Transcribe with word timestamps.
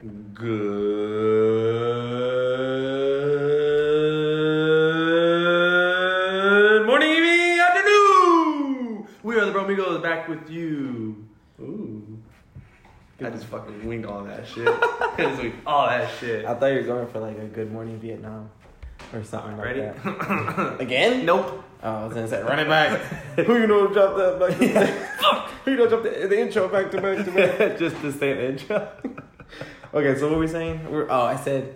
Good 0.00 0.08
morning, 6.86 7.10
evening, 7.10 7.58
afternoon. 7.60 9.06
We 9.22 9.36
are 9.36 9.44
the 9.44 9.52
Bromigos 9.52 10.02
back 10.02 10.26
with 10.26 10.48
you. 10.48 11.28
Ooh. 11.60 12.18
I 13.20 13.28
just 13.28 13.44
fucking 13.44 13.86
winged 13.86 14.06
all 14.06 14.24
that 14.24 14.48
shit. 14.48 14.66
I 14.66 15.14
just 15.18 15.42
winged 15.42 15.56
all 15.66 15.86
that 15.88 16.10
shit. 16.18 16.46
I 16.46 16.54
thought 16.54 16.66
you 16.68 16.76
were 16.76 16.82
going 16.84 17.06
for 17.08 17.20
like 17.20 17.36
a 17.36 17.44
Good 17.44 17.70
Morning 17.70 17.98
Vietnam 18.00 18.48
or 19.12 19.22
something 19.22 19.58
like 19.58 19.66
Ready? 19.66 19.80
that. 19.82 20.76
Again? 20.80 21.26
nope. 21.26 21.62
Oh, 21.82 21.90
I 21.90 22.04
was 22.06 22.14
gonna 22.14 22.28
say, 22.28 22.42
run 22.42 22.58
it 22.58 22.68
back. 22.68 22.98
Who 23.44 23.58
you 23.58 23.66
know 23.66 23.86
dropped 23.88 24.16
that 24.16 24.38
back 24.40 24.58
to 24.58 24.74
back? 24.74 25.48
Who 25.66 25.70
you 25.72 25.76
know 25.76 25.88
dropped 25.88 26.04
the, 26.04 26.26
the 26.26 26.40
intro 26.40 26.68
back 26.68 26.90
to 26.92 27.02
back 27.02 27.22
to 27.26 27.30
back? 27.32 27.78
just 27.78 27.96
to 28.00 28.10
stay 28.12 28.30
in 28.30 28.38
the 28.38 28.48
intro. 28.52 28.88
Okay, 29.92 30.18
so 30.18 30.26
what 30.26 30.34
were 30.34 30.40
we 30.40 30.48
saying? 30.48 30.90
We're, 30.90 31.10
oh, 31.10 31.22
I 31.22 31.36
said, 31.36 31.74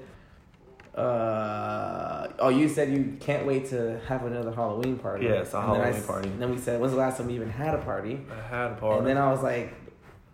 uh, 0.94 2.28
oh, 2.38 2.48
you 2.48 2.68
said 2.68 2.92
you 2.92 3.16
can't 3.18 3.44
wait 3.44 3.66
to 3.70 4.00
have 4.06 4.24
another 4.24 4.52
Halloween 4.52 4.96
party. 4.98 5.26
Yes, 5.26 5.52
a 5.52 5.58
And 5.58 5.74
then 5.74 5.80
I 5.80 5.84
Halloween 5.86 6.02
party. 6.04 6.28
And 6.28 6.40
then 6.42 6.50
we 6.50 6.58
said, 6.58 6.80
when's 6.80 6.92
the 6.92 6.98
last 6.98 7.16
time 7.16 7.26
we 7.26 7.34
even 7.34 7.50
had 7.50 7.74
a 7.74 7.78
party? 7.78 8.20
I 8.30 8.48
had 8.48 8.72
a 8.72 8.74
party. 8.76 8.98
And 8.98 9.06
then 9.06 9.18
I 9.18 9.30
was 9.32 9.42
like, 9.42 9.74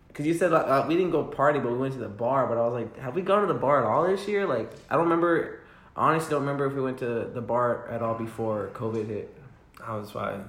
because 0.09 0.27
you 0.27 0.35
said 0.35 0.53
like, 0.53 0.67
uh, 0.67 0.85
we 0.87 0.97
didn't 0.97 1.13
go 1.13 1.25
party, 1.25 1.59
but 1.59 1.73
we 1.73 1.79
went 1.79 1.95
to 1.95 2.01
the 2.01 2.09
bar. 2.09 2.47
But 2.47 2.59
I 2.59 2.63
was 2.63 2.75
like, 2.75 2.99
have 2.99 3.15
we 3.15 3.23
gone 3.23 3.47
to 3.47 3.53
the 3.53 3.59
bar 3.59 3.81
at 3.81 3.87
all 3.87 4.07
this 4.07 4.29
year? 4.29 4.47
Like, 4.47 4.71
I 4.91 4.95
don't 4.95 5.05
remember. 5.05 5.61
I 5.97 6.11
honestly 6.11 6.31
don't 6.31 6.41
remember 6.41 6.67
if 6.67 6.75
we 6.75 6.83
went 6.83 6.99
to 6.99 7.31
the 7.33 7.41
bar 7.41 7.89
at 7.89 8.03
all 8.03 8.15
before 8.15 8.71
COVID 8.75 9.07
hit. 9.07 9.35
I 9.83 9.97
was 9.97 10.11
fine. 10.11 10.45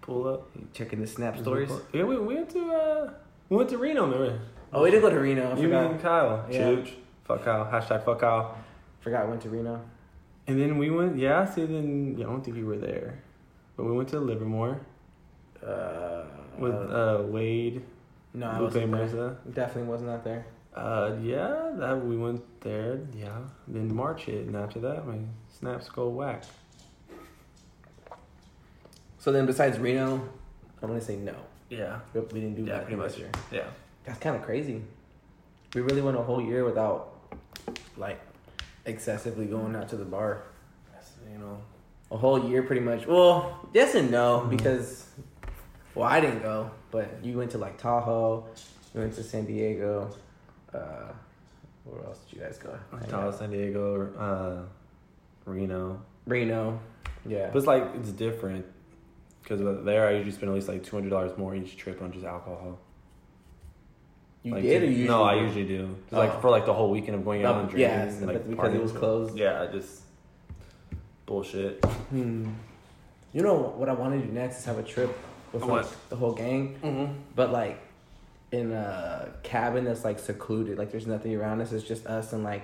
Pull 0.00 0.28
up. 0.28 0.48
Checking 0.72 1.00
the 1.00 1.06
snap 1.06 1.36
stories. 1.38 1.70
Yeah, 1.92 2.04
we, 2.04 2.16
we 2.18 2.36
went 2.36 2.50
to 2.50 2.72
uh, 2.72 3.10
we 3.48 3.56
went 3.56 3.70
to 3.70 3.78
Reno, 3.78 4.04
remember? 4.04 4.40
Oh, 4.72 4.82
we 4.82 4.90
did 4.90 5.00
go 5.02 5.10
to 5.10 5.18
Reno. 5.18 5.52
I 5.52 5.56
You 5.56 5.62
forgot. 5.64 5.90
and 5.90 6.00
Kyle. 6.02 6.46
Yeah. 6.50 6.58
Chooch. 6.68 6.90
Fuck 7.24 7.44
Kyle. 7.44 7.64
Hashtag 7.64 8.04
fuck 8.04 8.20
Kyle. 8.20 8.56
Forgot 9.00 9.24
we 9.24 9.30
went 9.30 9.42
to 9.42 9.48
Reno. 9.48 9.80
And 10.48 10.60
then 10.60 10.78
we 10.78 10.90
went, 10.90 11.16
yeah, 11.18 11.44
see, 11.44 11.64
then, 11.66 12.14
yeah, 12.18 12.26
I 12.26 12.28
don't 12.30 12.44
think 12.44 12.56
you 12.56 12.66
were 12.66 12.76
there. 12.78 13.18
But 13.76 13.84
we 13.84 13.92
went 13.92 14.08
to 14.10 14.20
Livermore 14.20 14.80
Uh, 15.64 16.22
with 16.58 16.74
uh, 16.74 17.22
Wade, 17.26 17.82
no, 18.34 18.46
I 18.46 18.52
Lupe 18.58 18.62
wasn't 18.74 18.90
there. 18.92 19.00
Mirza. 19.00 19.36
Definitely 19.52 19.90
was 19.90 20.02
not 20.02 20.22
that 20.22 20.24
there. 20.24 20.46
Uh, 20.74 21.16
yeah, 21.22 21.72
that 21.76 22.04
we 22.04 22.16
went 22.16 22.42
there, 22.60 23.00
yeah. 23.14 23.38
Then 23.66 23.92
March 23.94 24.28
it, 24.28 24.46
and 24.46 24.54
after 24.56 24.78
that, 24.80 25.06
my 25.06 25.18
snaps 25.48 25.88
go 25.88 26.08
whack. 26.10 26.44
So 29.18 29.32
then, 29.32 29.46
besides 29.46 29.78
Reno, 29.78 30.20
I'm 30.82 30.88
gonna 30.88 31.00
say 31.00 31.16
no. 31.16 31.34
Yeah. 31.70 31.98
We 32.14 32.20
we 32.20 32.40
didn't 32.40 32.56
do 32.56 32.62
Yeah, 32.64 32.74
that 32.74 32.82
pretty 32.84 32.96
much. 32.96 33.12
this 33.12 33.18
year. 33.18 33.30
Yeah. 33.50 33.64
That's 34.06 34.18
kind 34.18 34.36
of 34.36 34.42
crazy. 34.42 34.82
We 35.74 35.80
really 35.82 36.00
went 36.00 36.16
a 36.16 36.22
whole 36.22 36.40
year 36.40 36.64
without, 36.64 37.12
like, 37.96 38.20
excessively 38.84 39.46
going 39.46 39.74
out 39.74 39.88
to 39.90 39.96
the 39.96 40.04
bar. 40.04 40.42
That's, 40.92 41.10
you 41.30 41.38
know, 41.38 41.58
A 42.12 42.16
whole 42.16 42.48
year, 42.48 42.62
pretty 42.62 42.82
much. 42.82 43.04
Well, 43.04 43.68
yes 43.72 43.96
and 43.96 44.12
no, 44.12 44.42
Mhm. 44.46 44.50
because, 44.50 45.06
well, 45.96 46.06
I 46.08 46.20
didn't 46.20 46.40
go, 46.40 46.70
but 46.92 47.08
you 47.24 47.36
went 47.36 47.50
to 47.50 47.58
like 47.58 47.78
Tahoe, 47.78 48.44
you 48.94 49.00
went 49.00 49.14
to 49.14 49.24
San 49.24 49.44
Diego. 49.44 50.10
Uh, 50.72 51.10
where 51.84 52.04
else 52.04 52.20
did 52.20 52.36
you 52.38 52.44
guys 52.44 52.58
go? 52.58 52.78
Tahoe. 53.08 53.32
San 53.32 53.50
Diego, 53.50 54.06
uh, 54.16 54.62
Reno. 55.50 56.00
Reno. 56.28 56.78
Yeah. 57.26 57.48
But 57.52 57.58
it's 57.58 57.66
like, 57.66 57.84
it's 57.96 58.12
different. 58.12 58.64
Because 59.42 59.84
there, 59.84 60.06
I 60.06 60.12
usually 60.12 60.30
spend 60.30 60.50
at 60.50 60.54
least 60.54 60.68
like 60.68 60.84
$200 60.84 61.36
more 61.36 61.56
each 61.56 61.76
trip 61.76 62.00
on 62.02 62.12
just 62.12 62.24
alcohol. 62.24 62.78
You 64.46 64.52
Like, 64.52 64.62
did 64.62 64.80
to- 64.80 64.86
or 64.86 64.90
you? 64.90 65.08
No, 65.08 65.22
I 65.24 65.34
usually 65.34 65.64
do. 65.66 65.96
Oh. 66.12 66.18
Like 66.18 66.40
for 66.40 66.50
like 66.50 66.64
the 66.66 66.72
whole 66.72 66.90
weekend 66.90 67.16
of 67.16 67.24
going 67.24 67.44
out 67.44 67.56
Oh, 67.56 67.60
and 67.60 67.68
drinking. 67.68 67.90
yeah, 67.90 68.02
and, 68.04 68.26
like, 68.26 68.48
because 68.48 68.74
it 68.74 68.80
was 68.82 68.92
closed. 68.92 69.36
Yeah, 69.36 69.66
just 69.72 70.02
bullshit. 71.26 71.84
Hmm. 71.84 72.48
You 73.32 73.42
know 73.42 73.54
what 73.54 73.88
I 73.88 73.92
want 73.92 74.18
to 74.20 74.24
do 74.26 74.32
next 74.32 74.60
is 74.60 74.64
have 74.66 74.78
a 74.78 74.82
trip 74.82 75.16
with 75.52 75.64
like 75.64 75.86
the 76.08 76.16
whole 76.16 76.32
gang, 76.32 76.76
Mm-hmm. 76.82 77.12
but 77.34 77.50
like 77.52 77.80
in 78.52 78.72
a 78.72 79.28
cabin 79.42 79.84
that's 79.84 80.04
like 80.04 80.18
secluded. 80.18 80.78
Like 80.78 80.90
there's 80.92 81.06
nothing 81.06 81.34
around 81.34 81.60
us. 81.60 81.72
It's 81.72 81.84
just 81.84 82.06
us 82.06 82.32
and 82.32 82.44
like 82.44 82.62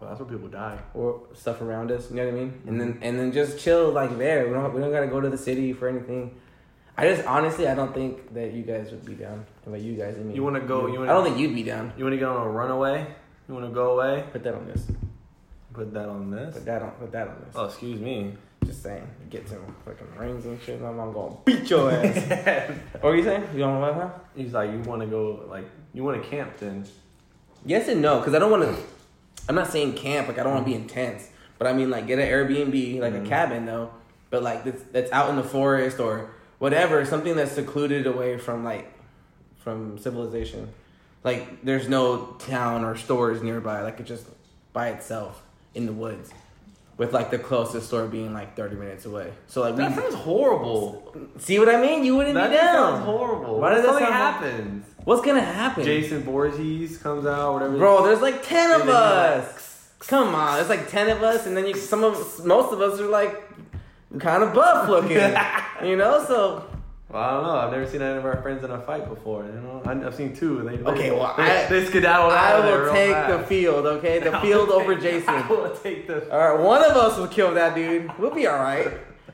Well, 0.00 0.10
that's 0.10 0.20
where 0.20 0.28
people 0.30 0.48
die. 0.48 0.78
or 0.94 1.20
stuff 1.34 1.60
around 1.60 1.90
us. 1.90 2.08
You 2.10 2.16
know 2.16 2.24
what 2.26 2.34
I 2.34 2.36
mean? 2.38 2.62
And 2.66 2.80
then 2.80 2.92
Mm-hmm. 2.94 3.02
and 3.02 3.18
then 3.18 3.32
just 3.32 3.58
chill 3.58 3.90
like 3.90 4.16
there. 4.18 4.46
We 4.46 4.54
don't 4.54 4.72
we 4.72 4.80
don't 4.80 4.92
gotta 4.92 5.08
go 5.08 5.20
to 5.20 5.28
the 5.28 5.38
city 5.38 5.72
for 5.72 5.88
anything. 5.88 6.30
I 6.98 7.08
just 7.14 7.26
honestly 7.26 7.68
I 7.68 7.74
don't 7.74 7.94
think 7.94 8.34
that 8.34 8.52
you 8.52 8.62
guys 8.62 8.90
would 8.90 9.04
be 9.04 9.14
down. 9.14 9.44
And 9.64 9.72
by 9.74 9.78
you 9.78 9.94
guys, 9.94 10.16
I 10.18 10.22
mean 10.22 10.34
You 10.34 10.42
wanna 10.42 10.60
go- 10.60 10.86
you 10.88 10.98
wanna- 10.98 11.10
I 11.12 11.14
don't 11.14 11.24
think 11.24 11.38
you'd 11.38 11.54
be 11.54 11.62
down. 11.62 11.92
You 11.96 12.04
want 12.04 12.14
to 12.14 12.18
get 12.18 12.28
on 12.28 12.44
a 12.46 12.50
runaway? 12.50 13.06
You 13.48 13.54
want 13.54 13.66
to 13.66 13.72
go 13.72 13.92
away? 13.98 14.24
Put 14.32 14.42
that 14.44 14.54
on 14.54 14.66
this. 14.66 14.86
Put 15.72 15.94
that 15.94 16.08
on 16.08 16.30
this. 16.30 16.54
Put 16.54 16.64
that 16.66 16.82
on. 16.82 16.90
Put 16.92 17.12
that 17.12 17.28
on 17.28 17.36
this. 17.44 17.54
Oh, 17.54 17.66
excuse 17.66 18.00
me. 18.00 18.34
Just 18.66 18.82
saying. 18.82 19.06
Get 19.30 19.48
some 19.48 19.60
fucking 19.84 20.06
rings 20.18 20.44
and 20.44 20.60
shit. 20.60 20.82
I'm, 20.82 20.98
I'm 20.98 21.12
gonna 21.12 21.36
beat 21.44 21.70
your 21.70 21.90
ass. 21.90 22.70
what 23.00 23.10
are 23.10 23.16
you 23.16 23.22
saying? 23.22 23.44
You 23.54 23.60
don't 23.60 23.80
want 23.80 23.96
to? 23.96 24.12
He's 24.36 24.52
like, 24.52 24.70
you 24.72 24.80
want 24.80 25.00
to 25.02 25.06
go 25.06 25.44
like 25.48 25.64
you 25.94 26.02
want 26.04 26.20
to 26.22 26.28
camp 26.28 26.56
then? 26.58 26.84
Yes 27.64 27.88
and 27.88 28.02
no, 28.02 28.18
because 28.18 28.34
I 28.34 28.38
don't 28.40 28.50
want 28.50 28.64
to. 28.64 28.74
I'm 29.48 29.54
not 29.54 29.68
saying 29.68 29.94
camp. 29.94 30.28
Like 30.28 30.38
I 30.38 30.42
don't 30.42 30.52
want 30.54 30.66
to 30.66 30.70
be 30.70 30.76
intense, 30.76 31.30
but 31.58 31.66
I 31.68 31.72
mean 31.72 31.88
like 31.90 32.06
get 32.06 32.18
an 32.18 32.26
Airbnb, 32.26 33.00
like 33.00 33.14
Mhm. 33.14 33.24
a 33.24 33.28
cabin 33.28 33.64
though, 33.66 33.90
but 34.30 34.42
like 34.42 34.64
that's 34.64 34.82
that's 34.92 35.12
out 35.12 35.30
in 35.30 35.36
the 35.36 35.42
forest 35.44 36.00
or 36.00 36.30
whatever, 36.58 37.04
something 37.04 37.36
that's 37.36 37.52
secluded 37.52 38.06
away 38.06 38.38
from 38.38 38.64
like 38.64 38.92
from 39.58 39.98
civilization. 39.98 40.68
Like 41.24 41.64
there's 41.64 41.88
no 41.88 42.36
town 42.38 42.84
or 42.84 42.96
stores 42.96 43.42
nearby. 43.42 43.82
Like 43.82 44.00
it's 44.00 44.08
just 44.08 44.26
by 44.72 44.88
itself 44.90 45.42
in 45.74 45.86
the 45.86 45.92
woods, 45.92 46.30
with 46.96 47.12
like 47.12 47.30
the 47.30 47.38
closest 47.38 47.88
store 47.88 48.06
being 48.06 48.32
like 48.32 48.56
30 48.56 48.76
minutes 48.76 49.04
away. 49.04 49.32
So 49.48 49.60
like 49.62 49.76
That 49.76 49.90
we 49.96 50.02
sounds 50.02 50.14
horrible. 50.14 51.14
see 51.38 51.58
what 51.58 51.68
I 51.68 51.80
mean. 51.80 52.04
You 52.04 52.16
wouldn't 52.16 52.34
That 52.34 52.50
be 52.50 52.56
down. 52.56 52.92
sounds 52.94 53.04
horrible. 53.04 53.60
Why 53.60 53.74
does 53.74 53.84
that 53.84 53.98
sound- 53.98 54.12
happens? 54.12 54.84
What's 55.04 55.22
gonna 55.24 55.40
happen? 55.40 55.84
Jason 55.84 56.22
Voorhees 56.22 56.98
comes 56.98 57.24
out, 57.26 57.54
whatever. 57.54 57.76
Bro, 57.78 58.04
there's 58.04 58.20
like 58.20 58.42
ten 58.46 58.70
of 58.72 58.80
And 58.82 58.88
then 58.90 58.94
you're 58.94 59.04
like, 59.36 59.44
us. 59.44 59.88
Come 60.06 60.34
on, 60.34 60.56
there's 60.56 60.68
like 60.68 60.88
ten 60.88 61.08
of 61.08 61.22
us, 61.22 61.46
and 61.46 61.56
then 61.56 61.66
you 61.66 61.74
some 61.74 62.04
of 62.04 62.44
most 62.44 62.72
of 62.72 62.80
us 62.80 63.00
are 63.00 63.06
like 63.08 63.42
kind 64.18 64.42
of 64.42 64.54
buff 64.54 64.88
looking, 64.88 65.34
you 65.88 65.96
know. 65.96 66.24
So 66.26 66.64
Well, 67.10 67.22
I 67.22 67.30
don't 67.32 67.42
know. 67.44 67.56
I've 67.56 67.70
never 67.72 67.86
seen 67.86 68.02
any 68.02 68.18
of 68.18 68.24
our 68.24 68.40
friends 68.42 68.64
in 68.64 68.70
a 68.70 68.80
fight 68.80 69.08
before. 69.08 69.44
You 69.44 69.52
know, 69.52 69.82
I've 69.84 70.14
seen 70.14 70.34
two. 70.34 70.62
They, 70.62 70.78
Okay, 70.78 71.10
well, 71.10 71.34
they, 71.36 71.42
I- 71.64 71.66
they 71.68 71.84
skedaddled 71.86 72.32
I 72.32 72.60
will 72.60 72.92
take 72.92 73.26
the 73.38 73.46
field, 73.46 73.86
okay? 73.86 74.18
The 74.20 74.38
field 74.40 74.70
over 74.70 74.94
take- 74.94 75.02
Jason. 75.02 75.28
I 75.34 75.46
will 75.48 75.70
take 75.76 76.06
the. 76.06 76.30
All 76.32 76.38
right, 76.56 76.60
one 76.62 76.82
of 76.84 76.96
us 76.96 77.16
will 77.18 77.28
kill 77.28 77.54
that 77.54 77.74
dude. 77.74 78.10
We'll 78.18 78.34
be 78.34 78.46
all 78.46 78.58
right. 78.58 78.88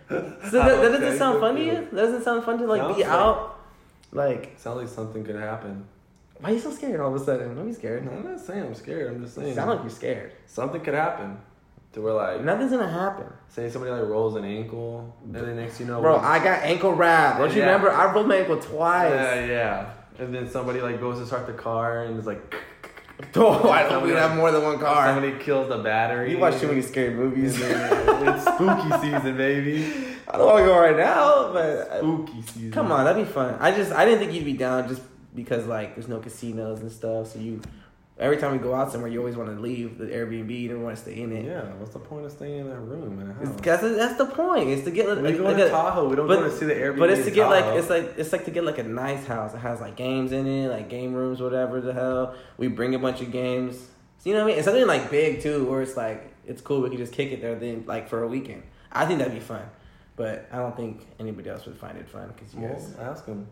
So 0.08 0.20
that, 0.52 0.82
that 0.82 1.00
doesn't 1.00 1.18
sound 1.18 1.40
fun 1.40 1.54
to 1.56 1.64
you? 1.64 1.72
That 1.92 2.02
doesn't 2.02 2.22
sound 2.24 2.44
fun 2.44 2.58
to 2.58 2.66
like 2.66 2.80
Sounds 2.82 2.96
be 2.96 3.02
like- 3.02 3.10
out. 3.12 3.50
Like, 4.12 4.54
Sounds 4.58 4.76
like 4.78 4.88
something 4.88 5.24
could 5.24 5.34
happen. 5.34 5.84
why 6.38 6.50
are 6.50 6.52
you 6.54 6.60
so 6.60 6.70
scared 6.70 7.00
all 7.00 7.12
of 7.12 7.20
a 7.20 7.24
sudden? 7.24 7.56
Don't 7.56 7.66
be 7.66 7.72
scared. 7.72 8.06
I'm 8.06 8.22
not 8.22 8.38
saying 8.38 8.62
I'm 8.62 8.74
scared. 8.74 9.12
I'm 9.12 9.24
just 9.24 9.36
You 9.36 9.42
saying 9.44 9.54
sound 9.56 9.70
like 9.70 9.80
you're 9.80 9.90
scared. 9.90 10.32
something 10.46 10.80
could 10.82 10.94
happen. 10.94 11.38
To 11.94 12.00
where 12.02 12.12
like, 12.14 12.44
Nothing's 12.44 12.72
gonna 12.72 12.88
happen, 12.90 13.26
say 13.48 13.70
somebody 13.70 13.92
like 13.92 14.02
rolls 14.08 14.34
an 14.36 14.44
ankle, 14.44 15.14
and 15.24 15.34
then 15.34 15.56
next 15.56 15.78
you 15.80 15.86
know, 15.86 16.00
bro. 16.00 16.16
I 16.18 16.38
got 16.38 16.62
ankle 16.64 16.92
wrap. 16.92 17.38
Don't 17.38 17.50
you 17.52 17.58
Yeah. 17.60 17.66
remember? 17.66 17.90
I 17.92 18.12
rolled 18.12 18.26
my 18.28 18.36
ankle 18.36 18.56
twice. 18.58 19.12
yeah, 19.12 19.44
yeah. 19.46 19.90
And 20.18 20.34
then 20.34 20.48
somebody 20.48 20.80
like 20.80 21.00
goes 21.00 21.18
to 21.20 21.26
start 21.26 21.46
the 21.46 21.52
car 21.52 22.02
and 22.04 22.18
is 22.18 22.26
like, 22.26 22.54
Oh, 23.36 23.68
I 23.70 23.88
Somebody- 23.88 24.12
we 24.12 24.18
have 24.18 24.36
more 24.36 24.50
than 24.50 24.62
one 24.64 24.78
car. 24.80 25.06
somebody 25.06 25.38
kills 25.38 25.68
the 25.68 25.78
battery. 25.78 26.32
You 26.32 26.38
watch 26.38 26.58
too 26.58 26.66
many 26.66 26.82
scary 26.82 27.14
movies. 27.14 27.60
it's 27.62 28.42
spooky 28.54 28.90
season, 29.00 29.36
baby. 29.36 29.86
I 30.26 30.36
don't 30.38 30.46
want 30.46 30.58
to 30.58 30.64
go 30.64 30.76
right 30.76 30.96
now, 30.96 31.52
but 31.52 31.98
Spooky 31.98 32.42
season. 32.42 32.72
come 32.72 32.90
on, 32.90 33.04
that'd 33.04 33.24
be 33.24 33.30
fun. 33.32 33.56
I 33.60 33.70
just 33.70 33.92
I 33.92 34.04
didn't 34.04 34.18
think 34.18 34.32
you'd 34.32 34.44
be 34.44 34.54
down 34.54 34.88
just 34.88 35.02
because 35.32 35.64
like 35.68 35.94
there's 35.94 36.08
no 36.08 36.18
casinos 36.18 36.80
and 36.80 36.90
stuff. 36.90 37.28
So 37.28 37.38
you 37.38 37.60
every 38.18 38.36
time 38.36 38.52
we 38.52 38.58
go 38.58 38.74
out 38.74 38.92
somewhere, 38.92 39.10
you 39.10 39.18
always 39.18 39.36
want 39.36 39.50
to 39.54 39.60
leave 39.60 39.98
the 39.98 40.06
Airbnb. 40.06 40.50
You 40.50 40.68
don't 40.68 40.82
want 40.82 40.96
to 40.96 41.02
stay 41.02 41.20
in 41.20 41.32
it. 41.32 41.44
Yeah, 41.44 41.62
what's 41.74 41.92
the 41.92 41.98
point 41.98 42.24
of 42.26 42.32
staying 42.32 42.60
in 42.60 42.68
that 42.70 42.78
room 42.78 43.20
in 43.20 43.30
a 43.30 43.34
house? 43.34 43.60
that's, 43.60 43.82
that's 43.82 44.16
the 44.16 44.26
point. 44.26 44.68
It's 44.70 44.84
to 44.84 44.90
get 44.90 45.08
like, 45.08 45.22
we 45.22 45.32
go 45.38 45.44
like 45.44 45.56
to 45.56 45.66
a- 45.66 45.70
Tahoe. 45.70 46.08
We 46.08 46.16
don't 46.16 46.28
but- 46.28 46.38
go 46.40 46.48
to 46.48 46.56
see 46.56 46.66
the 46.66 46.74
Airbnb. 46.74 46.98
but 46.98 47.10
it's 47.10 47.24
to 47.24 47.30
get 47.30 47.48
like 47.48 47.64
it's 47.76 47.90
like 47.90 48.14
it's 48.16 48.32
like 48.32 48.44
to 48.44 48.50
get 48.50 48.64
like 48.64 48.78
a 48.78 48.82
nice 48.84 49.26
house. 49.26 49.54
It 49.54 49.58
has 49.58 49.80
like 49.80 49.96
games 49.96 50.32
in 50.32 50.46
it, 50.46 50.68
like 50.68 50.88
game 50.88 51.12
rooms, 51.14 51.40
whatever 51.40 51.80
the 51.80 51.92
hell. 51.92 52.34
We 52.56 52.68
bring 52.68 52.94
a 52.94 52.98
bunch 52.98 53.20
of 53.20 53.32
games. 53.32 53.76
So, 54.18 54.30
you 54.30 54.34
know 54.36 54.40
what 54.40 54.44
I 54.44 54.48
mean? 54.48 54.56
It's 54.58 54.64
something 54.64 54.86
like 54.86 55.10
big 55.10 55.40
too, 55.42 55.64
where 55.64 55.82
it's 55.82 55.96
like 55.96 56.32
it's 56.46 56.60
cool. 56.62 56.80
We 56.82 56.88
can 56.90 56.98
just 56.98 57.12
kick 57.12 57.32
it 57.32 57.40
there 57.42 57.54
then 57.56 57.84
like 57.86 58.08
for 58.08 58.22
a 58.22 58.28
weekend. 58.28 58.62
I 58.92 59.06
think 59.06 59.18
that'd 59.18 59.34
be 59.34 59.40
fun, 59.40 59.62
but 60.14 60.46
I 60.52 60.58
don't 60.58 60.76
think 60.76 61.04
anybody 61.18 61.50
else 61.50 61.66
would 61.66 61.76
find 61.76 61.98
it 61.98 62.08
fun 62.08 62.32
because 62.34 62.54
you 62.54 62.60
guys. 62.60 62.94
Ask 63.00 63.26
them. 63.26 63.48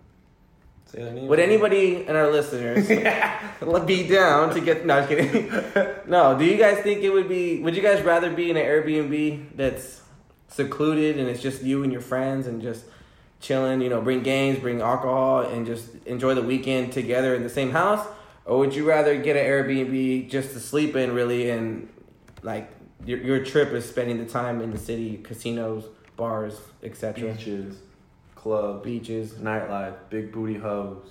Would 0.95 1.39
anybody 1.39 2.07
in 2.07 2.17
our 2.17 2.31
listeners 2.31 2.87
be 3.87 4.09
down 4.09 4.55
to 4.55 4.61
get? 4.61 4.85
No, 4.85 4.99
I'm 4.99 5.09
kidding. 5.09 5.51
no, 6.07 6.39
do 6.39 6.45
you 6.45 6.59
guys 6.59 6.83
think 6.83 7.03
it 7.03 7.11
would 7.11 7.29
be? 7.29 7.61
Would 7.61 7.75
you 7.75 7.83
guys 7.83 8.03
rather 8.03 8.31
be 8.31 8.51
in 8.51 8.57
an 8.57 8.65
Airbnb 8.65 9.57
that's 9.57 10.03
secluded 10.49 11.19
and 11.19 11.29
it's 11.29 11.41
just 11.41 11.63
you 11.63 11.83
and 11.83 11.91
your 11.93 12.03
friends 12.03 12.47
and 12.47 12.61
just 12.61 12.85
chilling? 13.41 13.81
You 13.81 13.89
know, 13.89 14.03
bring 14.03 14.23
games, 14.23 14.59
bring 14.59 14.83
alcohol, 14.83 15.41
and 15.41 15.65
just 15.65 15.95
enjoy 16.05 16.35
the 16.35 16.43
weekend 16.43 16.93
together 16.93 17.35
in 17.35 17.43
the 17.43 17.51
same 17.51 17.71
house, 17.71 18.07
or 18.45 18.59
would 18.59 18.75
you 18.75 18.87
rather 18.87 19.17
get 19.21 19.37
an 19.37 19.45
Airbnb 19.45 20.29
just 20.29 20.53
to 20.53 20.61
sleep 20.61 20.95
in, 20.95 21.15
really, 21.15 21.49
and 21.49 21.89
like 22.43 22.71
your 23.07 23.19
your 23.19 23.45
trip 23.45 23.73
is 23.73 23.89
spending 23.89 24.19
the 24.19 24.31
time 24.31 24.61
in 24.61 24.71
the 24.71 24.79
city, 24.79 25.19
casinos, 25.23 25.87
bars, 26.17 26.61
etc., 26.83 27.33
Beaches, 27.33 27.77
clubs, 28.43 28.85
beaches, 28.85 29.33
nightlife, 29.35 29.95
big 30.11 30.33
booty 30.33 30.55
hoes, 30.55 31.07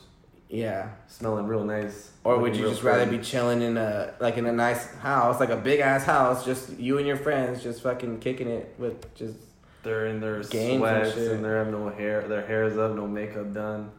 yeah. 0.49 0.89
smelling 1.07 1.47
real 1.47 1.63
nice. 1.63 2.11
Or 2.23 2.37
would 2.37 2.55
you 2.55 2.63
real 2.63 2.71
just 2.71 2.83
rather 2.83 3.05
be 3.05 3.19
chilling 3.19 3.61
in 3.61 3.77
a 3.77 4.13
like 4.19 4.37
in 4.37 4.45
a 4.45 4.51
nice 4.51 4.93
house, 4.95 5.39
like 5.39 5.49
a 5.49 5.57
big 5.57 5.79
ass 5.79 6.03
house, 6.03 6.45
just 6.45 6.77
you 6.77 6.97
and 6.97 7.07
your 7.07 7.17
friends, 7.17 7.63
just 7.63 7.81
fucking 7.81 8.19
kicking 8.19 8.49
it 8.49 8.75
with 8.77 9.13
just 9.15 9.37
They're 9.83 10.07
in 10.07 10.19
their 10.19 10.43
Games 10.43 10.73
and 10.73 10.79
sweats 10.79 11.13
shit. 11.13 11.31
and, 11.31 11.45
they 11.45 11.49
have 11.49 11.69
no 11.69 11.89
hair. 11.89 12.27
Their 12.27 12.45
hair's 12.45 12.77
up, 12.77 12.95
no 12.95 13.07
makeup 13.07 13.53
done. 13.53 13.91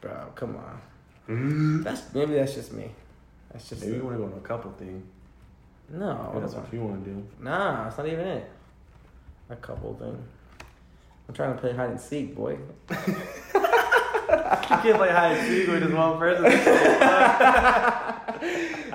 bro, 0.00 0.30
come 0.34 0.56
on. 0.56 0.80
Mm-hmm. 1.28 1.82
That's 1.82 2.14
maybe 2.14 2.34
that's 2.34 2.54
just 2.54 2.72
me. 2.72 2.90
That's 3.52 3.68
just 3.68 3.82
Maybe 3.82 3.96
you 3.96 4.04
want 4.04 4.16
to 4.16 4.18
go 4.18 4.32
on 4.32 4.38
a 4.38 4.40
couple 4.40 4.70
thing. 4.72 5.02
no. 5.90 6.30
Maybe 6.32 6.40
that's 6.40 6.54
what 6.54 6.72
you 6.72 6.80
want 6.80 7.04
to 7.04 7.10
do. 7.10 7.26
Nah, 7.40 7.88
it's 7.88 7.98
not 7.98 8.06
even 8.06 8.26
it. 8.26 8.50
A 9.50 9.56
couple 9.56 9.94
thing. 9.94 10.22
I'm 11.28 11.34
trying 11.34 11.54
to 11.54 11.60
play 11.60 11.74
hide 11.74 11.90
and 11.90 12.00
seek, 12.00 12.34
boy. 12.34 12.58
you 12.90 12.96
can't 14.62 14.96
play 14.96 15.10
hide 15.10 15.36
and 15.36 15.46
seek 15.46 15.68
with 15.68 15.82
just 15.82 15.94
one 15.94 16.18
person. 16.18 16.44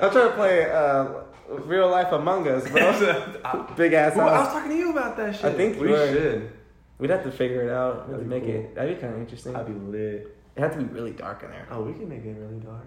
I'm 0.01 0.12
trying 0.12 0.30
to 0.30 0.33
play 0.35 0.71
uh, 0.71 1.09
real 1.50 1.89
life 1.89 2.12
Among 2.12 2.47
Us, 2.47 2.68
bro. 2.69 3.68
Big 3.77 3.94
ass 3.94 4.15
Well, 4.15 4.30
I 4.30 4.39
was 4.39 4.47
talking 4.47 4.71
to 4.71 4.77
you 4.77 4.89
about 4.91 5.15
that 5.18 5.35
shit. 5.35 5.45
I 5.45 5.53
think 5.53 5.80
we 5.80 5.89
should. 5.89 6.51
We'd 6.97 7.12
have 7.12 7.24
to 7.24 7.31
figure 7.31 7.63
it 7.63 7.69
out. 7.69 8.07
We'd 8.07 8.13
That'd 8.13 8.30
be 8.30 8.35
make 8.35 8.44
cool. 8.44 8.56
it. 8.56 8.75
That'd 8.75 8.95
be 8.95 9.01
kind 9.01 9.13
of 9.13 9.19
interesting. 9.19 9.56
I'd 9.56 9.68
be 9.68 9.74
lit. 9.74 10.35
It 10.56 10.59
had 10.59 10.71
to 10.74 10.77
be 10.80 10.85
really 10.85 11.12
dark 11.12 11.44
in 11.44 11.50
there. 11.51 11.68
Oh, 11.71 11.83
we 11.83 11.94
can 11.94 12.09
make 12.09 12.24
it 12.24 12.35
really 12.38 12.59
dark. 12.59 12.85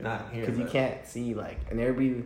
Not 0.00 0.32
here. 0.32 0.44
Because 0.46 0.58
you 0.58 0.66
can't 0.66 1.06
see 1.06 1.34
like 1.34 1.58
an 1.70 1.78
Airbnb 1.78 2.24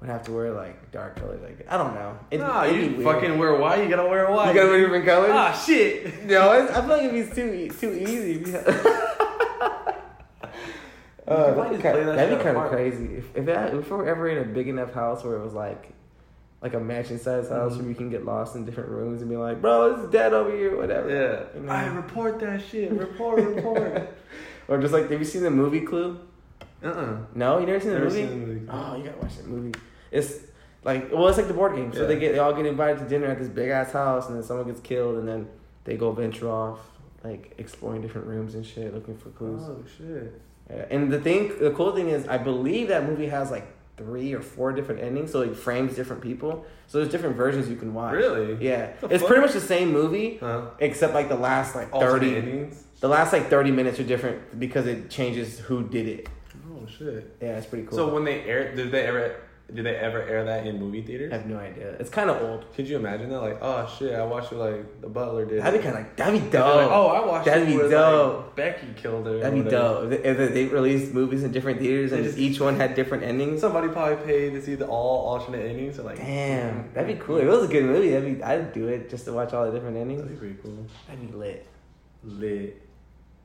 would 0.00 0.08
have 0.10 0.22
to 0.24 0.32
wear 0.32 0.52
like 0.52 0.90
dark 0.92 1.16
colors. 1.16 1.40
Like 1.42 1.66
I 1.68 1.76
don't 1.76 1.94
know. 1.94 2.18
It, 2.30 2.38
Nah, 2.38 2.64
you 2.64 3.02
fucking 3.02 3.36
wear 3.38 3.56
white. 3.56 3.82
You 3.82 3.88
gotta 3.88 4.08
wear 4.08 4.30
white. 4.30 4.48
You 4.48 4.54
gotta 4.54 4.68
wear 4.70 4.80
different 4.80 5.04
colors. 5.06 5.30
Ah, 5.32 5.52
shit. 5.52 6.24
no, 6.26 6.52
it's, 6.52 6.72
I 6.72 6.80
feel 6.80 6.88
like 6.90 7.02
it'd 7.04 7.28
be 7.28 7.34
too 7.34 7.68
too 7.70 7.92
easy. 7.94 8.54
Uh, 11.26 11.52
that'd 11.52 11.76
be 11.76 11.82
kind, 11.82 11.98
that 11.98 12.16
that'd 12.16 12.38
be 12.38 12.42
kind 12.42 12.56
of 12.56 12.64
apart. 12.64 12.70
crazy. 12.70 13.16
If 13.16 13.36
if, 13.36 13.46
it, 13.48 13.74
if 13.74 13.90
we 13.90 13.96
were 13.98 14.08
ever 14.08 14.30
in 14.30 14.38
a 14.38 14.44
big 14.50 14.66
enough 14.66 14.94
house 14.94 15.22
where 15.22 15.36
it 15.36 15.44
was 15.44 15.52
like, 15.52 15.90
like 16.62 16.72
a 16.72 16.80
mansion 16.80 17.18
size 17.18 17.50
house 17.50 17.74
Mhm. 17.74 17.80
where 17.80 17.88
you 17.90 17.94
can 17.94 18.08
get 18.08 18.24
lost 18.24 18.56
in 18.56 18.64
different 18.64 18.88
rooms 18.88 19.20
and 19.20 19.28
be 19.30 19.36
like, 19.36 19.60
bro, 19.60 19.94
it's 19.94 20.10
dead 20.10 20.32
over 20.32 20.50
here, 20.50 20.74
whatever. 20.78 21.10
Yeah. 21.10 21.60
You 21.60 21.66
know? 21.66 21.70
I 21.72 21.84
report 21.88 22.40
that 22.40 22.62
shit. 22.62 22.90
Report, 22.92 23.42
report. 23.44 24.08
Or 24.68 24.78
just 24.78 24.92
like, 24.94 25.10
have 25.10 25.18
you 25.18 25.24
seen 25.26 25.42
the 25.42 25.50
movie 25.50 25.80
Clue? 25.80 26.18
Uh-uh. 26.82 27.16
No, 27.34 27.58
you 27.58 27.66
never 27.66 27.80
seen 27.80 27.90
the 27.90 27.94
Never 27.98 28.04
movie? 28.10 28.20
seen 28.22 28.30
the 28.40 28.46
movie. 28.46 28.66
Oh, 28.70 28.96
you 28.96 29.04
gotta 29.04 29.18
watch 29.18 29.36
that 29.36 29.46
movie. 29.46 29.78
It's 30.10 30.34
like 30.84 31.10
well, 31.12 31.28
it's 31.28 31.38
like 31.38 31.48
the 31.48 31.54
board 31.54 31.74
game. 31.76 31.92
So 31.92 32.02
Yeah. 32.02 32.06
they 32.06 32.18
get 32.18 32.32
they 32.32 32.38
all 32.38 32.52
get 32.54 32.66
invited 32.66 32.98
to 33.00 33.04
dinner 33.08 33.26
at 33.26 33.38
this 33.38 33.48
big 33.48 33.68
ass 33.70 33.92
house, 33.92 34.26
and 34.28 34.36
then 34.36 34.42
someone 34.42 34.66
gets 34.66 34.80
killed, 34.80 35.16
and 35.18 35.26
then 35.28 35.48
they 35.84 35.96
go 35.96 36.12
venture 36.12 36.48
off, 36.50 36.78
like 37.24 37.54
exploring 37.58 38.02
different 38.02 38.26
rooms 38.26 38.54
and 38.54 38.64
shit, 38.64 38.94
looking 38.94 39.16
for 39.16 39.30
clues. 39.30 39.62
Oh, 39.64 39.82
shit. 39.96 40.40
Yeah. 40.70 40.84
And 40.90 41.10
the 41.10 41.18
thing, 41.20 41.58
the 41.58 41.70
cool 41.70 41.94
thing 41.94 42.08
is, 42.10 42.28
I 42.28 42.36
believe 42.38 42.88
that 42.88 43.04
movie 43.06 43.26
has 43.28 43.50
like 43.50 43.66
three 43.96 44.32
or 44.34 44.40
four 44.40 44.70
different 44.72 45.00
endings, 45.02 45.32
so 45.32 45.40
it 45.40 45.56
frames 45.56 45.96
different 45.96 46.22
people. 46.22 46.64
So 46.86 46.98
there's 46.98 47.10
different 47.10 47.36
versions 47.36 47.68
you 47.68 47.74
can 47.76 47.92
watch. 47.94 48.12
Really? 48.14 48.56
Yeah, 48.64 48.92
it's 49.02 49.22
fuck? 49.22 49.26
pretty 49.26 49.40
much 49.42 49.52
the 49.54 49.60
same 49.60 49.92
movie, 49.92 50.36
Huh? 50.38 50.66
except 50.78 51.14
like 51.14 51.28
the 51.28 51.34
last 51.36 51.74
like 51.74 51.92
Alternate 51.92 52.12
thirty, 52.20 52.36
endings? 52.36 52.84
the 53.00 53.08
last 53.08 53.32
like 53.32 53.48
thirty 53.50 53.70
minutes 53.72 53.98
are 53.98 54.04
different 54.04 54.60
because 54.60 54.86
it 54.86 55.10
changes 55.10 55.58
who 55.58 55.82
did 55.88 56.06
it. 56.06 56.28
Shit. 56.88 57.36
Yeah, 57.40 57.58
it's 57.58 57.66
pretty 57.66 57.86
cool. 57.86 57.96
So 57.96 58.12
when 58.12 58.24
they 58.24 58.42
air, 58.42 58.74
did 58.74 58.90
they 58.90 59.02
ever, 59.06 59.36
did 59.72 59.84
they 59.84 59.96
ever 59.96 60.22
air 60.22 60.44
that 60.44 60.66
in 60.66 60.78
movie 60.80 61.02
theaters? 61.02 61.32
I 61.32 61.36
have 61.36 61.46
no 61.46 61.58
idea. 61.58 61.90
It's 62.00 62.08
kind 62.10 62.30
of 62.30 62.40
old. 62.42 62.72
Could 62.74 62.88
you 62.88 62.96
imagine 62.96 63.28
that? 63.30 63.40
Like, 63.40 63.58
oh 63.60 63.92
shit, 63.98 64.14
I 64.14 64.24
watched 64.24 64.50
it 64.52 64.56
like 64.56 65.00
the 65.02 65.08
Butler 65.08 65.44
did. 65.44 65.62
That'd 65.62 65.80
be 65.80 65.84
kind 65.84 65.98
of 65.98 66.02
like 66.04 66.16
that'd 66.16 66.42
be 66.42 66.48
dope. 66.50 66.76
like, 66.76 66.88
oh, 66.90 67.06
I 67.08 67.26
watched 67.26 67.46
That'd 67.46 67.68
it 67.68 67.72
be 67.72 67.88
dope. 67.90 68.46
Like, 68.46 68.56
Becky 68.56 68.86
killed 68.96 69.26
her. 69.26 69.38
That'd 69.40 69.64
be 69.64 69.70
dope. 69.70 70.12
If 70.12 70.54
they, 70.54 70.66
released 70.66 71.12
movies 71.12 71.42
in 71.44 71.52
different 71.52 71.80
theaters 71.80 72.12
and 72.12 72.24
just- 72.24 72.38
each 72.38 72.60
one 72.60 72.76
had 72.76 72.94
different 72.94 73.24
endings. 73.24 73.60
Somebody 73.60 73.88
probably 73.88 74.24
paid 74.24 74.50
to 74.54 74.62
see 74.62 74.74
the 74.74 74.86
all 74.86 75.28
alternate 75.28 75.66
endings. 75.66 75.96
So 75.96 76.02
like, 76.04 76.16
Damn, 76.16 76.74
mm-hmm. 76.74 76.94
that'd 76.94 77.18
be 77.18 77.22
cool. 77.22 77.36
If 77.36 77.44
it 77.44 77.48
was 77.48 77.64
a 77.64 77.72
good 77.72 77.84
movie, 77.84 78.10
that'd 78.10 78.38
be. 78.38 78.42
I'd 78.42 78.72
do 78.72 78.88
it 78.88 79.10
just 79.10 79.26
to 79.26 79.32
watch 79.32 79.52
all 79.52 79.66
the 79.66 79.72
different 79.72 79.96
endings. 79.96 80.22
That'd 80.22 80.40
be 80.40 80.46
pretty 80.46 80.62
cool. 80.62 80.86
That'd 81.06 81.30
be 81.30 81.36
lit. 81.36 81.66
Lit. 82.24 82.82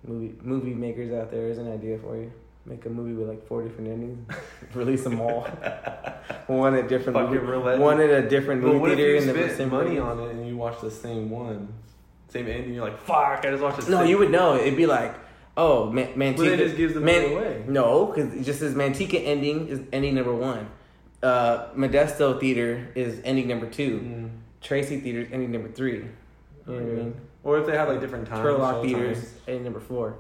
Movie 0.05 0.35
movie 0.41 0.73
makers 0.73 1.13
out 1.13 1.31
there 1.31 1.47
is 1.47 1.57
an 1.57 1.71
idea 1.71 1.97
for 1.97 2.17
you. 2.17 2.31
Make 2.65 2.85
a 2.85 2.89
movie 2.89 3.13
with 3.13 3.27
like 3.27 3.45
four 3.45 3.61
different 3.61 3.89
endings. 3.89 4.25
Release 4.73 5.03
them 5.03 5.19
all. 5.19 5.41
one 6.47 6.75
at 6.75 6.87
different 6.87 7.17
Fucking 7.17 7.33
movie, 7.35 7.45
roulette. 7.45 7.79
one 7.79 7.99
at 7.99 8.09
a 8.09 8.27
different 8.29 8.61
movie 8.61 8.91
if 8.91 8.97
theater 8.97 9.11
you 9.11 9.17
and 9.31 9.49
the 9.51 9.55
same 9.55 9.69
money 9.69 9.99
on 9.99 10.17
it 10.19 10.31
and 10.31 10.47
you 10.47 10.55
watch 10.55 10.79
the 10.79 10.89
same 10.89 11.29
one, 11.29 11.73
same 12.29 12.47
ending? 12.47 12.73
You're 12.73 12.85
like, 12.85 12.99
fuck, 13.01 13.43
I 13.45 13.49
just 13.51 13.61
watched 13.61 13.81
the 13.81 13.91
No, 13.91 14.03
you 14.03 14.17
would 14.17 14.31
know. 14.31 14.55
It'd 14.55 14.77
be 14.77 14.85
like, 14.85 15.13
oh, 15.57 15.91
Man- 15.91 16.13
Manteca. 16.13 16.37
Well, 16.37 16.47
it 16.53 16.57
just 16.57 16.77
gives 16.77 16.93
the 16.93 17.01
money 17.01 17.33
away. 17.33 17.65
No, 17.67 18.05
because 18.05 18.33
it 18.33 18.43
just 18.43 18.59
says 18.59 18.73
Manteca 18.75 19.21
ending 19.25 19.67
is 19.67 19.81
ending 19.91 20.15
number 20.15 20.33
one. 20.33 20.69
Uh, 21.21 21.67
Modesto 21.73 22.39
Theater 22.39 22.91
is 22.95 23.19
ending 23.25 23.47
number 23.49 23.65
two. 23.69 23.99
Mm. 23.99 24.29
Tracy 24.61 25.01
Theater 25.01 25.19
is 25.21 25.27
ending 25.33 25.51
number 25.51 25.69
three. 25.69 25.97
You 25.97 26.03
know 26.65 26.73
what 26.73 26.81
I 26.81 26.85
mean? 26.85 27.15
Or 27.43 27.59
if 27.59 27.65
they 27.65 27.77
had 27.77 27.89
like 27.89 27.99
different 27.99 28.25
times. 28.27 28.39
Turlock 28.45 28.75
show 28.75 28.83
Theaters 28.83 29.17
times. 29.19 29.33
ending 29.49 29.63
number 29.65 29.81
four. 29.81 30.15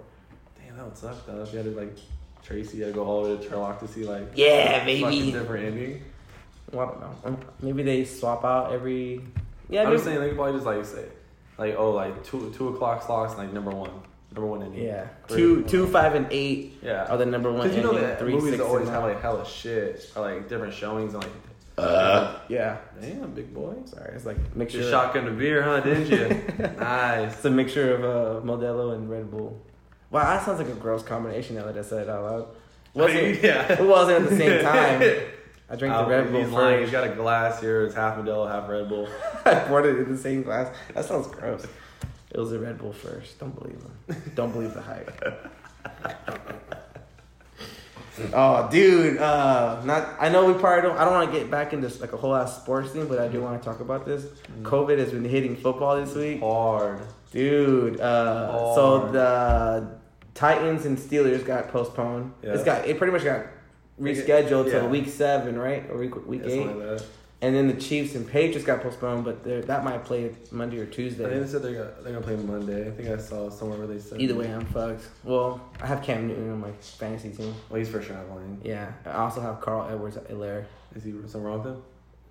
Damn, 0.59 0.75
that 0.75 0.85
would 0.85 0.97
suck 0.97 1.25
though. 1.25 1.41
If 1.43 1.53
you 1.53 1.59
had 1.59 1.65
to 1.67 1.71
like 1.79 1.97
Tracy, 2.43 2.77
you 2.77 2.83
had 2.83 2.93
to 2.93 2.99
go 2.99 3.05
all 3.05 3.23
the 3.23 3.35
way 3.35 3.43
to 3.43 3.49
Turlock 3.49 3.79
to 3.79 3.87
see 3.87 4.03
like 4.03 4.23
Yeah, 4.35 4.83
maybe 4.85 5.31
different 5.31 5.65
ending. 5.65 6.03
Well, 6.71 6.87
I 6.87 6.91
don't 6.91 7.01
know. 7.01 7.15
Um, 7.25 7.37
Maybe 7.61 7.83
they 7.83 8.03
swap 8.05 8.43
out 8.43 8.73
every. 8.73 9.21
Yeah, 9.69 9.81
I'm 9.81 9.85
maybe- 9.87 9.95
just 9.95 10.05
saying 10.05 10.19
they 10.19 10.27
could 10.29 10.35
probably 10.37 10.53
just 10.53 10.65
like 10.65 10.83
say, 10.85 11.05
like 11.57 11.75
oh 11.77 11.91
like 11.91 12.23
two 12.23 12.51
two 12.57 12.69
o'clock 12.69 13.03
slots 13.05 13.37
like 13.37 13.53
number 13.53 13.71
one, 13.71 13.91
number 14.31 14.47
one 14.47 14.63
ending. 14.63 14.83
Yeah, 14.83 15.07
two, 15.27 15.63
two, 15.63 15.87
five, 15.87 16.15
and 16.15 16.27
eight 16.31 16.79
Yeah. 16.83 17.05
are 17.05 17.17
the 17.17 17.25
number 17.25 17.51
one. 17.51 17.61
Because 17.61 17.77
you 17.77 17.83
know 17.83 17.93
that 17.97 18.19
three, 18.19 18.33
movies 18.33 18.59
always 18.59 18.89
have 18.89 19.03
like 19.03 19.21
hella 19.21 19.45
shit 19.45 20.11
or 20.15 20.21
like 20.23 20.49
different 20.49 20.73
showings 20.73 21.13
and 21.13 21.23
like. 21.23 21.31
Uh, 21.75 22.37
yeah. 22.49 22.77
Damn, 23.01 23.31
big 23.31 23.51
boy. 23.53 23.73
Sorry, 23.85 24.13
it's 24.15 24.25
like 24.25 24.37
mixture. 24.55 24.79
Just 24.79 24.91
shotgun 24.91 25.27
a 25.27 25.31
beer, 25.31 25.63
huh? 25.63 25.79
Didn't 25.79 26.07
you? 26.07 26.67
nice. 26.79 27.33
It's 27.33 27.45
a 27.45 27.49
mixture 27.49 27.95
of 27.95 28.03
uh, 28.03 28.45
Modelo 28.45 28.93
and 28.95 29.09
Red 29.09 29.31
Bull. 29.31 29.59
Wow, 30.13 30.25
that 30.25 30.45
sounds 30.45 30.59
like 30.59 30.67
a 30.67 30.75
gross 30.75 31.01
combination 31.01 31.55
now 31.55 31.65
that 31.65 31.75
I 31.75 31.81
said 31.81 32.03
it 32.03 32.09
out 32.09 32.23
loud. 32.23 32.47
Wasn't, 32.93 33.41
yeah. 33.41 33.71
It 33.81 33.83
wasn't 33.83 34.23
at 34.25 34.29
the 34.29 34.37
same 34.37 34.61
time. 34.63 35.01
I 35.71 35.75
drank 35.75 35.95
the 35.95 36.05
Red 36.05 36.31
Bull 36.31 36.43
he's 36.43 36.51
lying. 36.51 36.81
He's 36.81 36.91
got 36.91 37.03
a 37.03 37.15
glass 37.15 37.59
here. 37.59 37.83
It's 37.85 37.95
half 37.95 38.15
Modelo, 38.19 38.47
half 38.47 38.69
Red 38.69 38.89
Bull. 38.89 39.09
I 39.45 39.55
poured 39.55 39.87
it 39.87 39.97
in 39.97 40.11
the 40.11 40.17
same 40.21 40.43
glass. 40.43 40.71
That 40.93 41.05
sounds 41.05 41.25
gross. 41.25 41.65
It 42.29 42.37
was 42.39 42.51
a 42.51 42.59
Red 42.59 42.77
Bull 42.77 42.93
first. 42.93 43.39
Don't 43.39 43.57
believe 43.57 43.81
him. 43.81 44.21
Don't 44.35 44.51
believe 44.51 44.75
the 44.75 44.81
hype. 44.81 45.49
oh, 48.33 48.69
dude. 48.69 49.17
Uh, 49.17 49.81
not. 49.83 50.15
I 50.19 50.29
know 50.29 50.45
we 50.45 50.53
probably 50.53 50.87
don't. 50.87 50.97
I 50.99 51.05
don't 51.05 51.13
want 51.13 51.33
to 51.33 51.39
get 51.39 51.49
back 51.49 51.73
into 51.73 51.87
like 51.99 52.13
a 52.13 52.17
whole 52.17 52.35
ass 52.35 52.61
sports 52.61 52.91
thing, 52.91 53.07
but 53.07 53.17
I 53.17 53.29
do 53.29 53.41
want 53.41 53.59
to 53.59 53.67
talk 53.67 53.79
about 53.79 54.05
this. 54.05 54.25
Mm. 54.25 54.61
COVID 54.61 54.99
has 54.99 55.09
been 55.09 55.25
hitting 55.25 55.55
football 55.55 55.95
this 55.95 56.13
week. 56.13 56.39
Hard. 56.39 57.01
Dude, 57.31 57.99
uh, 57.99 58.75
so 58.75 59.11
the 59.11 60.02
Titans 60.33 60.85
and 60.85 60.97
Steelers 60.97 61.45
got 61.45 61.69
postponed. 61.69 62.33
Yeah. 62.41 62.53
It's 62.53 62.63
got 62.63 62.87
it 62.87 62.97
pretty 62.97 63.13
much 63.13 63.23
got 63.23 63.45
rescheduled 64.01 64.71
Yeah. 64.71 64.81
to 64.81 64.87
week 64.87 65.07
seven, 65.09 65.57
right, 65.57 65.87
or 65.89 65.97
week 65.97 66.15
week 66.27 66.41
Yeah, 66.43 66.51
eight. 66.51 66.75
like. 66.75 67.01
And 67.41 67.53
then 67.53 67.67
the 67.67 67.73
Chiefs 67.73 68.15
and 68.15 68.25
Patriots 68.25 68.63
got 68.65 68.81
postponed, 68.81 69.25
but 69.25 69.43
that 69.43 69.83
might 69.83 70.05
play 70.05 70.33
Monday 70.49 70.77
or 70.77 70.83
I 70.83 70.85
think 70.85 70.95
Tuesday. 70.95 71.39
they 71.39 71.45
said 71.45 71.61
they're 71.61 71.73
gonna, 71.73 71.91
they're 72.01 72.13
gonna 72.13 72.25
play 72.25 72.37
Monday. 72.37 72.87
I 72.87 72.91
think 72.91 73.09
I 73.09 73.17
saw 73.17 73.49
somewhere 73.49 73.79
where 73.79 73.87
they 73.87 73.99
said. 73.99 74.21
Either 74.21 74.35
way, 74.35 74.47
I'm 74.51 74.65
fucked. 74.65 75.03
Well, 75.25 75.61
I 75.81 75.87
have 75.87 76.01
Cam 76.01 76.29
Newton 76.29 76.51
on 76.51 76.61
my 76.61 76.71
fantasy 76.71 77.31
team. 77.31 77.53
Well, 77.69 77.79
he's 77.79 77.89
for 77.89 77.99
traveling. 78.01 78.61
Yeah, 78.63 78.93
I 79.05 79.11
also 79.11 79.41
have 79.41 79.59
Carl 79.59 79.89
Edwards 79.91 80.15
at 80.15 80.29
Helaire. 80.29 80.63
Is 80.95 81.03
he 81.03 81.11
something 81.11 81.43
wrong 81.43 81.61
with 81.63 81.73
him? 81.73 81.81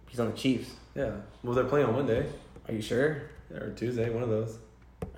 He's 0.09 0.19
on 0.19 0.31
the 0.31 0.37
Chiefs. 0.37 0.71
Yeah. 0.95 1.11
Well, 1.43 1.55
they're 1.55 1.65
playing 1.65 1.87
on 1.87 1.95
Monday 1.95 2.27
Are 2.69 2.75
you 2.75 2.81
sure? 2.83 3.23
Yeah, 3.51 3.59
or 3.59 3.71
Tuesday, 3.73 4.09
one 4.09 4.23
of 4.23 4.29
those. 4.31 4.57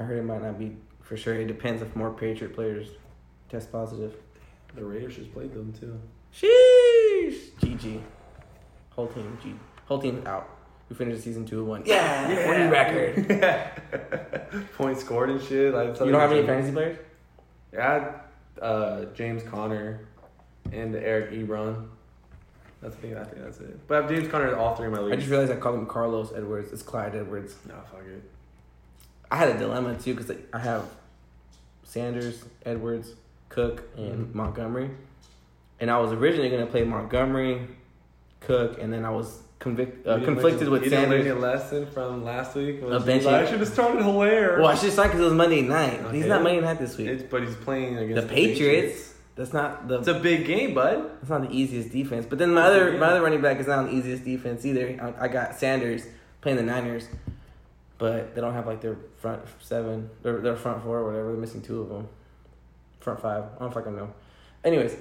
I 0.01 0.03
heard 0.03 0.19
it 0.19 0.23
might 0.25 0.43
not 0.43 0.59
be 0.59 0.77
for 1.05 1.17
sure. 1.17 1.35
It 1.35 1.47
depends 1.47 1.83
if 1.83 1.95
more 1.95 2.11
Patriot 2.11 2.55
players 2.55 2.89
test 3.49 3.71
positive. 3.71 4.15
The 4.75 4.85
Raiders 4.85 5.17
just 5.17 5.33
played 5.33 5.55
them 5.55 5.73
too. 5.73 6.01
Sheesh. 6.35 7.51
GG. 7.61 8.01
Whole 8.91 9.07
team. 9.09 9.39
G. 9.43 9.55
Whole 9.87 10.01
team 10.01 10.23
out. 10.27 10.49
We 10.89 10.97
finished 10.97 11.23
season 11.23 11.47
two 11.47 11.61
and 11.61 11.69
one. 11.69 11.83
Yeah. 11.87 12.49
Winning 12.49 12.71
record. 12.71 14.69
Points 14.77 15.01
scored 15.01 15.31
and 15.31 15.41
shit. 15.43 15.73
Like, 15.73 15.99
You 16.01 16.11
don't 16.11 16.21
have 16.21 16.33
any 16.33 16.47
fantasy 16.47 16.73
players? 16.73 16.99
Yeah, 17.73 18.13
uh, 18.61 19.07
James 19.15 19.43
Conner 19.43 20.07
and 20.73 20.95
Eric 20.95 21.33
Ebron. 21.33 21.89
That's 22.81 22.97
I 22.97 22.99
think 22.99 23.17
I 23.17 23.25
think 23.25 23.43
that's 23.43 23.59
it. 23.59 23.87
But 23.89 23.95
I 23.95 24.01
have 24.03 24.11
James 24.11 24.29
Conner 24.29 24.55
all 24.57 24.77
three 24.77 24.87
of 24.87 24.93
my 24.93 25.01
league. 25.01 25.15
I 25.15 25.17
just 25.17 25.31
realized 25.31 25.51
I 25.51 25.57
called 25.57 25.77
him 25.77 25.87
Carlos 25.87 26.33
Edwards. 26.37 26.73
It's 26.73 26.83
Clyde 26.83 27.17
Edwards. 27.17 27.57
Nah, 27.67 27.81
fuck 27.91 28.03
it. 28.07 28.31
I 29.31 29.37
had 29.37 29.49
a 29.51 29.59
dilemma 29.59 29.97
too 29.97 30.15
because 30.15 30.35
I 30.53 30.59
have 30.59 30.85
Sanders, 31.85 32.45
Edwards, 32.65 33.15
Cook, 33.49 33.83
and 33.97 34.27
Mhm. 34.29 34.35
Montgomery. 34.35 34.91
and 35.81 35.91
I 35.91 35.99
was 35.99 36.13
originally 36.13 36.49
gonna 36.51 36.67
play 36.67 36.85
Montgomery, 36.85 37.61
Cook, 38.41 38.81
and 38.81 38.93
then 38.93 39.05
I 39.05 39.11
was 39.11 39.41
convict, 39.59 40.07
uh, 40.07 40.21
conflicted 40.21 40.69
with 40.69 40.85
you 40.85 40.91
didn't 40.91 41.11
learn 41.11 41.25
Sanders. 41.25 41.27
your 41.27 41.39
lesson 41.41 41.87
from 41.87 42.25
last 42.25 42.55
week. 42.55 42.81
A 42.83 43.01
bench- 43.01 43.27
I 43.27 43.45
should 43.45 43.59
have 43.59 43.69
started 43.69 44.03
Helaire. 44.03 44.59
Well, 44.59 44.67
I 44.69 44.75
should 44.77 44.93
start 44.93 45.09
because 45.09 45.21
it 45.21 45.25
was 45.25 45.33
Monday 45.35 45.63
night. 45.63 46.01
He's 46.13 46.27
not 46.27 46.43
Monday 46.43 46.61
night 46.61 46.79
this 46.79 46.97
week. 46.97 47.09
It's, 47.09 47.23
but 47.25 47.43
he's 47.43 47.55
playing 47.57 47.97
against 47.99 48.29
the 48.29 48.35
against 48.35 48.59
Patriots. 48.59 49.15
That's 49.37 49.53
not 49.53 49.89
the. 49.89 49.99
It's 49.99 50.09
a 50.09 50.15
big 50.15 50.47
game, 50.47 50.75
bud. 50.75 51.11
It's 51.21 51.29
not 51.31 51.43
the 51.43 51.51
easiest 51.55 51.91
defense. 51.91 52.25
But 52.25 52.39
then 52.39 52.55
my 52.55 52.63
other 52.63 52.93
my 52.93 53.07
other 53.07 53.21
running 53.23 53.41
back 53.41 53.59
is 53.59 53.67
not 53.67 53.79
on 53.81 53.87
the 53.87 53.93
easiest 53.93 54.25
defense 54.25 54.65
either. 54.65 54.97
I, 55.19 55.25
I 55.25 55.29
got 55.29 55.57
Sanders 55.57 56.07
playing 56.41 56.57
the 56.59 56.63
Niners, 56.63 57.09
but 57.99 58.35
they 58.35 58.41
don't 58.41 58.55
have 58.55 58.67
like 58.67 58.81
their 58.81 58.97
front 59.19 59.43
seven, 59.61 60.11
their 60.23 60.41
their 60.41 60.57
front 60.57 60.83
four 60.83 60.99
or 60.99 61.05
whatever. 61.07 61.29
They're 61.33 61.41
missing 61.41 61.63
two 61.63 61.81
of 61.83 61.89
them, 61.89 62.09
front 63.01 63.21
five. 63.21 63.45
I 63.57 63.61
don't 63.61 63.73
fucking 63.75 63.95
know. 63.97 64.13
Anyways, 64.65 64.97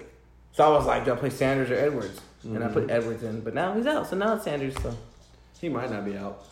so 0.52 0.64
I 0.64 0.70
was 0.70 0.86
like, 0.86 1.06
do 1.06 1.14
I 1.14 1.16
play 1.16 1.30
Sanders 1.30 1.72
or 1.72 1.76
Edwards? 1.76 2.20
And 2.44 2.62
I 2.62 2.68
put 2.68 2.88
Mhm. 2.88 2.92
Edwards 2.92 3.24
in, 3.24 3.40
but 3.40 3.54
now 3.54 3.74
he's 3.74 3.88
out. 3.88 4.06
So 4.08 4.18
now 4.18 4.36
it's 4.36 4.44
Sanders. 4.44 4.76
So 4.82 4.94
He 5.62 5.70
might 5.70 5.90
not 5.90 6.04
be 6.04 6.18
out. 6.18 6.44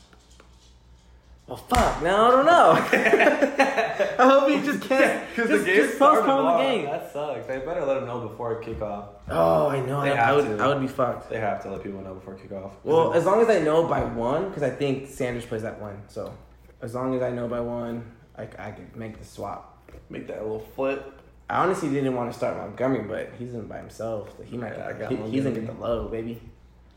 Well, 1.48 1.58
fuck. 1.58 2.02
Now 2.02 2.28
I 2.28 2.32
don't 2.32 2.46
know. 2.46 2.72
I 4.20 4.28
hope 4.30 4.50
he 4.50 4.62
just 4.66 4.82
can't. 4.88 5.22
Because 5.36 5.50
the 5.50 5.66
game 5.66 5.76
just 5.78 5.96
started 5.96 6.22
postpone 6.26 6.58
the 6.58 6.64
game. 6.64 6.86
That 6.86 7.12
sucks. 7.14 7.46
They 7.48 7.58
better 7.60 7.86
let 7.86 7.98
him 7.98 8.06
know 8.06 8.28
before 8.28 8.62
kickoff. 8.62 9.06
Oh, 9.30 9.68
I 9.70 9.80
know. 9.80 10.02
They 10.02 10.12
I, 10.12 10.14
I 10.14 10.26
have 10.28 10.36
would. 10.36 10.58
to. 10.58 10.64
I 10.64 10.68
would 10.68 10.82
be 10.82 10.88
fucked. 10.88 11.30
They 11.30 11.40
have 11.40 11.62
to 11.64 11.72
let 11.72 11.84
people 11.84 12.02
know 12.02 12.14
before 12.14 12.36
kickoff. 12.36 12.72
Well, 12.84 13.14
as 13.14 13.26
long 13.26 13.42
as 13.42 13.50
I 13.50 13.60
know 13.60 13.88
by 13.88 14.04
one, 14.04 14.50
because 14.50 14.64
I 14.64 14.70
think 14.70 15.08
Sanders 15.08 15.46
plays 15.46 15.62
that 15.64 15.80
one. 15.82 16.02
So 16.08 16.34
as 16.82 16.94
long 16.94 17.16
as 17.16 17.22
I 17.22 17.32
know 17.32 17.48
by 17.48 17.60
one, 17.62 18.12
I, 18.38 18.44
I 18.60 18.72
could 18.72 18.96
make 18.96 19.18
the 19.20 19.26
swap. 19.26 19.90
make 20.10 20.28
that 20.28 20.42
little 20.42 20.60
flip. 20.76 21.20
I 21.50 21.64
honestly 21.64 21.90
didn't 21.90 22.14
want 22.16 22.32
to 22.32 22.38
start 22.38 22.58
Montgomery, 22.58 23.04
but 23.04 23.32
he's 23.40 23.54
in 23.54 23.68
by 23.68 23.78
himself. 23.78 24.34
So 24.38 24.44
he 24.44 24.58
might. 24.58 24.78
Yeah, 24.78 24.88
I 24.88 24.94
get, 24.94 25.00
got 25.00 25.12
he, 25.12 25.16
he's 25.32 25.44
gonna 25.44 25.56
Montgomery. 25.56 25.66
get 25.66 25.76
the 25.76 25.82
low, 25.82 26.08
baby. 26.10 26.42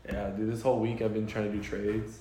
Yeah, 0.07 0.29
dude. 0.31 0.51
This 0.51 0.61
whole 0.61 0.79
week 0.79 1.01
I've 1.01 1.13
been 1.13 1.27
trying 1.27 1.51
to 1.51 1.57
do 1.57 1.63
trades, 1.63 2.19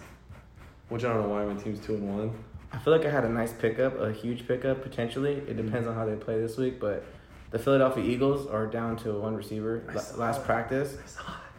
which 0.88 1.04
I 1.04 1.12
don't 1.12 1.22
know 1.22 1.28
why 1.28 1.44
my 1.44 1.60
team's 1.60 1.84
two 1.84 1.94
and 1.94 2.16
one. 2.16 2.44
I 2.72 2.78
feel 2.78 2.96
like 2.96 3.06
I 3.06 3.10
had 3.10 3.24
a 3.24 3.28
nice 3.28 3.52
pickup, 3.52 4.00
a 4.00 4.12
huge 4.12 4.48
pickup 4.48 4.82
potentially. 4.82 5.34
It 5.34 5.48
mm-hmm. 5.48 5.66
depends 5.66 5.86
on 5.86 5.94
how 5.94 6.04
they 6.04 6.16
play 6.16 6.40
this 6.40 6.56
week, 6.56 6.80
but 6.80 7.04
the 7.50 7.58
Philadelphia 7.58 8.04
Eagles 8.04 8.48
are 8.48 8.66
down 8.66 8.96
to 8.98 9.12
one 9.12 9.36
receiver. 9.36 9.84
I 9.88 9.98
saw 9.98 10.16
last 10.16 10.40
it. 10.40 10.44
practice, 10.44 10.96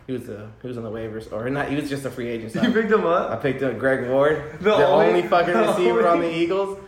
he 0.08 0.13
was 0.13 0.27
a 0.27 0.51
he 0.62 0.67
was 0.67 0.77
on 0.77 0.84
the 0.84 0.91
waivers, 0.91 1.32
or 1.32 1.50
not. 1.50 1.70
He 1.70 1.75
was 1.75 1.89
just 1.89 2.05
a 2.05 2.12
free 2.12 2.27
agent. 2.27 2.51
so 2.51 2.62
You 2.63 2.72
picked 2.72 2.91
him 2.91 3.05
up. 3.05 3.32
I 3.32 3.38
picked 3.38 3.63
up 3.63 3.79
Greg 3.79 4.10
Ward, 4.10 4.58
The 4.60 4.75
the, 4.75 4.88
only- 4.88 5.08
only, 5.08 5.22
fucking 5.24 5.53
the 5.53 5.67
receiver 5.67 6.08
on 6.08 6.20
the 6.20 6.34
Eagles. 6.34 6.79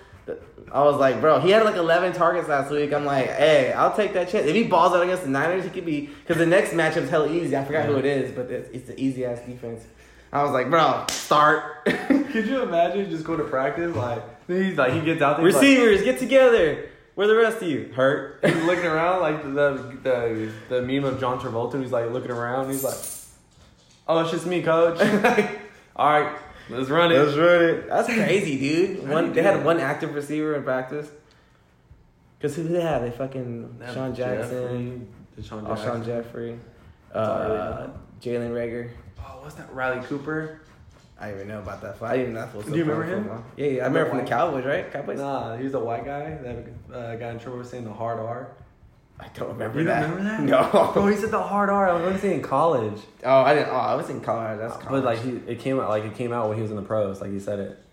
I 0.69 0.83
was 0.83 0.97
like, 0.97 1.21
bro, 1.21 1.39
he 1.39 1.51
had 1.51 1.63
like 1.63 1.77
11 1.77 2.11
targets 2.11 2.49
last 2.49 2.69
week. 2.69 2.91
I'm 2.91 3.05
like, 3.05 3.27
hey, 3.27 3.71
I'll 3.71 3.95
take 3.95 4.11
that 4.13 4.27
chance. 4.27 4.45
If 4.45 4.53
he 4.53 4.63
balls 4.63 4.93
out 4.93 5.01
against 5.01 5.23
the 5.23 5.29
Niners, 5.29 5.63
he 5.63 5.69
could 5.69 5.85
be 5.85 6.07
because 6.07 6.35
the 6.35 6.45
next 6.45 6.71
matchup's 6.71 7.09
hella 7.09 7.31
easy. 7.31 7.55
I 7.55 7.63
forgot 7.63 7.85
who 7.85 7.95
it 7.95 8.03
is, 8.03 8.33
but 8.33 8.51
it's, 8.51 8.69
it's 8.73 8.87
the 8.87 8.99
easy 8.99 9.23
ass 9.23 9.39
defense. 9.45 9.85
I 10.31 10.43
was 10.43 10.51
like, 10.51 10.69
bro, 10.69 11.05
start 11.09 11.85
Could 11.85 12.47
you 12.47 12.61
imagine 12.61 13.09
just 13.09 13.23
going 13.23 13.39
to 13.39 13.45
practice 13.45 13.95
like 13.95 14.23
he's 14.47 14.77
like 14.77 14.93
he 14.93 15.01
gets 15.01 15.21
out 15.21 15.37
there 15.37 15.45
he's 15.45 15.55
like- 15.55 15.63
receivers, 15.63 16.03
get 16.03 16.19
together. 16.19 16.89
Where 17.15 17.25
the 17.25 17.35
rest 17.35 17.63
of 17.63 17.67
you? 17.67 17.91
Hurt. 17.95 18.41
He's 18.45 18.63
looking 18.63 18.85
around 18.85 19.21
like 19.21 19.41
the 19.41 19.97
the 20.03 20.51
the 20.69 20.81
meme 20.83 21.03
of 21.03 21.19
John 21.19 21.39
Travolta. 21.39 21.81
He's 21.81 21.91
like 21.91 22.11
looking 22.11 22.29
around. 22.29 22.69
He's 22.69 22.83
like, 22.83 22.93
"Oh, 24.07 24.19
it's 24.19 24.29
just 24.29 24.45
me, 24.45 24.61
coach." 24.61 24.99
All 25.95 26.11
right, 26.11 26.37
let's 26.69 26.91
run 26.91 27.11
it. 27.11 27.17
Let's 27.17 27.35
run 27.35 27.63
it. 27.63 27.87
That's 27.87 28.07
crazy, 28.07 28.59
dude. 28.59 29.09
One, 29.09 29.33
they 29.33 29.41
had 29.41 29.55
that? 29.55 29.65
one 29.65 29.79
active 29.79 30.13
receiver 30.13 30.53
in 30.53 30.61
practice. 30.63 31.09
Cause 32.39 32.55
who 32.55 32.61
did 32.61 32.73
they 32.73 32.81
have? 32.81 33.01
They 33.01 33.09
fucking 33.09 33.77
DeSean 33.81 34.15
Jackson. 34.15 35.07
Jeffery, 35.35 35.41
DeSean 35.41 35.63
Alshon 35.63 35.85
Jackson. 35.85 36.05
Jeffery, 36.05 36.59
uh, 37.15 37.87
Jalen 38.21 38.51
Reagor. 38.51 38.91
Oh, 39.37 39.41
what's 39.43 39.55
that? 39.55 39.71
Riley 39.73 40.03
Cooper. 40.05 40.61
I 41.19 41.27
didn't 41.27 41.35
even 41.41 41.47
know 41.49 41.59
about 41.59 41.81
that. 41.81 42.01
I 42.01 42.17
didn't 42.17 42.33
know 42.33 42.41
that 42.41 42.55
was 42.55 42.65
Do 42.65 42.71
you 42.75 42.83
remember 42.83 43.03
him? 43.03 43.23
football. 43.23 43.43
Yeah, 43.55 43.67
yeah, 43.67 43.83
I 43.83 43.87
remember 43.87 44.09
from 44.09 44.17
the 44.19 44.23
Cowboys, 44.25 44.65
right? 44.65 44.91
Cowboys. 44.91 45.17
Nah, 45.19 45.57
he 45.57 45.63
was 45.63 45.73
a 45.73 45.79
white 45.79 46.05
guy 46.05 46.37
that 46.43 46.65
uh, 46.95 47.15
got 47.15 47.31
in 47.33 47.39
trouble 47.39 47.61
for 47.63 47.67
saying 47.67 47.85
the 47.85 47.93
hard 47.93 48.19
R. 48.19 48.51
I 49.19 49.27
don't 49.33 49.49
remember 49.49 49.79
You 49.79 49.85
that. 49.85 50.09
remember 50.09 50.23
that? 50.23 50.41
No. 50.73 50.91
Bro, 50.93 51.07
he 51.07 51.15
said 51.17 51.31
the 51.31 51.41
hard 51.41 51.69
R. 51.71 51.89
I 51.89 51.93
was 51.93 52.01
going 52.03 52.13
to 52.15 52.21
say 52.21 52.35
in 52.35 52.43
college, 52.43 52.99
oh, 53.23 53.41
I 53.41 53.55
didn't. 53.55 53.69
Oh, 53.69 53.75
I 53.77 53.95
was 53.95 54.09
in 54.11 54.21
college. 54.21 54.59
That's 54.59 54.73
college. 54.77 54.89
but 54.89 55.03
like 55.03 55.19
he, 55.21 55.31
it 55.51 55.59
came 55.59 55.79
out 55.79 55.89
like 55.89 56.03
it 56.03 56.15
came 56.15 56.31
out 56.31 56.49
when 56.49 56.57
he 56.57 56.61
was 56.61 56.69
in 56.69 56.77
the 56.77 56.83
pros. 56.83 57.19
Like 57.21 57.31
he 57.31 57.39
said 57.39 57.59
it. 57.59 57.83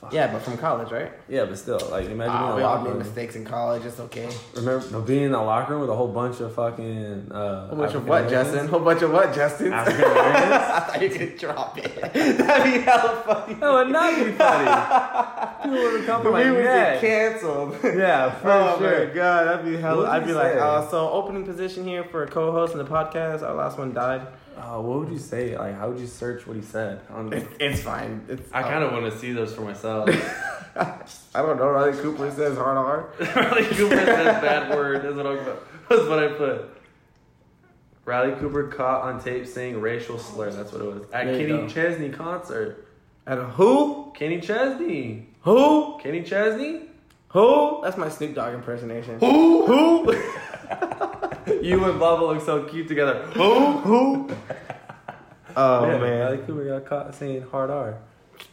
Fuck. 0.00 0.14
yeah, 0.14 0.32
but 0.32 0.40
from 0.40 0.56
college, 0.56 0.90
right? 0.90 1.12
Yeah, 1.28 1.44
but 1.44 1.58
still, 1.58 1.78
like 1.90 2.06
imagine 2.06 2.32
being 2.34 2.48
in 2.50 2.56
we 2.56 2.62
the 2.62 2.68
all 2.68 2.80
made 2.80 2.88
room. 2.90 2.98
mistakes 3.00 3.36
in 3.36 3.44
college. 3.44 3.84
It's 3.84 4.00
okay. 4.00 4.30
Remember 4.54 4.82
no, 4.90 5.00
being 5.02 5.24
in 5.24 5.32
the 5.32 5.38
locker 5.42 5.72
room 5.72 5.82
with 5.82 5.90
a 5.90 5.94
whole 5.94 6.08
bunch 6.08 6.40
of 6.40 6.54
fucking. 6.54 7.30
Uh, 7.30 7.34
A 7.36 7.66
whole 7.68 7.78
bunch 7.84 7.94
of 7.94 8.06
what, 8.08 8.28
Justin? 8.30 8.64
A 8.64 8.68
whole 8.68 8.80
bunch 8.80 9.02
of 9.02 9.12
what, 9.12 9.34
Justin? 9.34 9.72
African 9.74 10.04
I 10.06 10.80
thought 10.80 11.02
you 11.02 11.10
could 11.10 11.36
drop 11.36 11.76
it. 11.76 11.94
That'd 12.14 12.72
be 12.72 12.80
hella 12.80 13.22
funny. 13.26 13.54
That 13.54 13.72
would 13.72 13.88
not 13.88 14.16
be 14.24 14.32
funny. 14.32 15.74
People 15.76 15.92
would 15.92 16.06
come 16.06 16.22
for 16.22 16.30
my 16.32 16.44
we 16.44 16.50
would 16.52 16.64
neck. 16.64 17.00
get 17.02 17.40
canceled. 17.40 17.76
Yeah, 17.84 18.30
for 18.40 18.50
oh 18.50 18.78
sure. 18.78 19.06
my 19.08 19.14
god, 19.14 19.44
that'd 19.48 19.66
be 19.66 19.76
hella. 19.76 20.08
I'd 20.08 20.22
be 20.24 20.30
you 20.30 20.34
like, 20.34 20.52
say? 20.54 20.58
uh, 20.60 20.88
so 20.88 21.10
opening 21.10 21.44
position 21.44 21.84
here 21.86 22.04
for 22.04 22.22
a 22.22 22.26
co-host 22.26 22.72
in 22.72 22.78
the 22.78 22.84
podcast. 22.86 23.42
Our 23.42 23.54
last 23.54 23.76
one 23.78 23.92
died. 23.92 24.26
Oh, 24.62 24.80
what 24.80 25.00
would 25.00 25.10
you 25.10 25.18
say? 25.18 25.56
Like, 25.56 25.76
how 25.76 25.88
would 25.88 25.98
you 25.98 26.06
search 26.06 26.46
what 26.46 26.56
he 26.56 26.62
said? 26.62 27.00
On 27.10 27.32
It's, 27.32 27.48
it's 27.58 27.80
fine. 27.82 28.24
It's. 28.28 28.52
I 28.52 28.62
kind 28.62 28.84
of 28.84 28.92
uh, 28.92 29.00
want 29.00 29.12
to 29.12 29.18
see 29.18 29.32
those 29.32 29.54
for 29.54 29.62
myself. 29.62 30.08
I 30.76 31.42
don't 31.42 31.56
know. 31.56 31.68
Riley 31.68 31.96
Cooper 32.00 32.30
says 32.30 32.56
hard 32.56 32.76
R. 32.76 33.12
Riley 33.36 33.64
Cooper 33.64 33.96
says 33.96 34.42
bad 34.42 34.70
word. 34.70 35.02
That's 35.02 35.16
what, 35.16 35.26
I'm, 35.26 35.44
that's 35.88 36.08
what 36.08 36.18
I 36.18 36.28
put. 36.28 36.76
Riley 38.04 38.34
Cooper 38.38 38.68
caught 38.68 39.02
on 39.02 39.22
tape 39.22 39.46
saying 39.46 39.80
racial 39.80 40.18
slur. 40.18 40.50
That's 40.50 40.72
what 40.72 40.80
it 40.82 40.84
was. 40.84 41.02
At 41.12 41.26
There 41.26 41.36
Kenny. 41.38 41.68
Chesney 41.68 42.10
concert. 42.10 42.88
At 43.26 43.38
a 43.38 43.44
who? 43.44 44.12
Kenny 44.14 44.40
Chesney. 44.40 45.28
Who? 45.42 45.98
Kenny 46.02 46.22
Chesney? 46.22 46.82
Who? 47.28 47.80
That's 47.82 47.96
my 47.96 48.08
Snoop 48.08 48.34
Dogg 48.34 48.54
impersonation. 48.54 49.18
Who? 49.20 49.66
Who? 49.66 50.12
you 51.62 51.84
and 51.84 52.00
Bubba 52.00 52.20
look 52.20 52.40
so 52.44 52.64
cute 52.64 52.88
together. 52.88 53.22
Who? 53.34 53.70
Who? 53.78 54.30
Oh 55.56 55.86
Yeah, 55.86 55.98
man. 55.98 56.20
Riley 56.20 56.38
Cooper 56.38 56.64
got 56.64 56.86
caught 56.86 57.14
saying 57.14 57.42
hard 57.50 57.70
R. 57.70 57.98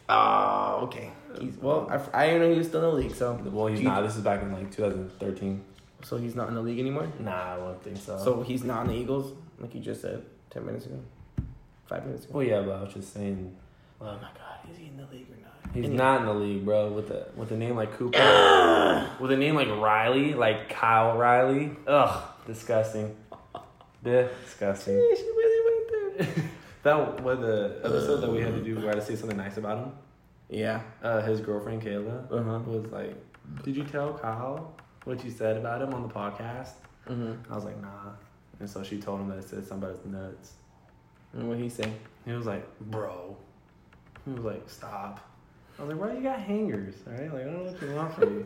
Oh, 0.08 0.80
okay. 0.84 1.10
He's, 1.40 1.56
well, 1.58 1.88
I, 1.90 2.22
I 2.22 2.26
didn't 2.26 2.42
know 2.42 2.50
he 2.52 2.58
was 2.58 2.66
still 2.68 2.82
in 2.84 2.90
the 2.90 3.02
league, 3.02 3.14
so 3.14 3.34
Well, 3.44 3.66
he's 3.68 3.80
not. 3.80 4.02
This 4.02 4.16
is 4.16 4.22
back 4.22 4.42
in 4.42 4.52
like 4.52 4.70
2013. 4.74 5.64
So 6.02 6.16
he's 6.16 6.34
not 6.34 6.48
in 6.48 6.54
the 6.54 6.62
league 6.62 6.78
anymore. 6.78 7.08
Nah, 7.20 7.54
I 7.54 7.56
don't 7.56 7.82
think 7.82 7.96
so. 7.98 8.18
So 8.18 8.42
he's 8.42 8.64
not 8.64 8.82
in 8.86 8.88
the 8.92 8.96
Eagles, 8.98 9.32
like 9.60 9.74
you 9.74 9.80
just 9.80 10.00
said 10.00 10.22
ten 10.50 10.64
minutes 10.64 10.86
ago, 10.86 10.98
five 11.86 12.04
minutes 12.06 12.24
ago. 12.24 12.34
well, 12.34 12.46
yeah, 12.46 12.60
but 12.62 12.72
I 12.76 12.82
was 12.82 12.94
just 12.94 13.12
saying 13.12 13.54
Oh 14.00 14.04
my 14.04 14.12
God, 14.20 14.70
is 14.70 14.78
he 14.78 14.86
in 14.86 14.96
the 14.96 15.06
league? 15.12 15.26
He's 15.78 15.86
Anyway. 15.86 15.96
not 16.04 16.20
in 16.20 16.26
the 16.26 16.34
league, 16.34 16.64
bro. 16.64 16.90
With 16.92 17.10
a 17.10 17.28
with 17.36 17.50
a 17.52 17.56
name 17.56 17.76
like 17.76 17.92
Cooper, 17.96 18.18
with 19.20 19.30
a 19.32 19.36
name 19.36 19.54
like 19.54 19.68
Riley, 19.68 20.34
like 20.34 20.68
Kyle 20.68 21.16
Riley. 21.16 21.72
Ugh, 21.86 22.22
disgusting. 22.46 23.16
Disgusting. 24.02 24.94
Yeah, 24.96 25.14
she 25.16 25.22
really 25.24 25.64
went 26.18 26.36
there. 26.36 26.44
That 26.84 27.22
was 27.22 27.40
the 27.40 27.80
episode 27.84 28.18
that 28.20 28.30
we 28.30 28.40
had 28.40 28.54
to 28.54 28.62
do. 28.62 28.76
We 28.78 28.86
had 28.86 28.94
to 28.94 29.02
say 29.04 29.16
something 29.16 29.36
nice 29.36 29.56
about 29.56 29.78
him. 29.78 29.92
Yeah. 30.48 30.80
Uh, 31.02 31.20
his 31.22 31.40
girlfriend 31.40 31.82
Kayla 31.82 32.30
Uh 32.32 32.42
huh. 32.42 32.58
was 32.60 32.86
like, 32.92 33.14
"Did 33.64 33.76
you 33.76 33.82
tell 33.84 34.14
Kyle 34.14 34.72
what 35.04 35.22
you 35.24 35.30
said 35.30 35.56
about 35.56 35.82
him 35.82 35.92
on 35.92 36.02
the 36.02 36.08
podcast?" 36.08 36.70
Mm-hmm. 37.08 37.52
I 37.52 37.54
was 37.54 37.64
like, 37.64 37.80
"Nah." 37.82 38.12
And 38.60 38.70
so 38.70 38.82
she 38.84 38.98
told 38.98 39.20
him 39.20 39.28
that 39.28 39.38
it 39.38 39.48
said 39.48 39.66
something 39.66 39.90
about 39.90 40.02
his 40.02 40.06
nuts. 40.12 40.52
And 41.32 41.48
what 41.48 41.58
he 41.58 41.68
say? 41.68 41.92
He 42.24 42.32
was 42.32 42.46
like, 42.46 42.64
bro. 42.80 43.36
He 44.24 44.30
was 44.32 44.44
like, 44.44 44.68
stop. 44.70 45.20
I 45.78 45.82
was 45.82 45.90
like, 45.90 45.98
bro, 45.98 46.12
you 46.12 46.22
got 46.22 46.40
hangers, 46.40 46.94
alright? 47.06 47.32
Like, 47.32 47.42
I 47.42 47.44
don't 47.44 47.64
know 47.64 47.70
what 47.70 47.82
you 47.82 47.94
want 47.94 48.14
from 48.14 48.38
me. 48.38 48.44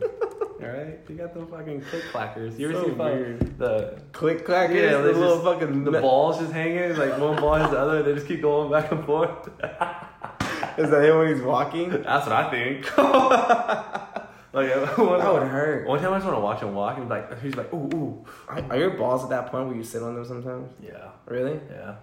alright? 0.63 0.99
You 1.09 1.15
got 1.15 1.33
the 1.33 1.45
fucking 1.47 1.81
click 1.81 2.03
clackers. 2.11 2.59
You 2.59 2.69
ever 2.69 2.79
So 2.79 2.83
see 2.85 2.89
fuck- 2.91 2.99
weird. 3.13 3.57
the 3.57 3.99
Click 4.11 4.45
clack. 4.45 4.69
Yeah, 4.69 4.97
the 4.97 5.13
little 5.13 5.41
just- 5.41 5.43
fucking. 5.43 5.83
the 5.83 5.91
balls 5.99 6.39
just 6.39 6.53
hanging, 6.53 6.95
like 6.95 7.17
one 7.17 7.35
ball 7.37 7.55
is 7.55 7.71
the 7.71 7.79
other, 7.79 8.03
they 8.03 8.13
just 8.13 8.27
keep 8.27 8.41
going 8.41 8.71
back 8.71 8.91
and 8.91 9.03
forth. 9.05 9.49
Is 10.77 10.89
that 10.89 11.03
him 11.03 11.17
when 11.17 11.35
he's 11.35 11.43
walking? 11.43 11.89
That's 11.89 12.25
what 12.25 12.31
I 12.31 12.49
think. 12.49 12.97
like 12.97 14.53
one, 14.97 15.19
That 15.19 15.33
would 15.33 15.43
hurt. 15.43 15.87
one 15.87 15.99
time 15.99 16.13
I 16.13 16.17
just 16.17 16.25
want 16.25 16.37
to 16.37 16.41
watch 16.41 16.61
him 16.61 16.73
walk 16.73 16.97
and 16.97 17.07
be 17.07 17.15
like 17.15 17.41
he's 17.41 17.55
like, 17.55 17.71
ooh, 17.73 17.89
ooh. 17.93 18.25
Are 18.47 18.59
are 18.71 18.77
your 18.77 18.91
balls 18.91 19.23
at 19.23 19.29
that 19.31 19.47
point 19.51 19.67
where 19.67 19.75
you 19.75 19.83
sit 19.83 20.01
on 20.01 20.15
them 20.15 20.25
sometimes? 20.25 20.71
Yeah. 20.81 21.09
Really? 21.25 21.59
Yeah. 21.69 21.95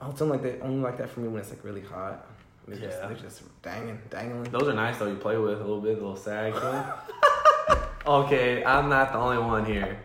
Oh, 0.00 0.10
it's 0.10 0.22
only 0.22 0.38
like 0.38 0.42
they 0.42 0.60
only 0.60 0.82
like 0.82 0.96
that 0.98 1.10
for 1.10 1.20
me 1.20 1.28
when 1.28 1.40
it's 1.40 1.50
like 1.50 1.62
really 1.64 1.82
hot. 1.82 2.26
They're 2.66 2.76
just, 2.76 2.98
Yeah. 2.98 3.08
they're 3.08 3.16
just 3.16 3.62
dangling, 3.62 4.00
dangling. 4.10 4.50
Those 4.50 4.68
are 4.68 4.72
nice 4.74 4.98
though. 4.98 5.06
You 5.06 5.16
play 5.16 5.36
with 5.36 5.58
a 5.60 5.64
little 5.64 5.80
bit, 5.80 5.92
a 5.92 6.00
little 6.00 6.16
sag. 6.16 6.54
okay, 8.06 8.64
I'm 8.64 8.88
not 8.88 9.12
the 9.12 9.18
only 9.18 9.38
one 9.38 9.64
here. 9.64 9.98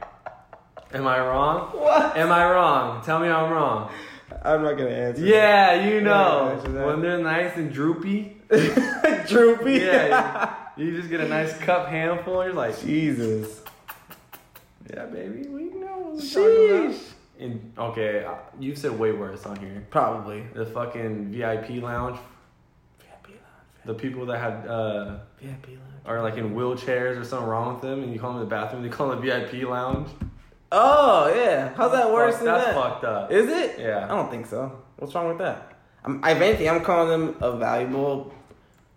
Am 0.94 1.08
I 1.08 1.20
wrong? 1.20 1.70
What? 1.78 2.18
Am 2.18 2.32
I 2.32 2.50
wrong? 2.52 3.04
Tell 3.04 3.20
me 3.20 3.30
I'm 3.30 3.52
wrong. 3.52 3.92
I'm 4.44 4.64
not 4.64 4.74
gonna 4.78 4.90
answer. 4.90 5.24
Yeah, 5.24 5.88
you 5.88 6.02
know 6.02 6.60
that. 6.62 6.86
when 6.86 7.02
they're 7.02 7.18
nice 7.18 7.56
and 7.58 7.72
droopy. 7.72 8.38
droopy. 9.28 9.74
Yeah, 9.74 10.56
you, 10.76 10.96
just 10.98 11.10
get 11.10 11.20
a 11.22 11.28
nice 11.28 11.56
cup 11.60 11.88
handful. 11.88 12.44
You're 12.44 12.54
like, 12.54 12.80
Jesus. 12.82 13.62
yeah, 14.92 15.06
baby, 15.06 15.48
we 15.48 15.64
know 15.66 16.14
Sheesh. 16.16 17.00
In 17.38 17.72
okay, 17.78 18.26
uh, 18.26 18.36
you 18.60 18.76
said 18.76 18.98
way 18.98 19.12
worse 19.14 19.46
on 19.46 19.58
here. 19.60 19.86
Probably. 19.90 20.44
The 20.54 20.66
fucking 20.66 21.32
VIP 21.32 21.82
lounge. 21.82 22.20
The 23.90 23.96
people 23.96 24.28
that 24.28 24.38
have 24.38 24.68
uh 24.68 25.18
VIP 25.42 25.70
lounge. 25.70 25.82
are 26.06 26.22
like 26.22 26.38
in 26.38 26.54
wheelchairs 26.54 27.20
or 27.20 27.24
something 27.24 27.50
wrong 27.50 27.74
with 27.74 27.82
them, 27.82 28.04
and 28.04 28.14
you 28.14 28.20
call 28.20 28.34
them 28.34 28.42
the 28.42 28.46
bathroom. 28.46 28.84
They 28.84 28.90
call 28.90 29.10
them 29.10 29.20
the 29.20 29.26
VIP 29.26 29.68
lounge. 29.68 30.08
Oh 30.72 31.34
yeah. 31.36 31.74
How's 31.76 31.92
that 31.94 32.14
worse 32.14 32.36
Fuck, 32.36 32.44
than 32.44 32.54
that's 32.54 32.66
that? 32.68 32.76
fucked 32.76 33.04
up. 33.04 33.32
Is 33.32 33.50
it? 33.50 33.80
Yeah. 33.80 34.06
I 34.06 34.10
don't 34.10 34.30
think 34.30 34.46
so. 34.46 34.80
What's 34.98 35.16
wrong 35.16 35.30
with 35.30 35.40
that? 35.40 35.74
I'm, 36.06 36.24
if 36.24 36.40
anything, 36.40 36.70
I'm 36.70 36.84
calling 36.84 37.10
them 37.10 37.36
a 37.42 37.58
valuable. 37.58 38.32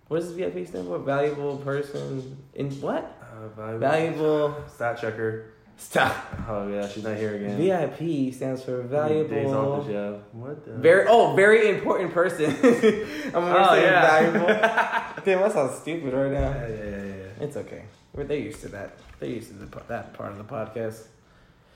What 0.08 0.20
does 0.20 0.30
VIP 0.32 0.66
stand 0.68 0.86
for? 0.88 0.98
Valuable 0.98 1.56
person 1.56 2.36
in 2.52 2.70
what? 2.82 3.18
Uh, 3.22 3.48
valuable. 3.48 3.78
Valuable. 3.78 4.54
Stat 4.68 5.00
checker. 5.00 5.51
Stop. 5.82 6.16
Oh 6.48 6.68
yeah, 6.68 6.88
she's 6.88 7.02
not 7.04 7.16
here 7.16 7.34
again. 7.34 7.56
VIP 7.58 8.32
stands 8.32 8.62
for 8.62 8.82
valuable. 8.82 9.28
Days 9.28 9.46
off 9.48 9.84
the 9.86 9.92
valuable. 9.92 10.18
job. 10.18 10.24
What 10.32 10.64
the? 10.64 10.72
Very 10.74 11.06
oh, 11.08 11.34
very 11.34 11.68
important 11.70 12.12
person. 12.14 12.46
I'm 12.54 13.32
gonna 13.32 13.66
Oh, 13.68 13.74
say 13.74 13.82
yeah. 13.82 14.00
valuable. 14.00 14.46
Damn, 15.24 15.40
that 15.40 15.52
sounds 15.52 15.74
stupid 15.80 16.14
right 16.14 16.30
now. 16.32 16.50
Yeah, 16.50 16.68
yeah, 16.68 16.84
yeah, 16.84 17.04
yeah. 17.04 17.44
It's 17.44 17.56
okay. 17.56 17.82
We're 18.14 18.24
they're 18.24 18.38
used 18.38 18.60
to 18.62 18.68
that. 18.68 18.96
They're 19.18 19.28
used 19.28 19.48
to 19.48 19.54
the, 19.54 19.82
that 19.88 20.14
part 20.14 20.32
of 20.32 20.38
the 20.38 20.44
podcast. 20.44 21.06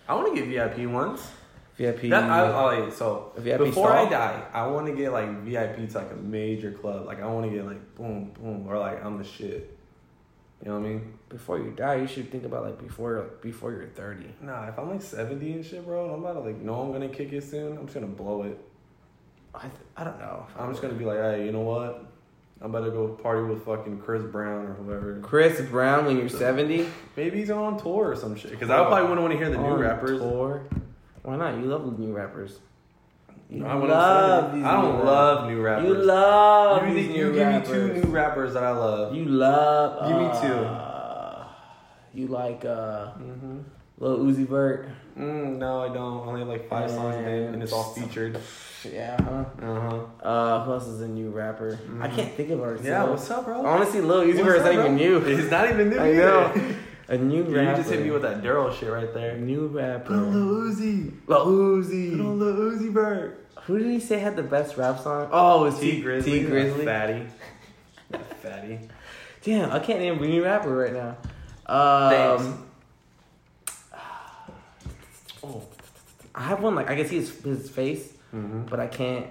I 0.08 0.14
want 0.14 0.34
to 0.34 0.40
get 0.40 0.48
VIP 0.48 0.88
once. 0.88 1.26
VIP. 1.76 2.02
That 2.02 2.22
I, 2.22 2.40
oh, 2.48 2.54
I 2.54 2.78
like 2.80 2.92
so 2.94 3.32
VIP 3.36 3.58
before 3.58 3.88
stall? 3.88 4.06
I 4.06 4.08
die, 4.08 4.42
I 4.54 4.66
want 4.68 4.86
to 4.86 4.94
get 4.94 5.12
like 5.12 5.28
VIP 5.42 5.90
to 5.90 5.98
like 5.98 6.12
a 6.12 6.16
major 6.16 6.70
club. 6.72 7.06
Like 7.06 7.20
I 7.20 7.26
want 7.26 7.50
to 7.50 7.54
get 7.54 7.66
like 7.66 7.94
boom 7.96 8.30
boom 8.30 8.66
or 8.68 8.78
like 8.78 9.04
I'm 9.04 9.18
the 9.18 9.24
shit. 9.24 9.75
You 10.62 10.70
know 10.70 10.80
what 10.80 10.86
I 10.86 10.88
mean? 10.90 11.18
before 11.28 11.58
you 11.58 11.70
die, 11.72 11.96
you 11.96 12.06
should 12.06 12.30
think 12.30 12.44
about 12.44 12.64
like 12.64 12.78
before 12.78 13.22
before 13.42 13.72
you're 13.72 13.86
30. 13.86 14.26
Nah, 14.40 14.68
if 14.68 14.78
I'm 14.78 14.90
like 14.90 15.02
70 15.02 15.52
and 15.52 15.64
shit, 15.66 15.84
bro, 15.84 16.12
I'm 16.14 16.24
about 16.24 16.34
to 16.34 16.40
like 16.40 16.56
know 16.60 16.80
I'm 16.82 16.92
gonna 16.92 17.08
kick 17.08 17.32
it 17.32 17.44
soon. 17.44 17.76
I'm 17.76 17.86
just 17.86 17.94
gonna 17.94 18.06
blow 18.06 18.42
it. 18.42 18.58
I, 19.54 19.62
th- 19.62 19.72
I 19.96 20.04
don't 20.04 20.18
know. 20.18 20.46
I'm 20.58 20.70
just 20.70 20.82
gonna 20.82 20.94
be 20.94 21.04
like, 21.04 21.18
hey, 21.18 21.44
you 21.46 21.52
know 21.52 21.60
what? 21.60 22.06
I'm 22.60 22.74
about 22.74 22.86
to 22.86 22.90
go 22.90 23.08
party 23.08 23.42
with 23.42 23.64
fucking 23.66 24.00
Chris 24.00 24.22
Brown 24.22 24.64
or 24.64 24.74
whoever. 24.74 25.20
Chris 25.20 25.60
Brown 25.60 26.06
when 26.06 26.16
you're 26.16 26.28
70. 26.28 26.86
Maybe 27.16 27.38
he's 27.38 27.50
on 27.50 27.78
tour 27.78 28.10
or 28.12 28.16
some 28.16 28.34
shit. 28.34 28.50
Because 28.50 28.70
I 28.70 28.76
probably 28.76 29.02
wouldn't 29.02 29.20
want 29.20 29.32
to 29.32 29.38
hear 29.38 29.50
the 29.50 29.58
new 29.58 29.74
rappers. 29.76 30.20
Tour. 30.20 30.62
Why 31.22 31.36
not? 31.36 31.56
You 31.58 31.64
love 31.64 31.84
the 31.84 32.02
new 32.02 32.14
rappers. 32.14 32.58
You 33.48 33.64
I 33.64 33.74
love 33.74 34.50
say 34.50 34.54
these 34.56 34.64
that. 34.64 34.72
I 34.74 34.82
don't 34.82 35.04
love 35.04 35.48
new 35.48 35.60
rappers. 35.62 35.84
You 35.86 35.94
love 35.94 36.88
You, 36.88 36.94
these 36.94 37.08
new 37.10 37.26
you 37.28 37.32
give 37.32 37.48
me 37.48 37.60
two 37.64 37.92
new 37.94 38.02
rappers 38.10 38.54
that 38.54 38.64
I 38.64 38.70
love. 38.72 39.14
You 39.14 39.24
love. 39.24 40.08
Give 40.08 40.18
me 40.18 40.48
two. 40.48 40.54
uh, 40.64 41.46
You 42.12 42.26
like 42.28 42.64
uh, 42.64 43.12
Mm-hmm. 43.18 43.58
Lil 43.98 44.18
Uzi 44.18 44.46
Vert. 44.46 44.88
Mm, 45.18 45.56
no, 45.56 45.80
I 45.82 45.88
don't. 45.88 45.96
I 45.96 46.26
only 46.28 46.40
have 46.40 46.48
like 46.48 46.68
five 46.68 46.90
songs 46.90 47.16
in 47.16 47.24
it, 47.24 47.54
and 47.54 47.62
it's 47.62 47.72
all 47.72 47.84
featured. 47.94 48.38
Yeah. 48.92 49.16
Huh? 49.22 49.44
Uh 49.64 49.80
huh. 49.90 50.00
Uh, 50.28 50.64
who 50.64 50.72
else 50.72 50.86
is 50.86 51.00
a 51.00 51.08
new 51.08 51.30
rapper? 51.30 51.78
I 52.02 52.08
can't 52.08 52.30
think 52.34 52.50
of 52.50 52.60
her. 52.60 52.78
Yeah, 52.82 53.04
what's 53.04 53.30
up, 53.30 53.46
bro? 53.46 53.64
Honestly, 53.64 54.00
Lil 54.02 54.22
Uzi 54.26 54.44
Vert 54.44 54.56
is 54.58 54.64
not 54.64 54.74
even 54.74 54.96
new. 54.96 55.20
He's 55.20 55.50
not 55.50 55.70
even 55.70 55.88
new. 55.90 55.98
I 55.98 56.08
either. 56.10 56.26
know. 56.26 56.52
A 57.08 57.16
new 57.16 57.42
rapper. 57.44 57.70
you 57.70 57.76
just 57.76 57.90
hit 57.90 58.02
me 58.02 58.10
with 58.10 58.22
that 58.22 58.42
Daryl 58.42 58.76
shit 58.76 58.90
right 58.90 59.12
there. 59.14 59.36
new 59.36 59.68
rapper. 59.68 60.04
Put 60.06 60.16
on 60.16 60.32
Lil 60.32 60.72
Uzi. 60.74 61.12
Lil 61.28 61.44
Good 61.44 61.84
Uzi. 61.86 62.24
old 62.24 62.38
Lil 62.38 62.54
Uzi 62.72 62.92
Vert. 62.92 63.46
Who 63.62 63.78
did 63.78 63.88
he 63.88 64.00
say 64.00 64.18
had 64.18 64.34
the 64.36 64.42
best 64.42 64.76
rap 64.76 64.98
song? 65.00 65.28
Oh, 65.30 65.62
it 65.62 65.64
was 65.70 65.78
T 65.80 65.92
Tee 65.92 66.02
Grizzley. 66.02 66.24
Tee 66.24 66.42
Grizzley. 66.44 66.84
Fatty. 66.84 67.26
Fatty. 68.42 68.78
Damn, 69.42 69.70
I 69.70 69.78
can't 69.78 70.00
name 70.00 70.20
a 70.22 70.26
new 70.26 70.44
rapper 70.44 70.74
right 70.76 70.92
now. 70.92 71.16
Um, 71.66 72.10
Thanks. 72.10 72.62
oh, 75.44 75.62
I 76.34 76.42
have 76.42 76.60
one 76.62 76.74
like 76.74 76.90
I 76.90 76.96
can 76.96 77.06
see 77.06 77.16
his 77.16 77.40
his 77.42 77.70
face, 77.70 78.12
Mm-hmm. 78.34 78.62
but 78.66 78.80
I 78.80 78.86
can't 78.88 79.26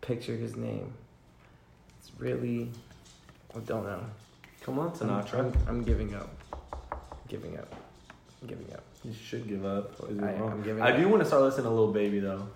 picture 0.00 0.34
his 0.36 0.56
name. 0.56 0.92
It's 2.00 2.10
really, 2.18 2.70
I 3.54 3.58
don't 3.60 3.84
know. 3.84 4.00
Come 4.62 4.78
on, 4.78 4.88
I'm, 4.88 4.92
Sinatra. 4.94 5.38
I'm, 5.38 5.52
I'm 5.68 5.82
giving 5.84 6.14
up. 6.14 6.30
Giving 7.32 7.56
up. 7.58 7.74
Giving 8.46 8.70
up. 8.74 8.84
You 9.04 9.12
should 9.14 9.48
give 9.48 9.64
up. 9.64 9.98
What 10.00 10.10
is 10.10 10.18
I- 10.22 10.34
wrong? 10.34 10.52
I'm 10.52 10.62
giving 10.62 10.82
I 10.82 10.90
up. 10.92 10.98
do 10.98 11.08
want 11.08 11.22
to 11.22 11.26
start 11.26 11.42
listening 11.42 11.64
to 11.64 11.70
Lil 11.70 11.90
Baby 11.92 12.20
though. 12.20 12.46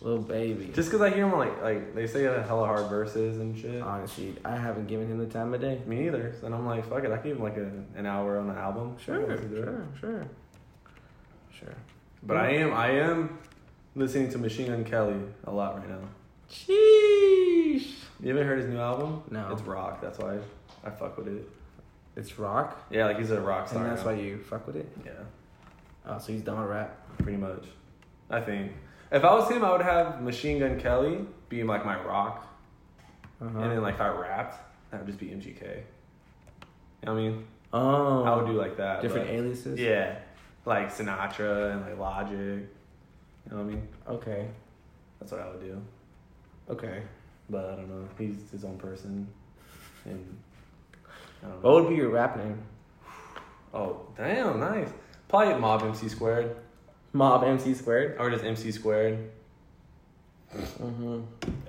Lil 0.00 0.18
Baby. 0.18 0.72
Just 0.74 0.88
because 0.90 1.00
I 1.00 1.10
hear 1.10 1.24
him 1.26 1.38
like 1.38 1.62
like 1.62 1.94
they 1.94 2.08
say 2.08 2.24
hella 2.24 2.66
hard 2.66 2.88
verses 2.90 3.38
and 3.38 3.56
shit. 3.56 3.80
honestly, 3.80 4.34
I 4.44 4.56
haven't 4.56 4.88
given 4.88 5.06
him 5.08 5.18
the 5.18 5.26
time 5.26 5.54
of 5.54 5.60
day. 5.60 5.80
Me 5.86 6.06
either. 6.08 6.34
And 6.42 6.52
I'm 6.52 6.66
like, 6.66 6.88
fuck 6.90 7.04
it. 7.04 7.12
I 7.12 7.18
can 7.18 7.28
give 7.30 7.36
him 7.36 7.44
like 7.44 7.56
a, 7.56 7.70
an 7.96 8.04
hour 8.04 8.38
on 8.40 8.50
an 8.50 8.56
album. 8.58 8.96
Sure, 8.98 9.14
If 9.14 9.20
he 9.22 9.26
wants 9.28 9.42
to 9.42 9.48
do 9.48 9.56
it. 9.56 9.64
sure, 9.64 9.86
sure, 10.00 10.24
sure. 11.60 11.74
But 12.24 12.36
I 12.38 12.50
am 12.56 12.74
I 12.74 12.90
am 12.90 13.38
listening 13.94 14.28
to 14.32 14.38
Machine 14.38 14.66
Gun 14.66 14.84
Kelly 14.84 15.20
a 15.44 15.52
lot 15.52 15.78
right 15.78 15.88
now. 15.88 16.00
Sheesh. 16.50 17.92
You 18.20 18.28
haven't 18.30 18.46
heard 18.46 18.58
his 18.58 18.68
new 18.68 18.78
album? 18.80 19.22
No. 19.30 19.50
It's 19.52 19.62
rock. 19.62 20.00
That's 20.00 20.18
why 20.18 20.38
I 20.84 20.90
fuck 20.90 21.16
with 21.16 21.28
it. 21.28 21.48
It's 22.16 22.38
rock, 22.38 22.86
Yeah, 22.90 23.06
like 23.06 23.18
he's 23.18 23.30
a 23.30 23.40
rock 23.40 23.68
star. 23.68 23.82
and 23.82 23.90
that's 23.92 24.04
now. 24.04 24.12
why 24.12 24.18
you 24.18 24.38
fuck 24.38 24.66
with 24.66 24.76
it. 24.76 24.88
Yeah, 25.04 25.12
Oh, 26.06 26.18
so 26.18 26.32
he's 26.32 26.42
done 26.42 26.58
with 26.60 26.68
rap. 26.70 26.96
pretty 27.18 27.36
much. 27.38 27.64
I 28.30 28.40
think 28.40 28.72
if 29.12 29.22
I 29.24 29.34
was 29.34 29.50
him, 29.50 29.62
I 29.64 29.72
would 29.72 29.82
have 29.82 30.22
Machine 30.22 30.58
Gun 30.58 30.80
Kelly 30.80 31.24
be 31.48 31.62
like 31.62 31.84
my 31.84 32.02
rock, 32.02 32.46
Uh-huh. 33.40 33.58
and 33.60 33.70
then 33.72 33.82
like 33.82 33.94
if 33.96 34.00
I 34.00 34.08
rapped, 34.08 34.58
that 34.90 34.98
would 35.00 35.06
just 35.06 35.18
be 35.20 35.26
MGK. 35.26 35.62
You 37.02 37.06
know 37.06 37.12
what 37.14 37.20
I 37.20 37.22
mean? 37.28 37.46
oh, 37.72 38.22
I 38.24 38.34
would 38.36 38.46
do 38.46 38.52
like 38.52 38.76
that. 38.78 39.02
different 39.02 39.26
but- 39.26 39.34
aliases. 39.34 39.78
Yeah, 39.78 40.16
like 40.64 40.88
Sinatra 40.90 41.72
and 41.72 41.82
like 41.82 41.98
Logic. 41.98 42.32
You 42.38 42.68
know 43.50 43.56
what 43.58 43.60
I 43.62 43.64
mean? 43.64 43.88
Okay. 44.08 44.48
That's 45.20 45.30
what 45.32 45.40
I 45.40 45.48
would 45.50 45.60
do. 45.60 45.80
Okay. 46.70 47.02
But 47.48 47.66
I 47.66 47.76
don't 47.76 47.88
know. 47.88 48.08
He's 48.18 48.50
his 48.50 48.64
own 48.64 48.76
person, 48.78 49.28
and 50.04 50.38
I. 51.42 51.46
What 51.60 51.74
would 51.74 51.88
be 51.88 51.96
your 51.96 52.10
rap 52.10 52.36
name? 52.36 52.62
Oh, 53.74 54.06
damn, 54.16 54.58
nice. 54.60 54.88
Probably 55.28 55.54
Mob 55.54 55.82
MC 55.82 56.08
squared 56.08 56.56
Mob 57.12 57.44
MC 57.44 57.74
squared. 57.74 58.16
or 58.18 58.30
just 58.30 58.44
MC 58.44 58.70
squared. 58.72 59.30
Mm-hmm. 60.54 61.20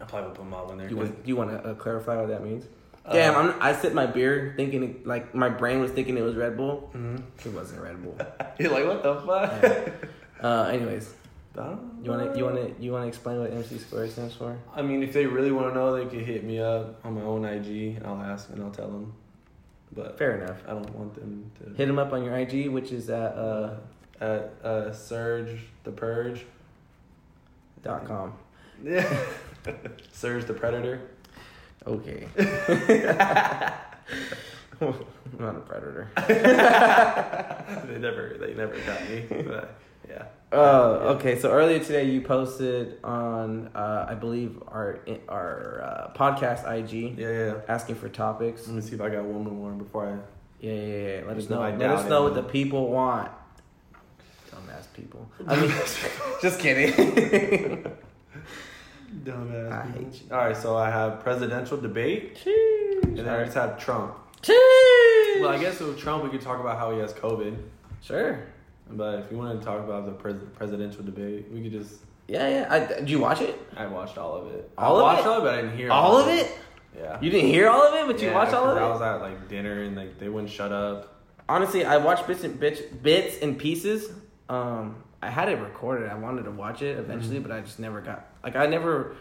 I 0.02 0.06
probably 0.06 0.30
would 0.30 0.38
put 0.38 0.46
Mob 0.46 0.72
in 0.72 0.78
there. 0.78 0.90
You 0.90 0.98
want 0.98 1.16
you 1.26 1.36
want 1.36 1.50
to 1.52 1.70
uh, 1.70 1.74
clarify 1.74 2.18
what 2.18 2.30
that 2.30 2.44
means? 2.44 2.66
Uh, 3.06 3.14
Damn, 3.14 3.36
I'm, 3.36 3.56
I 3.62 3.74
sipped 3.74 3.96
my 3.96 4.06
beer 4.06 4.54
thinking 4.58 4.84
it, 4.84 5.08
like 5.08 5.34
my 5.34 5.50
brain 5.50 5.80
was 5.80 5.92
thinking 5.92 6.18
it 6.18 6.22
was 6.22 6.36
Red 6.36 6.58
Bull. 6.58 6.90
Mhm. 6.94 7.24
It 7.46 7.54
wasn't 7.54 7.82
Red 7.82 8.04
Bull. 8.04 8.18
You're 8.60 8.72
like, 8.72 8.86
what 8.86 9.02
the 9.04 9.16
fuck? 9.22 10.44
Uh, 10.44 10.70
anyways, 10.72 11.14
you 11.56 12.12
wanna 12.12 12.38
you 12.38 12.44
wanna 12.46 12.70
you 12.80 12.92
wanna 12.92 13.08
explain 13.08 13.40
what 13.40 13.52
MC 13.52 13.78
squared 13.80 14.12
stands 14.12 14.36
for? 14.36 14.58
I 14.76 14.82
mean, 14.82 15.02
if 15.04 15.14
they 15.14 15.26
really 15.26 15.52
want 15.52 15.70
to 15.70 15.74
know, 15.74 15.96
they 15.96 16.06
could 16.06 16.26
hit 16.26 16.44
me 16.44 16.60
up 16.62 17.04
on 17.04 17.16
my 17.16 17.22
own 17.22 17.44
IG, 17.46 17.96
and 17.98 18.06
I'll 18.06 18.22
ask 18.22 18.50
and 18.50 18.62
I'll 18.64 18.72
tell 18.72 18.90
them. 18.90 19.14
But 19.98 20.18
Fair 20.18 20.42
enough. 20.42 20.58
I 20.68 20.72
don't 20.72 20.96
want 20.96 21.16
them 21.16 21.52
to 21.60 21.74
Hit 21.74 21.90
him 21.90 21.98
up 21.98 22.14
on 22.14 22.24
your 22.24 22.38
IG, 22.38 22.70
which 22.70 22.92
is 22.92 23.10
at 23.10 23.34
uh, 23.34 23.76
at 24.22 24.54
uh, 24.64 24.94
Surge 24.94 25.60
the 25.84 25.92
Purge. 25.92 26.46
dot 27.82 28.06
com. 28.06 28.34
Yeah. 28.84 29.12
Surge 30.12 30.46
the 30.46 30.54
Predator. 30.54 31.02
Okay. 31.88 32.28
I'm 34.80 34.94
not 35.40 35.56
a 35.56 35.60
predator. 35.62 36.10
they 36.28 37.98
never, 37.98 38.38
they 38.40 38.54
never 38.54 38.78
got 38.82 39.10
me. 39.10 39.26
But 39.48 39.80
yeah. 40.10 40.24
Uh, 40.52 41.16
okay, 41.18 41.38
so 41.38 41.52
earlier 41.52 41.80
today 41.80 42.06
you 42.06 42.22
posted 42.22 42.98
on, 43.04 43.70
uh, 43.76 44.06
I 44.10 44.16
believe 44.16 44.62
our 44.68 45.00
our 45.28 45.82
uh, 45.84 46.18
podcast 46.18 46.66
IG 46.66 47.18
Yeah, 47.20 47.30
yeah. 47.30 47.54
asking 47.68 47.96
for 47.96 48.08
topics. 48.10 48.66
Let 48.68 48.76
me 48.78 48.82
see 48.82 48.96
if 48.96 49.02
I 49.02 49.10
got 49.10 49.26
one 49.26 49.44
more 49.44 49.72
before 49.72 50.08
I. 50.08 50.18
Yeah, 50.66 50.74
yeah, 50.74 51.08
yeah. 51.18 51.22
Let 51.28 51.38
us 51.38 51.50
know. 51.50 51.62
I 51.62 51.76
Let 51.76 51.92
us 51.92 52.08
know 52.10 52.22
it. 52.28 52.32
what 52.32 52.36
the 52.36 52.44
people 52.44 52.88
want. 52.90 53.30
Dumbass 54.50 54.88
people. 54.94 55.30
I 55.48 55.56
mean, 55.60 55.70
just 56.42 56.60
kidding. 56.60 56.94
Dumbass. 59.24 59.72
I 59.72 59.86
people. 59.86 60.04
hate 60.06 60.22
you. 60.24 60.32
All 60.36 60.38
right, 60.46 60.58
so 60.58 60.76
I 60.78 60.90
have 60.90 61.20
presidential 61.22 61.78
debate, 61.78 62.40
and 63.04 63.18
then 63.18 63.28
I 63.30 63.44
just 63.44 63.56
have 63.56 63.78
Trump. 63.78 64.16
Cheese. 64.42 64.56
Well, 65.42 65.50
I 65.50 65.58
guess 65.60 65.80
with 65.80 65.98
Trump 66.00 66.24
we 66.24 66.30
could 66.30 66.42
talk 66.42 66.60
about 66.60 66.78
how 66.80 66.92
he 66.92 67.00
has 67.00 67.14
COVID, 67.14 67.56
Sure. 68.02 68.40
But 68.92 69.20
if 69.20 69.32
you 69.32 69.38
wanted 69.38 69.60
to 69.60 69.66
talk 69.66 69.84
about 69.84 70.06
the 70.06 70.12
pres- 70.12 70.42
presidential 70.56 71.04
debate, 71.04 71.48
we 71.52 71.62
could 71.64 71.72
just. 71.72 71.96
Yeah, 72.28 72.48
yeah. 72.50 72.68
I, 72.70 72.80
did 73.00 73.10
you 73.10 73.20
watch 73.20 73.42
it? 73.42 73.58
I 73.78 73.86
watched 73.88 74.18
all 74.18 74.36
of 74.36 74.48
it. 74.54 74.70
All 74.78 74.98
I 74.98 75.00
of 75.00 75.04
watched 75.04 75.22
it? 75.22 75.28
all 75.28 75.38
of 75.38 75.44
it, 75.44 75.48
but 75.48 75.54
I 75.54 75.62
didn't 75.62 75.78
hear 75.78 75.92
All 75.92 76.18
of 76.18 76.28
it? 76.28 76.52
Yeah. 76.98 77.18
You 77.22 77.30
didn't 77.30 77.50
hear 77.52 77.70
all 77.70 77.84
of 77.88 77.94
it, 77.94 78.08
but 78.12 78.22
you 78.22 78.30
Yeah, 78.30 78.34
watched 78.36 78.54
all 78.54 78.70
of 78.70 78.78
it. 78.78 78.82
I 78.82 78.90
was 78.90 79.02
at 79.02 79.22
like 79.22 79.48
dinner 79.48 79.84
and 79.84 79.96
like 79.96 80.20
they 80.20 80.28
wouldn't 80.30 80.52
shut 80.52 80.72
up. 80.72 81.16
Honestly, 81.48 81.86
I 81.86 81.98
watched 81.98 82.28
bits 82.28 82.44
and 82.44 82.60
bits, 82.60 82.82
bits 82.82 83.38
and 83.42 83.58
pieces. 83.58 84.12
Um, 84.50 85.04
I 85.22 85.30
had 85.30 85.48
it 85.48 85.60
recorded. 85.60 86.10
I 86.10 86.16
wanted 86.16 86.44
to 86.44 86.52
watch 86.52 86.82
it 86.82 86.98
eventually, 86.98 87.40
but 87.40 87.52
I 87.52 87.62
just 87.62 87.80
never 87.80 88.02
got 88.02 88.26
like 88.44 88.56
I 88.56 88.66
never 88.66 89.16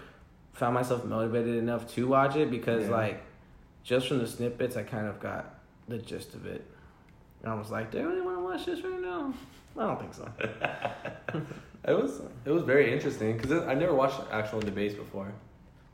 found 0.55 0.75
myself 0.75 1.05
motivated 1.05 1.55
enough 1.57 1.93
to 1.95 2.09
watch 2.09 2.35
it 2.35 2.51
because 2.51 2.89
Yeah. 2.89 2.95
like 2.97 3.23
just 3.85 4.09
from 4.09 4.19
the 4.19 4.27
snippets, 4.27 4.77
I 4.77 4.83
kind 4.83 5.07
of 5.07 5.21
got 5.21 5.55
the 5.87 5.99
gist 5.99 6.35
of 6.35 6.47
it. 6.47 6.65
And 7.43 7.53
I 7.53 7.55
was 7.55 7.71
like, 7.71 7.93
do 7.93 7.99
I 7.99 8.03
really 8.03 8.23
want 8.23 8.36
watch 8.51 8.67
this 8.67 8.83
right 8.83 9.01
now? 9.01 9.35
I 9.79 9.87
don't 9.87 10.01
think 10.01 10.15
so. 10.15 10.31
It 11.87 11.93
was 11.93 12.21
it 12.45 12.51
was 12.51 12.65
very 12.65 12.93
interesting 12.93 13.37
because 13.37 13.53
I 13.53 13.75
never 13.75 13.95
watched 13.95 14.21
actual 14.33 14.61
debates 14.61 14.95
before. 14.95 15.33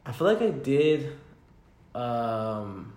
I 0.06 0.12
feel 0.12 0.26
like 0.26 0.40
I 0.40 0.48
did 0.48 1.12
um 1.94 2.94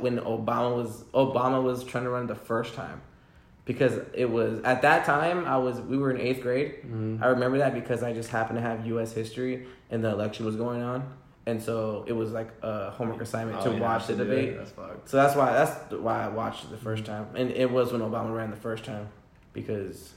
when 0.00 0.18
Obama 0.18 0.74
was 0.74 1.04
Obama 1.14 1.62
was 1.62 1.84
trying 1.84 2.04
to 2.04 2.10
run 2.10 2.26
the 2.26 2.34
first 2.34 2.74
time. 2.74 3.00
Because 3.64 3.98
it 4.12 4.28
was 4.28 4.60
at 4.64 4.82
that 4.82 5.04
time 5.04 5.46
I 5.46 5.56
was 5.56 5.80
we 5.80 5.96
were 5.96 6.10
in 6.10 6.20
eighth 6.20 6.42
grade. 6.42 6.78
Mm-hmm. 6.80 7.22
I 7.22 7.28
remember 7.28 7.58
that 7.58 7.74
because 7.74 8.02
I 8.02 8.12
just 8.12 8.30
happened 8.30 8.58
to 8.58 8.62
have 8.62 8.84
US 8.86 9.12
history 9.12 9.68
and 9.90 10.02
the 10.02 10.10
election 10.10 10.44
was 10.44 10.56
going 10.56 10.82
on. 10.82 11.08
And 11.46 11.62
so 11.62 12.04
it 12.06 12.12
was 12.14 12.32
like 12.32 12.48
a 12.62 12.90
homework 12.90 13.20
assignment 13.20 13.60
to 13.62 13.68
Oh, 13.68 13.72
yeah, 13.74 13.80
watch 13.80 14.06
the 14.06 14.16
debate. 14.16 14.50
it. 14.50 14.58
That's 14.58 14.70
fucked. 14.70 15.08
So 15.10 15.16
that's 15.18 15.36
why 15.36 15.52
that's 15.52 15.92
why 15.92 16.24
I 16.24 16.28
watched 16.28 16.64
it 16.64 16.70
the 16.70 16.78
first 16.78 17.04
time. 17.04 17.26
And 17.34 17.50
it 17.50 17.70
was 17.70 17.92
when 17.92 18.00
Obama 18.00 18.34
ran 18.34 18.50
the 18.50 18.56
first 18.56 18.84
time 18.84 19.08
because 19.52 20.14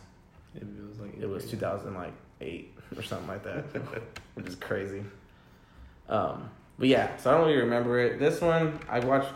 It 0.56 0.64
was 0.90 1.00
like 1.00 1.20
it 1.20 1.28
was 1.28 1.50
2008 1.50 2.74
or 2.96 3.04
something 3.04 3.28
like 3.28 3.44
that, 3.44 3.64
which 4.36 4.48
is 4.48 4.56
crazy. 4.56 5.04
Um, 6.10 6.50
but 6.80 6.88
yeah, 6.88 7.18
so 7.18 7.32
I 7.32 7.38
don't 7.38 7.48
really 7.48 7.60
remember 7.62 8.00
it. 8.00 8.20
This 8.20 8.40
one 8.40 8.80
I 8.90 9.00
watched. 9.00 9.30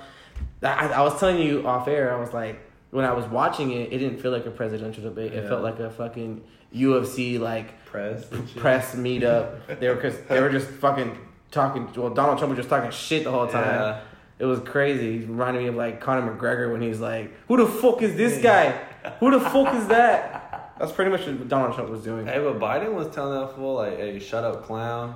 I, 0.63 0.87
I 0.93 1.01
was 1.01 1.19
telling 1.19 1.39
you 1.41 1.67
off 1.67 1.87
air. 1.87 2.15
I 2.15 2.19
was 2.19 2.33
like, 2.33 2.59
when 2.91 3.03
I 3.05 3.13
was 3.13 3.25
watching 3.25 3.71
it, 3.71 3.91
it 3.91 3.97
didn't 3.97 4.19
feel 4.19 4.31
like 4.31 4.45
a 4.45 4.51
presidential 4.51 5.03
debate. 5.03 5.33
It 5.33 5.47
felt 5.47 5.61
like 5.63 5.79
a 5.79 5.89
fucking 5.89 6.41
UFC 6.73 7.39
like 7.39 7.83
press 7.85 8.25
press 8.55 8.95
meetup. 8.95 9.79
They 9.79 9.89
were 9.89 9.97
cause 9.97 10.17
they 10.29 10.39
were 10.39 10.49
just 10.49 10.67
fucking 10.85 11.17
talking. 11.51 11.91
Well, 11.95 12.09
Donald 12.09 12.37
Trump 12.37 12.49
was 12.49 12.57
just 12.57 12.69
talking 12.69 12.91
shit 12.91 13.23
the 13.23 13.31
whole 13.31 13.47
time. 13.47 13.65
Yeah. 13.65 14.01
It 14.39 14.45
was 14.45 14.59
crazy. 14.61 15.19
He 15.19 15.25
reminded 15.25 15.61
me 15.61 15.67
of 15.67 15.75
like 15.75 16.01
Conor 16.01 16.35
McGregor 16.35 16.71
when 16.71 16.81
he's 16.81 16.99
like, 16.99 17.31
"Who 17.47 17.57
the 17.57 17.67
fuck 17.67 18.01
is 18.01 18.15
this 18.15 18.41
guy? 18.41 18.71
Who 19.19 19.29
the 19.31 19.39
fuck 19.39 19.73
is 19.75 19.87
that?" 19.87 20.73
That's 20.79 20.91
pretty 20.91 21.11
much 21.11 21.27
what 21.27 21.47
Donald 21.47 21.75
Trump 21.75 21.89
was 21.91 22.03
doing. 22.03 22.25
Hey, 22.25 22.39
but 22.39 22.59
Biden 22.59 22.93
was 22.93 23.07
telling 23.13 23.39
that 23.39 23.55
fool 23.55 23.75
like, 23.75 23.97
"Hey, 23.97 24.17
shut 24.17 24.43
up, 24.43 24.63
clown." 24.65 25.15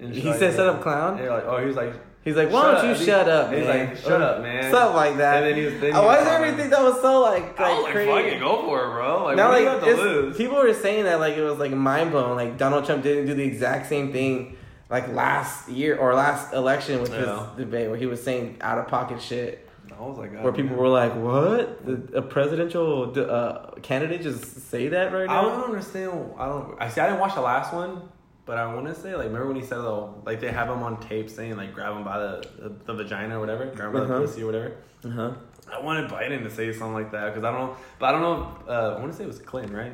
He 0.00 0.06
like 0.22 0.38
said, 0.40 0.56
"Shut 0.56 0.66
up, 0.66 0.82
clown?" 0.82 1.20
And 1.20 1.28
like, 1.28 1.44
oh, 1.44 1.58
he 1.60 1.66
was 1.66 1.76
like, 1.76 1.92
He's 2.24 2.36
like, 2.36 2.50
"Why 2.50 2.72
don't 2.72 2.88
you 2.88 3.04
shut 3.04 3.28
up, 3.28 3.52
He's 3.52 3.64
man?" 3.66 3.88
like, 3.90 3.96
"Shut 3.98 4.20
up, 4.22 4.40
man." 4.42 4.62
Something 4.72 4.96
like 4.96 5.16
that. 5.18 5.42
And 5.42 5.46
then 5.46 5.56
he 5.56 5.64
was. 5.66 5.74
He 5.74 5.90
Uh, 5.90 6.02
Why 6.02 6.20
is 6.20 6.26
everything 6.26 6.70
that 6.70 6.82
was 6.82 7.00
so 7.02 7.20
like 7.20 7.60
I 7.60 7.74
like 7.74 7.82
like, 7.84 7.92
crazy? 7.92 8.10
fucking 8.10 8.38
go 8.40 8.62
for 8.62 8.86
it, 8.86 8.88
bro. 8.88 9.24
Like, 9.24 9.36
now, 9.36 9.50
what 9.50 9.58
do 9.58 9.62
you 9.62 9.68
like 9.68 9.82
have 9.84 9.96
to 9.96 10.02
lose? 10.02 10.36
people 10.36 10.56
were 10.56 10.72
saying 10.72 11.04
that 11.04 11.20
like 11.20 11.36
it 11.36 11.42
was 11.42 11.58
like 11.58 11.72
mind 11.72 12.12
blowing. 12.12 12.34
Like 12.34 12.56
Donald 12.56 12.86
Trump 12.86 13.02
didn't 13.02 13.26
do 13.26 13.34
the 13.34 13.44
exact 13.44 13.88
same 13.88 14.10
thing 14.10 14.56
like 14.90 15.08
last 15.08 15.68
year 15.68 15.96
or 15.96 16.14
last 16.14 16.52
election 16.52 17.00
with 17.00 17.12
Yeah. 17.12 17.48
his 17.48 17.56
debate 17.56 17.88
where 17.88 17.98
he 17.98 18.06
was 18.06 18.22
saying 18.22 18.58
out 18.60 18.78
of 18.78 18.86
pocket 18.88 19.20
shit. 19.20 19.68
I 19.96 20.00
was 20.02 20.18
like, 20.18 20.32
where 20.42 20.52
people 20.52 20.76
were 20.76 20.88
like, 20.88 21.14
"What? 21.14 21.84
The, 21.86 22.18
a 22.18 22.22
presidential 22.22 23.12
uh, 23.16 23.70
candidate 23.82 24.22
just 24.22 24.68
say 24.70 24.88
that 24.88 25.12
right 25.12 25.26
now?" 25.26 25.38
I 25.38 25.42
don't 25.42 25.64
understand. 25.64 26.32
I 26.36 26.46
don't. 26.46 26.76
I 26.80 26.88
see. 26.88 27.00
I 27.00 27.06
didn't 27.06 27.20
watch 27.20 27.34
the 27.34 27.42
last 27.42 27.72
one, 27.72 28.02
but 28.44 28.56
I 28.58 28.74
want 28.74 28.86
to 28.86 28.94
say 28.94 29.14
like, 29.14 29.26
remember 29.26 29.46
when 29.48 29.56
he 29.56 29.62
said 29.62 29.78
though, 29.78 30.20
like 30.26 30.40
they 30.40 30.50
have 30.50 30.68
him 30.68 30.82
on 30.82 30.98
tape 31.00 31.30
saying 31.30 31.56
like, 31.56 31.74
grab 31.74 31.96
him 31.96 32.02
by 32.02 32.18
the 32.18 32.48
the, 32.58 32.68
the 32.86 32.94
vagina 33.04 33.36
or 33.36 33.40
whatever, 33.40 33.66
grab 33.66 33.88
him 33.88 33.92
by 33.92 34.00
Uh-huh. 34.00 34.18
the 34.18 34.26
pussy 34.26 34.42
or 34.42 34.46
whatever. 34.46 34.72
Uh 35.04 35.10
huh. 35.10 35.32
I 35.72 35.80
wanted 35.80 36.10
Biden 36.10 36.42
to 36.42 36.50
say 36.50 36.72
something 36.72 36.94
like 36.94 37.12
that 37.12 37.26
because 37.32 37.44
I 37.44 37.52
don't 37.52 37.74
but 37.98 38.06
I 38.06 38.12
don't 38.12 38.22
know. 38.22 38.56
If, 38.64 38.68
uh, 38.68 38.94
I 38.96 39.00
want 39.00 39.12
to 39.12 39.16
say 39.16 39.24
it 39.24 39.28
was 39.28 39.38
Clinton, 39.38 39.76
right? 39.76 39.92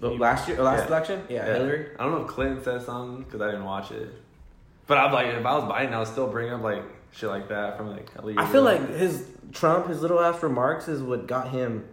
Last 0.00 0.48
year, 0.48 0.62
last 0.62 0.80
Yeah. 0.82 0.86
election, 0.88 1.22
yeah, 1.28 1.44
Hillary. 1.46 1.86
I 1.98 2.02
don't 2.04 2.12
know 2.12 2.22
if 2.22 2.28
Clinton 2.28 2.62
said 2.62 2.82
something 2.82 3.24
because 3.24 3.40
I 3.40 3.46
didn't 3.46 3.64
watch 3.64 3.90
it. 3.92 4.08
But 4.86 4.98
I'm 4.98 5.12
like, 5.12 5.26
if 5.28 5.44
I 5.46 5.54
was 5.56 5.64
Biden, 5.64 5.92
I 5.92 5.98
would 5.98 6.08
still 6.08 6.26
bring 6.28 6.52
up 6.52 6.62
like 6.62 6.82
shit 7.12 7.28
like 7.28 7.48
that 7.48 7.76
from 7.76 7.90
like. 7.90 8.08
a 8.16 8.24
leader. 8.24 8.40
I 8.40 8.46
feel 8.46 8.62
like 8.62 8.88
his 8.96 9.26
Trump, 9.52 9.86
his 9.88 10.00
little 10.02 10.18
ass 10.20 10.42
remarks 10.42 10.88
is 10.88 11.02
what 11.02 11.26
got 11.26 11.50
him, 11.50 11.84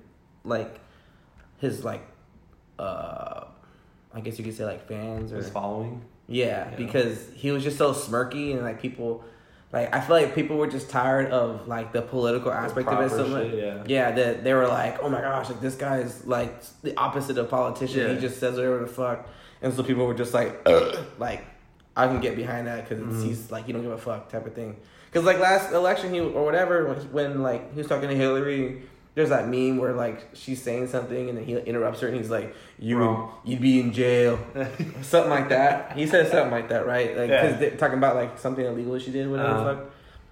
like, 0.43 0.79
his 1.59 1.83
like, 1.83 2.01
uh, 2.79 3.45
I 4.13 4.19
guess 4.21 4.37
you 4.39 4.45
could 4.45 4.55
say 4.55 4.65
like 4.65 4.87
fans 4.87 5.31
or 5.31 5.37
his 5.37 5.49
following. 5.49 6.01
yeah, 6.27 6.69
Yeah. 6.71 6.75
because 6.77 7.29
he 7.35 7.51
was 7.51 7.63
just 7.63 7.77
so 7.77 7.93
smirky 7.93 8.53
and 8.53 8.61
like 8.63 8.81
people, 8.81 9.23
like 9.73 9.93
I 9.93 9.99
feel 9.99 10.15
like 10.15 10.33
people 10.33 10.57
were 10.57 10.67
just 10.67 10.89
tired 10.89 11.31
of 11.31 11.67
like 11.67 11.91
the 11.91 12.01
political 12.01 12.51
aspect 12.51 12.87
of 12.87 12.99
it 13.05 13.09
so 13.09 13.27
much. 13.27 13.51
shit, 13.51 13.63
yeah. 13.63 13.83
yeah, 13.85 14.11
that 14.11 14.43
they 14.43 14.53
were 14.53 14.67
like, 14.67 15.01
oh 15.03 15.09
my 15.09 15.21
gosh, 15.21 15.49
like 15.49 15.59
this 15.61 15.75
guy 15.75 15.97
is 15.99 16.25
like 16.25 16.53
the 16.83 16.95
opposite 16.97 17.37
of 17.37 17.49
politician. 17.49 18.07
Yeah. 18.07 18.13
He 18.15 18.19
just 18.21 18.39
says 18.39 18.55
whatever 18.55 18.79
the 18.79 18.87
fuck, 18.87 19.27
and 19.61 19.73
so 19.73 19.83
people 19.83 20.05
were 20.05 20.13
just 20.13 20.33
like, 20.33 20.67
like 21.19 21.43
I 21.95 22.07
can 22.07 22.21
get 22.21 22.35
behind 22.35 22.67
that 22.67 22.87
because 22.87 23.03
Mhm. 23.03 23.25
he's 23.27 23.51
like 23.51 23.67
you 23.67 23.73
don't 23.73 23.81
give 23.83 23.91
a 23.91 23.97
fuck 23.97 24.29
type 24.31 24.45
of 24.45 24.53
thing. 24.53 24.77
Because 25.11 25.25
like 25.25 25.39
last 25.39 25.71
election, 25.73 26.13
he 26.13 26.19
or 26.19 26.45
whatever 26.45 26.87
when, 26.87 26.99
he- 27.01 27.07
when 27.07 27.41
like 27.43 27.71
he 27.73 27.77
was 27.79 27.87
talking 27.87 28.07
to 28.09 28.15
Hillary. 28.15 28.83
There's 29.17 29.29
that 29.29 29.47
meme 29.49 29.77
where 29.77 29.93
like 29.93 30.29
she's 30.33 30.61
saying 30.61 30.87
something 30.89 31.27
and 31.29 31.35
then 31.37 31.43
he 31.45 31.57
interrupts 31.57 32.01
her 32.01 32.07
and 32.07 32.15
he's 32.15 32.29
like, 32.29 32.53
"You 32.77 32.99
Wrong. 32.99 33.31
you'd 33.43 33.59
be 33.61 33.79
in 33.79 33.91
jail." 33.91 34.37
something 35.01 35.31
like 35.31 35.49
that. 35.49 35.93
He 35.97 36.05
said 36.05 36.29
something 36.29 36.51
like 36.51 36.69
that, 36.69 36.85
right? 36.85 37.17
Like, 37.17 37.29
because 37.29 37.59
they're 37.59 37.71
talking 37.77 37.97
about 37.97 38.15
like 38.15 38.37
something 38.37 38.63
illegal 38.63 38.99
she 38.99 39.09
did, 39.11 39.27
whatever 39.29 39.49
Uh-huh. 39.49 39.63
the 39.63 39.73
fuck. 39.75 39.83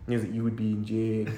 And 0.05 0.09
he 0.09 0.13
was 0.15 0.23
like, 0.25 0.33
"You 0.35 0.43
would 0.43 0.55
be 0.55 0.69
in 0.73 0.85
jail," 0.85 1.33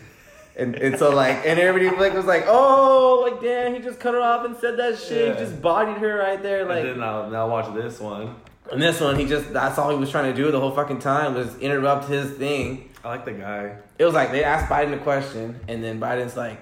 and 0.57 0.75
and 0.75 0.99
so 0.99 1.09
like, 1.15 1.37
and 1.45 1.57
everybody 1.57 1.95
like 1.95 2.13
was 2.13 2.25
like, 2.25 2.43
"Oh, 2.47 3.25
like 3.31 3.41
damn, 3.41 3.73
he 3.73 3.79
just 3.79 3.99
cut 4.01 4.13
her 4.13 4.21
off 4.21 4.45
and 4.45 4.57
said 4.57 4.77
that 4.77 4.99
shit. 4.99 5.27
Yeah. 5.27 5.33
He 5.35 5.39
just 5.39 5.61
bodied 5.61 5.97
her 5.99 6.17
right 6.17 6.43
there." 6.43 6.65
Like, 6.65 6.83
and 6.83 7.01
then 7.01 7.03
I'll, 7.03 7.29
now 7.29 7.47
watch 7.49 7.73
this 7.73 7.99
one. 8.01 8.35
and 8.73 8.81
this 8.81 8.99
one, 8.99 9.17
he 9.17 9.25
just 9.25 9.53
that's 9.53 9.77
all 9.79 9.89
he 9.91 9.95
was 9.97 10.09
trying 10.11 10.29
to 10.29 10.35
do 10.35 10.51
the 10.51 10.59
whole 10.59 10.71
fucking 10.71 10.99
time 10.99 11.33
was 11.33 11.57
interrupt 11.59 12.09
his 12.09 12.29
thing. 12.31 12.89
I 13.05 13.07
like 13.07 13.23
the 13.23 13.31
guy. 13.31 13.77
It 13.97 14.03
was 14.03 14.13
like 14.13 14.31
they 14.33 14.43
asked 14.43 14.69
Biden 14.69 14.93
a 14.93 14.97
question, 14.97 15.57
and 15.69 15.81
then 15.81 16.01
Biden's 16.01 16.35
like 16.35 16.59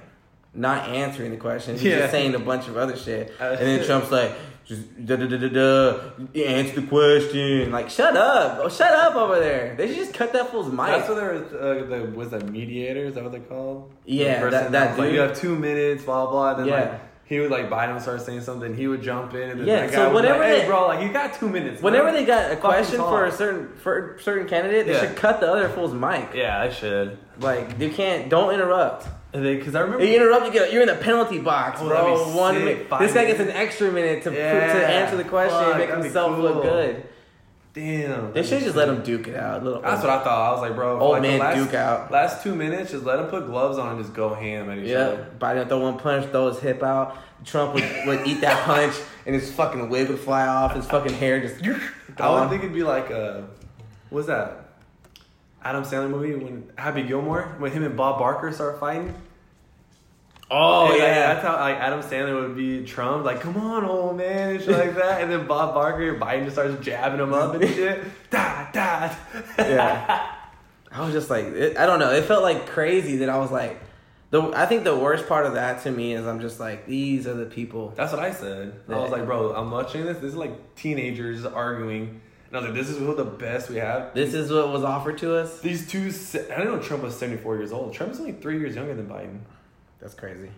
not 0.55 0.89
answering 0.89 1.31
the 1.31 1.37
question. 1.37 1.73
He's 1.75 1.83
Yeah. 1.83 1.99
just 1.99 2.11
saying 2.11 2.33
a 2.35 2.39
bunch 2.39 2.67
of 2.67 2.77
other 2.77 2.95
shit, 2.95 3.33
Uh, 3.39 3.45
and 3.59 3.59
then 3.67 3.85
Trump's 3.85 4.11
like. 4.11 4.31
Just 4.67 5.05
da 5.05 5.15
da 5.15 5.27
da 5.27 5.37
da 5.37 5.47
da. 5.47 5.99
Answer 6.43 6.81
the 6.81 6.87
question. 6.87 7.71
Like, 7.71 7.87
shut 7.87 8.17
up! 8.17 8.57
Oh, 8.63 8.67
shut 8.67 8.91
up 8.93 9.13
over 9.15 9.39
there. 9.39 9.75
They 9.77 9.85
should 9.89 9.97
just 9.97 10.15
cut 10.15 10.33
that 10.33 10.49
fool's 10.49 10.71
mic. 10.71 10.87
That's 10.87 11.07
what 11.07 11.17
there 11.17 11.33
was. 11.33 11.53
Uh, 11.53 11.85
the 11.87 12.11
was 12.15 12.29
that 12.31 12.49
mediator? 12.49 13.05
Is 13.05 13.13
that 13.13 13.21
what 13.23 13.31
they're 13.31 13.41
called? 13.41 13.91
Yeah, 14.05 14.43
The 14.43 14.49
that- 14.49 14.71
that 14.71 14.89
was 14.89 14.97
like 14.97 15.07
dude. 15.09 15.13
you 15.17 15.21
have 15.21 15.37
two 15.39 15.55
minutes, 15.55 16.03
blah 16.05 16.25
blah. 16.25 16.49
And 16.55 16.59
then 16.61 16.67
Yeah. 16.69 16.79
like 16.79 16.91
he 17.25 17.39
would 17.41 17.51
like 17.51 17.69
Biden 17.69 17.93
would 17.93 18.01
start 18.01 18.21
saying 18.23 18.41
something, 18.41 18.73
he 18.75 18.87
would 18.87 19.03
jump 19.03 19.35
in, 19.35 19.51
and 19.51 19.59
then 19.59 19.67
Yeah, 19.67 19.81
that 19.81 19.91
so 19.91 19.97
guy 19.97 20.03
would 20.07 20.09
be 20.09 20.15
whenever 20.29 20.39
like, 20.39 20.47
"Hey, 20.47 20.61
they- 20.61 20.65
bro, 20.67 20.87
like 20.87 21.03
you 21.03 21.09
got 21.13 21.33
two 21.35 21.47
minutes." 21.47 21.83
Whenever 21.83 22.05
man." 22.05 22.13
they 22.15 22.25
got 22.25 22.51
a 22.51 22.55
question 22.55 22.97
for 22.97 23.25
a 23.25 23.31
certain 23.31 23.69
for 23.83 24.15
a 24.15 24.21
certain 24.23 24.47
candidate, 24.47 24.87
they 24.87 24.93
Yeah. 24.93 25.01
should 25.01 25.15
cut 25.15 25.41
the 25.41 25.47
other 25.51 25.69
fool's 25.69 25.93
mic. 25.93 26.29
yeah, 26.33 26.59
I 26.59 26.69
should. 26.71 27.19
Like 27.39 27.79
you 27.79 27.91
can't. 27.91 28.29
Don't 28.29 28.51
interrupt. 28.51 29.05
Because 29.41 29.75
I 29.75 29.81
remember. 29.81 30.05
You 30.05 30.15
interrupt, 30.15 30.45
you 30.45 30.51
get 30.53 30.71
you're 30.71 30.81
in 30.81 30.87
the 30.87 30.95
penalty 30.95 31.39
box, 31.39 31.79
Oh, 31.81 31.87
bro. 31.87 32.35
One 32.35 32.55
minute. 32.63 32.87
This 32.99 33.13
guy 33.13 33.25
gets 33.25 33.39
an 33.39 33.49
extra 33.49 33.91
minute 33.91 34.23
to 34.23 34.31
Yeah. 34.33 34.73
to 34.73 34.87
answer 34.87 35.17
the 35.17 35.23
question 35.23 35.57
and 35.69 35.77
make 35.77 35.89
himself 35.89 36.37
look 36.37 36.63
good. 36.63 37.03
Damn. 37.73 38.31
They 38.31 38.41
should 38.43 38.63
just 38.63 38.77
let 38.77 38.87
him 38.87 39.03
duke 39.03 39.27
it 39.27 39.35
out. 39.35 39.61
Little 39.61 39.81
That's 39.81 40.01
what 40.01 40.09
I 40.09 40.23
thought. 40.23 40.49
I 40.49 40.51
was 40.53 40.61
like, 40.61 40.75
bro, 40.75 40.97
Old 40.97 41.11
like 41.11 41.21
man 41.23 41.39
last, 41.39 41.55
duke 41.57 41.73
out. 41.73 42.09
Last 42.09 42.41
two 42.41 42.55
minutes, 42.55 42.91
just 42.91 43.03
let 43.03 43.19
him 43.19 43.25
put 43.25 43.47
gloves 43.47 43.77
on 43.77 43.89
and 43.95 43.99
just 44.01 44.13
go 44.15 44.33
ham 44.33 44.69
at 44.69 44.77
each 44.77 44.87
Yeah, 44.87 44.99
other. 44.99 45.27
Biden 45.37 45.67
throw 45.67 45.79
one 45.79 45.97
punch, 45.99 46.31
throw 46.31 46.47
his 46.47 46.59
hip 46.59 46.81
out. 46.81 47.17
Trump 47.43 47.73
would, 47.73 47.83
would 48.05 48.25
eat 48.25 48.39
that 48.41 48.63
punch, 48.65 48.95
and 49.25 49.35
his 49.35 49.51
fucking 49.51 49.89
wig 49.89 50.07
would 50.07 50.19
fly 50.19 50.47
off. 50.47 50.73
His 50.73 50.85
fucking 50.85 51.13
hair 51.15 51.41
just. 51.41 51.57
I 52.17 52.39
would 52.39 52.49
think 52.49 52.63
it'd 52.63 52.73
be 52.73 52.83
like 52.83 53.11
uh 53.11 53.41
what's 54.09 54.27
that? 54.27 54.69
Adam 55.61 55.83
Sandler 55.83 56.09
movie 56.09 56.33
when 56.35 56.71
Happy 56.77 57.03
Gilmore 57.03 57.55
when 57.57 57.73
him 57.73 57.83
and 57.83 57.97
Bob 57.97 58.19
Barker 58.19 58.53
start 58.53 58.79
fighting. 58.79 59.13
Oh 60.49 60.83
And, 60.83 60.89
like, 60.91 60.99
yeah, 60.99 61.33
that's 61.33 61.45
how 61.45 61.55
like 61.55 61.77
Adam 61.77 62.01
Sandler 62.01 62.41
would 62.41 62.55
be 62.55 62.85
Trump, 62.85 63.25
like 63.25 63.41
come 63.41 63.57
on, 63.57 63.83
old 63.83 64.17
man, 64.17 64.51
and 64.55 64.61
shit 64.61 64.77
like 64.77 64.95
that. 64.95 65.21
And 65.21 65.31
then 65.31 65.47
Bob 65.47 65.73
Barker, 65.73 66.15
Biden 66.19 66.43
just 66.43 66.55
starts 66.55 66.83
jabbing 66.85 67.19
him 67.19 67.33
up 67.33 67.55
and 67.55 67.67
shit. 67.75 68.03
Da 68.29 68.71
da. 68.71 69.15
yeah. 69.57 70.31
I 70.91 71.03
was 71.03 71.13
just 71.13 71.29
like, 71.29 71.45
it, 71.45 71.77
I 71.77 71.85
don't 71.85 71.99
know. 71.99 72.11
It 72.11 72.23
felt 72.23 72.43
like 72.43 72.67
crazy 72.67 73.17
that 73.17 73.29
I 73.29 73.37
was 73.37 73.51
like, 73.51 73.81
the. 74.29 74.41
I 74.55 74.65
think 74.65 74.83
the 74.83 74.95
worst 74.95 75.27
part 75.27 75.45
of 75.45 75.55
that 75.55 75.81
to 75.83 75.91
me 75.91 76.13
is 76.13 76.25
I'm 76.25 76.39
just 76.39 76.59
like, 76.59 76.85
these 76.85 77.27
are 77.27 77.33
the 77.33 77.47
people. 77.47 77.93
That's 77.95 78.13
what 78.13 78.21
I 78.21 78.31
said. 78.31 78.79
I 78.87 78.97
was 78.97 79.11
like, 79.11 79.25
bro, 79.25 79.53
I'm 79.53 79.71
watching 79.71 80.05
this. 80.05 80.17
This 80.17 80.31
is 80.31 80.35
like 80.35 80.75
teenagers 80.75 81.43
arguing, 81.43 82.21
and 82.47 82.57
I 82.57 82.59
was 82.61 82.69
like, 82.69 82.75
this 82.75 82.89
is 82.89 82.97
who 82.99 83.13
the 83.15 83.25
best 83.25 83.69
we 83.69 83.77
have. 83.77 84.13
This 84.13 84.33
is 84.33 84.51
what 84.51 84.69
was 84.69 84.83
offered 84.83 85.17
to 85.17 85.35
us. 85.35 85.59
These 85.59 85.89
two, 85.89 86.13
I 86.53 86.57
don't 86.59 86.67
know 86.67 86.79
Trump 86.79 87.03
was 87.03 87.17
74 87.17 87.57
years 87.57 87.71
old. 87.73 87.93
Trump's 87.93 88.19
only 88.19 88.33
three 88.33 88.59
years 88.59 88.75
younger 88.75 88.93
than 88.93 89.07
Biden. 89.07 89.39
That's 90.05 90.13
crazy. 90.13 90.51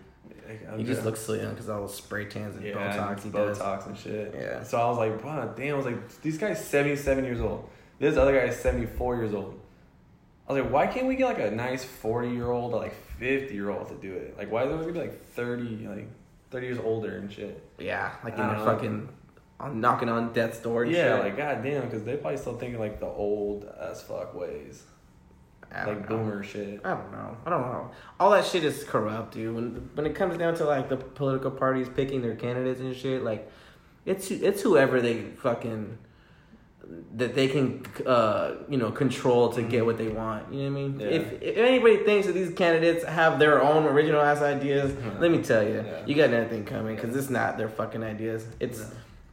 Like, 0.46 0.76
He 0.76 0.84
just 0.84 1.06
looks 1.06 1.20
so 1.20 1.32
young 1.32 1.52
because 1.54 1.70
all 1.70 1.80
those 1.80 1.94
spray 1.94 2.26
tans 2.26 2.54
and 2.54 2.66
yeah, 2.66 2.74
Botox 2.74 3.22
he 3.22 3.30
Botox 3.30 3.58
does. 3.58 3.86
and 3.86 3.96
shit. 3.96 4.34
Yeah. 4.38 4.62
So 4.62 4.78
I 4.78 4.86
was 4.90 4.98
like, 4.98 5.24
wow, 5.24 5.46
damn. 5.56 5.72
I 5.72 5.76
was 5.78 5.86
like, 5.86 6.20
these 6.20 6.36
guys 6.36 6.62
77 6.62 7.24
years 7.24 7.40
old. 7.40 7.66
This 7.98 8.18
other 8.18 8.38
guy 8.38 8.44
is 8.48 8.56
74 8.58 9.16
years 9.16 9.32
old. 9.32 9.58
I 10.46 10.52
was 10.52 10.62
like, 10.62 10.70
why 10.70 10.86
can't 10.86 11.06
we 11.06 11.16
get 11.16 11.24
like 11.28 11.38
a 11.38 11.50
nice 11.50 11.82
40 11.82 12.28
year 12.28 12.50
old 12.50 12.74
or 12.74 12.80
like 12.82 12.94
50 13.18 13.54
year 13.54 13.70
old 13.70 13.88
to 13.88 13.94
do 13.94 14.12
it? 14.12 14.36
Like, 14.36 14.52
why 14.52 14.64
is 14.64 14.68
it 14.70 14.78
gonna 14.78 14.92
be 14.92 14.98
like 14.98 15.24
30, 15.30 15.86
like 15.88 16.08
30 16.50 16.66
years 16.66 16.78
older 16.78 17.16
and 17.16 17.32
shit? 17.32 17.62
Yeah, 17.78 18.12
like 18.22 18.34
in 18.34 18.40
don't 18.40 18.64
fucking, 18.66 19.08
on 19.60 19.80
knocking 19.80 20.10
on 20.10 20.34
death's 20.34 20.58
door. 20.58 20.82
And 20.82 20.92
Yeah, 20.92 21.16
shit. 21.16 21.24
like 21.24 21.36
goddamn, 21.38 21.84
because 21.86 22.04
they 22.04 22.18
probably 22.18 22.36
still 22.38 22.58
thinking 22.58 22.78
like 22.78 23.00
the 23.00 23.06
old 23.06 23.64
as 23.80 24.02
fuck 24.02 24.34
ways. 24.34 24.82
I 25.74 25.84
like 25.84 26.08
boomer 26.08 26.42
shit. 26.42 26.80
I 26.84 26.90
don't 26.94 27.12
know. 27.12 27.36
I 27.46 27.50
don't 27.50 27.62
know. 27.62 27.90
All 28.18 28.30
that 28.30 28.44
shit 28.44 28.64
is 28.64 28.84
corrupt, 28.84 29.34
dude. 29.34 29.54
When 29.54 29.90
when 29.94 30.06
it 30.06 30.14
comes 30.14 30.38
down 30.38 30.54
to 30.56 30.64
like 30.64 30.88
the 30.88 30.96
political 30.96 31.50
parties 31.50 31.88
picking 31.88 32.22
their 32.22 32.34
candidates 32.36 32.80
and 32.80 32.94
shit, 32.96 33.22
like 33.22 33.50
it's 34.06 34.30
it's 34.30 34.62
whoever 34.62 35.00
they 35.00 35.22
fucking 35.42 35.98
that 37.16 37.34
they 37.34 37.48
can 37.48 37.84
uh 38.06 38.54
you 38.66 38.78
know 38.78 38.90
control 38.90 39.50
to 39.52 39.62
get 39.62 39.84
what 39.84 39.98
they 39.98 40.08
want. 40.08 40.50
You 40.52 40.70
know 40.70 40.72
what 40.72 40.78
I 40.78 40.82
mean? 40.88 41.00
Yeah. 41.00 41.06
If 41.08 41.42
if 41.42 41.56
anybody 41.58 41.98
thinks 41.98 42.26
that 42.26 42.32
these 42.32 42.54
candidates 42.54 43.04
have 43.04 43.38
their 43.38 43.62
own 43.62 43.84
original 43.84 44.22
ass 44.22 44.40
ideas, 44.40 44.94
let 45.20 45.30
me 45.30 45.42
tell 45.42 45.62
you, 45.62 45.84
Yeah. 45.86 46.06
you 46.06 46.14
got 46.14 46.30
nothing 46.30 46.64
coming 46.64 46.96
because 46.96 47.14
it's 47.14 47.28
not 47.28 47.58
their 47.58 47.68
fucking 47.68 48.02
ideas. 48.02 48.46
It's. 48.58 48.84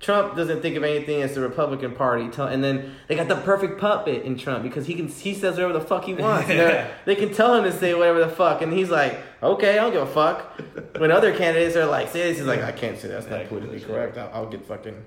Trump 0.06 0.36
doesn't 0.36 0.62
think 0.62 0.76
of 0.76 0.84
anything 0.84 1.24
as 1.24 1.34
the 1.34 1.41
Republican 1.41 1.96
Party, 1.96 2.30
tell, 2.30 2.46
and 2.46 2.63
then 2.63 2.94
they 3.08 3.15
got 3.15 3.28
the 3.28 3.38
perfect 3.38 3.80
puppet 3.82 4.22
in 4.22 4.38
Trump 4.38 4.62
because 4.62 4.86
he 4.86 4.94
can 4.94 5.08
he 5.08 5.34
says 5.34 5.56
whatever 5.56 5.74
the 5.74 5.82
fuck 5.82 6.04
he 6.04 6.13
wants. 6.13 6.48
They're- 7.06 7.15
can 7.15 7.34
tell 7.34 7.56
him 7.56 7.63
to 7.63 7.72
say 7.72 7.96
whatever 7.96 8.20
the 8.20 8.30
fuck, 8.30 8.62
and 8.62 8.72
he's 8.72 8.91
like, 8.91 9.18
okay, 9.41 9.72
I 9.72 9.82
don't 9.82 9.94
give 9.94 10.04
a 10.04 10.06
fuck. 10.06 10.62
When 11.00 11.10
other 11.10 11.36
candidates 11.36 11.76
are 11.76 11.88
like, 11.88 12.10
say 12.10 12.22
this, 12.22 12.38
he's 12.38 12.46
like, 12.46 12.62
I 12.62 12.72
can't 12.72 13.00
say 13.00 13.08
that. 13.08 13.24
that's 13.24 13.32
not 13.32 13.48
politically 13.48 13.80
correct. 13.80 14.15
I'll, 14.20 14.30
I'll 14.32 14.46
get 14.46 14.63
fucking 14.68 15.06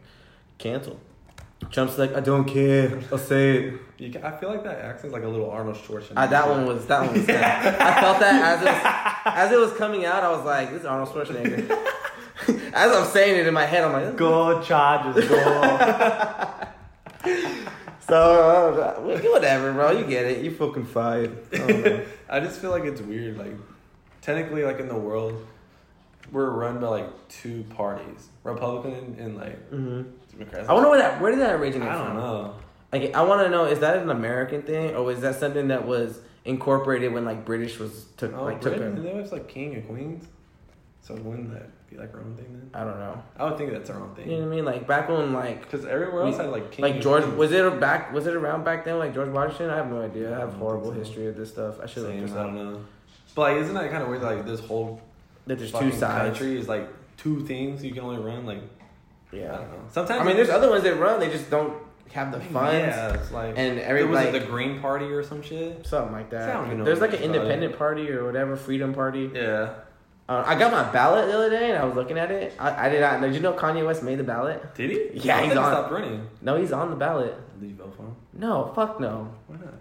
canceled. 0.58 0.98
Trump's 1.70 1.96
like, 1.96 2.16
I 2.16 2.20
don't 2.20 2.46
care. 2.46 2.98
I'll 3.12 3.18
say 3.18 3.58
it. 3.58 3.74
You 3.98 4.12
ca 4.12 4.20
I 4.24 4.36
feel 4.36 4.48
like 4.48 4.64
that 4.64 4.80
accent's 4.80 5.12
like 5.12 5.22
a 5.22 5.28
little 5.28 5.48
Arnold 5.48 5.76
Schwarzenegger. 5.76 6.28
That 6.30 6.48
one 6.48 6.66
was 6.66 6.86
that 6.86 7.02
one 7.06 7.12
was. 7.14 7.28
I 7.28 8.00
felt 8.00 8.18
that 8.18 8.34
as 8.50 8.62
it 8.62 8.64
was, 8.64 8.82
as 9.26 9.52
it 9.52 9.58
was 9.60 9.72
coming 9.74 10.06
out. 10.06 10.24
I 10.24 10.30
was 10.32 10.44
like, 10.44 10.70
this 10.72 10.80
is 10.80 10.86
Arnold 10.86 11.10
Schwarzenegger. 11.10 11.86
as 12.74 12.92
I'm 12.96 13.06
saying 13.06 13.38
it 13.40 13.46
in 13.46 13.54
my 13.54 13.66
head, 13.66 13.84
I'm 13.84 13.92
like, 13.92 14.16
Go 14.16 14.60
Chargers, 14.62 15.28
go. 15.28 16.54
So 18.06 18.14
uh, 18.80 19.00
whatever, 19.30 19.72
bro. 19.74 19.90
You 19.90 20.06
get 20.06 20.24
it. 20.24 20.42
You 20.42 20.50
fucking 20.50 20.86
fired. 20.86 21.36
I. 21.52 22.06
I 22.36 22.40
just 22.40 22.58
feel 22.58 22.70
like 22.70 22.84
it's 22.84 23.02
weird. 23.02 23.36
Like, 23.36 23.52
technically, 24.22 24.62
like 24.62 24.78
in 24.80 24.88
the 24.88 24.96
world, 24.96 25.46
we're 26.32 26.48
run 26.48 26.80
by 26.80 26.86
like 26.88 27.28
two 27.28 27.64
parties, 27.70 28.28
Republican 28.44 29.16
and 29.18 29.36
like 29.36 29.70
Mhm. 29.70 30.06
Democrats. 30.32 30.68
I 30.70 30.72
wonder 30.72 30.88
where 30.88 30.98
that 31.00 31.20
where 31.20 31.32
did 31.32 31.40
that 31.40 31.56
originate 31.56 31.88
I 31.88 31.96
from? 31.96 32.06
don't 32.06 32.16
know. 32.16 32.54
Like, 32.92 33.14
I 33.14 33.22
want 33.24 33.42
to 33.42 33.50
know 33.50 33.66
is 33.66 33.80
that 33.80 33.98
an 33.98 34.08
American 34.08 34.62
thing 34.62 34.94
or 34.94 35.02
was 35.02 35.20
that 35.20 35.34
something 35.34 35.68
that 35.68 35.86
was 35.86 36.18
incorporated 36.46 37.12
when 37.12 37.26
like 37.26 37.44
British 37.44 37.78
was 37.78 38.06
took 38.16 38.34
Oh, 38.34 38.44
like 38.44 38.62
took 38.62 38.76
Britain, 38.76 38.96
a, 38.96 39.00
they 39.02 39.12
was 39.12 39.32
like 39.32 39.48
king 39.48 39.74
and 39.74 39.86
queens. 39.86 40.26
So 41.02 41.14
wouldn't 41.14 41.52
that 41.52 41.68
be 41.90 41.96
like 41.96 42.12
our 42.14 42.20
own 42.20 42.34
thing 42.36 42.46
then? 42.52 42.70
I 42.74 42.84
don't 42.84 42.98
know. 42.98 43.22
I 43.36 43.44
would 43.44 43.56
think 43.58 43.72
that's 43.72 43.88
our 43.90 44.00
own 44.00 44.14
thing. 44.14 44.30
You 44.30 44.36
know 44.38 44.44
what 44.44 44.52
I 44.52 44.56
mean? 44.56 44.64
Like 44.64 44.86
back 44.86 45.08
when 45.08 45.32
like 45.32 45.62
Because 45.62 45.84
everywhere 45.86 46.22
else 46.24 46.36
We- 46.36 46.42
had 46.44 46.50
like 46.52 46.70
king. 46.70 46.82
like 46.82 47.00
George 47.00 47.24
was 47.24 47.52
it 47.52 47.64
a 47.64 47.70
back 47.70 48.12
was 48.12 48.26
it 48.26 48.34
around 48.34 48.64
back 48.64 48.84
then 48.84 48.98
like 48.98 49.14
George 49.14 49.28
Washington? 49.30 49.70
I 49.70 49.76
have 49.76 49.90
no 49.90 50.02
idea. 50.02 50.34
I 50.36 50.38
have 50.40 50.50
don't 50.50 50.58
horrible 50.60 50.92
so. 50.92 50.98
history 50.98 51.26
of 51.26 51.36
this 51.36 51.50
stuff. 51.50 51.80
I 51.82 51.86
should 51.86 52.04
this 52.04 52.32
I 52.32 52.42
don't 52.42 52.54
know. 52.54 52.80
But 53.34 53.40
like, 53.42 53.56
isn't 53.62 53.74
that 53.74 53.90
kind 53.90 54.02
of 54.02 54.08
weird? 54.08 54.22
Like 54.22 54.44
this 54.46 54.60
whole 54.60 55.00
That 55.46 55.58
there's 55.58 55.72
two 55.72 55.92
sides. 55.92 56.38
country 56.38 56.58
is 56.58 56.68
like 56.68 56.88
two 57.16 57.44
things 57.46 57.84
you 57.84 57.92
can 57.92 58.02
only 58.04 58.18
run. 58.22 58.44
Like 58.46 58.62
Yeah. 59.32 59.54
I 59.54 59.56
don't 59.58 59.70
know. 59.72 59.78
Sometimes 59.90 60.20
I 60.20 60.24
mean, 60.24 60.36
there's 60.36 60.50
other 60.50 60.68
ones 60.70 60.82
that 60.84 60.96
run. 60.96 61.20
They 61.20 61.30
just 61.30 61.50
don't 61.50 61.74
have 62.12 62.32
the 62.32 62.40
funds 62.40 62.72
Yeah, 62.72 63.12
it's 63.14 63.30
like 63.30 63.52
and 63.58 63.78
every 63.78 64.02
was 64.04 64.14
like 64.14 64.28
it 64.34 64.40
the 64.40 64.46
Green 64.46 64.80
Party 64.80 65.04
or 65.06 65.22
some 65.22 65.42
shit. 65.42 65.86
something 65.86 66.12
like 66.12 66.30
don't 66.30 66.40
that. 66.78 66.84
There's 66.84 67.00
like 67.02 67.10
an 67.12 67.16
about 67.16 67.24
it. 67.34 67.36
independent 67.36 67.76
party 67.76 68.10
or 68.10 68.24
whatever, 68.24 68.56
freedom 68.56 68.94
party. 68.94 69.30
Yeah. 69.34 69.74
Uh, 70.28 70.44
I 70.46 70.58
got 70.58 70.70
my 70.70 70.82
ballot 70.92 71.26
the 71.28 71.34
other 71.34 71.48
day 71.48 71.70
and 71.70 71.78
I 71.78 71.84
was 71.84 71.94
looking 71.94 72.18
at 72.18 72.30
it. 72.30 72.52
I, 72.58 72.86
I 72.86 72.88
did 72.90 73.00
not. 73.00 73.20
Did 73.22 73.34
you 73.34 73.40
know 73.40 73.54
Kanye 73.54 73.84
West 73.86 74.02
made 74.02 74.18
the 74.18 74.24
ballot? 74.24 74.74
Did 74.74 74.90
he? 74.90 75.20
Yeah, 75.26 75.40
he's 75.40 75.52
he 75.52 75.58
on- 75.58 75.72
Stop 75.72 75.90
running. 75.90 76.26
No, 76.42 76.56
he's 76.56 76.70
on 76.72 76.90
the 76.90 76.96
ballot. 76.96 77.34
Did 77.60 77.70
you 77.70 77.76
vote 77.76 77.94
for 77.96 78.02
him? 78.02 78.14
No, 78.34 78.70
fuck 78.74 79.00
no. 79.00 79.32
Why 79.46 79.56
not? 79.56 79.74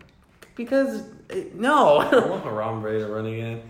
Because 0.56 1.04
it, 1.30 1.52
I 1.54 1.58
no. 1.60 1.96
want 1.98 2.12
Harambe 2.46 3.00
to 3.00 3.08
run 3.08 3.26
again. 3.26 3.62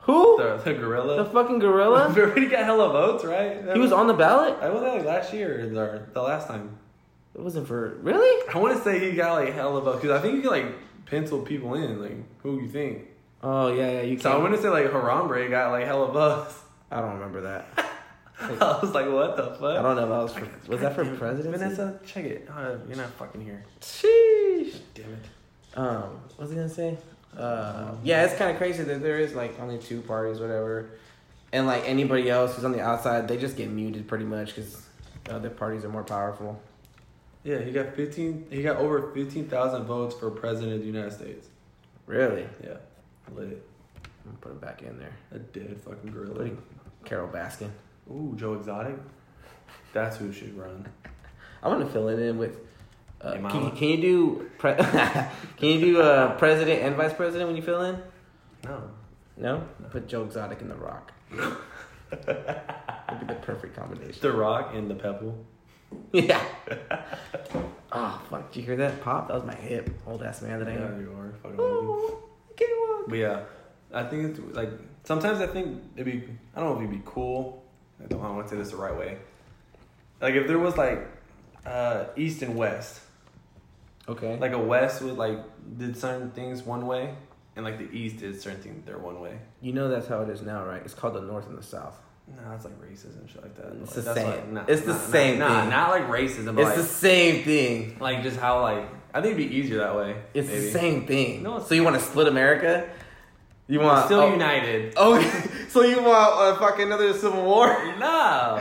Who? 0.00 0.36
The, 0.38 0.56
the 0.58 0.72
The 0.72 0.78
gorilla. 0.78 1.24
fucking 1.30 1.58
gorilla? 1.60 2.12
Already 2.16 2.46
got 2.48 2.64
hella 2.64 2.90
votes, 2.90 3.24
right? 3.24 3.62
He 3.72 3.78
was 3.78 3.92
on 3.92 4.06
the 4.08 4.14
ballot. 4.14 4.56
I 4.60 4.68
was 4.68 4.82
like 4.82 5.04
last 5.04 5.32
year 5.32 5.64
or 5.64 6.10
the 6.12 6.22
last 6.22 6.48
time. 6.48 6.76
It 7.34 7.40
wasn't 7.40 7.68
for 7.68 7.98
really. 8.02 8.42
I 8.52 8.58
want 8.58 8.76
to 8.76 8.82
say 8.82 8.98
he 9.10 9.16
got 9.16 9.34
like 9.34 9.52
hella 9.54 9.80
votes 9.80 10.00
because 10.02 10.18
I 10.18 10.22
think 10.22 10.34
you 10.36 10.42
can 10.42 10.50
like 10.50 11.06
pencil 11.06 11.40
people 11.42 11.74
in, 11.74 12.00
like 12.02 12.16
who 12.42 12.60
you 12.60 12.68
think. 12.68 13.02
Oh 13.48 13.72
yeah, 13.72 13.90
yeah. 13.92 14.02
You 14.02 14.18
So 14.18 14.28
I 14.28 14.32
can't. 14.32 14.42
want 14.42 14.56
to 14.56 14.62
say 14.62 14.68
like 14.68 14.86
Harambe 14.90 15.48
got 15.50 15.70
like 15.70 15.84
hella 15.86 16.10
votes. 16.10 16.58
I 16.90 17.00
don't 17.00 17.14
remember 17.14 17.42
that. 17.42 17.66
I 18.40 18.78
was 18.82 18.92
like, 18.92 19.08
what 19.08 19.36
the 19.36 19.44
fuck? 19.54 19.62
I 19.78 19.82
don't 19.82 19.96
know 19.96 20.02
if 20.02 20.08
that 20.32 20.40
was 20.40 20.50
for. 20.66 20.70
Was 20.72 20.80
that 20.80 20.94
for 20.94 21.04
presidency? 21.04 21.50
Vanessa, 21.50 22.00
check 22.04 22.24
it. 22.24 22.48
Uh, 22.54 22.76
you're 22.88 22.96
not 22.96 23.10
fucking 23.10 23.40
here. 23.40 23.64
Sheesh. 23.80 24.76
Damn 24.94 25.12
it. 25.12 25.78
Um, 25.78 26.20
what 26.36 26.40
was 26.40 26.52
I 26.52 26.54
gonna 26.56 26.68
say? 26.68 26.98
Uh, 27.36 27.92
yeah, 28.02 28.24
it's 28.24 28.34
kind 28.34 28.50
of 28.50 28.56
crazy 28.56 28.82
that 28.82 29.00
there 29.02 29.18
is 29.18 29.34
like 29.34 29.58
only 29.60 29.78
two 29.78 30.00
parties, 30.00 30.40
whatever, 30.40 30.90
and 31.52 31.66
like 31.66 31.84
anybody 31.86 32.28
else 32.30 32.54
who's 32.56 32.64
on 32.64 32.72
the 32.72 32.80
outside, 32.80 33.28
they 33.28 33.36
just 33.36 33.56
get 33.56 33.70
muted 33.70 34.08
pretty 34.08 34.24
much 34.24 34.54
because 34.56 34.86
the 35.24 35.34
other 35.36 35.50
parties 35.50 35.84
are 35.84 35.88
more 35.90 36.04
powerful. 36.04 36.60
Yeah, 37.44 37.58
he 37.60 37.70
got 37.72 37.94
fifteen. 37.94 38.44
He 38.50 38.62
got 38.62 38.76
over 38.78 39.12
fifteen 39.12 39.48
thousand 39.48 39.84
votes 39.84 40.14
for 40.14 40.30
president 40.30 40.74
of 40.74 40.80
the 40.80 40.86
United 40.86 41.12
States. 41.12 41.48
Really? 42.06 42.46
Yeah, 42.64 42.76
lit. 43.34 43.66
I'm 44.28 44.36
put 44.38 44.52
it 44.52 44.60
back 44.60 44.82
in 44.82 44.98
there. 44.98 45.12
A 45.32 45.38
dead 45.38 45.78
fucking 45.84 46.10
gorilla. 46.10 46.50
Carole 47.04 47.28
Baskin. 47.28 47.70
Ooh, 48.10 48.34
Joe 48.36 48.54
Exotic. 48.54 48.96
That's 49.92 50.16
who 50.16 50.32
should 50.32 50.56
run. 50.56 50.86
I'm 51.62 51.72
gonna 51.72 51.86
fill 51.88 52.08
it 52.08 52.18
in 52.18 52.38
with. 52.38 52.58
Uh, 53.20 53.36
Your 53.40 53.50
can, 53.50 53.64
you, 53.64 53.70
can 53.70 53.88
you 53.88 53.96
do 53.96 54.50
pre- 54.58 54.74
can 54.76 55.30
you 55.60 55.80
do 55.80 56.02
uh, 56.02 56.36
president 56.36 56.82
and 56.82 56.96
vice 56.96 57.14
president 57.14 57.48
when 57.48 57.56
you 57.56 57.62
fill 57.62 57.82
in? 57.82 57.98
No. 58.64 58.90
No. 59.36 59.66
Put 59.90 60.06
Joe 60.06 60.24
Exotic 60.24 60.60
in 60.60 60.68
the 60.68 60.74
Rock. 60.74 61.12
That'd 62.10 63.20
be 63.20 63.26
the 63.26 63.40
perfect 63.40 63.74
combination. 63.76 64.18
The 64.20 64.32
Rock 64.32 64.72
and 64.74 64.90
the 64.90 64.94
Pebble. 64.94 65.36
Yeah. 66.12 66.42
oh 67.92 68.20
fuck! 68.28 68.50
Did 68.52 68.60
you 68.60 68.66
hear 68.66 68.76
that 68.76 69.00
pop? 69.02 69.28
That 69.28 69.34
was 69.34 69.44
my 69.44 69.54
hip. 69.54 69.88
Old 70.06 70.22
ass 70.22 70.42
man 70.42 70.58
that 70.58 70.68
I 70.68 70.72
Yeah, 70.74 70.84
am. 70.86 71.00
you 71.00 71.12
are 71.12 71.32
fucking. 71.42 72.16
Can't 72.56 72.70
walk. 72.88 73.04
But 73.08 73.18
yeah, 73.18 73.40
I 73.92 74.02
think 74.04 74.30
it's 74.38 74.56
like 74.56 74.70
sometimes 75.04 75.40
I 75.40 75.46
think 75.46 75.82
it'd 75.96 76.06
be 76.06 76.28
I 76.54 76.60
don't 76.60 76.70
know 76.70 76.74
if 76.76 76.88
it'd 76.88 76.90
be 76.90 77.02
cool. 77.10 77.62
I 78.02 78.06
don't, 78.06 78.20
I 78.20 78.24
don't 78.26 78.36
want 78.36 78.48
to 78.48 78.54
say 78.54 78.58
this 78.58 78.70
the 78.70 78.76
right 78.76 78.96
way. 78.96 79.18
Like 80.20 80.34
if 80.34 80.46
there 80.46 80.58
was 80.58 80.76
like 80.76 81.06
uh, 81.64 82.04
East 82.16 82.42
and 82.42 82.56
West, 82.56 83.00
Okay. 84.08 84.36
like 84.38 84.52
a 84.52 84.58
West 84.58 85.02
would 85.02 85.16
like 85.16 85.38
did 85.78 85.96
certain 85.96 86.30
things 86.30 86.62
one 86.62 86.86
way, 86.86 87.14
and 87.56 87.64
like 87.64 87.78
the 87.78 87.90
East 87.90 88.18
did 88.18 88.40
certain 88.40 88.60
things 88.60 88.84
their 88.86 88.98
one 88.98 89.20
way. 89.20 89.38
you 89.60 89.72
know 89.72 89.88
that's 89.88 90.06
how 90.06 90.22
it 90.22 90.28
is 90.28 90.42
now, 90.42 90.64
right? 90.64 90.82
It's 90.84 90.94
called 90.94 91.14
the 91.14 91.20
North 91.22 91.46
and 91.48 91.58
the 91.58 91.62
South. 91.62 91.98
No, 92.28 92.52
it's 92.54 92.64
like 92.64 92.74
racism 92.80 93.20
and 93.20 93.30
shit 93.30 93.40
like 93.42 93.54
that. 93.56 93.72
It's 93.82 93.94
Like, 93.96 94.04
the 94.04 94.14
same. 94.14 94.26
Like, 94.26 94.48
nah, 94.52 94.64
It's 94.66 94.80
the 94.82 94.92
nah, 94.94 94.98
same 94.98 95.38
Nah, 95.38 95.60
thing. 95.60 95.70
not 95.70 95.90
like 95.90 96.08
racism, 96.08 96.54
but 96.56 96.62
It's 96.62 96.70
like, 96.70 96.76
the 96.76 96.82
same 96.82 97.44
thing. 97.44 97.96
like 98.00 98.22
just 98.24 98.38
how 98.38 98.62
like 98.62 98.84
I 99.16 99.22
think 99.22 99.38
it'd 99.38 99.48
be 99.48 99.56
easier 99.56 99.78
that 99.78 99.96
way. 99.96 100.14
It's 100.34 100.46
maybe. 100.46 100.60
the 100.60 100.70
same 100.72 101.06
thing. 101.06 101.42
No, 101.42 101.58
so 101.66 101.74
you 101.74 101.82
want 101.82 101.96
to 101.96 102.02
split 102.02 102.28
America? 102.28 102.86
You 103.66 103.78
We're 103.78 103.86
want 103.86 104.04
still 104.04 104.20
oh, 104.20 104.30
united. 104.30 104.92
Oh, 104.98 105.18
so 105.70 105.80
you 105.82 106.02
want 106.02 106.08
uh, 106.38 106.58
fucking 106.58 106.84
another 106.86 107.14
civil 107.14 107.42
war? 107.42 107.66
No, 107.98 108.58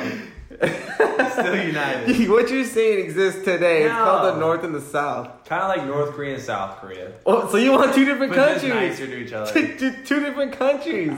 still 0.62 1.62
united. 1.62 2.30
what 2.30 2.50
you're 2.50 2.64
saying 2.64 3.04
exists 3.04 3.44
today. 3.44 3.84
It's 3.84 3.94
called 3.94 4.34
the 4.34 4.40
North 4.40 4.64
and 4.64 4.74
the 4.74 4.80
South. 4.80 5.44
Kind 5.44 5.62
of 5.62 5.68
like 5.68 5.86
North 5.86 6.16
Korea 6.16 6.36
and 6.36 6.42
South 6.44 6.78
Korea. 6.80 7.12
Oh, 7.26 7.50
so 7.52 7.58
you 7.58 7.74
want 7.74 7.94
two 7.94 8.06
different 8.06 8.34
But 8.34 8.54
just 8.54 8.66
countries? 8.66 8.98
nicer 9.00 9.08
to 9.08 9.18
each 9.18 9.34
other. 9.34 9.52
Two, 9.52 9.78
two- 9.78 10.04
two 10.04 10.20
different 10.22 10.54
countries. 10.54 11.12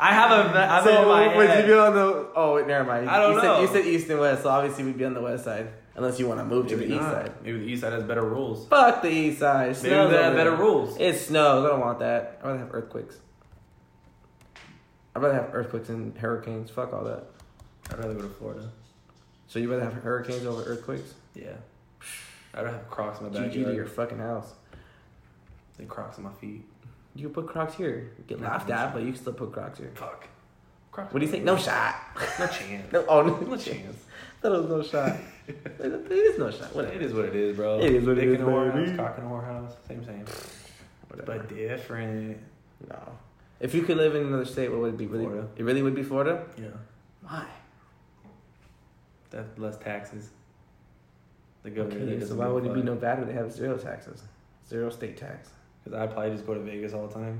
I 0.00 0.14
have 0.14 0.30
a. 0.32 0.58
I 0.58 0.82
so 0.82 1.02
in 1.02 1.08
my 1.08 1.36
would 1.36 1.42
you 1.44 1.48
head. 1.48 1.66
be 1.66 1.72
on 1.74 1.94
the? 1.94 2.28
Oh, 2.34 2.56
wait, 2.56 2.66
never 2.66 2.84
mind. 2.84 3.08
I 3.08 3.20
don't 3.20 3.36
you 3.36 3.42
know. 3.42 3.54
Said, 3.54 3.60
you 3.60 3.82
said 3.84 3.86
east 3.86 4.10
and 4.10 4.18
west, 4.18 4.42
so 4.42 4.48
obviously 4.48 4.82
we'd 4.84 4.98
be 4.98 5.04
on 5.04 5.14
the 5.14 5.20
west 5.20 5.44
side, 5.44 5.68
unless 6.00 6.18
you 6.18 6.26
want 6.26 6.40
to 6.40 6.44
move 6.44 6.66
to 6.68 6.76
Maybe 6.76 6.88
the 6.88 6.94
east 6.94 7.02
not. 7.02 7.12
side. 7.12 7.32
Maybe 7.44 7.58
the 7.58 7.64
east 7.66 7.82
side 7.82 7.92
has 7.92 8.02
better 8.04 8.24
rules. 8.24 8.66
Fuck 8.68 9.02
the 9.02 9.10
east 9.10 9.38
side. 9.40 9.66
Maybe 9.68 9.74
snows 9.78 10.10
they 10.10 10.16
over 10.16 10.22
have 10.24 10.34
better 10.34 10.50
there. 10.50 10.58
rules. 10.58 10.96
It 10.98 11.16
snows. 11.18 11.64
I 11.64 11.68
don't 11.68 11.80
want 11.80 11.98
that. 12.00 12.38
I'd 12.42 12.46
rather 12.46 12.58
have 12.58 12.74
earthquakes. 12.74 13.16
I'd 15.14 15.22
rather 15.22 15.34
have 15.34 15.50
earthquakes 15.54 15.88
and 15.88 16.16
hurricanes. 16.16 16.70
Fuck 16.70 16.92
all 16.92 17.04
that. 17.04 17.24
I'd 17.90 17.98
rather 17.98 18.14
go 18.14 18.22
to 18.22 18.28
Florida. 18.28 18.70
So 19.48 19.58
you 19.58 19.70
rather 19.70 19.84
have 19.84 19.94
hurricanes 19.94 20.46
over 20.46 20.62
earthquakes? 20.62 21.14
Yeah. 21.34 21.52
I'd 22.54 22.62
rather 22.64 22.78
have 22.78 22.90
Crocs 22.90 23.20
in 23.20 23.32
my 23.32 23.38
GG 23.38 23.52
to 23.52 23.58
your 23.58 23.66
backyard 23.84 23.90
fucking 23.90 24.18
house. 24.18 24.52
than 25.76 25.86
Crocs 25.86 26.18
on 26.18 26.24
my 26.24 26.32
feet. 26.32 26.64
You 27.14 27.24
can 27.28 27.34
put 27.34 27.48
Crocs 27.48 27.74
here. 27.74 28.12
You 28.18 28.24
get 28.26 28.40
No, 28.40 28.46
laughed 28.46 28.68
no 28.68 28.74
at, 28.74 28.78
shot. 28.84 28.92
but 28.94 29.02
you 29.02 29.12
can 29.12 29.20
still 29.20 29.32
put 29.32 29.52
Crocs 29.52 29.78
here. 29.78 29.90
Fuck. 29.94 30.28
Crocs. 30.92 31.12
What 31.12 31.20
do 31.20 31.26
you 31.26 31.30
think? 31.32 31.44
No 31.44 31.56
shot. 31.56 31.96
No 32.38 32.46
chance. 32.46 32.86
No, 32.92 33.04
oh, 33.08 33.22
no, 33.22 33.36
No 33.40 33.56
chance. 33.56 33.96
That 34.42 34.52
was 34.52 34.66
no 34.70 34.82
shot. 34.82 35.16
It 35.78 36.10
is 36.10 36.38
no 36.38 36.50
shot. 36.50 36.74
Whatever. 36.74 36.94
It 36.94 37.02
is 37.02 37.12
what 37.12 37.24
it 37.26 37.36
is, 37.36 37.56
bro. 37.56 37.80
It 37.80 37.92
is 37.92 38.06
what 38.06 38.18
it 38.18 38.22
Dick 38.22 38.28
is, 38.30 38.34
in 38.36 38.42
a 38.42 38.44
whorehouse, 38.46 38.96
cock 38.96 39.18
in 39.18 39.24
a 39.24 39.26
whorehouse. 39.28 39.72
Same, 39.86 40.04
same. 40.04 40.24
Whatever. 41.08 41.38
But 41.38 41.48
different. 41.48 42.38
No. 42.88 42.98
If 43.60 43.74
you 43.74 43.82
could 43.82 43.98
live 43.98 44.14
in 44.14 44.26
another 44.26 44.44
state, 44.44 44.70
what 44.70 44.80
would 44.80 44.94
it 44.94 44.96
be? 44.96 45.06
Really? 45.06 45.24
Florida. 45.24 45.48
It 45.56 45.64
really 45.64 45.82
would 45.82 45.94
be 45.94 46.02
Florida. 46.02 46.44
Yeah. 46.56 46.68
Why? 47.22 47.46
That's 49.30 49.58
less 49.58 49.76
taxes. 49.76 50.30
The 51.62 51.70
governor. 51.70 52.14
Okay, 52.14 52.24
so 52.24 52.34
why 52.36 52.48
would 52.48 52.64
it 52.64 52.74
be 52.74 52.82
Nevada? 52.82 53.24
They 53.24 53.34
have 53.34 53.52
zero 53.52 53.76
taxes, 53.76 54.22
zero 54.68 54.88
state 54.90 55.16
tax. 55.16 55.50
Because 55.84 55.98
I 55.98 56.06
probably 56.06 56.30
just 56.30 56.46
go 56.46 56.54
to 56.54 56.60
Vegas 56.60 56.94
all 56.94 57.06
the 57.06 57.14
time. 57.14 57.38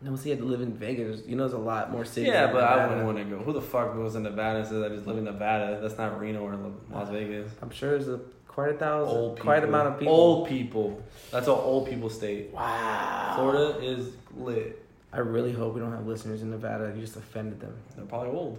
No, 0.00 0.14
see, 0.14 0.28
you 0.30 0.36
had 0.36 0.42
to 0.44 0.48
live 0.48 0.60
in 0.60 0.72
Vegas. 0.74 1.22
You 1.26 1.34
know, 1.34 1.42
there's 1.42 1.54
a 1.54 1.58
lot 1.58 1.90
more 1.90 2.04
cities. 2.04 2.28
Yeah, 2.28 2.52
but 2.52 2.62
I 2.62 2.86
wouldn't 2.86 3.04
want 3.04 3.18
to 3.18 3.24
go. 3.24 3.38
Who 3.38 3.52
the 3.52 3.60
fuck 3.60 3.94
goes 3.94 4.12
to 4.12 4.20
Nevada 4.20 4.60
and 4.60 4.68
says 4.68 4.82
I 4.82 4.88
just 4.90 5.06
live 5.06 5.18
in 5.18 5.24
Nevada? 5.24 5.80
That's 5.82 5.98
not 5.98 6.20
Reno 6.20 6.40
or 6.42 6.56
Las 6.92 7.08
Vegas. 7.10 7.50
I'm 7.60 7.70
sure 7.70 7.90
there's 7.90 8.08
a 8.08 8.20
quite 8.46 8.70
a 8.70 8.74
thousand, 8.74 9.16
Old 9.16 9.40
quite 9.40 9.60
people. 9.62 9.68
amount 9.74 9.88
of 9.88 9.98
people. 9.98 10.14
Old 10.14 10.48
people. 10.48 11.02
That's 11.32 11.46
an 11.48 11.52
old 11.54 11.88
people 11.88 12.10
state. 12.10 12.50
Wow. 12.52 13.32
Florida 13.36 13.78
is 13.84 14.10
lit. 14.36 14.84
I 15.12 15.18
really 15.18 15.52
hope 15.52 15.74
we 15.74 15.80
don't 15.80 15.92
have 15.92 16.06
listeners 16.06 16.42
in 16.42 16.50
Nevada. 16.50 16.92
You 16.94 17.00
just 17.00 17.16
offended 17.16 17.60
them. 17.60 17.74
They're 17.96 18.04
probably 18.04 18.30
old. 18.30 18.58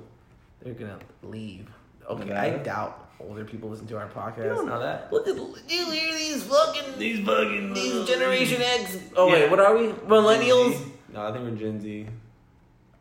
They're 0.62 0.74
gonna 0.74 1.00
leave. 1.24 1.70
Okay, 2.10 2.34
I 2.34 2.58
doubt 2.58 3.08
older 3.22 3.46
people 3.46 3.70
listen 3.70 3.86
to 3.88 3.98
our 3.98 4.08
podcast. 4.08 4.38
You 4.40 4.44
don't 4.56 4.68
know 4.68 4.80
that. 4.80 5.12
Look 5.14 5.28
at 5.28 5.36
you 5.36 5.92
hear 5.92 6.14
these 6.14 6.44
fucking 6.44 6.98
These 6.98 7.26
fucking 7.26 7.74
these 7.74 8.08
Generation 8.08 8.62
X. 8.62 8.98
Oh 9.16 9.28
Yeah. 9.28 9.34
wait, 9.34 9.50
what 9.52 9.60
are 9.60 9.78
we? 9.78 9.88
Millennials. 9.90 10.89
No, 11.14 11.26
I 11.28 11.32
think 11.32 11.44
we're 11.46 11.56
Gen 11.56 11.80
Z. 11.82 12.08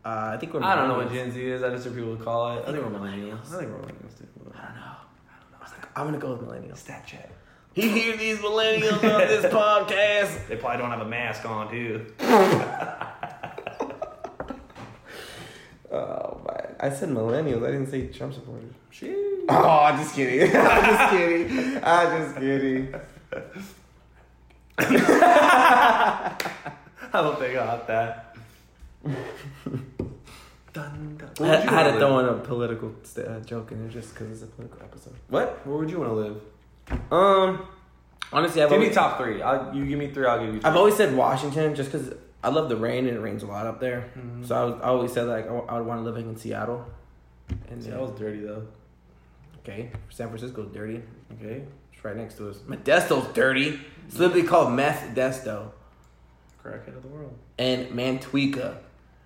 Uh, 0.05 0.31
I 0.35 0.37
think 0.39 0.55
we're. 0.55 0.63
I 0.63 0.75
don't 0.75 0.89
know 0.89 0.97
what. 0.97 1.13
Gen 1.13 1.31
Z 1.31 1.41
is. 1.45 1.63
I 1.63 1.71
just 1.71 1.85
hear 1.85 1.93
people 1.95 2.17
call 2.17 2.57
it. 2.57 2.63
I 2.67 2.73
think 2.73 2.85
we're 2.85 2.91
millennials. 2.99 3.53
I 3.53 3.59
think 3.59 3.71
we're 3.73 3.79
millennials 3.81 4.17
too. 4.19 4.27
I 4.55 4.65
don't 4.65 4.75
know. 4.77 4.83
I 4.83 5.67
don't 5.67 5.81
know. 5.83 5.89
I'm 5.97 6.07
gonna 6.07 6.19
go 6.19 6.33
with 6.35 6.43
millennials. 6.49 6.85
Snapchat. 6.85 7.29
You 7.75 7.89
hear 7.91 8.17
these 8.17 8.39
millennials 8.39 9.03
on 9.05 9.21
this 9.21 9.45
podcast? 9.53 10.49
They 10.49 10.57
probably 10.57 10.79
don't 10.79 10.91
have 10.91 11.01
a 11.03 11.09
mask 11.09 11.45
on 11.45 11.71
too. 11.71 12.07
Oh 15.91 16.43
man, 16.47 16.77
I 16.81 16.91
said 16.91 17.09
millennials. 17.09 17.67
I 17.67 17.71
didn't 17.73 17.87
say 17.91 18.09
Trump 18.09 18.35
supporters. 18.35 18.75
Sheesh. 18.93 19.47
Oh, 19.49 19.81
I'm 19.85 19.97
just 19.99 20.15
kidding. 20.15 20.55
I'm 20.57 20.85
just 20.85 21.11
kidding. 21.11 21.83
I'm 21.83 22.19
just 22.25 22.37
kidding. 22.37 22.95
I 27.13 27.23
don't 27.23 27.39
think 27.39 27.53
I 27.53 27.65
got 27.65 27.87
that. 27.87 28.37
dun, 30.73 31.17
dun. 31.19 31.31
I, 31.39 31.43
Where 31.43 31.51
would 31.51 31.59
I 31.61 31.63
you 31.65 31.69
had 31.71 31.83
to 31.85 31.91
wanna 31.91 31.99
throw 31.99 32.19
in 32.21 32.27
a 32.27 32.35
political 32.45 32.95
st- 33.03 33.27
uh, 33.29 33.41
joke 33.41 33.73
in 33.73 33.81
there 33.83 33.89
just 33.91 34.15
because 34.15 34.31
it's 34.31 34.43
a 34.43 34.47
political 34.47 34.81
episode. 34.83 35.15
What? 35.29 35.67
Where 35.67 35.79
would 35.79 35.91
you 35.91 35.99
want 36.01 36.11
to 36.11 36.15
live? 36.15 36.41
Um, 37.13 37.67
honestly, 38.33 38.63
I've 38.63 38.71
give 38.71 38.81
me 38.81 38.91
top 38.91 39.19
three. 39.19 39.43
I'll, 39.43 39.75
you 39.75 39.87
give 39.87 39.99
me 39.99 40.09
three. 40.09 40.27
I'll 40.27 40.39
give 40.45 40.55
you. 40.55 40.61
Three. 40.61 40.71
I've 40.71 40.77
always 40.77 40.97
said 40.97 41.15
Washington 41.17 41.75
just 41.75 41.91
because 41.93 42.13
I 42.43 42.49
love 42.51 42.69
the 42.69 42.77
rain 42.77 43.07
and 43.07 43.17
it 43.17 43.21
rains 43.21 43.43
a 43.43 43.47
lot 43.47 43.67
up 43.67 43.81
there. 43.81 44.11
Mhm. 44.19 44.47
So 44.47 44.55
I, 44.57 44.65
was, 44.65 44.81
I 44.83 44.85
always 44.87 45.13
said 45.13 45.27
like 45.27 45.47
I, 45.49 45.55
I 45.55 45.79
would 45.79 45.87
want 45.87 46.01
to 46.01 46.05
live 46.05 46.17
in 46.17 46.37
Seattle. 46.37 46.87
And 47.71 47.83
See, 47.83 47.91
then, 47.91 48.15
dirty 48.17 48.41
though. 48.41 48.67
okay, 49.61 49.91
San 50.11 50.29
Francisco's 50.29 50.71
dirty. 50.73 51.03
Okay. 51.35 51.63
It's 51.93 52.05
right 52.05 52.17
next 52.17 52.37
to 52.37 52.51
us. 52.51 52.59
Modesto's 52.59 53.33
dirty. 53.35 53.81
It's 54.07 54.19
literally 54.19 54.43
called 54.45 54.73
Meth 54.73 55.15
Desto. 55.15 55.71
Crackhead 56.65 56.97
of 56.97 57.03
the 57.03 57.09
world. 57.09 57.37
And 57.59 57.89
Mantuica. 57.95 58.77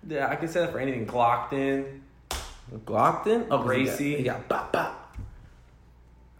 Yeah, 0.07 0.27
I 0.29 0.35
can 0.35 0.47
say 0.47 0.61
that 0.61 0.71
for 0.71 0.79
anything. 0.79 1.05
Glockton. 1.05 1.99
Glockton? 2.85 3.47
Oh, 3.51 3.59
'cause 3.59 3.75
he 3.75 3.83
got- 3.85 3.87
Gracie. 3.97 4.15
He 4.17 4.23
got 4.23 4.47
bop 4.47 4.71
bop. 4.71 4.99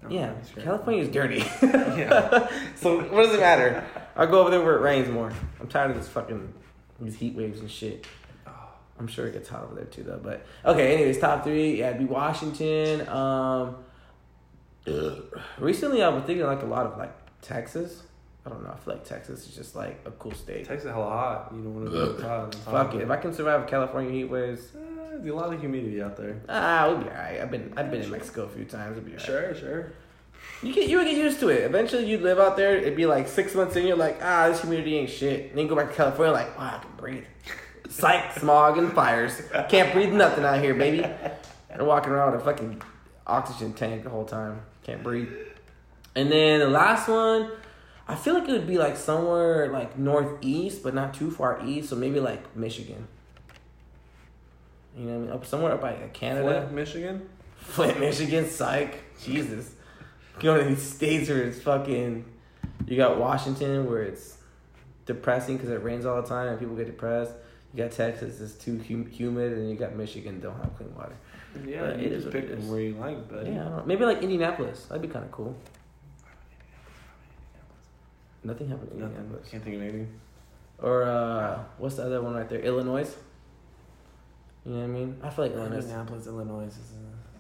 Yeah, 0.10 0.34
Oh, 0.58 0.62
California's 0.62 1.08
dirty. 1.08 1.46
Yeah. 1.62 2.50
so 2.76 2.98
what 3.00 3.24
does 3.24 3.34
it 3.36 3.40
matter? 3.40 3.86
I'll 4.18 4.28
go 4.28 4.42
over 4.42 4.50
there 4.50 4.62
where 4.62 4.76
it 4.76 4.82
rains 4.82 5.10
more. 5.10 5.32
I'm 5.62 5.68
tired 5.70 5.92
of 5.92 5.98
this 5.98 6.10
fucking 6.10 6.54
these 7.00 7.16
heat 7.16 7.36
waves 7.36 7.62
and 7.62 7.72
shit. 7.72 8.06
Oh. 8.46 8.52
I'm 9.00 9.08
sure 9.08 9.28
it 9.28 9.32
gets 9.34 9.48
hot 9.48 9.64
over 9.64 9.76
there 9.76 9.86
too 9.86 10.04
though. 10.04 10.20
But 10.22 10.46
okay, 10.66 10.94
anyways, 10.94 11.20
top 11.20 11.46
three. 11.46 11.80
Yeah, 11.80 11.88
it'd 11.92 12.00
be 12.00 12.06
Washington. 12.06 13.08
Um 13.08 13.78
recently 15.58 16.04
I've 16.04 16.14
been 16.16 16.24
thinking 16.24 16.46
like 16.46 16.62
a 16.64 16.66
lot 16.66 16.86
of 16.86 16.98
like 16.98 17.14
Texas. 17.42 18.04
I 18.46 18.50
don't 18.50 18.64
know, 18.64 18.72
I 18.72 18.76
feel 18.78 18.96
like 18.96 19.06
Texas 19.06 19.48
is 19.48 19.56
just 19.56 19.76
like 19.76 20.02
a 20.06 20.12
cool 20.12 20.34
state. 20.34 20.66
Texas 20.68 20.86
is 20.86 20.92
hella 20.92 21.10
hot. 21.10 21.52
You 21.56 21.62
don't 21.64 21.76
want 21.76 21.92
to 21.92 22.14
be 22.18 22.24
hot. 22.24 22.56
Fuck 22.56 22.94
it. 22.96 23.02
If 23.02 23.10
I 23.10 23.16
can 23.18 23.34
survive 23.34 23.68
California 23.68 24.12
heat 24.12 24.26
waves, 24.26 24.62
Uh, 24.76 24.80
there's 25.18 25.28
a 25.30 25.34
lot 25.36 25.54
of 25.54 25.60
humidity 25.60 26.02
out 26.02 26.18
there. 26.18 26.42
ah, 26.50 26.88
we'll 26.90 26.98
be 26.98 27.10
alright. 27.10 27.40
I've 27.40 27.52
been 27.52 27.74
I've 27.78 27.90
been 27.90 28.02
in 28.02 28.12
Mexico 28.12 28.44
a 28.44 28.50
few 28.50 28.66
times. 28.66 28.98
It'll 28.98 29.06
be 29.06 29.12
alright. 29.12 29.26
Sure, 29.26 29.56
sure. 29.56 29.94
You 30.62 30.74
get 30.74 30.90
you 30.90 30.98
would 30.98 31.06
get 31.08 31.16
used 31.16 31.40
to 31.40 31.50
it. 31.50 31.62
Eventually, 31.64 32.06
you'd 32.06 32.22
live 32.22 32.38
out 32.40 32.58
there. 32.58 32.76
It'd 32.76 32.98
be 32.98 33.06
like 33.06 33.28
six 33.30 33.56
months 33.56 33.76
in. 33.78 33.86
You're 33.88 33.96
like, 33.96 34.20
ah, 34.22 34.50
this 34.50 34.62
humidity 34.62 34.98
ain't 34.98 35.10
shit. 35.10 35.50
And 35.50 35.52
then 35.58 35.64
you 35.66 35.70
go 35.70 35.76
back 35.76 35.90
to 35.90 35.96
California, 35.96 36.34
like, 36.34 36.58
wow, 36.58 36.78
I 36.80 36.84
can 36.84 36.92
breathe. 36.98 37.24
Psych, 37.90 38.34
smog, 38.40 38.78
and 38.78 38.92
fires. 38.92 39.42
Can't 39.70 39.94
breathe 39.94 40.12
nothing 40.14 40.44
out 40.44 40.60
here, 40.60 40.74
baby. 40.74 41.00
They're 41.70 41.86
walking 41.86 42.12
around 42.12 42.32
with 42.34 42.42
a 42.42 42.44
fucking 42.44 42.82
oxygen 43.26 43.72
tank 43.74 44.04
the 44.04 44.10
whole 44.10 44.26
time. 44.26 44.62
Can't 44.84 45.02
breathe. 45.04 45.30
And 46.16 46.32
then 46.32 46.60
the 46.60 46.70
last 46.70 47.08
one, 47.08 47.52
I 48.08 48.16
feel 48.16 48.34
like 48.34 48.48
it 48.50 48.52
would 48.52 48.68
be 48.68 48.78
like 48.78 48.98
somewhere 48.98 49.70
like 49.72 49.98
northeast, 49.98 50.84
but 50.84 50.94
not 50.94 51.14
too 51.14 51.32
far 51.32 51.62
east. 51.66 51.90
So 51.90 51.96
maybe 51.96 52.20
like 52.20 52.56
Michigan. 52.56 53.08
You 54.98 55.06
know 55.06 55.12
what 55.12 55.18
I 55.18 55.22
mean? 55.22 55.32
Up 55.32 55.46
somewhere 55.46 55.72
up 55.74 55.82
by 55.82 55.94
Canada. 56.14 56.62
Flint, 56.62 56.72
Michigan. 56.74 57.30
Flint, 57.58 58.00
Michigan, 58.00 58.50
psych. 58.50 59.00
Jesus. 59.24 59.74
Go 60.40 60.58
to 60.58 60.64
these 60.66 60.82
states 60.82 61.30
where 61.30 61.44
it's 61.44 61.60
fucking. 61.62 62.26
You 62.88 62.98
got 62.98 63.18
Washington 63.18 63.90
where 63.90 64.04
it's 64.04 64.38
depressing 65.06 65.58
because 65.58 65.70
it 65.72 65.82
rains 65.84 66.06
all 66.06 66.22
the 66.22 66.28
time 66.28 66.48
and 66.50 66.60
people 66.60 66.76
get 66.76 66.88
depressed. 66.88 67.32
You 67.74 67.84
got 67.84 67.92
Texas, 67.92 68.40
it's 68.40 68.54
too 68.54 68.78
hum- 68.88 69.10
humid, 69.10 69.54
and 69.54 69.68
you 69.70 69.76
got 69.76 69.96
Michigan, 69.96 70.40
don't 70.40 70.56
have 70.58 70.76
clean 70.78 70.94
water. 70.96 71.16
Yeah, 71.66 71.82
But 71.88 72.00
you 72.00 72.06
it 72.08 72.12
is 72.12 72.26
pick 72.26 72.44
it 72.46 72.52
is. 72.52 72.66
where 72.66 72.80
you 72.82 72.94
like, 72.96 73.28
but 73.30 73.46
Yeah, 73.48 73.52
I 73.52 73.56
don't 73.64 73.78
know. 73.78 73.84
maybe 73.86 74.06
like 74.06 74.22
Indianapolis. 74.22 74.86
That'd 74.86 75.02
be 75.02 75.08
kind 75.08 75.26
of 75.26 75.32
cool. 75.32 75.56
Nothing 78.44 78.70
happened 78.70 78.92
in 78.94 79.00
Nothing. 79.00 79.16
Indianapolis. 79.18 79.50
Can't 79.50 79.64
think 79.64 79.76
of 79.78 79.82
anything. 79.82 80.20
Or 80.82 81.04
uh, 81.04 81.60
what's 81.78 81.96
the 81.96 82.04
other 82.04 82.22
one 82.22 82.36
right 82.36 82.50
there? 82.50 82.60
Illinois. 82.60 83.10
You 84.66 84.72
know 84.74 84.78
what 84.80 84.84
I 84.84 84.88
mean? 84.88 85.18
I 85.24 85.30
feel 85.30 85.46
like 85.46 85.54
Illinois. 85.54 85.78
Indianapolis, 85.78 86.28
Illinois 86.28 86.64
is 86.68 86.78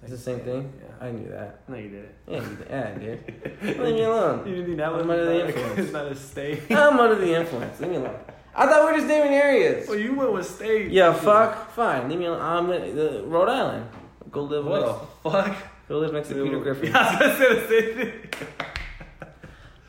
It's 0.03 0.11
the 0.11 0.17
same 0.17 0.39
thing. 0.41 0.73
Yeah. 0.79 1.05
I 1.07 1.11
knew 1.11 1.29
that. 1.29 1.61
No, 1.69 1.77
you 1.77 1.89
did 1.89 2.05
it. 2.05 2.15
Yeah, 2.27 2.35
you 2.41 2.55
did. 2.55 2.67
Yeah, 2.69 2.91
I 2.95 2.99
did. 2.99 3.63
Leave 3.79 3.95
me 3.95 4.03
alone. 4.03 4.47
Indianapolis 4.47 5.03
I'm 5.03 5.09
under 5.09 5.25
the 5.25 5.47
is 5.47 5.55
not- 5.55 5.57
influence. 5.57 5.79
It's 5.79 5.93
not 5.93 6.05
a 6.07 6.15
state. 6.15 6.61
I'm 6.71 6.99
under 6.99 7.15
the 7.15 7.33
influence. 7.33 7.79
Leave 7.79 7.91
me 7.91 7.97
alone. 7.97 8.15
I 8.55 8.65
thought 8.67 8.85
we 8.85 8.91
were 8.91 8.97
just 8.97 9.07
naming 9.07 9.33
areas. 9.33 9.87
well, 9.89 9.97
you 9.97 10.13
went 10.13 10.31
with 10.31 10.45
state. 10.47 10.91
Yeah, 10.91 11.11
fuck. 11.13 11.71
Fine. 11.71 12.09
Leave 12.09 12.19
me 12.19 12.25
alone. 12.25 12.41
I'm 12.41 12.71
in 12.71 12.95
the 12.95 13.23
Rhode 13.25 13.49
Island. 13.49 13.89
Go 14.29 14.43
live 14.43 14.65
What 14.65 14.81
next. 14.85 14.99
the 15.23 15.29
fuck? 15.31 15.57
Go 15.89 15.99
live 15.99 16.13
next 16.13 16.27
to 16.29 16.35
Peter 16.35 16.59
Griffin. 16.59 16.89
Yeah, 16.89 16.97
I 17.21 17.27
was 17.27 17.39
gonna 17.39 17.67
say 17.67 17.93
the 17.93 18.01
same 18.01 18.21
thing. 18.21 18.47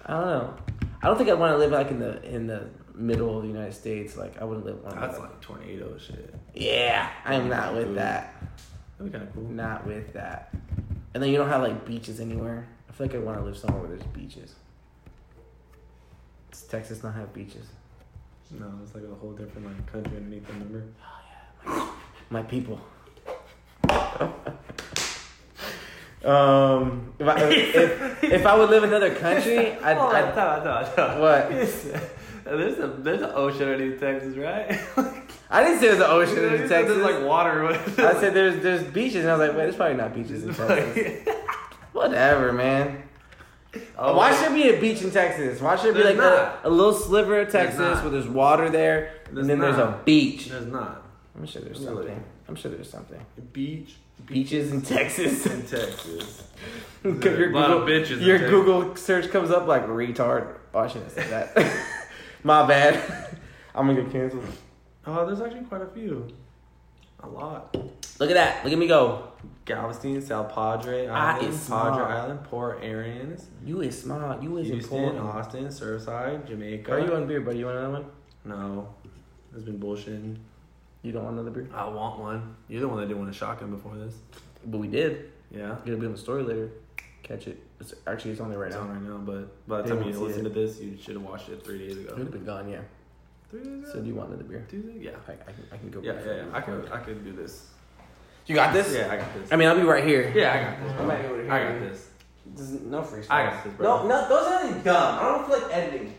I 0.06 0.12
don't 0.12 0.26
know. 0.28 0.54
I 1.04 1.08
don't 1.08 1.18
think 1.18 1.28
I'd 1.28 1.34
want 1.38 1.52
to 1.52 1.58
live 1.58 1.70
like 1.70 1.90
in 1.90 1.98
the 1.98 2.22
in 2.22 2.46
the 2.46 2.66
middle 2.94 3.36
of 3.36 3.42
the 3.42 3.48
United 3.48 3.74
States. 3.74 4.16
Like 4.16 4.40
I 4.40 4.44
wouldn't 4.44 4.64
live. 4.64 4.82
Want 4.82 4.98
That's 4.98 5.18
like 5.18 5.38
tornado 5.42 5.98
shit. 5.98 6.34
yeah, 6.54 7.10
I'm 7.26 7.50
not 7.50 7.74
with 7.74 7.94
that. 7.96 8.34
That'd 8.96 9.12
be 9.12 9.18
kind 9.18 9.28
of 9.28 9.34
cool. 9.34 9.44
Not 9.44 9.86
with 9.86 10.14
that. 10.14 10.54
And 11.12 11.22
then 11.22 11.28
you 11.28 11.36
don't 11.36 11.50
have 11.50 11.60
like 11.60 11.84
beaches 11.84 12.20
anywhere. 12.20 12.66
I 12.88 12.92
feel 12.92 13.06
like 13.06 13.16
I 13.16 13.18
want 13.18 13.38
to 13.38 13.44
live 13.44 13.58
somewhere 13.58 13.82
where 13.82 13.90
there's 13.90 14.02
beaches. 14.12 14.54
Does 16.50 16.62
Texas 16.62 17.02
not 17.02 17.14
have 17.14 17.34
beaches? 17.34 17.66
No, 18.50 18.72
it's 18.82 18.94
like 18.94 19.04
a 19.04 19.14
whole 19.14 19.32
different 19.32 19.66
like 19.66 19.92
country 19.92 20.16
underneath 20.16 20.46
the 20.46 20.54
number. 20.54 20.84
Oh 21.04 21.70
yeah. 21.76 21.90
My 22.30 22.42
people. 22.42 22.80
um, 26.24 27.12
if 27.18 27.26
I, 27.28 27.40
if, 27.50 28.24
if 28.24 28.46
I 28.46 28.56
would 28.56 28.70
live 28.70 28.84
in 28.84 28.90
another 28.90 29.14
country, 29.14 29.72
I'd, 29.82 29.96
Hold 29.96 30.14
on, 30.14 30.16
I'd 30.16 30.34
time, 30.34 30.64
time, 30.64 30.96
time. 30.96 31.20
What? 31.20 31.50
There's 32.44 32.78
a 32.78 32.88
there's 32.88 33.22
an 33.22 33.30
ocean 33.32 33.62
underneath 33.62 33.98
Texas, 33.98 34.36
right? 34.36 34.78
I 35.50 35.64
didn't 35.64 35.80
say 35.80 35.86
there's 35.88 36.00
an 36.00 36.10
ocean 36.10 36.36
in 36.36 36.52
There's 36.52 36.68
Texas. 36.68 36.98
like 36.98 37.22
water. 37.24 37.68
I 37.68 38.20
said 38.20 38.34
there's 38.34 38.62
there's 38.62 38.82
beaches, 38.82 39.24
and 39.24 39.30
I 39.30 39.36
was 39.38 39.48
like, 39.48 39.56
wait, 39.56 39.62
there's 39.64 39.76
probably 39.76 39.96
not 39.96 40.14
beaches 40.14 40.44
in 40.44 40.52
Texas. 40.54 41.34
Whatever, 41.92 42.52
man. 42.52 43.02
Oh, 43.96 44.14
Why 44.14 44.34
should 44.36 44.52
be 44.52 44.68
a 44.68 44.78
beach 44.78 45.00
in 45.00 45.10
Texas? 45.10 45.60
Why 45.60 45.76
should 45.76 45.96
it 45.96 45.98
be 45.98 46.04
like 46.04 46.18
a, 46.18 46.60
a 46.64 46.68
little 46.70 46.92
sliver 46.92 47.40
of 47.40 47.50
Texas 47.50 47.78
not. 47.78 48.02
where 48.02 48.10
there's 48.12 48.28
water 48.28 48.68
there, 48.68 49.14
There's 49.24 49.38
and 49.38 49.48
then 49.48 49.58
there's 49.58 49.78
a 49.78 49.98
beach? 50.04 50.46
There's 50.48 50.66
not 50.66 51.02
I'm 51.36 51.46
sure 51.46 51.62
there's 51.62 51.82
something. 51.82 52.24
I'm 52.46 52.56
sure 52.56 52.70
there's 52.70 52.90
something. 52.90 53.24
beach 53.52 53.96
Beaches 54.26 54.72
in 54.72 54.82
Texas. 54.82 55.46
in 55.46 55.62
Texas. 55.62 56.44
your 57.04 57.50
a 57.50 57.54
lot 57.54 57.70
of 57.70 57.86
Google, 57.86 58.18
your. 58.22 58.38
Google 58.48 58.96
search 58.96 59.30
comes 59.30 59.50
up 59.50 59.66
like 59.66 59.86
retard. 59.86 60.56
Oh, 60.72 60.78
I 60.80 60.88
shouldn't 60.88 61.10
said 61.10 61.54
that. 61.54 61.76
My 62.42 62.66
bad. 62.66 63.36
I'm 63.74 63.86
gonna 63.86 64.02
get 64.02 64.12
canceled. 64.12 64.44
Oh, 65.06 65.26
there's 65.26 65.40
actually 65.40 65.64
quite 65.64 65.82
a 65.82 65.86
few. 65.86 66.28
A 67.20 67.28
lot. 67.28 67.76
Look 68.18 68.30
at 68.30 68.34
that. 68.34 68.64
Look 68.64 68.72
at 68.72 68.78
me 68.78 68.86
go. 68.86 69.28
Galveston, 69.64 70.20
South 70.22 70.54
Padre 70.54 71.06
Island, 71.06 71.46
it's 71.48 71.68
Padre 71.68 71.94
small. 71.94 72.04
Island, 72.04 72.44
Port 72.44 72.82
Aransas, 72.82 73.44
You 73.64 73.80
is 73.80 74.02
smart. 74.02 74.42
You 74.42 74.58
is 74.58 74.68
Houston, 74.68 74.98
important. 74.98 75.24
Austin, 75.24 75.64
Surfside, 75.66 76.46
Jamaica. 76.46 76.92
Are 76.92 77.00
you 77.00 77.14
on 77.14 77.26
beer, 77.26 77.40
buddy? 77.40 77.58
You 77.58 77.66
want 77.66 77.78
another 77.78 77.92
one? 77.94 78.04
No, 78.44 78.88
it's 79.54 79.64
been 79.64 79.78
bullshitting. 79.78 80.36
You 81.04 81.12
don't 81.12 81.22
want 81.24 81.34
another 81.38 81.50
beer? 81.50 81.68
I 81.72 81.86
want 81.86 82.18
one. 82.18 82.56
You're 82.68 82.80
the 82.80 82.88
one 82.88 82.98
that 82.98 83.06
didn't 83.06 83.18
want 83.20 83.30
a 83.30 83.34
shotgun 83.34 83.70
before 83.70 83.94
this. 83.96 84.14
But 84.66 84.78
we 84.78 84.88
did. 84.88 85.30
Yeah. 85.50 85.76
It'll 85.84 86.00
be 86.00 86.06
on 86.06 86.12
the 86.12 86.18
story 86.18 86.42
later. 86.42 86.70
Catch 87.22 87.46
it. 87.46 87.62
It's 87.78 87.94
actually 88.06 88.32
it's 88.32 88.40
on 88.40 88.48
there 88.50 88.58
right 88.58 88.68
It's 88.68 88.76
now. 88.76 88.82
on 88.82 88.90
right 88.90 89.02
now, 89.02 89.18
but 89.18 89.66
by 89.68 89.76
the 89.82 89.82
They 89.82 89.88
time 90.00 90.02
you 90.12 90.18
listen 90.18 90.40
it. 90.46 90.48
to 90.48 90.54
this, 90.54 90.80
you 90.80 90.96
should 91.00 91.14
have 91.14 91.22
watched 91.22 91.48
it 91.50 91.62
three 91.64 91.78
days 91.78 91.96
ago. 91.98 92.08
It 92.08 92.16
would 92.18 92.24
have 92.24 92.32
been 92.32 92.44
gone, 92.44 92.68
yeah. 92.68 92.80
Three 93.50 93.60
days 93.60 93.82
ago. 93.84 93.92
So 93.92 94.00
do 94.00 94.08
you 94.08 94.14
want 94.14 94.30
another 94.30 94.44
beer? 94.44 94.66
Tuesday? 94.68 94.94
Yeah. 94.98 95.10
I, 95.28 95.32
I, 95.32 95.36
can, 95.36 95.54
I 95.72 95.76
can 95.76 95.90
go. 95.90 96.00
Yeah, 96.02 96.12
yeah, 96.24 96.34
yeah. 96.36 96.44
I 96.54 96.60
could, 96.62 96.90
I 96.90 96.98
could 96.98 97.22
do 97.24 97.32
this. 97.32 97.66
You 98.46 98.54
got 98.54 98.72
this? 98.72 98.92
Yeah, 98.92 99.10
I 99.12 99.16
got 99.18 99.34
this. 99.34 99.52
I 99.52 99.56
mean, 99.56 99.68
I'll 99.68 99.76
be 99.76 99.82
right 99.82 100.04
here. 100.04 100.32
yeah, 100.34 100.52
I 100.52 100.62
got 100.80 100.88
this. 100.88 101.00
I 101.00 101.04
might 101.04 101.18
be 101.20 101.26
able 101.26 101.36
to 101.36 101.42
hear 101.44 101.52
I 101.52 101.64
got 101.64 101.74
you. 101.82 101.88
this. 101.88 102.08
This 102.54 102.70
is 102.70 102.80
no 102.82 103.02
free 103.02 103.22
I 103.30 103.44
got 103.50 103.64
this, 103.64 103.72
bro. 103.74 104.02
No, 104.02 104.08
no, 104.08 104.28
those 104.28 104.46
are 104.46 104.82
dumb. 104.82 105.18
I 105.18 105.22
don't 105.22 105.46
feel 105.50 105.60
like 105.62 105.74
editing. 105.76 106.14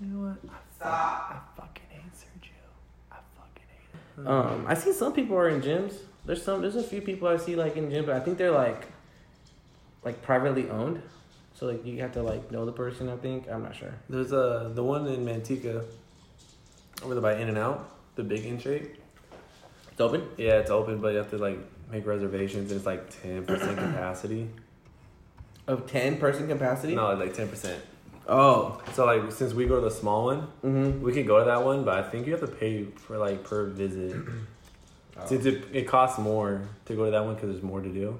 You 0.00 0.06
know 0.08 0.28
what? 0.28 0.38
Stop. 0.74 0.90
I 0.90 1.60
fucking 1.60 1.84
hate 1.88 2.02
Sergio. 2.12 2.50
I 3.12 3.16
fucking 3.36 3.62
hate 3.70 3.92
him. 3.92 4.00
Um, 4.24 4.64
I 4.66 4.74
see 4.74 4.92
some 4.92 5.12
people 5.12 5.36
are 5.36 5.48
in 5.48 5.60
gyms. 5.60 5.94
There's 6.24 6.42
some. 6.42 6.62
There's 6.62 6.76
a 6.76 6.82
few 6.82 7.00
people 7.00 7.28
I 7.28 7.36
see 7.36 7.56
like 7.56 7.76
in 7.76 7.90
gym, 7.90 8.06
but 8.06 8.14
I 8.14 8.20
think 8.20 8.38
they're 8.38 8.50
like, 8.50 8.86
like 10.04 10.22
privately 10.22 10.70
owned. 10.70 11.02
So 11.54 11.66
like 11.66 11.84
you 11.84 12.00
have 12.00 12.12
to 12.12 12.22
like 12.22 12.50
know 12.50 12.64
the 12.64 12.72
person. 12.72 13.08
I 13.08 13.16
think 13.16 13.48
I'm 13.50 13.62
not 13.62 13.76
sure. 13.76 13.94
There's 14.08 14.32
a 14.32 14.70
the 14.74 14.82
one 14.82 15.06
in 15.06 15.24
Manteca 15.24 15.84
over 17.02 17.14
there 17.14 17.22
by 17.22 17.36
In 17.36 17.48
and 17.48 17.58
Out, 17.58 17.90
the 18.14 18.22
big 18.22 18.44
in 18.44 18.58
shape. 18.58 18.96
It's 19.90 20.00
open. 20.00 20.28
Yeah, 20.36 20.58
it's 20.58 20.70
open, 20.70 21.00
but 21.00 21.12
you 21.12 21.18
have 21.18 21.30
to 21.30 21.38
like 21.38 21.58
make 21.90 22.06
reservations. 22.06 22.70
And 22.70 22.78
it's 22.78 22.86
like 22.86 23.08
ten 23.22 23.44
percent 23.44 23.78
capacity. 23.78 24.48
Of 25.66 25.86
ten 25.86 26.18
person 26.18 26.48
capacity. 26.48 26.94
No, 26.94 27.12
like 27.14 27.34
ten 27.34 27.48
percent. 27.48 27.82
Oh. 28.28 28.80
So 28.94 29.04
like 29.06 29.30
since 29.32 29.54
we 29.54 29.66
go 29.66 29.76
to 29.76 29.82
the 29.82 29.90
small 29.90 30.24
one, 30.24 30.48
Mm-hmm. 30.64 31.02
we 31.02 31.12
could 31.12 31.26
go 31.26 31.38
to 31.38 31.44
that 31.44 31.64
one, 31.64 31.84
but 31.84 31.98
I 32.04 32.08
think 32.08 32.26
you 32.26 32.32
have 32.32 32.40
to 32.40 32.46
pay 32.48 32.84
for 32.84 33.16
like 33.18 33.44
per 33.44 33.66
visit. 33.66 34.16
Oh. 35.18 35.26
Since 35.26 35.46
it, 35.46 35.64
it 35.72 35.88
costs 35.88 36.18
more 36.18 36.62
to 36.86 36.94
go 36.94 37.04
to 37.06 37.10
that 37.10 37.24
one 37.24 37.34
because 37.34 37.50
there's 37.50 37.62
more 37.62 37.80
to 37.80 37.88
do. 37.88 38.18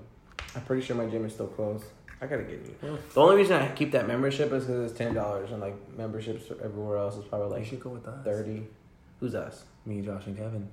I'm 0.54 0.62
pretty 0.62 0.80
sure 0.82 0.96
my 0.96 1.06
gym 1.06 1.24
is 1.26 1.34
still 1.34 1.48
closed. 1.48 1.84
I 2.22 2.26
gotta 2.26 2.44
get 2.44 2.64
you. 2.64 2.98
The 3.12 3.20
only 3.20 3.36
reason 3.36 3.60
I 3.60 3.68
keep 3.72 3.92
that 3.92 4.08
membership 4.08 4.50
is 4.52 4.64
because 4.64 4.90
it's 4.90 4.96
ten 4.98 5.12
dollars, 5.12 5.50
and 5.50 5.60
like 5.60 5.74
memberships 5.98 6.50
everywhere 6.64 6.96
else 6.96 7.16
is 7.16 7.24
probably 7.24 7.50
Like, 7.50 7.58
you 7.60 7.66
should 7.66 7.80
go 7.80 7.90
with 7.90 8.06
us. 8.08 8.24
thirty. 8.24 8.66
Who's 9.20 9.34
us? 9.34 9.64
Me, 9.84 10.00
Josh, 10.00 10.26
and 10.26 10.36
Kevin. 10.36 10.66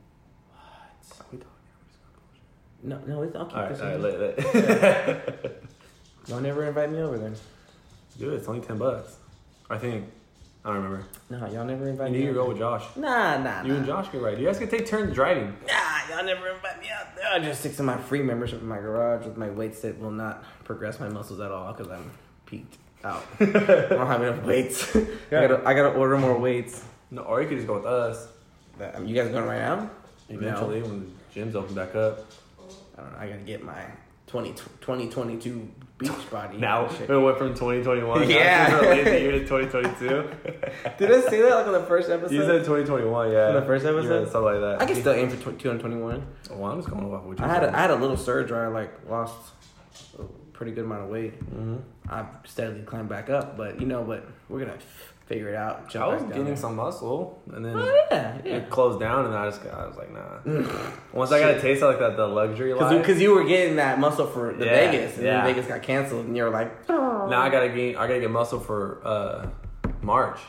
What? 0.53 0.61
are 1.19 1.25
We 1.31 1.37
talking. 1.39 1.49
No, 2.83 2.99
no, 3.07 3.21
it's, 3.23 3.35
I'll 3.35 3.45
keep 3.45 3.55
All 3.57 3.61
right, 3.63 3.69
this. 3.69 3.81
all 3.81 3.87
right, 3.87 3.99
let, 3.99 5.45
let. 5.45 5.63
Y'all 6.27 6.39
never 6.39 6.63
invite 6.65 6.91
me 6.91 6.99
over 6.99 7.17
then. 7.17 7.35
Dude, 8.17 8.33
it's 8.33 8.47
only 8.47 8.61
ten 8.65 8.77
bucks. 8.77 9.17
I 9.73 9.77
think. 9.77 10.05
I 10.63 10.69
don't 10.71 10.81
remember. 10.81 11.05
Nah, 11.29 11.49
y'all 11.49 11.65
never 11.65 11.89
invite 11.89 12.11
me. 12.11 12.19
You 12.19 12.23
me. 12.23 12.27
need 12.27 12.33
to 12.35 12.39
go 12.41 12.47
with 12.47 12.57
Josh. 12.57 12.85
Nah, 12.95 13.37
nah, 13.37 13.63
You 13.63 13.73
nah. 13.73 13.77
and 13.79 13.85
Josh 13.85 14.07
can 14.09 14.21
ride. 14.21 14.37
You 14.39 14.45
guys 14.45 14.59
can 14.59 14.69
take 14.69 14.85
turns 14.85 15.13
driving. 15.13 15.53
Nah, 15.67 16.15
y'all 16.15 16.25
never 16.25 16.47
invite 16.49 16.79
me 16.79 16.87
out 16.89 17.13
there. 17.17 17.25
I 17.33 17.39
just 17.39 17.59
stick 17.59 17.75
to 17.77 17.83
my 17.83 17.97
free 17.97 18.21
membership 18.21 18.61
in 18.61 18.67
my 18.67 18.77
garage 18.77 19.25
with 19.25 19.35
my 19.35 19.49
weights 19.49 19.81
that 19.81 19.99
will 19.99 20.11
not 20.11 20.45
progress 20.63 21.01
my 21.01 21.09
muscles 21.09 21.41
at 21.41 21.51
all 21.51 21.73
because 21.73 21.91
I'm 21.91 22.09
peaked 22.45 22.77
out. 23.03 23.25
I 23.41 23.45
don't 23.45 24.07
have 24.07 24.23
enough 24.23 24.45
weights. 24.45 24.95
I, 24.95 25.05
gotta, 25.29 25.67
I 25.67 25.73
gotta 25.73 25.89
order 25.97 26.17
more 26.17 26.37
weights. 26.39 26.85
No, 27.11 27.23
or 27.23 27.41
you 27.41 27.49
could 27.49 27.57
just 27.57 27.67
go 27.67 27.75
with 27.75 27.85
us. 27.85 28.29
Um, 28.95 29.05
you 29.05 29.15
guys 29.15 29.31
going 29.31 29.45
right 29.45 29.59
now? 29.59 29.89
Eventually, 30.29 30.81
when 30.81 31.13
the 31.33 31.41
gyms 31.41 31.55
open 31.55 31.75
back 31.75 31.93
up. 31.95 32.19
I 32.97 33.01
don't 33.01 33.11
know. 33.11 33.19
I 33.19 33.27
gotta 33.27 33.41
get 33.41 33.63
my 33.63 33.83
20, 34.27 34.53
2022 34.53 35.69
beach 36.03 36.29
body. 36.31 36.57
Now 36.57 36.87
Shit. 36.89 37.09
it 37.09 37.17
went 37.17 37.37
from 37.37 37.49
2021. 37.53 38.29
Yeah. 38.29 38.67
Now 38.67 38.75
it's 38.79 38.85
a 38.85 38.89
lazy 39.11 39.23
year 39.23 39.31
to 39.33 39.39
2022. 39.39 40.07
Did 40.97 41.11
I 41.11 41.21
say 41.29 41.41
that 41.41 41.55
like 41.55 41.67
on 41.67 41.73
the 41.73 41.83
first 41.87 42.09
episode? 42.09 42.33
you 42.33 42.41
said 42.41 42.59
2021, 42.65 43.31
yeah. 43.31 43.49
In 43.49 43.55
the 43.55 43.61
first 43.63 43.85
episode? 43.85 44.09
read 44.23 44.31
something 44.31 44.41
like 44.53 44.61
that. 44.61 44.81
I 44.81 44.85
can 44.85 44.95
still 44.95 45.13
aim 45.13 45.29
for 45.29 45.37
tw 45.51 45.59
221. 45.59 46.25
Well, 46.51 46.71
I'm 46.71 46.77
just 46.79 46.89
going 46.89 47.05
off 47.13 47.23
what 47.23 47.39
you 47.39 47.45
I 47.45 47.47
had 47.47 47.63
a, 47.63 47.71
had 47.71 47.91
a 47.91 47.95
little 47.95 48.17
surge 48.17 48.51
where 48.51 48.65
I 48.65 48.67
like 48.67 48.91
lost 49.09 49.35
a 50.19 50.23
pretty 50.53 50.71
good 50.71 50.85
amount 50.85 51.03
of 51.03 51.09
weight. 51.09 51.39
Mhm. 51.53 51.81
I've 52.09 52.27
steadily 52.45 52.81
climbed 52.83 53.09
back 53.09 53.29
up, 53.29 53.57
but 53.57 53.79
you 53.79 53.87
know 53.87 54.01
what? 54.01 54.25
We're 54.49 54.59
gonna 54.59 54.77
figure 55.25 55.49
it 55.49 55.55
out. 55.55 55.89
Jump 55.89 56.05
I 56.05 56.07
was 56.15 56.23
getting 56.23 56.45
there. 56.45 56.55
some 56.55 56.75
muscle, 56.75 57.41
and 57.53 57.63
then 57.65 57.75
Oh 57.75 58.05
yeah, 58.11 58.37
yeah. 58.43 58.55
it 58.57 58.69
closed 58.69 58.99
down, 58.99 59.25
and 59.25 59.33
I 59.35 59.49
just 59.49 59.63
got, 59.63 59.73
I 59.73 59.87
was 59.87 59.97
like, 59.97 60.11
nah. 60.11 60.91
Once 61.13 61.31
I 61.31 61.39
got 61.39 61.55
a 61.55 61.61
taste 61.61 61.81
of 61.81 61.89
like 61.89 61.99
that, 61.99 62.17
the 62.17 62.27
luxury 62.27 62.73
life. 62.73 62.97
Because 62.99 63.21
you 63.21 63.33
were 63.33 63.43
getting 63.43 63.77
that 63.77 63.99
muscle 63.99 64.27
for 64.27 64.53
the 64.53 64.65
Yeah, 64.65 64.91
Vegas, 64.91 65.15
and 65.17 65.25
yeah. 65.25 65.43
then 65.45 65.53
Vegas 65.55 65.67
got 65.67 65.81
canceled, 65.83 66.25
and 66.25 66.35
you 66.35 66.43
were 66.43 66.49
like, 66.49 66.87
Now 66.89 67.39
I 67.41 67.49
gotta 67.49 67.69
gain. 67.69 67.95
I 67.95 68.07
gotta 68.07 68.19
get 68.19 68.31
muscle 68.31 68.59
for 68.59 69.01
uh 69.05 69.47
March. 70.01 70.39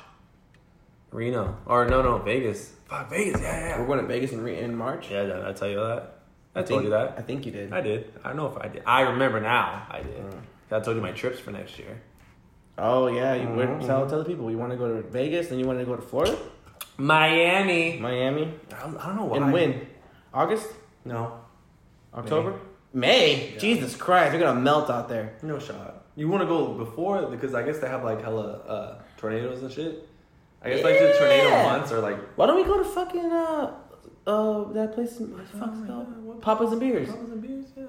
Reno 1.11 1.57
or 1.67 1.87
no 1.87 2.03
no 2.03 2.19
Vegas. 2.19 2.73
Fuck 2.87 3.09
Vegas. 3.11 3.41
Yeah 3.41 3.79
we're 3.79 3.87
going 3.87 4.01
to 4.01 4.07
Vegas 4.07 4.33
in, 4.33 4.47
in 4.49 4.77
March. 4.77 5.11
Yeah, 5.11 5.23
did 5.25 5.45
I 5.45 5.53
tell 5.53 5.69
you 5.69 5.77
that? 5.77 6.19
I, 6.55 6.59
think, 6.61 6.69
told 6.69 6.85
you 6.85 6.91
that. 6.91 7.15
I 7.19 7.23
think 7.23 7.47
you 7.47 7.53
did. 7.53 7.73
I 7.73 7.81
did. 7.81 8.13
I 8.25 8.29
don't 8.29 8.37
know 8.37 8.47
if 8.47 8.57
I 8.59 8.69
did. 8.69 8.83
I 8.87 9.01
remember 9.03 9.41
now. 9.41 9.87
I 9.91 10.03
did. 10.03 10.17
Mm. 10.17 10.41
I 10.71 10.81
told 10.81 10.97
you 10.97 11.03
my 11.03 11.13
trips 11.13 11.39
for 11.39 11.51
next 11.51 11.79
year. 11.79 12.01
Oh 12.77 13.07
yeah, 13.07 13.35
you 13.35 13.49
where, 13.49 13.69
Mhm, 13.69 13.87
tell 13.87 14.09
tell 14.09 14.19
the 14.19 14.25
people 14.25 14.51
you 14.51 14.59
want 14.59 14.73
to 14.73 14.77
go 14.79 14.89
to 14.97 15.03
Vegas, 15.09 15.49
then 15.49 15.59
you 15.61 15.67
want 15.67 15.79
to 15.79 15.85
go 15.85 15.95
to 15.97 16.03
Florida, 16.03 16.37
Miami. 16.99 17.99
Miami, 18.01 18.53
I 18.77 18.81
don't, 18.83 18.97
I 18.99 19.07
don't 19.07 19.17
know 19.17 19.25
why. 19.27 19.37
and 19.39 19.53
when? 19.53 19.87
August, 20.33 20.69
No. 21.05 21.41
October, 22.13 22.55
May. 22.93 23.53
Yeah. 23.55 23.59
Jesus 23.59 23.97
Christ, 23.97 24.33
you're 24.33 24.41
gonna 24.43 24.61
melt 24.61 24.91
out 24.91 25.09
there. 25.09 25.35
No 25.43 25.59
shot. 25.59 26.05
You 26.17 26.29
want 26.29 26.43
to 26.43 26.47
go 26.47 26.75
before 26.75 27.27
because 27.27 27.55
I 27.55 27.63
guess 27.63 27.79
they 27.79 27.89
have 27.89 28.05
like 28.05 28.21
hella 28.23 28.47
uh, 28.75 29.03
tornadoes 29.17 29.63
and 29.63 29.71
shit. 29.73 30.09
I 30.63 30.71
guess 30.71 30.83
like 30.85 30.99
the 30.99 31.13
tornado 31.19 31.49
Yeah. 31.49 31.63
months 31.73 31.93
are 31.93 32.01
like. 32.01 32.17
Why 32.37 32.47
don't 32.47 32.57
we 32.57 32.65
go 32.65 32.79
to 32.79 32.85
fucking 32.85 33.31
uh 33.33 33.75
uh 34.27 34.65
that 34.73 34.95
place? 34.95 35.19
In, 35.21 35.33
what 35.33 35.41
the 35.51 35.59
fuck's 35.59 35.79
it 35.79 35.83
Oh, 35.85 35.87
called? 35.87 36.07
yeah, 36.11 36.19
what- 36.23 36.41
Papa's 36.41 36.71
and 36.73 36.81
Beers. 36.81 37.09
Papas 37.11 37.31
and 37.31 37.43
beers, 37.43 37.67
yeah. 37.77 37.85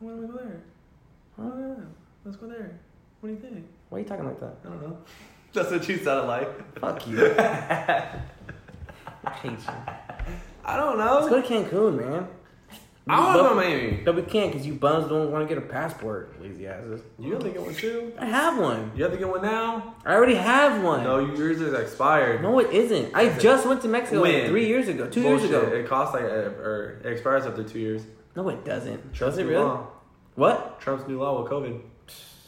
Why 0.00 0.10
don't 0.10 0.20
we 0.22 0.26
go 0.28 0.36
there? 0.38 0.60
Oh 1.38 1.52
yeah, 1.58 1.84
let's 2.24 2.36
go 2.36 2.46
there. 2.48 2.78
What 3.20 3.28
do 3.28 3.34
you 3.34 3.40
think? 3.40 3.66
Why 3.90 3.98
are 3.98 4.00
you 4.00 4.06
talking 4.08 4.24
like 4.24 4.40
that? 4.40 4.56
I 4.64 4.68
don't 4.68 4.82
know. 4.82 4.98
That's 5.52 5.70
what 5.70 5.88
you 5.88 5.98
sounded 5.98 6.26
like. 6.26 6.78
Fuck 6.78 7.06
you. 7.08 7.34
I 7.38 9.30
hate 9.42 9.50
you. 9.50 9.74
I 10.64 10.76
don't 10.76 10.98
Let's 10.98 11.26
know. 11.26 11.30
go 11.30 11.42
to 11.42 11.46
Cancun, 11.48 11.98
man. 12.00 12.28
I 13.08 13.18
want 13.18 13.36
to 13.36 13.42
go 13.42 13.48
to 13.48 13.54
Miami. 13.56 14.02
No, 14.04 14.12
we 14.12 14.22
can't 14.22 14.52
because 14.52 14.64
you 14.64 14.74
bums 14.74 15.08
don't 15.08 15.32
want 15.32 15.48
to 15.48 15.52
get 15.52 15.60
a 15.60 15.66
passport, 15.66 16.40
lazy 16.40 16.68
asses. 16.68 17.00
You 17.18 17.32
have 17.32 17.42
to 17.42 17.50
get 17.50 17.60
one 17.60 17.74
too. 17.74 18.12
I 18.18 18.26
have 18.26 18.58
one. 18.58 18.92
You 18.94 19.02
have 19.02 19.12
to 19.12 19.18
get 19.18 19.28
one 19.28 19.42
now. 19.42 19.96
I 20.06 20.14
already 20.14 20.36
have 20.36 20.84
one. 20.84 21.02
No, 21.02 21.18
yours 21.18 21.60
is 21.60 21.74
expired. 21.74 22.42
No, 22.42 22.60
it 22.60 22.70
isn't. 22.70 23.12
I 23.14 23.36
just 23.38 23.66
went 23.66 23.82
to 23.82 23.88
Mexico 23.88 24.22
like 24.22 24.46
three 24.46 24.66
years 24.68 24.86
ago, 24.86 25.08
two 25.08 25.22
Bullshit. 25.22 25.50
years 25.50 25.64
ago. 25.64 25.74
It 25.74 25.88
costs 25.88 26.14
like, 26.14 26.24
uh, 26.24 26.26
or 26.62 27.00
it 27.04 27.10
expires 27.10 27.46
after 27.46 27.64
two 27.64 27.80
years. 27.80 28.02
No, 28.36 28.48
it 28.48 28.64
doesn't. 28.64 29.12
Trump's 29.12 29.18
Does 29.18 29.38
it 29.38 29.44
new 29.44 29.50
really? 29.50 29.64
law. 29.64 29.88
What? 30.36 30.80
Trump's 30.80 31.08
new 31.08 31.18
law 31.18 31.42
with 31.42 31.50
COVID. 31.50 31.80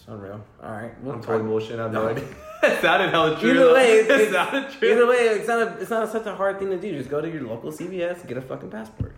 It's 0.02 0.08
unreal. 0.08 0.44
All 0.60 0.70
right. 0.72 0.90
We'll 1.00 1.14
I'm 1.14 1.22
totally 1.22 1.48
bullshit. 1.48 1.78
I 1.78 1.84
have 1.84 1.92
no 1.92 2.08
idea. 2.10 2.24
it 2.64 2.80
sounded 2.80 3.10
hella 3.10 3.38
true. 3.38 3.50
Either 3.52 3.72
way, 3.72 3.90
it 4.00 4.10
it's- 4.10 4.32
sounded 4.32 4.72
true. 4.72 4.90
Either 4.90 5.06
way, 5.06 5.16
it's 5.16 5.46
not 5.46 5.62
a, 5.62 5.78
it's 5.78 5.90
not 5.90 6.10
such 6.10 6.26
a 6.26 6.34
hard 6.34 6.58
thing 6.58 6.70
to 6.70 6.76
do. 6.76 6.90
Just 6.98 7.08
go 7.08 7.20
to 7.20 7.30
your 7.30 7.42
local 7.42 7.70
CVS 7.70 8.18
and 8.18 8.28
get 8.28 8.36
a 8.36 8.42
fucking 8.42 8.70
passport. 8.70 9.14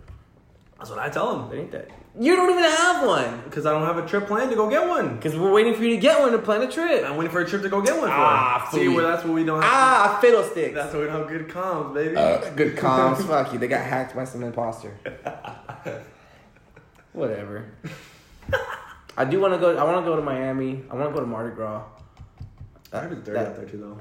That's 0.76 0.90
what 0.90 0.98
I 0.98 1.08
tell 1.08 1.34
them. 1.38 1.48
them. 1.48 1.58
ain't 1.60 1.72
that. 1.72 1.88
You 2.20 2.36
don't 2.36 2.50
even 2.50 2.62
have 2.64 3.06
one 3.06 3.40
Because 3.44 3.64
I 3.64 3.70
don't 3.72 3.86
have 3.86 3.96
a 3.96 4.06
trip 4.06 4.26
planned 4.26 4.50
to 4.50 4.56
go 4.56 4.68
get 4.68 4.86
one. 4.86 5.16
because 5.16 5.34
we're 5.36 5.50
waiting 5.52 5.74
for 5.74 5.82
you 5.82 5.90
to 5.90 5.96
get 5.96 6.20
one 6.20 6.32
to 6.32 6.38
plan 6.38 6.60
a 6.62 6.70
trip. 6.70 7.02
I'm 7.04 7.16
waiting 7.16 7.32
for 7.32 7.40
a 7.40 7.48
trip 7.48 7.62
to 7.62 7.68
go 7.70 7.80
get 7.80 7.94
one 7.96 8.08
for. 8.08 8.14
Ah, 8.14 8.68
See, 8.70 8.86
where 8.88 9.04
that's 9.04 9.24
what 9.24 9.32
we 9.32 9.44
don't 9.44 9.62
have. 9.62 9.72
Ah, 9.72 10.18
fiddlesticks. 10.20 10.74
That's 10.74 10.92
why 10.92 11.00
we 11.00 11.06
don't 11.06 11.20
have 11.20 11.28
good 11.28 11.48
comms, 11.48 11.94
baby. 11.94 12.14
Uh, 12.16 12.50
good 12.50 12.76
comms. 12.84 13.26
Fuck 13.26 13.52
you. 13.54 13.58
They 13.58 13.68
got 13.68 13.80
hacked 13.86 14.14
by 14.14 14.24
some 14.24 14.42
imposter. 14.42 14.94
Whatever. 17.12 17.72
I 19.16 19.24
do 19.24 19.40
want 19.40 19.54
to 19.54 19.58
go. 19.58 19.76
I 19.76 19.84
want 19.84 20.04
to 20.04 20.10
go 20.10 20.16
to 20.16 20.22
Miami. 20.22 20.82
I 20.90 20.94
want 20.94 21.08
to 21.10 21.14
go 21.14 21.20
to 21.20 21.26
Mardi 21.26 21.54
Gras. 21.54 21.82
Miami's 22.92 23.18
dirty 23.18 23.32
that- 23.32 23.48
out 23.48 23.56
there 23.56 23.64
too, 23.66 23.78
though. 23.78 23.98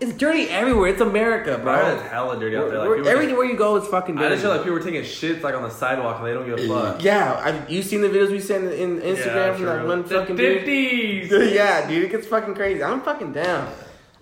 It's 0.00 0.14
dirty 0.14 0.44
everywhere. 0.48 0.88
It's 0.88 1.02
America, 1.02 1.58
bro. 1.58 1.76
Bro, 1.76 1.94
it's 1.96 2.02
hella 2.04 2.40
dirty 2.40 2.56
out 2.56 2.70
there. 2.70 2.78
Like, 2.78 2.88
We're- 2.88 3.06
everywhere 3.08 3.44
you 3.44 3.54
go, 3.56 3.76
it's 3.76 3.86
fucking 3.86 4.14
dirty. 4.14 4.26
I 4.26 4.30
just 4.30 4.42
feel 4.42 4.50
like 4.50 4.62
people 4.62 4.78
were 4.78 4.82
taking 4.82 5.02
shits 5.02 5.42
like 5.42 5.54
on 5.54 5.62
the 5.62 5.68
sidewalk 5.70 6.18
and 6.18 6.26
they 6.26 6.32
don't 6.32 6.46
give 6.46 6.58
a 6.58 6.68
fuck. 6.68 7.04
yeah, 7.04 7.32
I, 7.34 7.68
you 7.68 7.82
seen 7.82 8.00
the 8.00 8.08
videos 8.08 8.30
we 8.30 8.40
sent 8.40 8.72
in 8.72 9.00
Instagram 9.02 9.56
from 9.56 9.64
that 9.66 9.86
one 9.86 10.02
The 10.02 10.08
fucking 10.08 10.36
fifties. 10.38 11.30
yeah, 11.52 11.86
dude, 11.86 12.04
it 12.04 12.10
gets 12.10 12.26
fucking 12.26 12.54
crazy. 12.54 12.82
I'm 12.82 13.02
fucking 13.02 13.32
down. 13.34 13.70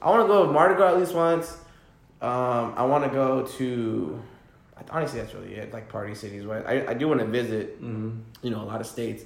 I 0.00 0.10
want 0.10 0.22
to 0.22 0.26
go 0.26 0.46
to 0.46 0.52
Mardi 0.52 0.74
Gras 0.74 0.94
at 0.94 0.98
least 0.98 1.14
once. 1.14 1.56
Um, 2.20 2.74
I 2.76 2.84
want 2.84 3.04
to 3.04 3.10
go 3.10 3.46
to. 3.58 4.20
Honestly, 4.90 5.20
that's 5.20 5.32
really 5.32 5.54
it. 5.54 5.72
Like 5.72 5.88
party 5.88 6.14
cities, 6.16 6.44
right? 6.44 6.64
I 6.66 6.90
I 6.90 6.94
do 6.94 7.06
want 7.06 7.20
to 7.20 7.26
visit. 7.26 7.80
Mm-hmm. 7.80 8.18
You 8.42 8.50
know, 8.50 8.62
a 8.62 8.66
lot 8.66 8.80
of 8.80 8.86
states. 8.86 9.22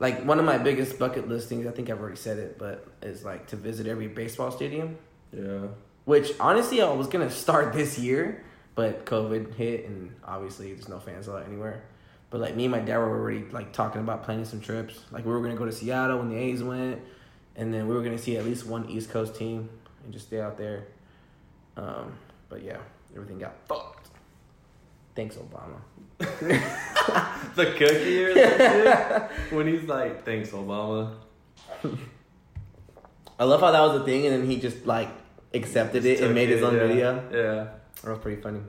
Like 0.00 0.24
one 0.24 0.38
of 0.38 0.46
my 0.46 0.56
biggest 0.56 0.98
bucket 0.98 1.28
listings, 1.28 1.66
I 1.66 1.70
think 1.70 1.90
I've 1.90 2.00
already 2.00 2.16
said 2.16 2.38
it, 2.38 2.58
but 2.58 2.86
is 3.02 3.22
like 3.22 3.48
to 3.48 3.56
visit 3.56 3.86
every 3.86 4.08
baseball 4.08 4.50
stadium. 4.50 4.96
Yeah. 5.30 5.68
Which 6.06 6.32
honestly, 6.40 6.80
I 6.80 6.90
was 6.90 7.06
gonna 7.06 7.30
start 7.30 7.74
this 7.74 7.98
year, 7.98 8.42
but 8.74 9.04
COVID 9.04 9.54
hit, 9.54 9.86
and 9.86 10.14
obviously 10.24 10.72
there's 10.72 10.88
no 10.88 10.98
fans 10.98 11.28
allowed 11.28 11.46
anywhere. 11.46 11.84
But 12.30 12.40
like 12.40 12.56
me 12.56 12.64
and 12.64 12.72
my 12.72 12.80
dad 12.80 12.96
were 12.96 13.10
already 13.10 13.44
like 13.50 13.72
talking 13.74 14.00
about 14.00 14.24
planning 14.24 14.46
some 14.46 14.60
trips. 14.60 14.98
Like 15.10 15.26
we 15.26 15.32
were 15.32 15.42
gonna 15.42 15.54
go 15.54 15.66
to 15.66 15.72
Seattle 15.72 16.18
when 16.18 16.30
the 16.30 16.36
A's 16.36 16.62
went, 16.62 17.00
and 17.54 17.72
then 17.72 17.86
we 17.86 17.94
were 17.94 18.02
gonna 18.02 18.18
see 18.18 18.38
at 18.38 18.44
least 18.46 18.64
one 18.64 18.88
East 18.88 19.10
Coast 19.10 19.34
team 19.34 19.68
and 20.02 20.12
just 20.14 20.28
stay 20.28 20.40
out 20.40 20.56
there. 20.56 20.86
Um, 21.76 22.14
but 22.48 22.62
yeah, 22.62 22.78
everything 23.14 23.38
got 23.38 23.54
fucked. 23.68 23.99
Thanks, 25.14 25.36
Obama. 25.36 25.80
The 27.56 27.66
cookie 27.66 28.24
or 28.24 28.34
something. 28.34 29.56
when 29.56 29.66
he's 29.66 29.82
like, 29.84 30.24
thanks, 30.24 30.50
Obama. 30.50 31.16
I 33.38 33.44
love 33.44 33.60
how 33.60 33.72
that 33.72 33.80
was 33.80 34.00
a 34.00 34.04
thing, 34.04 34.26
and 34.26 34.34
then 34.34 34.48
he 34.48 34.60
just 34.60 34.86
like 34.86 35.08
accepted 35.52 36.04
it 36.04 36.18
and 36.20 36.28
Took 36.28 36.34
made 36.34 36.48
his 36.48 36.62
own 36.62 36.76
yeah. 36.76 36.86
video. 36.86 37.14
Yeah. 37.32 37.68
That 38.02 38.10
was 38.10 38.18
pretty 38.20 38.40
funny. 38.40 38.60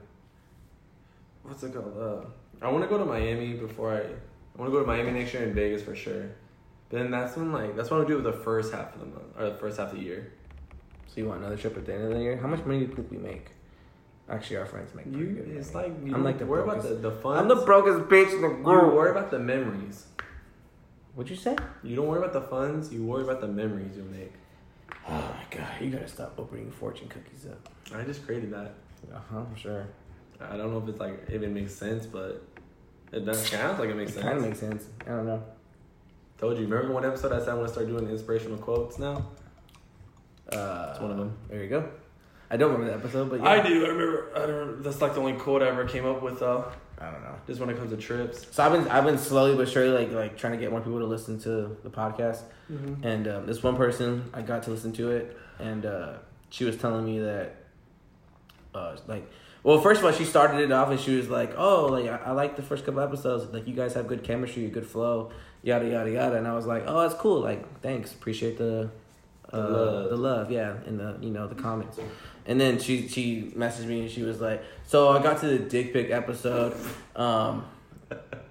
What's 1.44 1.62
it 1.64 1.74
called? 1.74 1.96
Uh, 1.98 2.66
I 2.66 2.72
want 2.72 2.84
to 2.84 2.90
go 2.90 2.98
to 2.98 3.06
Miami 3.06 3.54
before 3.54 3.94
I. 3.94 4.00
I 4.00 4.58
want 4.60 4.72
to 4.72 4.78
go 4.78 4.82
to 4.82 4.88
Miami 4.88 5.12
next 5.12 5.34
year 5.34 5.44
and 5.44 5.54
Vegas 5.56 5.82
for 5.84 5.96
sure. 5.96 6.30
But 6.90 6.98
then 6.98 7.12
that's 7.12 7.38
when 7.38 7.52
like 7.54 7.76
that's 7.76 7.90
what 7.90 8.02
I 8.02 8.08
do 8.08 8.16
with 8.16 8.26
the 8.26 8.34
first 8.34 8.74
half 8.74 8.94
of 8.96 9.00
the 9.00 9.06
month 9.06 9.38
or 9.38 9.50
the 9.50 9.56
first 9.56 9.78
half 9.78 9.92
of 9.92 9.98
the 9.98 10.04
year. 10.04 10.34
So 11.08 11.14
you 11.18 11.28
want 11.28 11.40
another 11.42 11.58
trip 11.58 11.78
at 11.78 11.86
the 11.86 11.94
end 11.94 12.04
of 12.04 12.10
the 12.12 12.20
year? 12.20 12.38
How 12.38 12.48
much 12.48 12.66
money 12.66 12.80
do 12.80 12.86
you 12.86 12.94
think 12.94 13.12
we 13.12 13.18
make? 13.18 13.52
Actually, 14.32 14.58
our 14.58 14.66
friends 14.66 14.96
make. 14.96 15.06
pretty 15.12 15.20
You, 15.20 15.34
good 15.36 15.48
it's 15.58 15.74
money. 15.74 15.90
like 15.90 15.98
you 16.08 16.16
I'm 16.16 16.24
like 16.24 16.40
the 16.40 16.46
worry 16.46 16.64
about 16.64 16.78
the 16.82 16.90
brokest. 16.96 17.02
the 17.04 17.12
fun. 17.12 17.38
I'm 17.38 17.48
the 17.48 17.56
brokest 17.58 18.00
bitch 18.10 18.34
in 18.34 18.42
the 18.42 18.48
You 18.50 18.64
worry 18.96 19.12
about 19.12 19.30
the 19.32 19.40
memories. 19.40 20.06
What'd 21.16 21.30
you 21.30 21.36
say? 21.36 21.56
You 21.84 21.96
don't 21.98 22.08
worry 22.08 22.20
about 22.20 22.32
the 22.34 22.42
funds. 22.42 22.94
You 22.94 23.04
worry 23.04 23.24
about 23.24 23.42
the 23.42 23.48
memories 23.48 23.98
you'll 23.98 24.06
make. 24.06 24.32
Oh 25.08 25.12
my 25.12 25.58
god, 25.58 25.68
you 25.82 25.90
gotta 25.90 26.08
stop 26.08 26.34
opening 26.38 26.72
fortune 26.72 27.10
cookies 27.10 27.46
up. 27.46 27.70
I 27.94 28.04
just 28.04 28.26
created 28.26 28.52
that. 28.54 28.74
Uh 29.14 29.18
huh, 29.30 29.40
I'm 29.40 29.56
sure. 29.56 29.88
I 30.40 30.56
don't 30.58 30.72
know 30.72 30.78
if 30.80 30.88
it's 30.88 31.00
like 31.00 31.26
if 31.28 31.42
it 31.42 31.50
makes 31.50 31.74
sense, 31.74 32.06
but 32.06 32.42
it 33.12 33.26
does 33.26 33.46
sounds 33.50 33.80
like 33.80 33.90
it 33.90 33.96
makes 33.98 34.12
It 34.12 34.16
sense. 34.16 34.26
kind 34.26 34.38
of 34.38 34.44
makes 34.46 34.60
sense. 34.60 34.86
I 35.06 35.10
don't 35.10 35.26
know. 35.26 35.44
Told 36.38 36.58
you. 36.58 36.66
Remember 36.68 36.94
one 36.94 37.04
episode 37.06 37.34
I 37.34 37.40
said 37.40 37.50
I 37.50 37.54
want 37.56 37.68
to 37.68 37.74
start 37.74 37.88
doing 37.88 38.08
inspirational 38.10 38.58
quotes 38.58 38.98
now? 38.98 39.26
Uh, 40.52 40.86
That's 40.88 41.00
one 41.02 41.12
of 41.12 41.18
them. 41.18 41.38
There 41.50 41.62
you 41.64 41.70
go. 41.70 41.90
I 42.52 42.58
don't 42.58 42.72
remember 42.74 42.92
the 42.92 42.98
episode, 43.00 43.30
but 43.30 43.40
yeah. 43.40 43.50
I 43.50 43.62
do. 43.68 43.86
I 43.86 43.90
remember. 43.90 44.32
I 44.36 44.46
don't. 44.46 44.84
That's 44.84 45.02
like 45.02 45.14
the 45.14 45.22
only 45.22 45.34
quote 45.34 45.62
I 45.64 45.70
ever 45.70 45.86
came 45.86 46.06
up 46.06 46.22
with. 46.22 46.40
though. 46.40 46.72
I 47.00 47.06
don't 47.10 47.24
know. 47.24 47.34
just 47.48 47.60
when 47.60 47.70
it 47.70 47.78
comes 47.78 47.90
to 47.90 47.98
trips. 47.98 48.46
So 48.52 48.64
I've 48.64 48.72
been 48.74 48.88
I've 48.90 49.06
been 49.06 49.18
slowly 49.18 49.56
but 49.56 49.68
surely 49.68 49.90
like 50.06 50.12
like 50.14 50.38
trying 50.38 50.54
to 50.54 50.60
get 50.60 50.70
more 50.70 50.82
people 50.82 51.00
to 51.00 51.06
listen 51.06 51.40
to 51.42 51.76
the 51.84 51.90
podcast. 51.90 52.42
Mm-hmm. 52.72 53.04
And 53.08 53.28
um, 53.28 53.46
this 53.48 53.64
one 53.64 53.76
person, 53.76 54.30
I 54.34 54.42
got 54.44 54.64
to 54.64 54.70
listen 54.70 54.92
to 54.94 55.10
it, 55.12 55.36
and 55.60 55.84
uh, 55.86 56.14
she 56.52 56.64
was 56.64 56.78
telling 56.78 57.04
me 57.06 57.20
that, 57.20 57.56
uh, 58.76 58.96
like, 59.08 59.30
well, 59.64 59.82
first 59.82 60.00
of 60.00 60.06
all, 60.06 60.12
she 60.12 60.26
started 60.26 60.60
it 60.62 60.72
off, 60.72 60.90
and 60.90 61.00
she 61.00 61.16
was 61.18 61.28
like, 61.30 61.54
"Oh, 61.58 61.88
like 61.88 62.06
I, 62.06 62.18
I 62.18 62.32
like 62.32 62.56
the 62.56 62.62
first 62.64 62.86
couple 62.86 63.00
episodes. 63.02 63.52
Like, 63.54 63.68
you 63.68 63.74
guys 63.74 63.94
have 63.96 64.08
good 64.08 64.24
chemistry, 64.24 64.68
good 64.68 64.86
flow, 64.86 65.32
yada 65.64 65.88
yada 65.90 66.12
yada." 66.12 66.36
And 66.36 66.48
I 66.48 66.54
was 66.54 66.66
like, 66.68 66.84
"Oh, 66.86 67.02
that's 67.02 67.16
cool. 67.16 67.40
Like, 67.42 67.82
thanks, 67.82 68.14
appreciate 68.14 68.58
the, 68.60 68.90
uh, 69.52 69.58
The 69.62 69.68
love. 69.70 70.10
the 70.12 70.18
love, 70.18 70.52
yeah, 70.52 70.76
and 70.86 71.00
the 71.00 71.18
you 71.20 71.32
know 71.32 71.48
the 71.48 71.56
comments." 71.56 71.98
And 72.46 72.60
then 72.60 72.80
she 72.80 73.08
she 73.08 73.52
messaged 73.56 73.86
me, 73.86 74.02
and 74.02 74.10
she 74.12 74.24
was 74.24 74.42
like, 74.42 74.64
"So 74.88 75.10
I 75.10 75.22
got 75.22 75.40
to 75.42 75.48
the 75.48 75.60
dick 75.60 75.94
pic 75.94 76.10
episode." 76.10 76.76
Um, 77.16 77.66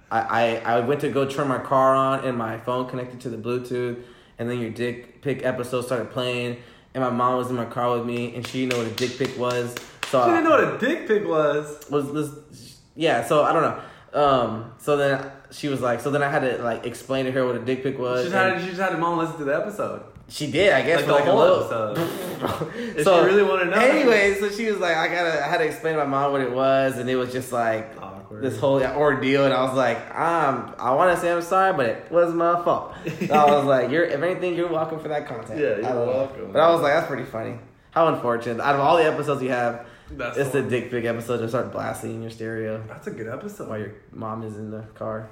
I, 0.09 0.19
I, 0.19 0.55
I 0.75 0.79
went 0.81 1.01
to 1.01 1.09
go 1.09 1.25
turn 1.25 1.47
my 1.47 1.57
car 1.59 1.95
on 1.95 2.25
and 2.25 2.37
my 2.37 2.57
phone 2.59 2.89
connected 2.89 3.21
to 3.21 3.29
the 3.29 3.37
Bluetooth, 3.37 4.01
and 4.39 4.49
then 4.49 4.59
your 4.59 4.69
dick 4.69 5.21
pic 5.21 5.43
episode 5.45 5.85
started 5.85 6.11
playing, 6.11 6.57
and 6.93 7.03
my 7.03 7.09
mom 7.09 7.37
was 7.37 7.49
in 7.49 7.55
my 7.55 7.65
car 7.65 7.95
with 7.97 8.05
me, 8.05 8.35
and 8.35 8.45
she 8.45 8.61
didn't 8.61 8.73
know 8.73 8.83
what 8.83 8.91
a 8.91 8.95
dick 8.95 9.17
pic 9.17 9.37
was. 9.37 9.73
So 10.09 10.23
She 10.23 10.31
didn't 10.31 10.47
I, 10.47 10.49
know 10.49 10.65
what 10.65 10.75
a 10.75 10.85
dick 10.85 11.07
pic 11.07 11.25
was. 11.27 11.89
was 11.89 12.13
this, 12.13 12.77
yeah. 12.95 13.23
So 13.25 13.43
I 13.43 13.53
don't 13.53 13.61
know. 13.61 13.81
Um, 14.13 14.73
so 14.77 14.97
then 14.97 15.31
she 15.51 15.69
was 15.69 15.79
like, 15.79 16.01
so 16.01 16.11
then 16.11 16.21
I 16.21 16.29
had 16.29 16.39
to 16.41 16.61
like 16.61 16.85
explain 16.85 17.25
to 17.25 17.31
her 17.31 17.45
what 17.45 17.55
a 17.55 17.59
dick 17.59 17.81
pic 17.81 17.97
was. 17.97 18.25
She 18.25 18.31
just, 18.31 18.35
had, 18.35 18.59
she 18.61 18.67
just 18.67 18.81
had 18.81 18.91
her 18.91 18.97
mom 18.97 19.17
listen 19.17 19.37
to 19.37 19.45
the 19.45 19.55
episode. 19.55 20.03
She 20.31 20.49
did, 20.49 20.73
I 20.73 20.81
guess, 20.81 21.05
Like 21.05 21.05
for 21.05 21.11
the 21.11 21.13
like 21.13 21.25
a 21.27 21.33
little. 21.33 21.59
episode. 21.63 22.27
If 22.97 23.03
so 23.03 23.19
she 23.23 23.25
really 23.35 23.43
wanna 23.43 23.65
know. 23.65 23.77
Anyway, 23.77 24.35
so 24.39 24.49
she 24.49 24.65
was 24.71 24.79
like, 24.79 24.95
I 24.97 25.07
gotta, 25.09 25.45
I 25.45 25.47
had 25.47 25.59
to 25.59 25.65
explain 25.65 25.93
to 25.95 25.99
my 25.99 26.05
mom 26.09 26.31
what 26.31 26.41
it 26.41 26.51
was, 26.51 26.97
and 26.97 27.07
it 27.07 27.15
was 27.15 27.31
just 27.31 27.51
like 27.51 27.91
Awkward. 28.01 28.41
this 28.41 28.57
whole 28.59 28.81
ordeal, 28.83 29.45
and 29.45 29.53
I 29.53 29.63
was 29.63 29.75
like, 29.77 29.97
um, 30.15 30.73
I 30.79 30.93
want 30.95 31.13
to 31.15 31.21
say 31.21 31.31
I'm 31.31 31.41
sorry, 31.43 31.73
but 31.73 31.85
it 31.85 32.11
was 32.11 32.33
my 32.33 32.55
fault. 32.63 32.95
So 33.27 33.33
I 33.35 33.45
was 33.55 33.65
like, 33.65 33.91
you're, 33.91 34.05
if 34.05 34.19
anything, 34.23 34.55
you're 34.55 34.69
welcome 34.71 34.99
for 34.99 35.09
that 35.09 35.27
content. 35.27 35.59
Yeah, 35.59 35.67
you're 35.77 35.85
I 35.85 35.89
don't 35.91 36.07
know. 36.07 36.49
But 36.51 36.59
I 36.61 36.71
was 36.71 36.81
like, 36.81 36.93
that's 36.93 37.07
pretty 37.07 37.25
funny. 37.25 37.59
How 37.91 38.07
unfortunate. 38.07 38.59
Out 38.59 38.73
of 38.75 38.81
all 38.81 38.97
the 38.97 39.05
episodes 39.05 39.43
you 39.43 39.49
have, 39.49 39.85
That's 40.09 40.37
it's 40.37 40.49
the 40.49 40.61
the 40.63 40.69
dick 40.69 40.89
pic 40.89 41.05
episode 41.05 41.37
to 41.39 41.47
start 41.49 41.71
blasting 41.71 42.15
in 42.15 42.21
your 42.23 42.31
stereo 42.31 42.81
That's 42.87 43.05
a 43.05 43.11
good 43.11 43.27
episode. 43.27 43.67
while 43.69 43.77
your 43.79 43.93
mom 44.11 44.41
is 44.43 44.57
in 44.57 44.71
the 44.71 44.81
car. 44.95 45.29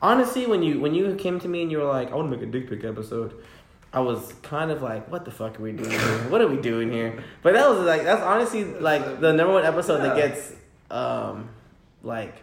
Honestly, 0.00 0.46
when 0.46 0.62
you 0.62 0.80
when 0.80 0.94
you 0.94 1.14
came 1.16 1.38
to 1.40 1.48
me 1.48 1.62
and 1.62 1.70
you 1.70 1.78
were 1.78 1.84
like, 1.84 2.12
I 2.12 2.14
want 2.14 2.30
to 2.30 2.36
make 2.36 2.46
a 2.46 2.50
dick 2.50 2.68
pic 2.68 2.84
episode, 2.84 3.34
I 3.96 4.00
was 4.00 4.32
kind 4.42 4.70
of 4.70 4.82
like, 4.82 5.10
what 5.10 5.24
the 5.24 5.30
fuck 5.30 5.58
are 5.58 5.62
we 5.62 5.72
doing 5.72 5.90
here? 5.90 6.28
What 6.28 6.42
are 6.42 6.48
we 6.48 6.58
doing 6.58 6.92
here? 6.92 7.24
But 7.42 7.54
that 7.54 7.66
was 7.68 7.78
like 7.80 8.04
that's 8.04 8.22
honestly 8.22 8.64
like 8.64 9.20
the 9.20 9.32
number 9.32 9.54
one 9.54 9.64
episode 9.64 9.98
that 10.02 10.16
gets 10.16 10.52
um 10.90 11.48
like 12.02 12.34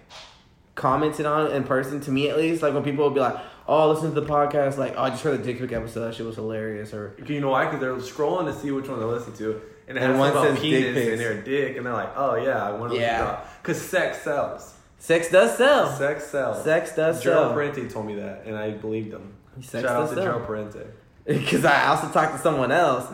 commented 0.74 1.26
on 1.28 1.52
in 1.52 1.64
person 1.64 2.02
to 2.02 2.12
me 2.12 2.30
at 2.30 2.38
least. 2.38 2.64
Like 2.64 2.74
when 2.74 2.84
people 2.84 3.06
would 3.06 3.14
be 3.14 3.20
like, 3.20 3.38
Oh, 3.68 3.92
listen 3.92 4.14
to 4.14 4.20
the 4.20 4.28
podcast, 4.28 4.78
like, 4.78 4.96
oh 4.98 5.04
I 5.04 5.10
just 5.12 5.24
heard 5.24 5.40
the 5.40 5.44
dick 5.44 5.60
pic 5.60 5.72
episode, 5.72 6.02
that 6.08 6.16
shit 6.16 6.26
was 6.26 6.36
hilarious 6.36 6.92
or 6.94 7.16
You 7.26 7.40
know 7.40 7.50
why? 7.50 7.66
Because 7.66 7.80
they're 7.80 7.96
scrolling 7.96 8.46
to 8.52 8.60
see 8.60 8.72
which 8.72 8.90
one 8.90 9.00
to 9.00 9.08
listen 9.08 9.34
to, 9.36 9.62
and 9.88 9.98
it 9.98 10.02
has 10.02 10.10
one 10.10 10.20
one 10.20 10.32
about 10.32 10.46
says 10.48 10.54
dick 10.56 10.64
penis 10.64 10.94
pics. 10.96 11.12
and 11.12 11.20
their 11.20 11.42
dick, 11.44 11.78
and 11.78 11.86
they're 11.86 11.94
like, 11.94 12.12
"Oh 12.18 12.36
yeah, 12.36 12.68
I 12.68 12.72
want 12.72 12.94
to 12.94 13.00
Yeah. 13.00 13.40
Because 13.62 13.80
sex 13.82 14.22
sells. 14.22 14.74
Sex 14.98 15.30
does 15.30 15.56
sell. 15.56 15.90
Sex 15.96 16.26
sells. 16.26 16.64
Sex 16.64 16.96
does 16.96 17.24
Gerald 17.24 17.48
sell. 17.50 17.54
Parente 17.54 17.90
told 17.90 18.06
me 18.08 18.16
that, 18.16 18.44
and 18.46 18.58
I 18.58 18.72
believed 18.72 19.14
him. 19.14 19.34
Sex 19.62 19.86
Shout 19.86 19.96
out 19.96 20.10
to 20.10 20.16
sell. 20.16 20.24
Gerald 20.24 20.46
Parente. 20.46 20.88
Because 21.40 21.64
I 21.66 21.88
also 21.88 22.10
talked 22.10 22.34
to 22.36 22.40
someone 22.42 22.72
else 22.72 23.10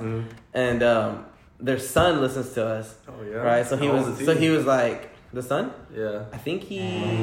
and 0.53 0.84
um 0.84 1.26
their 1.60 1.78
son 1.80 2.22
listens 2.22 2.53
to 2.53 2.66
us. 2.66 2.95
Oh 3.07 3.14
yeah. 3.24 3.38
Right, 3.38 3.66
so 3.66 3.76
he 3.78 3.88
How 3.88 3.93
was 3.93 4.07
is 4.20 4.26
so 4.26 4.36
he 4.36 4.49
was 4.49 4.66
like 4.66 5.10
the 5.32 5.43
son. 5.43 5.72
Yeah. 5.95 6.24
I 6.34 6.38
think 6.38 6.64
he's 6.64 6.80
damn. 6.82 7.18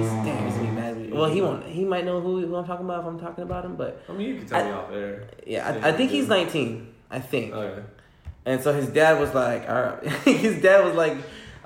He's 0.47 0.55
gonna 0.55 0.68
be 0.68 0.70
mad 0.70 0.91
at 0.93 0.97
me. 0.99 1.12
Well, 1.12 1.28
he 1.30 1.41
won't. 1.41 1.64
He 1.66 1.84
might 1.84 2.05
know 2.05 2.20
who, 2.20 2.47
who 2.47 2.55
I'm 2.55 2.64
talking 2.66 2.84
about 2.84 3.01
if 3.01 3.07
I'm 3.07 3.18
talking 3.18 3.43
about 3.43 3.64
him. 3.64 3.74
But 3.76 4.01
I 4.09 4.12
mean, 4.12 4.28
you 4.28 4.37
can 4.39 4.47
tell 4.47 4.61
I- 4.61 4.64
me 4.64 4.70
off 4.72 4.93
air. 4.93 5.28
yeah, 5.47 5.80
I, 5.82 5.89
I 5.89 5.93
think 5.93 6.11
he's 6.12 6.28
19. 6.28 6.95
I 7.11 7.18
think. 7.20 7.53
Okay. 7.53 7.82
And 8.45 8.62
so 8.62 8.72
his 8.72 8.87
dad 8.89 9.18
was 9.18 9.34
like, 9.34 9.68
all 9.68 9.82
right. 9.82 10.05
his 10.24 10.62
dad 10.62 10.84
was 10.84 10.95
like, 10.95 11.16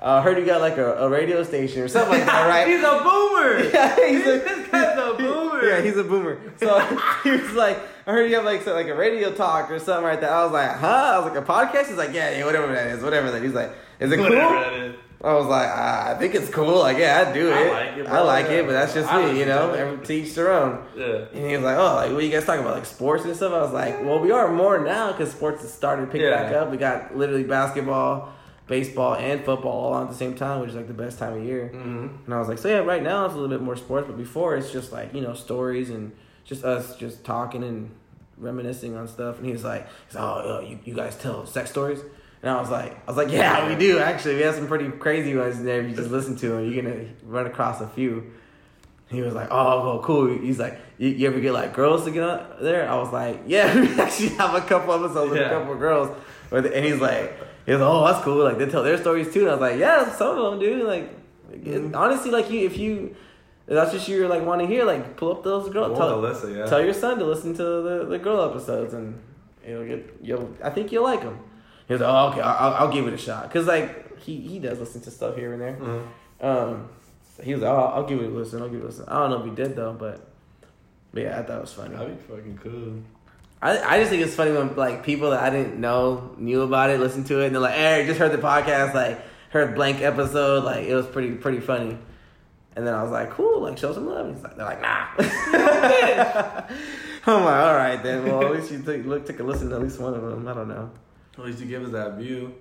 uh, 0.01 0.21
heard 0.21 0.37
you 0.37 0.45
got 0.45 0.61
like 0.61 0.77
a, 0.77 0.93
a 1.03 1.09
radio 1.09 1.43
station 1.43 1.81
or 1.81 1.87
something 1.87 2.17
like 2.17 2.25
that, 2.25 2.47
right? 2.47 2.67
he's 2.71 2.83
a 2.83 3.01
boomer. 3.03 3.63
yeah, 3.73 4.07
he's 4.09 4.21
a, 4.27 4.39
This 4.39 4.67
guy's 4.69 4.97
a 4.97 5.13
boomer. 5.17 5.63
Yeah, 5.65 5.81
he's 5.81 5.97
a 5.97 6.03
boomer. 6.03 6.39
So 6.57 6.79
he 7.23 7.31
was 7.31 7.51
like, 7.53 7.79
I 8.07 8.11
heard 8.11 8.29
you 8.29 8.35
have 8.35 8.45
like 8.45 8.63
so, 8.63 8.73
like 8.73 8.87
a 8.87 8.95
radio 8.95 9.31
talk 9.33 9.69
or 9.69 9.77
something 9.79 10.03
like 10.05 10.21
that. 10.21 10.31
I 10.31 10.43
was 10.43 10.51
like, 10.53 10.71
huh? 10.75 10.87
I 10.87 11.19
was 11.19 11.31
like, 11.31 11.41
a 11.41 11.45
podcast? 11.45 11.87
He's 11.89 11.97
like, 11.97 12.13
yeah, 12.13 12.35
yeah, 12.37 12.45
whatever 12.45 12.73
that 12.73 12.87
is, 12.87 13.03
whatever 13.03 13.29
that. 13.31 13.43
He's 13.43 13.53
like, 13.53 13.71
is 13.99 14.11
it 14.11 14.17
cool? 14.17 14.29
That 14.29 14.73
is. 14.73 14.95
I 15.23 15.33
was 15.35 15.45
like, 15.45 15.69
ah, 15.71 16.09
I 16.09 16.15
think 16.17 16.33
it's 16.33 16.49
cool. 16.49 16.79
Like, 16.79 16.97
yeah, 16.97 17.23
I'd 17.27 17.33
do 17.35 17.51
it. 17.51 17.53
I 17.53 17.69
like 17.69 17.97
it. 17.99 18.07
I 18.07 18.21
like 18.21 18.45
Yeah. 18.47 18.51
it, 18.53 18.65
but 18.65 18.71
that's 18.71 18.95
just 18.95 19.07
I 19.07 19.31
me, 19.31 19.37
you 19.39 19.45
know. 19.45 19.69
Every 19.71 20.03
to 20.03 20.13
each 20.15 20.33
their 20.33 20.51
own. 20.51 20.83
Yeah. 20.97 21.25
And 21.31 21.45
he 21.47 21.55
was 21.55 21.63
like, 21.63 21.77
oh, 21.77 21.93
like 21.93 22.11
what 22.11 22.23
you 22.23 22.31
guys 22.31 22.43
talking 22.43 22.61
about, 22.63 22.73
like 22.73 22.87
sports 22.87 23.23
and 23.23 23.35
stuff? 23.35 23.53
I 23.53 23.59
was 23.61 23.71
like, 23.71 24.03
well, 24.03 24.17
we 24.17 24.31
are 24.31 24.51
more 24.51 24.79
now 24.83 25.11
because 25.11 25.29
sports 25.31 25.61
has 25.61 25.71
started 25.71 26.07
to 26.07 26.11
pick 26.11 26.21
Yeah. 26.21 26.31
back 26.31 26.53
up. 26.55 26.71
We 26.71 26.77
got 26.77 27.15
literally 27.15 27.43
basketball, 27.43 28.33
baseball, 28.71 29.15
and 29.15 29.43
football 29.43 29.71
all 29.71 29.93
on 29.93 30.03
at 30.03 30.09
the 30.09 30.15
same 30.15 30.33
time, 30.33 30.61
which 30.61 30.69
is 30.69 30.75
like 30.75 30.87
the 30.87 30.93
best 30.93 31.19
time 31.19 31.37
of 31.37 31.43
year. 31.43 31.69
Mm-hmm. 31.73 32.07
And 32.25 32.33
I 32.33 32.39
was 32.39 32.47
like, 32.47 32.57
so 32.57 32.69
yeah, 32.69 32.77
right 32.77 33.03
now 33.03 33.25
it's 33.25 33.33
a 33.33 33.37
little 33.37 33.55
bit 33.55 33.61
more 33.61 33.75
sports, 33.75 34.07
but 34.07 34.17
before 34.17 34.55
it's 34.55 34.71
just 34.71 34.91
like 34.91 35.13
you 35.13 35.21
know 35.21 35.33
stories 35.33 35.89
and 35.89 36.13
just 36.45 36.63
us 36.63 36.95
just 36.95 37.23
talking 37.23 37.63
and 37.63 37.91
reminiscing 38.37 38.95
on 38.95 39.07
stuff. 39.07 39.37
And 39.37 39.45
he 39.45 39.51
was 39.51 39.63
like, 39.63 39.87
oh, 40.15 40.61
you, 40.61 40.79
you 40.85 40.95
guys 40.95 41.15
tell 41.17 41.45
sex 41.45 41.69
stories. 41.69 41.99
And 42.41 42.49
I 42.49 42.59
was 42.59 42.71
like, 42.71 42.93
I 43.07 43.11
was 43.11 43.17
like, 43.17 43.29
yeah, 43.29 43.67
we 43.67 43.75
do 43.75 43.99
actually. 43.99 44.35
We 44.35 44.41
have 44.41 44.55
some 44.55 44.67
pretty 44.67 44.89
crazy 44.89 45.35
ones 45.35 45.59
in 45.59 45.65
there. 45.65 45.81
If 45.81 45.89
you 45.89 45.95
just 45.95 46.09
listen 46.09 46.37
to 46.37 46.49
them, 46.49 46.71
you're 46.71 46.81
gonna 46.81 47.05
run 47.23 47.45
across 47.45 47.81
a 47.81 47.87
few. 47.87 48.31
He 49.09 49.21
was 49.21 49.33
like, 49.33 49.49
oh, 49.51 49.85
well, 49.85 49.99
cool. 49.99 50.27
He's 50.39 50.57
like, 50.57 50.79
you, 50.97 51.09
you 51.09 51.27
ever 51.27 51.41
get 51.41 51.51
like 51.51 51.73
girls 51.73 52.05
to 52.05 52.11
get 52.11 52.23
up 52.23 52.61
there? 52.61 52.89
I 52.89 52.95
was 52.95 53.11
like, 53.11 53.41
yeah, 53.45 53.77
we 53.81 53.99
actually 53.99 54.29
have 54.29 54.55
a 54.55 54.61
couple 54.61 54.93
episodes 54.93 55.31
with 55.31 55.41
a 55.41 55.49
couple 55.49 55.73
of 55.73 55.79
girls. 55.79 56.17
And 56.51 56.85
he's 56.85 57.01
like, 57.01 57.37
he's 57.71 57.81
like, 57.81 57.89
oh, 57.89 58.05
that's 58.05 58.23
cool. 58.23 58.43
Like 58.43 58.57
they 58.57 58.65
tell 58.67 58.83
their 58.83 58.97
stories 58.97 59.31
too. 59.33 59.41
And 59.41 59.49
I 59.49 59.53
was 59.53 59.61
like, 59.61 59.79
yeah, 59.79 60.11
some 60.11 60.37
of 60.37 60.51
them 60.51 60.59
do. 60.59 60.83
Like, 60.87 61.09
Mhm. 61.51 61.95
honestly, 61.95 62.31
like 62.31 62.49
you, 62.49 62.65
if 62.65 62.77
you, 62.77 63.15
if 63.67 63.73
that's 63.75 63.91
what 63.93 64.07
you're 64.07 64.27
like 64.29 64.45
want 64.45 64.61
to 64.61 64.67
hear, 64.67 64.85
like 64.85 65.17
pull 65.17 65.31
up 65.31 65.43
those 65.43 65.69
girls. 65.69 65.97
Tell, 65.97 66.21
Alyssa, 66.21 66.55
yeah. 66.57 66.65
tell 66.65 66.83
your 66.83 66.93
son 66.93 67.19
to 67.19 67.25
listen 67.25 67.53
to 67.55 67.63
the, 67.63 68.05
the 68.09 68.19
girl 68.19 68.49
episodes, 68.49 68.93
and 68.93 69.19
it'll 69.65 69.85
get 69.85 70.15
you'll. 70.21 70.55
I 70.63 70.69
think 70.69 70.91
you'll 70.91 71.03
like 71.03 71.21
them. 71.21 71.37
He 71.87 71.93
was 71.93 72.01
like, 72.01 72.09
oh, 72.09 72.29
okay, 72.29 72.41
I'll, 72.41 72.73
I'll 72.75 72.91
give 72.91 73.05
it 73.07 73.13
a 73.13 73.17
shot, 73.17 73.51
cause 73.51 73.67
like 73.67 74.17
he 74.19 74.39
he 74.39 74.59
does 74.59 74.79
listen 74.79 75.01
to 75.01 75.11
stuff 75.11 75.35
here 75.35 75.51
and 75.53 75.61
there. 75.61 75.73
Mhm. 75.73 76.03
Um, 76.45 76.89
so 77.35 77.43
he 77.43 77.53
was 77.53 77.61
like, 77.63 77.71
oh, 77.71 77.91
I'll 77.95 78.05
give 78.05 78.19
it 78.21 78.25
a 78.25 78.29
listen. 78.29 78.61
I'll 78.61 78.69
give 78.69 78.79
it 78.79 78.83
a 78.83 78.87
listen. 78.87 79.05
I 79.09 79.15
don't 79.19 79.29
know 79.31 79.39
if 79.39 79.45
he 79.45 79.51
did 79.63 79.75
though, 79.75 79.93
but, 79.93 80.21
but 81.13 81.23
yeah, 81.23 81.39
I 81.39 81.43
thought 81.43 81.57
it 81.57 81.61
was 81.61 81.73
funny. 81.73 81.95
That'd 81.95 82.17
be 82.17 82.33
fucking 82.33 82.59
cool. 82.63 82.93
I, 83.61 83.95
I 83.95 83.99
just 83.99 84.09
think 84.09 84.23
it's 84.23 84.33
funny 84.35 84.51
when 84.51 84.75
like 84.75 85.03
people 85.03 85.31
that 85.31 85.43
I 85.43 85.49
didn't 85.49 85.79
know 85.79 86.33
knew 86.37 86.61
about 86.61 86.89
it, 86.89 86.99
listened 86.99 87.27
to 87.27 87.41
it, 87.41 87.47
and 87.47 87.55
they're 87.55 87.61
like, 87.61 87.77
"Eric, 87.77 88.07
just 88.07 88.19
heard 88.19 88.31
the 88.31 88.39
podcast, 88.39 88.93
like 88.93 89.21
heard 89.51 89.75
blank 89.75 90.01
episode, 90.01 90.63
like 90.63 90.85
it 90.87 90.95
was 90.95 91.05
pretty 91.05 91.35
pretty 91.35 91.59
funny." 91.59 91.97
And 92.75 92.87
then 92.87 92.93
I 92.93 93.03
was 93.03 93.11
like, 93.11 93.29
"Cool, 93.31 93.61
like 93.61 93.77
show 93.77 93.93
some 93.93 94.07
love." 94.07 94.25
And 94.25 94.35
he's 94.35 94.43
like, 94.43 94.55
"They're 94.55 94.65
like, 94.65 94.81
nah." 94.81 95.07
I'm 97.27 97.43
like, 97.45 97.65
"All 97.65 97.75
right 97.75 98.01
then. 98.01 98.25
Well, 98.25 98.43
at 98.43 98.51
least 98.51 98.71
you 98.71 98.81
took 98.81 99.05
look 99.05 99.25
took 99.27 99.39
a 99.39 99.43
listen 99.43 99.69
to 99.69 99.75
at 99.75 99.81
least 99.81 99.99
one 99.99 100.15
of 100.15 100.23
them. 100.23 100.47
I 100.47 100.53
don't 100.53 100.69
know." 100.69 100.89
At 101.37 101.45
least 101.45 101.59
you 101.59 101.67
give 101.67 101.83
us 101.83 101.91
that 101.91 102.17
view. 102.17 102.55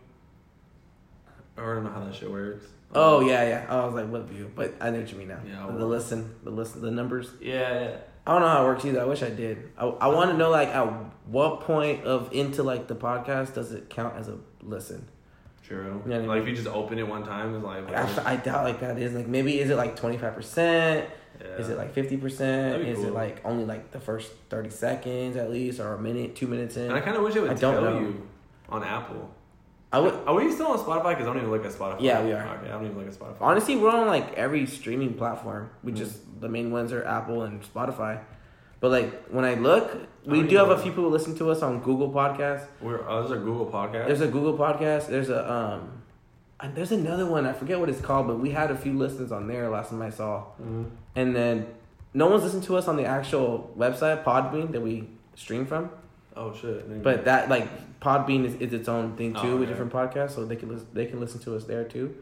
I 1.56 1.62
don't 1.62 1.84
know 1.84 1.90
how 1.90 2.04
that 2.04 2.14
shit 2.14 2.30
works. 2.30 2.66
Oh 2.94 3.20
yeah, 3.20 3.48
yeah. 3.48 3.66
I 3.68 3.86
was 3.86 3.94
like, 3.94 4.08
"What 4.08 4.24
view?" 4.24 4.50
But 4.54 4.74
I 4.80 4.90
know 4.90 5.00
what 5.00 5.10
you 5.10 5.16
mean 5.18 5.28
now. 5.28 5.40
Yeah, 5.46 5.66
the 5.74 5.86
listen, 5.86 6.34
the 6.42 6.50
listen, 6.50 6.82
the 6.82 6.90
numbers. 6.90 7.30
Yeah, 7.40 7.80
yeah. 7.80 7.96
I 8.26 8.32
don't 8.32 8.42
know 8.42 8.48
how 8.48 8.62
it 8.64 8.66
works 8.66 8.84
either. 8.84 9.00
I 9.00 9.04
wish 9.04 9.22
I 9.22 9.30
did. 9.30 9.70
I, 9.78 9.86
I 9.86 10.06
want 10.08 10.30
to 10.30 10.36
know 10.36 10.50
like 10.50 10.68
at 10.68 10.84
what 11.26 11.60
point 11.62 12.04
of 12.04 12.32
into 12.32 12.62
like 12.62 12.86
the 12.86 12.94
podcast 12.94 13.54
does 13.54 13.72
it 13.72 13.88
count 13.90 14.16
as 14.16 14.28
a 14.28 14.38
listen? 14.62 15.06
True. 15.66 16.02
Yeah, 16.06 16.16
I 16.16 16.18
mean- 16.20 16.28
like 16.28 16.42
if 16.42 16.48
you 16.48 16.54
just 16.54 16.66
open 16.68 16.98
it 16.98 17.06
one 17.08 17.24
time, 17.24 17.54
it's 17.54 17.64
like. 17.64 17.88
I, 17.92 18.32
I 18.32 18.36
doubt 18.36 18.64
like 18.64 18.80
that 18.80 18.98
is 18.98 19.14
like 19.14 19.26
maybe 19.28 19.58
is 19.60 19.70
it 19.70 19.76
like 19.76 19.96
twenty 19.96 20.18
five 20.18 20.34
percent? 20.34 21.08
Is 21.58 21.70
it 21.70 21.78
like 21.78 21.94
fifty 21.94 22.18
percent? 22.18 22.82
Is 22.82 23.02
it 23.02 23.14
like 23.14 23.40
only 23.46 23.64
like 23.64 23.90
the 23.92 24.00
first 24.00 24.30
thirty 24.50 24.68
seconds 24.70 25.36
at 25.36 25.50
least, 25.50 25.80
or 25.80 25.94
a 25.94 25.98
minute, 25.98 26.36
two 26.36 26.46
minutes 26.46 26.76
in? 26.76 26.84
And 26.84 26.92
I 26.94 27.00
kind 27.00 27.16
of 27.16 27.22
wish 27.22 27.34
it 27.34 27.40
would 27.40 27.50
I 27.52 27.54
don't 27.54 27.74
tell 27.82 27.82
know. 27.94 28.00
you 28.00 28.28
on 28.68 28.84
Apple. 28.84 29.30
I 29.92 29.98
would 30.00 30.12
Are 30.26 30.34
we 30.34 30.52
still 30.52 30.66
on 30.68 30.78
Spotify? 30.78 31.10
Because 31.10 31.22
I 31.22 31.32
don't 31.32 31.38
even 31.38 31.50
look 31.50 31.64
at 31.64 31.72
Spotify. 31.72 31.96
Yeah, 32.00 32.22
we 32.22 32.32
are. 32.32 32.46
Okay, 32.58 32.66
I 32.68 32.72
don't 32.72 32.84
even 32.84 32.98
look 32.98 33.08
at 33.08 33.14
Spotify. 33.14 33.36
honestly 33.40 33.76
we're 33.76 33.90
on 33.90 34.06
like 34.06 34.34
every 34.34 34.66
streaming 34.66 35.14
platform. 35.14 35.70
We 35.82 35.92
Mm. 35.92 35.96
just 35.96 36.18
the 36.40 36.48
main 36.48 36.70
ones 36.70 36.92
are 36.92 37.04
Apple 37.04 37.42
and 37.42 37.62
Spotify. 37.62 38.20
But 38.80 38.90
like 38.90 39.26
when 39.28 39.44
I 39.44 39.54
look, 39.54 39.94
we 40.24 40.38
don't 40.40 40.48
do 40.48 40.56
have 40.56 40.70
a 40.70 40.78
few 40.78 40.90
people 40.92 41.10
listen 41.10 41.36
to 41.38 41.50
us 41.50 41.62
on 41.62 41.80
Google 41.80 42.10
Podcasts. 42.10 42.66
We're 42.80 43.06
oh, 43.08 43.20
there's 43.20 43.38
a 43.40 43.42
Google 43.44 43.66
podcast. 43.66 44.06
There's 44.06 44.20
a 44.22 44.28
Google 44.28 44.56
Podcast. 44.56 45.08
There's 45.08 45.28
a 45.28 45.50
um, 45.52 46.02
and 46.60 46.74
there's 46.74 46.92
another 46.92 47.26
one. 47.26 47.46
I 47.46 47.52
forget 47.52 47.78
what 47.78 47.88
it's 47.88 48.00
called, 48.00 48.26
but 48.26 48.38
we 48.38 48.50
had 48.50 48.70
a 48.70 48.76
few 48.76 48.92
listens 48.94 49.32
on 49.32 49.46
there 49.48 49.68
last 49.68 49.90
time 49.90 50.00
I 50.02 50.10
saw. 50.10 50.44
Mhm. 50.62 50.86
And 51.16 51.36
then 51.36 51.66
no 52.14 52.26
one's 52.28 52.42
listened 52.42 52.64
to 52.64 52.76
us 52.76 52.88
on 52.88 52.96
the 52.96 53.04
actual 53.04 53.70
website 53.78 54.24
Podbean 54.24 54.72
that 54.72 54.80
we 54.80 55.08
stream 55.34 55.66
from. 55.66 55.90
Oh 56.36 56.54
shit! 56.54 57.02
But 57.02 57.24
that 57.26 57.50
like 57.50 57.68
Podbean 58.00 58.44
is, 58.46 58.54
is 58.54 58.72
its 58.72 58.88
own 58.88 59.14
thing 59.16 59.34
too 59.34 59.40
Oh, 59.52 59.56
with 59.58 59.68
different 59.68 59.92
podcasts, 59.92 60.30
so 60.36 60.44
they 60.46 60.56
can 60.56 60.70
lis- 60.70 60.84
they 60.94 61.04
can 61.04 61.20
listen 61.20 61.40
to 61.40 61.54
us 61.54 61.64
there 61.64 61.84
too. 61.84 62.14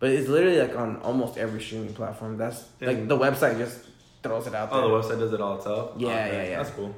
But 0.00 0.10
it's 0.10 0.28
literally 0.28 0.60
like 0.60 0.76
on 0.76 0.96
almost 0.98 1.38
every 1.38 1.60
streaming 1.60 1.92
platform. 1.94 2.36
That's 2.36 2.64
like 2.80 3.08
the 3.08 3.16
website 3.18 3.58
just 3.58 3.80
throws 4.22 4.46
it 4.46 4.54
out 4.54 4.70
there. 4.70 4.80
oh, 4.80 5.00
the 5.02 5.08
website 5.08 5.18
does 5.18 5.32
it 5.32 5.40
all 5.40 5.56
itself. 5.56 5.92
Yeah, 5.96 6.08
Okay, 6.08 6.32
yeah, 6.44 6.50
yeah. 6.50 6.56
That's 6.58 6.70
cool. 6.70 6.94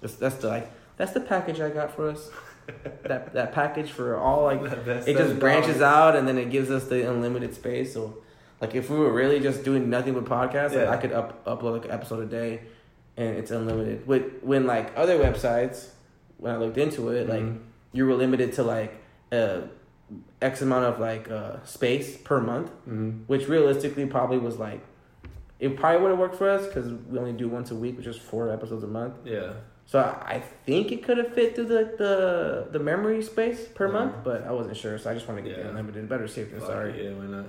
That's, 0.00 0.14
that's 0.16 0.34
the 0.36 0.48
like 0.48 0.70
that's 0.96 1.12
the 1.12 1.20
package 1.20 1.60
I 1.60 1.70
got 1.70 1.94
for 1.94 2.08
us. 2.10 2.30
that 3.04 3.32
that 3.32 3.52
package 3.52 3.90
for 3.90 4.16
all 4.16 4.44
like 4.44 4.60
it 5.06 5.16
just 5.16 5.38
branches 5.38 5.80
out 5.80 6.14
and 6.14 6.28
then 6.28 6.38
it 6.38 6.50
gives 6.50 6.70
us 6.70 6.84
the 6.84 7.08
unlimited 7.10 7.54
space. 7.54 7.92
So 7.94 8.18
like 8.60 8.74
if 8.74 8.90
we 8.90 8.96
were 8.98 9.12
really 9.12 9.40
just 9.40 9.64
doing 9.64 9.88
nothing 9.90 10.14
but 10.14 10.24
podcasts, 10.26 10.76
like, 10.76 10.88
I 10.88 10.96
could 10.98 11.12
up 11.12 11.44
upload 11.46 11.72
like 11.72 11.84
an 11.86 11.90
episode 11.90 12.22
a 12.22 12.26
day, 12.26 12.60
and 13.16 13.36
it's 13.36 13.50
unlimited. 13.50 14.06
With 14.06 14.24
when 14.42 14.66
like 14.66 14.92
other 14.96 15.18
websites, 15.18 15.88
when 16.36 16.52
I 16.54 16.58
looked 16.58 16.78
into 16.78 17.08
it, 17.08 17.28
like 17.28 17.40
Mhm. 17.42 17.58
you 17.92 18.06
were 18.06 18.14
limited 18.14 18.52
to 18.54 18.62
like 18.62 18.94
uh 19.32 19.62
x 20.40 20.62
amount 20.62 20.84
of 20.84 20.98
like 21.00 21.30
uh 21.30 21.62
space 21.64 22.16
per 22.16 22.40
month, 22.40 22.70
Mhm. 22.88 23.24
which 23.26 23.48
realistically 23.48 24.06
probably 24.06 24.38
was 24.38 24.58
like 24.58 24.80
it 25.60 25.76
probably 25.76 26.00
would 26.02 26.10
have 26.10 26.18
worked 26.18 26.34
for 26.34 26.48
us 26.50 26.66
because 26.66 26.92
we 27.08 27.18
only 27.18 27.32
do 27.32 27.48
once 27.48 27.70
a 27.70 27.74
week, 27.76 27.96
which 27.96 28.06
is 28.06 28.16
four 28.18 28.50
episodes 28.50 28.82
a 28.82 28.88
month. 28.88 29.14
Yeah. 29.24 29.52
So 29.86 29.98
I 30.00 30.34
I 30.36 30.42
think 30.66 30.90
it 30.92 31.04
could 31.04 31.18
have 31.18 31.32
fit 31.34 31.54
through 31.54 31.66
the 31.66 31.82
the, 32.02 32.14
the 32.72 32.78
memory 32.78 33.22
space 33.22 33.66
per 33.78 33.86
Yeah. 33.86 33.92
month, 33.92 34.14
but 34.24 34.42
I 34.44 34.52
wasn't 34.52 34.76
sure, 34.76 34.98
so 34.98 35.10
I 35.10 35.14
just 35.14 35.26
wanted 35.28 35.42
to 35.42 35.48
get 35.48 35.56
the 35.58 35.62
Yeah. 35.64 35.70
unlimited. 35.70 36.08
Better 36.08 36.26
safe 36.28 36.50
than 36.50 36.60
sorry. 36.60 37.04
Yeah, 37.04 37.12
why 37.14 37.26
not? 37.26 37.46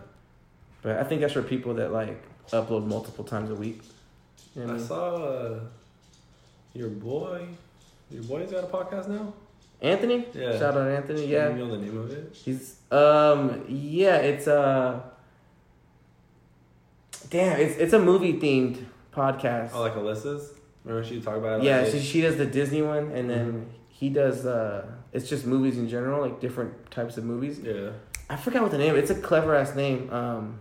But 0.83 0.97
I 0.99 1.03
think 1.03 1.21
that's 1.21 1.33
for 1.33 1.41
people 1.43 1.73
that 1.75 1.91
like 1.91 2.21
upload 2.51 2.85
multiple 2.85 3.23
times 3.23 3.49
a 3.49 3.55
week. 3.55 3.81
You 4.55 4.61
know 4.63 4.67
I 4.67 4.75
I 4.75 4.77
mean? 4.77 4.85
saw 4.85 5.15
uh, 5.15 5.59
your 6.73 6.89
boy. 6.89 7.47
Your 8.11 8.23
boy's 8.23 8.51
got 8.51 8.63
a 8.63 8.67
podcast 8.67 9.07
now. 9.07 9.33
Anthony, 9.83 10.25
Yeah. 10.33 10.57
shout 10.57 10.75
out 10.77 10.87
Anthony. 10.87 11.25
You 11.25 11.35
Yeah, 11.35 11.49
know 11.49 11.69
the 11.69 11.77
name 11.77 11.97
of 11.99 12.09
it? 12.11 12.29
he's 12.33 12.77
um 12.91 13.65
yeah, 13.67 14.17
it's 14.17 14.47
uh 14.47 15.01
damn, 17.29 17.59
it's 17.59 17.77
it's 17.77 17.93
a 17.93 17.99
movie 17.99 18.33
themed 18.39 18.83
podcast. 19.13 19.71
Oh, 19.73 19.81
like 19.81 19.95
Alyssa's. 19.95 20.53
Remember 20.85 21.07
she 21.07 21.21
talked 21.21 21.37
about 21.37 21.59
it? 21.61 21.65
yeah, 21.65 21.81
like, 21.81 21.91
she 21.91 21.99
she 21.99 22.21
does 22.21 22.37
the 22.37 22.45
Disney 22.45 22.81
one, 22.81 23.11
and 23.11 23.29
then 23.29 23.51
Mhm. 23.53 23.65
he 23.89 24.09
does 24.09 24.45
uh 24.45 24.85
it's 25.11 25.29
just 25.29 25.45
movies 25.45 25.77
in 25.77 25.87
general, 25.89 26.21
like 26.21 26.39
different 26.39 26.89
types 26.91 27.17
of 27.17 27.23
movies. 27.25 27.59
Yeah. 27.59 27.89
I 28.29 28.35
forgot 28.37 28.63
what 28.63 28.71
the 28.71 28.77
name. 28.77 28.95
It's 28.95 29.11
a 29.11 29.15
clever 29.15 29.53
ass 29.53 29.75
name. 29.75 30.09
Um, 30.11 30.59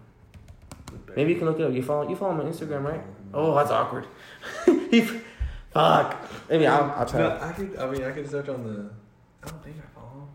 maybe 1.17 1.33
you 1.33 1.39
can 1.39 1.47
look 1.47 1.59
it 1.61 1.65
up. 1.65 1.73
You 1.73 1.83
follow 1.83 2.09
you 2.09 2.17
follow 2.17 2.33
him 2.33 2.41
on 2.41 2.53
Instagram, 2.53 2.85
right? 2.85 3.03
Oh, 3.33 3.55
that's 3.55 3.71
awkward. 3.71 4.07
he, 4.91 5.01
fuck. 5.73 6.17
Maybe 6.51 6.67
I'll 6.67 6.91
I'll 6.91 7.07
try. 7.07 7.21
No, 7.21 7.39
I 7.41 7.53
could. 7.53 7.77
I 7.79 7.91
mean, 7.91 8.03
I 8.05 8.11
could 8.11 8.29
search 8.29 8.49
on 8.49 8.65
the. 8.65 8.91
I 9.45 9.49
don't 9.51 9.63
think 9.65 9.77
I 9.79 9.99
follow 9.99 10.29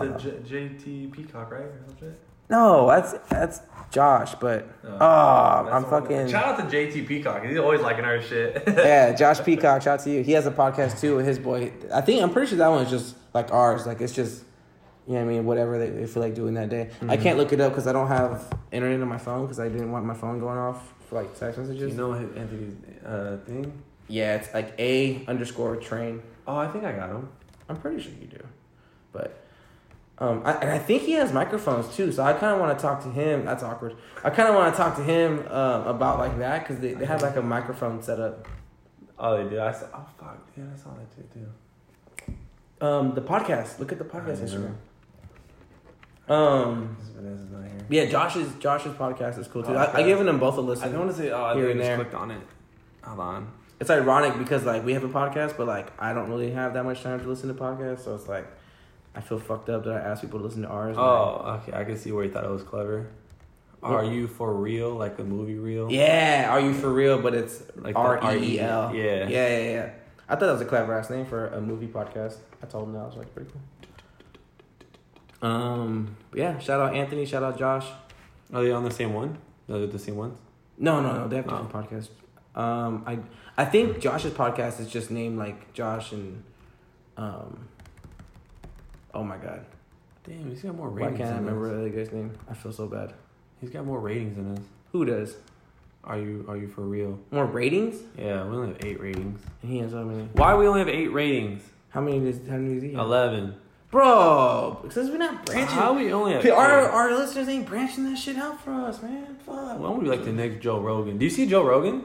him. 0.00 0.16
It's 0.16 0.22
the. 0.24 0.40
J- 0.48 0.68
JT 0.68 1.12
Peacock, 1.12 1.50
right? 1.52 1.62
Or 1.62 1.80
some 1.86 1.96
shit? 1.98 2.20
No, 2.50 2.86
that's 2.88 3.12
that's 3.28 3.60
Josh, 3.90 4.34
but 4.34 4.68
oh, 4.84 4.88
That's 4.90 5.02
I'm 5.02 5.82
the 5.82 5.88
one- 5.88 6.02
fucking 6.02 6.28
Shout 6.28 6.60
out 6.60 6.70
to 6.70 6.76
JT 6.76 7.06
Peacock. 7.06 7.44
He's 7.44 7.58
always 7.58 7.80
liking 7.80 8.04
our 8.04 8.20
shit. 8.20 8.62
yeah. 8.68 9.12
Josh 9.14 9.40
Peacock, 9.42 9.82
shout 9.82 10.00
out 10.00 10.04
to 10.04 10.10
you. 10.10 10.22
He 10.22 10.32
has 10.32 10.46
a 10.46 10.50
podcast 10.50 11.00
too 11.00 11.16
with 11.16 11.26
his 11.26 11.38
boy. 11.38 11.72
I 11.92 12.00
think 12.02 12.22
I'm 12.22 12.30
pretty 12.30 12.48
sure 12.48 12.58
that 12.58 12.68
one's 12.68 12.90
just 12.90 13.16
like 13.32 13.50
ours. 13.52 13.86
Like 13.86 14.00
it's 14.00 14.14
just. 14.14 14.44
You 15.06 15.14
know 15.16 15.20
what 15.20 15.30
I 15.30 15.34
mean? 15.34 15.44
Whatever 15.44 15.78
they, 15.78 15.90
they 15.90 16.06
feel 16.06 16.22
like 16.22 16.34
doing 16.34 16.54
that 16.54 16.70
day. 16.70 16.88
I 17.02 17.18
Mhm. 17.18 17.22
can't 17.22 17.36
look 17.38 17.52
it 17.52 17.60
up 17.60 17.72
because 17.72 17.86
I 17.86 17.92
don't 17.92 18.08
have 18.08 18.50
internet 18.72 19.02
on 19.02 19.08
my 19.08 19.18
phone 19.18 19.42
because 19.42 19.60
I 19.60 19.68
didn't 19.68 19.92
want 19.92 20.06
my 20.06 20.14
phone 20.14 20.40
going 20.40 20.56
off 20.56 20.94
for 21.10 21.16
like 21.16 21.38
text 21.38 21.58
messages. 21.58 21.92
you 21.92 21.98
know 21.98 22.14
Anthony's 22.14 22.74
uh, 23.04 23.36
thing? 23.44 23.70
Yeah, 24.08 24.36
it's 24.36 24.54
like 24.54 24.72
a 24.78 25.22
underscore 25.28 25.76
train. 25.76 26.22
Oh, 26.46 26.56
I 26.56 26.68
think 26.68 26.84
I 26.84 26.92
got 26.92 27.10
him. 27.10 27.28
I'm 27.68 27.76
pretty 27.76 28.02
sure 28.02 28.12
you 28.20 28.26
do, 28.26 28.44
but 29.12 29.44
um, 30.18 30.42
I, 30.44 30.52
and 30.52 30.70
I 30.70 30.78
think 30.78 31.02
he 31.02 31.12
has 31.12 31.32
microphones 31.32 31.94
too. 31.96 32.12
So 32.12 32.22
I 32.22 32.32
kind 32.34 32.54
of 32.54 32.60
want 32.60 32.78
to 32.78 32.82
talk 32.82 33.02
to 33.02 33.10
him. 33.10 33.44
That's 33.44 33.62
awkward. 33.62 33.96
I 34.22 34.30
kind 34.30 34.48
of 34.48 34.54
want 34.54 34.72
to 34.72 34.76
talk 34.76 34.96
to 34.96 35.02
him 35.02 35.40
um, 35.48 35.86
about 35.86 36.18
like 36.18 36.38
that 36.38 36.60
because 36.60 36.80
they, 36.80 36.94
they 36.94 37.06
have 37.06 37.22
like 37.22 37.36
a 37.36 37.42
microphone 37.42 38.02
set 38.02 38.20
up. 38.20 38.46
Oh, 39.18 39.42
they 39.42 39.48
did. 39.50 39.58
I 39.58 39.72
saw. 39.72 39.86
Oh 39.94 40.06
fuck. 40.18 40.48
Yeah, 40.56 40.64
I 40.72 40.76
saw 40.76 40.90
that 40.94 41.06
shit 41.16 41.32
too. 41.32 42.86
Um, 42.86 43.14
the 43.14 43.22
podcast. 43.22 43.78
Look 43.78 43.92
at 43.92 43.98
the 43.98 44.04
podcast 44.04 44.38
Instagram. 44.38 44.74
Um, 46.26 46.96
yeah, 47.90 48.06
Josh's 48.06 48.54
Josh's 48.58 48.92
podcast 48.94 49.38
is 49.38 49.46
cool 49.48 49.62
too. 49.62 49.72
Oh, 49.72 49.76
I, 49.76 49.98
I 49.98 50.02
given 50.04 50.26
them 50.26 50.38
both 50.38 50.56
a 50.56 50.60
listen. 50.60 50.88
I 50.88 50.92
don't 50.92 51.00
want 51.06 51.12
to 51.12 51.16
say. 51.16 51.30
Oh, 51.30 51.44
I 51.44 51.54
Here 51.54 51.70
and 51.70 51.78
just 51.78 51.88
there. 51.88 51.96
clicked 51.96 52.14
on 52.14 52.30
it. 52.30 52.40
Hold 53.02 53.20
on. 53.20 53.52
It's 53.80 53.90
ironic 53.90 54.38
because 54.38 54.64
like 54.64 54.84
we 54.84 54.92
have 54.94 55.04
a 55.04 55.08
podcast, 55.08 55.56
but 55.56 55.66
like 55.66 55.92
I 56.00 56.12
don't 56.12 56.30
really 56.30 56.50
have 56.52 56.74
that 56.74 56.84
much 56.84 57.02
time 57.02 57.20
to 57.20 57.28
listen 57.28 57.48
to 57.48 57.54
podcasts, 57.60 58.04
so 58.04 58.14
it's 58.14 58.28
like 58.28 58.46
I 59.14 59.20
feel 59.20 59.38
fucked 59.38 59.68
up 59.68 59.84
that 59.84 59.94
I 59.94 60.00
ask 60.00 60.20
people 60.22 60.38
to 60.40 60.44
listen 60.44 60.62
to 60.62 60.68
ours. 60.68 60.96
Oh, 60.98 61.60
okay. 61.62 61.72
I 61.76 61.84
can 61.84 61.96
see 61.96 62.12
where 62.12 62.24
you 62.24 62.30
thought 62.30 62.44
it 62.44 62.50
was 62.50 62.62
clever. 62.62 63.08
Are 63.82 64.04
you 64.04 64.26
for 64.28 64.54
real? 64.54 64.94
Like 64.94 65.16
the 65.18 65.24
movie 65.24 65.56
real? 65.56 65.92
Yeah, 65.92 66.46
are 66.50 66.60
you 66.60 66.72
for 66.72 66.90
real? 66.90 67.20
But 67.20 67.34
it's 67.34 67.62
Like 67.76 67.96
R 67.96 68.18
E 68.36 68.54
E 68.54 68.60
L. 68.60 68.94
Yeah. 68.94 69.28
yeah, 69.28 69.28
yeah, 69.28 69.58
yeah. 69.58 69.90
I 70.26 70.36
thought 70.36 70.46
that 70.46 70.52
was 70.52 70.60
a 70.62 70.64
clever 70.64 70.98
ass 70.98 71.10
name 71.10 71.26
for 71.26 71.48
a 71.48 71.60
movie 71.60 71.86
podcast. 71.88 72.36
I 72.62 72.66
told 72.66 72.86
him 72.88 72.94
that 72.94 73.00
I 73.00 73.06
was 73.06 73.16
like 73.16 73.34
pretty 73.34 73.50
cool. 73.50 73.60
Um, 75.50 76.16
yeah. 76.34 76.58
Shout 76.58 76.80
out 76.80 76.94
Anthony. 76.94 77.26
Shout 77.26 77.42
out 77.42 77.58
Josh. 77.58 77.86
Are 78.52 78.62
they 78.62 78.72
on 78.72 78.84
the 78.84 78.90
same 78.90 79.12
one? 79.12 79.36
Are 79.68 79.78
they 79.80 79.86
the 79.86 79.98
same 79.98 80.16
ones? 80.16 80.38
No, 80.78 81.00
no, 81.02 81.12
no. 81.12 81.28
They 81.28 81.36
have 81.36 81.48
Oh. 81.48 81.62
different 81.62 81.90
podcasts. 81.90 82.08
Um, 82.58 83.02
I 83.06 83.18
I 83.56 83.64
think 83.64 84.00
Josh's 84.00 84.32
podcast 84.32 84.80
is 84.80 84.88
just 84.88 85.10
named 85.10 85.38
like 85.38 85.72
Josh 85.72 86.12
and 86.12 86.42
um. 87.16 87.68
Oh 89.12 89.22
my 89.22 89.36
god! 89.36 89.64
Damn, 90.26 90.50
he's 90.50 90.62
got 90.62 90.74
more 90.74 90.90
Why 90.90 91.02
ratings. 91.06 91.18
can't 91.18 91.32
I 91.34 91.38
remember 91.38 91.82
the 91.82 91.90
guy's 91.90 92.10
name? 92.12 92.32
I 92.50 92.54
feel 92.54 92.72
so 92.72 92.86
bad. 92.86 93.12
He's 93.60 93.70
got 93.70 93.84
more 93.86 94.00
ratings 94.00 94.36
than 94.36 94.52
us. 94.56 94.64
Who 94.92 95.04
does 95.04 95.36
Are 96.02 96.18
you 96.18 96.44
Are 96.48 96.56
you 96.56 96.66
for 96.68 96.82
real? 96.82 97.18
more 97.30 97.46
ratings? 97.46 98.02
Yeah, 98.18 98.44
we 98.44 98.56
only 98.56 98.68
have 98.72 98.84
eight 98.84 99.00
ratings. 99.00 99.40
And 99.62 99.70
he 99.72 99.78
has 99.78 99.92
how 99.92 100.02
many? 100.02 100.24
Why 100.32 100.54
we 100.56 100.66
only 100.66 100.80
have 100.80 100.88
eight 100.88 101.12
ratings? 101.12 101.62
How 101.90 102.00
many 102.00 102.18
does 102.20 102.38
how 102.48 102.56
many 102.56 102.74
does 102.74 102.82
he 102.82 102.92
have? 102.92 103.00
Eleven. 103.00 103.54
Bro, 103.92 104.86
since 104.90 105.08
we're 105.08 105.18
not 105.18 105.46
branching, 105.46 105.68
How 105.68 105.92
we 105.92 106.12
only 106.12 106.32
have 106.32 106.44
our 106.46 106.88
our 106.88 107.14
listeners 107.16 107.48
ain't 107.48 107.66
branching 107.66 108.02
that 108.10 108.18
shit 108.18 108.36
out 108.36 108.60
for 108.64 108.72
us, 108.72 109.00
man. 109.00 109.36
Fuck. 109.46 109.54
Why 109.78 109.88
don't 109.88 109.98
we 109.98 110.04
be 110.04 110.10
like 110.10 110.24
the 110.24 110.32
next 110.32 110.60
Joe 110.60 110.80
Rogan? 110.80 111.16
Do 111.18 111.24
you 111.24 111.30
see 111.30 111.46
Joe 111.46 111.62
Rogan? 111.64 112.02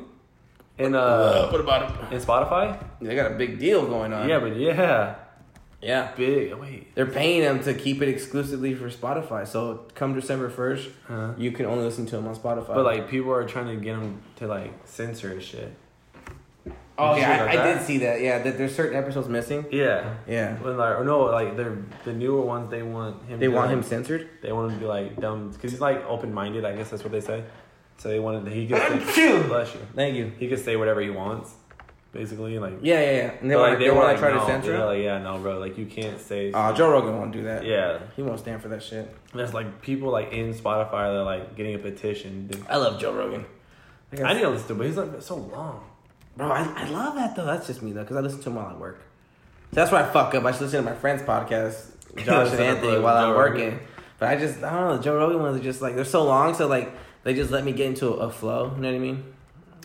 In 0.79 0.95
uh, 0.95 1.49
what 1.49 1.59
about 1.59 1.91
it? 1.91 2.13
in 2.13 2.21
Spotify? 2.21 2.81
They 3.01 3.13
got 3.13 3.31
a 3.31 3.35
big 3.35 3.59
deal 3.59 3.85
going 3.85 4.13
on. 4.13 4.29
Yeah, 4.29 4.39
but 4.39 4.55
yeah, 4.55 5.15
yeah. 5.81 6.11
big. 6.15 6.53
Wait, 6.53 6.95
They're 6.95 7.05
paying 7.05 7.41
them 7.41 7.61
to 7.63 7.73
keep 7.73 8.01
it 8.01 8.07
exclusively 8.07 8.73
for 8.73 8.89
Spotify. 8.89 9.45
So 9.45 9.85
come 9.93 10.15
December 10.15 10.49
first, 10.49 10.89
huh? 11.07 11.33
you 11.37 11.51
can 11.51 11.65
only 11.65 11.83
listen 11.83 12.05
to 12.07 12.15
them 12.15 12.27
on 12.27 12.35
Spotify. 12.35 12.75
But 12.75 12.85
like 12.85 13.09
people 13.09 13.31
are 13.31 13.45
trying 13.45 13.67
to 13.77 13.83
get 13.83 13.97
him 13.97 14.21
to 14.37 14.47
like 14.47 14.73
censor 14.85 15.35
his 15.35 15.43
shit. 15.43 15.75
oh 16.97 17.15
you 17.15 17.23
sure 17.23 17.29
yeah, 17.29 17.43
I, 17.43 17.61
I 17.61 17.73
did 17.73 17.85
see 17.85 17.97
that. 17.97 18.21
Yeah, 18.21 18.39
that 18.39 18.57
there's 18.57 18.73
certain 18.73 18.97
episodes 18.97 19.27
missing. 19.27 19.65
Yeah. 19.73 20.15
Yeah, 20.27 20.55
When 20.59 20.77
like, 20.77 20.97
or 20.97 21.03
no, 21.03 21.23
like 21.23 21.57
they're 21.57 21.77
the 22.05 22.13
newer 22.13 22.41
ones. 22.41 22.71
They 22.71 22.83
want 22.83 23.21
him. 23.25 23.37
they 23.37 23.47
to, 23.47 23.51
want 23.51 23.67
like, 23.67 23.77
him 23.77 23.83
censored. 23.83 24.29
They 24.41 24.53
want 24.53 24.71
him 24.71 24.79
to 24.79 24.85
be 24.85 24.87
like 24.87 25.19
dumb 25.19 25.51
because 25.51 25.71
he's 25.71 25.81
like 25.81 26.05
open 26.05 26.33
minded. 26.33 26.63
I 26.63 26.73
guess 26.73 26.89
that's 26.89 27.03
what 27.03 27.11
they 27.11 27.21
say. 27.21 27.43
So 27.99 28.07
they 28.07 28.19
wanted 28.19 28.51
he 28.51 28.65
could 28.65 29.47
bless 29.47 29.73
you. 29.73 29.81
Thank 29.93 30.15
you. 30.15 30.31
He 30.39 30.47
could 30.47 30.63
say 30.63 30.77
whatever 30.77 31.01
he 31.01 31.09
wants, 31.09 31.53
basically. 32.13 32.57
Like 32.57 32.79
Yeah, 32.81 33.01
yeah, 33.01 33.11
yeah. 33.11 33.31
And 33.41 33.51
they 33.51 33.55
want 33.57 33.71
like, 33.71 33.79
they 33.79 33.89
were 33.89 33.97
want 33.97 34.07
to 34.07 34.11
like, 34.13 34.19
try 34.19 34.31
no. 34.31 34.39
to 34.39 34.45
censor 34.45 34.71
They're 34.71 34.85
like, 34.85 35.03
yeah, 35.03 35.17
no, 35.17 35.37
bro. 35.37 35.59
Like 35.59 35.77
you 35.77 35.85
can't 35.85 36.19
say. 36.19 36.53
Uh, 36.53 36.73
Joe 36.73 36.89
Rogan 36.89 37.17
won't 37.17 37.33
do 37.33 37.43
that. 37.43 37.65
yeah, 37.65 37.99
he 38.15 38.21
won't 38.21 38.39
stand 38.39 38.61
for 38.61 38.69
that 38.69 38.81
shit. 38.81 39.13
there's 39.33 39.53
like 39.53 39.81
people 39.81 40.11
like 40.11 40.31
in 40.31 40.53
Spotify. 40.53 40.91
that 40.91 41.19
are 41.19 41.23
like 41.23 41.55
getting 41.57 41.75
a 41.75 41.79
petition. 41.79 42.49
I 42.69 42.77
love 42.77 42.99
Joe 43.01 43.13
Rogan. 43.13 43.45
Like 44.11 44.21
I 44.21 44.33
need 44.33 44.41
to 44.41 44.49
listen 44.49 44.69
to, 44.69 44.75
but 44.75 44.87
he's 44.87 44.97
like 44.97 45.21
so 45.21 45.35
long. 45.35 45.83
Bro, 46.37 46.51
I, 46.51 46.63
I 46.77 46.89
love 46.89 47.15
that 47.15 47.35
though. 47.35 47.45
That's 47.45 47.67
just 47.67 47.81
me 47.81 47.91
though, 47.91 48.01
because 48.01 48.15
I 48.15 48.21
listen 48.21 48.41
to 48.43 48.49
him 48.49 48.55
while 48.55 48.67
I 48.67 48.77
work. 48.77 49.01
So 49.71 49.75
that's 49.75 49.91
why 49.91 50.01
I 50.01 50.09
fuck 50.09 50.33
up. 50.33 50.45
I 50.45 50.51
should 50.53 50.61
listen 50.61 50.85
to 50.85 50.89
my 50.89 50.95
friend's 50.95 51.21
podcast 51.21 51.91
Josh 52.23 52.47
and 52.47 52.57
to 52.57 52.65
Anthony 52.65 52.99
while 52.99 53.17
I'm 53.17 53.35
working. 53.35 53.77
But 54.17 54.29
I 54.29 54.37
just 54.37 54.63
I 54.63 54.71
don't 54.71 54.87
know. 54.87 54.97
The 54.97 55.03
Joe 55.03 55.17
Rogan 55.17 55.41
ones 55.41 55.59
are 55.59 55.63
just 55.63 55.81
like 55.81 55.95
they're 55.95 56.05
so 56.05 56.23
long, 56.23 56.53
so 56.53 56.67
like 56.67 56.91
they 57.29 57.35
just 57.35 57.51
let 57.51 57.63
me 57.63 57.71
get 57.71 57.85
into 57.85 58.07
a, 58.07 58.27
a 58.27 58.31
flow. 58.31 58.73
You 58.75 58.81
know 58.81 58.89
what 58.89 58.95
I 58.95 58.99
mean? 58.99 59.23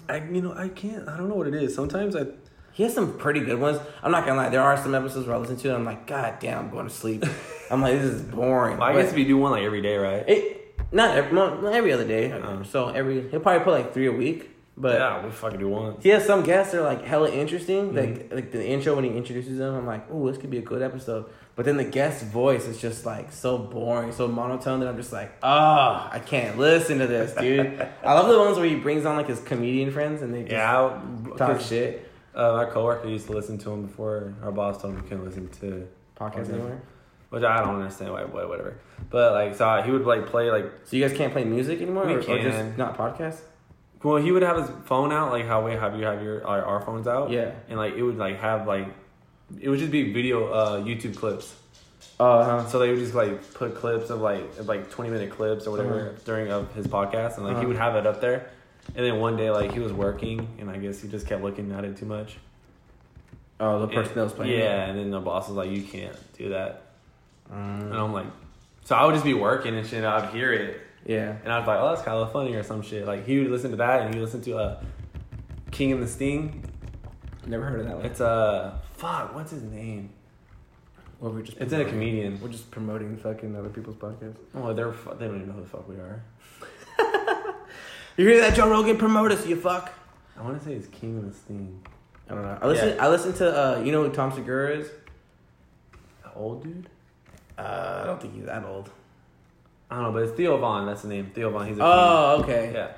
I 0.08 0.16
you 0.16 0.40
know 0.40 0.54
I 0.54 0.68
can't. 0.68 1.06
I 1.06 1.16
don't 1.18 1.28
know 1.28 1.34
what 1.34 1.46
it 1.46 1.54
is. 1.54 1.74
Sometimes 1.74 2.16
I 2.16 2.24
He 2.72 2.84
has 2.84 2.94
some 2.94 3.18
pretty 3.18 3.40
good 3.40 3.60
ones. 3.60 3.78
I'm 4.02 4.10
not 4.10 4.24
gonna 4.24 4.38
lie. 4.38 4.48
There 4.48 4.62
are 4.62 4.76
some 4.78 4.94
episodes 4.94 5.26
where 5.26 5.36
I 5.36 5.38
listen 5.38 5.56
to 5.58 5.70
it. 5.70 5.74
I'm 5.74 5.84
like, 5.84 6.06
God 6.06 6.38
damn, 6.40 6.58
I'm 6.58 6.70
going 6.70 6.88
to 6.88 6.94
sleep. 6.94 7.22
I'm 7.70 7.82
like, 7.82 8.00
this 8.00 8.12
is 8.14 8.22
boring. 8.22 8.80
I 8.80 8.92
But 8.94 9.02
guess 9.02 9.12
we 9.14 9.24
do 9.24 9.36
one 9.36 9.52
like 9.52 9.62
every 9.62 9.82
day, 9.82 9.96
right? 9.96 10.26
it 10.26 10.76
not 10.90 11.16
every, 11.16 11.32
not 11.32 11.74
every 11.74 11.92
other 11.92 12.06
day. 12.06 12.32
Uh-huh. 12.32 12.64
So 12.64 12.88
every 12.88 13.28
he'll 13.28 13.40
probably 13.40 13.62
put 13.64 13.72
like 13.72 13.92
three 13.92 14.06
a 14.06 14.12
week. 14.12 14.50
But 14.76 14.98
yeah, 14.98 15.24
we 15.24 15.30
fucking 15.30 15.60
do 15.60 15.68
one. 15.68 15.98
he 16.00 16.08
has 16.08 16.24
some 16.26 16.42
guests 16.42 16.72
that 16.72 16.80
are 16.80 16.84
like 16.84 17.04
hella 17.04 17.30
interesting. 17.30 17.92
Mm-hmm. 17.92 17.96
Like 17.96 18.34
like 18.34 18.52
the 18.52 18.66
intro 18.66 18.94
when 18.96 19.04
he 19.04 19.10
introduces 19.10 19.58
them, 19.58 19.74
I'm 19.74 19.86
like, 19.86 20.06
oh, 20.10 20.26
this 20.28 20.38
could 20.38 20.50
be 20.50 20.58
a 20.58 20.62
good 20.62 20.82
episode. 20.82 21.26
But 21.56 21.66
then 21.66 21.76
the 21.76 21.84
guest's 21.84 22.24
voice 22.24 22.66
is 22.66 22.80
just 22.80 23.06
like 23.06 23.30
so 23.32 23.56
boring, 23.58 24.10
so 24.12 24.26
monotone 24.26 24.80
that 24.80 24.88
I'm 24.88 24.96
just 24.96 25.12
like, 25.12 25.32
ah, 25.42 26.08
I 26.10 26.18
can't 26.18 26.58
listen 26.58 26.98
to 26.98 27.06
this, 27.06 27.32
dude. 27.34 27.80
I 28.04 28.12
love 28.14 28.28
the 28.28 28.38
ones 28.38 28.56
where 28.56 28.66
he 28.66 28.74
brings 28.74 29.04
on 29.04 29.16
like 29.16 29.28
his 29.28 29.38
comedian 29.40 29.92
friends 29.92 30.22
and 30.22 30.34
they 30.34 30.40
just 30.42 30.52
Yeah, 30.52 31.00
talk 31.36 31.60
shit. 31.60 32.10
Uh, 32.34 32.54
my 32.54 32.64
coworker 32.64 33.06
used 33.08 33.26
to 33.28 33.32
listen 33.32 33.56
to 33.58 33.70
him 33.70 33.86
before 33.86 34.34
our 34.42 34.50
boss 34.50 34.82
told 34.82 34.94
him 34.94 35.02
he 35.02 35.08
couldn't 35.08 35.24
listen 35.24 35.48
to, 35.60 35.86
podcasts 36.18 36.48
anymore. 36.48 36.82
which 37.30 37.44
I 37.44 37.60
don't 37.64 37.76
understand 37.76 38.12
why, 38.12 38.24
why- 38.24 38.44
whatever. 38.46 38.76
But 39.08 39.32
like, 39.34 39.54
so 39.54 39.80
he 39.82 39.92
would 39.92 40.04
like 40.04 40.26
play 40.26 40.50
like, 40.50 40.64
So 40.82 40.96
you 40.96 41.06
guys 41.06 41.16
can't 41.16 41.32
play 41.32 41.44
music 41.44 41.80
anymore, 41.80 42.06
We 42.06 42.14
or, 42.14 42.18
or 42.18 42.38
just 42.40 42.76
not 42.76 42.98
podcasts? 42.98 43.42
well, 44.02 44.16
he 44.16 44.32
would 44.32 44.42
have 44.42 44.56
his 44.56 44.68
phone 44.86 45.12
out 45.12 45.30
like 45.30 45.46
how 45.46 45.64
we 45.64 45.72
have 45.72 45.96
you 45.96 46.04
have 46.04 46.20
your 46.20 46.44
our, 46.44 46.64
our 46.64 46.80
phones 46.80 47.06
out, 47.06 47.30
Yeah. 47.30 47.52
and 47.68 47.78
like 47.78 47.94
it 47.94 48.02
would 48.02 48.18
like 48.18 48.40
have 48.40 48.66
like, 48.66 48.88
it 49.60 49.68
would 49.68 49.78
just 49.78 49.92
be 49.92 50.12
video 50.12 50.48
uh 50.52 50.80
YouTube 50.82 51.16
clips. 51.16 51.54
Uh-huh. 52.20 52.64
So 52.68 52.78
they 52.78 52.90
would 52.90 52.98
just 53.00 53.14
like 53.14 53.54
put 53.54 53.74
clips 53.74 54.10
of 54.10 54.20
like 54.20 54.42
of, 54.58 54.66
like 54.68 54.90
twenty 54.90 55.10
minute 55.10 55.30
clips 55.30 55.66
or 55.66 55.72
whatever 55.72 56.00
Uh-huh. 56.10 56.20
during 56.24 56.50
of 56.52 56.72
his 56.74 56.86
podcast, 56.86 57.36
and 57.38 57.44
like 57.46 57.54
he 57.54 57.58
Uh-huh. 57.60 57.68
would 57.68 57.76
have 57.76 57.96
it 57.96 58.06
up 58.06 58.20
there. 58.20 58.50
And 58.94 59.04
then 59.04 59.18
one 59.18 59.36
day, 59.36 59.50
like 59.50 59.72
he 59.72 59.80
was 59.80 59.92
working, 59.92 60.46
and 60.60 60.70
I 60.70 60.76
guess 60.76 61.00
he 61.00 61.08
just 61.08 61.26
kept 61.26 61.42
looking 61.42 61.72
at 61.72 61.84
it 61.84 61.96
too 61.96 62.06
much. 62.06 62.36
oh, 63.60 63.80
the 63.80 63.88
person 63.88 64.14
that 64.16 64.24
was 64.24 64.32
playing. 64.32 64.58
Yeah, 64.58 64.84
and 64.86 64.98
then 64.98 65.10
the 65.10 65.20
boss 65.20 65.48
was 65.48 65.56
like, 65.56 65.70
"You 65.70 65.82
can't 65.82 66.16
do 66.36 66.50
that," 66.50 66.82
it. 67.48 67.52
and 67.54 67.92
Mm, 67.92 67.98
I'm 67.98 68.12
like, 68.12 68.26
so 68.84 68.94
I 68.94 69.04
would 69.06 69.12
just 69.14 69.24
be 69.24 69.32
working 69.34 69.74
and 69.76 69.86
shit, 69.86 69.98
and 69.98 70.06
I'd 70.06 70.30
hear 70.34 70.52
it, 70.52 70.80
yeah. 71.06 71.36
and 71.44 71.52
I 71.52 71.58
was 71.60 71.66
like, 71.66 71.78
"Oh, 71.80 71.88
that's 71.90 72.02
kind 72.02 72.18
of 72.18 72.30
funny" 72.32 72.54
or 72.54 72.62
some 72.62 72.82
shit. 72.82 73.06
Like 73.06 73.24
he 73.26 73.38
would 73.38 73.50
listen 73.50 73.70
to 73.70 73.76
that, 73.78 74.02
and 74.02 74.12
he 74.14 74.20
would 74.20 74.26
listen 74.26 74.42
to 74.42 74.56
uh, 74.58 74.82
King 75.70 75.92
and 75.92 76.02
the 76.02 76.06
Sting. 76.08 76.62
Never 77.46 77.64
heard 77.64 77.80
of 77.80 77.86
that 77.86 77.96
one. 77.96 78.06
It's 78.06 78.20
uh, 78.20 78.78
fuck, 78.96 79.34
what's 79.34 79.50
his 79.50 79.62
name? 79.62 80.10
Or 81.20 81.30
we're 81.30 81.42
just 81.42 81.58
It's 81.58 81.72
in 81.72 81.80
a 81.80 81.84
comedian. 81.84 82.40
We're 82.40 82.48
just 82.48 82.70
promoting 82.70 83.16
fucking 83.16 83.54
other 83.56 83.68
people's 83.68 83.96
podcasts. 83.96 84.36
Oh, 84.54 84.72
they're 84.72 84.92
fu- 84.92 85.14
they 85.14 85.26
don't 85.26 85.36
even 85.36 85.48
know 85.48 85.54
who 85.54 85.60
the 85.62 85.66
fuck 85.68 85.88
we 85.88 85.96
are. 85.96 86.22
You 88.16 88.28
hear 88.28 88.40
that, 88.42 88.54
Joe 88.54 88.70
Rogan? 88.70 88.96
Promote 88.96 89.32
us, 89.32 89.44
you 89.44 89.56
fuck. 89.56 89.92
I 90.38 90.42
want 90.42 90.56
to 90.60 90.64
say 90.64 90.74
it's 90.74 90.86
King 90.86 91.18
of 91.18 91.26
the 91.28 91.34
Sting. 91.36 91.84
I 92.30 92.34
don't 92.34 92.42
know. 92.44 92.58
I 92.62 92.66
listen. 92.68 93.00
I 93.00 93.08
listen 93.08 93.32
to. 93.34 93.48
Uh, 93.52 93.80
you 93.80 93.90
know 93.90 94.04
who 94.04 94.12
Tom 94.12 94.30
Segura 94.30 94.76
is? 94.78 94.88
The 96.22 96.32
old 96.36 96.62
dude. 96.62 96.88
Uh, 97.58 98.02
I 98.04 98.06
don't 98.06 98.20
think 98.22 98.34
he's 98.36 98.44
that 98.44 98.64
old. 98.64 98.88
I 99.90 99.96
don't 99.96 100.04
know, 100.04 100.12
but 100.12 100.22
it's 100.22 100.32
Theo 100.36 100.56
Von. 100.58 100.86
That's 100.86 101.02
the 101.02 101.08
name. 101.08 101.32
Theo 101.34 101.50
Von. 101.50 101.66
He's 101.66 101.76
a 101.78 101.82
Oh, 101.84 102.38
okay. 102.44 102.70
yeah. 102.72 102.92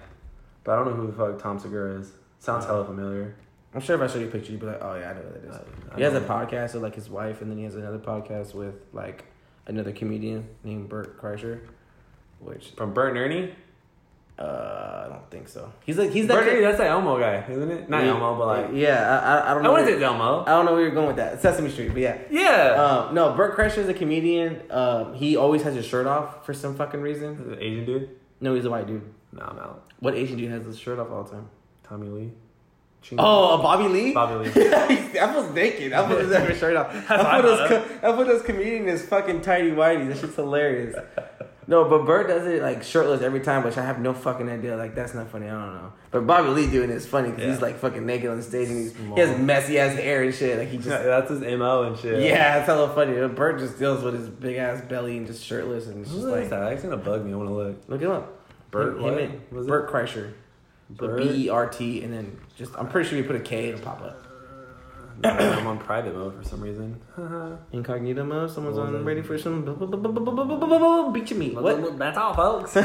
But 0.64 0.72
I 0.72 0.76
don't 0.84 0.88
know 0.90 0.96
who 1.02 1.06
the 1.06 1.12
fuck 1.14 1.40
Tom 1.42 1.58
Segura 1.58 1.98
is. 1.98 2.12
Sounds 2.38 2.66
hella 2.66 2.84
familiar. 2.84 3.34
I'm 3.76 3.82
sure 3.82 3.94
if 3.96 4.02
I 4.02 4.12
show 4.12 4.18
you 4.18 4.26
a 4.26 4.30
picture, 4.30 4.50
you'd 4.52 4.60
be 4.60 4.66
like, 4.66 4.82
"Oh 4.82 4.94
yeah, 4.98 5.10
I 5.10 5.12
know 5.14 5.20
who 5.20 5.32
that 5.40 5.44
is." 5.50 5.56
I- 5.56 5.92
I 5.92 5.96
he 5.96 6.02
has 6.02 6.14
a 6.14 6.20
know. 6.20 6.26
podcast 6.26 6.74
with 6.74 6.82
like 6.82 6.94
his 6.94 7.08
wife, 7.10 7.42
and 7.42 7.50
then 7.50 7.58
he 7.58 7.64
has 7.64 7.76
another 7.76 7.98
podcast 7.98 8.54
with 8.54 8.74
like 8.92 9.24
another 9.66 9.92
comedian 9.92 10.48
named 10.64 10.88
Bert 10.88 11.20
Kreischer, 11.20 11.60
which 12.40 12.70
from 12.76 12.94
Bert 12.94 13.10
and 13.10 13.18
Ernie. 13.18 13.54
uh, 14.38 15.04
I 15.06 15.08
don't 15.08 15.30
think 15.30 15.48
so. 15.48 15.72
He's 15.86 15.96
like 15.98 16.10
he's 16.10 16.26
that. 16.26 16.34
Bert 16.34 16.46
kid- 16.48 16.62
that's 16.64 16.78
that 16.78 16.88
Elmo 16.88 17.18
guy, 17.18 17.44
isn't 17.48 17.70
it? 17.70 17.88
Not 17.88 18.04
Elmo, 18.04 18.36
but 18.36 18.46
like 18.46 18.70
yeah, 18.74 19.20
I, 19.22 19.48
I, 19.48 19.50
I 19.50 19.54
don't 19.54 19.64
I 19.64 19.68
know. 19.68 19.76
to 19.86 19.92
where- 19.94 20.02
Elmo. 20.04 20.42
I 20.42 20.50
don't 20.50 20.66
know 20.66 20.72
where 20.72 20.82
you're 20.82 20.90
going 20.90 21.06
with 21.06 21.16
that. 21.16 21.40
Sesame 21.40 21.70
Street, 21.70 21.88
but 21.88 21.98
yeah. 22.02 22.18
Yeah. 22.30 23.06
Um, 23.08 23.14
no, 23.14 23.32
Bert 23.34 23.56
Kreischer 23.56 23.78
is 23.78 23.88
a 23.88 23.94
comedian. 23.94 24.62
Um, 24.70 25.14
he 25.14 25.36
always 25.36 25.62
has 25.62 25.74
his 25.74 25.86
shirt 25.86 26.06
off 26.06 26.44
for 26.44 26.52
some 26.52 26.74
fucking 26.76 27.00
reason. 27.00 27.50
the 27.50 27.62
Asian 27.64 27.84
dude. 27.86 28.10
No, 28.40 28.54
he's 28.54 28.64
a 28.66 28.70
white 28.70 28.86
dude. 28.86 29.02
No, 29.32 29.42
I'm 29.42 29.58
out. 29.58 29.90
What 30.00 30.14
Asian 30.14 30.36
dude 30.36 30.50
has 30.50 30.64
his 30.66 30.78
shirt 30.78 30.98
off 30.98 31.10
all 31.10 31.24
the 31.24 31.30
time? 31.32 31.48
Tommy 31.82 32.08
Lee. 32.08 32.32
Ching- 33.02 33.18
Oh, 33.20 33.54
uh, 33.54 33.62
Bobby 33.62 33.88
Lee. 33.88 34.12
Bobby 34.14 34.48
Lee. 34.48 34.66
I 35.18 35.32
was 35.36 35.50
naked. 35.54 35.92
I 35.94 36.06
put 36.06 36.24
his 36.24 36.58
shirt 36.58 36.76
off. 36.76 37.10
I 37.10 37.14
I 37.16 37.40
put 37.40 37.50
his, 37.50 38.00
thought 38.00 38.16
put 38.16 38.26
his 38.28 38.42
comedian 38.42 38.86
his 38.86 39.04
fucking 39.06 39.42
tidy 39.42 39.70
whitey. 39.70 40.08
That 40.08 40.18
shit's 40.18 40.36
hilarious. 40.36 40.96
No, 41.68 41.84
but 41.88 42.06
Bert 42.06 42.28
does 42.28 42.46
it 42.46 42.62
like 42.62 42.84
shirtless 42.84 43.22
every 43.22 43.40
time, 43.40 43.64
which 43.64 43.76
I 43.76 43.84
have 43.84 43.98
no 43.98 44.14
fucking 44.14 44.48
idea. 44.48 44.76
Like 44.76 44.94
that's 44.94 45.14
not 45.14 45.28
funny. 45.32 45.46
I 45.46 45.50
don't 45.50 45.74
know. 45.74 45.92
But 46.12 46.24
Bobby 46.24 46.50
Lee 46.50 46.70
doing 46.70 46.90
it 46.90 46.94
is 46.94 47.06
funny 47.08 47.30
because 47.30 47.54
he's 47.54 47.60
like 47.60 47.78
fucking 47.80 48.06
naked 48.06 48.30
on 48.30 48.36
the 48.36 48.44
stage 48.44 48.68
and 48.68 48.78
he's, 48.78 48.94
Small. 48.94 49.16
he 49.16 49.20
has 49.22 49.36
messy 49.40 49.76
ass 49.80 49.96
hair 49.96 50.22
and 50.22 50.32
shit. 50.32 50.60
Like 50.60 50.68
he 50.68 50.76
just 50.76 50.88
Yeah, 50.90 51.02
that's 51.02 51.28
his 51.28 51.40
mo 51.40 51.82
and 51.82 51.98
shit. 51.98 52.22
yeah, 52.22 52.58
it's 52.58 52.66
hella 52.66 52.94
funny. 52.94 53.14
Bert 53.34 53.58
just 53.58 53.80
deals 53.80 54.04
with 54.04 54.14
his 54.14 54.28
big 54.28 54.58
ass 54.58 54.80
belly 54.82 55.16
and 55.16 55.26
just 55.26 55.44
shirtless 55.44 55.88
and 55.88 56.02
it's 56.02 56.10
just 56.10 56.22
is 56.22 56.30
like 56.30 56.50
that? 56.50 56.70
That's 56.70 56.84
gonna 56.84 56.96
bug 56.98 57.24
me. 57.26 57.32
I 57.32 57.36
want 57.36 57.48
to 57.48 57.54
look. 57.54 57.82
look 57.88 58.00
him 58.00 58.12
up. 58.12 58.48
Bert 58.70 58.96
him, 58.98 59.02
what? 59.02 59.18
him 59.20 59.42
Was? 59.50 59.66
Bert 59.66 59.90
Kreischer. 59.90 60.34
So 60.88 61.06
Bert? 61.08 61.18
B 61.22 61.46
E 61.46 61.48
R 61.48 61.68
T 61.68 62.02
and 62.02 62.12
then 62.12 62.38
just 62.56 62.72
I'm 62.76 62.88
pretty 62.88 63.08
sure 63.08 63.18
you 63.18 63.24
put 63.24 63.36
a 63.36 63.40
K 63.40 63.68
it'll 63.68 63.80
pop 63.80 64.02
up. 64.02 64.22
No, 65.22 65.30
I'm 65.30 65.66
on 65.66 65.78
private 65.78 66.14
mode 66.14 66.36
for 66.36 66.44
some 66.44 66.60
reason. 66.60 67.00
Incognito 67.72 68.22
mode. 68.22 68.50
Someone's 68.50 68.76
What 68.76 68.92
was 68.92 68.96
on 68.96 69.04
ready 69.04 69.22
for 69.22 69.38
some 69.38 69.64
beat 71.12 71.30
you 71.30 71.36
meat. 71.36 71.54
What? 71.54 71.98
That's 71.98 72.18
all, 72.18 72.34
folks. 72.34 72.76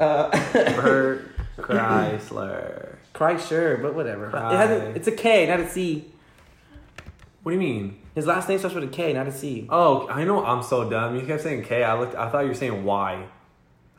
Uh, 0.00 0.30
Bert 0.52 1.30
Chrysler. 1.58 2.96
Kreischer, 3.14 3.80
but 3.82 3.94
whatever. 3.94 4.28
It 4.28 4.32
hasn't. 4.34 4.96
It's 4.96 5.06
a 5.06 5.12
K, 5.12 5.46
not 5.46 5.60
a 5.60 5.68
C. 5.68 6.10
What 7.42 7.52
do 7.52 7.58
you 7.58 7.60
mean? 7.60 7.98
His 8.14 8.26
last 8.26 8.48
name 8.48 8.58
starts 8.58 8.74
with 8.74 8.84
a 8.84 8.88
K, 8.88 9.12
not 9.12 9.26
a 9.26 9.32
C. 9.32 9.66
Oh, 9.68 10.08
I 10.08 10.24
know. 10.24 10.44
I'm 10.44 10.62
so 10.62 10.88
dumb. 10.88 11.16
You 11.16 11.26
kept 11.26 11.42
saying 11.42 11.64
K. 11.64 11.82
I 11.82 11.98
looked. 11.98 12.14
I 12.14 12.28
thought 12.30 12.40
you 12.40 12.48
were 12.48 12.54
saying 12.54 12.84
Y. 12.84 13.26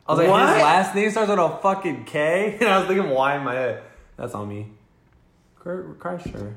I 0.06 0.12
was 0.12 0.18
like, 0.18 0.28
What? 0.28 0.48
his 0.48 0.62
last 0.62 0.94
name 0.94 1.10
starts 1.10 1.30
with 1.30 1.38
a 1.38 1.58
fucking 1.62 2.04
K, 2.04 2.56
and 2.60 2.68
I 2.68 2.78
was 2.78 2.88
thinking 2.88 3.08
why 3.10 3.36
in 3.36 3.44
my 3.44 3.54
head. 3.54 3.82
That's 4.16 4.34
on 4.34 4.48
me. 4.48 4.68
Kurt 5.58 5.98
Chrysler. 5.98 6.54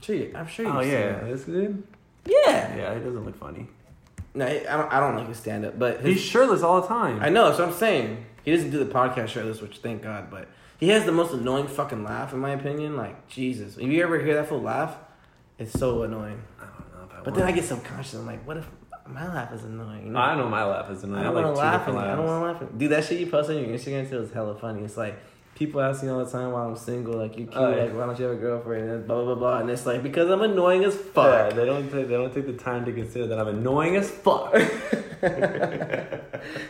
Sure, 0.00 0.14
you- 0.16 0.32
I'm 0.34 0.46
sure 0.46 0.66
you. 0.66 0.72
Oh 0.72 0.80
yeah, 0.80 1.20
this 1.24 1.44
dude. 1.44 1.82
Yeah. 2.24 2.76
Yeah, 2.76 2.94
he 2.94 3.00
doesn't 3.00 3.24
look 3.24 3.36
funny. 3.36 3.66
No, 4.34 4.46
I 4.46 4.58
don't. 4.62 4.92
I 4.92 5.00
don't 5.00 5.16
like 5.16 5.28
his 5.28 5.38
stand 5.38 5.64
up, 5.64 5.78
but 5.78 6.00
his, 6.00 6.16
He's 6.16 6.24
shirtless 6.24 6.62
all 6.62 6.80
the 6.80 6.86
time. 6.86 7.18
I 7.20 7.28
know. 7.28 7.46
That's 7.46 7.58
what 7.58 7.68
I'm 7.68 7.74
saying. 7.74 8.24
He 8.44 8.52
doesn't 8.52 8.70
do 8.70 8.78
the 8.82 8.90
podcast 8.92 9.28
shirtless, 9.28 9.60
which 9.60 9.78
thank 9.78 10.02
God. 10.02 10.30
But 10.30 10.48
he 10.78 10.90
has 10.90 11.04
the 11.04 11.12
most 11.12 11.32
annoying 11.32 11.66
fucking 11.66 12.04
laugh, 12.04 12.32
in 12.32 12.38
my 12.38 12.50
opinion. 12.50 12.96
Like 12.96 13.26
Jesus, 13.28 13.76
if 13.76 13.88
you 13.88 14.02
ever 14.02 14.20
hear 14.20 14.34
that 14.36 14.48
full 14.48 14.62
laugh, 14.62 14.96
it's 15.58 15.72
so 15.72 16.02
annoying. 16.02 16.40
I 16.60 16.64
don't 16.66 16.94
know 16.94 17.08
if 17.10 17.20
I 17.20 17.24
But 17.24 17.34
then 17.34 17.44
I 17.44 17.52
get 17.52 17.64
subconscious. 17.64 18.14
I'm 18.14 18.26
like, 18.26 18.46
what 18.46 18.58
if 18.58 18.66
my 19.08 19.26
laugh 19.26 19.52
is 19.52 19.64
annoying? 19.64 20.14
I 20.16 20.34
know 20.36 20.48
my 20.48 20.64
laugh 20.64 20.90
is 20.90 21.02
annoying. 21.04 21.20
I, 21.20 21.24
don't 21.24 21.34
like 21.34 21.44
want 21.44 21.56
two 21.56 21.60
to 21.60 21.66
laugh. 21.66 21.86
different 21.86 21.98
I 22.08 22.16
don't 22.16 22.26
want 22.26 22.58
to 22.60 22.64
laugh. 22.66 22.72
Dude, 22.78 22.90
that 22.92 23.04
shit 23.04 23.20
you 23.20 23.26
post 23.26 23.50
on 23.50 23.56
your 23.56 23.66
Instagram 23.66 24.08
too 24.08 24.18
is 24.20 24.30
hella 24.32 24.54
funny. 24.54 24.82
It's 24.82 24.96
like 24.96 25.18
people 25.54 25.80
ask 25.80 26.02
me 26.02 26.08
all 26.10 26.24
the 26.24 26.30
time 26.30 26.52
while 26.52 26.68
I'm 26.68 26.76
single, 26.76 27.14
like 27.14 27.36
you 27.38 27.46
cute, 27.46 27.56
Oh, 27.56 27.70
yeah. 27.74 27.84
like 27.84 27.94
why 27.94 28.06
don't 28.06 28.18
you 28.18 28.24
have 28.26 28.34
a 28.34 28.40
girlfriend? 28.40 28.90
And 28.90 29.06
blah 29.06 29.16
blah 29.16 29.34
blah 29.34 29.34
blah. 29.34 29.58
And 29.60 29.70
it's 29.70 29.86
like 29.86 30.02
because 30.02 30.30
I'm 30.30 30.42
annoying 30.42 30.84
as 30.84 30.94
Yeah, 30.94 31.00
fuck. 31.14 31.54
they 31.54 31.64
don't 31.64 31.90
take 31.90 32.06
they 32.08 32.14
don't 32.14 32.32
take 32.34 32.46
the 32.46 32.52
time 32.52 32.84
to 32.84 32.92
consider 32.92 33.26
that 33.28 33.38
I'm 33.38 33.48
annoying 33.48 33.96
as 33.96 34.10
fuck. 34.10 34.52
that 35.20 36.22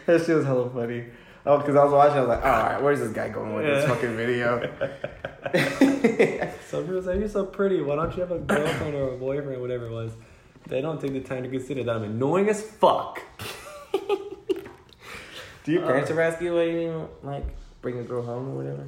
shit 0.06 0.36
was 0.36 0.44
hella 0.46 0.70
funny. 0.70 1.04
Oh, 1.46 1.58
because 1.58 1.76
I 1.76 1.84
was 1.84 1.92
watching, 1.92 2.18
I 2.18 2.20
was 2.20 2.28
like, 2.28 2.40
oh, 2.44 2.48
all 2.50 2.62
right, 2.62 2.82
where's 2.82 2.98
this 3.00 3.12
guy 3.12 3.30
going 3.30 3.54
with 3.54 3.64
this 3.64 3.86
fucking 3.86 4.16
video? 4.16 4.60
Some 6.68 6.84
people 6.84 7.02
say 7.02 7.18
you're 7.18 7.28
so 7.28 7.46
pretty. 7.46 7.80
Why 7.80 7.96
don't 7.96 8.14
you 8.14 8.20
have 8.20 8.32
a 8.32 8.38
girlfriend 8.38 8.94
or 8.94 9.14
a 9.14 9.16
boyfriend, 9.16 9.60
whatever 9.62 9.86
it 9.86 9.92
was? 9.92 10.12
They 10.66 10.80
don't 10.80 11.00
take 11.00 11.12
the 11.12 11.20
time 11.20 11.44
to 11.44 11.48
consider 11.48 11.84
that 11.84 11.96
I'm 11.96 12.02
annoying 12.04 12.48
as 12.48 12.62
fuck. 12.62 13.22
Do 15.64 15.72
your 15.72 15.82
parents 15.82 16.10
ever 16.10 16.22
ask 16.22 16.40
you 16.40 16.54
why 16.54 16.62
you 16.62 16.72
didn't 16.72 17.24
like 17.24 17.44
bring 17.82 17.98
a 17.98 18.02
girl 18.02 18.22
home 18.22 18.48
or 18.48 18.56
whatever? 18.56 18.86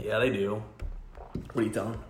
Yeah, 0.00 0.18
they 0.18 0.30
do. 0.30 0.60
What 1.52 1.56
do 1.56 1.62
you 1.62 1.70
tell 1.70 1.84
them? 1.84 2.04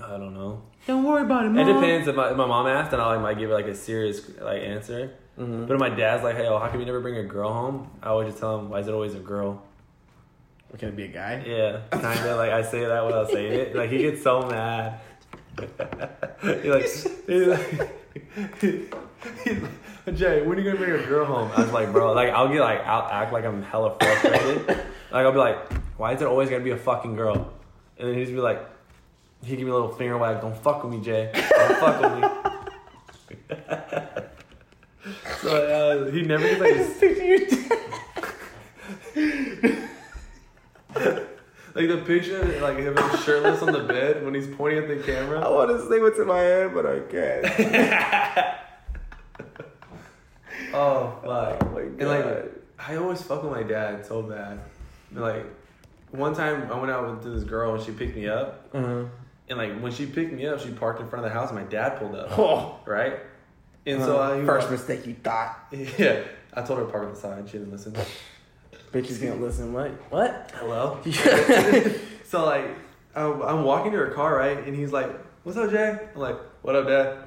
I 0.00 0.18
don't 0.18 0.34
know. 0.34 0.62
Don't 0.86 1.04
worry 1.04 1.22
about 1.22 1.46
it, 1.46 1.50
Mom. 1.50 1.68
It 1.68 1.72
depends. 1.72 2.08
If 2.08 2.14
my, 2.14 2.30
if 2.30 2.36
my 2.36 2.46
mom 2.46 2.66
asked, 2.66 2.92
then 2.92 3.00
I 3.00 3.06
like, 3.06 3.20
might 3.20 3.38
give 3.38 3.50
her 3.50 3.56
like 3.56 3.66
a 3.66 3.74
serious 3.74 4.28
like 4.40 4.62
answer. 4.62 5.12
Mm-hmm. 5.38 5.66
But 5.66 5.74
if 5.74 5.80
my 5.80 5.90
dad's 5.90 6.22
like, 6.22 6.36
"Hey, 6.36 6.46
oh, 6.46 6.58
how 6.58 6.68
come 6.68 6.80
you 6.80 6.86
never 6.86 7.00
bring 7.00 7.16
a 7.16 7.24
girl 7.24 7.52
home?" 7.52 7.90
I 8.02 8.10
always 8.10 8.28
just 8.28 8.38
tell 8.38 8.58
him, 8.58 8.70
"Why 8.70 8.80
is 8.80 8.88
it 8.88 8.94
always 8.94 9.14
a 9.14 9.20
girl?" 9.20 9.62
Can 10.78 10.88
it 10.88 10.96
be 10.96 11.04
a 11.04 11.08
guy? 11.08 11.42
Yeah, 11.46 11.80
kind 11.90 12.18
of 12.20 12.38
like 12.38 12.50
I 12.50 12.62
say 12.62 12.84
that 12.84 13.04
without 13.04 13.30
saying 13.30 13.52
it. 13.52 13.76
Like 13.76 13.90
he 13.90 13.98
gets 13.98 14.22
so 14.22 14.42
mad. 14.42 15.00
he 16.62 16.70
like, 16.70 16.84
he's 17.26 17.46
like, 17.46 17.90
Jay, 20.14 20.42
when 20.42 20.58
are 20.58 20.60
you 20.60 20.64
gonna 20.64 20.76
bring 20.76 20.90
your 20.90 21.06
girl 21.06 21.24
home? 21.24 21.50
I 21.54 21.62
was 21.62 21.72
like, 21.72 21.92
bro, 21.92 22.12
like 22.12 22.30
I'll 22.30 22.48
get 22.48 22.60
like 22.60 22.84
I'll 22.86 23.08
act 23.08 23.32
like 23.32 23.44
I'm 23.44 23.62
hella 23.62 23.96
frustrated. 24.00 24.66
like 24.66 24.78
I'll 25.12 25.32
be 25.32 25.38
like, 25.38 25.72
why 25.96 26.12
is 26.12 26.22
it 26.22 26.26
always 26.26 26.50
gonna 26.50 26.64
be 26.64 26.70
a 26.70 26.76
fucking 26.76 27.14
girl? 27.14 27.52
And 27.98 28.08
then 28.08 28.16
he's 28.16 28.30
be 28.30 28.36
like, 28.36 28.68
he 29.42 29.56
give 29.56 29.64
me 29.64 29.70
a 29.70 29.74
little 29.74 29.92
finger 29.92 30.18
wag. 30.18 30.40
Don't 30.40 30.56
fuck 30.56 30.82
with 30.82 30.92
me, 30.92 31.00
Jay. 31.00 31.30
Don't 31.32 31.78
fuck 31.78 32.00
with 32.00 32.14
me. 32.20 32.28
so 35.40 36.06
uh, 36.06 36.10
he 36.10 36.22
never 36.22 36.42
gets 36.42 37.02
like 37.02 37.68
like 41.74 41.88
the 41.88 41.98
picture 42.04 42.42
like 42.60 42.76
him 42.78 42.96
shirtless 43.24 43.62
on 43.62 43.72
the 43.72 43.80
bed 43.84 44.24
when 44.24 44.34
he's 44.34 44.46
pointing 44.48 44.82
at 44.82 44.88
the 44.88 44.96
camera. 45.02 45.40
I 45.40 45.48
want 45.48 45.70
to 45.70 45.88
say 45.88 46.00
what's 46.00 46.18
in 46.18 46.26
my 46.26 46.38
head, 46.38 46.74
but 46.74 46.86
I 46.86 47.00
can't. 47.00 48.56
Oh 50.74 51.18
fuck. 51.22 51.62
Oh 51.62 51.70
my 51.74 51.80
And 51.82 52.08
like 52.08 52.52
I 52.78 52.96
always 52.96 53.20
fuck 53.22 53.42
with 53.42 53.52
my 53.52 53.62
dad 53.62 54.06
so 54.06 54.22
bad. 54.22 54.58
Like 55.12 55.44
one 56.10 56.34
time 56.34 56.70
I 56.70 56.78
went 56.78 56.90
out 56.90 57.08
with 57.22 57.34
this 57.34 57.44
girl 57.44 57.74
and 57.74 57.82
she 57.82 57.92
picked 57.92 58.16
me 58.16 58.28
up. 58.28 58.68
Uh-huh. 58.72 59.04
And 59.48 59.58
like 59.58 59.78
when 59.80 59.92
she 59.92 60.06
picked 60.06 60.32
me 60.32 60.46
up, 60.46 60.60
she 60.60 60.70
parked 60.70 61.00
in 61.00 61.08
front 61.08 61.24
of 61.26 61.30
the 61.32 61.38
house. 61.38 61.50
and 61.50 61.58
My 61.58 61.64
dad 61.66 61.98
pulled 61.98 62.14
up, 62.14 62.38
Oh. 62.38 62.78
right? 62.86 63.18
And 63.84 64.00
so 64.00 64.18
I 64.20 64.40
he 64.40 64.46
first 64.46 64.70
mistake 64.70 65.06
you 65.06 65.14
thought. 65.14 65.58
Yeah, 65.98 66.22
I 66.54 66.62
told 66.62 66.78
her 66.78 66.86
to 66.86 66.90
park 66.90 67.04
on 67.06 67.14
the 67.14 67.18
side. 67.20 67.48
She 67.48 67.58
didn't 67.58 67.72
listen. 67.72 67.94
Bitches 68.92 69.22
gonna 69.22 69.36
listen. 69.40 69.72
What? 69.72 69.90
What? 70.10 70.52
Hello. 70.54 71.00
so 72.24 72.44
like, 72.44 72.66
I'm 73.14 73.40
I'm 73.42 73.64
walking 73.64 73.90
to 73.92 73.98
her 73.98 74.10
car, 74.10 74.36
right? 74.36 74.58
And 74.66 74.76
he's 74.76 74.92
like, 74.92 75.10
"What's 75.44 75.56
up, 75.56 75.70
Jay?" 75.70 75.98
I'm 76.14 76.20
like, 76.20 76.36
"What 76.60 76.76
up, 76.76 76.86
Dad?" 76.86 77.18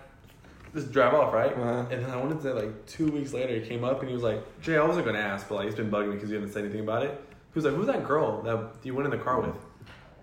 Just 0.76 0.92
drive 0.92 1.14
off, 1.14 1.34
right? 1.34 1.54
Uh-huh. 1.54 1.86
And 1.90 2.04
then 2.04 2.10
I 2.12 2.18
wanted 2.18 2.36
to 2.36 2.44
say 2.44 2.52
like 2.52 2.86
two 2.86 3.10
weeks 3.12 3.34
later, 3.34 3.56
he 3.56 3.62
came 3.68 3.84
up 3.84 4.00
and 4.02 4.10
he 4.10 4.14
was 4.14 4.24
like, 4.24 4.44
"Jay, 4.62 4.78
I 4.78 4.86
wasn't 4.86 5.08
gonna 5.08 5.18
ask, 5.20 5.50
but 5.50 5.56
like, 5.56 5.68
it's 5.68 5.76
been 5.76 5.90
bugging 5.90 6.10
me 6.10 6.16
because 6.16 6.30
you 6.30 6.36
haven't 6.36 6.54
said 6.54 6.64
anything 6.66 6.82
about 6.82 7.04
it." 7.04 7.20
He 7.54 7.58
was 7.58 7.66
like, 7.66 7.74
"Who's 7.74 7.88
that 7.88 8.06
girl 8.06 8.44
that 8.44 8.76
you 8.84 8.94
went 8.94 9.12
in 9.12 9.18
the 9.18 9.24
car 9.24 9.42
with?" 9.42 9.56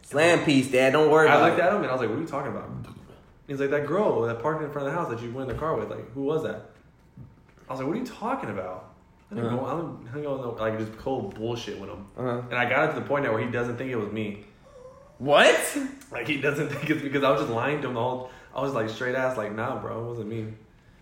Slam 0.02 0.44
piece, 0.44 0.70
Dad. 0.70 0.92
Don't 0.92 1.10
worry 1.10 1.28
I 1.28 1.44
looked 1.44 1.58
it. 1.58 1.64
at 1.64 1.72
him 1.72 1.82
and 1.82 1.86
I 1.86 1.92
was 1.92 2.00
like, 2.00 2.10
"What 2.10 2.18
are 2.18 2.20
you 2.20 2.26
talking 2.28 2.52
about?" 2.52 2.70
He's 3.48 3.58
like, 3.58 3.70
"That 3.70 3.86
girl 3.86 4.22
that 4.22 4.40
parked 4.40 4.62
in 4.62 4.70
front 4.70 4.86
of 4.86 4.94
the 4.94 4.98
house 5.00 5.10
that 5.10 5.20
you 5.20 5.32
went 5.32 5.50
in 5.50 5.56
the 5.56 5.60
car 5.60 5.74
with. 5.74 5.90
Like, 5.90 6.12
who 6.12 6.22
was 6.22 6.44
that?" 6.44 6.70
I 7.68 7.72
was 7.72 7.80
like, 7.80 7.88
"What 7.88 7.96
are 7.96 8.00
you 8.00 8.06
talking 8.06 8.50
about?" 8.50 8.91
I 9.32 9.34
didn't 9.34 9.46
Uh-huh. 9.50 9.56
go. 9.56 9.66
I 9.66 9.70
don't, 9.70 10.08
I 10.10 10.12
don't 10.14 10.22
go 10.22 10.36
no, 10.36 10.50
like 10.62 10.78
just 10.78 10.96
cold 10.98 11.34
bullshit 11.34 11.80
with 11.80 11.88
him. 11.90 12.06
Uh-huh. 12.18 12.42
And 12.50 12.54
I 12.54 12.68
got 12.68 12.90
it 12.90 12.94
to 12.94 13.00
the 13.00 13.06
point 13.06 13.24
now 13.24 13.32
where 13.32 13.42
he 13.44 13.50
doesn't 13.50 13.76
think 13.78 13.90
it 13.90 13.96
was 13.96 14.12
me. 14.12 14.44
What? 15.18 15.78
Like 16.10 16.26
he 16.28 16.40
doesn't 16.40 16.68
think 16.72 16.90
it's 16.90 17.02
because 17.02 17.22
I 17.24 17.30
was 17.30 17.40
just 17.42 17.52
lying 17.52 17.80
to 17.82 17.88
him 17.88 17.94
the 17.94 18.00
whole. 18.00 18.30
I 18.54 18.60
was 18.60 18.74
like 18.74 18.90
straight 18.90 19.14
ass, 19.14 19.36
like, 19.38 19.54
"Nah, 19.54 19.80
bro, 19.80 20.04
it 20.04 20.08
wasn't 20.08 20.28
me." 20.28 20.52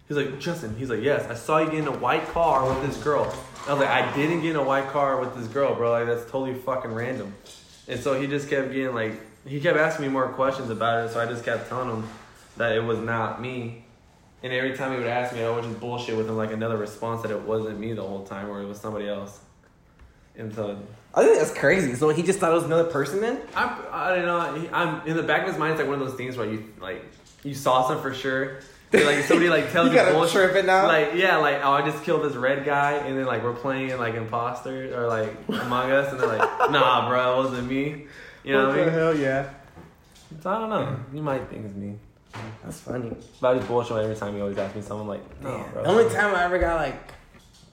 He's 0.07 0.16
like, 0.16 0.39
"Justin." 0.39 0.76
He's 0.76 0.91
like, 0.91 1.03
"Yes, 1.03 1.28
I 1.28 1.35
saw 1.35 1.59
you 1.59 1.66
get 1.66 1.81
in 1.81 1.89
a 1.89 1.97
white 1.99 2.26
car 2.28 2.68
with 2.68 2.87
this 2.87 2.97
girl." 3.03 3.24
I 3.66 3.72
was 3.72 3.81
like, 3.81 3.89
"I 3.91 4.14
didn't 4.14 4.43
get 4.43 4.51
in 4.51 4.57
a 4.57 4.62
white 4.62 4.89
car 4.89 5.18
with 5.20 5.35
this 5.37 5.49
girl, 5.49 5.74
bro. 5.74 5.91
Like 5.91 6.07
that's 6.07 6.31
totally 6.31 6.55
fucking 6.55 6.93
random." 6.93 7.35
And 7.89 7.99
so 7.99 8.20
he 8.20 8.26
just 8.28 8.49
kept 8.49 8.70
getting 8.72 8.95
like 8.95 9.20
he 9.47 9.59
kept 9.61 9.76
asking 9.78 10.07
me 10.07 10.12
more 10.12 10.28
questions 10.28 10.70
about 10.70 11.07
it. 11.07 11.12
So 11.12 11.20
I 11.20 11.26
just 11.26 11.45
kept 11.45 11.68
telling 11.68 11.89
him 11.91 12.09
that 12.57 12.76
it 12.76 12.85
was 12.85 12.99
not 13.01 13.41
me. 13.43 13.85
And 14.43 14.53
every 14.53 14.74
time 14.76 14.93
he 14.93 14.99
would 14.99 15.07
ask 15.07 15.34
me, 15.34 15.43
I 15.43 15.51
would 15.51 15.64
just 15.64 15.78
bullshit 15.80 16.16
with 16.16 16.28
him 16.28 16.36
like 16.36 16.53
another 16.53 16.76
response 16.78 17.22
that 17.22 17.30
it 17.30 17.43
wasn't 17.43 17.78
me 17.78 17.93
the 17.93 18.03
whole 18.03 18.24
time, 18.24 18.49
or 18.49 18.62
it 18.62 18.66
was 18.66 18.80
somebody 18.80 19.07
else. 19.09 19.38
And 20.36 20.55
so 20.55 20.78
I 21.14 21.24
think 21.24 21.38
that's 21.38 21.53
crazy. 21.53 21.95
So 21.95 22.09
he 22.11 22.22
just 22.22 22.38
thought 22.38 22.53
it 22.53 22.55
was 22.55 22.64
another 22.64 22.91
person 22.91 23.20
then? 23.20 23.41
I, 23.55 23.78
I 23.91 24.14
don't 24.16 24.24
know. 24.26 24.68
I'm 24.72 25.07
in 25.07 25.16
the 25.16 25.22
back 25.22 25.43
of 25.43 25.49
his 25.49 25.59
mind. 25.59 25.72
It's 25.72 25.80
like 25.80 25.88
one 25.91 26.01
of 26.01 26.07
those 26.09 26.16
things 26.16 26.36
where 26.36 26.51
you 26.51 26.72
like 26.80 27.05
you 27.45 27.55
saw 27.55 27.86
some 27.86 28.01
for 28.01 28.14
sure. 28.14 28.61
And, 28.93 29.05
like 29.05 29.24
somebody 29.24 29.49
like 29.49 29.70
tells 29.72 29.93
You 29.93 30.01
you, 30.01 30.12
bullshit. 30.12 30.32
trip 30.32 30.57
it 30.57 30.66
now? 30.66 30.86
Like 30.86 31.11
yeah, 31.14 31.36
like 31.36 31.61
oh 31.62 31.72
I 31.72 31.82
just 31.88 32.03
killed 32.05 32.24
this 32.24 32.34
red 32.34 32.64
guy, 32.64 32.93
and 32.93 33.18
then 33.18 33.26
like 33.26 33.43
we're 33.45 33.55
playing 33.55 33.97
like 33.99 34.14
imposter 34.14 34.99
or 34.99 35.07
like 35.07 35.32
Among 35.49 35.91
Us, 35.91 36.11
and 36.12 36.20
they're 36.20 36.26
like 36.26 36.41
nah, 36.70 37.09
bro, 37.09 37.34
it 37.34 37.45
wasn't 37.45 37.68
me. 37.68 38.07
You 38.43 38.55
know 38.55 38.68
what, 38.68 38.78
I 38.78 38.84
mean? 38.84 38.93
hell, 38.95 39.16
yeah. 39.16 39.51
So 40.43 40.51
I 40.51 40.59
don't 40.59 40.70
know. 40.70 40.97
You 41.12 41.22
might 41.22 41.49
think 41.51 41.66
it's 41.66 41.74
me, 41.76 41.97
That's 42.62 42.81
funny. 42.81 43.12
but 43.41 43.49
I 43.49 43.55
just 43.57 43.68
bullshit 43.68 43.97
every 43.97 44.16
time 44.16 44.37
you 44.37 44.43
always 44.43 44.59
ask 44.59 44.74
me 44.74 44.83
something. 44.83 45.01
I'm 45.03 45.09
like 45.09 45.43
no, 45.43 45.66
bro. 45.72 45.83
The 45.83 45.89
only 45.89 46.14
time 46.14 46.35
I 46.35 46.45
ever 46.45 46.59
got 46.59 46.76
like 46.76 47.12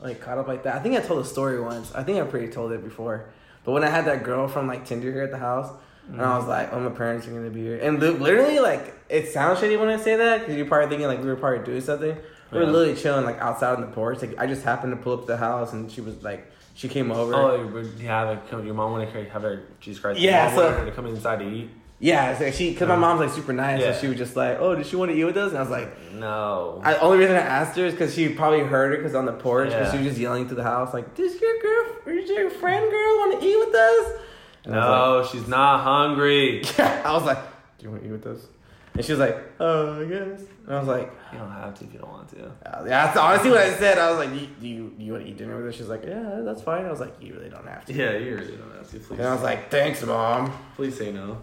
like 0.02 0.22
caught 0.22 0.38
up 0.38 0.48
like 0.48 0.64
that, 0.64 0.76
I 0.76 0.80
think 0.80 0.96
I 0.96 1.02
told 1.02 1.24
a 1.24 1.28
story 1.28 1.60
once. 1.62 1.94
I 1.94 2.04
think 2.04 2.20
I 2.20 2.24
pretty 2.24 2.52
told 2.52 2.72
it 2.72 2.84
before. 2.84 3.30
But 3.64 3.72
when 3.74 3.84
I 3.84 3.90
had 3.90 4.06
that 4.06 4.24
girl 4.24 4.48
from 4.48 4.68
like 4.68 4.86
Tinder 4.86 5.12
here 5.12 5.24
at 5.24 5.32
the 5.32 5.38
house, 5.38 5.72
and 6.10 6.22
I 6.22 6.38
was 6.38 6.46
mm. 6.46 6.50
like, 6.50 6.72
"Oh, 6.72 6.80
my 6.80 6.90
parents 6.90 7.28
are 7.28 7.32
gonna 7.32 7.50
be 7.50 7.62
here," 7.62 7.80
and 7.80 8.00
literally 8.00 8.60
like 8.60 8.96
it 9.10 9.30
sounds 9.30 9.60
shitty 9.60 9.80
when 9.80 9.90
I 9.90 9.98
say 9.98 10.16
that 10.16 10.40
because 10.40 10.56
you're 10.56 10.66
probably 10.66 10.90
thinking 10.90 11.08
like 11.08 11.20
we 11.20 11.28
were 11.28 11.36
probably 11.36 11.66
doing 11.66 11.82
something. 11.82 12.16
We 12.52 12.60
were 12.60 12.64
Yeah. 12.64 12.72
literally 12.72 12.96
chilling 12.96 13.26
like 13.26 13.40
outside 13.40 13.76
on 13.76 13.82
the 13.82 13.88
porch. 13.88 14.22
Like 14.22 14.38
I 14.40 14.48
just 14.48 14.64
happened 14.64 14.94
to 14.94 14.98
pull 14.98 15.14
up 15.14 15.22
to 15.22 15.28
the 15.28 15.38
house, 15.38 15.74
and 15.74 15.92
she 15.92 16.02
was 16.02 16.24
like, 16.24 16.50
she 16.76 16.88
came 16.88 17.12
over. 17.12 17.36
Oh, 17.36 17.82
you 18.00 18.08
have 18.08 18.54
a, 18.54 18.64
your 18.64 18.74
mom 18.74 18.94
want 18.94 19.12
to 19.12 19.24
have 19.26 19.42
her 19.42 19.64
Jesus 19.82 20.02
Christ. 20.02 20.20
Yeah, 20.20 20.54
so- 20.56 20.72
her 20.72 20.86
to 20.86 20.92
come 20.92 21.08
inside 21.08 21.40
to 21.40 21.46
eat. 21.46 21.70
Yeah, 22.00 22.30
it's 22.32 22.40
like 22.42 22.54
she 22.54 22.72
because 22.72 22.88
my 22.88 22.96
mom's 22.96 23.22
like 23.22 23.32
super 23.32 23.54
nice, 23.54 23.82
Yeah. 23.82 23.94
so 23.94 24.02
she 24.02 24.08
was 24.08 24.18
just 24.18 24.36
like, 24.36 24.58
"Oh, 24.60 24.76
did 24.76 24.86
she 24.86 24.96
want 24.96 25.10
to 25.12 25.18
eat 25.18 25.24
with 25.24 25.36
us?" 25.38 25.50
And 25.50 25.58
I 25.58 25.62
was 25.62 25.72
like, 25.72 26.12
No. 26.14 26.80
I, 26.84 26.96
only 26.98 27.18
reason 27.18 27.36
I 27.36 27.40
asked 27.40 27.76
her 27.78 27.86
is 27.86 27.94
because 27.94 28.14
she 28.14 28.30
probably 28.30 28.60
heard 28.60 28.94
it 28.94 28.98
because 28.98 29.16
on 29.16 29.26
the 29.26 29.34
porch, 29.34 29.70
because 29.70 29.88
Yeah. 29.88 29.92
she 29.94 29.98
was 30.06 30.08
just 30.10 30.20
yelling 30.20 30.48
through 30.48 30.58
the 30.58 30.64
house 30.64 30.94
like, 30.94 31.16
"Does 31.16 31.42
your 31.42 31.60
girl, 31.60 31.86
or 32.06 32.14
does 32.14 32.30
your 32.30 32.50
friend 32.52 32.88
girl 32.92 33.18
want 33.18 33.42
to 33.42 33.48
eat 33.48 33.58
with 33.58 33.74
us?" 33.74 34.20
And 34.66 34.74
no, 34.76 35.28
she's 35.32 35.48
not 35.48 35.82
hungry. 35.84 36.62
I 36.78 37.14
was 37.14 37.24
like, 37.24 37.40
"Do 37.80 37.86
you 37.86 37.90
want 37.92 38.04
to 38.04 38.10
eat 38.10 38.12
with 38.12 38.28
us?" 38.28 38.46
And 38.94 39.04
she 39.06 39.12
was 39.14 39.20
like, 39.20 39.38
"Oh, 39.60 40.00
I 40.02 40.06
guess." 40.06 40.42
And 40.68 40.76
I 40.76 40.80
was 40.80 40.88
like, 40.88 41.12
You 41.32 41.40
don't 41.40 41.52
have 41.52 41.74
to 41.80 41.86
if 41.86 41.94
you 41.94 42.00
don't 42.00 42.12
want 42.12 42.30
to. 42.30 42.46
uh, 42.46 42.84
"Yeah, 42.84 43.06
that's 43.08 43.18
honestly 43.18 43.50
what 43.50 43.60
I 43.62 43.72
said." 43.74 43.98
I 43.98 44.12
was 44.12 44.20
like, 44.20 44.30
"Do 44.32 44.38
you, 44.40 44.48
do 44.62 44.68
you, 44.68 44.94
do 45.00 45.04
you 45.04 45.12
want 45.14 45.24
to 45.26 45.30
eat 45.32 45.38
dinner 45.38 45.56
with 45.58 45.68
us?" 45.68 45.76
She's 45.76 45.88
like, 45.88 46.04
"Yeah, 46.06 46.42
that's 46.44 46.62
fine." 46.62 46.86
I 46.86 46.92
was 46.92 47.00
like, 47.00 47.16
"You 47.20 47.34
really 47.34 47.50
don't 47.50 47.68
have 47.68 47.86
to." 47.86 47.94
Yeah, 47.94 48.12
you 48.18 48.36
really 48.36 48.56
don't 48.56 48.72
have 48.78 48.88
to. 48.92 49.00
Please, 49.00 49.18
And 49.20 49.28
I 49.28 49.34
was 49.34 49.42
like, 49.44 49.72
"Thanks, 49.72 50.04
mom." 50.06 50.52
please 50.76 50.96
say 50.96 51.12
no. 51.12 51.40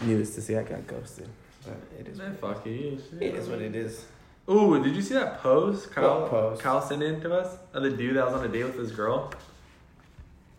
Needless 0.00 0.34
to 0.36 0.40
say, 0.42 0.56
I 0.56 0.62
got 0.62 0.86
ghosted, 0.86 1.28
but 1.64 1.76
it 1.98 2.08
is. 2.08 2.18
Man, 2.18 2.36
fuck 2.40 2.64
you. 2.66 2.98
It 3.20 3.34
is 3.34 3.48
what 3.48 3.60
it 3.60 3.74
is. 3.74 4.04
Ooh, 4.50 4.82
did 4.82 4.94
you 4.96 5.02
see 5.02 5.14
that 5.14 5.40
post 5.42 5.90
Kyle 5.90 6.22
What 6.22 6.30
post? 6.30 6.62
Kyle 6.62 6.80
sent 6.80 7.02
in 7.02 7.20
to 7.20 7.34
us 7.34 7.58
of 7.74 7.82
the 7.82 7.90
dude 7.90 8.16
that 8.16 8.24
was 8.24 8.34
on 8.34 8.44
a 8.44 8.48
date 8.48 8.64
with 8.64 8.78
this 8.78 8.90
girl 8.92 9.30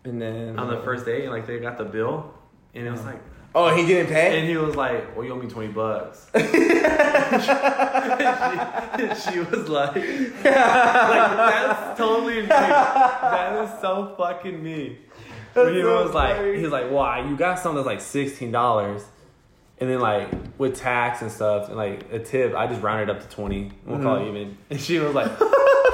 And 0.04 0.22
then 0.22 0.58
on 0.60 0.68
the 0.70 0.80
first 0.82 1.04
date 1.04 1.24
and 1.24 1.32
like 1.32 1.46
they 1.48 1.58
got 1.58 1.76
the 1.76 1.84
bill 1.84 2.32
and 2.72 2.86
it 2.86 2.90
was 2.90 3.02
like 3.04 3.20
Oh, 3.52 3.74
he 3.74 3.84
didn't 3.84 4.12
pay. 4.12 4.38
and 4.38 4.48
he 4.48 4.56
was 4.56 4.76
like, 4.76 5.16
"Well, 5.16 5.24
you 5.26 5.32
owe 5.32 5.36
me 5.36 5.48
twenty 5.48 5.72
bucks." 5.72 6.30
and 6.34 6.46
she, 9.18 9.32
she 9.32 9.38
was 9.40 9.68
like, 9.68 9.96
"Like 9.96 10.42
that's 10.44 11.98
totally 11.98 12.42
me. 12.42 12.46
That 12.46 13.64
is 13.64 13.80
so 13.80 14.14
fucking 14.16 14.62
me." 14.62 14.98
But 15.52 15.72
he 15.74 15.80
so 15.82 16.04
was 16.04 16.14
like, 16.14 16.54
he's 16.54 16.68
like, 16.68 16.92
"Why? 16.92 17.28
You 17.28 17.36
got 17.36 17.58
something 17.58 17.74
that's 17.76 17.86
like 17.86 18.00
sixteen 18.00 18.52
dollars." 18.52 19.04
And 19.80 19.88
then 19.88 20.00
like 20.00 20.28
with 20.58 20.76
tax 20.76 21.22
and 21.22 21.32
stuff 21.32 21.68
and 21.68 21.76
like 21.76 22.12
a 22.12 22.18
tip, 22.18 22.54
I 22.54 22.66
just 22.66 22.82
rounded 22.82 23.08
up 23.08 23.22
to 23.22 23.28
twenty. 23.34 23.72
We'll 23.86 24.00
call 24.02 24.16
it 24.16 24.28
even. 24.28 24.58
And 24.70 24.78
she 24.80 24.98
was 24.98 25.14
like, 25.14 25.30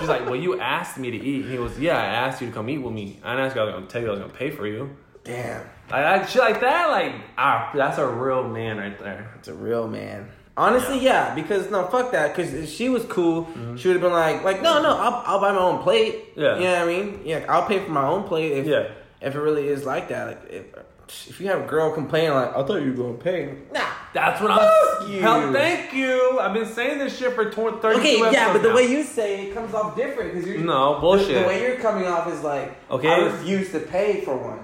she's 0.01 0.09
like, 0.09 0.27
well, 0.27 0.35
you 0.37 0.61
asked 0.61 0.99
me 0.99 1.11
to 1.13 1.17
eat. 1.17 1.45
And 1.45 1.53
he 1.53 1.59
was, 1.59 1.79
yeah, 1.79 1.97
I 1.97 2.05
asked 2.07 2.41
you 2.41 2.49
to 2.49 2.53
come 2.53 2.69
eat 2.69 2.79
with 2.79 2.93
me. 2.93 3.21
I 3.23 3.31
didn't 3.33 3.47
ask 3.47 3.55
you, 3.57 3.63
I 3.63 3.65
was 3.67 3.75
gonna 3.75 3.87
tell 3.87 4.03
you 4.03 4.09
I 4.09 4.11
was 4.11 4.21
gonna 4.21 4.33
pay 4.33 4.51
for 4.51 4.67
you. 4.67 4.91
Damn, 5.23 5.63
Like, 5.91 6.05
like 6.21 6.29
shit 6.29 6.41
like 6.43 6.61
that, 6.61 6.89
like 6.91 7.15
ah, 7.39 7.71
that's 7.75 7.99
a 7.99 8.07
real 8.07 8.43
man 8.49 8.79
right 8.79 8.99
there. 8.99 9.33
it's 9.39 9.49
a 9.49 9.55
real 9.55 9.87
man. 9.89 10.29
Honestly, 10.57 10.99
yeah, 11.01 11.35
because 11.35 11.71
no, 11.71 11.87
fuck 11.87 12.13
that. 12.13 12.35
Because 12.35 12.73
she 12.73 12.89
was 12.89 13.05
cool, 13.05 13.45
Mm-hmm. 13.45 13.77
she 13.77 13.89
would 13.89 13.95
have 13.97 14.03
been 14.03 14.13
like, 14.13 14.43
like, 14.43 14.63
no, 14.63 14.81
no, 14.83 14.97
I'll, 14.97 15.23
I'll 15.27 15.41
buy 15.41 15.53
my 15.53 15.59
own 15.61 15.83
plate. 15.83 16.25
Yeah. 16.35 16.57
you 16.57 16.65
know 16.65 16.73
what 16.73 16.83
I 16.83 16.87
mean. 16.87 17.21
Yeah, 17.25 17.45
I'll 17.49 17.67
pay 17.67 17.85
for 17.85 17.91
my 17.91 18.07
own 18.07 18.25
plate 18.25 18.53
if 18.53 18.67
Yeah. 18.67 18.89
if 19.21 19.35
it 19.35 19.39
really 19.39 19.69
is 19.69 19.85
like 19.85 20.09
that. 20.09 20.27
Like, 20.29 20.51
if 20.51 20.65
if 21.09 21.41
you 21.41 21.47
have 21.49 21.63
a 21.63 21.67
girl 21.67 21.93
complaining 21.93 22.31
like, 22.33 22.51
I 22.51 22.65
thought 22.65 22.83
you 22.83 22.93
were 22.93 22.97
gonna 23.05 23.15
pay. 23.19 23.55
Nah. 23.73 23.81
That's 24.13 24.41
what 24.41 24.51
Fuck 24.51 25.03
I'm. 25.03 25.13
you. 25.13 25.21
Hell, 25.21 25.53
thank 25.53 25.93
you. 25.93 26.39
I've 26.41 26.55
been 26.55 26.67
saying 26.67 26.99
this 26.99 27.19
shit 27.19 27.35
for 27.35 27.51
20, 27.51 27.81
32 27.81 28.01
Okay, 28.01 28.19
yeah, 28.19 28.27
episodes 28.27 28.53
but 28.55 28.63
the 28.63 28.69
now. 28.71 28.75
way 28.77 28.87
you 28.91 29.03
say 29.05 29.47
it 29.49 29.55
comes 29.55 29.75
off 29.75 29.95
different 29.95 30.33
because 30.35 30.49
you're 30.49 30.59
No, 30.59 30.95
The, 30.95 31.01
bullshit. 31.01 31.43
the 31.43 31.47
way 31.47 31.63
you're 31.63 31.77
coming 31.77 32.07
off 32.07 32.27
is 32.33 32.43
like, 32.43 32.77
Okay. 32.91 33.09
I 33.09 33.19
refuse 33.27 33.71
to 33.73 33.81
pay 33.81 34.23
for 34.23 34.37
one. 34.37 34.61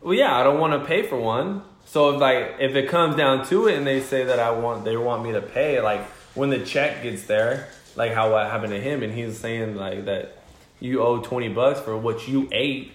Well, 0.00 0.14
yeah, 0.14 0.36
I 0.36 0.44
don't 0.44 0.60
want 0.60 0.80
to 0.80 0.86
pay 0.86 1.02
for 1.02 1.18
one. 1.18 1.62
So 1.86 2.10
if 2.14 2.20
like 2.20 2.56
if 2.60 2.74
it 2.76 2.88
comes 2.88 3.16
down 3.16 3.44
to 3.48 3.66
it, 3.68 3.76
and 3.76 3.86
they 3.86 4.00
say 4.00 4.24
that 4.24 4.38
I 4.38 4.52
want, 4.52 4.84
they 4.84 4.96
want 4.96 5.22
me 5.24 5.32
to 5.32 5.42
pay, 5.42 5.80
like 5.80 6.02
when 6.34 6.50
the 6.50 6.60
check 6.64 7.02
gets 7.02 7.24
there, 7.24 7.68
like 7.96 8.12
how 8.12 8.30
what 8.32 8.50
happened 8.50 8.72
to 8.72 8.80
him, 8.80 9.02
and 9.02 9.12
he's 9.12 9.36
saying 9.38 9.76
like 9.76 10.04
that 10.06 10.38
you 10.80 11.02
owe 11.02 11.18
twenty 11.20 11.48
bucks 11.48 11.80
for 11.80 11.96
what 11.96 12.26
you 12.28 12.48
ate, 12.52 12.92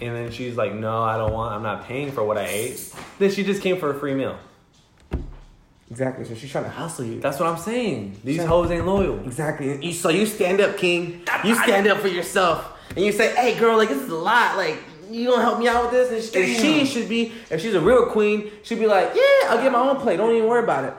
and 0.00 0.14
then 0.16 0.30
she's 0.30 0.56
like, 0.56 0.72
no, 0.74 1.02
I 1.02 1.16
don't 1.18 1.32
want, 1.32 1.54
I'm 1.54 1.62
not 1.62 1.84
paying 1.86 2.12
for 2.12 2.22
what 2.24 2.38
I 2.38 2.46
ate. 2.46 2.94
Then 3.18 3.30
she 3.30 3.44
just 3.44 3.62
came 3.62 3.76
for 3.78 3.90
a 3.90 3.94
free 3.98 4.14
meal. 4.14 4.38
Exactly. 5.90 6.24
So 6.24 6.34
she's 6.34 6.50
trying 6.50 6.64
to 6.64 6.70
hustle 6.70 7.04
you. 7.04 7.20
That's 7.20 7.40
what 7.40 7.48
I'm 7.48 7.58
saying. 7.58 8.20
These 8.22 8.36
Sure. 8.36 8.46
hoes 8.46 8.70
ain't 8.70 8.86
loyal. 8.86 9.18
Exactly. 9.24 9.84
You, 9.84 9.92
so 9.92 10.08
you 10.08 10.24
stand 10.26 10.60
up, 10.60 10.76
King. 10.76 11.22
You 11.44 11.54
stand 11.56 11.86
up 11.88 11.98
for 11.98 12.06
yourself, 12.08 12.78
and 12.94 13.04
you 13.04 13.10
say, 13.10 13.34
"Hey, 13.34 13.58
girl, 13.58 13.76
like 13.76 13.88
this 13.88 13.98
is 14.00 14.08
a 14.08 14.14
lot. 14.14 14.56
Like 14.56 14.76
you 15.10 15.28
gonna 15.28 15.42
help 15.42 15.58
me 15.58 15.66
out 15.66 15.82
with 15.82 15.90
this?" 15.90 16.32
And 16.32 16.44
she, 16.44 16.78
and 16.78 16.86
she 16.86 16.86
should 16.86 17.08
be, 17.08 17.32
if 17.50 17.60
she's 17.60 17.74
a 17.74 17.80
real 17.80 18.06
queen, 18.06 18.52
she'd 18.62 18.78
be 18.78 18.86
like, 18.86 19.12
"Yeah, 19.16 19.48
I'll 19.50 19.60
get 19.60 19.72
my 19.72 19.80
own 19.80 19.96
plate. 19.96 20.18
Don't 20.18 20.32
even 20.34 20.48
worry 20.48 20.62
about 20.62 20.84
it." 20.84 20.94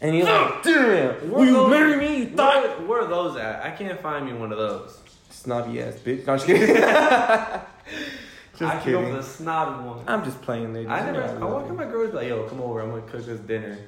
And 0.00 0.16
you're 0.16 0.26
like, 0.26 0.62
"Damn, 0.62 1.28
will 1.32 1.44
you 1.44 1.52
those- 1.54 1.70
marry 1.70 1.96
me? 1.96 2.16
You 2.18 2.26
thought?" 2.26 2.78
Where, 2.78 2.86
where 2.86 3.00
are 3.02 3.08
those 3.08 3.36
at? 3.36 3.64
I 3.64 3.70
can't 3.72 4.00
find 4.00 4.26
me 4.26 4.32
one 4.32 4.52
of 4.52 4.58
those. 4.58 4.96
Snobby 5.30 5.82
ass 5.82 5.94
bitch. 5.94 6.24
No, 6.24 6.34
I'm 6.34 6.38
just 6.38 6.46
kidding. 6.46 6.76
Just 8.60 8.74
I 8.74 8.82
should 8.84 8.92
go 8.92 8.98
kidding. 8.98 9.14
for 9.14 9.22
the 9.22 9.26
snobby 9.26 9.88
one. 9.88 10.04
I'm 10.06 10.22
just 10.22 10.42
playing, 10.42 10.74
ladies. 10.74 10.90
I 10.90 11.06
You 11.06 11.12
never. 11.12 11.38
know 11.40 11.48
I 11.48 11.50
walk 11.50 11.68
in 11.70 11.76
my 11.76 11.86
girl's 11.86 12.12
like, 12.12 12.28
yo, 12.28 12.46
come 12.46 12.60
over. 12.60 12.82
I'm 12.82 12.90
gonna 12.90 13.02
cook 13.02 13.24
this 13.24 13.40
dinner. 13.40 13.78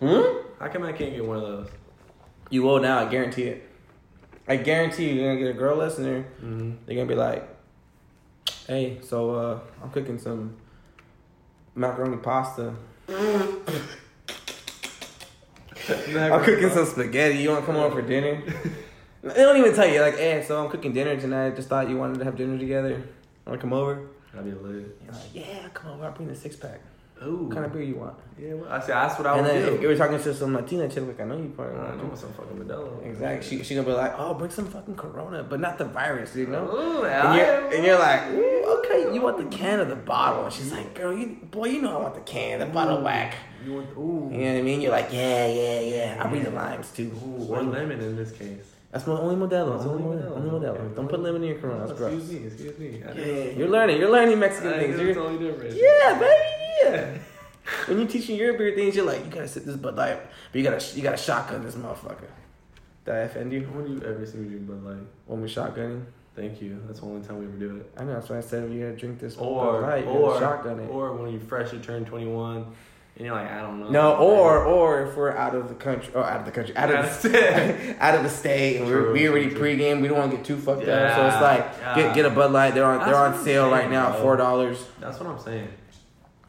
Hmm? 0.00 0.22
How 0.58 0.66
come 0.68 0.82
I 0.82 0.90
can't 0.92 1.14
get 1.14 1.24
one 1.24 1.36
of 1.36 1.42
those? 1.44 1.68
You 2.50 2.64
will 2.64 2.80
now. 2.80 2.98
I 2.98 3.04
guarantee 3.08 3.44
it. 3.44 3.68
I 4.48 4.56
guarantee 4.56 5.10
you, 5.10 5.14
you're 5.14 5.32
gonna 5.32 5.46
get 5.46 5.54
a 5.54 5.58
girl 5.58 5.76
listener. 5.76 6.24
Mm-hmm. 6.42 6.72
They're 6.84 6.96
gonna 6.96 7.06
be 7.06 7.14
like, 7.14 7.48
"Hey, 8.66 8.98
so 9.00 9.30
uh, 9.36 9.60
I'm 9.80 9.90
cooking 9.90 10.18
some 10.18 10.56
macaroni 11.76 12.16
pasta. 12.16 12.74
I'm 13.08 13.62
cooking 16.44 16.70
some 16.70 16.86
spaghetti. 16.86 17.38
You 17.38 17.50
want 17.50 17.60
to 17.60 17.66
come 17.66 17.76
over 17.76 18.02
for 18.02 18.06
dinner?" 18.06 18.42
they 19.22 19.34
don't 19.34 19.56
even 19.56 19.72
tell 19.74 19.86
you 19.88 20.00
like, 20.00 20.16
"Hey, 20.18 20.44
so 20.46 20.64
I'm 20.64 20.70
cooking 20.70 20.92
dinner 20.92 21.18
tonight. 21.20 21.54
Just 21.54 21.68
thought 21.68 21.88
you 21.88 21.96
wanted 21.96 22.18
to 22.18 22.24
have 22.24 22.36
dinner 22.36 22.58
together. 22.58 23.04
Want 23.46 23.58
to 23.60 23.62
come 23.62 23.72
over?" 23.72 24.02
That'd 24.34 24.46
be 24.46 24.68
lit. 24.68 24.96
You're 25.04 25.12
like, 25.12 25.22
"Yeah, 25.34 25.68
come 25.74 25.92
over. 25.92 26.04
I'll 26.04 26.12
bring 26.12 26.28
the 26.28 26.34
six 26.36 26.56
pack. 26.56 26.80
Ooh. 27.22 27.44
What 27.44 27.52
kind 27.54 27.66
of 27.66 27.72
beer 27.72 27.82
you 27.82 27.96
want?" 27.96 28.14
Yeah, 28.38 28.54
well, 28.54 28.70
I 28.70 28.80
see. 28.80 28.86
That's 28.88 29.18
what 29.18 29.26
I 29.26 29.36
and 29.38 29.46
would 29.46 29.54
then 29.54 29.66
do. 29.66 29.74
if 29.74 29.82
you 29.82 29.88
were 29.88 29.96
talking 29.96 30.18
to 30.18 30.34
some 30.34 30.54
Latina 30.54 30.88
chick, 30.88 31.06
like 31.06 31.20
I 31.20 31.24
know 31.24 31.36
you 31.36 31.52
probably 31.54 31.76
I 31.76 31.84
want 31.96 32.10
know 32.10 32.14
some 32.14 32.32
fucking 32.32 32.56
Modelo. 32.56 33.04
Exactly. 33.04 33.58
She 33.58 33.64
she 33.64 33.74
gonna 33.74 33.86
be 33.86 33.92
like, 33.92 34.14
"Oh, 34.18 34.34
bring 34.34 34.50
some 34.50 34.66
fucking 34.70 34.94
Corona, 34.96 35.42
but 35.42 35.60
not 35.60 35.78
the 35.78 35.84
virus, 35.86 36.34
you 36.36 36.46
know." 36.46 36.64
Ooh, 36.70 37.04
And 37.04 37.36
you're, 37.36 37.74
and 37.74 37.84
you're 37.84 37.98
like, 37.98 38.30
"Ooh, 38.30 38.78
okay, 38.78 39.12
you 39.12 39.20
want 39.20 39.36
the 39.38 39.56
can 39.56 39.80
or 39.80 39.84
the 39.84 39.96
bottle? 39.96 40.44
And 40.44 40.52
she's 40.52 40.72
like, 40.72 40.94
girl, 40.94 41.12
you, 41.16 41.36
boy, 41.50 41.66
you 41.66 41.82
know 41.82 41.98
I 41.98 42.02
want 42.02 42.14
the 42.14 42.20
can, 42.20 42.60
the 42.60 42.66
bottle 42.66 43.02
whack. 43.02 43.34
You 43.64 43.74
want? 43.74 43.90
Ooh. 43.98 44.30
You 44.32 44.38
know 44.44 44.52
what 44.52 44.58
I 44.58 44.62
mean? 44.62 44.80
You're 44.80 44.92
like, 44.92 45.12
yeah, 45.12 45.46
yeah, 45.46 45.80
yeah. 45.80 46.22
I 46.24 46.26
bring 46.28 46.44
the 46.44 46.50
limes 46.50 46.90
too. 46.92 47.12
Ooh, 47.26 47.46
or 47.52 47.62
lemon 47.62 48.00
in 48.00 48.16
this 48.16 48.32
case. 48.32 48.72
That's 48.92 49.06
my 49.06 49.12
only 49.14 49.36
Modelo. 49.36 49.76
It's 49.76 49.84
only 49.84 50.02
Only 50.02 50.16
Modelo. 50.22 50.36
Only 50.36 50.50
Modelo. 50.50 50.68
Okay. 50.80 50.94
Don't 50.96 51.08
put 51.08 51.20
lemon 51.20 51.42
in 51.42 51.48
your 51.50 51.58
Corona. 51.58 51.86
That's 51.86 51.98
gross. 51.98 52.12
Excuse 52.14 52.40
me. 52.40 52.46
Excuse 52.46 52.78
me. 52.78 53.02
I 53.08 53.12
Yeah, 53.12 53.50
you're 53.56 53.68
learning. 53.68 53.98
You're 54.00 54.10
learning 54.10 54.38
Mexican 54.38 54.72
think 54.72 54.94
things. 54.94 55.00
You're, 55.00 55.14
totally 55.14 55.38
different. 55.38 55.76
yeah, 55.76 56.18
baby. 56.18 56.34
Yeah. 56.82 57.18
when 57.86 57.98
you're 57.98 58.08
teaching 58.08 58.36
your 58.36 58.54
beer 58.58 58.74
things, 58.74 58.96
you're 58.96 59.04
like, 59.06 59.24
you 59.24 59.30
gotta 59.30 59.46
sip 59.46 59.64
this 59.64 59.76
Bud 59.76 59.96
Light, 59.96 60.18
but 60.50 60.58
you 60.58 60.64
gotta 60.64 60.84
you 60.96 61.02
gotta 61.02 61.16
shotgun 61.16 61.62
this 61.64 61.76
motherfucker. 61.76 62.26
Did 63.04 63.14
I 63.14 63.18
offend 63.18 63.52
you 63.52 63.60
When 63.62 63.84
do 63.86 63.92
you 63.92 64.02
ever 64.02 64.26
see 64.26 64.38
me 64.38 64.48
drink 64.48 64.66
Bud 64.66 64.82
Light? 64.82 65.06
when 65.26 65.40
we 65.40 65.48
shotgunning? 65.48 66.04
Thank 66.34 66.60
you. 66.62 66.80
That's 66.86 67.00
the 67.00 67.06
only 67.06 67.26
time 67.26 67.38
we 67.38 67.44
ever 67.46 67.56
do 67.56 67.76
it. 67.76 67.92
I 67.96 68.04
know. 68.04 68.14
That's 68.14 68.28
why 68.28 68.38
I 68.38 68.40
said 68.40 68.72
you 68.72 68.80
gotta 68.80 68.96
drink 68.96 69.20
this 69.20 69.36
Or 69.36 69.82
Bud 69.82 69.82
Light. 69.82 70.06
Or 70.06 70.38
shotgun 70.40 70.80
it. 70.80 70.88
or 70.90 71.12
when 71.12 71.32
you 71.32 71.38
freshly 71.38 71.78
turn 71.78 72.04
21 72.04 72.66
and 73.16 73.26
you're 73.26 73.34
like, 73.34 73.50
I 73.50 73.60
don't 73.60 73.80
know. 73.80 73.90
No, 73.90 74.16
or 74.16 74.64
or 74.64 75.06
if 75.06 75.16
we're 75.16 75.36
out 75.36 75.54
of 75.54 75.68
the 75.68 75.74
country, 75.74 76.12
or 76.14 76.24
out 76.24 76.40
of 76.40 76.46
the 76.46 76.52
country, 76.52 76.74
out 76.76 76.90
of 76.90 77.04
the 77.04 77.10
state, 77.12 77.96
out 78.00 78.14
of 78.14 78.22
the 78.22 78.30
state, 78.30 78.78
and 78.78 78.86
we're, 78.86 79.12
we 79.12 79.28
already 79.28 79.50
true, 79.50 79.60
pregame. 79.60 80.00
We 80.00 80.08
don't 80.08 80.18
want 80.18 80.30
to 80.30 80.36
get 80.38 80.46
too 80.46 80.56
fucked 80.56 80.88
up, 80.88 81.16
so 81.16 81.26
it's 81.26 81.42
like 81.42 81.66
yeah. 81.80 81.94
get 81.96 82.14
get 82.14 82.24
a 82.26 82.30
Bud 82.30 82.52
Light. 82.52 82.74
They're 82.74 82.84
on 82.84 82.98
That's 82.98 83.10
they're 83.10 83.20
on 83.20 83.44
sale 83.44 83.70
right 83.70 83.90
now, 83.90 84.10
bro. 84.12 84.22
four 84.22 84.36
dollars. 84.36 84.84
That's 85.00 85.18
what 85.20 85.28
I'm 85.28 85.38
saying. 85.38 85.68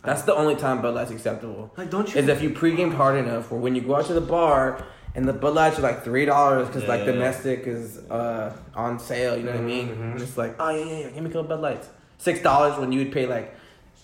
That's 0.03 0.24
the 0.24 0.34
only 0.34 0.55
time 0.55 0.82
Bud 0.82 0.95
Light's 0.95 1.12
acceptable. 1.12 1.72
Like, 1.78 1.91
don't 1.91 2.12
you? 2.14 2.20
Is 2.20 2.28
if 2.28 2.41
you 2.41 2.49
pregame 2.51 2.93
hard 2.93 3.18
enough, 3.18 3.51
or 3.51 3.59
when 3.59 3.76
you 3.76 3.82
go 3.82 3.95
out 3.97 4.05
to 4.05 4.14
the 4.14 4.22
bar 4.22 4.84
and 5.14 5.28
the 5.28 5.34
Bud 5.34 5.53
Lights 5.53 5.78
are 5.78 5.82
like 5.82 6.03
three 6.03 6.26
dollars 6.26 6.68
because 6.68 6.86
like 6.88 7.01
Yeah. 7.01 7.12
domestic 7.12 7.68
is 7.68 7.97
uh 8.09 8.55
on 8.74 8.97
sale. 8.97 9.36
You 9.38 9.43
know 9.43 9.51
what 9.51 9.59
I 9.59 9.64
mean? 9.64 9.89
Mhm. 9.89 10.12
And 10.14 10.22
it's 10.22 10.38
like, 10.38 10.55
oh 10.59 10.70
yeah, 10.70 10.86
yeah, 10.86 10.97
yeah, 10.99 11.09
give 11.09 11.24
me 11.24 11.30
a 11.30 11.34
couple 11.34 11.43
Bud 11.43 11.59
Lights. 11.62 11.89
Six 12.18 12.41
dollars 12.41 12.80
when 12.80 12.91
you 12.91 12.99
would 12.99 13.12
pay 13.12 13.26
like 13.28 13.53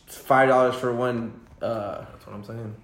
five 0.08 0.50
dollars 0.50 0.76
for 0.76 0.94
one 0.94 1.40
uh 1.62 2.06
That's 2.12 2.28
what 2.28 2.36
I'm 2.36 2.44
saying. 2.44 2.76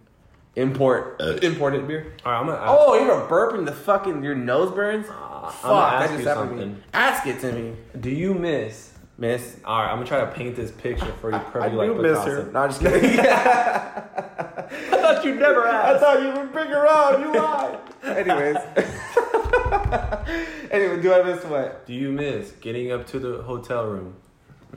import 0.55 1.21
imported 1.43 1.88
beer. 1.88 2.13
All 2.26 2.32
right, 2.32 2.39
I'm 2.39 2.45
gonna. 2.47 2.61
Oh, 2.65 2.99
you 2.99 3.09
have 3.09 3.24
a 3.24 3.28
burp 3.28 3.55
in 3.55 3.65
the 3.65 3.71
fucking 3.71 4.24
your 4.24 4.36
nose 4.36 4.71
burns. 4.74 5.07
Uh, 5.09 5.49
Fuck, 5.49 5.61
that 5.63 6.01
ask 6.03 6.11
just 6.11 6.24
you 6.24 6.28
happened 6.30 6.49
to 6.51 6.55
me. 6.55 6.61
something. 6.61 6.84
Ask 6.93 7.28
it 7.28 7.39
to 7.41 7.51
me, 7.51 7.76
Do 7.99 8.09
you 8.09 8.34
miss? 8.34 8.91
Miss. 9.17 9.57
All 9.63 9.80
right, 9.82 9.89
I'm 9.89 9.97
gonna 9.97 10.07
try 10.07 10.21
to 10.21 10.32
paint 10.32 10.55
this 10.55 10.71
picture 10.71 11.11
for 11.21 11.30
you. 11.30 11.36
I, 11.36 11.39
I 11.39 11.43
Perfectly 11.43 11.88
do 11.88 11.93
like 11.93 12.01
miss 12.01 12.17
Picasso. 12.19 12.43
her. 12.45 12.51
No, 12.51 12.59
I'm 12.61 12.69
just 12.69 12.82
kidding. 12.82 13.19
I 13.19 15.01
thought 15.01 15.26
you 15.26 15.36
never 15.36 15.67
asked. 15.67 15.95
I 15.95 15.99
thought 15.99 16.21
you 16.24 16.39
would 16.41 16.51
bring 16.51 16.67
her 16.69 16.88
on. 16.88 17.21
You 17.21 17.39
lied. 17.39 17.80
Anyways. 18.03 18.57
anyway, 20.71 21.01
do 21.01 21.13
I 21.13 21.21
miss 21.24 21.43
what? 21.45 21.86
Do 21.86 21.93
you 21.93 22.11
miss 22.11 22.51
getting 22.53 22.91
up 22.91 23.05
to 23.07 23.19
the 23.19 23.43
hotel 23.43 23.86
room 23.86 24.15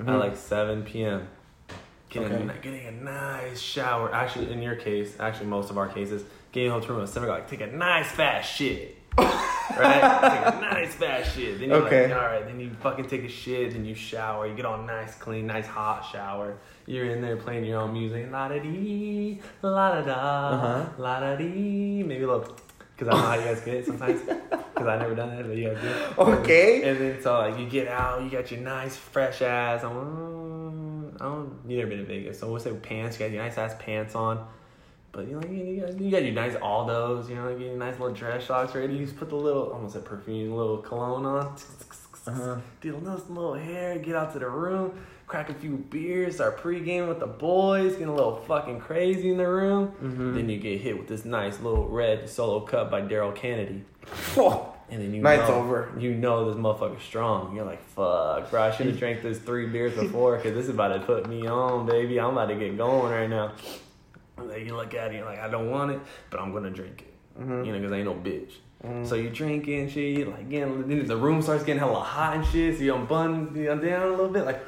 at 0.06 0.18
like 0.18 0.36
7 0.36 0.82
p.m. 0.82 1.28
Getting, 2.20 2.50
Okay. 2.50 2.58
a, 2.58 2.62
getting 2.62 2.86
a 2.86 2.90
nice 2.92 3.60
shower. 3.60 4.12
Actually, 4.14 4.52
in 4.52 4.62
your 4.62 4.76
case, 4.76 5.16
actually 5.20 5.46
most 5.46 5.70
of 5.70 5.78
our 5.78 5.88
cases, 5.88 6.22
getting 6.52 6.70
a 6.70 6.74
hotel 6.74 6.94
room 6.96 7.02
at 7.02 7.08
7 7.08 7.28
o'clock, 7.28 7.48
take 7.48 7.60
a 7.60 7.66
nice 7.68 8.10
fat 8.10 8.42
shit. 8.42 8.96
right? 9.18 10.00
Take 10.00 10.54
a 10.54 10.60
nice 10.60 10.94
fast 10.94 11.34
shit. 11.34 11.58
Then 11.58 11.70
you're 11.70 11.78
Okay. 11.86 12.08
like, 12.08 12.16
all 12.20 12.26
right. 12.26 12.44
Then 12.46 12.60
you 12.60 12.70
fucking 12.80 13.06
take 13.08 13.24
a 13.24 13.28
shit. 13.28 13.72
Then 13.72 13.84
you 13.84 13.94
shower. 13.94 14.46
You 14.46 14.54
get 14.54 14.66
all 14.66 14.82
nice, 14.82 15.14
clean, 15.14 15.46
nice 15.46 15.66
hot 15.66 16.06
shower. 16.12 16.58
You're 16.86 17.06
in 17.06 17.20
there 17.22 17.36
playing 17.36 17.64
your 17.64 17.80
own 17.80 17.92
music. 17.94 18.30
La 18.30 18.48
da 18.48 18.58
dee, 18.58 19.40
la 19.62 19.94
da 19.94 20.02
da, 20.02 20.50
Uh-huh. 20.50 20.84
la 20.98 21.20
da 21.20 21.36
dee. 21.36 22.02
Maybe 22.02 22.24
a 22.24 22.26
little, 22.26 22.56
because 22.96 23.08
I 23.08 23.16
know 23.18 23.26
how 23.26 23.34
you 23.34 23.44
guys 23.44 23.60
get 23.62 23.74
it 23.74 23.86
sometimes. 23.86 24.20
Because 24.76 24.88
I 24.88 24.98
never 24.98 25.14
done 25.14 25.34
that, 25.34 25.46
but 25.46 25.56
you 25.56 25.70
guys 25.70 25.80
do. 25.80 26.20
Okay. 26.22 26.82
And 26.90 26.98
then 27.00 27.22
so 27.22 27.32
like 27.38 27.58
you 27.58 27.64
get 27.66 27.88
out, 27.88 28.22
you 28.22 28.28
got 28.28 28.50
your 28.50 28.60
nice 28.60 28.94
fresh 28.94 29.40
ass. 29.40 29.82
I'm, 29.82 29.92
mm, 29.92 30.35
I 31.20 31.24
don't. 31.24 31.58
You 31.66 31.76
never 31.78 31.88
been 31.90 31.98
to 31.98 32.04
Vegas, 32.04 32.38
so 32.40 32.50
we'll 32.50 32.60
say 32.60 32.72
pants. 32.74 33.18
You 33.18 33.26
got 33.26 33.32
your 33.32 33.42
nice 33.42 33.58
ass 33.58 33.74
pants 33.78 34.14
on. 34.14 34.46
But 35.12 35.28
you 35.28 35.40
know, 35.40 35.48
you, 35.48 35.80
got, 35.80 35.98
you 36.00 36.10
got 36.10 36.22
your 36.24 36.34
nice 36.34 36.56
Aldos. 36.56 37.28
You 37.28 37.36
know, 37.36 37.48
you 37.48 37.66
your 37.66 37.76
nice 37.76 37.98
little 37.98 38.14
dress 38.14 38.46
socks 38.46 38.74
ready. 38.74 38.94
You 38.94 39.04
just 39.04 39.16
put 39.16 39.30
the 39.30 39.36
little, 39.36 39.70
almost 39.72 39.96
a 39.96 40.00
perfume, 40.00 40.54
little 40.54 40.78
cologne 40.78 41.24
on. 41.24 41.56
Uh-huh. 42.26 42.56
Do 42.80 42.96
a 42.96 43.00
nice 43.00 43.20
little 43.28 43.54
hair. 43.54 43.98
Get 43.98 44.14
out 44.16 44.32
to 44.34 44.38
the 44.38 44.48
room. 44.48 44.98
Crack 45.26 45.48
a 45.48 45.54
few 45.54 45.76
beers. 45.76 46.34
Start 46.36 46.58
pregame 46.60 47.08
with 47.08 47.20
the 47.20 47.26
boys. 47.26 47.92
Getting 47.92 48.08
a 48.08 48.14
little 48.14 48.36
fucking 48.36 48.80
crazy 48.80 49.30
in 49.30 49.38
the 49.38 49.48
room. 49.48 49.92
Mhm. 50.02 50.34
Then 50.34 50.48
you 50.48 50.58
get 50.58 50.80
hit 50.80 50.98
with 50.98 51.08
this 51.08 51.24
nice 51.24 51.60
little 51.60 51.88
red 51.88 52.28
solo 52.28 52.60
cup 52.60 52.90
by 52.90 53.00
Daryl 53.00 53.34
Kennedy. 53.34 53.84
And 54.88 55.02
then 55.02 55.12
you 55.12 55.20
Night's 55.20 55.48
know, 55.48 55.56
over. 55.56 55.92
You 55.98 56.14
know 56.14 56.48
this 56.48 56.56
motherfucker's 56.62 57.02
strong. 57.02 57.56
You're 57.56 57.64
like, 57.64 57.82
fuck, 57.88 58.50
bro. 58.50 58.62
I 58.62 58.70
should 58.70 58.86
have 58.86 58.98
drank 58.98 59.22
this 59.22 59.38
three 59.38 59.66
beers 59.66 59.94
before 59.94 60.36
because 60.36 60.54
this 60.54 60.64
is 60.64 60.70
about 60.70 60.88
to 60.88 61.00
put 61.00 61.28
me 61.28 61.46
on, 61.46 61.86
baby. 61.86 62.20
I'm 62.20 62.30
about 62.30 62.46
to 62.46 62.54
get 62.54 62.76
going 62.76 63.12
right 63.12 63.28
now. 63.28 63.52
And 64.36 64.48
then 64.50 64.64
you 64.64 64.76
look 64.76 64.94
at 64.94 65.12
it, 65.12 65.16
you're 65.16 65.24
like, 65.24 65.40
I 65.40 65.48
don't 65.48 65.70
want 65.70 65.90
it, 65.90 66.00
but 66.30 66.40
I'm 66.40 66.52
gonna 66.52 66.70
drink 66.70 67.02
it. 67.02 67.40
Mhm. 67.42 67.66
You 67.66 67.72
know, 67.72 67.78
because 67.78 67.92
I 67.92 67.96
ain't 67.96 68.04
no 68.04 68.14
bitch. 68.14 68.52
Mhm. 68.84 69.06
So 69.06 69.14
you 69.16 69.30
drink 69.30 69.66
it 69.66 69.90
shit, 69.90 70.18
you 70.18 70.26
like 70.26 70.48
getting, 70.48 70.86
then 70.86 71.06
the 71.06 71.16
room 71.16 71.42
starts 71.42 71.64
getting 71.64 71.80
hella 71.80 72.00
hot 72.00 72.36
and 72.36 72.46
shit. 72.46 72.76
So 72.76 72.84
you 72.84 72.92
unbun 72.92 73.56
you 73.56 73.64
down 73.66 74.06
a 74.06 74.10
little 74.10 74.28
bit, 74.28 74.44
like. 74.44 74.60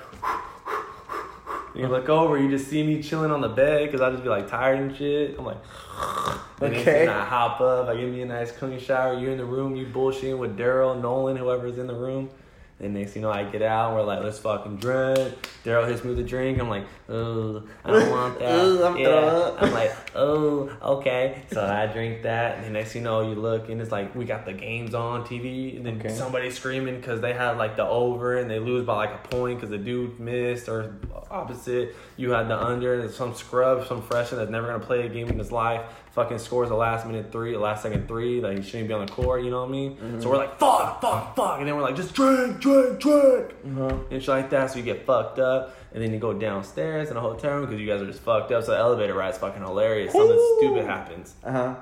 And 1.74 1.82
you 1.82 1.88
look 1.88 2.08
over, 2.08 2.38
you 2.38 2.48
just 2.50 2.68
see 2.68 2.82
me 2.82 3.02
chilling 3.02 3.30
on 3.30 3.40
the 3.40 3.48
bed 3.48 3.86
because 3.86 4.00
I 4.00 4.10
just 4.10 4.22
be 4.22 4.28
like 4.28 4.48
tired 4.48 4.78
and 4.78 4.96
shit. 4.96 5.36
I'm 5.38 5.44
like, 5.44 5.58
then 6.58 6.72
Okay. 6.74 6.84
thing 6.84 7.08
I 7.08 7.24
hop 7.24 7.60
up, 7.60 7.88
I 7.88 7.96
give 7.96 8.10
me 8.10 8.22
a 8.22 8.26
nice 8.26 8.52
clean 8.52 8.78
shower. 8.78 9.18
You're 9.18 9.32
in 9.32 9.38
the 9.38 9.44
room, 9.44 9.76
you 9.76 9.86
bullshitting 9.86 10.38
with 10.38 10.56
Daryl, 10.58 11.00
Nolan, 11.00 11.36
whoever's 11.36 11.78
in 11.78 11.86
the 11.86 11.94
room. 11.94 12.30
Then 12.78 12.94
next 12.94 13.12
thing 13.12 13.22
you 13.22 13.28
know, 13.28 13.34
I 13.34 13.42
get 13.42 13.60
out, 13.62 13.94
we're 13.94 14.04
like, 14.04 14.22
let's 14.22 14.38
fucking 14.38 14.76
drink. 14.76 15.34
Daryl 15.64 15.88
hits 15.88 16.04
me 16.04 16.10
with 16.10 16.20
a 16.20 16.22
drink. 16.22 16.60
I'm 16.60 16.68
like, 16.68 16.84
oh, 17.08 17.64
I 17.84 17.90
don't 17.90 18.10
want 18.10 18.38
that. 18.38 18.54
Ugh, 18.54 18.80
I'm 18.82 18.96
yeah. 18.96 19.56
I'm 19.58 19.72
like, 19.72 19.92
oh, 20.14 20.70
okay. 20.80 21.42
So 21.50 21.64
I 21.64 21.86
drink 21.86 22.22
that, 22.22 22.56
and 22.56 22.64
then 22.64 22.74
next 22.74 22.94
you 22.94 23.00
know, 23.00 23.22
you 23.28 23.34
look, 23.34 23.68
and 23.68 23.80
it's 23.80 23.90
like 23.90 24.14
we 24.14 24.24
got 24.24 24.46
the 24.46 24.52
games 24.52 24.94
on 24.94 25.24
TV, 25.24 25.76
and 25.76 25.84
then 25.84 25.98
Okay. 25.98 26.14
somebody's 26.14 26.56
screaming 26.56 26.96
because 26.96 27.20
they 27.20 27.32
had 27.32 27.58
like 27.58 27.74
the 27.74 27.84
over, 27.84 28.36
and 28.38 28.48
they 28.48 28.60
lose 28.60 28.86
by 28.86 28.94
like 28.94 29.10
a 29.24 29.28
point 29.28 29.58
because 29.58 29.70
the 29.70 29.78
dude 29.78 30.20
missed, 30.20 30.68
or 30.68 30.94
opposite, 31.32 31.96
you 32.16 32.30
had 32.30 32.48
the 32.48 32.56
under, 32.56 33.00
and 33.00 33.10
some 33.10 33.34
scrub, 33.34 33.88
some 33.88 34.02
freshman 34.02 34.38
that's 34.38 34.52
never 34.52 34.68
gonna 34.68 34.78
play 34.78 35.04
a 35.04 35.08
game 35.08 35.28
in 35.28 35.38
his 35.38 35.50
life, 35.50 35.82
fucking 36.18 36.38
scores 36.38 36.70
a 36.70 36.74
last 36.74 37.06
minute 37.06 37.30
three, 37.30 37.54
a 37.54 37.60
last 37.60 37.82
second 37.82 38.08
three, 38.08 38.40
like 38.40 38.56
he 38.58 38.62
shouldn't 38.62 38.88
be 38.88 38.94
on 38.94 39.06
the 39.06 39.12
court, 39.12 39.44
you 39.44 39.50
know 39.50 39.60
what 39.60 39.68
I 39.68 39.72
mean? 39.72 39.92
Mm-hmm. 39.96 40.20
So 40.20 40.28
we're 40.30 40.36
like, 40.36 40.58
fuck, 40.58 41.00
fuck, 41.00 41.36
fuck, 41.36 41.58
and 41.60 41.68
then 41.68 41.76
we're 41.76 41.82
like, 41.82 41.94
just 41.94 42.12
drink, 42.12 42.58
drink, 42.60 42.98
drink 42.98 43.54
Uh-huh. 43.64 43.96
and 44.10 44.20
shit 44.20 44.28
like 44.28 44.50
that. 44.50 44.70
So 44.72 44.78
you 44.78 44.84
get 44.84 45.06
fucked 45.06 45.38
up, 45.38 45.76
and 45.92 46.02
then 46.02 46.12
you 46.12 46.18
go 46.18 46.32
downstairs 46.32 47.10
in 47.10 47.16
a 47.16 47.20
hotel 47.20 47.52
room 47.54 47.66
because 47.66 47.80
you 47.80 47.86
guys 47.86 48.00
are 48.02 48.06
just 48.06 48.20
fucked 48.20 48.50
up. 48.50 48.64
So 48.64 48.72
the 48.72 48.78
elevator 48.78 49.14
ride's 49.14 49.38
fucking 49.38 49.62
hilarious. 49.62 50.12
Something 50.12 50.56
stupid 50.58 50.84
happens 50.86 51.34
Uh-huh. 51.44 51.76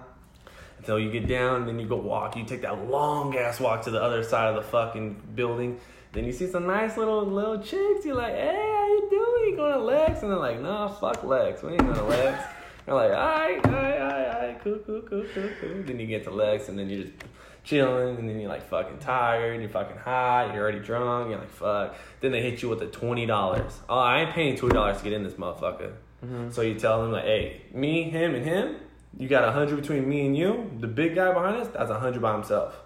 until 0.78 0.98
you 0.98 1.10
get 1.10 1.26
down, 1.26 1.60
and 1.62 1.68
then 1.68 1.78
you 1.80 1.86
go 1.86 1.96
walk. 1.96 2.36
You 2.36 2.44
take 2.44 2.60
that 2.62 2.88
long 2.90 3.34
ass 3.36 3.58
walk 3.58 3.82
to 3.84 3.90
the 3.90 4.02
other 4.02 4.22
side 4.22 4.48
of 4.50 4.56
the 4.56 4.62
fucking 4.70 5.16
building. 5.34 5.80
Then 6.12 6.24
you 6.24 6.32
see 6.32 6.46
some 6.46 6.66
nice 6.66 6.96
little 6.98 7.24
little 7.24 7.58
chicks. 7.58 8.04
You're 8.04 8.16
like, 8.16 8.34
hey, 8.34 8.54
how 8.76 8.86
you 8.86 9.08
doing? 9.10 9.50
You 9.50 9.56
going 9.56 9.72
to 9.72 9.80
Lex? 9.80 10.22
And 10.22 10.30
they're 10.30 10.38
like, 10.38 10.60
nah, 10.60 10.88
fuck 10.88 11.24
Lex. 11.24 11.62
We 11.62 11.70
ain't 11.72 11.80
going 11.80 11.94
to 11.96 12.04
Lex. 12.04 12.44
They're 12.86 12.94
like, 12.94 13.10
all 13.10 13.16
right, 13.16 13.66
all 13.66 13.72
right, 13.72 14.00
all 14.00 14.40
right, 14.46 14.60
cool, 14.62 14.78
cool, 14.86 15.02
cool, 15.02 15.24
cool, 15.34 15.50
cool. 15.60 15.82
Then 15.84 15.98
you 15.98 16.06
get 16.06 16.24
to 16.24 16.30
Lex, 16.30 16.68
and 16.68 16.78
then 16.78 16.88
you're 16.88 17.02
just 17.02 17.14
chilling, 17.64 18.16
and 18.16 18.28
then 18.28 18.38
you're 18.38 18.48
like 18.48 18.68
fucking 18.68 18.98
tired, 18.98 19.54
and 19.54 19.62
you're 19.62 19.70
fucking 19.70 19.96
hot, 19.96 20.54
you're 20.54 20.62
already 20.62 20.78
drunk, 20.78 21.30
you're 21.30 21.38
like, 21.40 21.50
fuck. 21.50 21.96
Then 22.20 22.30
they 22.30 22.42
hit 22.42 22.62
you 22.62 22.68
with 22.68 22.78
the 22.78 22.86
$20. 22.86 23.72
Oh, 23.88 23.98
I 23.98 24.20
ain't 24.20 24.30
paying 24.30 24.56
$20 24.56 24.98
to 24.98 25.04
get 25.04 25.12
in 25.12 25.24
this 25.24 25.34
motherfucker. 25.34 25.94
Mm-hmm. 26.24 26.50
So 26.50 26.62
you 26.62 26.74
tell 26.76 27.02
them, 27.02 27.10
like, 27.10 27.24
hey, 27.24 27.62
me, 27.74 28.04
him, 28.04 28.36
and 28.36 28.44
him, 28.44 28.76
you 29.18 29.28
got 29.28 29.42
a 29.42 29.48
100 29.48 29.76
between 29.80 30.08
me 30.08 30.24
and 30.24 30.36
you. 30.36 30.70
The 30.78 30.86
big 30.86 31.16
guy 31.16 31.32
behind 31.32 31.56
us, 31.56 31.68
that's 31.68 31.90
a 31.90 31.94
100 31.94 32.22
by 32.22 32.34
himself. 32.34 32.76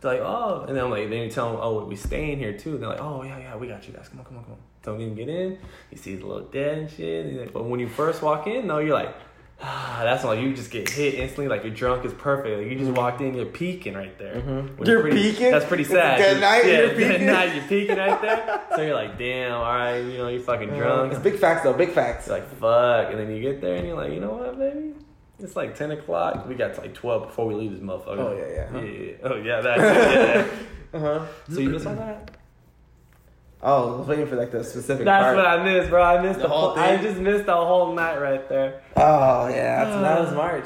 They're 0.00 0.14
like, 0.14 0.22
oh, 0.22 0.64
and 0.66 0.76
then 0.76 0.84
I'm 0.84 0.90
like, 0.90 1.10
then 1.10 1.22
you 1.22 1.30
tell 1.30 1.52
them, 1.52 1.60
oh, 1.60 1.84
we 1.84 1.96
staying 1.96 2.38
here 2.38 2.56
too. 2.56 2.74
And 2.74 2.82
they're 2.82 2.90
like, 2.90 3.00
oh 3.00 3.22
yeah, 3.22 3.38
yeah, 3.38 3.56
we 3.56 3.68
got 3.68 3.86
you 3.86 3.92
guys. 3.92 4.08
Come 4.08 4.20
on, 4.20 4.24
come 4.24 4.38
on, 4.38 4.44
come 4.44 4.52
on. 4.54 4.58
Don't 4.82 5.00
even 5.00 5.14
get 5.14 5.28
in. 5.28 5.58
You 5.90 5.96
see 5.98 6.16
the 6.16 6.26
little 6.26 6.46
dead 6.48 6.78
and 6.78 6.90
shit. 6.90 7.32
Like, 7.40 7.52
but 7.52 7.64
when 7.64 7.80
you 7.80 7.88
first 7.88 8.20
walk 8.22 8.46
in, 8.48 8.66
no, 8.66 8.78
you're 8.78 8.94
like, 8.94 9.14
ah, 9.60 10.00
that's 10.02 10.24
like 10.24 10.40
you 10.40 10.54
just 10.54 10.70
get 10.72 10.88
hit 10.88 11.14
instantly. 11.14 11.46
Like 11.48 11.62
your 11.62 11.72
drunk 11.72 12.04
is 12.04 12.12
perfect. 12.12 12.58
Like 12.58 12.66
you 12.70 12.76
just 12.78 12.90
walked 12.90 13.20
in, 13.20 13.34
you're 13.34 13.46
peeking 13.46 13.94
right 13.94 14.18
there. 14.18 14.34
Mhm. 14.36 14.80
Is 14.82 14.88
You're 14.88 15.00
pretty- 15.02 15.22
peeking? 15.32 15.52
That's 15.52 15.64
pretty 15.66 15.84
sad. 15.84 16.18
good 16.18 16.40
night, 16.40 16.64
Yeah, 16.66 16.72
you're 16.78 16.88
good 16.94 17.10
peeking? 17.12 17.26
night, 17.26 17.54
you're 17.54 17.64
peeking 17.64 17.96
right 17.96 18.20
there. 18.20 18.60
So 18.74 18.80
you're 18.80 18.94
like, 18.94 19.18
damn, 19.18 19.52
all 19.52 19.62
right, 19.64 19.98
you 19.98 20.16
know, 20.18 20.28
you're 20.28 20.40
fucking 20.40 20.70
drunk. 20.70 21.12
It's 21.12 21.20
big 21.22 21.38
facts 21.38 21.62
though. 21.62 21.74
Big 21.74 21.90
facts. 21.90 22.24
It's 22.24 22.30
like 22.30 22.48
fuck, 22.56 23.10
and 23.10 23.20
then 23.20 23.30
you 23.30 23.42
get 23.42 23.60
there 23.60 23.76
and 23.76 23.86
you're 23.86 23.96
like, 23.96 24.12
you 24.12 24.18
know 24.20 24.30
what, 24.32 24.58
baby? 24.58 24.94
It's 25.38 25.54
like 25.56 25.74
ten 25.76 25.90
o'clock. 25.90 26.48
We 26.48 26.54
got 26.54 26.74
to 26.74 26.80
like 26.80 26.94
twelve 26.94 27.26
before 27.28 27.46
we 27.46 27.54
leave 27.54 27.72
this 27.72 27.80
motherfucker. 27.80 28.18
Oh, 28.18 28.34
yeah, 28.36 28.48
yeah. 28.48 28.80
yeah. 28.80 28.90
yeah. 28.90 29.28
Oh 29.28 29.34
yeah, 29.36 29.60
that. 29.60 29.78
Yeah. 29.78 30.46
Uh 30.94 30.98
huh. 31.00 31.26
so 31.50 31.58
you 31.60 31.72
just 31.72 31.86
all 31.86 31.94
that? 31.94 32.31
Oh, 33.64 33.94
I 33.94 33.98
was 33.98 34.08
waiting 34.08 34.26
for 34.26 34.34
like 34.36 34.50
the 34.50 34.64
specific 34.64 35.04
That's 35.04 35.22
part. 35.22 35.36
what 35.36 35.46
I 35.46 35.62
missed, 35.62 35.88
bro. 35.90 36.02
I 36.02 36.20
missed 36.20 36.40
The 36.40 36.48
the, 36.48 36.48
whole 36.48 36.70
whole. 36.70 36.78
I 36.78 36.96
just 36.96 37.18
missed 37.20 37.46
the 37.46 37.54
whole 37.54 37.94
night 37.94 38.18
right 38.20 38.48
there. 38.48 38.82
Oh 38.96 39.46
yeah, 39.48 39.84
that's, 39.84 40.00
that 40.02 40.20
was 40.20 40.34
March. 40.34 40.64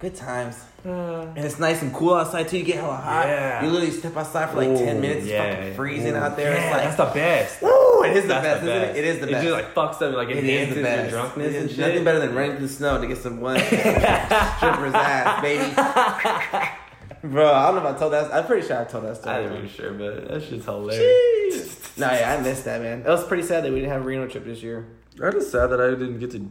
Good 0.00 0.14
times. 0.14 0.62
Uh, 0.84 1.22
And 1.34 1.38
it's 1.38 1.58
nice 1.58 1.80
and 1.80 1.94
cool 1.94 2.12
outside 2.12 2.46
too. 2.48 2.58
You 2.58 2.64
get 2.64 2.76
hella 2.76 2.96
hot. 2.96 3.26
Yeah. 3.26 3.64
You 3.64 3.70
literally 3.70 3.90
step 3.92 4.14
outside 4.18 4.50
for 4.50 4.56
like 4.58 4.76
ten 4.76 4.98
Ooh, 4.98 5.00
minutes. 5.00 5.20
It's 5.22 5.28
yeah. 5.28 5.54
fucking 5.56 5.74
freezing 5.74 6.12
Ooh, 6.12 6.16
out 6.16 6.36
there. 6.36 6.52
Yeah, 6.52 6.62
it's 6.64 6.72
like 6.74 6.82
that's 6.84 6.96
the 6.96 7.18
best. 7.18 7.62
Woo! 7.62 8.02
It 8.04 8.14
is 8.18 8.22
the 8.24 8.28
That's 8.28 8.44
best, 8.44 8.62
isn't 8.64 8.82
it? 8.90 8.96
It 8.96 9.04
is 9.06 9.18
the 9.20 9.28
It 9.28 9.32
best. 9.32 9.44
just 9.46 9.54
like 9.54 9.74
fucks 9.74 10.02
up, 10.06 10.14
like 10.14 10.28
it, 10.28 10.36
It 10.36 10.44
is 10.44 10.50
enhances 10.50 10.74
the 10.74 10.80
your 10.80 10.84
best. 10.90 11.10
drunkenness 11.10 11.54
and 11.54 11.64
is 11.70 11.76
shit. 11.76 11.78
nothing 11.86 12.04
better 12.04 12.18
than 12.18 12.34
running 12.34 12.56
through 12.58 12.66
the 12.66 12.72
snow 12.74 13.00
to 13.00 13.06
get 13.06 13.16
some 13.16 13.40
one 13.40 13.58
stripper's 13.60 14.92
ass, 14.92 15.40
baby. 15.40 16.68
Bro, 17.24 17.54
I 17.54 17.66
don't 17.72 17.82
know 17.82 17.88
if 17.88 17.96
I 17.96 17.98
told 17.98 18.12
that. 18.12 18.34
I'm 18.34 18.44
pretty 18.44 18.66
sure 18.66 18.78
I 18.78 18.84
told 18.84 19.04
that 19.04 19.16
story. 19.16 19.36
I'm 19.36 19.48
not 19.48 19.56
even 19.56 19.68
sure, 19.68 19.92
but 19.92 20.28
that 20.28 20.42
shit's 20.42 20.66
hilarious. 20.66 21.96
no, 21.96 22.10
yeah, 22.12 22.36
I 22.38 22.42
missed 22.42 22.66
that, 22.66 22.82
man. 22.82 23.00
It 23.00 23.08
was 23.08 23.26
pretty 23.26 23.42
sad 23.42 23.64
that 23.64 23.72
we 23.72 23.78
didn't 23.80 23.92
have 23.92 24.02
a 24.02 24.04
Reno 24.04 24.26
trip 24.28 24.44
this 24.44 24.62
year. 24.62 24.86
I'm 25.22 25.32
just 25.32 25.50
sad 25.50 25.68
that 25.68 25.80
I 25.80 25.90
didn't 25.90 26.18
get 26.18 26.32
to 26.32 26.50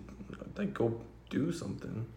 like 0.58 0.74
go 0.74 1.00
do 1.30 1.52
something. 1.52 2.08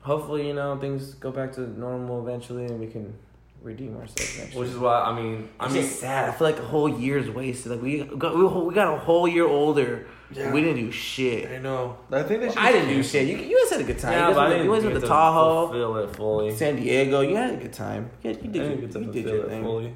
Hopefully, 0.00 0.46
you 0.48 0.52
know, 0.52 0.76
things 0.76 1.14
go 1.14 1.30
back 1.30 1.52
to 1.52 1.62
normal 1.78 2.20
eventually, 2.26 2.66
and 2.66 2.78
we 2.78 2.88
can 2.88 3.14
redeem 3.62 3.96
ourselves 3.96 4.38
next 4.38 4.54
Which 4.54 4.66
year. 4.68 4.76
is 4.76 4.78
why 4.78 5.00
I 5.00 5.18
mean, 5.18 5.48
I'm 5.58 5.72
just 5.72 5.98
sad. 5.98 6.28
I 6.28 6.32
feel 6.32 6.46
like 6.46 6.58
a 6.58 6.62
whole 6.66 6.88
year's 7.00 7.30
wasted. 7.30 7.72
Like 7.72 7.80
we 7.82 8.02
got 8.04 8.36
we, 8.36 8.44
we 8.44 8.74
got 8.74 8.92
a 8.92 8.98
whole 8.98 9.26
year 9.26 9.46
older. 9.46 10.06
Yeah. 10.32 10.50
We 10.52 10.60
didn't 10.62 10.76
do 10.76 10.90
shit. 10.90 11.50
I 11.50 11.58
know. 11.58 11.96
I 12.10 12.22
think 12.22 12.40
they 12.40 12.48
Well. 12.48 12.58
I 12.58 12.72
didn't 12.72 12.88
do 12.88 13.02
shit. 13.02 13.28
You, 13.28 13.36
you 13.36 13.62
guys 13.64 13.72
had 13.72 13.80
a 13.82 13.84
good 13.84 13.98
time. 13.98 14.12
Yeah, 14.12 14.28
you 14.28 14.34
but 14.34 14.40
I 14.40 14.42
guys 14.44 14.50
went, 14.50 14.50
didn't 14.50 14.64
you 14.66 14.72
guys 14.74 14.82
went 14.84 14.94
get 14.94 15.00
to 15.00 15.06
to 15.06 15.06
Tahoe, 15.12 15.66
fulfill 15.66 15.96
it 15.98 16.16
fully. 16.16 16.56
San 16.56 16.76
Diego. 16.76 17.20
You 17.20 17.36
had 17.36 17.54
a 17.54 17.56
good 17.56 17.72
time. 17.72 18.10
Yeah, 18.22 18.30
you 18.32 18.38
I 18.38 18.40
did, 18.42 18.52
didn't 18.52 18.70
your, 18.70 18.80
get 18.88 18.92
to 18.92 19.00
you 19.00 19.12
did 19.12 19.24
your 19.26 19.44
it 19.44 19.48
thing. 19.48 19.62
fully. 19.62 19.94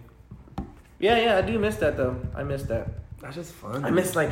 Yeah, 0.98 1.18
yeah, 1.18 1.38
I 1.38 1.42
do 1.42 1.58
miss 1.58 1.76
that 1.76 1.96
though. 1.96 2.20
I 2.34 2.42
miss 2.42 2.62
that. 2.64 2.88
That's 3.20 3.34
just 3.36 3.52
fun. 3.54 3.84
I 3.84 3.90
miss 3.90 4.14
like, 4.16 4.30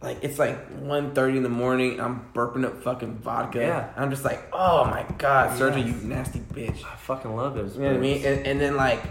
like 0.00 0.18
it's 0.22 0.38
like 0.38 0.56
1.30 0.82 1.36
in 1.36 1.42
the 1.42 1.48
morning. 1.48 2.00
I'm 2.00 2.26
burping 2.34 2.64
up 2.64 2.82
fucking 2.82 3.18
vodka. 3.18 3.58
Yeah. 3.60 3.92
I'm 3.96 4.10
just 4.10 4.24
like, 4.24 4.42
oh 4.52 4.84
my 4.86 5.04
god, 5.18 5.58
Sergio, 5.58 5.78
Yes. 5.78 6.02
you 6.02 6.08
nasty 6.08 6.38
bitch. 6.40 6.84
I 6.84 6.96
fucking 6.96 7.34
love 7.34 7.54
those. 7.54 7.76
You 7.76 7.82
know 7.82 7.88
what 7.90 7.96
I 7.96 8.00
mean? 8.00 8.24
And, 8.24 8.46
and 8.46 8.60
then 8.60 8.76
like 8.76 9.02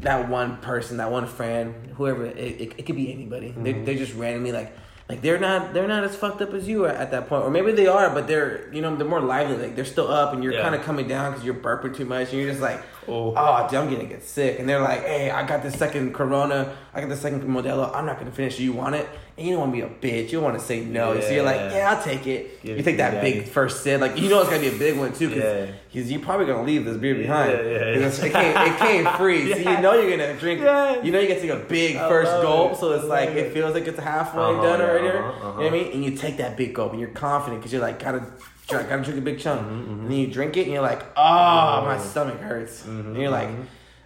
that 0.00 0.28
one 0.28 0.56
person, 0.58 0.96
that 0.96 1.10
one 1.12 1.26
friend, 1.26 1.92
whoever 1.96 2.24
it, 2.24 2.36
it, 2.38 2.74
it 2.78 2.86
could 2.86 2.96
be 2.96 3.12
anybody. 3.12 3.54
They 3.56 3.74
Mhm. 3.74 3.84
they 3.84 3.96
just 3.96 4.14
randomly 4.14 4.52
like 4.52 4.72
like 5.10 5.22
they're 5.22 5.40
not 5.40 5.74
they're 5.74 5.88
not 5.88 6.04
as 6.04 6.14
fucked 6.14 6.40
up 6.40 6.54
as 6.54 6.68
you 6.68 6.84
are 6.84 6.88
at 6.90 7.10
that 7.10 7.28
point, 7.28 7.42
or 7.44 7.50
maybe 7.50 7.72
they 7.72 7.88
are, 7.88 8.10
but 8.14 8.28
they're 8.28 8.72
you 8.72 8.80
know 8.80 8.94
they're 8.94 9.06
more 9.08 9.20
lively. 9.20 9.56
Like 9.56 9.74
they're 9.74 9.84
still 9.84 10.06
up, 10.08 10.32
and 10.32 10.44
you're 10.44 10.52
Yeah. 10.52 10.62
kind 10.62 10.74
of 10.76 10.82
coming 10.82 11.08
down 11.08 11.32
because 11.32 11.44
you're 11.44 11.54
burping 11.54 11.96
too 11.96 12.04
much, 12.04 12.30
and 12.32 12.40
you're 12.40 12.50
just 12.50 12.62
like, 12.62 12.80
Oh. 13.08 13.34
oh, 13.36 13.66
dude, 13.68 13.80
I'm 13.80 13.90
gonna 13.90 14.04
get 14.04 14.22
sick. 14.22 14.60
And 14.60 14.68
they're 14.68 14.80
like, 14.80 15.04
hey, 15.04 15.30
I 15.32 15.44
got 15.44 15.62
the 15.64 15.70
second 15.72 16.14
Corona, 16.14 16.76
I 16.94 17.00
got 17.00 17.08
the 17.08 17.16
second 17.16 17.42
Modelo. 17.42 17.92
I'm 17.92 18.06
not 18.06 18.18
gonna 18.20 18.30
finish. 18.30 18.60
You 18.60 18.72
want 18.72 18.94
it? 18.94 19.08
And 19.40 19.48
you 19.48 19.54
don't 19.56 19.70
want 19.70 19.72
to 19.74 19.88
be 20.00 20.08
a 20.10 20.12
bitch. 20.22 20.26
You 20.26 20.32
don't 20.38 20.44
want 20.44 20.58
to 20.58 20.64
say 20.64 20.80
no. 20.80 21.18
So 21.18 21.30
you're 21.30 21.42
like, 21.42 21.56
Yeah. 21.56 21.72
yeah, 21.76 21.90
I'll 21.96 22.02
take 22.02 22.26
it. 22.26 22.62
Give 22.62 22.76
you 22.76 22.82
take 22.84 22.94
to 22.94 22.98
that 22.98 23.10
daddy. 23.14 23.32
big 23.40 23.48
first 23.48 23.82
sip, 23.82 24.00
like 24.00 24.18
you 24.20 24.28
know 24.28 24.40
it's 24.42 24.50
gonna 24.50 24.60
be 24.60 24.68
a 24.68 24.78
big 24.78 24.98
one 24.98 25.12
too, 25.14 25.30
Yeah. 25.30 25.66
because 25.90 26.12
you're 26.12 26.20
probably 26.20 26.46
gonna 26.46 26.62
leave 26.64 26.84
this 26.84 26.98
beer 26.98 27.14
behind. 27.14 27.52
Yeah, 27.52 27.62
yeah, 27.62 27.96
it's- 27.96 28.22
It 28.22 28.32
came, 28.32 28.54
it 28.56 28.78
came 28.78 29.06
free, 29.16 29.50
so 29.52 29.58
you 29.58 29.80
know 29.80 29.94
you're 29.94 30.10
gonna 30.10 30.34
drink. 30.36 30.60
Yeah. 30.60 31.02
You 31.02 31.10
know 31.10 31.18
you 31.20 31.26
get 31.26 31.40
to 31.40 31.48
take 31.48 31.50
a 31.50 31.64
big 31.66 31.96
I 31.96 32.08
first 32.08 32.30
gulp, 32.42 32.72
it. 32.72 32.78
so 32.78 32.92
it's 32.92 33.06
like 33.06 33.30
it 33.30 33.36
it. 33.38 33.52
feels 33.54 33.72
like 33.74 33.86
it's 33.88 33.98
halfway 33.98 34.42
Uh-huh, 34.42 34.62
done 34.62 34.80
yeah, 34.80 34.86
already. 34.86 35.08
uh-huh, 35.08 35.16
You 35.16 35.22
know 35.22 35.48
uh-huh. 35.48 35.52
what 35.62 35.66
I 35.66 35.70
mean? 35.70 35.92
And 35.94 36.04
you 36.04 36.10
take 36.12 36.36
that 36.36 36.56
big 36.56 36.74
gulp, 36.74 36.92
and 36.92 37.00
you're 37.00 37.10
confident 37.10 37.60
because 37.60 37.72
you're 37.72 37.82
like 37.82 37.98
gotta. 38.02 38.22
Try, 38.68 38.82
gotta 38.84 39.02
drink 39.02 39.18
a 39.18 39.22
big 39.22 39.40
chunk, 39.40 39.62
Mm-hmm, 39.62 39.90
and 40.02 40.10
then 40.10 40.16
you 40.16 40.26
drink 40.28 40.56
it, 40.56 40.62
and 40.62 40.72
you're 40.72 40.82
like, 40.82 41.02
"Oh, 41.16 41.82
my 41.84 41.98
stomach 41.98 42.38
hurts." 42.40 42.82
Mhm, 42.82 43.00
And 43.06 43.16
you're 43.16 43.30
like. 43.30 43.48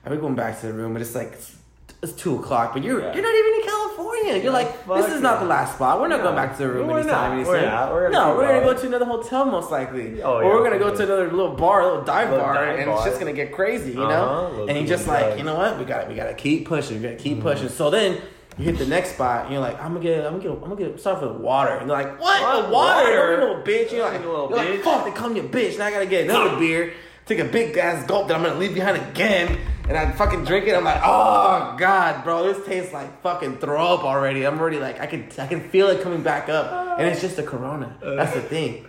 "I'm 0.06 0.18
going 0.20 0.34
back 0.34 0.58
to 0.60 0.66
the 0.68 0.72
room," 0.72 0.92
but 0.94 1.02
it's 1.02 1.14
like 1.14 1.32
it's, 1.34 1.56
it's 2.02 2.12
two 2.12 2.38
o'clock, 2.38 2.72
but 2.74 2.82
you're 2.82 3.00
Yeah. 3.00 3.12
you're 3.14 3.22
not 3.22 3.34
even 3.34 3.52
in 3.60 3.63
California. 3.96 4.42
You're 4.42 4.52
like, 4.52 4.86
"This 4.86 5.12
is 5.12 5.20
not 5.20 5.40
the 5.40 5.46
last 5.46 5.74
spot. 5.76 6.00
We're 6.00 6.08
not 6.08 6.22
going 6.22 6.34
back 6.34 6.52
to 6.56 6.58
the 6.62 6.68
room 6.68 6.88
We're 6.88 7.00
anytime 7.00 7.38
not. 7.38 7.46
We're 7.46 7.60
not. 7.66 7.92
We're 7.92 8.10
gonna 8.10 8.14
no, 8.32 8.36
we're 8.36 8.46
gonna 8.48 8.60
go 8.74 8.74
to 8.80 8.86
another 8.86 9.04
hotel 9.04 9.44
most 9.46 9.70
likely, 9.70 10.22
Oh, 10.22 10.34
or 10.36 10.42
yeah, 10.42 10.48
we're 10.50 10.64
gonna 10.64 10.78
go 10.78 10.94
to 10.94 11.02
another 11.02 11.30
little 11.30 11.54
bar, 11.54 11.80
a 11.80 11.86
little 11.86 12.02
dive 12.04 12.30
Little 12.30 12.44
bar, 12.44 12.54
dive 12.54 12.78
and 12.80 12.90
it's 12.90 13.04
just 13.04 13.18
gonna 13.18 13.32
get 13.32 13.52
crazy, 13.52 13.92
you 13.92 14.02
Uh-huh, 14.02 14.10
know. 14.12 14.48
little 14.50 14.68
And 14.70 14.78
you 14.78 14.86
just 14.86 15.06
like, 15.06 15.20
drugs. 15.24 15.38
you 15.38 15.44
know 15.44 15.54
what? 15.56 15.78
We 15.78 15.84
got 15.84 16.02
to 16.04 16.08
we 16.08 16.14
got 16.14 16.26
to 16.26 16.34
keep 16.34 16.66
pushing. 16.68 17.00
We 17.00 17.08
got 17.08 17.16
to 17.16 17.22
keep 17.22 17.38
Mm-hmm. 17.38 17.42
pushing. 17.48 17.68
So 17.68 17.90
then. 17.90 18.18
You 18.56 18.66
hit 18.66 18.78
the 18.78 18.86
next 18.86 19.14
spot, 19.14 19.46
and 19.46 19.52
you're 19.52 19.60
like, 19.60 19.82
I'm 19.82 19.94
gonna 19.94 19.98
get, 20.04 20.24
I'm 20.24 20.38
gonna 20.38 20.42
get, 20.44 20.52
I'm 20.52 20.60
gonna 20.60 20.76
get, 20.76 21.00
start 21.00 21.20
the 21.20 21.26
water. 21.28 21.72
And 21.72 21.90
they're 21.90 21.96
like, 21.96 22.20
what? 22.20 22.40
What? 22.40 22.70
Water? 22.70 23.02
Water? 23.10 23.36
Little 23.40 23.62
bitch. 23.64 23.90
You're 23.90 24.08
like, 24.08 24.20
You 24.22 24.28
little 24.30 24.48
you're 24.48 24.58
like, 24.76 24.80
fuck, 24.84 25.04
they 25.04 25.10
call 25.10 25.28
me 25.30 25.40
a 25.40 25.42
bitch. 25.42 25.76
Now 25.76 25.86
I 25.86 25.90
gotta 25.90 26.06
get 26.06 26.30
another 26.30 26.56
beer, 26.56 26.92
take 27.26 27.40
a 27.40 27.46
big 27.46 27.76
ass 27.76 28.06
gulp 28.06 28.28
that 28.28 28.36
I'm 28.36 28.44
gonna 28.44 28.54
leave 28.54 28.72
behind 28.72 28.96
again, 29.10 29.58
and 29.88 29.96
I 29.96 30.10
fucking 30.12 30.44
drink 30.44 30.66
it. 30.66 30.74
I'm 30.74 30.84
like, 30.84 31.00
oh 31.04 31.74
god, 31.78 32.24
bro, 32.24 32.52
this 32.52 32.64
tastes 32.66 32.92
like 32.92 33.22
fucking 33.22 33.58
throw 33.58 33.94
up 33.94 34.04
already. 34.04 34.46
I'm 34.46 34.58
already 34.58 34.78
like, 34.78 35.00
I 35.00 35.06
can, 35.06 35.28
I 35.38 35.46
can 35.46 35.60
feel 35.68 35.88
it 35.88 36.02
coming 36.02 36.22
back 36.22 36.48
up, 36.48 36.98
and 36.98 37.06
it's 37.08 37.20
just 37.20 37.38
a 37.38 37.42
Corona. 37.42 37.96
That's 38.02 38.34
the 38.34 38.40
thing. 38.40 38.86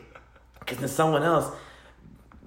Because 0.59 0.77
then 0.79 0.87
someone 0.87 1.23
else, 1.23 1.51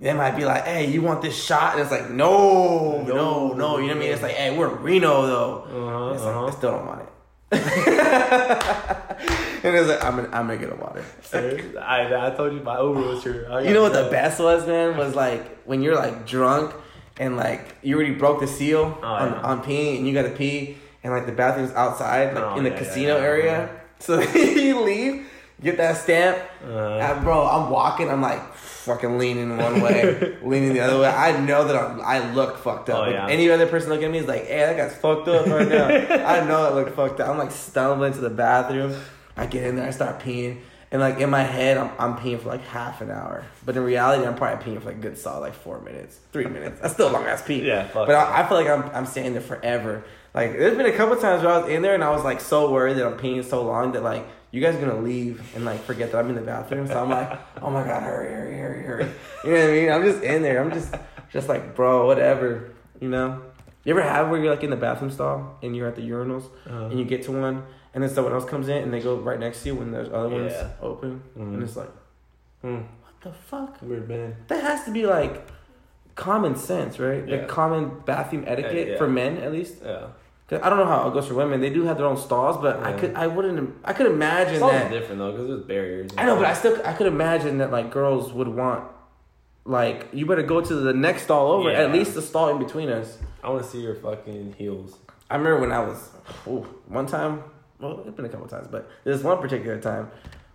they 0.01 0.13
might 0.13 0.37
be 0.37 0.45
like, 0.45 0.65
hey, 0.65 0.91
you 0.91 1.03
want 1.03 1.23
this 1.23 1.41
shot? 1.41 1.73
And 1.73 1.83
it's 1.83 1.91
like, 1.91 2.11
no, 2.11 3.03
no, 3.03 3.53
no. 3.53 3.79
You 3.79 3.89
know 3.89 3.89
what 3.89 3.91
I 3.91 3.95
mean? 3.95 4.13
It's 4.13 4.23
like, 4.23 4.35
hey, 4.35 4.57
we're 4.57 4.69
Reno 4.69 5.27
though. 5.27 5.63
Uh-huh, 5.65 6.15
It's 6.15 6.23
like, 6.25 6.35
uh-huh. 6.35 6.47
I 6.47 6.51
still 6.51 6.71
don't 6.73 6.87
want 6.87 7.01
it. 7.03 7.09
and 9.65 9.77
it's 9.77 9.89
like, 9.89 10.05
I'm 10.05 10.17
gonna, 10.17 10.29
I'm 10.33 10.47
gonna 10.47 10.59
get 10.59 10.73
a 10.73 10.77
water. 10.77 11.05
I, 11.81 12.27
I 12.27 12.31
told 12.31 12.53
you 12.53 12.61
my 12.61 12.81
Uber 12.81 13.01
was. 13.01 13.27
I 13.27 13.63
You 13.63 13.73
know 13.73 13.83
what 13.83 13.93
the 13.93 14.09
best 14.11 14.41
was, 14.41 14.67
man? 14.67 14.97
Was 14.97 15.15
like 15.15 15.63
when 15.65 15.83
you're 15.83 15.97
like 15.97 16.27
drunk 16.27 16.75
and 17.19 17.37
like 17.37 17.77
you 17.83 17.97
already 17.97 18.15
broke 18.15 18.41
the 18.41 18.47
seal 18.47 18.99
Oh, 19.03 19.07
on, 19.07 19.33
yeah. 19.33 19.41
on 19.43 19.63
peeing 19.63 19.99
and 19.99 20.07
you 20.09 20.15
gotta 20.15 20.31
pee 20.31 20.77
and 21.05 21.13
like 21.13 21.27
the 21.27 21.33
bathroom's 21.33 21.73
outside, 21.73 22.35
like 22.35 22.45
Oh, 22.45 22.57
in 22.57 22.65
the 22.65 22.71
yeah, 22.71 22.79
casino 22.79 23.17
yeah, 23.17 23.23
area. 23.25 23.71
So 24.01 24.21
you 24.35 24.81
leave, 24.81 25.27
get 25.63 25.77
that 25.79 25.97
stamp, 25.97 26.39
Uh, 26.65 26.99
and 26.99 27.25
bro, 27.25 27.47
I'm 27.47 27.71
walking, 27.71 28.09
I'm 28.11 28.21
like 28.23 28.55
fucking 28.55 29.19
leaning 29.19 29.57
one 29.57 29.81
way, 29.81 30.37
leaning 30.43 30.73
the 30.73 30.81
other 30.81 31.01
way. 31.01 31.09
I 31.09 31.39
know 31.41 31.67
that 31.67 31.77
I'm, 31.77 32.01
I 32.01 32.33
look 32.33 32.59
fucked 32.59 32.89
up. 32.91 33.07
Oh, 33.07 33.11
Like. 33.11 33.31
Any 33.31 33.51
other 33.51 33.67
person 33.67 33.91
looking 33.91 34.07
at 34.07 34.11
me 34.13 34.19
is 34.19 34.27
like, 34.27 34.47
hey, 34.47 34.61
that 34.61 34.77
guy's 34.77 34.95
fucked 34.97 35.29
up 35.29 35.47
right 35.47 35.69
now. 35.69 35.87
I 36.27 36.45
know 36.47 36.65
I 36.65 36.73
look 36.75 36.95
fucked 36.97 37.21
up. 37.21 37.29
I'm 37.29 37.39
like 37.39 37.51
stumbling 37.51 38.13
to 38.15 38.21
the 38.21 38.31
bathroom. 38.31 38.95
I 39.37 39.47
get 39.47 39.65
in 39.65 39.77
there, 39.77 39.87
I 39.87 39.91
start 39.91 40.21
peeing. 40.21 40.59
And 40.91 41.01
like 41.03 41.19
in 41.21 41.29
my 41.29 41.43
head, 41.43 41.77
I'm, 41.77 41.91
I'm 41.99 42.17
peeing 42.17 42.41
for 42.41 42.49
like 42.49 42.63
half 42.63 43.01
an 43.03 43.11
hour. 43.11 43.45
But 43.67 43.77
in 43.77 43.83
reality, 43.85 44.27
I'm 44.27 44.35
probably 44.37 44.65
peeing 44.65 44.81
for 44.81 44.87
like 44.87 44.97
a 44.97 45.01
good 45.01 45.19
solid 45.19 45.41
like 45.41 45.55
four 45.55 45.81
minutes, 45.81 46.19
three 46.33 46.47
minutes. 46.47 46.81
That's 46.81 46.95
still 46.95 47.11
a 47.11 47.13
long 47.13 47.25
ass 47.27 47.43
pee. 47.43 47.63
Yeah, 47.63 47.87
fuck 47.89 48.07
But 48.07 48.15
I, 48.15 48.43
I 48.43 48.49
feel 48.49 48.57
like 48.57 48.69
I'm, 48.69 48.85
I'm 48.95 49.07
staying 49.07 49.33
there 49.33 49.43
forever. 49.43 50.05
Like 50.35 50.53
there's 50.53 50.77
been 50.77 50.87
a 50.87 50.93
couple 50.97 51.17
times 51.17 51.43
where 51.43 51.53
I 51.53 51.59
was 51.59 51.69
in 51.71 51.83
there 51.83 51.95
and 51.95 52.03
I 52.05 52.11
was 52.11 52.25
like 52.25 52.41
so 52.41 52.71
worried 52.73 52.97
that 52.97 53.07
I'm 53.07 53.19
peeing 53.19 53.45
so 53.45 53.63
long 53.65 53.93
that 53.93 54.03
like 54.03 54.25
you 54.51 54.63
guys 54.63 54.77
are 54.77 54.81
gonna 54.81 55.01
leave 55.01 55.43
and 55.55 55.65
like 55.67 55.83
forget 55.83 56.11
that 56.13 56.19
I'm 56.19 56.29
in 56.31 56.37
the 56.37 56.41
bathroom. 56.43 56.87
So 56.87 56.99
I'm 57.03 57.11
like, 57.11 57.39
oh 57.63 57.71
my 57.71 57.85
god, 57.85 58.03
hurry, 58.03 58.31
hurry, 58.33 58.57
hurry, 58.57 58.83
hurry. 58.83 59.05
You 59.45 59.51
know 59.53 59.61
what 59.61 59.69
I 59.69 59.73
mean? 59.73 59.91
I'm 59.93 60.03
just 60.05 60.23
in 60.23 60.43
there. 60.43 60.63
I'm 60.63 60.71
just 60.73 60.95
just 61.33 61.49
like, 61.49 61.75
bro, 61.75 62.07
whatever. 62.07 62.71
You 63.01 63.09
know? 63.09 63.43
You 63.85 63.93
ever 63.93 64.03
have 64.03 64.29
where 64.31 64.41
you're 64.43 64.55
like 64.55 64.65
in 64.65 64.71
the 64.71 64.77
bathroom 64.77 65.11
stall 65.11 65.59
and 65.63 65.75
you're 65.77 65.89
at 65.89 65.97
the 65.97 66.03
urinals 66.03 66.45
Uh-huh. 66.67 66.87
and 66.87 66.99
you 66.99 67.05
get 67.05 67.23
to 67.25 67.33
one 67.33 67.65
and 67.95 68.03
then 68.03 68.11
someone 68.11 68.33
else 68.33 68.45
comes 68.45 68.69
in 68.69 68.83
and 68.83 68.93
they 68.93 69.01
go 69.01 69.17
right 69.17 69.39
next 69.41 69.63
to 69.63 69.69
you 69.71 69.75
when 69.77 69.91
there's 69.93 70.09
other 70.09 70.29
ones 70.29 70.53
Yeah. 70.53 70.69
open 70.83 71.23
Mhm. 71.37 71.55
and 71.55 71.63
it's 71.63 71.77
like, 71.77 71.91
hmm, 72.63 72.75
what 72.77 73.15
the 73.23 73.33
fuck? 73.33 73.77
weird 73.83 74.09
man. 74.09 74.37
That 74.49 74.63
has 74.63 74.85
to 74.85 74.91
be 74.91 75.07
like 75.07 75.47
common 76.15 76.57
sense, 76.57 76.99
right? 76.99 77.27
Yeah. 77.27 77.37
Like 77.37 77.49
common 77.49 78.01
bathroom 78.05 78.45
etiquette 78.47 78.89
yeah. 78.89 78.97
for 78.99 79.07
men 79.09 79.39
at 79.39 79.53
least. 79.53 79.77
Yeah. 79.85 80.07
'Cause 80.49 80.61
I 80.63 80.71
don't 80.71 80.79
know 80.79 80.87
how 80.87 81.07
it 81.09 81.13
goes 81.13 81.27
for 81.29 81.35
women. 81.35 81.61
They 81.61 81.69
do 81.69 81.85
have 81.85 81.99
their 81.99 82.07
own 82.07 82.17
stalls, 82.17 82.57
but 82.57 82.83
I 82.83 82.93
could 82.95 83.15
I 83.15 83.27
wouldn't 83.27 83.75
I 83.85 83.93
could 83.93 84.07
imagine 84.07 84.55
It's 84.55 84.63
all 84.63 84.71
that. 84.71 84.91
different 84.91 85.19
though, 85.21 85.33
because 85.33 85.47
there's 85.49 85.65
barriers. 85.65 86.11
I 86.17 86.25
know, 86.25 86.37
but 86.37 86.47
I 86.47 86.55
still 86.55 86.79
I 86.87 86.95
could 86.95 87.07
imagine 87.07 87.59
that 87.59 87.71
like 87.71 87.91
girls 87.91 88.33
would 88.33 88.49
want 88.49 88.85
like 89.67 90.07
you 90.15 90.25
better 90.25 90.43
go 90.43 90.63
to 90.63 90.75
the 90.75 90.95
next 90.95 91.23
stall 91.25 91.53
over, 91.53 91.71
Yeah. 91.71 91.81
at 91.81 91.93
least 91.93 92.15
the 92.15 92.23
stall 92.23 92.49
in 92.49 92.59
between 92.59 92.89
us. 92.89 93.19
I 93.45 93.51
want 93.51 93.63
to 93.63 93.69
see 93.69 93.81
your 93.83 93.95
fucking 93.97 94.55
heels. 94.57 94.97
I 95.31 95.37
remember 95.37 95.61
when 95.61 95.71
I 95.73 95.81
was 95.85 96.11
ooh, 96.47 96.67
one 96.87 97.05
time. 97.07 97.43
Well, 97.81 98.03
it's 98.07 98.17
been 98.17 98.25
a 98.25 98.29
couple 98.29 98.49
times, 98.49 98.69
but 98.71 98.91
there's 99.05 99.23
one 99.23 99.39
particular 99.39 99.81
time 99.81 100.11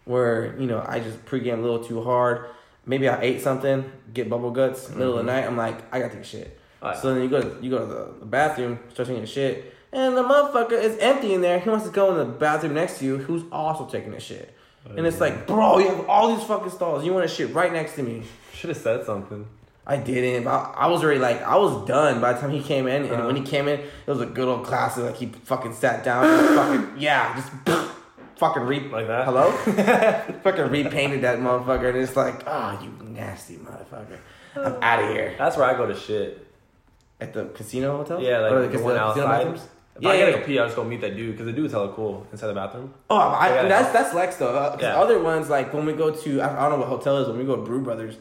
where 0.05 0.59
you 0.59 0.67
know 0.67 0.83
I 0.87 0.99
just 0.99 1.23
pregame 1.25 1.59
a 1.59 1.61
little 1.61 1.83
too 1.83 2.03
hard. 2.03 2.49
Maybe 2.85 3.07
I 3.07 3.21
ate 3.21 3.41
something, 3.41 3.89
get 4.13 4.29
bubble 4.29 4.51
guts, 4.51 4.89
middle 4.89 5.17
of 5.17 5.25
the 5.25 5.31
mm-hmm. 5.31 5.41
night. 5.41 5.47
I'm 5.47 5.55
like, 5.55 5.93
I 5.93 5.99
gotta 5.99 6.13
take 6.13 6.23
a 6.23 6.27
shit. 6.27 6.59
Alright. 6.81 6.99
So 6.99 7.13
then 7.13 7.23
you 7.23 7.29
go 7.29 7.41
to, 7.41 7.63
you 7.63 7.69
go 7.69 7.79
to 7.79 7.85
the, 7.85 8.13
the 8.19 8.25
bathroom, 8.25 8.77
start 8.91 9.07
taking 9.07 9.23
a 9.23 9.27
shit, 9.27 9.73
and 9.93 10.17
the 10.17 10.23
motherfucker 10.23 10.73
is 10.73 10.97
empty 10.97 11.33
in 11.33 11.39
there. 11.41 11.59
He 11.59 11.69
wants 11.69 11.85
to 11.85 11.91
go 11.91 12.11
in 12.11 12.17
the 12.17 12.25
bathroom 12.25 12.73
next 12.73 12.99
to 12.99 13.05
you, 13.05 13.17
who's 13.19 13.43
also 13.51 13.85
taking 13.85 14.13
a 14.13 14.19
shit. 14.19 14.53
And 14.97 15.07
it's 15.07 15.17
oh, 15.17 15.19
like, 15.21 15.47
bro, 15.47 15.79
you 15.79 15.87
have 15.87 16.09
all 16.09 16.35
these 16.35 16.45
fucking 16.45 16.71
stalls. 16.71 17.05
You 17.05 17.13
want 17.13 17.27
to 17.27 17.33
shit 17.33 17.53
right 17.53 17.71
next 17.71 17.95
to 17.95 18.03
me. 18.03 18.23
Should 18.53 18.69
have 18.69 18.77
said 18.77 19.05
something. 19.05 19.47
I 19.85 19.97
didn't. 19.97 20.45
But 20.45 20.51
I, 20.51 20.73
I 20.77 20.87
was 20.87 21.03
already 21.03 21.19
like, 21.19 21.41
I 21.41 21.57
was 21.57 21.85
done 21.87 22.21
by 22.21 22.33
the 22.33 22.39
time 22.39 22.51
he 22.51 22.61
came 22.61 22.87
in. 22.87 23.03
And 23.03 23.11
Uh-huh. 23.11 23.25
when 23.27 23.35
he 23.35 23.41
came 23.43 23.67
in, 23.67 23.79
it 23.79 23.89
was 24.07 24.21
a 24.21 24.25
good 24.25 24.47
old 24.47 24.65
classic. 24.65 25.03
Like 25.03 25.15
he 25.17 25.25
fucking 25.27 25.73
sat 25.73 26.03
down, 26.03 26.25
fucking 26.55 26.93
yeah, 26.97 27.35
just 27.35 27.49
fucking 28.37 28.63
re 28.63 28.79
Like 28.89 29.07
that? 29.07 29.25
Hello, 29.25 29.51
fucking 30.43 30.69
repainted 30.69 31.21
that 31.21 31.39
motherfucker, 31.39 31.89
and 31.89 31.97
it's 31.97 32.15
like, 32.15 32.43
oh, 32.47 32.79
you 32.81 32.91
nasty 33.05 33.55
motherfucker. 33.57 34.17
I'm 34.55 34.77
out 34.83 35.03
of 35.03 35.09
here. 35.09 35.35
That's 35.37 35.57
where 35.57 35.65
I 35.65 35.73
go 35.75 35.85
to 35.87 35.95
shit. 35.95 36.47
At 37.19 37.33
the 37.33 37.45
casino 37.45 37.97
hotel? 37.97 38.21
Yeah, 38.21 38.39
like 38.39 38.51
Or 38.51 38.61
the, 38.63 38.67
casino- 38.67 38.83
one 38.85 38.97
outside. 38.97 39.25
bathrooms? 39.25 39.61
If 39.95 40.01
Yeah, 40.01 40.09
I 40.09 40.19
gotta 40.19 40.31
yeah. 40.31 40.37
go 40.39 40.45
pee, 40.45 40.59
I 40.59 40.63
just 40.65 40.75
go 40.75 40.83
meet 40.83 41.01
that 41.01 41.15
dude 41.15 41.31
because 41.33 41.45
the 41.45 41.53
dude's 41.53 41.71
hella 41.71 41.93
cool 41.93 42.25
inside 42.31 42.47
the 42.47 42.53
bathroom. 42.53 42.93
Oh, 43.09 43.15
I, 43.17 43.49
Yeah. 43.53 43.67
that's 43.67 43.93
that's 43.93 44.13
Lex 44.13 44.35
though. 44.37 44.55
Uh, 44.55 44.77
Yeah. 44.79 44.99
Other 44.99 45.19
ones 45.21 45.49
like 45.49 45.73
when 45.73 45.85
we 45.85 45.93
go 45.93 46.09
to 46.11 46.41
I, 46.41 46.65
I 46.65 46.69
don't 46.69 46.79
know 46.79 46.85
what 46.85 46.97
hotel 46.97 47.17
it 47.17 47.21
is 47.23 47.27
when 47.29 47.37
we 47.37 47.43
go 47.45 47.55
to 47.55 47.61
Brew 47.61 47.81
Brothers, 47.81 48.15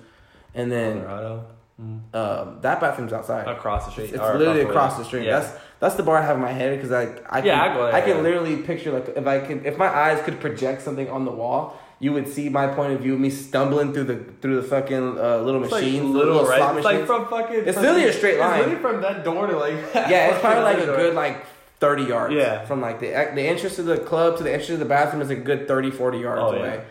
and 0.54 0.70
then 0.70 1.00
Colorado. 1.04 1.44
Um, 1.78 2.58
that 2.60 2.80
bathroom's 2.80 3.12
outside. 3.12 3.48
Across 3.48 3.86
the 3.86 3.92
street. 3.92 4.04
It's, 4.04 4.12
it's 4.14 4.22
literally 4.22 4.60
across 4.62 4.96
the 4.98 5.04
street. 5.04 5.24
Yeah. 5.26 5.40
That's 5.40 5.58
that's 5.80 5.94
the 5.96 6.02
bar 6.02 6.18
I 6.18 6.22
have 6.22 6.36
in 6.36 6.42
my 6.42 6.52
head 6.52 6.76
because 6.76 6.92
I 6.92 7.02
I 7.28 7.40
can, 7.40 7.46
Yeah, 7.46 7.62
I 7.62 7.74
go 7.74 7.84
there, 7.86 7.94
I 7.94 8.00
can 8.00 8.16
yeah. 8.16 8.22
literally 8.22 8.56
picture 8.58 8.92
like 8.92 9.08
if 9.16 9.26
I 9.26 9.40
can 9.40 9.64
if 9.64 9.76
my 9.78 9.88
eyes 9.88 10.22
could 10.24 10.38
project 10.40 10.82
something 10.82 11.08
on 11.10 11.24
the 11.24 11.32
wall, 11.32 11.76
you 11.98 12.12
would 12.12 12.28
see 12.28 12.48
my 12.48 12.68
point 12.68 12.92
of 12.92 13.00
view, 13.00 13.18
me 13.18 13.30
stumbling 13.30 13.92
through 13.92 14.04
the 14.04 14.16
through 14.40 14.56
the 14.60 14.66
fucking 14.68 15.18
uh, 15.18 15.38
little 15.38 15.62
It's 15.64 15.72
like 15.72 15.82
machines, 15.84 16.04
little, 16.14 16.44
right? 16.44 16.58
slot 16.58 16.76
It's 16.76 16.84
like 16.84 17.06
from 17.06 17.26
fucking. 17.28 17.56
It's 17.66 17.72
from- 17.74 17.82
literally 17.82 18.04
a 18.08 18.12
straight 18.12 18.38
line. 18.38 18.60
It's 18.60 18.68
literally 18.68 18.82
from 18.82 19.02
that 19.02 19.24
door 19.24 19.46
to 19.48 19.56
like. 19.56 19.74
yeah, 19.94 20.28
it's 20.30 20.40
probably 20.40 20.62
like 20.72 20.78
a 20.78 20.86
door. 20.86 20.96
good 20.96 21.14
like 21.14 21.44
30 21.80 22.02
yards. 22.04 22.34
Yeah. 22.34 22.64
From 22.64 22.80
like 22.80 23.00
the 23.00 23.08
the 23.08 23.42
entrance 23.42 23.74
to 23.76 23.82
the 23.82 23.98
club 23.98 24.36
to 24.36 24.44
the 24.44 24.50
entrance 24.50 24.68
to 24.68 24.76
the 24.76 24.84
bathroom 24.84 25.20
is 25.22 25.30
a 25.30 25.36
good 25.36 25.66
30, 25.66 25.90
40 25.90 26.18
yards 26.18 26.40
Oh, 26.44 26.52
yeah. 26.54 26.58
away. 26.60 26.84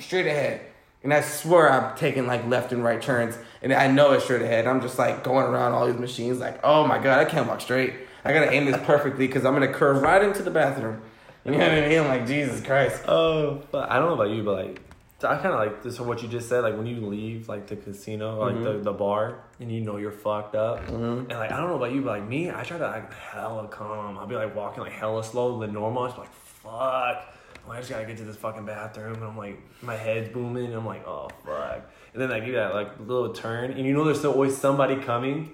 Straight 0.00 0.26
ahead. 0.26 0.62
And 1.04 1.12
I 1.12 1.20
swear 1.20 1.70
I'm 1.70 1.96
taking 1.96 2.26
like 2.26 2.46
left 2.46 2.72
and 2.72 2.84
right 2.84 3.02
turns 3.02 3.36
and 3.60 3.72
I 3.72 3.88
know 3.88 4.12
it's 4.12 4.24
straight 4.24 4.42
ahead. 4.42 4.66
I'm 4.66 4.80
just 4.80 4.98
like 4.98 5.24
going 5.24 5.46
around 5.46 5.72
all 5.72 5.86
these 5.86 5.98
machines 5.98 6.38
like, 6.38 6.60
oh 6.62 6.86
my 6.86 6.98
god, 6.98 7.18
I 7.18 7.24
can't 7.24 7.48
walk 7.48 7.60
straight. 7.60 7.94
I 8.24 8.32
gotta 8.32 8.52
aim 8.52 8.66
this 8.66 8.76
perfectly 8.84 9.26
because 9.26 9.44
I'm 9.44 9.52
gonna 9.52 9.72
curve 9.72 10.00
right 10.02 10.22
into 10.22 10.42
the 10.42 10.50
bathroom. 10.50 11.02
You 11.44 11.50
know 11.52 11.58
what 11.58 11.70
I 11.70 11.88
mean? 11.88 11.98
I'm 11.98 12.06
like, 12.06 12.26
Jesus 12.26 12.60
Christ. 12.64 13.02
Oh, 13.08 13.62
but 13.72 13.90
I 13.90 13.98
don't 13.98 14.06
know 14.08 14.14
about 14.14 14.30
you, 14.30 14.44
but 14.44 14.64
like, 14.64 14.80
I 15.24 15.34
kind 15.38 15.54
of 15.54 15.58
like 15.58 15.82
this. 15.82 15.98
What 15.98 16.22
you 16.22 16.28
just 16.28 16.48
said, 16.48 16.60
like 16.62 16.76
when 16.76 16.86
you 16.86 17.00
leave 17.04 17.48
like 17.48 17.66
the 17.66 17.74
casino, 17.74 18.36
or, 18.38 18.46
like 18.46 18.54
Mm-hmm. 18.56 18.64
the, 18.64 18.72
the 18.84 18.92
bar, 18.92 19.38
and 19.58 19.70
you 19.72 19.80
know 19.80 19.96
you're 19.96 20.12
fucked 20.12 20.54
up, 20.54 20.88
and 20.88 21.28
like 21.28 21.50
I 21.50 21.56
don't 21.58 21.68
know 21.70 21.76
about 21.76 21.92
you, 21.92 22.00
but 22.02 22.20
like 22.20 22.28
me, 22.28 22.50
I 22.50 22.62
try 22.62 22.78
to 22.78 22.86
like 22.86 23.12
hella 23.12 23.66
calm. 23.66 24.18
I'll 24.18 24.26
be 24.28 24.36
like 24.36 24.54
walking 24.54 24.84
like 24.84 24.92
hella 24.92 25.24
slow 25.24 25.58
than 25.58 25.72
normal. 25.72 26.04
I'm 26.04 26.08
just 26.10 26.18
like 26.18 26.32
fuck. 26.32 27.24
I 27.70 27.78
just 27.78 27.90
gotta 27.90 28.04
get 28.04 28.16
to 28.18 28.24
this 28.24 28.36
fucking 28.36 28.66
bathroom, 28.66 29.14
and 29.14 29.24
I'm 29.24 29.36
like 29.36 29.58
my 29.82 29.96
head's 29.96 30.28
booming, 30.28 30.66
and 30.66 30.74
I'm 30.74 30.86
like 30.86 31.06
oh 31.06 31.28
fuck. 31.46 31.82
And 32.12 32.20
then 32.22 32.30
I 32.30 32.40
do 32.40 32.52
that 32.52 32.74
like 32.74 32.98
little 33.00 33.32
turn, 33.32 33.70
and 33.72 33.86
you 33.86 33.92
know 33.94 34.04
there's 34.04 34.18
still 34.18 34.32
always 34.32 34.56
somebody 34.56 34.96
coming. 34.96 35.52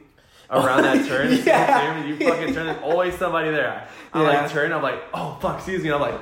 Around 0.50 0.82
that 0.84 1.06
turn, 1.08 1.30
Yeah. 1.44 2.06
you 2.06 2.16
fucking 2.16 2.54
turn. 2.54 2.66
There's 2.66 2.82
always 2.82 3.14
somebody 3.16 3.50
there. 3.50 3.86
I 4.14 4.22
Yeah. 4.22 4.28
like 4.40 4.50
turn. 4.50 4.72
I'm 4.72 4.82
like, 4.82 4.98
oh 5.12 5.36
fuck, 5.42 5.56
excuse 5.56 5.82
me. 5.84 5.92
I'm 5.92 6.00
like, 6.00 6.18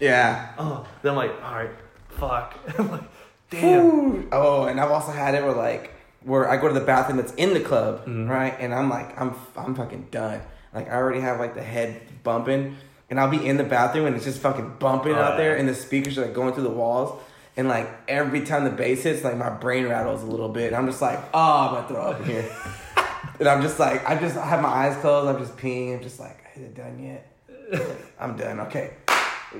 Yeah. 0.00 0.52
oh, 0.58 0.86
then 1.02 1.10
I'm 1.12 1.16
like, 1.18 1.32
all 1.44 1.54
right, 1.54 1.70
fuck. 2.08 2.56
I'm 2.78 2.90
like, 2.90 3.02
damn. 3.50 3.84
Ooh. 3.84 4.28
Oh, 4.32 4.64
and 4.64 4.80
I've 4.80 4.90
also 4.90 5.12
had 5.12 5.34
it 5.34 5.42
where 5.44 5.52
like 5.52 5.92
where 6.24 6.48
I 6.50 6.56
go 6.56 6.68
to 6.68 6.74
the 6.74 6.80
bathroom 6.84 7.18
that's 7.18 7.34
in 7.34 7.52
the 7.52 7.60
club, 7.60 8.00
Mm-hmm. 8.06 8.28
right? 8.30 8.56
And 8.58 8.74
I'm 8.74 8.88
like, 8.88 9.20
I'm 9.20 9.34
I'm 9.54 9.74
fucking 9.74 10.08
done. 10.10 10.40
Like 10.74 10.88
I 10.88 10.94
already 10.94 11.20
have 11.20 11.38
like 11.38 11.54
the 11.54 11.62
head 11.62 12.00
bumping, 12.22 12.74
and 13.10 13.18
I'll 13.18 13.30
be 13.30 13.44
in 13.46 13.56
the 13.56 13.64
bathroom 13.64 14.06
and 14.06 14.16
it's 14.16 14.24
just 14.24 14.40
fucking 14.40 14.76
bumping 14.78 15.12
Oh, 15.14 15.20
out 15.20 15.36
there, 15.36 15.54
yeah. 15.54 15.60
and 15.60 15.68
the 15.68 15.74
speakers 15.74 16.18
are 16.18 16.22
like 16.26 16.34
going 16.34 16.52
through 16.54 16.64
the 16.64 16.70
walls. 16.70 17.20
And 17.56 17.66
like 17.68 17.88
every 18.06 18.42
time 18.42 18.62
the 18.64 18.70
bass 18.70 19.02
hits, 19.02 19.24
like 19.24 19.36
my 19.36 19.50
brain 19.50 19.86
rattles 19.88 20.22
a 20.22 20.26
little 20.26 20.48
bit. 20.48 20.68
And 20.68 20.76
I'm 20.76 20.86
just 20.86 21.02
like, 21.02 21.18
oh, 21.34 21.66
I'm 21.68 21.74
gonna 21.74 21.88
throw 21.88 22.02
up 22.02 22.20
in 22.20 22.26
here. 22.26 22.56
and 23.40 23.48
I'm 23.48 23.62
just 23.62 23.80
like, 23.80 24.08
I 24.08 24.14
just 24.14 24.36
I 24.36 24.46
have 24.46 24.62
my 24.62 24.68
eyes 24.68 24.96
closed. 25.00 25.28
I'm 25.34 25.44
just 25.44 25.56
peeing. 25.58 25.96
I'm 25.96 26.02
just 26.02 26.20
like, 26.20 26.38
is 26.54 26.62
it 26.62 26.74
done 26.76 27.02
yet? 27.02 27.32
I'm 28.20 28.36
done. 28.36 28.60
Okay. 28.60 28.92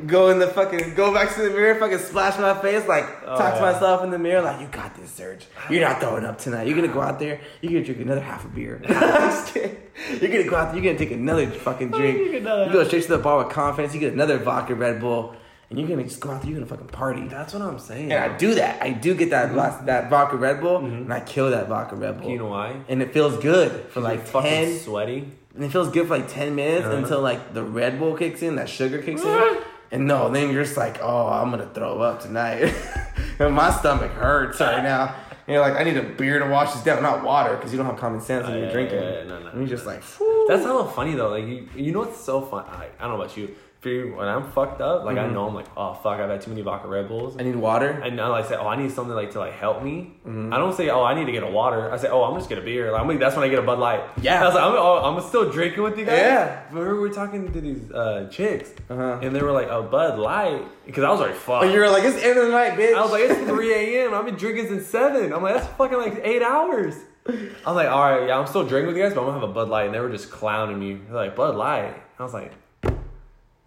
Go 0.06 0.28
in 0.28 0.38
the 0.38 0.46
fucking, 0.48 0.94
go 0.94 1.14
back 1.14 1.34
to 1.34 1.40
the 1.42 1.48
mirror, 1.50 1.74
fucking 1.76 1.98
splash 1.98 2.38
my 2.38 2.52
face, 2.60 2.86
like 2.86 3.06
Oh, 3.24 3.38
talk 3.38 3.54
to 3.54 3.60
myself 3.62 4.04
in 4.04 4.10
the 4.10 4.18
mirror, 4.18 4.42
like, 4.42 4.60
you 4.60 4.66
got 4.66 4.94
this, 4.94 5.10
Serge. 5.10 5.46
You're 5.70 5.80
not 5.80 5.98
throwing 6.00 6.26
up 6.26 6.36
tonight. 6.38 6.66
You're 6.66 6.76
gonna 6.76 6.92
go 6.92 7.00
out 7.00 7.18
there, 7.18 7.40
you're 7.62 7.72
gonna 7.72 7.84
drink 7.84 8.02
another 8.02 8.20
half 8.20 8.44
a 8.44 8.48
beer. 8.48 8.82
I'm 8.88 8.94
just 9.30 9.54
kidding. 9.54 9.76
You're 10.20 10.30
gonna 10.30 10.44
go 10.50 10.56
out 10.56 10.72
there, 10.72 10.82
you're 10.82 10.92
gonna 10.92 10.98
take 10.98 11.16
another 11.16 11.46
fucking 11.50 11.90
drink. 11.92 12.18
You 12.18 12.32
get 12.32 12.42
another 12.42 12.66
You 12.66 12.72
go 12.72 12.84
straight 12.84 13.04
to 13.04 13.08
the 13.08 13.18
bar 13.18 13.38
with 13.38 13.48
confidence, 13.52 13.94
you 13.94 14.00
get 14.00 14.12
another 14.12 14.36
vodka 14.38 14.74
Red 14.74 15.00
Bull, 15.00 15.34
and 15.70 15.78
you're 15.78 15.88
gonna 15.88 16.04
just 16.04 16.20
go 16.20 16.32
out 16.32 16.42
there, 16.42 16.50
you're 16.50 16.60
gonna 16.60 16.68
fucking 16.70 16.88
party. 16.88 17.26
That's 17.26 17.54
what 17.54 17.62
I'm 17.62 17.78
saying. 17.78 18.12
And 18.12 18.22
I 18.22 18.36
do 18.36 18.56
that. 18.56 18.82
I 18.82 18.90
do 18.90 19.14
get 19.14 19.30
that 19.30 19.54
last, 19.54 19.86
that 19.86 20.10
vodka 20.10 20.36
Red 20.36 20.60
Bull, 20.60 20.84
and 20.84 21.10
I 21.10 21.20
kill 21.20 21.50
that 21.50 21.66
vodka 21.66 21.96
Red 21.96 22.20
Bull. 22.20 22.30
You 22.30 22.38
know 22.40 22.46
why? 22.48 22.76
And 22.90 23.00
it 23.00 23.14
feels 23.14 23.38
good 23.42 23.86
for 23.88 24.00
like 24.02 24.26
fucking 24.26 24.50
10, 24.50 24.78
sweaty. 24.80 25.28
and 25.54 25.64
it 25.64 25.70
feels 25.72 25.88
good 25.90 26.08
for 26.08 26.18
like 26.18 26.28
10 26.28 26.54
minutes 26.54 26.84
Uh-huh. 26.86 26.96
until 26.96 27.22
like 27.22 27.54
the 27.54 27.62
Red 27.64 27.98
Bull 27.98 28.14
kicks 28.18 28.42
in, 28.42 28.56
that 28.56 28.68
sugar 28.68 29.00
kicks 29.00 29.22
in. 29.22 29.58
And 29.90 30.06
no, 30.06 30.28
then 30.30 30.50
you're 30.52 30.64
just 30.64 30.76
like, 30.76 30.98
oh, 31.02 31.28
I'm 31.28 31.50
gonna 31.50 31.70
throw 31.72 32.00
up 32.02 32.20
tonight. 32.20 32.74
and 33.38 33.54
my 33.54 33.70
stomach 33.70 34.10
hurts 34.12 34.60
right 34.60 34.82
now. 34.82 35.14
And 35.46 35.54
you're 35.54 35.62
like, 35.62 35.76
I 35.80 35.84
need 35.84 35.96
a 35.96 36.02
beer 36.02 36.38
to 36.40 36.46
wash 36.46 36.74
this 36.74 36.82
down, 36.84 37.02
not 37.02 37.24
water, 37.24 37.56
because 37.56 37.72
you 37.72 37.78
don't 37.78 37.86
have 37.86 37.96
common 37.96 38.20
sense 38.20 38.44
when 38.44 38.52
Oh, 38.52 38.56
you're 38.58 38.66
yeah, 38.66 38.72
drinking. 38.72 39.02
yeah, 39.02 39.10
yeah, 39.18 39.22
no, 39.24 39.38
no, 39.40 39.48
and 39.48 39.60
you're 39.60 39.68
just 39.76 39.86
like, 39.86 40.02
Phew. 40.02 40.44
That's 40.48 40.62
hella 40.62 40.90
funny 40.90 41.14
though. 41.14 41.30
Like 41.30 41.46
you, 41.46 41.68
you 41.74 41.92
know 41.92 42.00
what's 42.00 42.20
so 42.20 42.42
fun? 42.42 42.64
I, 42.68 42.88
I 42.98 43.08
don't 43.08 43.16
know 43.16 43.22
about 43.22 43.34
you. 43.36 43.54
You, 43.84 44.14
when 44.16 44.26
I'm 44.26 44.50
fucked 44.50 44.80
up, 44.80 45.04
like 45.04 45.16
I 45.18 45.28
know 45.28 45.46
I'm 45.46 45.54
like, 45.54 45.66
oh 45.76 45.94
fuck, 45.94 46.18
I've 46.20 46.28
had 46.28 46.40
too 46.40 46.50
many 46.50 46.62
vodka 46.62 46.88
Red 46.88 47.06
Bulls. 47.08 47.36
I 47.38 47.44
need 47.44 47.54
water. 47.56 47.88
And 47.90 48.16
now 48.16 48.34
I 48.34 48.42
say, 48.42 48.56
oh, 48.56 48.66
I 48.66 48.76
need 48.76 48.90
something 48.90 49.14
like 49.14 49.30
to 49.32 49.38
like 49.38 49.52
help 49.54 49.82
me. 49.82 50.14
I 50.26 50.58
don't 50.58 50.74
say, 50.76 50.90
oh, 50.90 51.04
I 51.04 51.14
need 51.14 51.26
to 51.26 51.32
get 51.32 51.42
a 51.44 51.50
water. 51.50 51.90
I 51.92 51.96
say, 51.96 52.08
oh, 52.08 52.24
I'm 52.24 52.34
just 52.36 52.48
get 52.48 52.58
a 52.58 52.60
beer. 52.60 52.90
Like, 52.90 53.00
I'm 53.00 53.08
like, 53.08 53.18
that's 53.20 53.36
when 53.36 53.44
I 53.44 53.48
get 53.48 53.60
a 53.60 53.62
Bud 53.62 53.78
Light. 53.78 54.02
Yeah. 54.20 54.42
I 54.42 54.46
was 54.46 54.54
like, 54.54 54.64
I'm, 54.64 54.72
oh, 54.74 54.98
I'm 55.16 55.22
still 55.28 55.50
drinking 55.50 55.82
with 55.84 55.96
you 55.96 56.04
guys. 56.04 56.18
Yeah. 56.18 56.62
But 56.72 56.80
we 56.80 56.92
were 56.92 57.08
talking 57.08 57.50
to 57.52 57.60
these 57.60 57.90
uh, 57.92 58.28
chicks, 58.30 58.70
Uh-huh. 58.90 59.20
and 59.22 59.34
they 59.34 59.42
were 59.42 59.52
like, 59.52 59.68
a 59.68 59.80
Bud 59.82 60.18
Light, 60.18 60.64
because 60.84 61.04
I 61.04 61.10
was 61.10 61.20
like, 61.20 61.34
fuck. 61.34 61.62
And 61.62 61.72
you're 61.72 61.88
like, 61.90 62.02
it's 62.04 62.22
end 62.22 62.38
of 62.38 62.46
the 62.46 62.52
night, 62.52 62.72
bitch. 62.76 62.94
I 62.94 63.00
was 63.00 63.12
like, 63.12 63.22
it's 63.22 63.40
3 63.48 63.74
a.m. 63.74 64.12
I've 64.14 64.24
been 64.26 64.34
drinking 64.36 64.68
since 64.68 64.86
7. 64.86 65.32
I'm 65.32 65.42
like, 65.42 65.54
that's 65.54 65.68
fucking 65.76 65.98
like 65.98 66.20
eight 66.24 66.42
hours. 66.42 66.96
I 67.28 67.32
was 67.66 67.76
like, 67.76 67.88
all 67.88 68.02
right, 68.02 68.26
yeah, 68.28 68.38
I'm 68.38 68.46
still 68.46 68.64
drinking 68.66 68.88
with 68.88 68.96
you 68.96 69.02
guys, 69.04 69.14
but 69.14 69.20
I'm 69.20 69.26
gonna 69.28 69.40
have 69.40 69.48
a 69.48 69.52
Bud 69.52 69.68
Light. 69.68 69.86
And 69.86 69.94
they 69.94 70.00
were 70.00 70.10
just 70.10 70.30
clowning 70.30 70.78
me. 70.78 70.94
They're 70.94 71.14
like, 71.14 71.36
Bud 71.36 71.54
Light. 71.54 71.94
I 72.18 72.22
was 72.22 72.34
like, 72.34 72.52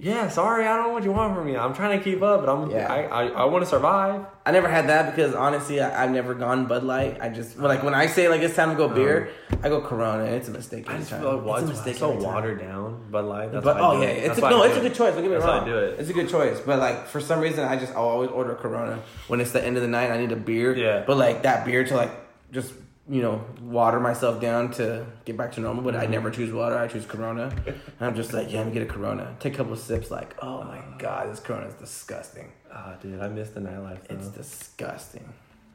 yeah, 0.02 0.30
sorry, 0.30 0.66
I 0.66 0.76
don't 0.76 0.88
know 0.88 0.94
what 0.94 1.04
you 1.04 1.12
want 1.12 1.36
from 1.36 1.46
me. 1.46 1.56
I'm 1.56 1.76
trying 1.76 2.00
to 2.00 2.04
keep 2.04 2.24
up, 2.24 2.44
but 2.44 2.50
I'm, 2.50 2.72
Yeah. 2.72 2.92
I, 2.92 3.04
I, 3.04 3.28
I 3.28 3.44
want 3.46 3.64
to 3.64 3.70
survive. 3.70 4.26
I 4.44 4.52
never 4.52 4.68
had 4.68 4.90
that 4.90 5.16
because 5.16 5.36
honestly, 5.36 5.80
I, 5.80 6.04
I've 6.04 6.10
never 6.10 6.34
gone 6.34 6.66
Bud 6.66 6.84
Light. 6.84 7.20
I 7.22 7.30
just 7.30 7.60
like 7.60 7.84
when 7.84 7.94
I 7.94 8.08
say 8.08 8.28
like 8.28 8.42
it's 8.42 8.56
time 8.56 8.72
to 8.72 8.76
go 8.76 8.88
beer, 8.88 9.30
uh-huh. 9.52 9.58
I 9.62 9.70
go 9.70 9.80
Corona. 9.80 10.24
It's 10.24 10.48
a 10.48 10.52
mistake. 10.52 10.90
I 10.90 10.98
just 10.98 11.12
time. 11.12 11.22
feel 11.22 11.36
like 11.36 11.46
well, 11.46 11.56
it's 11.58 11.66
a 11.66 11.68
mistake 11.68 11.98
so 11.98 12.10
watered 12.10 12.60
down 12.60 13.12
Bud 13.12 13.26
Light. 13.26 13.52
That's 13.52 13.64
but 13.64 13.78
oh 13.80 14.02
yeah, 14.02 14.08
it. 14.08 14.32
it's 14.32 14.40
a, 14.40 14.42
no, 14.42 14.64
it's 14.64 14.74
do 14.74 14.80
a 14.80 14.84
good 14.84 14.96
choice. 14.96 15.14
Don't 15.14 15.22
get 15.22 15.30
me 15.30 15.38
That's 15.38 15.46
wrong. 15.46 15.62
I 15.62 15.66
do 15.66 15.78
it. 15.78 16.00
It's 16.00 16.10
a 16.10 16.14
good 16.14 16.30
choice. 16.30 16.60
But 16.60 16.80
like 16.80 17.06
for 17.06 17.22
some 17.22 17.40
reason, 17.40 17.64
I 17.64 17.78
just 17.78 17.94
I'll 17.94 18.10
always 18.10 18.32
order 18.32 18.56
Corona 18.56 19.04
when 19.28 19.40
it's 19.40 19.52
the 19.52 19.64
end 19.64 19.78
of 19.78 19.84
the 19.84 19.88
night. 19.88 20.10
I 20.10 20.18
need 20.18 20.32
a 20.32 20.36
beer. 20.36 20.76
Yeah. 20.76 21.04
But 21.06 21.18
like 21.18 21.44
that 21.44 21.64
beer 21.64 21.84
to 21.84 21.96
like 21.96 22.12
just 22.52 22.74
you 23.10 23.22
know 23.22 23.44
water 23.62 24.00
myself 24.00 24.40
down 24.40 24.72
to 24.72 25.06
get 25.26 25.36
back 25.38 25.52
to 25.54 25.60
normal. 25.62 25.84
But 25.84 25.96
I 25.96 26.04
Mm-hmm. 26.04 26.12
never 26.12 26.32
choose 26.32 26.54
water. 26.54 26.78
I 26.78 26.88
choose 26.88 27.06
Corona. 27.06 27.52
and 27.66 27.76
I'm 28.00 28.16
just 28.16 28.34
like 28.34 28.52
yeah, 28.52 28.60
let 28.60 28.68
me 28.68 28.74
get 28.74 28.84
a 28.84 28.86
Corona. 28.86 29.36
Take 29.40 29.54
a 29.56 29.58
couple 29.58 29.74
of 29.74 29.80
sips. 29.80 30.12
Like 30.12 30.36
oh 30.42 30.64
my 30.64 30.82
god, 30.98 31.32
this 31.32 31.40
Corona 31.40 31.68
is 31.68 31.74
disgusting. 31.76 32.52
Ah, 32.74 32.96
dude, 33.02 33.20
I 33.20 33.28
miss 33.28 33.50
the 33.50 33.60
nightlife. 33.60 34.08
Though. 34.08 34.16
It's 34.16 34.28
disgusting. 34.30 35.34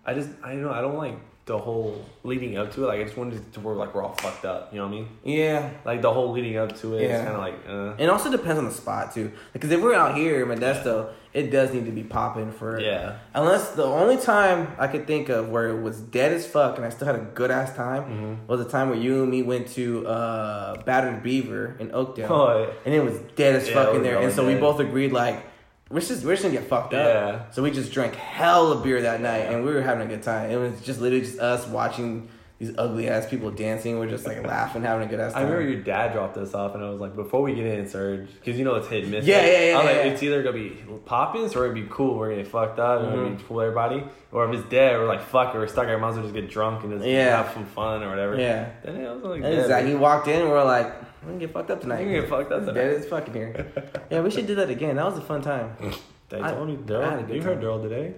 I 0.09 0.15
just, 0.15 0.31
I 0.43 0.53
don't 0.53 0.63
know, 0.63 0.71
I 0.71 0.81
don't 0.81 0.97
like 0.97 1.19
the 1.47 1.59
whole 1.59 2.05
leading 2.23 2.57
up 2.57 2.73
to 2.73 2.85
it. 2.85 2.87
Like, 2.87 3.01
I 3.01 3.05
just 3.05 3.17
wanted 3.17 3.53
to 3.53 3.61
where 3.61 3.75
like 3.75 3.93
we're 3.95 4.03
all 4.05 4.15
fucked 4.15 4.45
up. 4.45 4.73
You 4.73 4.79
know 4.79 4.87
what 4.87 4.93
I 4.95 4.97
mean? 5.01 5.09
Yeah. 5.25 5.69
Like 5.85 6.01
the 6.01 6.13
whole 6.13 6.31
leading 6.31 6.57
up 6.57 6.77
to 6.81 6.95
it 6.97 7.03
is 7.03 7.09
Yeah. 7.11 7.25
kind 7.25 7.35
of 7.35 7.41
like, 7.41 7.55
uh, 7.69 8.03
It 8.03 8.09
also 8.09 8.31
depends 8.31 8.59
on 8.59 8.65
the 8.67 8.71
spot 8.71 9.13
too. 9.13 9.33
Because 9.53 9.71
if 9.73 9.81
we're 9.81 9.95
out 9.95 10.17
here 10.17 10.43
in 10.43 10.49
Modesto, 10.59 11.11
it 11.41 11.51
does 11.51 11.73
need 11.75 11.85
to 11.85 11.93
be 11.93 12.03
popping 12.03 12.51
for. 12.51 12.81
yeah. 12.81 13.19
Unless 13.35 13.73
the 13.73 13.85
only 13.85 14.17
time 14.17 14.75
I 14.79 14.87
could 14.89 15.07
think 15.07 15.29
of 15.29 15.49
where 15.51 15.69
it 15.69 15.81
was 15.83 16.01
dead 16.01 16.33
as 16.33 16.47
fuck 16.47 16.77
and 16.79 16.85
I 16.87 16.91
still 16.91 17.07
had 17.07 17.17
a 17.17 17.27
good 17.41 17.51
ass 17.51 17.75
time 17.77 18.03
Mm-hmm. 18.05 18.47
was 18.47 18.59
the 18.65 18.71
time 18.71 18.89
where 18.89 18.99
you 18.99 19.23
and 19.23 19.31
me 19.31 19.43
went 19.43 19.69
to 19.79 20.07
uh, 20.09 20.83
Battered 20.85 21.23
Beaver 21.23 21.77
in 21.79 21.93
Oakdale. 21.93 22.33
Oh, 22.33 22.63
yeah. 22.63 22.73
And 22.87 22.95
it 22.95 23.05
was 23.05 23.19
dead 23.37 23.55
as 23.57 23.69
Yeah, 23.69 23.75
fuck 23.75 23.95
in 23.95 24.03
there. 24.03 24.19
And 24.19 24.33
so 24.33 24.47
we 24.47 24.55
both 24.55 24.81
agreed 24.81 25.13
like 25.13 25.45
we're 25.91 26.01
just 26.01 26.25
we're 26.25 26.33
just 26.33 26.43
gonna 26.43 26.55
get 26.61 26.67
fucked 26.69 26.95
up. 26.95 27.07
Yeah. 27.15 27.51
So 27.53 27.63
we 27.63 27.71
just 27.71 27.93
drank 27.93 28.15
hell 28.17 28.73
of 28.73 28.83
beer 28.83 29.03
that 29.03 29.21
night 29.21 29.45
and 29.53 29.65
we 29.65 29.73
were 29.73 29.83
having 29.83 30.05
a 30.07 30.11
good 30.11 30.23
time. 30.23 30.51
It 30.51 30.57
was 30.57 30.81
just 30.81 31.01
literally 31.01 31.25
just 31.25 31.39
us 31.39 31.67
watching 31.69 32.29
these 32.59 32.73
ugly 32.79 33.09
ass 33.09 33.29
people 33.29 33.51
dancing. 33.51 33.99
We're 33.99 34.09
just 34.09 34.27
like 34.27 34.43
laughing, 34.47 34.83
having 34.83 35.07
a 35.07 35.11
good 35.11 35.21
ass 35.21 35.35
time. 35.35 35.43
I 35.43 35.45
remember 35.45 35.71
your 35.71 35.83
dad 35.83 36.13
dropped 36.13 36.39
us 36.39 36.55
off, 36.55 36.75
and 36.75 36.83
I 36.83 36.89
was 36.89 37.01
like, 37.01 37.15
before 37.15 37.43
we 37.43 37.55
get 37.55 37.67
in, 37.67 37.87
Serge, 37.87 38.29
because 38.33 38.59
you 38.59 38.65
know 38.65 38.77
it's 38.77 38.89
hit 38.89 39.03
and 39.03 39.13
miss. 39.13 39.27
Yeah, 39.27 39.45
yeah, 39.45 39.71
yeah, 39.71 39.79
I'm 39.79 39.85
like, 39.85 39.97
yeah. 39.97 40.03
it's 40.05 40.23
either 40.23 40.43
gonna 40.43 40.57
be 40.57 40.71
popping, 41.05 41.43
or 41.43 41.65
it'll 41.65 41.75
be 41.75 41.87
cool. 41.91 42.17
We're 42.17 42.31
gonna 42.31 42.43
get 42.43 42.51
fucked 42.51 42.79
up, 42.79 43.03
and 43.03 43.11
we're 43.11 43.17
gonna 43.17 43.31
be 43.31 43.37
mm-hmm. 43.37 43.49
cool 43.49 43.61
everybody, 43.61 44.05
or 44.33 44.49
if 44.49 44.59
it's 44.59 44.69
dead, 44.71 44.99
we're 44.99 45.07
like, 45.07 45.23
fuck 45.23 45.55
it, 45.55 45.59
we're 45.59 45.67
stuck. 45.67 45.87
Our 45.87 45.99
moms 45.99 46.17
will 46.17 46.23
just 46.23 46.35
get 46.35 46.49
drunk 46.49 46.83
and 46.85 46.93
just 46.95 47.05
Yeah. 47.05 47.43
have 47.43 47.53
some 47.53 47.67
fun 47.67 48.03
or 48.03 48.09
whatever. 48.09 48.41
Yeah. 48.41 48.71
Then 48.83 48.97
it 48.97 49.15
was 49.15 49.23
like, 49.23 49.43
yeah, 49.43 49.49
exactly. 49.49 49.91
He 49.91 49.97
walked 49.97 50.29
in, 50.29 50.41
and 50.41 50.51
we're 50.51 50.65
like, 50.65 50.95
we're 51.23 51.33
gonna 51.33 51.41
get 51.41 51.53
fucked 51.53 51.71
up 51.71 51.83
tonight. 51.83 51.99
We're 51.99 52.05
gonna 52.07 52.21
get 52.21 52.31
fucked 52.31 52.53
up 52.53 52.61
tonight. 52.61 52.75
Dead 52.75 52.95
as 52.95 53.07
fucking 53.07 53.35
here. 53.35 53.73
yeah, 54.11 54.21
we 54.21 54.31
should 54.31 54.47
do 54.47 54.55
that 54.55 54.71
again. 54.71 54.97
That 54.97 55.05
was 55.05 55.19
a 55.19 55.23
fun 55.23 55.43
time. 55.43 55.77
They 56.29 56.41
I- 56.41 56.51
told 56.51 56.67
me, 56.67 56.75
I 56.75 57.11
had 57.11 57.21
a 57.21 57.23
Daryl, 57.23 57.35
you 57.37 57.43
heard. 57.43 57.61
Daryl 57.61 57.81
today. 57.81 58.15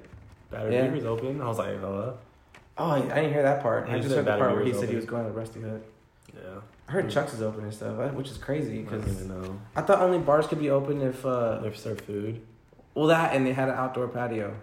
Battered 0.51 0.73
Yeah. 0.73 0.87
Beaver's 0.87 1.05
open. 1.05 1.43
I 1.43 1.47
was 1.47 1.59
like, 1.59 1.79
hello. 1.79 2.17
Oh, 2.79 2.91
I 2.91 3.01
didn't 3.01 3.33
hear 3.33 3.43
that 3.43 3.61
part. 3.63 3.89
I 3.89 3.99
just 3.99 4.15
heard 4.15 4.25
the 4.25 4.37
part 4.37 4.53
where 4.53 4.61
he 4.61 4.67
Beaver's 4.67 4.81
said 4.81 4.89
he 4.91 4.97
was 4.97 5.05
going 5.05 5.25
to 5.25 5.33
Rusty 5.33 5.61
Hood. 5.61 5.83
Yeah. 6.35 6.61
I 6.89 6.93
heard 6.93 7.11
Chuck's 7.11 7.35
is 7.35 7.43
open 7.43 7.65
and 7.65 7.75
stuff, 7.75 7.99
uh, 7.99 8.09
which 8.11 8.29
is 8.31 8.39
crazy 8.39 8.79
I 8.79 8.83
because 8.83 9.05
don't 9.05 9.15
even 9.15 9.43
know. 9.43 9.59
I 9.77 9.83
thought 9.83 10.01
only 10.01 10.19
bars 10.19 10.47
could 10.47 10.59
be 10.61 10.71
open 10.71 11.03
if, 11.03 11.25
uh, 11.27 11.59
They 11.59 11.73
serve 11.75 12.01
food. 12.03 12.41
well, 12.95 13.07
that 13.09 13.35
and 13.35 13.47
they 13.47 13.53
had 13.53 13.69
an 13.69 13.75
outdoor 13.75 14.09
patio. 14.09 14.55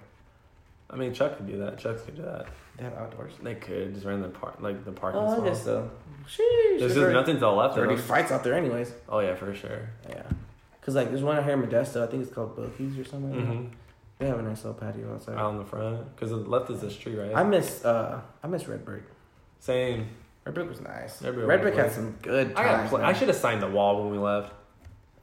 I 0.89 0.95
mean, 0.95 1.13
Chuck 1.13 1.37
could 1.37 1.47
do 1.47 1.57
that. 1.59 1.77
Chuck 1.77 2.03
could 2.05 2.15
do 2.15 2.21
that. 2.21 2.47
They 2.77 2.83
had 2.83 2.93
outdoors. 2.93 3.33
They 3.41 3.55
could 3.55 3.93
just 3.93 4.05
run 4.05 4.21
the 4.21 4.29
park, 4.29 4.55
like 4.59 4.85
the 4.85 4.91
parking 4.91 5.21
Oh, 5.21 5.27
I 5.27 5.33
stall. 5.33 5.45
guess 5.45 5.63
so. 5.63 5.91
Sheesh. 6.27 6.37
There's 6.37 6.79
There's 6.79 6.91
just 6.93 6.97
already, 7.03 7.13
nothing's 7.15 7.43
all 7.43 7.55
left. 7.55 7.75
there's 7.75 7.83
of 7.85 7.89
already 7.91 8.01
fights 8.07 8.31
out 8.31 8.43
there, 8.43 8.53
anyways. 8.53 8.93
Oh 9.09 9.19
yeah, 9.19 9.35
for 9.35 9.53
sure. 9.53 9.89
Yeah. 10.09 10.23
Cause 10.81 10.95
like 10.95 11.09
there's 11.09 11.23
one 11.23 11.37
out 11.37 11.43
here 11.43 11.53
in 11.53 11.61
Modesto. 11.63 12.03
I 12.03 12.07
think 12.07 12.23
it's 12.23 12.33
called 12.33 12.55
Bookies 12.55 12.97
or 12.97 13.03
something. 13.03 13.31
Like 13.31 13.39
that. 13.47 13.53
Mm-hmm. 13.53 13.73
They 14.19 14.27
have 14.27 14.39
a 14.39 14.41
nice 14.41 14.63
little 14.63 14.79
patio 14.79 15.13
outside. 15.13 15.33
Out 15.35 15.45
on 15.51 15.57
the 15.57 15.65
front, 15.65 16.15
because 16.15 16.29
the 16.29 16.37
left 16.37 16.69
is 16.69 16.79
the 16.81 16.89
street, 16.89 17.17
right? 17.17 17.35
I 17.35 17.43
miss 17.43 17.83
uh 17.83 18.21
I 18.43 18.47
miss 18.47 18.67
Red 18.67 18.85
Brick. 18.85 19.03
Same. 19.59 20.07
Red 20.45 20.55
Brick 20.55 20.69
was 20.69 20.79
nice. 20.81 21.21
Red 21.21 21.33
Brick 21.35 21.47
Red 21.47 21.61
Brick 21.61 21.75
had 21.75 21.91
some 21.91 22.11
good 22.21 22.53
I 22.55 22.63
times. 22.63 22.89
Pl- 22.89 22.99
I 22.99 23.13
should 23.13 23.27
have 23.27 23.37
signed 23.37 23.61
the 23.61 23.67
wall 23.69 24.01
when 24.03 24.11
we 24.11 24.17
left. 24.17 24.53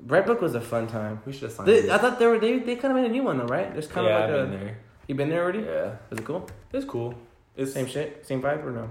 Red 0.05 0.27
Brick 0.27 0.41
was 0.41 0.55
a 0.55 0.61
fun 0.61 0.89
time. 0.89 1.21
We 1.25 1.33
should 1.33 1.43
have 1.45 1.53
signed. 1.53 1.69
They. 1.69 1.91
I 1.91 1.97
thought 1.99 2.19
they 2.19 2.27
were 2.27 2.39
they 2.39 2.59
they 2.59 2.77
kind 2.77 2.93
of 2.97 3.01
made 3.03 3.09
a 3.11 3.13
new 3.13 3.23
one 3.23 3.39
though, 3.39 3.47
right? 3.47 3.73
There's 3.73 3.87
kind 3.87 4.07
yeah, 4.07 4.19
of 4.19 4.31
I've 4.31 4.37
like 4.41 4.51
been 4.51 4.61
a. 4.61 4.65
there. 4.65 4.79
You 5.07 5.15
been 5.15 5.29
there 5.31 5.43
already? 5.43 5.61
Yeah, 5.61 5.97
Is 6.11 6.19
it 6.19 6.25
cool? 6.25 6.49
it's 6.73 6.85
cool. 6.85 7.15
It's 7.57 7.73
Same 7.73 7.87
shit, 7.87 8.25
same 8.27 8.41
vibe 8.43 8.65
or 8.65 8.71
no? 8.73 8.89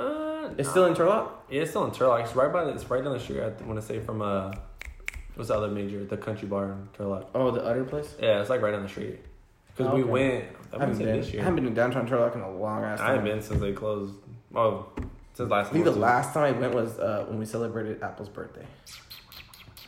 Uh, 0.00 0.50
It's 0.56 0.66
nah. 0.66 0.70
still 0.72 0.86
in 0.86 0.94
Turlock. 0.94 1.30
Yeah, 1.50 1.62
it's 1.62 1.70
still 1.70 1.84
in 1.84 1.90
Turlock. 1.90 2.24
It's 2.24 2.34
right 2.36 2.52
by. 2.52 2.64
The, 2.64 2.70
it's 2.70 2.88
right 2.90 3.02
down 3.02 3.12
the 3.14 3.20
street. 3.20 3.40
I 3.40 3.48
want 3.64 3.80
to 3.80 3.86
say 3.86 4.00
from 4.00 4.20
uh, 4.22 4.52
what's 5.36 5.48
the 5.48 5.54
other 5.56 5.68
major? 5.68 6.04
The 6.04 6.16
Country 6.16 6.48
Bar 6.48 6.72
in 6.72 6.88
Turlock. 6.98 7.26
Oh, 7.34 7.50
the 7.52 7.62
utter 7.64 7.84
place. 7.84 8.14
Yeah, 8.20 8.40
it's 8.40 8.50
like 8.50 8.60
right 8.62 8.72
down 8.72 8.82
the 8.82 8.88
street. 8.88 9.20
Because 9.76 9.92
Oh, 9.92 9.96
we 9.96 10.02
okay. 10.02 10.10
went. 10.10 10.44
I 10.72 10.76
I 10.76 10.80
haven't 10.80 10.98
been. 10.98 11.06
this 11.20 11.32
year. 11.32 11.42
I 11.42 11.44
haven't 11.44 11.56
been 11.56 11.66
in 11.68 11.74
downtown 11.74 12.08
Turlock 12.08 12.34
in 12.34 12.40
a 12.40 12.50
long 12.50 12.82
ass 12.84 12.98
time. 12.98 13.06
I 13.08 13.10
haven't 13.12 13.24
been 13.26 13.42
since 13.42 13.60
they 13.60 13.72
closed. 13.72 14.14
Oh, 14.54 14.86
since 15.34 15.50
last. 15.50 15.68
I 15.68 15.72
think 15.72 15.84
the 15.84 15.92
time. 15.92 16.00
last 16.00 16.34
time 16.34 16.42
I 16.54 16.58
went 16.58 16.74
was 16.74 16.98
uh, 16.98 17.26
when 17.28 17.38
we 17.38 17.44
celebrated 17.46 18.02
Apple's 18.02 18.28
birthday. 18.28 18.66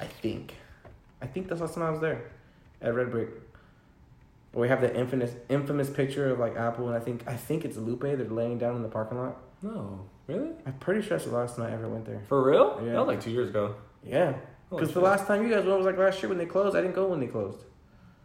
I 0.00 0.04
think. 0.04 0.54
I 1.20 1.26
think 1.26 1.48
that's 1.48 1.60
the 1.60 1.66
last 1.66 1.74
time 1.74 1.84
I 1.84 1.90
was 1.90 2.00
there 2.00 2.30
at 2.80 2.94
Red 2.94 3.10
Brick. 3.10 3.30
We 4.54 4.68
have 4.68 4.80
the 4.80 4.94
infamous 4.96 5.32
infamous 5.48 5.90
picture 5.90 6.30
of 6.30 6.38
like 6.38 6.56
Apple, 6.56 6.88
and 6.88 6.96
I 6.96 7.00
think 7.00 7.22
I 7.26 7.34
think 7.34 7.64
it's 7.64 7.76
Lupe. 7.76 8.00
They're 8.02 8.16
laying 8.24 8.58
down 8.58 8.76
in 8.76 8.82
the 8.82 8.88
parking 8.88 9.18
lot. 9.18 9.36
No, 9.62 10.00
really? 10.26 10.50
I'm 10.66 10.72
pretty 10.74 11.02
sure 11.02 11.16
that's 11.18 11.28
the 11.28 11.36
last 11.36 11.56
time 11.56 11.66
I 11.66 11.72
ever 11.72 11.88
went 11.88 12.04
there. 12.06 12.22
For 12.28 12.42
real? 12.48 12.80
Yeah. 12.84 12.92
That 12.92 12.98
was 13.00 13.08
like 13.08 13.20
two 13.20 13.30
years 13.30 13.48
ago. 13.50 13.74
Yeah, 14.04 14.34
because 14.70 14.92
the 14.92 15.00
last 15.00 15.26
time 15.26 15.42
you 15.46 15.54
guys 15.54 15.64
went 15.64 15.78
was 15.78 15.86
like 15.86 15.98
last 15.98 16.22
year 16.22 16.28
when 16.28 16.38
they 16.38 16.46
closed. 16.46 16.76
I 16.76 16.80
didn't 16.80 16.94
go 16.94 17.06
when 17.08 17.20
they 17.20 17.26
closed. 17.26 17.58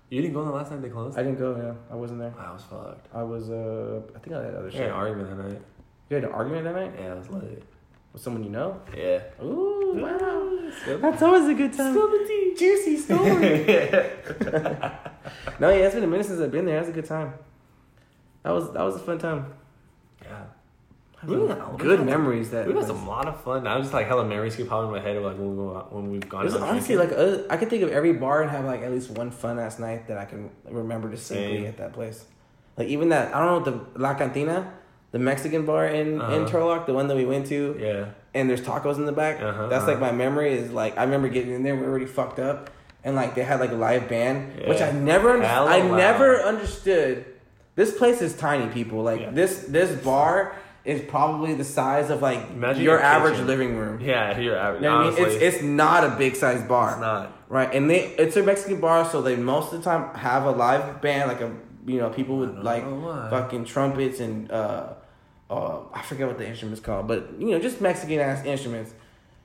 You 0.09 0.21
didn't 0.21 0.33
go 0.33 0.45
the 0.45 0.51
last 0.51 0.69
time 0.69 0.81
they 0.81 0.89
closed. 0.89 1.17
I 1.17 1.23
didn't 1.23 1.39
go. 1.39 1.55
Yeah, 1.55 1.73
I 1.91 1.95
wasn't 1.95 2.19
there. 2.19 2.33
I 2.37 2.51
was 2.51 2.63
fucked. 2.63 3.07
I 3.15 3.23
was. 3.23 3.49
Uh, 3.49 4.01
I 4.15 4.19
think 4.19 4.35
I 4.35 4.43
had 4.43 4.53
other 4.55 4.69
Yeah, 4.69 4.77
shit. 4.77 4.81
an 4.87 4.91
argument 4.91 5.37
that 5.37 5.43
night. 5.49 5.61
You 6.09 6.15
had 6.15 6.23
an 6.25 6.31
argument 6.31 6.63
that 6.65 6.75
night 6.75 6.91
Yeah, 6.99 7.13
it 7.13 7.17
was 7.17 7.29
lit. 7.29 7.63
with 8.11 8.21
someone 8.21 8.43
you 8.43 8.49
know. 8.51 8.79
Yeah. 8.95 9.21
Ooh, 9.43 9.93
wow. 9.95 10.69
Spill 10.81 10.99
That's 10.99 11.21
always 11.23 11.47
a 11.47 11.53
good 11.53 11.73
time. 11.73 11.93
the 11.95 12.25
tea. 12.27 12.53
Juicy 12.57 12.97
story. 12.97 13.29
no, 15.59 15.69
yeah, 15.69 15.85
it's 15.85 15.95
been 15.95 16.03
a 16.03 16.07
minute 16.07 16.25
since 16.27 16.39
I've 16.39 16.51
been 16.51 16.65
there. 16.65 16.75
That 16.75 16.81
was 16.81 16.89
a 16.89 16.93
good 16.93 17.05
time. 17.05 17.33
That 18.43 18.51
was 18.51 18.71
that 18.73 18.83
was 18.83 18.95
a 18.95 18.99
fun 18.99 19.17
time. 19.17 19.53
yeah. 20.21 20.43
Had 21.23 21.29
We 21.29 21.35
some 21.37 21.47
got- 21.47 21.71
we 21.71 21.77
good 21.77 21.97
got- 21.99 22.05
memories 22.05 22.51
that. 22.51 22.67
We've 22.67 22.75
had 22.75 22.85
some 22.85 23.07
lot 23.07 23.27
of 23.27 23.39
fun. 23.41 23.65
I 23.65 23.77
was 23.77 23.85
just 23.85 23.93
like 23.93 24.07
hella 24.07 24.25
memories 24.25 24.55
keep 24.55 24.67
popping 24.67 24.87
in 24.89 24.93
my 24.95 24.99
head 25.01 25.15
of 25.15 25.23
like 25.23 25.37
when, 25.37 25.55
we, 25.57 25.63
when 25.63 26.11
we've 26.11 26.27
gone 26.29 26.41
There's 26.45 26.55
out 26.55 26.67
honestly 26.69 26.95
drinking. 26.95 27.17
like 27.17 27.39
uh, 27.49 27.53
I 27.53 27.57
could 27.57 27.69
think 27.69 27.83
of 27.83 27.89
every 27.91 28.13
bar 28.13 28.41
and 28.41 28.51
have 28.51 28.65
like 28.65 28.81
at 28.81 28.91
least 28.91 29.09
one 29.11 29.31
fun 29.31 29.57
ass 29.59 29.79
night 29.79 30.07
that 30.09 30.17
I 30.17 30.25
can 30.25 30.49
remember 30.69 31.09
distinctly 31.09 31.57
Same. 31.59 31.65
at 31.67 31.77
that 31.77 31.93
place. 31.93 32.25
Like 32.77 32.87
even 32.89 33.09
that 33.09 33.33
I 33.35 33.39
don't 33.45 33.65
know 33.65 33.71
the 33.71 33.99
La 33.99 34.13
Cantina, 34.15 34.73
the 35.11 35.19
Mexican 35.19 35.65
bar 35.65 35.87
in 35.87 36.07
in 36.15 36.21
Uh-huh. 36.21 36.45
Turlock, 36.49 36.85
the 36.87 36.93
one 36.93 37.07
that 37.07 37.15
we 37.15 37.25
went 37.25 37.45
to, 37.47 37.77
Yeah. 37.79 38.05
and 38.33 38.49
there's 38.49 38.61
tacos 38.61 38.97
in 38.97 39.05
the 39.05 39.11
back. 39.13 39.41
Uh-huh, 39.41 39.67
That's 39.67 39.87
like 39.87 39.97
uh-huh. 39.97 40.07
my 40.07 40.11
memory 40.11 40.53
is 40.53 40.71
like 40.71 40.97
I 40.97 41.03
remember 41.03 41.29
getting 41.29 41.53
in 41.53 41.63
there. 41.63 41.75
We 41.75 41.81
were 41.83 41.89
already 41.89 42.05
fucked 42.07 42.39
up, 42.39 42.69
and 43.03 43.15
like 43.15 43.35
they 43.35 43.43
had 43.43 43.59
like 43.61 43.71
a 43.71 43.75
live 43.75 44.09
band, 44.09 44.67
which 44.67 44.79
Yeah. 44.79 44.87
I 44.89 44.91
never 44.91 45.29
under- 45.31 45.45
Hella 45.47 45.69
I 45.71 45.79
loud. 45.81 45.97
never 45.97 46.37
understood. 46.41 47.25
This 47.75 47.95
place 47.97 48.21
is 48.21 48.35
tiny, 48.35 48.67
people. 48.71 49.03
Like 49.03 49.21
Yeah. 49.21 49.31
this 49.31 49.65
this 49.69 49.91
bar 50.03 50.53
is 50.85 51.01
probably 51.01 51.53
the 51.53 51.63
size 51.63 52.09
of 52.09 52.21
like 52.21 52.49
Imagine 52.51 52.83
your 52.83 52.95
your 52.95 53.03
average 53.03 53.39
living 53.39 53.77
room. 53.77 54.01
Yeah, 54.01 54.37
you're 54.37 54.57
average. 54.57 54.83
You 54.83 54.89
know 54.89 55.01
I 55.01 55.09
mean? 55.11 55.25
It's 55.25 55.35
it's 55.35 55.63
not 55.63 56.03
a 56.03 56.15
big 56.17 56.35
size 56.35 56.61
bar. 56.67 56.91
It's 56.91 56.99
not. 56.99 57.31
Right, 57.49 57.73
and 57.73 57.89
they 57.89 58.07
it's 58.15 58.35
a 58.35 58.43
Mexican 58.43 58.81
bar, 58.81 59.09
so 59.09 59.21
they 59.21 59.35
most 59.35 59.71
of 59.71 59.79
the 59.79 59.89
time 59.89 60.13
have 60.15 60.45
a 60.45 60.51
live 60.51 61.01
band, 61.01 61.29
like 61.29 61.41
a 61.41 61.55
you 61.85 61.99
know 61.99 62.09
people 62.09 62.37
with 62.37 62.57
like 62.57 62.83
fucking 62.83 63.65
trumpets 63.65 64.19
and 64.19 64.51
uh, 64.51 64.93
uh, 65.49 65.79
I 65.93 66.01
forget 66.01 66.27
what 66.27 66.37
the 66.37 66.47
instrument's 66.47 66.81
called, 66.81 67.07
but 67.07 67.29
you 67.39 67.51
know 67.51 67.59
just 67.59 67.79
Mexican 67.79 68.19
ass 68.19 68.43
instruments, 68.45 68.93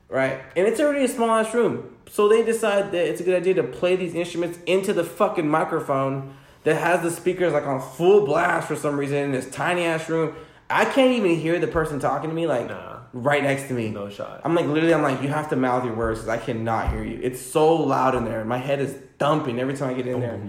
right? 0.09 0.41
And 0.55 0.67
it's 0.67 0.79
already 0.79 1.05
a 1.05 1.07
small 1.07 1.29
ass 1.29 1.53
room, 1.53 1.95
so 2.09 2.27
they 2.27 2.43
decide 2.43 2.91
that 2.91 3.07
it's 3.07 3.21
a 3.21 3.23
good 3.23 3.39
idea 3.39 3.53
to 3.55 3.63
play 3.63 3.95
these 3.95 4.15
instruments 4.15 4.59
into 4.65 4.91
the 4.91 5.03
fucking 5.03 5.47
microphone 5.47 6.35
that 6.63 6.75
has 6.75 7.01
the 7.01 7.11
speakers 7.11 7.53
like 7.53 7.65
on 7.65 7.79
full 7.79 8.25
blast 8.25 8.67
for 8.67 8.75
some 8.75 8.97
reason 8.97 9.17
in 9.17 9.31
this 9.31 9.49
tiny 9.49 9.83
ass 9.83 10.09
room. 10.09 10.35
I 10.69 10.85
can't 10.85 11.11
even 11.13 11.35
hear 11.35 11.59
the 11.59 11.67
person 11.67 11.99
talking 11.99 12.29
to 12.29 12.35
me 12.35 12.45
like 12.47 12.67
Nah. 12.69 12.97
right 13.13 13.41
next 13.41 13.67
to 13.69 13.73
me. 13.73 13.89
No 13.89 14.09
shot. 14.09 14.41
I'm 14.43 14.53
like 14.53 14.67
literally, 14.67 14.93
I'm 14.93 15.01
like, 15.01 15.21
you 15.21 15.29
have 15.29 15.49
to 15.49 15.55
mouth 15.55 15.83
your 15.83 15.95
words 15.95 16.19
because 16.19 16.29
I 16.29 16.37
cannot 16.43 16.91
hear 16.91 17.03
you. 17.03 17.19
It's 17.23 17.41
so 17.41 17.73
loud 17.75 18.13
in 18.15 18.25
there. 18.25 18.45
My 18.45 18.57
head 18.57 18.79
is 18.79 18.95
thumping 19.17 19.59
every 19.59 19.73
time 19.75 19.89
I 19.89 19.93
get 19.93 20.07
in 20.07 20.19
there. 20.19 20.39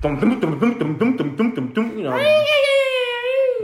Dum, 0.00 0.20
dum, 0.20 0.38
dum, 0.40 0.58
dum, 0.60 0.78
dum, 0.78 0.96
dum, 0.98 1.16
dum, 1.16 1.36
dum, 1.36 1.54
dum, 1.54 1.72
dum, 1.72 1.98
You 1.98 2.04
know. 2.04 2.16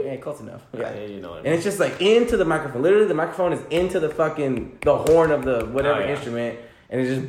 Yeah, 0.03 0.17
close 0.17 0.39
enough. 0.41 0.61
yeah, 0.73 0.93
Yeah. 0.93 1.05
you 1.05 1.21
know 1.21 1.29
what 1.31 1.37
I 1.37 1.43
And 1.45 1.53
it's 1.55 1.63
just 1.63 1.79
like 1.79 1.99
into 2.01 2.35
the 2.37 2.45
microphone. 2.45 2.81
Literally, 2.83 3.07
the 3.07 3.13
microphone 3.13 3.53
is 3.53 3.61
into 3.69 3.99
the 3.99 4.09
fucking 4.09 4.79
the 4.81 4.97
horn 4.97 5.31
of 5.31 5.45
the 5.45 5.65
whatever 5.65 6.01
Oh, 6.01 6.05
yeah. 6.05 6.11
instrument, 6.15 6.59
and 6.89 7.01
it's 7.01 7.09
just 7.21 7.27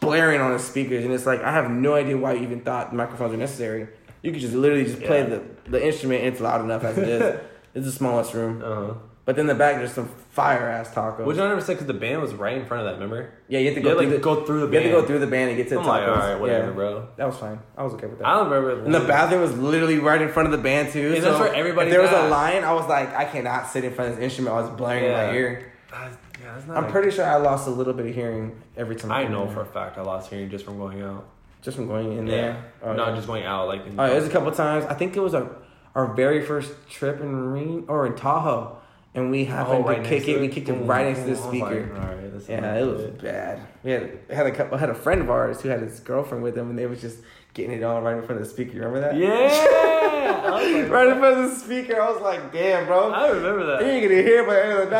blaring 0.00 0.40
on 0.40 0.52
the 0.52 0.58
speakers. 0.58 1.04
And 1.04 1.14
it's 1.14 1.24
like 1.24 1.42
I 1.42 1.52
have 1.52 1.70
no 1.70 1.94
idea 1.94 2.16
why 2.18 2.32
you 2.32 2.42
even 2.42 2.60
thought 2.60 2.92
microphones 2.94 3.30
were 3.30 3.36
necessary. 3.38 3.88
You 4.22 4.32
could 4.32 4.40
just 4.40 4.54
literally 4.54 4.84
just 4.84 5.00
play 5.02 5.20
Yeah. 5.20 5.26
the 5.26 5.42
the 5.70 5.86
instrument. 5.86 6.24
And 6.24 6.32
it's 6.32 6.40
loud 6.40 6.60
enough 6.62 6.82
as 6.84 6.98
it 6.98 7.08
is. 7.08 7.40
it's 7.78 7.86
the 7.86 7.92
smallest 7.92 8.34
room. 8.34 8.62
Uh-huh. 8.64 8.94
But 9.24 9.36
then 9.36 9.46
the 9.46 9.54
back 9.54 9.76
there's 9.76 9.92
some 9.92 10.08
fire 10.30 10.68
ass 10.70 10.88
tacos. 10.90 11.26
Which 11.26 11.36
I 11.36 11.46
never 11.48 11.60
said 11.60 11.74
because 11.74 11.86
the 11.86 11.92
band 11.92 12.22
was 12.22 12.32
right 12.32 12.56
in 12.56 12.64
front 12.64 12.86
of 12.86 12.86
that. 12.88 12.94
Remember? 12.94 13.30
Yeah, 13.48 13.58
you 13.58 13.66
have 13.66 13.74
to 13.74 13.80
go 13.82 13.90
had, 13.90 13.98
through 13.98 14.06
like, 14.06 14.16
the 14.16 14.22
go 14.22 14.44
through 14.46 14.60
the 14.60 14.66
You 14.68 14.72
have 14.72 14.82
to 14.84 14.90
go 15.02 15.06
through 15.06 15.18
the 15.18 15.26
band 15.26 15.48
and 15.50 15.56
get 15.58 15.68
to 15.68 15.74
the 15.74 15.80
I'm 15.80 15.86
tacos. 15.86 15.88
like, 15.88 16.08
all 16.08 16.14
right, 16.16 16.40
whatever, 16.40 16.66
yeah. 16.68 16.72
bro. 16.72 17.08
That 17.16 17.26
was 17.26 17.36
fine. 17.36 17.58
I 17.76 17.82
was 17.82 17.92
okay 17.94 18.06
with 18.06 18.18
that. 18.20 18.26
I 18.26 18.36
don't 18.36 18.48
remember. 18.50 18.84
and 18.86 18.94
the 18.94 19.00
bathroom 19.00 19.42
was 19.42 19.52
literally 19.58 19.98
right 19.98 20.22
in 20.22 20.30
front 20.30 20.46
of 20.46 20.52
the 20.52 20.62
band 20.62 20.92
too. 20.92 21.12
And 21.14 21.22
so 21.22 21.30
that's 21.30 21.40
where 21.40 21.54
everybody's 21.54 21.92
If 21.92 21.96
there 21.98 22.02
was 22.02 22.10
at. 22.12 22.24
a 22.24 22.28
line, 22.28 22.64
I 22.64 22.72
was 22.72 22.88
like, 22.88 23.14
I 23.14 23.26
cannot 23.26 23.68
sit 23.68 23.84
in 23.84 23.92
front 23.92 24.10
of 24.12 24.16
this 24.16 24.24
instrument. 24.24 24.56
I 24.56 24.60
was 24.62 24.70
blaring 24.70 25.04
in 25.04 25.12
my 25.12 25.32
ear. 25.34 25.72
That's- 25.90 26.16
yeah, 26.40 26.54
that's 26.54 26.66
not 26.66 26.76
I'm 26.78 26.82
like- 26.84 26.92
pretty 26.92 27.10
sure 27.10 27.26
I 27.26 27.36
lost 27.36 27.66
a 27.66 27.70
little 27.70 27.92
bit 27.92 28.06
of 28.06 28.14
hearing 28.14 28.62
every 28.78 28.96
time. 28.96 29.10
I 29.12 29.24
came 29.24 29.32
know 29.32 29.46
for 29.48 29.60
a 29.60 29.66
fact 29.66 29.98
I 29.98 30.02
lost 30.02 30.30
hearing 30.30 30.48
just 30.48 30.64
from 30.64 30.78
going 30.78 31.02
out. 31.02 31.28
just 31.60 31.76
from 31.76 31.86
going 31.88 32.16
in 32.16 32.24
there. 32.24 32.64
Oh, 32.82 32.94
no, 32.94 33.08
yeah. 33.08 33.14
just 33.14 33.26
going 33.26 33.44
out 33.44 33.66
like. 33.68 33.84
In 33.86 33.98
Oh, 34.00 34.04
it 34.04 34.14
was 34.14 34.26
a 34.26 34.30
couple 34.30 34.50
times. 34.52 34.86
I 34.86 34.94
think 34.94 35.16
it 35.16 35.20
was 35.20 35.34
our 35.34 35.50
our 35.98 36.14
very 36.14 36.46
first 36.46 36.72
trip 36.88 37.20
in 37.20 37.32
Marine 37.32 37.84
or 37.88 38.06
in 38.06 38.14
Tahoe, 38.14 38.78
and 39.16 39.32
we 39.32 39.42
oh, 39.42 39.46
happened 39.46 39.84
Oh, 39.84 39.88
right 39.88 40.00
to 40.00 40.08
kick 40.08 40.28
it. 40.28 40.40
We 40.40 40.46
kicked 40.46 40.68
it 40.68 40.74
right 40.74 41.08
next 41.08 41.22
to 41.22 41.26
the 41.26 41.32
oh, 41.32 41.40
like, 41.40 41.48
speaker. 41.48 41.96
all 41.96 42.06
right, 42.06 42.48
Yeah, 42.48 42.74
it 42.76 42.86
was 42.86 43.02
good. 43.02 43.22
bad. 43.22 43.60
We 43.82 43.90
had 43.90 44.18
had 44.30 44.46
a 44.46 44.52
couple, 44.52 44.78
had 44.78 44.90
a 44.90 44.94
friend 44.94 45.22
of 45.22 45.28
ours 45.28 45.60
who 45.60 45.70
had 45.70 45.80
his 45.80 45.98
girlfriend 45.98 46.44
with 46.44 46.56
him, 46.56 46.70
and 46.70 46.78
they 46.78 46.86
was 46.86 47.00
just 47.00 47.18
getting 47.52 47.72
it 47.76 47.82
on 47.82 48.04
right 48.04 48.16
in 48.16 48.22
front 48.22 48.40
of 48.40 48.46
the 48.46 48.52
speaker. 48.54 48.74
You 48.74 48.84
Remember 48.84 49.00
that? 49.00 49.16
Yeah, 49.16 50.50
like, 50.52 50.88
right 50.88 51.08
in 51.08 51.18
front 51.18 51.40
of 51.40 51.50
the 51.50 51.56
speaker. 51.56 52.00
I 52.00 52.12
was 52.12 52.22
like, 52.22 52.52
"Damn, 52.52 52.86
bro, 52.86 53.10
I 53.10 53.30
remember 53.30 53.66
that. 53.66 53.80
you 53.80 53.88
ain't 53.88 54.08
gonna 54.08 54.22
hear 54.22 54.42
it 54.42 54.46
by 54.46 54.54
the 54.54 54.64
end 54.64 54.72
of 54.78 54.90
the 54.90 54.96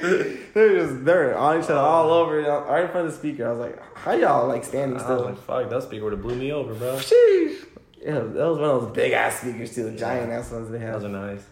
night." 0.00 0.52
they're 0.54 0.80
just 0.80 1.04
they're 1.04 1.38
on 1.38 1.60
each 1.60 1.70
other 1.70 1.78
all 1.78 2.10
oh. 2.10 2.24
over, 2.24 2.40
you 2.40 2.46
know, 2.46 2.62
right 2.62 2.86
in 2.86 2.90
front 2.90 3.06
of 3.06 3.12
the 3.12 3.18
speaker. 3.18 3.46
I 3.46 3.50
was 3.50 3.60
like, 3.60 3.80
"How 3.94 4.14
y'all 4.14 4.48
like 4.48 4.64
standing 4.64 4.98
I 4.98 5.00
was 5.00 5.04
still?" 5.04 5.24
like, 5.26 5.38
fuck, 5.38 5.70
that 5.70 5.84
speaker 5.84 6.02
would 6.02 6.12
have 6.12 6.22
blew 6.22 6.34
me 6.34 6.50
over, 6.50 6.74
bro. 6.74 6.96
Sheesh. 6.96 7.68
Yeah, 8.04 8.14
that 8.18 8.34
was 8.48 8.58
one 8.58 8.68
of 8.70 8.82
those 8.82 8.92
big 8.92 9.12
ass 9.12 9.40
speakers 9.40 9.74
too, 9.74 9.84
the 9.90 9.96
giant 9.96 10.32
ass 10.32 10.50
ones 10.50 10.70
they 10.70 10.78
had. 10.78 10.94
Those 10.94 11.04
are 11.04 11.08
nice. 11.08 11.42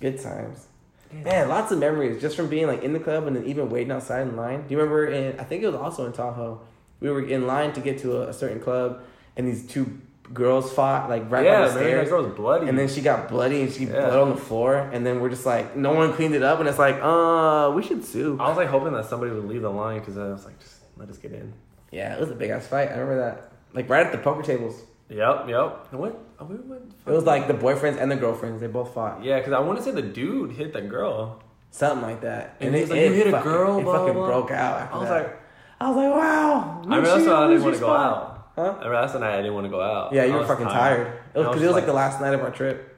Good 0.00 0.20
times. 0.20 0.66
Man, 1.12 1.48
lots 1.48 1.72
of 1.72 1.78
memories 1.78 2.20
just 2.20 2.36
from 2.36 2.48
being 2.48 2.66
like 2.66 2.82
in 2.82 2.92
the 2.92 3.00
club 3.00 3.26
and 3.26 3.34
then 3.36 3.44
even 3.44 3.68
waiting 3.68 3.90
outside 3.92 4.22
in 4.22 4.36
line. 4.36 4.62
Do 4.66 4.74
you 4.74 4.78
remember? 4.78 5.06
In 5.06 5.38
I 5.38 5.44
think 5.44 5.62
it 5.62 5.66
was 5.66 5.76
also 5.76 6.06
in 6.06 6.12
Tahoe. 6.12 6.60
We 7.00 7.10
were 7.10 7.22
in 7.26 7.46
line 7.46 7.72
to 7.74 7.80
get 7.80 7.98
to 8.00 8.18
a, 8.22 8.28
a 8.28 8.32
certain 8.32 8.60
club, 8.60 9.02
and 9.36 9.46
these 9.46 9.66
two 9.66 10.00
girls 10.32 10.72
fought 10.72 11.08
like 11.10 11.28
right 11.30 11.44
yeah, 11.44 11.62
by 11.62 11.68
the 11.68 11.74
man, 11.74 11.84
that 11.84 11.90
stairs. 11.90 12.08
girl 12.08 12.22
was 12.24 12.32
bloody. 12.34 12.68
And 12.68 12.78
then 12.78 12.88
she 12.88 13.00
got 13.00 13.28
bloody 13.28 13.62
and 13.62 13.72
she 13.72 13.84
Yeah. 13.84 13.92
bled 14.06 14.18
on 14.18 14.28
the 14.30 14.36
floor. 14.36 14.76
And 14.92 15.04
then 15.04 15.20
we're 15.20 15.30
just 15.30 15.44
like, 15.44 15.74
no 15.76 15.92
one 15.92 16.12
cleaned 16.12 16.36
it 16.36 16.42
up. 16.44 16.60
And 16.60 16.68
it's 16.68 16.78
like, 16.78 17.00
uh, 17.02 17.72
we 17.74 17.82
should 17.82 18.04
sue. 18.04 18.36
I 18.40 18.46
was 18.48 18.56
like 18.56 18.68
hoping 18.68 18.92
that 18.92 19.06
somebody 19.06 19.32
would 19.32 19.46
leave 19.46 19.62
the 19.62 19.70
line 19.70 19.98
because 19.98 20.16
I 20.16 20.28
was 20.28 20.44
like, 20.44 20.56
just 20.60 20.76
let 20.96 21.08
us 21.08 21.18
get 21.18 21.32
in. 21.32 21.52
Yeah, 21.90 22.14
it 22.14 22.20
was 22.20 22.30
a 22.30 22.34
big 22.36 22.50
ass 22.50 22.66
fight. 22.68 22.88
I 22.90 22.98
remember 22.98 23.18
that. 23.18 23.50
Like 23.74 23.88
right 23.88 24.06
at 24.06 24.12
the 24.12 24.18
poker 24.18 24.42
tables. 24.42 24.80
Yep, 25.10 25.48
yep. 25.48 25.88
And 25.90 26.00
what? 26.00 26.18
We 26.48 26.56
went. 26.56 26.94
It 27.06 27.10
was 27.10 27.24
like 27.24 27.48
the 27.48 27.54
boyfriends 27.54 28.00
and 28.00 28.10
the 28.10 28.16
girlfriends. 28.16 28.60
They 28.60 28.66
both 28.68 28.94
fought. 28.94 29.22
Yeah, 29.22 29.38
because 29.38 29.52
I 29.52 29.58
want 29.60 29.78
to 29.78 29.84
say 29.84 29.90
the 29.90 30.02
dude 30.02 30.52
hit 30.52 30.72
the 30.72 30.80
girl. 30.80 31.42
Something 31.70 32.02
like 32.02 32.20
that. 32.22 32.56
And 32.60 32.74
he 32.74 32.80
was 32.80 32.90
like, 32.90 33.00
"You 33.00 33.12
hit 33.12 33.26
a 33.28 33.40
girl, 33.42 33.78
It 33.78 33.84
blah, 33.84 33.98
fucking 33.98 34.14
blah." 34.14 34.26
broke 34.26 34.50
out. 34.50 34.80
After 34.80 34.94
I 34.94 34.98
was 34.98 35.08
that. 35.08 35.22
like, 35.22 35.40
I 35.80 35.88
was 35.88 35.96
like, 35.96 36.10
wow. 36.10 36.82
I 36.82 36.86
mean, 36.86 37.04
that's 37.04 37.16
Lucia, 37.18 37.30
why 37.30 37.44
I 37.44 37.48
didn't 37.48 37.62
want 37.62 37.74
to 37.74 37.80
go 37.80 37.92
out. 37.92 38.50
Huh? 38.56 38.74
I 38.78 38.82
mean, 38.84 38.92
that's 38.92 39.12
the 39.12 39.18
night 39.18 39.34
I 39.34 39.36
didn't 39.38 39.54
want 39.54 39.66
to 39.66 39.70
go 39.70 39.80
out. 39.80 40.12
Yeah, 40.12 40.24
you 40.24 40.34
I 40.34 40.36
were 40.38 40.46
fucking 40.46 40.66
tired. 40.66 41.06
It 41.34 41.38
was 41.38 41.46
I 41.46 41.50
because 41.50 41.62
it 41.62 41.66
was 41.66 41.74
like 41.74 41.86
the 41.86 41.92
last 41.92 42.20
night 42.20 42.34
of 42.34 42.40
our 42.40 42.50
trip. 42.50 42.89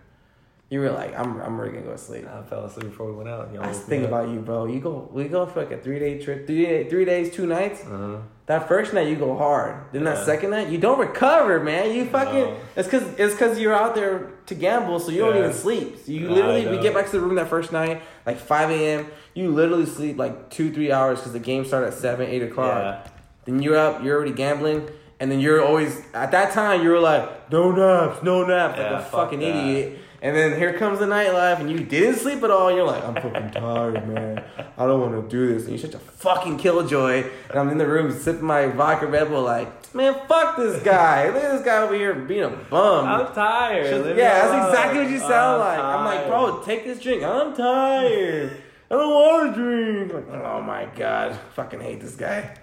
You 0.72 0.80
were 0.80 0.90
like, 0.90 1.14
I'm, 1.18 1.38
I'm 1.42 1.60
really 1.60 1.74
gonna 1.74 1.84
go 1.84 1.92
to 1.92 1.98
sleep. 1.98 2.26
I 2.26 2.40
fell 2.44 2.64
asleep 2.64 2.86
before 2.86 3.04
we 3.04 3.12
went 3.12 3.28
out. 3.28 3.50
You 3.52 3.58
know, 3.58 3.62
That's 3.66 3.80
the 3.80 3.82
woke 3.82 3.88
thing 3.90 4.00
me 4.00 4.06
up. 4.06 4.12
about 4.12 4.28
you, 4.30 4.40
bro. 4.40 4.64
You 4.64 4.80
go, 4.80 5.06
we 5.12 5.28
go 5.28 5.44
for 5.44 5.60
like 5.60 5.70
a 5.70 5.76
three 5.76 5.98
day 5.98 6.18
trip, 6.18 6.46
three 6.46 6.64
day, 6.64 6.88
three 6.88 7.04
days, 7.04 7.30
two 7.30 7.44
nights. 7.44 7.82
Uh-huh. 7.84 8.16
That 8.46 8.68
first 8.68 8.94
night 8.94 9.06
you 9.06 9.16
go 9.16 9.36
hard. 9.36 9.92
Then 9.92 10.04
that 10.04 10.24
second 10.24 10.48
night 10.48 10.70
you 10.70 10.78
don't 10.78 10.98
recover, 10.98 11.60
man. 11.62 11.94
You 11.94 12.06
fucking. 12.06 12.44
No. 12.54 12.56
It's 12.74 12.88
cause 12.88 13.02
it's 13.18 13.34
cause 13.34 13.58
you're 13.58 13.74
out 13.74 13.94
there 13.94 14.30
to 14.46 14.54
gamble, 14.54 14.98
so 14.98 15.10
you 15.10 15.18
don't 15.18 15.36
even 15.36 15.52
sleep. 15.52 15.98
So 16.06 16.10
you 16.10 16.30
I 16.30 16.32
literally, 16.32 16.66
we 16.66 16.82
get 16.82 16.94
back 16.94 17.04
to 17.04 17.12
the 17.12 17.20
room 17.20 17.34
that 17.34 17.48
first 17.48 17.70
night, 17.70 18.00
like 18.24 18.38
five 18.38 18.70
a.m. 18.70 19.08
You 19.34 19.50
literally 19.50 19.84
sleep 19.84 20.16
like 20.16 20.48
two, 20.48 20.72
three 20.72 20.90
hours 20.90 21.18
because 21.18 21.34
the 21.34 21.38
game 21.38 21.66
started 21.66 21.88
at 21.88 21.94
seven, 21.94 22.30
eight 22.30 22.42
o'clock. 22.42 22.78
Yeah. 22.78 23.10
Then 23.44 23.60
you're 23.60 23.76
up, 23.76 24.02
you're 24.02 24.16
already 24.16 24.32
gambling, 24.32 24.88
and 25.20 25.30
then 25.30 25.38
you're 25.38 25.62
always 25.62 26.00
at 26.14 26.30
that 26.30 26.54
time 26.54 26.82
you 26.82 26.88
were 26.88 26.98
like, 26.98 27.50
no 27.52 27.72
naps, 27.72 28.22
no 28.22 28.46
naps, 28.46 28.78
like 28.78 28.86
a 28.86 29.00
fuck 29.00 29.10
fucking 29.10 29.40
that. 29.40 29.54
idiot. 29.54 29.98
And 30.22 30.36
then 30.36 30.56
here 30.56 30.72
comes 30.78 31.00
the 31.00 31.06
nightlife, 31.06 31.58
and 31.58 31.68
you 31.68 31.80
didn't 31.80 32.20
sleep 32.20 32.44
at 32.44 32.50
all. 32.52 32.68
And 32.68 32.76
you're 32.76 32.86
like, 32.86 33.02
I'm 33.02 33.14
fucking 33.16 33.50
tired, 33.60 34.06
man. 34.06 34.44
I 34.78 34.86
don't 34.86 35.00
want 35.00 35.20
to 35.20 35.28
do 35.28 35.52
this. 35.52 35.64
And 35.64 35.70
you're 35.70 35.90
such 35.90 35.94
a 35.94 35.98
fucking 35.98 36.58
killjoy. 36.58 37.28
And 37.50 37.58
I'm 37.58 37.68
in 37.70 37.78
the 37.78 37.88
room 37.88 38.16
sipping 38.16 38.44
my 38.44 38.66
vodka 38.66 39.08
Red 39.08 39.30
Bull, 39.30 39.42
like, 39.42 39.92
man, 39.92 40.14
fuck 40.28 40.56
this 40.56 40.80
guy. 40.84 41.26
Look 41.26 41.42
at 41.42 41.52
this 41.56 41.64
guy 41.64 41.78
over 41.78 41.94
here 41.96 42.14
being 42.14 42.44
a 42.44 42.50
bum. 42.50 43.06
I'm 43.06 43.34
tired. 43.34 44.16
Yeah, 44.16 44.46
that's 44.46 44.68
exactly 44.68 45.02
what 45.02 45.10
you 45.10 45.18
sound 45.18 45.32
I'm 45.32 45.58
like. 45.58 45.78
I'm 45.80 46.04
like, 46.04 46.26
bro, 46.28 46.62
take 46.62 46.84
this 46.84 47.00
drink. 47.00 47.24
I'm 47.24 47.56
tired. 47.56 48.62
I 48.92 48.94
don't 48.94 49.10
want 49.10 49.56
to 49.56 49.60
drink. 49.60 50.12
Like, 50.12 50.42
oh 50.44 50.62
my 50.62 50.86
god, 50.94 51.36
fucking 51.54 51.80
hate 51.80 52.00
this 52.00 52.14
guy. 52.14 52.54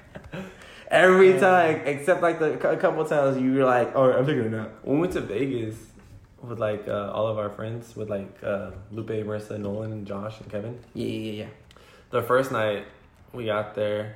Every 0.90 1.38
time, 1.40 1.82
except 1.86 2.22
like 2.22 2.40
the 2.40 2.54
a 2.70 2.78
couple 2.78 3.04
times, 3.04 3.40
you 3.40 3.54
were 3.54 3.66
like, 3.66 3.96
"Oh, 3.96 4.12
I'm 4.12 4.26
taking 4.26 4.46
a 4.46 4.50
nap." 4.50 4.72
When 4.82 4.96
we 4.98 5.02
went 5.02 5.14
to 5.14 5.22
Vegas 5.22 5.76
with 6.42 6.60
like 6.60 6.88
uh, 6.88 7.12
all 7.14 7.28
of 7.28 7.38
our 7.38 7.50
friends, 7.50 7.96
with 7.96 8.10
like 8.10 8.32
uh, 8.44 8.72
Lupe, 8.92 9.10
Marissa, 9.10 9.60
Nolan, 9.60 9.92
and 9.92 10.08
Josh 10.08 10.40
and 10.40 10.50
Kevin. 10.52 10.80
Yeah, 10.94 11.06
yeah, 11.08 11.32
yeah. 11.44 11.48
The 12.12 12.22
first 12.22 12.52
night 12.52 12.86
we 13.34 13.46
got 13.46 13.76
there, 13.76 14.16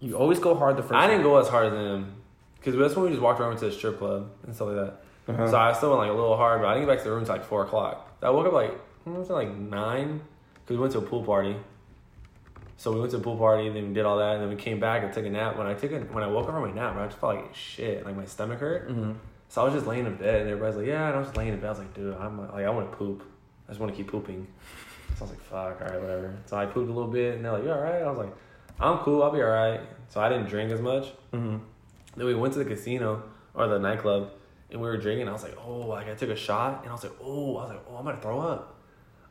You 0.00 0.16
always 0.16 0.38
go 0.38 0.54
hard 0.54 0.76
the 0.76 0.82
first. 0.82 0.94
I 0.94 1.06
didn't 1.06 1.22
go 1.22 1.38
as 1.38 1.48
hard 1.48 1.66
as 1.66 1.72
them 1.72 2.14
because 2.58 2.76
that's 2.76 2.94
when 2.94 3.04
we 3.06 3.10
just 3.10 3.22
walked 3.22 3.40
around 3.40 3.56
to 3.58 3.66
the 3.66 3.72
strip 3.72 3.98
club 3.98 4.30
and 4.44 4.54
stuff 4.54 4.68
like 4.68 4.76
that. 4.76 4.94
Uh-huh. 5.32 5.50
So 5.50 5.56
I 5.56 5.72
still 5.72 5.90
went 5.90 6.00
like 6.02 6.10
a 6.10 6.14
little 6.14 6.36
hard, 6.36 6.60
but 6.60 6.68
I 6.68 6.74
didn't 6.74 6.86
get 6.88 6.94
back 6.94 6.98
to 6.98 7.04
the 7.04 7.10
room 7.10 7.20
until 7.20 7.36
like 7.36 7.44
four 7.44 7.64
o'clock. 7.64 8.08
I 8.22 8.30
woke 8.30 8.46
up 8.46 8.52
like 8.52 8.72
what 9.04 9.18
was 9.18 9.30
like 9.30 9.52
nine 9.56 10.20
because 10.64 10.76
we 10.76 10.80
went 10.80 10.92
to 10.92 10.98
a 10.98 11.02
pool 11.02 11.22
party. 11.24 11.56
So 12.76 12.92
we 12.92 12.98
went 12.98 13.12
to 13.12 13.18
a 13.18 13.20
pool 13.20 13.36
party, 13.36 13.68
then 13.68 13.88
we 13.88 13.94
did 13.94 14.04
all 14.04 14.18
that, 14.18 14.34
and 14.34 14.42
then 14.42 14.48
we 14.48 14.56
came 14.56 14.80
back 14.80 15.04
and 15.04 15.12
took 15.12 15.24
a 15.24 15.30
nap. 15.30 15.56
When 15.56 15.68
I 15.68 15.74
took 15.74 15.92
a, 15.92 16.00
when 16.00 16.24
I 16.24 16.26
woke 16.26 16.46
up 16.48 16.54
from 16.54 16.62
my 16.62 16.72
nap, 16.72 16.96
I 16.96 17.06
just 17.06 17.18
felt 17.18 17.36
like 17.36 17.54
shit, 17.54 18.04
like 18.04 18.16
my 18.16 18.24
stomach 18.24 18.58
hurt. 18.58 18.88
Mhm. 18.90 19.14
So 19.52 19.60
I 19.60 19.64
was 19.66 19.74
just 19.74 19.86
laying 19.86 20.06
in 20.06 20.16
bed, 20.16 20.40
and 20.40 20.48
everybody's 20.48 20.76
like, 20.76 20.86
"Yeah," 20.86 21.08
and 21.08 21.14
I 21.14 21.18
was 21.18 21.26
just 21.26 21.36
laying 21.36 21.52
in 21.52 21.60
bed. 21.60 21.66
I 21.66 21.68
was 21.68 21.78
like, 21.80 21.92
"Dude, 21.92 22.16
I'm 22.16 22.40
like, 22.40 22.64
I 22.64 22.70
want 22.70 22.90
to 22.90 22.96
poop. 22.96 23.22
I 23.68 23.72
just 23.72 23.80
want 23.80 23.92
to 23.92 23.96
keep 23.98 24.10
pooping." 24.10 24.46
So 25.10 25.16
I 25.18 25.20
was 25.24 25.30
like, 25.32 25.40
"Fuck, 25.42 25.82
all 25.82 25.88
right, 25.88 26.00
whatever." 26.00 26.34
So 26.46 26.56
I 26.56 26.64
pooped 26.64 26.88
a 26.88 26.92
little 26.92 27.10
bit, 27.10 27.34
and 27.34 27.44
they're 27.44 27.52
like, 27.52 27.64
"You 27.64 27.70
all 27.70 27.82
right?" 27.82 28.00
I 28.00 28.08
was 28.08 28.16
like, 28.16 28.34
"I'm 28.80 28.96
cool. 29.00 29.22
I'll 29.22 29.30
be 29.30 29.42
all 29.42 29.50
right." 29.50 29.80
So 30.08 30.22
I 30.22 30.30
didn't 30.30 30.46
drink 30.46 30.72
as 30.72 30.80
much. 30.80 31.12
Mhm. 31.34 31.60
Then 32.16 32.26
we 32.26 32.34
went 32.34 32.54
to 32.54 32.60
the 32.60 32.64
casino 32.64 33.24
or 33.52 33.68
the 33.68 33.78
nightclub, 33.78 34.30
and 34.70 34.80
we 34.80 34.88
were 34.88 34.96
drinking. 34.96 35.28
I 35.28 35.32
was 35.32 35.42
like, 35.42 35.58
"Oh," 35.62 35.80
like 35.80 36.08
I 36.08 36.14
took 36.14 36.30
a 36.30 36.36
shot, 36.36 36.80
and 36.80 36.88
I 36.88 36.92
was 36.94 37.02
like, 37.02 37.12
"Oh," 37.22 37.58
I 37.58 37.64
was 37.64 37.70
like, 37.72 37.84
"Oh, 37.90 37.96
I'm 37.96 38.04
gonna 38.06 38.22
throw 38.22 38.40
up." 38.40 38.78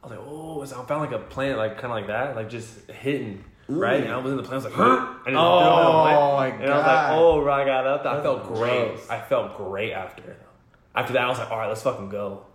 I 0.03 0.07
was 0.07 0.17
like, 0.17 0.27
"Oh," 0.29 0.63
so 0.65 0.83
I 0.83 0.85
found 0.85 1.01
like 1.01 1.19
a 1.19 1.23
plant, 1.33 1.57
like 1.57 1.79
kind 1.79 1.85
of 1.85 1.97
like 1.99 2.07
that, 2.07 2.35
like 2.35 2.47
just 2.47 2.91
hitting. 2.91 3.43
Right, 3.79 4.03
and 4.03 4.11
I 4.11 4.17
was 4.17 4.31
in 4.31 4.37
the 4.37 4.43
plane. 4.43 4.53
I 4.53 4.55
was 4.55 4.65
like, 4.65 4.73
"Huh?" 4.73 4.83
I 5.25 5.29
just 5.29 5.37
Oh, 5.37 5.59
threw 5.59 5.69
up 5.69 5.87
in 5.87 6.59
my 6.59 6.63
And 6.63 6.73
I 6.73 6.77
was 6.77 6.85
like, 6.85 6.95
God. 6.95 7.17
"Oh," 7.17 7.49
I 7.49 7.65
got 7.65 7.87
up. 7.87 8.05
I 8.05 8.21
felt 8.21 8.47
great. 8.47 8.87
gross. 8.95 9.09
I 9.09 9.19
felt 9.21 9.57
great 9.57 9.93
after. 9.93 10.37
After 10.95 11.13
that, 11.13 11.21
I 11.23 11.27
was 11.29 11.37
like, 11.39 11.51
"All 11.51 11.57
right, 11.57 11.67
let's 11.69 11.81
fucking 11.83 12.09
go." 12.09 12.45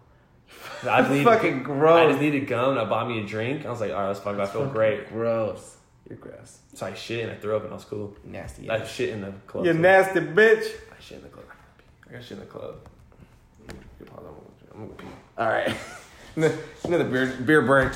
I 0.88 1.00
just 1.00 1.10
needed, 1.10 1.24
fucking 1.24 1.62
gross. 1.64 2.06
I 2.06 2.08
just 2.10 2.20
needed 2.20 2.46
gum, 2.46 2.70
and 2.70 2.78
I 2.78 2.84
bought 2.84 3.08
me 3.08 3.20
a 3.20 3.26
drink. 3.26 3.66
I 3.66 3.70
was 3.70 3.80
like, 3.80 3.92
"All 3.92 4.00
right, 4.00 4.08
let's 4.08 4.20
fucking." 4.20 4.36
go. 4.36 4.42
I 4.42 4.46
feel 4.46 4.66
great. 4.66 5.08
Gross. 5.08 5.76
You're 6.08 6.18
gross. 6.18 6.58
So 6.74 6.86
I 6.86 6.94
shit 6.94 7.24
and 7.24 7.32
I 7.32 7.36
threw 7.36 7.56
up, 7.56 7.62
and 7.64 7.72
I 7.72 7.74
was 7.74 7.84
cool. 7.84 8.14
Nasty. 8.24 8.70
I 8.70 8.84
shit 8.84 9.08
in 9.08 9.22
the 9.22 9.32
club. 9.46 9.64
You 9.66 9.72
too. 9.72 9.78
nasty 9.80 10.20
bitch. 10.20 10.64
I 10.96 11.00
shit 11.00 11.16
in 11.18 11.22
the 11.24 11.30
club. 11.30 11.46
I 12.08 12.12
got 12.12 12.22
shit 12.22 12.32
in 12.32 12.40
the 12.40 12.46
club. 12.46 12.76
I'm 13.68 13.76
gonna- 14.06 14.28
I'm 14.74 14.80
gonna 14.86 14.92
pee. 14.98 15.06
All 15.38 15.48
right. 15.48 15.74
Another 16.84 17.04
beer 17.04 17.26
beer 17.44 17.62
break. 17.62 17.92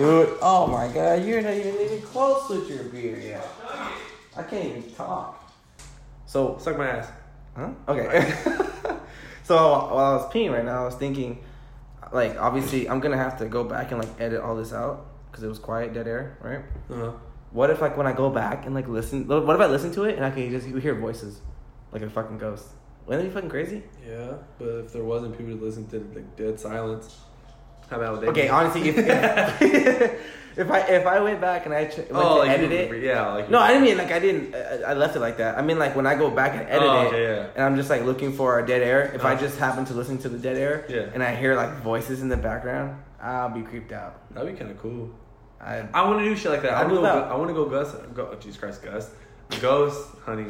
Dude, 0.00 0.38
oh 0.40 0.66
my 0.66 0.88
god, 0.88 1.26
you're 1.26 1.42
not 1.42 1.52
even 1.52 1.74
even 1.78 2.00
close 2.00 2.48
with 2.48 2.70
your 2.70 2.84
beer 2.84 3.18
yet. 3.18 3.46
I 4.34 4.42
can't 4.44 4.64
even 4.64 4.90
talk. 4.94 5.52
So, 6.24 6.56
Suck 6.58 6.78
my 6.78 6.88
ass. 6.88 7.10
huh? 7.54 7.68
Okay. 7.86 8.34
so 9.42 9.56
while 9.56 9.98
I 9.98 10.14
was 10.14 10.32
peeing 10.32 10.52
right 10.52 10.64
now, 10.64 10.80
I 10.80 10.84
was 10.86 10.94
thinking, 10.94 11.44
like, 12.12 12.40
obviously, 12.40 12.88
I'm 12.88 13.00
gonna 13.00 13.18
have 13.18 13.38
to 13.40 13.44
go 13.44 13.62
back 13.62 13.90
and 13.90 14.00
like 14.00 14.08
edit 14.18 14.40
all 14.40 14.56
this 14.56 14.72
out 14.72 15.04
because 15.30 15.44
it 15.44 15.48
was 15.48 15.58
quiet, 15.58 15.92
dead 15.92 16.08
air, 16.08 16.38
right? 16.40 16.60
Uh-huh. 16.90 17.12
What 17.50 17.68
if 17.68 17.82
like 17.82 17.98
when 17.98 18.06
I 18.06 18.14
go 18.14 18.30
back 18.30 18.64
and 18.64 18.74
like 18.74 18.88
listen? 18.88 19.26
What 19.28 19.54
if 19.54 19.60
I 19.60 19.66
listen 19.66 19.92
to 19.92 20.04
it 20.04 20.16
and 20.16 20.24
I 20.24 20.30
can 20.30 20.50
just 20.50 20.66
hear 20.66 20.94
voices, 20.94 21.42
like 21.92 22.00
a 22.00 22.08
fucking 22.08 22.38
ghost? 22.38 22.68
Wouldn't 23.04 23.22
that 23.22 23.28
be 23.28 23.34
fucking 23.34 23.50
crazy? 23.50 23.82
Yeah, 24.08 24.32
but 24.58 24.68
if 24.78 24.94
there 24.94 25.04
wasn't 25.04 25.36
people 25.36 25.58
to 25.58 25.62
listen 25.62 25.86
to 25.88 25.98
like 26.14 26.36
dead 26.36 26.58
silence, 26.58 27.18
how 27.90 27.96
about 28.00 28.24
Okay, 28.24 28.48
honestly, 28.48 28.88
if, 28.88 28.96
if 28.98 30.20
if 30.56 30.70
I 30.70 30.78
if 30.80 31.06
I 31.06 31.20
went 31.20 31.40
back 31.40 31.66
and 31.66 31.74
I 31.74 31.86
ch- 31.86 31.98
went 31.98 32.12
oh, 32.12 32.38
like 32.38 32.50
edit 32.50 32.70
you- 32.70 32.96
it, 32.96 33.02
Yeah, 33.02 33.32
like 33.34 33.50
no, 33.50 33.58
I 33.58 33.68
didn't 33.68 33.82
mean 33.84 33.98
like 33.98 34.12
I 34.12 34.18
didn't. 34.18 34.54
I 34.54 34.90
I 34.90 34.94
left 34.94 35.16
it 35.16 35.20
like 35.20 35.36
that. 35.38 35.58
I 35.58 35.62
mean 35.62 35.78
like 35.78 35.94
when 35.96 36.06
I 36.06 36.14
go 36.14 36.30
back 36.30 36.52
and 36.54 36.62
edit 36.68 36.88
Oh, 36.88 37.10
it, 37.10 37.20
yeah. 37.20 37.46
and 37.54 37.64
I'm 37.64 37.76
just 37.76 37.90
like 37.90 38.04
looking 38.04 38.32
for 38.32 38.58
a 38.58 38.66
dead 38.66 38.82
air. 38.82 39.10
If 39.14 39.24
I 39.24 39.34
Uh. 39.34 39.40
just 39.40 39.58
happen 39.58 39.84
to 39.86 39.94
listen 39.94 40.18
to 40.18 40.28
the 40.28 40.38
dead 40.38 40.56
air, 40.56 40.84
Yeah. 40.88 41.10
and 41.14 41.22
I 41.22 41.34
hear 41.34 41.54
like 41.56 41.72
voices 41.82 42.22
in 42.22 42.28
the 42.28 42.36
background, 42.36 42.96
I'll 43.22 43.50
be 43.50 43.62
creeped 43.62 43.92
out. 43.92 44.14
that'd 44.32 44.50
be 44.52 44.58
kind 44.58 44.70
of 44.70 44.78
cool. 44.80 45.10
I 45.60 45.84
I 45.92 46.06
want 46.08 46.18
to 46.20 46.24
do 46.24 46.34
shit 46.36 46.50
like 46.52 46.62
that. 46.62 46.72
I 46.74 46.82
want 46.84 46.94
to 46.96 47.00
go. 47.02 47.06
I 47.32 47.34
want 47.36 47.48
to 47.48 47.54
go 47.54 47.64
Gus. 47.66 47.92
Go, 48.14 48.28
oh, 48.32 48.36
Jesus 48.36 48.56
Christ, 48.58 48.82
Gus. 48.82 49.10
Ghost 49.60 50.08
honey. 50.24 50.46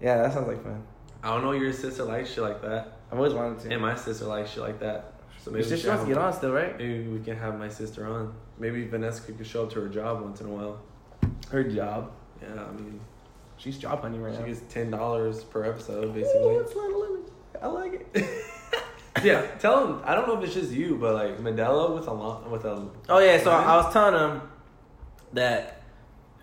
yeah, 0.00 0.18
that 0.22 0.32
sounds 0.32 0.46
like 0.46 0.62
fun. 0.62 0.82
I 1.24 1.28
don't 1.30 1.42
know. 1.42 1.52
Your 1.52 1.72
sister 1.72 2.04
likes 2.04 2.30
shit 2.32 2.42
like 2.44 2.60
that, 2.62 2.98
I've 3.10 3.18
always 3.18 3.32
wanted 3.32 3.60
to. 3.60 3.72
and 3.72 3.80
my 3.80 3.94
sister 3.94 4.26
likes 4.26 4.50
shit 4.50 4.62
like 4.62 4.78
that. 4.80 5.11
So 5.44 5.50
maybe 5.50 5.64
we 5.64 5.68
sister 5.68 5.88
wants 5.88 6.04
to 6.04 6.08
get 6.08 6.18
on 6.18 6.32
still, 6.32 6.52
right? 6.52 6.78
Maybe 6.78 7.08
we 7.08 7.20
can 7.20 7.36
have 7.36 7.58
my 7.58 7.68
sister 7.68 8.06
on. 8.06 8.34
Maybe 8.58 8.86
Vanessa 8.86 9.22
could 9.22 9.44
show 9.46 9.64
up 9.64 9.72
to 9.72 9.80
her 9.80 9.88
job 9.88 10.22
once 10.22 10.40
in 10.40 10.46
a 10.46 10.50
while. 10.50 10.80
Her 11.50 11.64
job. 11.64 12.12
Yeah, 12.40 12.62
I 12.62 12.72
mean, 12.72 13.00
She's 13.62 13.78
job 13.78 14.02
hunting 14.02 14.20
right 14.20 14.32
she 14.32 14.40
now. 14.40 14.46
She 14.46 14.52
gets 14.54 14.72
ten 14.72 14.90
dollars 14.90 15.44
per 15.44 15.64
episode, 15.64 16.06
Ooh, 16.06 16.12
basically. 16.12 16.58
that's 16.58 16.74
not 16.74 16.90
a 16.90 16.98
limit. 16.98 17.32
I 17.60 17.66
like 17.68 18.08
it. 18.14 18.44
yeah, 19.22 19.46
tell 19.60 19.86
him. 19.86 20.00
I 20.04 20.16
don't 20.16 20.26
know 20.26 20.36
if 20.36 20.44
it's 20.44 20.54
just 20.54 20.72
you, 20.72 20.96
but 20.96 21.14
like 21.14 21.38
Modelo 21.38 21.94
with 21.94 22.08
a 22.08 22.12
lo- 22.12 22.44
with 22.50 22.64
a. 22.64 22.88
Oh 23.08 23.20
yeah, 23.20 23.38
so 23.38 23.50
lemon? 23.50 23.68
I 23.68 23.76
was 23.76 23.92
telling 23.92 24.14
him 24.14 24.42
that 25.34 25.82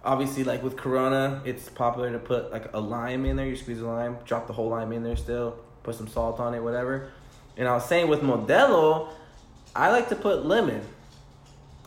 obviously 0.01 0.45
like 0.45 0.63
with 0.63 0.77
Corona, 0.77 1.41
it's 1.43 1.67
popular 1.67 2.09
to 2.13 2.19
put 2.19 2.51
like 2.53 2.73
a 2.73 2.79
lime 2.79 3.25
in 3.25 3.35
there. 3.35 3.47
You 3.47 3.57
squeeze 3.57 3.81
a 3.81 3.87
lime, 3.87 4.17
drop 4.23 4.47
the 4.47 4.53
whole 4.53 4.69
lime 4.69 4.93
in 4.93 5.03
there 5.03 5.17
still, 5.17 5.57
put 5.83 5.95
some 5.95 6.07
salt 6.07 6.39
on 6.39 6.53
it, 6.53 6.63
whatever. 6.63 7.11
And 7.57 7.67
I 7.67 7.73
was 7.73 7.85
saying 7.85 8.07
with 8.07 8.21
Modelo, 8.21 9.09
I 9.75 9.91
like 9.91 10.09
to 10.09 10.15
put 10.15 10.45
lemon, 10.45 10.81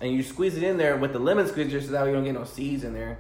and 0.00 0.12
you 0.12 0.22
squeeze 0.22 0.56
it 0.56 0.62
in 0.62 0.76
there 0.76 0.96
with 0.96 1.12
the 1.12 1.18
lemon 1.18 1.46
squeezer 1.48 1.80
so 1.80 1.92
that 1.92 2.02
way 2.02 2.10
you 2.10 2.14
don't 2.14 2.24
get 2.24 2.34
no 2.34 2.44
seeds 2.44 2.84
in 2.84 2.92
there. 2.92 3.18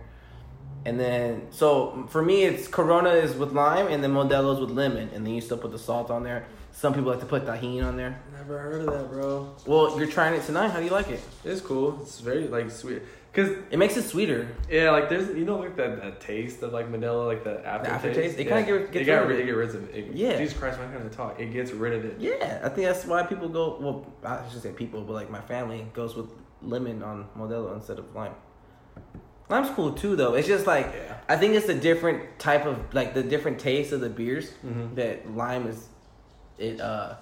And 0.84 0.98
then 0.98 1.48
so 1.50 2.06
for 2.10 2.22
me, 2.22 2.42
it's 2.42 2.68
Corona 2.68 3.10
is 3.10 3.34
with 3.34 3.52
lime, 3.52 3.86
and 3.88 4.02
then 4.02 4.12
Modelo's 4.12 4.60
with 4.60 4.70
lemon, 4.70 5.10
and 5.14 5.26
then 5.26 5.34
you 5.34 5.40
still 5.40 5.58
put 5.58 5.70
the 5.70 5.78
salt 5.78 6.10
on 6.10 6.22
there. 6.22 6.46
Some 6.72 6.94
people 6.94 7.10
like 7.10 7.20
to 7.20 7.26
put 7.26 7.44
Tajín 7.44 7.84
on 7.84 7.96
there. 7.96 8.20
Never 8.32 8.58
heard 8.58 8.80
of 8.80 8.94
that, 8.94 9.10
bro. 9.10 9.54
Well, 9.66 9.98
you're 9.98 10.08
trying 10.08 10.34
it 10.34 10.44
tonight. 10.44 10.68
How 10.68 10.78
do 10.78 10.84
you 10.84 10.90
like 10.90 11.08
it? 11.10 11.20
It's 11.44 11.60
cool. 11.60 11.98
It's 12.02 12.18
very 12.20 12.48
like 12.48 12.70
sweet. 12.70 13.02
Cause 13.32 13.48
It 13.70 13.78
makes 13.78 13.96
it 13.96 14.02
sweeter. 14.02 14.46
yeah, 14.70 14.90
like 14.90 15.08
there's 15.08 15.28
you 15.34 15.46
know 15.46 15.56
like 15.58 15.74
that, 15.76 16.02
that 16.02 16.20
taste 16.20 16.62
of 16.62 16.72
like 16.74 16.92
Modelo, 16.92 17.26
like 17.26 17.44
the 17.44 17.66
aftertaste. 17.66 17.94
aftertaste? 17.94 18.38
It 18.38 18.46
yeah. 18.46 18.56
kinda 18.62 18.78
get- 18.78 18.92
gets 18.92 19.02
it 19.02 19.06
got 19.06 19.26
rid 19.26 19.30
of 19.32 19.38
it. 19.38 19.42
it 19.42 19.46
get 19.46 19.52
rid 19.56 19.68
of 19.74 19.94
it. 19.94 20.06
Yeah. 20.14 20.36
Jesus 20.36 20.58
Christ, 20.58 20.78
why 20.78 20.84
can't 20.86 21.02
I 21.04 21.08
talk? 21.08 21.40
It 21.40 21.46
gets 21.52 21.72
rid 21.72 21.94
of 21.94 22.04
it. 22.04 22.16
Yeah, 22.20 22.60
I 22.62 22.68
think 22.68 22.86
that's 22.88 23.06
why 23.06 23.22
people 23.22 23.48
go. 23.48 23.78
Well, 23.80 24.06
I 24.22 24.40
should 24.50 24.60
say 24.62 24.72
people, 24.72 25.00
but 25.02 25.14
like 25.14 25.30
my 25.30 25.40
family 25.40 25.86
goes 25.94 26.14
with 26.14 26.26
lemon 26.60 27.02
on 27.02 27.26
Modelo 27.36 27.74
instead 27.74 27.98
of 27.98 28.14
lime. 28.14 28.34
Lime's 29.48 29.70
cool 29.70 29.92
too, 29.92 30.14
though. 30.14 30.34
It's 30.34 30.46
just 30.48 30.66
like 30.66 30.86
Yeah. 30.94 31.14
I 31.28 31.36
think 31.36 31.54
it's 31.54 31.68
a 31.70 31.74
different 31.74 32.38
type 32.38 32.66
of 32.66 32.78
like 32.92 33.14
the 33.14 33.22
different 33.22 33.58
taste 33.58 33.92
of 33.92 34.00
the 34.02 34.10
beers 34.10 34.52
Mhm. 34.64 34.94
that 34.96 35.34
lime 35.34 35.66
is. 35.66 35.88
It 36.58 36.80
uh, 36.82 37.14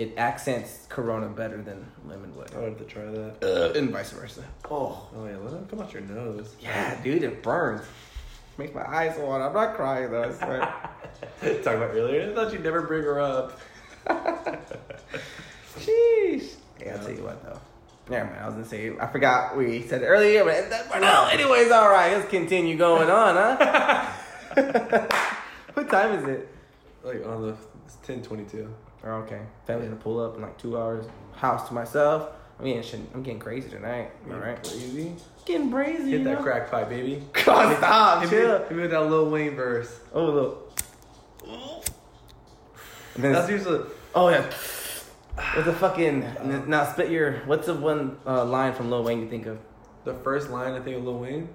it 0.00 0.14
accents 0.16 0.86
Corona 0.88 1.28
better 1.28 1.60
than 1.60 1.86
lemon 2.08 2.34
would, 2.34 2.54
I 2.54 2.60
would 2.60 2.68
have 2.70 2.78
to 2.78 2.84
try 2.84 3.04
that. 3.04 3.44
Uh, 3.44 3.78
and 3.78 3.90
vice 3.90 4.12
versa. 4.12 4.42
Oh 4.70 5.06
Oh 5.14 5.26
yeah, 5.26 5.36
let 5.36 5.52
it 5.52 5.68
come 5.68 5.80
out 5.80 5.92
your 5.92 6.00
nose. 6.02 6.56
yeah, 6.58 6.98
dude, 7.02 7.22
it 7.22 7.42
burns. 7.42 7.82
Makes 8.56 8.74
my 8.74 8.86
eyes 8.86 9.18
water. 9.18 9.44
I'm 9.44 9.52
not 9.52 9.76
crying 9.76 10.10
though. 10.10 10.22
I 10.22 10.32
swear. 10.32 10.60
Talk 11.62 11.74
about 11.74 11.90
earlier. 11.90 12.30
I 12.30 12.34
thought 12.34 12.50
you'd 12.50 12.64
never 12.64 12.80
bring 12.80 13.02
her 13.02 13.20
up. 13.20 13.60
Jeez. 15.78 16.54
Yeah, 16.80 16.94
I'll 16.94 16.98
tell 17.04 17.12
you 17.14 17.22
what 17.22 17.42
though. 17.44 17.60
Never 18.08 18.24
mind. 18.24 18.40
I 18.40 18.46
was 18.46 18.54
gonna 18.54 18.66
say 18.66 18.92
I 18.98 19.06
forgot 19.06 19.54
we 19.54 19.82
said 19.82 20.02
it 20.02 20.06
earlier, 20.06 20.44
but 20.44 20.54
end 20.54 20.72
that 20.72 20.88
part 20.88 21.04
out. 21.04 21.30
Anyways, 21.34 21.70
all 21.70 21.90
right. 21.90 22.14
Let's 22.16 22.28
continue 22.30 22.78
going 22.78 23.10
on, 23.10 23.34
huh? 23.36 24.12
what 25.74 25.90
time 25.90 26.18
is 26.18 26.26
it? 26.26 26.48
Like 27.02 27.26
on 27.26 27.42
the 27.42 27.56
it's 27.84 27.96
ten 28.02 28.22
twenty 28.22 28.44
two. 28.44 28.74
Oh, 29.04 29.10
okay. 29.10 29.40
Family's 29.66 29.88
gonna 29.88 30.00
pull 30.00 30.20
up 30.20 30.36
in 30.36 30.42
like 30.42 30.58
two 30.58 30.78
hours. 30.78 31.06
House 31.34 31.68
to 31.68 31.74
myself. 31.74 32.30
I'm 32.58 32.66
getting 32.66 32.82
shit, 32.82 33.00
I'm 33.14 33.22
getting 33.22 33.40
crazy 33.40 33.70
tonight. 33.70 34.10
All 34.30 34.38
right. 34.38 34.62
Crazy. 34.62 35.14
Getting 35.46 35.70
crazy. 35.70 36.10
Hit 36.10 36.24
that 36.24 36.38
know? 36.38 36.42
crack 36.42 36.70
pipe, 36.70 36.90
baby. 36.90 37.22
God, 37.32 37.76
stop. 37.78 38.22
Hit 38.22 38.30
me, 38.30 38.36
Chill. 38.36 38.58
hit 38.58 38.72
me 38.72 38.82
with 38.82 38.90
that 38.90 39.08
Lil 39.08 39.30
Wayne 39.30 39.56
verse. 39.56 39.98
Oh 40.12 40.24
look. 40.26 40.66
That's 43.16 43.50
usually 43.50 43.86
oh 44.14 44.28
yeah. 44.28 44.42
What's 44.42 45.64
the 45.64 45.72
fucking 45.72 46.66
now? 46.66 46.84
Spit 46.92 47.10
your. 47.10 47.38
What's 47.46 47.66
the 47.66 47.74
one 47.74 48.18
uh, 48.26 48.44
line 48.44 48.74
from 48.74 48.90
Lil 48.90 49.04
Wayne 49.04 49.20
you 49.20 49.30
think 49.30 49.46
of? 49.46 49.58
the 50.04 50.14
first 50.14 50.50
line. 50.50 50.72
I 50.72 50.80
think 50.80 50.96
of 50.96 51.04
Lil 51.04 51.18
Wayne. 51.18 51.48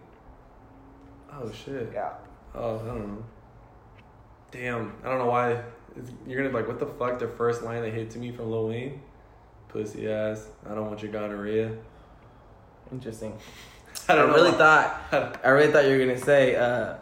Oh 1.31 1.51
shit. 1.51 1.91
Yeah. 1.93 2.13
Oh, 2.53 2.79
I 2.79 2.85
don't 2.85 3.07
know. 3.07 3.25
Damn, 4.51 4.93
I 5.03 5.09
don't 5.09 5.19
know 5.19 5.25
why. 5.25 5.61
You're 6.27 6.37
gonna 6.37 6.49
be 6.49 6.55
like, 6.55 6.67
what 6.67 6.79
the 6.79 6.85
fuck? 6.87 7.19
The 7.19 7.27
first 7.27 7.63
line 7.63 7.81
that 7.83 7.93
hit 7.93 8.09
to 8.11 8.19
me 8.19 8.31
from 8.31 8.51
Lil 8.51 8.67
Wayne, 8.67 9.01
pussy 9.69 10.09
ass. 10.11 10.47
I 10.69 10.75
don't 10.75 10.87
want 10.87 11.01
your 11.01 11.11
gonorrhea. 11.11 11.71
Interesting. 12.91 13.37
I 14.09 14.13
I, 14.13 14.15
don't 14.15 14.29
know 14.29 14.35
really 14.35 14.51
why. 14.51 14.57
thought. 14.57 15.39
I 15.45 15.49
really 15.49 15.71
thought 15.71 15.85
you 15.85 15.91
were 15.97 16.05
gonna 16.05 16.17
say. 16.19 16.55
Uh, 16.55 16.95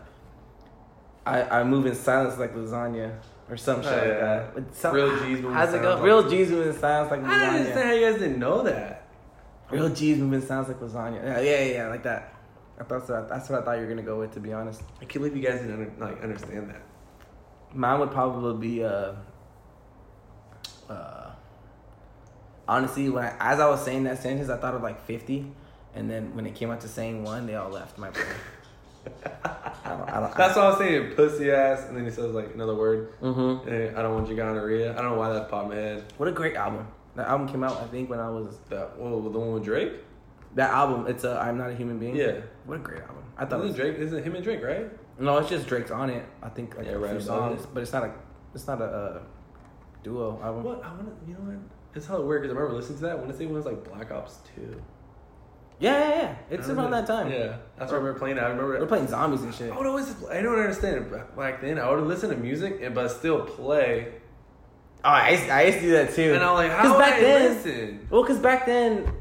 I 1.26 1.60
I 1.62 1.64
move 1.64 1.86
in 1.86 1.96
silence 1.96 2.38
like 2.38 2.54
lasagna 2.56 3.18
or 3.50 3.58
some 3.58 3.82
shit 3.82 3.92
Oh, 3.92 3.96
like 3.96 4.08
yeah. 4.08 4.50
that. 4.56 4.76
Some, 4.76 4.96
Real 4.96 5.10
G's 5.20 5.42
move 5.42 5.46
in 5.46 5.54
How's 5.54 5.74
it 5.74 5.82
go? 5.82 5.96
like- 5.96 6.04
Real 6.04 6.30
G's 6.30 6.50
move 6.52 6.68
in 6.68 6.74
silence 6.80 7.12
like 7.12 7.24
I 7.24 7.40
don't 7.46 7.56
understand 7.56 7.78
lasagna. 7.80 7.86
how 7.86 7.92
you 7.94 8.12
guys 8.12 8.20
didn't 8.20 8.40
know 8.40 8.64
that. 8.64 9.08
Real 9.72 9.90
G's 9.90 10.18
move 10.20 10.34
in 10.34 10.42
silence 10.42 10.68
like 10.68 10.80
lasagna. 10.80 11.24
Yeah, 11.24 11.40
yeah, 11.40 11.60
yeah, 11.66 11.74
yeah, 11.74 11.88
like 11.88 12.04
that. 12.04 12.34
I 12.80 12.84
thought 12.84 13.08
so. 13.08 13.26
That's 13.30 13.50
what 13.50 13.62
I 13.62 13.66
thought 13.66 13.74
you 13.78 13.82
were 13.84 13.90
gonna 13.90 14.02
go 14.02 14.20
with. 14.20 14.34
To 14.34 14.40
be 14.40 14.52
honest, 14.54 14.82
I 15.02 15.06
can't 15.06 15.14
believe 15.24 15.36
you 15.36 15.42
guys 15.44 15.62
didn't 15.62 15.74
under, 15.74 16.06
like 16.06 16.22
understand 16.24 16.70
that. 16.70 16.82
Mine 17.74 18.00
would 18.00 18.12
probably 18.12 18.68
be 18.68 18.84
uh. 18.84 19.14
Uh, 20.90 21.32
honestly, 22.68 23.10
when 23.10 23.24
I, 23.24 23.36
as 23.40 23.60
I 23.60 23.68
was 23.70 23.84
saying 23.84 24.04
that 24.04 24.22
sentence, 24.22 24.50
I 24.50 24.58
thought 24.58 24.76
of 24.76 24.82
like 24.84 25.06
fifty, 25.06 25.52
and 25.96 26.10
then 26.10 26.36
when 26.36 26.46
it 26.46 26.56
came 26.56 26.70
out 26.72 26.82
to 26.82 26.88
saying 26.88 27.24
one, 27.24 27.46
they 27.48 27.56
all 27.56 27.70
left 27.70 27.98
my 27.98 28.10
brain. 28.10 28.26
I 29.26 29.90
don't. 29.90 30.10
I 30.10 30.20
don't. 30.20 30.36
That's 30.36 30.56
what 30.56 30.66
I 30.66 30.70
was 30.70 30.78
saying, 30.78 31.12
pussy 31.16 31.52
ass, 31.52 31.86
and 31.88 31.98
then 31.98 32.06
he 32.06 32.12
says 32.12 32.34
like 32.34 32.54
another 32.54 32.76
word. 32.76 33.14
Mm-hmm. 33.22 33.70
Eh, 33.70 33.92
I 33.98 34.02
don't 34.02 34.14
want 34.14 34.28
your 34.28 34.38
gonorrhea. 34.38 34.92
I 34.92 35.02
don't 35.02 35.12
know 35.12 35.18
why 35.18 35.34
that 35.34 35.50
popped 35.50 35.70
my 35.70 35.76
head. 35.76 36.06
What 36.18 36.30
a 36.30 36.32
great 36.32 36.56
album. 36.56 36.88
That 37.16 37.28
album 37.28 37.48
came 37.48 37.64
out, 37.64 37.80
I 37.80 37.86
think, 37.86 38.10
when 38.10 38.20
I 38.20 38.30
was 38.30 38.58
That 38.70 38.98
well, 39.00 39.22
the 39.22 39.38
one 39.40 39.54
with 39.54 39.64
Drake. 39.64 39.94
that 40.56 40.72
album. 40.72 41.06
It's 41.08 41.24
a 41.24 41.40
I'm 41.40 41.58
not 41.58 41.70
a 41.70 41.76
human 41.76 42.00
being. 42.00 42.16
Yeah, 42.16 42.42
What 42.66 42.76
a 42.76 42.80
great 42.80 43.02
album. 43.02 43.24
I 43.38 43.46
thought. 43.46 43.62
It 43.62 43.64
was, 43.64 43.76
Drake? 43.76 43.98
Isn't 43.98 44.24
him 44.24 44.36
and 44.36 44.44
Drake 44.44 44.64
right? 44.64 44.90
No, 45.24 45.38
it's 45.38 45.50
just 45.50 45.68
Drake's 45.68 45.92
on 45.92 46.10
it. 46.10 46.26
I 46.42 46.50
think 46.50 46.76
like 46.78 46.86
Yeah, 46.86 46.94
a 46.94 47.00
right 47.00 47.12
few 47.12 47.22
songs, 47.22 47.66
but 47.74 47.82
it's 47.84 47.94
not 47.94 48.04
a 48.04 48.14
it's 48.54 48.68
not 48.68 48.82
a 48.82 48.86
uh, 48.86 49.22
duo 50.04 50.40
album. 50.44 50.64
What 50.64 50.84
I 50.84 50.90
want 50.94 51.08
to, 51.08 51.28
you 51.30 51.34
know 51.36 51.40
what? 51.42 51.58
It's 51.96 52.06
how 52.06 52.22
weird 52.22 52.42
because 52.42 52.56
I 52.56 52.60
remember 52.60 52.78
listening 52.80 53.00
to 53.00 53.04
that. 53.06 53.12
I 53.12 53.16
want 53.16 53.30
to 53.30 53.38
say 53.38 53.46
it 53.46 53.50
was 53.50 53.66
like 53.66 53.84
Black 53.90 54.12
Ops 54.12 54.40
Two. 54.56 54.82
Yeah, 55.80 55.98
yeah, 55.98 56.22
yeah. 56.22 56.36
It's 56.50 56.70
around 56.70 56.92
that 56.92 57.08
time. 57.08 57.32
Yeah, 57.32 57.58
that's 57.78 57.92
what 57.92 57.98
I 57.98 58.02
remember 58.02 58.20
playing. 58.20 58.38
I 58.40 58.44
remember. 58.44 58.80
We're 58.80 58.86
playing 58.86 59.08
zombies 59.08 59.42
and 59.42 59.54
shit. 59.54 59.72
I 59.72 59.78
would 59.78 59.88
always. 59.88 60.14
I 60.26 60.42
don't 60.42 60.58
understand 60.58 60.98
it 60.98 61.36
back 61.36 61.62
then. 61.62 61.80
I 61.80 61.90
would 61.90 62.04
listen 62.04 62.30
to 62.30 62.36
music, 62.36 62.80
and 62.82 62.94
but 62.96 63.10
still 63.10 63.42
play. 63.42 64.14
Oh, 65.06 65.10
I 65.10 65.32
used, 65.32 65.50
I 65.50 65.64
used 65.64 65.80
to 65.80 65.84
do 65.84 65.92
that 65.92 66.14
too. 66.14 66.34
And 66.34 66.44
I'm 66.44 66.54
like, 66.54 66.72
how 66.72 66.98
back 66.98 67.16
I 67.16 67.22
then, 67.22 67.56
listen? 67.56 68.08
well, 68.10 68.22
because 68.24 68.40
back 68.40 68.66
then, 68.66 69.12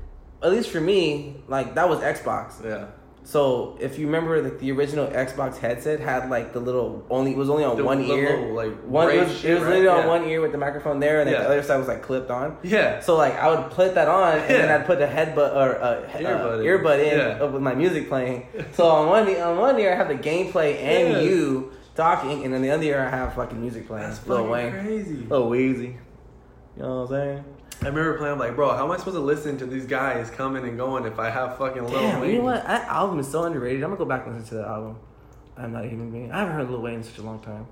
at 0.41 0.53
least 0.53 0.71
for 0.71 0.81
me, 0.81 1.43
like 1.49 1.75
that 1.75 1.89
was 1.89 1.99
Xbox. 1.99 2.63
Yeah. 2.65 2.87
So 3.25 3.77
if 3.81 3.99
you 3.99 4.07
remember, 4.07 4.43
like 4.43 4.59
the 4.59 4.73
original 4.73 5.07
Xbox 5.07 5.57
headset 5.57 6.01
had 6.01 6.29
like 6.29 6.53
the 6.53 6.59
little 6.59 7.07
only 7.09 7.31
it 7.33 7.37
was 7.37 7.49
only 7.49 7.63
on 7.65 7.77
The- 7.77 7.85
one 7.85 7.99
the 8.03 8.13
ear. 8.13 8.37
little, 8.37 8.55
like, 8.55 8.75
one 8.83 9.11
it 9.11 9.21
was, 9.21 9.39
shit, 9.39 9.51
it 9.53 9.55
was 9.55 9.63
right? 9.63 9.69
literally 9.75 9.89
on 9.89 9.99
Yeah. 10.01 10.07
one 10.09 10.25
ear 10.25 10.41
with 10.41 10.51
the 10.53 10.59
microphone 10.59 10.99
there, 10.99 11.21
and 11.21 11.29
then 11.29 11.35
Yeah. 11.35 11.43
the 11.43 11.47
other 11.51 11.63
side 11.63 11.77
was 11.79 11.87
like 11.87 12.03
clipped 12.03 12.31
on. 12.33 12.57
Yeah. 12.65 12.99
So 13.01 13.17
like 13.17 13.39
I 13.39 13.49
would 13.49 13.71
put 13.71 13.95
that 13.95 14.09
on, 14.09 14.39
and 14.39 14.49
then 14.49 14.69
I'd 14.81 14.87
put 14.87 15.01
a 15.01 15.07
headbutt 15.07 15.55
or 15.55 16.07
he- 16.19 16.25
uh, 16.27 16.31
Earbud 16.37 16.61
in. 16.61 16.67
earbud 16.67 16.99
in 17.13 17.19
Yeah. 17.19 17.45
uh, 17.45 17.47
with 17.49 17.63
my 17.63 17.75
music 17.77 18.09
playing. 18.09 18.47
So 18.73 18.87
on 18.87 19.09
one 19.09 19.29
on 19.41 19.57
one 19.57 19.79
ear 19.79 19.93
I 19.93 19.95
have 19.95 20.09
the 20.09 20.15
gameplay 20.17 20.83
and 20.83 21.25
you 21.25 21.71
talking, 21.95 22.45
and 22.45 22.53
then 22.53 22.63
the 22.63 22.71
other 22.71 22.83
ear 22.85 23.01
I 23.13 23.17
have 23.17 23.35
fucking 23.35 23.61
music 23.61 23.87
playing. 23.87 24.09
That's 24.09 24.27
Lil 24.27 24.47
Wayne, 24.49 24.73
crazy. 24.73 25.27
Lil 25.31 25.49
Weezy. 25.51 25.95
You 26.77 26.83
know 26.83 27.03
what 27.03 27.03
I'm 27.03 27.09
saying? 27.09 27.45
I 27.83 27.87
remember 27.87 28.17
playing. 28.19 28.33
I'm 28.35 28.39
like, 28.39 28.55
bro, 28.55 28.71
how 28.77 28.85
am 28.85 28.91
I 28.93 28.97
supposed 28.97 29.17
to 29.17 29.21
listen 29.21 29.59
to 29.59 29.67
these 29.67 29.87
guys 29.87 30.31
coming 30.31 30.65
and 30.65 30.77
going 30.77 31.05
if 31.05 31.19
I 31.19 31.31
have 31.31 31.59
fucking 31.59 31.83
Lil 31.85 32.01
Damn, 32.01 32.21
Wayne? 32.21 32.31
you 32.31 32.39
know 32.39 32.45
what? 32.45 32.65
That 32.65 32.87
album 32.89 33.19
is 33.19 33.29
so 33.29 33.43
underrated. 33.45 33.83
I'm 33.83 33.91
gonna 33.91 33.99
go 33.99 34.05
back 34.05 34.27
and 34.27 34.37
listen 34.37 34.51
to 34.51 34.55
that 34.63 34.69
album. 34.69 34.99
I'm 35.57 35.73
not 35.73 35.85
a 35.85 35.89
human 35.89 36.11
being. 36.11 36.31
I 36.31 36.39
haven't 36.41 36.55
heard 36.55 36.71
Lil 36.71 36.81
Wayne 36.81 36.95
in 36.97 37.03
such 37.03 37.19
a 37.19 37.23
long 37.23 37.41
time. 37.41 37.67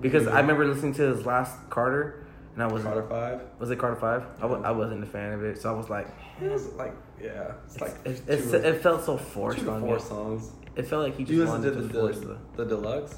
Because 0.00 0.26
I 0.26 0.40
remember 0.40 0.66
listening 0.66 0.94
to 0.94 1.02
his 1.14 1.24
last 1.24 1.56
Carter, 1.70 2.26
and 2.54 2.62
I 2.62 2.66
was 2.66 2.82
Carter 2.82 3.04
Five. 3.08 3.42
was 3.58 3.70
it 3.70 3.78
Carter 3.78 3.96
Five? 3.96 4.24
I 4.38 4.42
w- 4.42 4.62
I 4.62 4.70
wasn't 4.72 5.02
a 5.02 5.06
fan 5.06 5.32
of 5.32 5.42
it, 5.44 5.58
so 5.62 5.72
I 5.72 5.76
was 5.76 5.88
like, 5.88 6.08
It 6.42 6.50
was 6.50 6.66
like, 6.74 6.94
yeah, 7.22 7.52
it's 7.66 7.80
like 7.80 7.94
it, 8.04 8.20
it's, 8.26 8.52
it 8.52 8.82
felt 8.82 9.04
so 9.04 9.16
forced 9.16 9.60
four 9.60 9.80
me. 9.80 9.98
songs. 10.00 10.50
It 10.74 10.86
felt 10.86 11.04
like 11.04 11.16
he 11.16 11.24
just 11.24 11.38
listen 11.38 11.62
to 11.62 11.68
wanted 11.70 11.84
the, 11.84 11.88
to 11.94 12.00
force 12.00 12.18
the. 12.20 12.36
the 12.56 12.64
deluxe? 12.66 13.14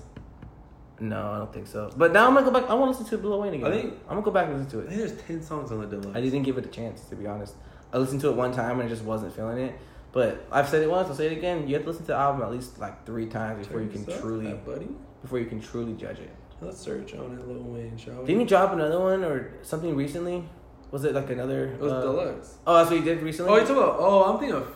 No, 1.01 1.31
I 1.33 1.39
don't 1.39 1.53
think 1.53 1.67
so. 1.67 1.91
But 1.97 2.13
now 2.13 2.27
I'm 2.27 2.35
gonna 2.35 2.47
go 2.47 2.53
back. 2.53 2.69
I 2.69 2.75
want 2.75 2.93
to 2.95 2.99
listen 3.03 3.19
to 3.21 3.27
Lil 3.29 3.41
Wayne 3.41 3.55
again. 3.55 3.67
I 3.67 3.71
think- 3.83 3.95
I'm 4.09 4.15
gonna 4.17 4.23
go 4.23 4.31
back 4.31 4.49
and 4.49 4.55
listen 4.59 4.71
to 4.73 4.81
it. 4.81 4.87
I 4.87 4.95
think 4.95 4.99
there's 5.09 5.23
ten 5.23 5.43
songs 5.43 5.71
on 5.71 5.81
the 5.81 5.87
deluxe. 5.87 6.17
I 6.17 6.21
didn't 6.21 6.43
give 6.43 6.59
it 6.59 6.65
a 6.65 6.69
chance 6.69 7.03
to 7.09 7.17
be 7.17 7.27
honest. 7.27 7.55
I 7.93 7.99
listened 7.99 8.21
to 8.23 8.29
it 8.31 8.37
one 8.37 8.53
time 8.53 8.81
and 8.81 8.89
I 8.89 8.89
just 8.89 9.05
wasn't 9.05 9.35
feeling 9.35 9.59
it. 9.59 9.75
But 10.11 10.45
I've 10.51 10.69
said 10.69 10.83
it 10.83 10.91
once. 10.91 11.09
I'll 11.09 11.15
say 11.15 11.27
it 11.27 11.33
again. 11.39 11.69
You 11.69 11.75
have 11.75 11.83
to 11.85 11.89
listen 11.91 12.05
to 12.07 12.13
the 12.13 12.17
album 12.19 12.43
at 12.43 12.51
least 12.51 12.79
like 12.79 13.05
three 13.07 13.27
times 13.27 13.67
before 13.67 13.83
you 13.83 13.89
can 13.89 13.99
Check 14.01 14.07
this 14.07 14.17
out, 14.17 14.23
truly 14.23 14.53
buddy. 14.67 14.89
before 15.23 15.39
you 15.39 15.47
can 15.47 15.61
truly 15.61 15.93
judge 15.95 16.19
it. 16.19 16.31
Let's 16.61 16.79
search 16.79 17.15
on 17.15 17.39
it, 17.39 17.47
Lil 17.47 17.63
Wayne, 17.63 17.97
shall 17.97 18.15
we? 18.21 18.27
Didn't 18.27 18.41
he 18.41 18.47
drop 18.47 18.73
another 18.73 18.99
one 18.99 19.23
or 19.23 19.53
something 19.63 19.95
recently? 19.95 20.45
Was 20.91 21.05
it 21.05 21.15
like 21.15 21.31
another? 21.31 21.67
It 21.75 21.79
was 21.81 21.93
uh, 21.93 22.01
deluxe. 22.01 22.55
Oh, 22.67 22.77
that's 22.79 22.91
what 22.91 22.99
he 22.99 23.05
did 23.05 23.23
recently. 23.23 23.53
Oh, 23.53 23.57
you 23.57 23.61
talking 23.61 23.77
about? 23.77 23.97
Oh, 24.01 24.25
I'm 24.33 24.39
thinking 24.41 24.57
of 24.57 24.75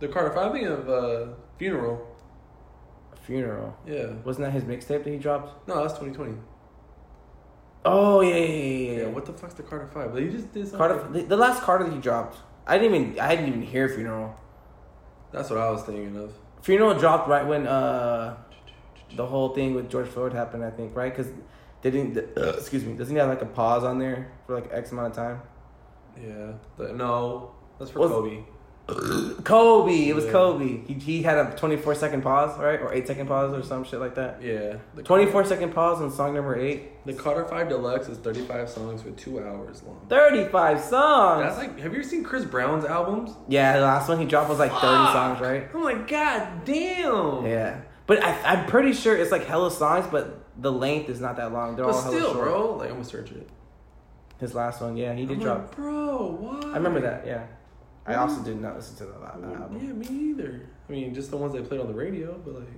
the 0.00 0.08
Carter 0.08 0.34
Five. 0.34 0.46
I'm 0.48 0.52
thinking 0.52 0.72
of 0.72 0.88
uh, 0.90 1.26
Funeral. 1.56 2.05
Funeral. 3.26 3.76
Yeah. 3.86 4.06
Wasn't 4.24 4.44
that 4.44 4.52
his 4.52 4.64
mixtape 4.64 5.02
that 5.04 5.06
he 5.10 5.16
dropped? 5.16 5.66
No, 5.68 5.76
that's 5.82 5.94
2020. 5.98 6.34
Oh 7.84 8.20
yeah, 8.20 8.34
yeah, 8.36 8.44
yeah, 8.44 8.46
yeah. 8.92 8.98
Yeah. 9.02 9.06
What 9.08 9.26
the 9.26 9.32
fuck's 9.32 9.54
the 9.54 9.62
Carter 9.62 9.88
Five? 9.88 10.12
But 10.12 10.22
he 10.22 10.28
just 10.30 10.52
did 10.52 10.62
something. 10.68 10.78
Carter? 10.78 11.08
The, 11.12 11.22
the 11.22 11.36
last 11.36 11.62
Carter 11.62 11.84
that 11.84 11.92
he 11.92 12.00
dropped. 12.00 12.38
I 12.66 12.78
didn't 12.78 12.94
even. 13.00 13.20
I 13.20 13.30
didn't 13.34 13.48
even 13.48 13.62
hear 13.62 13.88
Funeral. 13.88 14.34
That's 15.32 15.50
what 15.50 15.58
I 15.58 15.70
was 15.70 15.82
thinking 15.82 16.16
of. 16.16 16.32
Funeral 16.62 16.94
dropped 16.98 17.28
right 17.28 17.46
when 17.46 17.66
uh 17.66 18.36
the 19.14 19.26
whole 19.26 19.50
thing 19.54 19.74
with 19.74 19.88
George 19.90 20.08
Floyd 20.08 20.32
happened. 20.32 20.64
I 20.64 20.70
think 20.70 20.96
right 20.96 21.14
because 21.14 21.32
they 21.82 21.90
didn't 21.90 22.16
uh, 22.36 22.54
excuse 22.58 22.84
me 22.84 22.94
doesn't 22.94 23.14
he 23.14 23.18
have 23.20 23.28
like 23.28 23.42
a 23.42 23.46
pause 23.46 23.84
on 23.84 23.98
there 23.98 24.32
for 24.46 24.54
like 24.56 24.68
X 24.72 24.90
amount 24.92 25.08
of 25.10 25.14
time? 25.16 25.42
Yeah. 26.20 26.52
The, 26.76 26.92
no, 26.92 27.52
that's 27.78 27.90
for 27.92 28.00
Was- 28.00 28.10
Kobe. 28.10 28.42
Kobe, 29.44 30.08
it 30.08 30.14
was 30.14 30.24
Yeah. 30.26 30.32
Kobe. 30.32 30.78
He 30.86 30.94
he 30.94 31.22
had 31.22 31.38
a 31.38 31.56
twenty 31.56 31.76
four 31.76 31.94
second 31.94 32.22
pause, 32.22 32.56
right, 32.58 32.80
or 32.80 32.92
eight 32.92 33.06
second 33.06 33.26
pause, 33.26 33.52
or 33.52 33.62
some 33.62 33.84
shit 33.84 33.98
like 34.00 34.14
that. 34.14 34.40
Yeah. 34.42 34.76
The 34.94 35.02
Twenty 35.02 35.26
four 35.26 35.44
second 35.44 35.72
pause 35.74 36.00
on 36.00 36.10
song 36.12 36.34
number 36.34 36.56
eight. 36.56 37.04
The 37.04 37.12
Carter 37.12 37.44
Five 37.44 37.68
Deluxe 37.68 38.08
is 38.08 38.18
35 38.18 38.68
songs 38.68 39.02
for 39.02 39.10
two 39.12 39.40
hours 39.40 39.82
long. 39.84 40.04
Thirty 40.08 40.44
five 40.44 40.80
songs. 40.80 41.42
That's 41.44 41.58
like, 41.58 41.78
have 41.80 41.92
you 41.92 42.00
ever 42.00 42.08
seen 42.08 42.22
Chris 42.24 42.44
Brown's 42.44 42.84
albums? 42.84 43.30
yeah, 43.48 43.74
the 43.78 43.84
last 43.84 44.08
one 44.08 44.18
he 44.20 44.24
dropped 44.24 44.48
was 44.48 44.58
like 44.58 44.72
thirty 44.72 45.12
songs, 45.12 45.40
right? 45.40 45.68
I'm 45.74 45.82
like, 45.82 46.06
god 46.08 46.64
damn. 46.64 47.44
Yeah, 47.46 47.80
but 48.06 48.22
I, 48.22 48.40
I'm 48.52 48.66
pretty 48.66 48.92
sure 48.92 49.16
it's 49.16 49.32
like 49.32 49.46
hella 49.46 49.70
songs, 49.70 50.06
but 50.10 50.44
the 50.60 50.70
length 50.72 51.10
is 51.10 51.20
not 51.20 51.36
that 51.36 51.52
long. 51.52 51.76
They're 51.76 51.84
But 51.86 51.94
all 51.94 52.02
hella 52.02 52.16
still, 52.16 52.32
short. 52.34 52.44
bro, 52.44 52.74
like 52.76 52.88
I'm 52.88 52.94
gonna 52.96 53.04
search 53.04 53.30
it. 53.32 53.48
His 54.38 54.54
last 54.54 54.80
one, 54.82 54.96
yeah, 54.96 55.14
he 55.14 55.24
did 55.26 55.38
I'm 55.38 55.42
drop. 55.42 55.58
like, 55.58 55.76
bro, 55.76 56.26
what? 56.38 56.64
I 56.66 56.76
remember 56.76 57.00
that. 57.00 57.26
Yeah, 57.26 57.46
I 58.06 58.14
also 58.14 58.42
did 58.42 58.60
not 58.60 58.76
listen 58.76 58.96
to 58.98 59.06
the 59.06 59.18
la- 59.18 59.36
Yeah, 59.40 59.62
album. 59.62 59.98
me 59.98 60.06
either. 60.06 60.68
I 60.88 60.92
mean, 60.92 61.12
just 61.14 61.30
the 61.30 61.36
ones 61.36 61.52
they 61.52 61.62
played 61.62 61.80
on 61.80 61.88
the 61.88 61.94
radio, 61.94 62.40
but 62.44 62.54
like, 62.54 62.68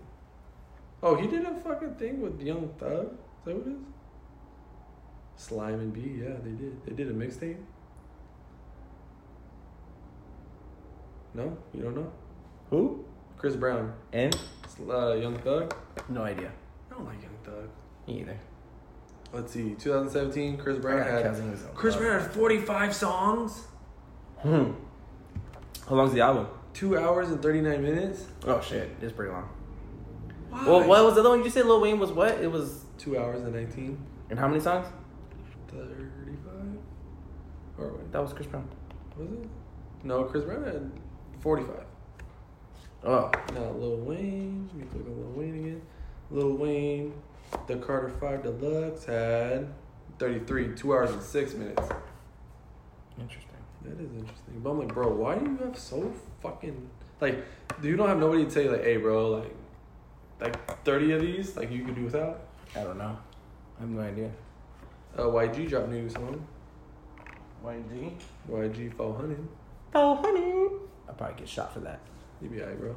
oh, 1.03 1.15
he 1.17 1.27
did 1.27 1.45
a 1.45 1.55
fucking 1.61 1.95
thing 1.97 2.21
with 2.23 2.41
Young 2.41 2.69
Thug. 2.79 3.07
Is 3.13 3.45
that 3.45 3.57
what 3.57 3.67
it 3.67 3.71
is? 3.73 3.79
Slime 5.37 5.75
and 5.81 5.93
B, 5.93 6.01
yeah, 6.23 6.35
they 6.43 6.51
did. 6.53 6.85
They 6.87 6.93
did 6.93 7.09
a 7.09 7.13
mixtape. 7.15 7.59
No, 11.35 11.57
you 11.75 11.83
don't 11.83 11.95
know. 11.95 12.11
Who? 12.71 13.05
Chris 13.37 13.55
Brown. 13.57 13.93
And 14.13 14.37
Uh, 14.89 15.13
Young 15.15 15.39
Thug. 15.39 15.75
no 16.09 16.23
idea. 16.23 16.51
I 16.91 16.95
don't 16.95 17.05
like 17.05 17.21
Young 17.23 17.37
Thug. 17.45 17.69
Me 18.07 18.21
either. 18.21 18.39
Let's 19.33 19.53
see. 19.53 19.75
2017. 19.75 20.57
Chris 20.57 20.79
Brown 20.79 20.99
had. 21.07 21.37
Chris 21.75 21.97
Brown 21.97 22.21
had 22.21 22.31
45 22.33 22.95
songs. 22.95 23.67
Hmm. 24.41 24.71
How 25.89 25.95
long's 25.95 26.13
the 26.13 26.21
album? 26.21 26.47
Two 26.75 26.99
hours 26.99 27.31
and 27.31 27.41
39 27.43 27.83
minutes. 27.83 28.27
Oh 28.45 28.61
shit, 28.61 28.91
it's 29.01 29.13
pretty 29.13 29.33
long. 29.33 29.49
Why? 30.51 30.67
Well, 30.67 30.87
what 30.87 31.05
was 31.05 31.15
the 31.15 31.21
other 31.21 31.31
one 31.31 31.43
you 31.45 31.51
said? 31.51 31.67
Lil 31.67 31.81
Wayne 31.81 31.99
was 31.99 32.13
what? 32.13 32.41
It 32.41 32.51
was. 32.51 32.85
Two 32.99 33.17
hours 33.19 33.43
and 33.43 33.55
19. 33.55 33.97
And 34.31 34.39
how 34.39 34.49
many 34.49 34.61
songs? 34.61 34.87
35. 35.69 35.85
Or 37.79 37.93
wait, 37.93 38.13
That 38.13 38.21
was 38.23 38.33
Chris 38.33 38.47
Brown. 38.49 38.69
was 39.17 39.31
it? 39.31 39.49
No, 40.03 40.25
Chris 40.25 40.45
Brown 40.45 40.65
had 40.65 40.91
45. 41.41 41.75
Oh, 43.05 43.31
Now 43.55 43.71
Lil 43.71 43.97
Wayne. 43.99 44.69
Let 44.73 44.77
me 44.83 44.87
click 44.91 45.07
on 45.07 45.17
Lil 45.17 45.31
Wayne 45.33 45.55
again. 45.55 45.83
Lil 46.31 46.57
Wayne, 46.57 47.15
the 47.67 47.77
Carter 47.77 48.09
Five 48.11 48.43
Deluxe 48.43 49.05
had 49.05 49.73
33. 50.19 50.75
Two 50.75 50.93
hours 50.93 51.11
and 51.13 51.23
six 51.23 51.55
minutes. 51.55 51.89
interesting. 53.19 53.48
That 53.83 54.01
is 54.01 54.13
interesting. 54.13 54.61
But 54.63 54.71
I'm 54.71 54.79
like, 54.81 54.95
bro, 54.95 55.09
why 55.09 55.39
do 55.39 55.45
you 55.45 55.57
have 55.59 55.79
so 55.79 56.13
fucking 56.43 56.91
like? 57.21 57.45
Do 57.81 57.89
you 57.89 57.97
don't 57.97 58.09
have 58.09 58.19
nobody 58.19 58.45
to 58.45 58.51
tell 58.51 58.63
you 58.63 58.73
like, 58.73 58.85
hey, 58.85 58.97
bro, 58.97 59.31
like, 59.31 59.55
like 60.41 60.85
30 60.85 61.13
of 61.13 61.21
these, 61.21 61.57
like 61.57 61.71
you 61.71 61.85
could 61.85 61.95
do 61.95 62.05
without? 62.05 62.41
I 62.75 62.83
don't 62.83 62.99
know. 62.99 63.17
I 63.79 63.81
have 63.81 63.91
no 63.91 64.01
idea. 64.01 64.31
Uh, 65.17 65.23
YG 65.23 65.69
dropped 65.69 65.89
new 65.89 66.09
song. 66.09 66.47
YG. 67.65 68.13
YG 68.51 68.95
400. 68.95 69.49
Oh, 69.95 70.15
honey. 70.17 70.77
I'll 71.09 71.15
probably 71.15 71.37
get 71.39 71.49
shot 71.49 71.73
for 71.73 71.81
that. 71.81 72.01
You 72.41 72.49
be 72.49 72.61
alright, 72.61 72.79
bro. 72.79 72.95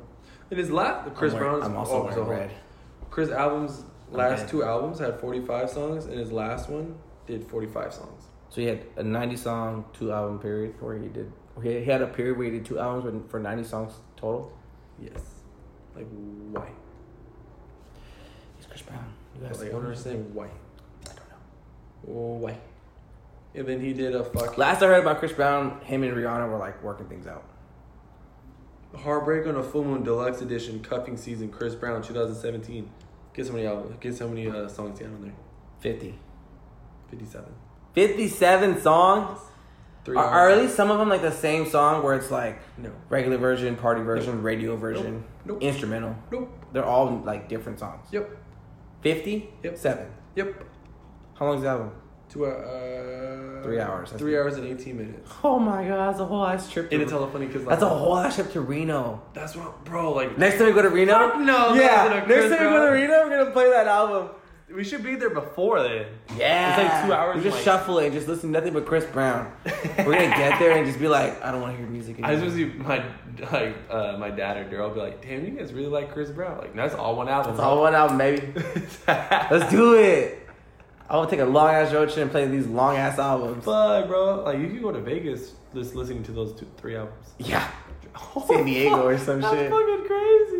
And 0.49 0.59
his 0.59 0.69
last, 0.69 1.13
Chris 1.15 1.33
wearing- 1.33 1.49
Brown's. 1.49 1.65
I'm 1.65 1.77
also 1.77 2.07
oh, 2.09 2.13
so 2.13 2.23
red. 2.23 2.51
Chris 3.09 3.29
albums 3.29 3.83
last 4.11 4.41
red. 4.41 4.49
two 4.49 4.63
albums 4.63 4.99
had 4.99 5.19
45 5.19 5.69
songs, 5.69 6.05
and 6.05 6.19
his 6.19 6.31
last 6.31 6.69
one 6.69 6.95
did 7.27 7.45
45 7.45 7.93
songs. 7.93 8.23
So 8.51 8.59
he 8.59 8.67
had 8.67 8.83
a 8.97 9.03
90 9.03 9.37
song, 9.37 9.85
two 9.93 10.11
album 10.11 10.37
period 10.37 10.75
where 10.81 10.97
he 10.97 11.07
did. 11.07 11.31
He 11.63 11.79
he 11.79 11.85
had 11.85 12.01
a 12.01 12.07
period 12.07 12.37
where 12.37 12.47
he 12.47 12.51
did 12.51 12.65
two 12.65 12.79
albums 12.79 13.31
for 13.31 13.39
90 13.39 13.63
songs 13.63 13.93
total. 14.17 14.51
Yes. 15.01 15.21
Like 15.95 16.07
why? 16.51 16.67
He's 18.57 18.65
Chris 18.65 18.81
Brown. 18.81 19.05
You 19.35 19.43
Like, 19.45 19.53
guys 19.53 19.63
I 19.63 19.69
don't 19.69 19.85
understand 19.85 20.35
why. 20.35 20.47
I 20.47 21.13
don't 21.13 21.15
know. 21.15 22.13
Why? 22.41 22.57
And 23.55 23.65
then 23.67 23.79
he 23.79 23.93
did 23.93 24.15
a 24.15 24.23
fuck. 24.25 24.57
Last 24.57 24.83
I 24.83 24.87
heard 24.87 25.01
about 25.01 25.19
Chris 25.19 25.31
Brown, 25.31 25.79
him 25.81 26.03
and 26.03 26.13
Rihanna 26.13 26.49
were 26.49 26.57
like 26.57 26.83
working 26.83 27.07
things 27.07 27.27
out. 27.27 27.45
Heartbreak 28.93 29.47
on 29.47 29.55
a 29.55 29.63
Full 29.63 29.85
Moon 29.85 30.03
Deluxe 30.03 30.41
Edition 30.41 30.83
Cuffing 30.83 31.15
Season 31.15 31.47
Chris 31.47 31.73
Brown 31.73 32.01
2017. 32.01 32.91
Guess 33.33 33.47
how 33.47 33.53
many 33.53 33.65
albums? 33.65 33.95
Guess 34.01 34.19
how 34.19 34.27
many 34.27 34.49
uh, 34.49 34.67
songs 34.67 34.99
he 34.99 35.05
had 35.05 35.13
on 35.13 35.21
there? 35.21 35.33
50. 35.79 36.19
57. 37.09 37.45
57 37.93 38.81
songs? 38.81 39.39
Three 40.03 40.17
Are, 40.17 40.25
are 40.25 40.49
at 40.49 40.57
least 40.57 40.75
some 40.75 40.89
of 40.89 40.97
them 40.97 41.09
like 41.09 41.21
the 41.21 41.31
same 41.31 41.67
song 41.69 42.03
where 42.03 42.15
it's 42.15 42.31
like 42.31 42.59
No. 42.77 42.89
regular 43.09 43.37
version, 43.37 43.75
party 43.75 44.01
version, 44.01 44.41
radio 44.41 44.75
version, 44.75 45.23
Nope. 45.45 45.61
instrumental? 45.61 46.15
Nope. 46.31 46.49
They're 46.73 46.85
all 46.85 47.21
like 47.23 47.47
different 47.47 47.79
songs. 47.79 48.07
Yep. 48.11 48.29
50? 49.01 49.49
Yep. 49.63 49.77
Seven. 49.77 50.07
Yep. 50.35 50.63
How 51.37 51.45
long's 51.47 51.61
the 51.61 51.67
album? 51.67 51.91
Two 52.29 52.45
uh, 52.45 53.61
Three 53.61 53.79
hours. 53.79 54.09
Three 54.13 54.37
hours 54.37 54.55
and 54.55 54.65
18 54.65 54.97
minutes. 54.97 55.31
Oh 55.43 55.59
my 55.59 55.85
god, 55.87 56.07
that's 56.09 56.19
a 56.19 56.25
whole 56.25 56.45
ass 56.47 56.67
trip. 56.69 56.89
To, 56.89 56.95
And 56.95 57.03
it's 57.03 57.11
hella 57.11 57.29
funny 57.29 57.45
because 57.45 57.65
that's 57.65 57.83
a 57.83 57.89
whole 57.89 58.17
ass 58.17 58.35
trip 58.35 58.51
to 58.53 58.61
Reno. 58.61 59.21
That's 59.33 59.55
what, 59.55 59.83
bro. 59.85 60.13
Like 60.13 60.35
Next 60.37 60.57
time 60.57 60.67
we 60.67 60.73
go 60.73 60.81
to 60.81 60.89
Reno? 60.89 61.35
No, 61.37 61.73
Yeah. 61.75 62.23
Next 62.27 62.49
time 62.49 62.51
we 62.51 62.57
go 62.57 62.85
to 62.87 62.91
Reno, 62.93 63.27
we're 63.27 63.37
gonna 63.37 63.51
play 63.51 63.69
that 63.69 63.87
album. 63.87 64.29
We 64.75 64.83
should 64.83 65.03
be 65.03 65.15
there 65.15 65.29
before 65.29 65.81
then. 65.83 66.05
Yeah. 66.37 66.69
It's 66.79 66.89
like 66.93 67.05
two 67.05 67.13
hours 67.13 67.37
We 67.37 67.43
just 67.43 67.55
like- 67.57 67.63
shuffle 67.65 67.99
it 67.99 68.05
and 68.05 68.13
just 68.13 68.27
listen 68.27 68.51
to 68.51 68.59
nothing 68.59 68.73
but 68.73 68.85
Chris 68.85 69.05
Brown. 69.05 69.51
we're 69.65 70.03
gonna 70.13 70.27
get 70.29 70.59
there 70.59 70.71
and 70.77 70.85
just 70.85 70.99
be 70.99 71.07
like, 71.07 71.43
I 71.43 71.51
don't 71.51 71.61
want 71.61 71.73
to 71.73 71.77
hear 71.77 71.87
music 71.87 72.15
anymore. 72.19 72.31
I 72.31 72.35
just 72.35 72.45
want 72.47 72.57
to 72.57 72.71
see 72.71 72.77
my 72.79 73.03
like 73.51 73.75
uh, 73.89 74.17
my 74.17 74.29
dad 74.29 74.57
or 74.57 74.65
Daryl 74.69 74.93
be 74.93 74.99
like, 74.99 75.21
"Damn, 75.21 75.45
you 75.45 75.51
guys 75.51 75.73
really 75.73 75.87
like 75.87 76.11
Chris 76.13 76.29
Brown? 76.29 76.57
Like 76.59 76.75
that's 76.75 76.93
all 76.95 77.15
one 77.15 77.27
album." 77.29 77.51
It's 77.53 77.61
all 77.61 77.79
one 77.81 77.95
album, 77.95 78.17
baby. 78.17 78.53
Let's 79.07 79.69
do 79.71 79.93
it. 79.95 80.47
I 81.09 81.17
will 81.17 81.27
take 81.27 81.39
a 81.41 81.45
long 81.45 81.69
ass 81.73 81.91
road 81.93 82.07
trip 82.09 82.19
and 82.23 82.31
play 82.31 82.47
these 82.47 82.67
long 82.67 82.95
ass 82.95 83.19
albums. 83.19 83.65
Fuck, 83.65 84.07
bro. 84.07 84.43
Like 84.43 84.59
you 84.59 84.67
could 84.69 84.81
go 84.81 84.91
to 84.91 84.99
Vegas 85.01 85.53
just 85.73 85.95
listening 85.95 86.23
to 86.23 86.31
those 86.31 86.53
two, 86.59 86.67
three 86.77 86.95
albums. 86.95 87.27
Yeah. 87.37 87.67
San 88.47 88.65
Diego 88.65 89.07
or 89.07 89.17
some 89.17 89.41
shit. 89.41 89.41
That's 89.41 89.55
shit. 89.57 89.71
fucking 89.71 90.05
crazy. 90.05 90.50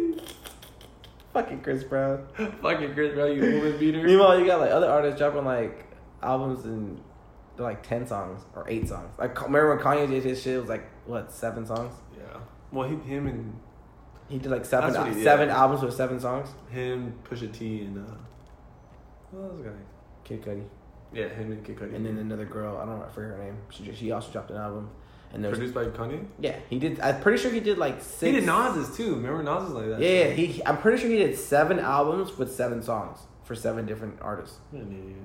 Fucking 1.34 1.62
Chris 1.62 1.84
Brown. 1.84 2.28
fucking 2.62 2.94
Chris 2.94 3.14
Brown, 3.14 3.36
you 3.36 3.42
woman 3.42 3.78
beater. 3.80 4.04
Meanwhile, 4.04 4.40
you 4.40 4.46
got 4.46 4.60
like 4.60 4.72
other 4.72 4.90
artists 4.90 5.18
dropping 5.20 5.46
like 5.46 5.86
albums 6.22 6.66
and 6.66 7.02
they're 7.56 7.66
like 7.66 7.84
ten 7.88 8.06
songs 8.06 8.42
or 8.56 8.66
eight 8.70 8.88
songs. 8.88 9.14
Like 9.18 9.40
remember 9.42 9.76
when 9.76 9.84
Kanye 9.84 10.10
did 10.10 10.24
his 10.24 10.42
shit? 10.42 10.56
It 10.56 10.60
was 10.60 10.70
like 10.70 10.90
what 11.06 11.32
seven 11.32 11.66
songs? 11.66 11.94
Yeah. 12.18 12.40
Well, 12.72 12.88
he, 12.90 12.96
him 13.10 13.28
and 13.28 13.60
He 14.30 14.38
did 14.40 14.52
like 14.52 14.66
seven 14.66 14.92
That's 14.94 15.06
what 15.06 15.14
did. 15.14 15.24
seven 15.24 15.50
albums 15.50 15.82
with 15.84 15.94
seven 15.94 16.20
songs. 16.20 16.50
him, 16.70 17.14
Pusha 17.24 17.52
T, 17.54 17.82
and 17.82 17.98
uh, 17.98 18.14
what 19.32 19.52
was 19.54 19.62
the 19.64 19.70
guy? 19.70 19.76
Kid 20.24 20.42
Cudi, 20.44 20.64
Yeah, 21.14 21.28
him 21.30 21.52
and 21.52 21.64
Kid 21.66 21.78
Cudi. 21.78 21.96
and 21.96 22.06
then 22.06 22.18
another 22.18 22.46
girl. 22.46 22.78
I 22.78 22.86
don't 22.86 23.00
know. 23.00 23.06
I 23.06 23.10
forget 23.10 23.38
her 23.38 23.44
name. 23.44 23.58
She 23.70 23.84
just, 23.86 24.00
she 24.00 24.12
also 24.12 24.32
dropped 24.32 24.52
an 24.52 24.58
album. 24.58 24.90
And 25.34 25.44
there's 25.44 25.58
produced 25.58 25.74
by 25.74 25.86
Kanye. 25.86 26.26
yeah, 26.40 26.58
he 26.70 26.78
did. 26.78 27.00
I'm 27.00 27.22
pretty 27.22 27.42
sure 27.42 27.52
he 27.52 27.62
did 27.62 27.78
like 27.78 28.02
six. 28.02 28.22
He 28.22 28.32
did 28.34 28.46
Nas's 28.46 28.96
too. 28.96 29.16
Remember 29.16 29.42
Nas 29.42 29.64
was 29.64 29.72
like 29.72 29.88
that. 29.90 30.02
Yeah, 30.02 30.26
yeah, 30.26 30.30
he. 30.32 30.66
I'm 30.66 30.78
pretty 30.78 31.00
sure 31.02 31.10
he 31.10 31.18
did 31.18 31.38
seven 31.38 31.80
albums 31.80 32.38
with 32.38 32.54
seven 32.54 32.84
songs 32.84 33.20
for 33.44 33.56
seven 33.56 33.86
different 33.86 34.20
artists. 34.22 34.58
What 34.72 34.84
an 34.84 34.92
idiot. 34.92 35.18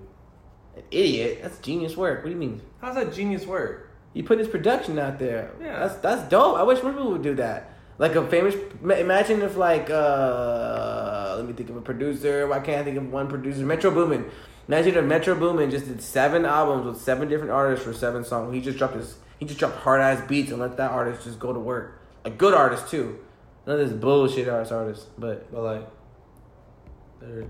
An 0.76 0.82
idiot. 0.90 1.38
That's 1.42 1.58
genius 1.58 1.96
work. 1.96 2.18
What 2.18 2.26
do 2.26 2.30
you 2.30 2.36
mean? 2.36 2.60
How's 2.80 2.94
that 2.94 3.12
genius 3.12 3.46
work? 3.46 3.90
He 4.14 4.22
put 4.22 4.38
his 4.38 4.48
production 4.48 4.98
out 4.98 5.18
there. 5.18 5.50
Yeah. 5.60 5.80
That's 5.80 5.96
that's 5.96 6.28
dope. 6.28 6.56
I 6.56 6.62
wish 6.62 6.82
more 6.82 6.92
people 6.92 7.10
would 7.12 7.22
do 7.22 7.34
that. 7.36 7.72
Like 7.98 8.14
a 8.14 8.26
famous. 8.28 8.54
Imagine 8.82 9.42
if 9.42 9.56
like 9.56 9.90
uh, 9.90 11.34
let 11.36 11.46
me 11.46 11.52
think 11.52 11.70
of 11.70 11.76
a 11.76 11.80
producer. 11.80 12.46
Why 12.46 12.60
can't 12.60 12.80
I 12.80 12.84
think 12.84 12.96
of 12.96 13.10
one 13.10 13.26
producer? 13.28 13.64
Metro 13.64 13.90
Boomin. 13.90 14.30
Imagine 14.68 14.96
if 14.96 15.04
Metro 15.04 15.34
Boomin 15.34 15.70
just 15.70 15.86
did 15.86 16.02
seven 16.02 16.44
albums 16.44 16.86
with 16.86 17.00
seven 17.00 17.28
different 17.28 17.52
artists 17.52 17.84
for 17.84 17.92
seven 17.92 18.24
songs. 18.24 18.54
He 18.54 18.60
just 18.60 18.78
dropped 18.78 18.94
his. 18.96 19.16
He 19.38 19.44
just 19.46 19.58
dropped 19.58 19.76
hard 19.78 20.00
ass 20.00 20.26
beats 20.26 20.50
and 20.50 20.60
let 20.60 20.76
that 20.78 20.90
artist 20.90 21.24
just 21.24 21.38
go 21.38 21.52
to 21.52 21.58
work. 21.58 22.00
A 22.24 22.30
good 22.30 22.54
artist 22.54 22.88
too. 22.90 23.18
None 23.66 23.80
of 23.80 23.88
this 23.88 23.98
bullshit 23.98 24.48
ass 24.48 24.70
artist, 24.72 25.08
but 25.18 25.50
But 25.52 25.62
like, 25.62 25.88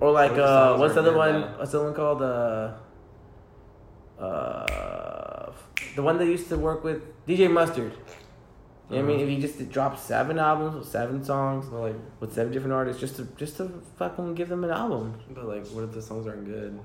or 0.01 0.11
like 0.13 0.33
uh, 0.33 0.77
what's 0.77 0.95
the 0.95 1.01
other 1.01 1.17
one? 1.17 1.41
now. 1.41 1.59
What's 1.59 1.73
the 1.73 1.83
one 1.83 1.93
called? 1.95 2.23
Uh, 2.23 2.73
uh, 4.19 5.53
the 5.95 6.03
one 6.03 6.19
that 6.19 6.27
used 6.27 6.49
to 6.49 6.57
work 6.57 6.85
with 6.85 7.03
DJ 7.27 7.51
Mustard. 7.51 7.93
You 8.89 8.97
know 8.97 8.97
what 8.97 8.99
I 8.99 9.03
mean? 9.03 9.17
Uh-huh. 9.17 9.25
If 9.25 9.29
he 9.29 9.41
just 9.41 9.71
drop 9.71 9.99
seven 9.99 10.39
albums 10.39 10.77
with 10.77 10.87
seven 10.87 11.25
songs 11.25 11.67
But 11.69 11.81
like, 11.81 11.95
with 12.21 12.33
seven 12.33 12.53
different 12.53 12.73
artists, 12.73 13.01
just 13.01 13.17
to 13.17 13.25
just 13.37 13.57
to 13.59 13.83
fucking 13.99 14.35
give 14.35 14.49
them 14.49 14.63
an 14.65 14.71
album. 14.71 15.19
but 15.31 15.45
like, 15.47 15.67
what 15.69 15.85
if 15.85 15.93
the 15.93 16.01
songs 16.03 16.27
aren't 16.27 16.47
good? 16.47 16.79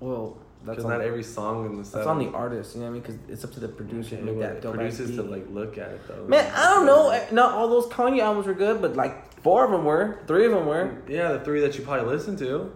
Well, 0.00 0.38
that's 0.64 0.84
not 0.84 1.00
every 1.00 1.22
song 1.22 1.64
in 1.66 1.72
the 1.72 1.78
that's 1.78 1.90
seven. 1.90 2.08
on 2.08 2.18
the 2.18 2.28
artist. 2.36 2.74
You 2.74 2.80
know 2.82 2.86
what 2.86 2.90
I 2.90 2.92
mean? 2.94 3.02
Because 3.02 3.16
it's 3.28 3.44
up 3.44 3.52
to 3.52 3.60
the 3.60 3.68
producer 3.68 4.16
to 4.16 4.22
make 4.22 4.38
that 4.40 4.60
dope 4.60 4.74
producers 4.74 5.14
to 5.16 5.22
like 5.22 5.46
look 5.50 5.78
at 5.78 5.90
it 5.90 6.06
though. 6.08 6.24
Man, 6.26 6.50
I 6.54 6.74
don't 6.74 6.86
know. 6.86 7.10
eh, 7.10 7.26
Not 7.32 7.54
all 7.54 7.68
those 7.68 7.86
Kanye 7.86 8.20
albums 8.20 8.46
were 8.46 8.54
good, 8.54 8.80
but 8.82 8.96
like 8.96 9.32
four 9.42 9.64
of 9.64 9.70
them 9.70 9.84
were. 9.84 10.20
Three 10.26 10.46
of 10.46 10.52
them 10.52 10.66
were. 10.66 11.02
Yeah, 11.08 11.32
the 11.32 11.40
three 11.40 11.60
that 11.60 11.76
you 11.78 11.84
probably 11.84 12.06
listen 12.12 12.36
to. 12.38 12.72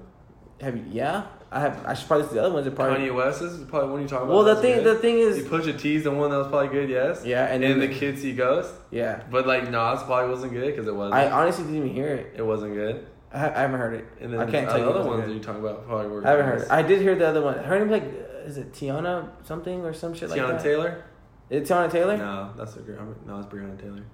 Have 0.60 0.76
you? 0.76 0.84
Yeah, 0.90 1.24
I 1.50 1.58
have. 1.60 1.84
I 1.84 1.94
should 1.94 2.06
probably 2.06 2.28
see 2.28 2.34
the 2.34 2.44
other 2.44 2.54
ones. 2.54 2.68
Probably. 2.72 2.98
Kanye 3.08 3.14
West 3.14 3.42
is 3.42 3.58
probably 3.64 3.90
one 3.90 4.02
you 4.02 4.08
talking 4.08 4.26
about. 4.28 4.36
well, 4.44 4.54
the 4.54 4.62
thing, 4.62 4.76
good. 4.84 4.96
the 4.96 5.00
thing 5.00 5.18
is, 5.18 5.38
You 5.38 5.44
Pusha 5.44 5.76
T's 5.78 6.04
the 6.04 6.12
one 6.12 6.30
that 6.30 6.38
was 6.38 6.46
probably 6.48 6.68
good, 6.68 6.88
yes. 6.88 7.24
yeah, 7.26 7.46
and 7.46 7.64
And, 7.64 7.80
then 7.82 7.90
the 7.90 7.94
Kids 7.94 8.22
See 8.22 8.32
Ghost, 8.32 8.72
yeah. 8.92 9.22
but 9.30 9.44
like 9.46 9.64
Nas 9.64 10.02
probably 10.04 10.30
wasn't 10.30 10.52
good 10.52 10.66
because 10.70 10.86
it 10.86 10.94
wasn't. 10.94 11.14
I 11.14 11.30
honestly 11.30 11.64
didn't 11.64 11.78
even 11.78 11.92
hear 11.92 12.08
it. 12.14 12.34
it 12.36 12.42
wasn't 12.46 12.74
good. 12.74 13.06
I, 13.32 13.48
I 13.48 13.60
haven't 13.62 13.80
heard 13.80 13.94
it. 13.94 14.06
And 14.20 14.32
then 14.32 14.40
I 14.40 14.50
can't 14.50 14.66
the 14.66 14.72
tell 14.72 14.80
you. 14.80 14.90
other 14.90 15.00
it 15.00 15.06
was 15.06 15.06
ones 15.06 15.26
that 15.26 15.32
you're 15.32 15.42
talking 15.42 15.60
about 15.60 15.86
probably 15.86 16.08
were. 16.08 16.26
I 16.26 16.30
haven't 16.30 16.46
heard 16.46 16.62
it. 16.62 16.70
I 16.70 16.82
did 16.82 17.00
hear 17.00 17.14
the 17.14 17.26
other 17.26 17.42
one. 17.42 17.58
Her 17.58 17.78
name 17.78 17.90
like 17.90 18.04
is 18.44 18.58
it 18.58 18.72
Teyana 18.72 19.30
something 19.44 19.84
or 19.84 19.92
some 19.92 20.14
shit 20.14 20.30
like 20.30 20.40
Teyana 20.40 20.48
that? 20.48 20.62
Taylor. 20.62 21.04
Is 21.50 21.62
it 21.62 21.72
Teyana 21.72 21.90
Taylor? 21.90 22.16
No, 22.16 22.52
that's 22.56 22.76
a 22.76 22.80
girl. 22.80 23.14
No, 23.26 23.38
it's 23.38 23.46
Breonna 23.46 23.80
Taylor. 23.80 24.04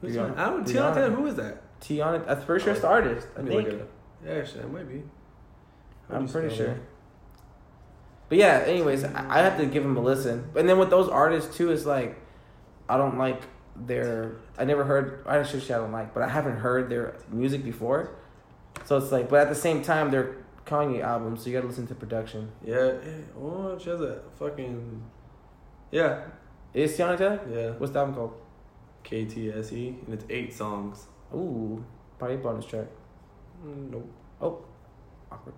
Who's 0.00 0.16
Breonna- 0.16 0.36
I 0.36 0.50
don't. 0.50 0.66
Teyana 0.66 0.94
Taylor. 0.94 1.10
Who 1.10 1.26
is 1.26 1.36
that? 1.36 1.80
Teyana. 1.80 2.28
I'm 2.28 2.42
pretty 2.42 2.64
sure 2.64 2.74
the 2.74 2.86
oh, 2.86 2.90
artist. 2.90 3.28
I 3.34 3.38
Let 3.38 3.48
me 3.48 3.54
look 3.54 3.66
think. 3.66 3.80
it. 3.80 3.90
Yeah, 4.24 4.32
actually, 4.34 4.60
it 4.60 4.72
might 4.72 4.88
be. 4.88 5.02
How 6.08 6.16
I'm 6.16 6.28
pretty 6.28 6.54
sure. 6.54 6.68
that? 6.68 6.78
But 8.28 8.38
yeah, 8.38 8.64
anyways, 8.66 9.04
I, 9.04 9.40
have 9.40 9.58
to 9.58 9.66
give 9.66 9.84
him 9.84 9.96
a 9.96 10.00
listen. 10.00 10.48
And 10.56 10.66
then 10.66 10.78
with 10.78 10.88
those 10.88 11.08
artists 11.08 11.54
too, 11.54 11.70
it's 11.70 11.84
like 11.84 12.18
I 12.88 12.96
don't 12.96 13.18
like 13.18 13.42
their. 13.76 14.36
I 14.56 14.64
never 14.64 14.84
heard. 14.84 15.22
I 15.26 15.42
should 15.42 15.62
say 15.62 15.74
I 15.74 15.78
don't 15.78 15.92
like, 15.92 16.14
but 16.14 16.22
I 16.22 16.28
haven't 16.28 16.56
heard 16.56 16.88
their 16.88 17.16
music 17.30 17.62
before. 17.62 18.16
So 18.84 18.96
it's 18.98 19.12
like, 19.12 19.28
but 19.28 19.40
at 19.40 19.48
the 19.48 19.54
same 19.54 19.82
time, 19.82 20.10
they're 20.10 20.36
Kanye 20.66 21.02
albums, 21.02 21.42
so 21.42 21.50
you 21.50 21.56
gotta 21.56 21.66
listen 21.68 21.86
to 21.88 21.94
production. 21.94 22.50
Yeah. 22.64 22.92
yeah. 23.04 23.12
Oh, 23.40 23.78
she 23.78 23.90
has 23.90 24.00
a 24.00 24.20
fucking. 24.38 25.02
Yeah. 25.90 26.22
Is 26.74 26.96
Teyana 26.96 27.18
Taylor? 27.18 27.40
Yeah. 27.50 27.70
What's 27.78 27.92
the 27.92 27.98
album 28.00 28.14
called? 28.14 28.34
KTSE, 29.04 29.72
E, 29.72 29.96
and 30.06 30.14
it's 30.14 30.24
eight 30.30 30.54
songs. 30.54 31.06
Ooh, 31.34 31.84
probably 32.18 32.36
bonus 32.36 32.64
track. 32.64 32.86
Mm, 33.66 33.90
Nope. 33.90 34.12
Oh, 34.40 34.64
awkward. 35.30 35.54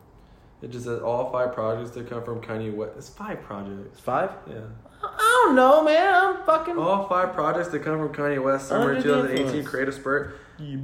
It 0.62 0.70
just 0.70 0.86
says 0.86 1.00
all 1.02 1.30
five 1.30 1.52
projects 1.52 1.90
that 1.90 2.08
come 2.08 2.24
from 2.24 2.40
Kanye 2.40 2.74
West. 2.74 2.92
It's 2.96 3.08
five 3.10 3.42
projects. 3.42 4.00
Five. 4.00 4.30
Yeah. 4.48 4.60
I 5.02 5.42
don't 5.46 5.54
know, 5.56 5.84
man. 5.84 6.14
I'm 6.14 6.44
fucking. 6.46 6.78
All 6.78 7.06
five 7.08 7.34
projects 7.34 7.68
that 7.68 7.80
come 7.84 7.98
from 7.98 8.14
Kanye 8.14 8.42
West 8.42 8.68
summer 8.68 8.94
2018 9.00 9.44
influence. 9.44 9.68
creative 9.68 9.94
spurt 9.94 10.38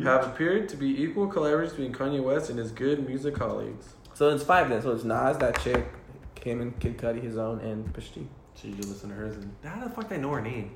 have 0.04 0.26
appeared 0.26 0.68
to 0.70 0.76
be 0.76 1.02
equal 1.02 1.30
collaborations 1.30 1.70
between 1.70 1.92
Kanye 1.92 2.22
West 2.22 2.50
and 2.50 2.58
his 2.58 2.72
good 2.72 3.06
music 3.06 3.34
colleagues. 3.34 3.94
So 4.14 4.28
it's 4.30 4.42
five 4.44 4.68
then. 4.68 4.82
So 4.82 4.92
it's 4.92 5.04
Nas, 5.04 5.38
that 5.38 5.60
chick, 5.60 5.86
Kim 6.34 6.60
and 6.60 6.78
Kid 6.80 6.98
Cudi, 6.98 7.22
his 7.22 7.38
own, 7.38 7.60
and 7.60 7.92
Pusha 7.92 8.14
T. 8.14 8.28
So 8.54 8.68
you 8.68 8.74
just 8.74 8.88
listen 8.88 9.08
to 9.10 9.14
hers 9.14 9.36
and 9.36 9.54
how 9.64 9.82
the 9.82 9.90
fuck 9.90 10.08
they 10.08 10.18
know 10.18 10.30
her 10.32 10.40
name? 10.42 10.72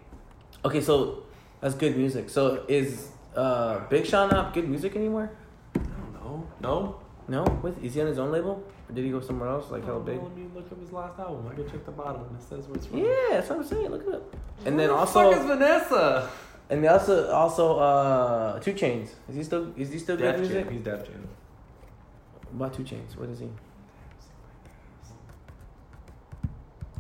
Okay, 0.65 0.81
so 0.81 1.25
that's 1.61 1.75
good 1.75 1.97
music. 1.97 2.31
So 2.31 2.65
is 2.69 3.09
uh 3.37 3.81
Big 3.89 4.07
Sean 4.07 4.31
not 4.31 4.55
good 4.55 4.69
music 4.69 4.97
anymore? 4.97 5.31
I 5.75 5.79
don't 5.79 6.15
know. 6.15 6.49
No. 6.61 7.01
No, 7.27 7.43
with 7.63 7.83
is 7.83 7.95
he 7.95 8.01
on 8.03 8.07
his 8.07 8.19
own 8.19 8.31
label, 8.31 8.63
or 8.89 8.95
did 8.95 9.03
he 9.03 9.11
go 9.11 9.19
somewhere 9.19 9.49
else 9.49 9.71
like 9.71 9.83
hella 9.85 9.97
Oh, 9.99 10.03
big? 10.03 10.23
Let 10.23 10.37
me 10.37 10.47
look 10.55 10.71
up 10.71 10.79
his 10.79 10.93
last 10.93 11.19
album. 11.19 11.49
I 11.51 11.55
can 11.55 11.71
check 11.71 11.85
the 11.87 11.91
bottom 11.93 12.23
and 12.23 12.37
it 12.37 12.43
says 12.43 12.67
where 12.67 12.77
it's 12.77 12.85
from. 12.87 12.99
Yeah, 12.99 13.15
that's 13.31 13.49
what 13.49 13.61
I'm 13.61 13.65
saying. 13.65 13.89
Look 13.89 14.07
it 14.07 14.15
up. 14.15 14.37
And 14.67 14.75
Who 14.75 14.77
then 14.77 14.89
the 14.89 14.95
also, 14.95 15.31
fuck 15.33 15.41
is 15.41 15.47
Vanessa? 15.47 16.31
And 16.75 16.83
they 16.83 16.89
also 16.89 17.31
also 17.31 17.79
uh 17.79 18.59
2 18.59 18.73
Chainz. 18.73 19.11
Is 19.29 19.37
he 19.37 19.45
still 19.45 19.73
is 19.77 19.93
he 19.93 19.99
still 20.01 20.17
good 20.17 20.33
Def 20.33 20.41
music? 20.41 20.71
He's 20.73 20.81
Def 20.81 21.07
Jam. 21.07 21.29
What 22.51 22.67
about 22.67 22.75
2 22.75 22.83
Chainz? 22.83 23.17
What 23.17 23.29
is 23.29 23.39
he? 23.39 23.49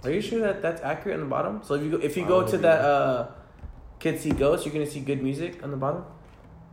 Are 0.04 0.10
you 0.10 0.20
sure 0.20 0.38
that 0.40 0.62
that's 0.62 0.80
accurate 0.82 1.16
on 1.16 1.24
the 1.24 1.30
bottom? 1.30 1.60
So 1.64 1.74
if 1.74 1.82
you 1.82 1.90
go 1.90 1.96
if 1.96 2.16
you 2.16 2.24
go 2.24 2.36
wanna 2.42 2.50
that 2.52 2.62
there. 2.62 2.82
uh 2.82 3.26
Kids 3.98 4.22
See 4.22 4.30
Ghosts, 4.30 4.64
you're 4.64 4.72
gonna 4.72 4.86
see 4.86 5.00
good 5.00 5.20
music 5.24 5.60
on 5.64 5.72
the 5.72 5.76
bottom. 5.76 6.04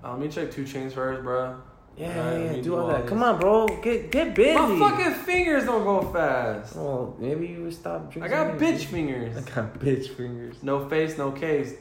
Uh, 0.03 0.11
let 0.11 0.19
me 0.19 0.27
check 0.27 0.51
2 0.51 0.63
Chainz 0.63 0.91
first, 0.91 1.23
bro. 1.23 1.55
Yeah, 1.97 2.07
Alright, 2.09 2.39
yeah, 2.39 2.45
yeah. 2.45 2.51
me 2.53 2.61
Do 2.61 2.75
all 2.75 2.81
all 2.81 2.87
that. 2.89 3.01
this. 3.01 3.09
Come 3.09 3.23
on, 3.23 3.39
bro. 3.39 3.65
Get 3.81 4.11
get 4.11 4.35
busy. 4.35 4.53
My 4.59 4.79
fucking 4.89 5.13
fingers 5.25 5.65
don't 5.65 5.83
go 5.83 6.01
fast. 6.13 6.75
Well, 6.75 7.15
maybe 7.19 7.47
you 7.47 7.63
would 7.63 7.73
stop 7.73 8.11
drinking. 8.11 8.23
I 8.23 8.27
got 8.27 8.59
bitch 8.59 8.83
fingers. 8.85 9.37
I 9.41 9.41
got 9.55 9.73
bitch 9.79 10.09
fingers. 10.09 10.61
No 10.61 10.87
face, 10.87 11.17
no 11.17 11.31
case. 11.31 11.73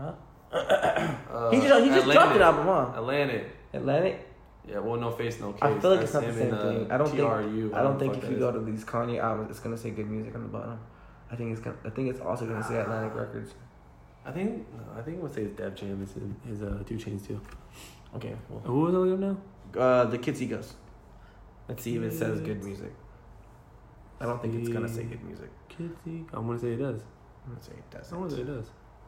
Huh? 0.00 0.12
Uh, 0.52 1.50
he 1.50 1.60
just 1.60 1.84
he 1.84 1.90
just 1.90 2.10
dropped 2.10 2.36
an 2.36 2.42
album, 2.42 2.66
huh? 2.66 2.92
Atlantic. 2.96 3.46
Atlantic. 3.72 4.26
Yeah, 4.68 4.78
well, 4.78 5.00
no 5.00 5.10
face, 5.10 5.40
no 5.40 5.52
case. 5.52 5.62
I 5.62 5.78
feel 5.78 5.90
like 5.90 6.00
it's 6.02 6.12
That's 6.12 6.26
not 6.26 6.32
the 6.32 6.38
same 6.38 6.52
and, 6.52 6.58
uh, 6.58 6.62
thing. 6.62 6.92
I 6.92 6.98
don't 6.98 7.10
think. 7.10 7.74
I 7.74 7.82
don't 7.82 7.98
think 7.98 8.16
if 8.16 8.30
you 8.30 8.36
go 8.36 8.52
to 8.52 8.60
these 8.60 8.84
Kanye 8.84 9.18
albums, 9.18 9.50
it's 9.50 9.60
gonna 9.60 9.76
say 9.76 9.90
good 9.90 10.10
music 10.10 10.34
on 10.34 10.42
the 10.42 10.48
bottom. 10.48 10.78
I 11.30 11.36
think 11.36 11.52
it's 11.52 11.60
gonna. 11.60 11.76
I 11.84 11.90
think 11.90 12.10
it's 12.10 12.20
also 12.20 12.46
gonna 12.46 12.64
say 12.64 12.78
Atlantic 12.78 13.14
Records. 13.14 13.54
I 14.24 14.32
think 14.32 14.66
no, 14.74 14.98
I 14.98 15.02
think 15.02 15.22
would 15.22 15.32
say 15.34 15.46
Def 15.46 15.74
Jam 15.74 16.02
is 16.02 16.12
his, 16.12 16.60
his 16.60 16.62
uh, 16.62 16.82
2 16.86 16.94
Chainz 16.96 17.26
too. 17.26 17.40
Okay. 18.16 18.36
Well, 18.48 18.60
Who 18.64 18.80
was 18.80 18.94
looking 18.94 19.20
now? 19.20 19.36
uh, 19.80 20.04
the 20.04 20.18
Kids 20.18 20.42
Egos. 20.42 20.74
Let's 21.68 21.82
see 21.82 21.96
if 21.96 22.02
it 22.02 22.12
says 22.12 22.40
good 22.40 22.62
music. 22.62 22.92
I 24.20 24.26
don't 24.26 24.42
think 24.42 24.54
it's 24.56 24.68
gonna 24.68 24.88
say 24.88 25.04
good 25.04 25.22
music. 25.24 25.48
Kitsy. 25.70 26.26
I'm 26.32 26.46
gonna 26.46 26.58
say 26.58 26.72
it 26.72 26.76
does. 26.76 27.02
I'm 27.46 27.52
gonna 27.52 27.64
say 27.64 27.72
it 27.72 27.90
doesn't. 27.90 28.14
I'm 28.14 28.22
gonna 28.22 28.30
say 28.30 28.42
it 28.42 28.46
does. 28.46 28.66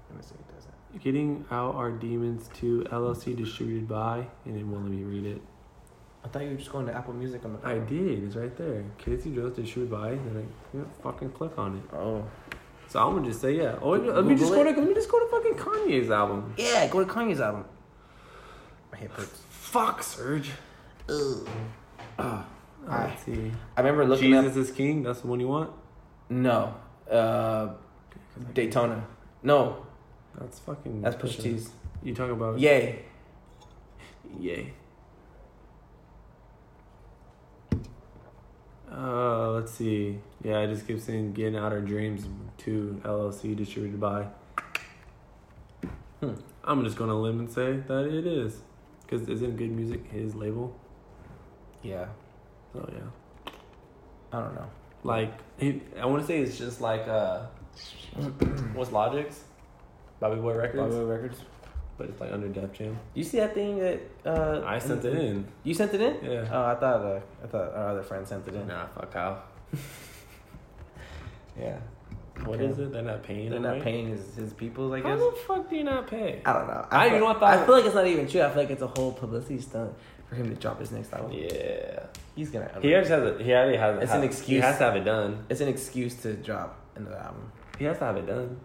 I'm 0.08 0.16
gonna 0.16 0.22
say 0.22 0.34
it 0.34 0.54
doesn't. 0.54 0.71
Getting 1.00 1.44
out 1.50 1.74
our 1.74 1.90
demons 1.90 2.48
to 2.60 2.82
LLC 2.90 3.34
distributed 3.36 3.88
by, 3.88 4.26
and 4.44 4.56
it 4.56 4.64
won't 4.66 4.84
let 4.84 4.92
me 4.92 5.02
read 5.04 5.24
it. 5.24 5.42
I 6.24 6.28
thought 6.28 6.42
you 6.42 6.50
were 6.50 6.54
just 6.56 6.70
going 6.70 6.86
to 6.86 6.94
Apple 6.94 7.14
Music 7.14 7.44
on 7.44 7.54
the. 7.54 7.66
I 7.66 7.78
did. 7.78 8.24
It's 8.24 8.36
right 8.36 8.54
there. 8.56 8.84
Kitsy 8.98 9.34
Joe's 9.34 9.54
distributed 9.56 9.90
by, 9.90 10.10
and 10.10 10.38
I 10.72 10.76
know, 10.76 10.86
fucking 11.02 11.30
click 11.32 11.58
on 11.58 11.78
it. 11.78 11.94
Oh. 11.96 12.24
So 12.88 13.00
I'm 13.04 13.14
gonna 13.14 13.26
just 13.26 13.40
say 13.40 13.52
yeah. 13.56 13.76
Oh, 13.80 13.90
let 13.92 14.24
me 14.24 14.34
just 14.34 14.50
Google 14.52 14.64
go 14.64 14.72
to 14.74 14.80
let 14.80 14.88
me 14.88 14.94
just 14.94 15.10
go 15.10 15.18
to 15.18 15.26
fucking 15.30 15.54
Kanye's 15.54 16.10
album. 16.10 16.54
Yeah, 16.58 16.86
go 16.88 17.02
to 17.02 17.10
Kanye's 17.10 17.40
album. 17.40 17.64
My 18.92 18.98
hip 18.98 19.12
hurts. 19.12 19.40
Fuck, 19.48 20.02
Serge. 20.02 20.50
Ugh. 21.08 21.48
Ah. 22.18 22.46
I- 22.86 23.06
Let's 23.06 23.24
see. 23.24 23.50
I 23.76 23.80
remember 23.80 24.04
looking 24.04 24.32
Jesus 24.32 24.52
up. 24.52 24.62
is 24.62 24.70
King. 24.72 25.04
That's 25.04 25.22
the 25.22 25.28
one 25.28 25.40
you 25.40 25.48
want. 25.48 25.70
No. 26.28 26.74
Uh, 27.10 27.68
Daytona. 28.52 29.06
No, 29.42 29.86
That's 30.38 30.58
fucking. 30.60 31.02
that's 31.02 31.16
Pusha 31.16 31.42
T's. 31.42 31.70
You 32.02 32.14
talking 32.14 32.32
about? 32.32 32.58
Yay. 32.58 33.04
Yay. 34.40 34.72
Uh, 38.90 39.50
let's 39.52 39.72
see. 39.72 40.18
Yeah, 40.42 40.60
I 40.60 40.66
just 40.66 40.86
keep 40.86 41.00
saying 41.00 41.32
getting 41.32 41.56
out 41.56 41.72
our 41.72 41.80
dreams 41.80 42.26
to 42.58 43.00
LLC 43.04 43.56
distributed 43.56 44.00
by. 44.00 44.26
Hmm. 46.20 46.34
I'm 46.64 46.84
just 46.84 46.96
gonna 46.96 47.18
limb 47.18 47.40
and 47.40 47.50
say 47.50 47.78
that 47.88 48.04
it 48.06 48.26
is, 48.26 48.60
because 49.02 49.28
isn't 49.28 49.56
good 49.56 49.70
music 49.70 50.06
his 50.10 50.34
label? 50.34 50.78
Yeah. 51.82 52.06
So 52.72 52.88
yeah, 52.92 53.52
I 54.32 54.40
don't 54.40 54.54
know. 54.54 54.70
like 55.04 55.32
he, 55.58 55.80
I 55.98 56.06
want 56.06 56.22
to 56.22 56.26
say 56.26 56.40
it's 56.40 56.56
just 56.58 56.80
like 56.80 57.08
uh, 57.08 57.46
what's 58.74 58.92
Logic's, 58.92 59.40
Bobby 60.22 60.40
Boy 60.40 60.54
Records, 60.54 60.80
Bobby 60.82 60.94
Boy 61.04 61.10
Records. 61.14 61.38
but 61.98 62.08
it's 62.08 62.20
like 62.20 62.32
under 62.32 62.48
Def 62.48 62.72
Jam. 62.72 62.96
You 63.14 63.24
see 63.24 63.38
that 63.42 63.52
thing 63.54 63.72
that 63.84 63.98
uh 64.24 64.62
I 64.64 64.78
sent 64.78 65.04
it 65.04 65.14
in. 65.14 65.46
You 65.64 65.74
sent 65.74 65.92
it 65.94 66.00
in? 66.00 66.14
Yeah. 66.22 66.48
Oh, 66.56 66.64
I 66.72 66.74
thought 66.82 67.00
uh, 67.12 67.20
I 67.44 67.46
thought 67.48 67.68
our 67.74 67.88
other 67.92 68.04
friend 68.10 68.26
sent 68.26 68.46
it 68.48 68.54
in. 68.54 68.66
Nah, 68.68 68.86
fuck 68.86 69.12
how. 69.12 69.42
Yeah. 71.58 71.78
What 72.44 72.56
Okay. 72.60 72.66
is 72.66 72.78
it? 72.78 72.92
They're 72.92 73.02
not 73.02 73.22
paying. 73.22 73.50
They're 73.50 73.60
not 73.60 73.74
right? 73.74 73.82
ping 73.82 74.08
his 74.08 74.34
his 74.34 74.52
people, 74.54 74.92
I 74.94 75.00
How 75.00 75.16
the 75.16 75.32
fuck 75.46 75.68
do 75.68 75.76
you 75.76 75.84
not 75.84 76.06
pay? 76.06 76.40
I 76.46 76.52
don't 76.54 76.66
know. 76.66 76.86
I- 76.90 77.04
feel, 77.08 77.14
you 77.14 77.20
know 77.20 77.26
what, 77.26 77.42
I 77.42 77.64
feel 77.64 77.74
like 77.76 77.84
it's 77.84 77.94
not 77.94 78.06
even 78.06 78.26
true. 78.26 78.42
I 78.42 78.48
feel 78.48 78.62
like 78.62 78.70
it's 78.70 78.82
a 78.82 78.86
whole 78.86 79.12
publicity 79.12 79.60
stunt 79.60 79.92
for 80.28 80.34
him 80.36 80.48
to 80.48 80.54
drop 80.54 80.80
his 80.80 80.90
next 80.92 81.12
album. 81.12 81.32
Yeah. 81.32 82.06
He's 82.34 82.50
gonna. 82.50 82.70
He 82.80 82.94
already 82.94 83.08
has 83.10 83.22
it. 83.34 83.40
He 83.42 83.52
already 83.52 83.76
has. 83.76 84.02
It's 84.02 84.12
an 84.12 84.22
excuse. 84.24 84.48
He 84.48 84.56
has 84.60 84.78
to 84.78 84.84
have 84.84 84.96
it 84.96 85.04
done. 85.04 85.44
It's 85.50 85.60
an 85.60 85.68
excuse 85.68 86.14
to 86.22 86.32
drop 86.34 86.80
another 86.96 87.16
album. 87.16 87.52
He 87.78 87.84
has 87.84 87.98
to 87.98 88.04
have 88.04 88.16
it 88.16 88.26
done. 88.26 88.58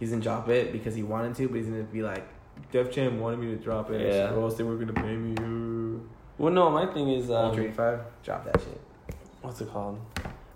He's 0.00 0.10
gonna 0.10 0.22
drop 0.22 0.48
it 0.48 0.72
because 0.72 0.94
he 0.96 1.02
wanted 1.04 1.36
to, 1.36 1.46
but 1.48 1.58
he's 1.58 1.66
gonna 1.66 1.82
be 1.84 2.02
like, 2.02 2.26
Def 2.72 2.90
Jam 2.90 3.20
wanted 3.20 3.38
me 3.38 3.46
to 3.48 3.56
drop 3.56 3.90
it, 3.90 4.00
Yeah. 4.12 4.34
or 4.34 4.40
else 4.40 4.56
they 4.56 4.64
were 4.64 4.74
gonna 4.76 4.92
pay 4.94 5.14
me. 5.16 6.00
Well, 6.38 6.52
no, 6.52 6.70
my 6.70 6.86
thing 6.86 7.08
is, 7.10 7.30
um, 7.30 7.36
Ultra 7.46 7.64
85, 7.64 8.00
drop 8.24 8.44
that 8.46 8.60
shit. 8.60 8.80
what's 9.42 9.60
it 9.60 9.70
called? 9.70 10.00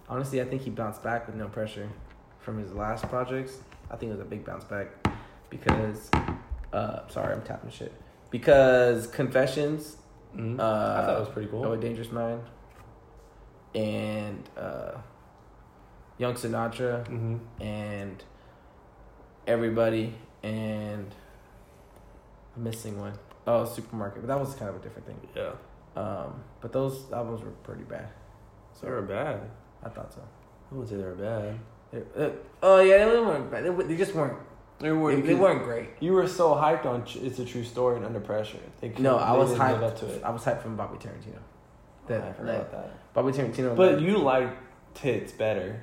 Honestly, 0.08 0.40
I 0.40 0.44
think 0.44 0.62
he 0.62 0.70
bounced 0.70 1.02
back 1.02 1.26
with 1.26 1.36
no 1.36 1.46
pressure 1.48 1.88
from 2.40 2.58
his 2.58 2.72
last 2.72 3.08
projects. 3.08 3.58
I 3.90 3.96
think 3.96 4.10
it 4.10 4.14
was 4.16 4.20
a 4.20 4.28
big 4.28 4.44
bounce 4.44 4.64
back 4.64 4.88
because, 5.50 6.10
uh, 6.72 7.06
sorry, 7.08 7.32
I'm 7.34 7.42
tapping 7.42 7.70
shit. 7.70 7.92
Because 8.30 9.06
Confessions, 9.06 9.96
Mhm. 10.34 10.58
uh, 10.58 10.62
I 10.62 11.04
thought 11.06 11.16
it 11.16 11.20
was 11.20 11.28
pretty 11.28 11.48
cool. 11.48 11.64
Oh, 11.64 11.72
a 11.72 11.76
Dangerous 11.76 12.10
Mind, 12.10 12.42
and 13.74 14.48
uh, 14.56 14.92
Young 16.18 16.34
Sinatra, 16.34 17.06
hmm 17.08 17.36
and 17.60 18.22
Everybody, 19.46 20.14
and 20.42 21.14
I'm 22.56 22.64
missing 22.64 22.98
one. 22.98 23.12
Oh, 23.46 23.64
Supermarket, 23.66 24.22
but 24.22 24.28
that 24.28 24.40
was 24.40 24.54
kind 24.54 24.70
of 24.70 24.76
a 24.76 24.78
different 24.78 25.06
thing. 25.06 25.20
Yeah. 25.36 25.50
Um, 26.00 26.42
but 26.60 26.72
those 26.72 27.04
albums 27.12 27.42
were 27.44 27.50
pretty 27.62 27.84
bad. 27.84 28.08
They 28.82 28.88
were 28.90 29.02
bad. 29.02 29.40
I 29.84 29.88
thought 29.90 30.12
so. 30.12 30.20
I 30.20 30.74
wouldn't 30.74 30.90
say 30.90 30.96
they 30.96 31.04
were 31.04 31.14
bad. 31.14 31.58
They- 31.92 32.24
uh, 32.24 32.30
oh 32.62 32.80
yeah, 32.80 33.06
they 33.08 33.20
weren't 33.20 33.50
bad. 33.50 33.64
They, 33.64 33.84
they 33.84 33.96
just 33.96 34.14
weren't. 34.14 34.38
They 34.80 34.88
They, 34.88 34.92
weren't. 34.92 35.24
they 35.26 35.34
weren't 35.34 35.62
great. 35.62 35.90
You 36.00 36.12
were 36.14 36.26
so 36.26 36.54
hyped 36.54 36.84
on 36.86 37.04
"It's 37.22 37.38
a 37.38 37.44
True 37.44 37.62
Story" 37.64 37.96
and 37.96 38.04
"Under 38.06 38.18
Pressure." 38.20 38.58
They 38.80 38.88
No, 38.98 39.16
I 39.18 39.32
was 39.32 39.52
hyped. 39.52 39.82
up 39.82 39.96
to 40.00 40.06
it. 40.06 40.22
I 40.24 40.30
was 40.30 40.42
hyped 40.42 40.62
from 40.62 40.76
Bobby 40.76 40.96
Tarantino. 40.98 41.38
That, 42.08 42.22
I 42.22 42.32
forgot 42.32 42.46
that- 42.46 42.60
about 42.60 42.72
that. 42.72 43.14
Bobby 43.14 43.32
Tarantino. 43.32 43.76
But 43.76 43.92
like, 43.94 44.02
you 44.02 44.18
liked 44.18 44.56
tits 44.94 45.32
better. 45.32 45.82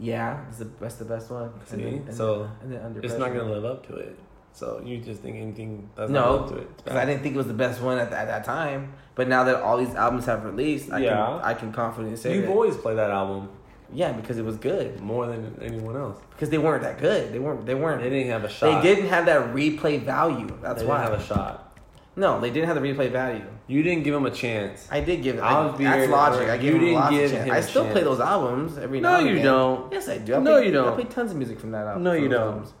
Yeah, 0.00 0.40
it's 0.48 0.58
the 0.58 0.64
best, 0.64 0.98
the 0.98 1.04
best 1.04 1.30
one. 1.30 1.50
And 1.70 1.80
then- 1.84 2.04
and 2.08 2.14
So, 2.14 2.42
then, 2.42 2.50
and 2.62 2.72
then 2.72 2.82
under 2.86 3.00
It's 3.00 3.18
not 3.18 3.28
gonna 3.34 3.44
live 3.52 3.64
up 3.64 3.86
to 3.88 3.94
it. 3.96 4.16
So 4.52 4.80
you 4.84 4.98
just 4.98 5.20
think 5.22 5.36
anything 5.36 5.88
doesn't 5.96 6.12
live 6.14 6.24
No, 6.24 6.38
up 6.40 6.48
to 6.48 6.56
it. 6.56 6.76
because 6.78 6.96
I 6.96 7.04
didn't 7.04 7.22
think 7.22 7.34
it 7.34 7.38
was 7.38 7.46
the 7.46 7.54
best 7.54 7.80
one 7.80 7.98
at, 7.98 8.12
at 8.12 8.26
that 8.26 8.44
time. 8.44 8.92
But 9.14 9.28
now 9.28 9.44
that 9.44 9.56
all 9.62 9.76
these 9.76 9.94
albums 9.94 10.26
have 10.26 10.44
released, 10.44 10.90
I 10.90 10.98
Yeah. 10.98 11.10
can 11.10 11.40
I 11.50 11.54
can 11.54 11.72
confidently 11.72 12.16
say 12.16 12.34
You've 12.34 12.46
that. 12.46 12.50
always 12.52 12.76
played 12.76 12.96
that 12.98 13.10
album 13.10 13.48
yeah, 13.92 14.12
because 14.12 14.38
it 14.38 14.44
was 14.44 14.56
good. 14.56 15.00
more 15.00 15.26
than 15.26 15.56
anyone 15.62 15.96
else. 15.96 16.16
Because 16.30 16.48
they 16.50 16.58
weren't 16.58 16.82
that 16.82 16.98
good. 16.98 17.32
They 17.32 17.38
weren't. 17.38 17.64
They 17.66 17.74
weren't. 17.74 18.02
They 18.02 18.08
They, 18.08 18.18
didn't 18.20 18.32
have 18.32 18.44
a 18.44 18.48
shot. 18.48 18.82
They 18.82 18.94
didn't 18.94 19.10
have 19.10 19.26
that 19.26 19.54
replay 19.54 20.00
value. 20.02 20.48
That's 20.62 20.82
they 20.82 20.86
why. 20.88 21.02
didn't 21.02 21.12
have 21.12 21.20
a 21.20 21.24
shot. 21.24 21.69
No, 22.16 22.40
they 22.40 22.50
didn't 22.50 22.66
have 22.68 22.80
the 22.80 22.86
replay 22.86 23.10
value. 23.10 23.44
You 23.66 23.82
didn't 23.82 24.02
give 24.04 24.12
them 24.14 24.26
a 24.26 24.30
chance. 24.30 24.86
I 24.90 25.00
did 25.00 25.22
give 25.22 25.36
it. 25.36 25.40
I 25.40 25.50
I, 25.60 25.66
was 25.66 25.78
being 25.78 25.90
that's 25.90 26.10
logic. 26.10 26.48
I 26.48 26.54
you 26.56 26.60
gave 26.60 26.72
him 26.74 26.80
didn't 26.80 26.94
lots 26.94 27.10
give 27.10 27.24
of 27.24 27.30
chance. 27.30 27.44
him 27.48 27.54
I 27.54 27.60
still 27.60 27.84
play 27.84 27.92
chance. 27.94 28.04
those 28.04 28.20
albums 28.20 28.78
every 28.78 29.00
No, 29.00 29.10
now 29.12 29.18
and 29.18 29.26
you 29.28 29.32
again. 29.34 29.44
don't. 29.46 29.92
Yes, 29.92 30.08
I 30.08 30.18
do. 30.18 30.34
I 30.34 30.38
No, 30.40 30.56
play, 30.56 30.66
you 30.66 30.72
don't. 30.72 30.88
I 30.88 30.94
play 30.94 31.04
tons 31.04 31.30
of 31.30 31.36
music 31.36 31.60
from 31.60 31.70
that 31.72 31.86
album. 31.86 32.02
No, 32.02 32.12
from 32.14 32.22
you 32.22 32.28
those 32.28 32.38
don't. 32.38 32.48
albums. 32.48 32.72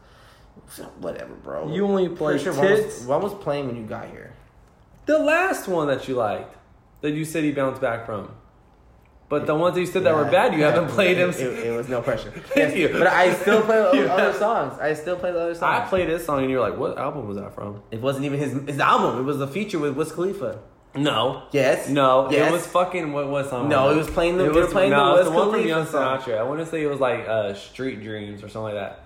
So, 0.68 0.84
whatever, 0.98 1.34
bro. 1.34 1.72
You 1.72 1.84
only 1.86 2.08
play 2.08 2.34
Pretty 2.42 2.50
one 2.58 2.70
was, 2.70 2.80
tits. 2.80 3.04
one 3.04 3.22
was 3.22 3.34
playing 3.34 3.66
when 3.68 3.76
you 3.76 3.84
got 3.84 4.08
here. 4.10 4.32
The 5.06 5.18
last 5.18 5.66
one 5.68 5.86
that 5.88 6.06
you 6.08 6.14
liked, 6.16 6.56
that 7.00 7.12
you 7.12 7.24
said 7.24 7.42
he 7.44 7.52
bounced 7.52 7.80
back 7.80 8.06
from. 8.06 8.30
But 9.30 9.46
the 9.46 9.54
ones 9.54 9.74
that 9.76 9.80
you 9.80 9.86
said 9.86 10.04
that 10.04 10.14
were 10.14 10.24
bad, 10.24 10.52
you 10.52 10.58
yeah, 10.58 10.72
haven't 10.72 10.88
played 10.90 11.16
them. 11.16 11.30
It, 11.30 11.40
it, 11.40 11.66
it 11.68 11.76
was 11.76 11.88
no 11.88 12.02
pressure. 12.02 12.30
Thank 12.54 12.76
you. 12.76 12.88
But 12.88 13.06
I 13.06 13.32
still 13.32 13.62
play 13.62 13.78
other 14.08 14.32
songs. 14.34 14.78
I 14.80 14.92
still 14.92 15.16
play 15.16 15.30
the 15.32 15.40
other 15.40 15.54
songs. 15.54 15.62
I 15.86 15.88
played 15.88 16.08
this 16.08 16.26
song 16.26 16.40
and 16.42 16.50
you're 16.50 16.60
like, 16.60 16.76
what 16.76 16.98
album 16.98 17.26
was 17.28 17.36
that 17.38 17.54
from? 17.54 17.80
It 17.92 18.00
wasn't 18.02 18.24
even 18.26 18.38
his 18.40 18.52
his 18.68 18.78
album. 18.80 19.18
It 19.20 19.22
was 19.22 19.40
a 19.40 19.46
feature 19.46 19.78
with 19.78 19.96
Wiz 19.96 20.10
Khalifa. 20.12 20.58
No. 20.96 21.44
Yes. 21.52 21.88
No, 21.88 22.28
Yes. 22.32 22.50
it 22.50 22.52
was 22.52 22.66
fucking 22.66 23.12
what 23.12 23.28
what 23.30 23.48
song? 23.48 23.68
No, 23.68 23.90
it 23.90 23.96
was 23.96 24.10
playing 24.10 24.36
the- 24.38 24.46
It 24.46 24.52
were 24.52 24.62
was 24.62 24.72
playing 24.72 24.90
the 24.90 24.96
no, 24.96 25.14
it's 25.14 25.26
Wiz 25.28 25.32
the 25.32 25.38
one 25.38 25.52
from 25.52 25.66
Young 25.68 25.86
song. 25.86 26.18
Sinatra. 26.18 26.38
I 26.38 26.42
want 26.42 26.58
to 26.58 26.66
say 26.66 26.82
it 26.82 26.88
was 26.90 26.98
like 26.98 27.28
uh, 27.28 27.54
Street 27.54 28.02
Dreams 28.02 28.42
or 28.42 28.48
something 28.48 28.74
like 28.74 28.74
that. 28.74 29.04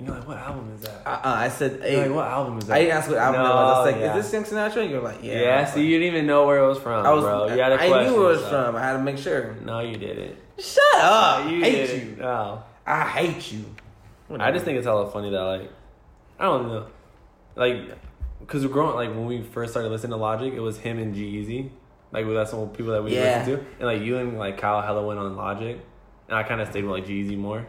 And 0.00 0.08
you're 0.08 0.16
like, 0.16 0.26
what 0.26 0.38
album 0.38 0.72
is 0.74 0.80
that? 0.80 1.02
Uh, 1.06 1.10
uh, 1.10 1.20
I 1.24 1.48
said, 1.50 1.82
hey, 1.82 2.06
like, 2.06 2.16
what 2.16 2.26
album 2.26 2.56
is 2.56 2.64
that? 2.64 2.74
I 2.74 2.78
didn't 2.80 2.96
ask 2.96 3.10
what 3.10 3.18
album 3.18 3.42
no, 3.42 3.46
it 3.46 3.50
was. 3.54 3.76
I 3.76 3.78
was 3.84 3.92
like, 3.92 4.00
yeah. 4.00 4.16
is 4.16 4.24
this 4.24 4.32
Young 4.32 4.44
Sinatra? 4.44 4.88
You're 4.90 5.02
like, 5.02 5.22
yeah. 5.22 5.40
Yeah, 5.42 5.58
I 5.58 5.60
was 5.60 5.72
so 5.74 5.78
you 5.80 5.98
didn't 5.98 6.14
even 6.14 6.26
know 6.26 6.46
where 6.46 6.58
it 6.58 6.66
was 6.66 6.78
from, 6.78 7.04
I 7.04 7.12
was. 7.12 7.22
bro. 7.22 7.54
You 7.54 7.60
had 7.60 7.72
a 7.72 7.74
I 7.74 7.86
question. 7.88 7.92
I 7.92 8.08
knew 8.08 8.14
where 8.16 8.24
it 8.30 8.36
was 8.36 8.40
so- 8.40 8.48
from. 8.64 8.76
I 8.76 8.80
had 8.80 8.92
to 8.94 9.02
make 9.02 9.18
sure. 9.18 9.56
No, 9.62 9.80
you 9.80 9.96
didn't. 9.98 10.36
Shut 10.58 10.82
up! 10.96 11.50
you 11.50 11.60
hate 11.60 11.86
didn't. 11.86 12.10
you. 12.10 12.16
No. 12.16 12.62
I 12.86 13.02
hate 13.08 13.52
you. 13.52 13.64
I 14.38 14.50
just 14.52 14.64
think 14.64 14.78
it's 14.78 14.86
hella 14.86 15.10
funny 15.10 15.30
that 15.30 15.40
like 15.40 15.70
I 16.38 16.44
don't 16.44 16.68
know, 16.68 16.86
like 17.56 17.76
because 18.40 18.64
we're 18.64 18.72
growing 18.72 18.94
like 18.94 19.10
when 19.10 19.26
we 19.26 19.42
first 19.42 19.72
started 19.72 19.90
listening 19.90 20.10
to 20.12 20.16
Logic, 20.16 20.52
it 20.52 20.60
was 20.60 20.78
him 20.78 20.98
and 20.98 21.14
G 21.14 21.70
like 22.12 22.26
that's 22.26 22.50
some 22.50 22.68
people 22.70 22.92
that 22.92 23.04
we 23.04 23.14
Yeah. 23.14 23.38
listened 23.38 23.58
to, 23.58 23.66
and 23.78 23.86
like 23.86 24.02
you 24.02 24.18
and 24.18 24.38
like 24.38 24.58
Kyle 24.58 24.80
hella 24.82 25.06
went 25.06 25.18
on 25.20 25.36
Logic, 25.36 25.78
and 26.28 26.36
I 26.36 26.42
kind 26.42 26.60
of 26.60 26.68
stayed 26.68 26.84
with 26.84 26.92
like 26.92 27.06
G-Eazy 27.06 27.36
more. 27.36 27.66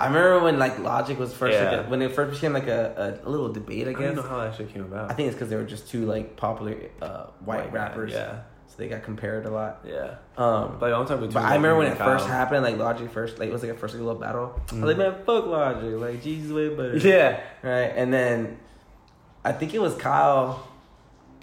I 0.00 0.06
remember 0.08 0.40
when 0.40 0.58
like 0.58 0.78
Logic 0.80 1.18
was 1.18 1.32
first 1.32 1.54
Yeah. 1.54 1.70
like 1.78 1.90
when 1.90 2.02
it 2.02 2.12
first 2.14 2.32
became 2.32 2.52
like 2.52 2.66
a, 2.66 3.20
a, 3.24 3.28
little 3.28 3.52
debate. 3.52 3.86
I 3.88 3.92
guess 3.92 4.00
I 4.00 4.04
don't 4.06 4.16
know 4.16 4.22
how 4.22 4.38
that 4.38 4.48
actually 4.48 4.66
came 4.66 4.82
about. 4.82 5.10
I 5.10 5.14
think 5.14 5.28
it's 5.28 5.36
because 5.36 5.50
they 5.50 5.56
were 5.56 5.64
just 5.64 5.88
two 5.88 6.04
like 6.06 6.36
popular 6.36 6.76
uh, 7.00 7.26
white, 7.44 7.66
guy, 7.66 7.70
rappers. 7.70 8.12
Yeah, 8.12 8.40
So 8.66 8.74
they 8.78 8.88
got 8.88 9.04
compared 9.04 9.46
a 9.46 9.50
lot. 9.50 9.84
yeah. 9.86 10.16
Um, 10.36 10.80
Like 10.80 10.90
talking 10.92 11.16
about. 11.18 11.32
but 11.32 11.42
I 11.44 11.54
remember 11.54 11.76
when 11.78 11.92
it 11.92 11.96
first 11.98 12.26
happened, 12.26 12.64
like 12.64 12.76
Logic 12.76 13.08
first, 13.10 13.38
like 13.38 13.48
it 13.48 13.52
was 13.52 13.62
like 13.62 13.70
a 13.72 13.76
first 13.76 13.94
like, 13.94 14.02
little 14.02 14.20
battle. 14.20 14.60
I 14.72 14.74
was 14.74 14.82
like, 14.84 14.96
man, 14.98 15.14
fuck 15.24 15.46
Logic, 15.46 15.94
like 16.00 16.22
Jesus 16.22 16.50
way 16.52 16.68
better. 16.70 16.94
Mm. 16.94 17.04
Yeah, 17.14 17.40
Right, 17.62 17.92
and 17.94 18.12
then 18.12 18.58
I 19.44 19.52
think 19.52 19.74
it 19.74 19.80
was 19.80 19.94
Kyle, 19.94 20.66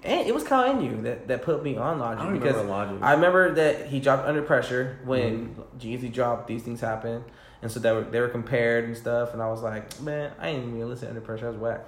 and 0.03 0.28
it 0.28 0.34
was 0.36 0.44
Kyle 0.44 0.69
and 0.72 0.84
you 0.84 1.02
that, 1.03 1.28
that 1.30 1.44
put 1.44 1.64
me 1.64 1.78
on 1.78 2.02
I 2.02 2.15
Logic 2.15 2.23
don't 2.23 2.34
because 2.34 2.56
remember 2.56 2.72
Logic. 2.73 2.98
I 3.02 3.11
remember 3.14 3.53
that 3.56 3.86
he 3.88 3.99
dropped 4.02 4.28
Under 4.28 4.41
Pressure 4.41 4.99
when 5.06 5.56
Mm-hmm. 5.56 5.78
Jeezy 5.80 6.11
dropped 6.11 6.48
These 6.48 6.64
Things 6.64 6.82
Happen, 6.82 7.23
and 7.61 7.71
so 7.71 7.79
they 7.79 7.91
were 7.91 8.01
they 8.03 8.19
were 8.19 8.27
compared 8.29 8.85
and 8.85 8.95
stuff, 8.97 9.33
and 9.33 9.41
I 9.41 9.49
was 9.49 9.61
like, 9.61 9.99
man, 10.01 10.31
I 10.39 10.49
ain't 10.49 10.65
even 10.67 10.88
listen 10.89 11.05
to 11.07 11.09
Under 11.09 11.21
Pressure, 11.21 11.47
I 11.47 11.49
was 11.51 11.59
whack. 11.59 11.81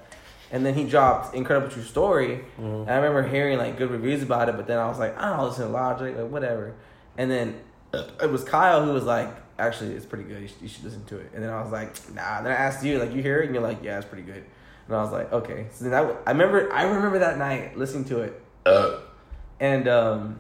And 0.52 0.64
then 0.66 0.76
he 0.76 0.84
dropped 0.84 1.34
Incredible 1.34 1.70
True 1.72 1.82
Story, 1.82 2.44
Mhm. 2.60 2.82
and 2.82 2.90
I 2.92 2.96
remember 2.98 3.24
hearing 3.28 3.58
like 3.58 3.78
good 3.78 3.90
reviews 3.90 4.22
about 4.22 4.50
it, 4.50 4.56
but 4.56 4.68
then 4.68 4.78
I 4.78 4.88
was 4.88 5.00
like, 5.00 5.18
I 5.18 5.36
don't 5.36 5.48
listen 5.48 5.66
to 5.66 5.72
Logic, 5.72 6.16
like 6.16 6.30
whatever. 6.30 6.74
And 7.18 7.32
then 7.32 7.60
it 8.22 8.30
was 8.30 8.44
Kyle 8.44 8.84
who 8.86 8.92
was 8.94 9.04
like, 9.04 9.30
actually, 9.58 9.94
it's 9.94 10.06
pretty 10.06 10.26
good. 10.26 10.42
You 10.42 10.48
should, 10.48 10.62
you 10.62 10.68
should 10.68 10.84
listen 10.84 11.04
to 11.06 11.18
it. 11.18 11.32
And 11.34 11.44
then 11.44 11.50
I 11.52 11.62
was 11.62 11.72
like, 11.72 11.90
nah. 12.14 12.38
And 12.38 12.46
then 12.46 12.54
I 12.54 12.56
asked 12.56 12.84
you, 12.84 13.00
like, 13.00 13.14
you 13.14 13.22
hear 13.24 13.42
it, 13.42 13.46
and 13.46 13.56
you're 13.56 13.64
like, 13.64 13.84
yeah, 13.84 13.98
it's 13.98 14.06
pretty 14.08 14.24
good. 14.24 14.44
And 14.88 14.96
I 14.96 15.02
was 15.02 15.12
like, 15.12 15.32
okay. 15.34 15.68
So 15.72 15.86
then 15.86 15.94
I, 15.94 16.02
I 16.28 16.32
remember, 16.32 16.72
I 16.74 16.84
remember 16.84 17.20
that 17.20 17.38
night 17.40 17.76
listening 17.78 18.06
to 18.06 18.22
it, 18.22 18.40
and 19.60 19.88
um, 19.88 20.40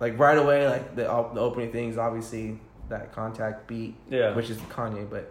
like 0.00 0.18
right 0.18 0.36
away, 0.38 0.68
like 0.68 0.94
the 0.96 1.02
the 1.04 1.40
opening 1.40 1.72
things, 1.72 1.96
obviously 1.98 2.58
that 2.88 3.12
contact 3.12 3.66
beat, 3.66 3.94
Yeah. 4.08 4.34
which 4.34 4.50
is 4.50 4.58
Kanye, 4.58 5.08
but 5.08 5.30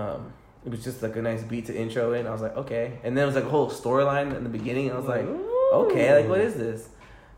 um, 0.00 0.32
it 0.64 0.70
was 0.70 0.82
just 0.84 1.02
like 1.02 1.16
a 1.16 1.22
nice 1.22 1.42
beat 1.42 1.66
to 1.66 1.76
intro 1.76 2.12
in. 2.12 2.26
I 2.26 2.30
was 2.30 2.42
like, 2.42 2.56
okay. 2.56 2.98
And 3.04 3.16
then 3.16 3.24
it 3.24 3.26
was 3.26 3.34
like 3.36 3.44
a 3.44 3.48
whole 3.48 3.70
storyline 3.70 4.34
in 4.36 4.44
the 4.44 4.50
beginning. 4.50 4.90
I 4.92 4.96
was 4.96 5.06
like, 5.06 5.26
okay, 5.72 6.14
like 6.20 6.28
what 6.28 6.40
is 6.40 6.54
this? 6.54 6.88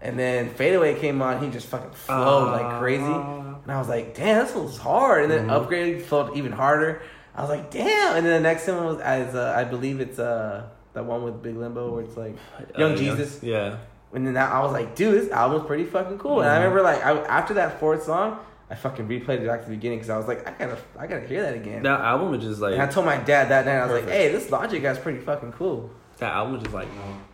And 0.01 0.19
then 0.19 0.51
Fadeaway 0.51 0.99
came 0.99 1.23
on. 1.23 1.43
He 1.43 1.49
just 1.51 1.67
fucking 1.69 1.93
flowed 1.93 2.51
like 2.51 2.81
crazy. 2.81 3.05
And 3.05 3.71
I 3.71 3.79
was 3.79 3.89
like, 3.89 4.17
damn, 4.17 4.45
this 4.45 4.55
was 4.55 4.77
hard. 4.79 5.23
And 5.25 5.31
then 5.33 5.47
Mhm. 5.47 5.53
Upgrade 5.53 6.03
flowed 6.03 6.37
even 6.37 6.51
harder. 6.53 7.03
I 7.37 7.41
was 7.43 7.51
like, 7.51 7.71
damn. 7.71 8.17
And 8.17 8.27
then 8.27 8.43
the 8.43 8.49
next 8.49 8.67
one 8.67 8.85
was 8.85 8.99
as 9.01 9.35
uh, 9.37 9.55
I 9.57 9.65
believe 9.65 10.01
it's 10.01 10.19
uh 10.19 10.65
that 10.95 11.05
one 11.05 11.23
with 11.23 11.43
Big 11.43 11.57
Lenbo 11.57 11.91
where 11.93 12.03
it's 12.03 12.17
like 12.17 12.37
Young 12.77 12.93
Uh, 12.95 12.97
Jesus. 12.97 13.43
Yeah. 13.43 13.77
And 14.13 14.27
then 14.27 14.35
that, 14.35 14.53
I 14.53 14.61
was 14.63 14.73
like, 14.73 14.95
dude, 14.95 15.15
this 15.23 15.31
album's 15.31 15.67
pretty 15.67 15.85
fucking 15.85 16.19
cool. 16.19 16.41
And 16.43 16.51
I 16.51 16.55
Mhm. 16.57 16.59
remember 16.59 16.83
like 16.83 17.03
I, 17.07 17.13
after 17.27 17.55
that 17.55 17.79
fourth 17.79 18.03
song, 18.03 18.39
I 18.71 18.75
fucking 18.75 19.07
replayed 19.07 19.41
it 19.41 19.47
back 19.47 19.61
to 19.61 19.69
the 19.69 19.75
beginning 19.77 19.99
because 19.99 20.11
I 20.11 20.17
was 20.17 20.27
like, 20.27 20.47
I 20.49 20.53
gotta, 20.53 20.79
I 20.99 21.07
gotta 21.07 21.27
hear 21.27 21.43
that 21.43 21.55
again. 21.55 21.83
That 21.83 22.01
album 22.01 22.33
is 22.35 22.43
just 22.43 22.61
like 22.61 22.73
and 22.73 22.83
I 22.83 22.87
told 22.87 23.05
my 23.07 23.19
dad 23.19 23.51
that 23.51 23.67
night, 23.67 23.77
I 23.77 23.87
was 23.87 24.03
like, 24.03 24.11
hey, 24.11 24.33
this 24.33 24.51
Logic 24.51 24.83
guy's 24.83 24.99
pretty 24.99 25.19
fucking 25.21 25.53
cool. 25.53 25.91
that 26.19 26.33
album 26.33 26.55
was 26.55 26.63
just 26.63 26.75
like 26.75 26.89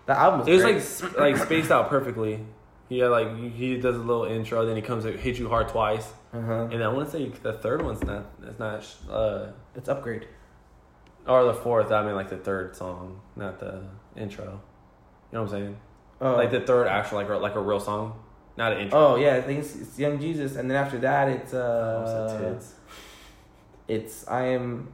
That 0.07 0.17
album 0.19 0.41
was 0.41 0.49
It 0.49 0.53
was 0.55 1.03
like 1.03 1.17
like 1.19 1.37
spaced 1.37 1.71
out 1.71 1.89
perfectly. 1.89 2.41
He 2.89 2.99
had 3.01 3.11
like 3.11 3.37
he 3.55 3.77
does 3.79 3.97
a 3.97 4.01
little 4.01 4.25
intro, 4.25 4.65
then 4.67 4.75
he 4.75 4.83
comes 4.83 5.05
to 5.05 5.13
hit 5.13 5.39
you 5.39 5.49
hard 5.49 5.69
twice, 5.69 6.11
uh-huh. 6.33 6.69
and 6.73 6.83
I 6.83 6.89
want 6.89 7.11
to 7.11 7.13
say 7.13 7.29
the 7.43 7.53
third 7.53 7.83
one's 7.83 8.03
not 8.03 8.27
it's 8.43 8.59
not 8.59 8.85
uh 9.11 9.49
it's 9.77 9.89
upgrade. 9.89 10.27
or 11.27 11.45
the 11.45 11.55
fourth. 11.55 11.93
I 11.93 12.03
mean 12.05 12.15
like 12.15 12.31
the 12.31 12.39
third 12.39 12.75
song, 12.75 13.21
not 13.37 13.61
the 13.61 13.83
intro. 14.17 14.45
You 14.45 14.51
know 15.33 15.43
what 15.43 15.53
I'm 15.53 15.61
saying? 15.61 15.77
Oh, 16.21 16.35
Like 16.35 16.51
the 16.51 16.61
third 16.61 16.89
actual 16.89 17.19
like 17.19 17.29
like 17.29 17.55
a 17.55 17.61
real 17.61 17.79
song, 17.79 18.19
not 18.59 18.73
an 18.75 18.79
intro. 18.83 18.99
oh 19.01 19.13
yeah, 19.17 19.37
I 19.37 19.43
think 19.47 19.61
it's, 19.63 19.75
it's 19.83 19.95
Young 20.05 20.17
Jesus, 20.21 20.57
and 20.59 20.65
then 20.69 20.77
after 20.85 20.99
that, 21.09 21.25
it's 21.37 21.53
uh, 21.55 22.29
so 22.29 22.39
tits. 22.43 22.67
it's 23.97 24.17
I 24.29 24.43
am, 24.57 24.89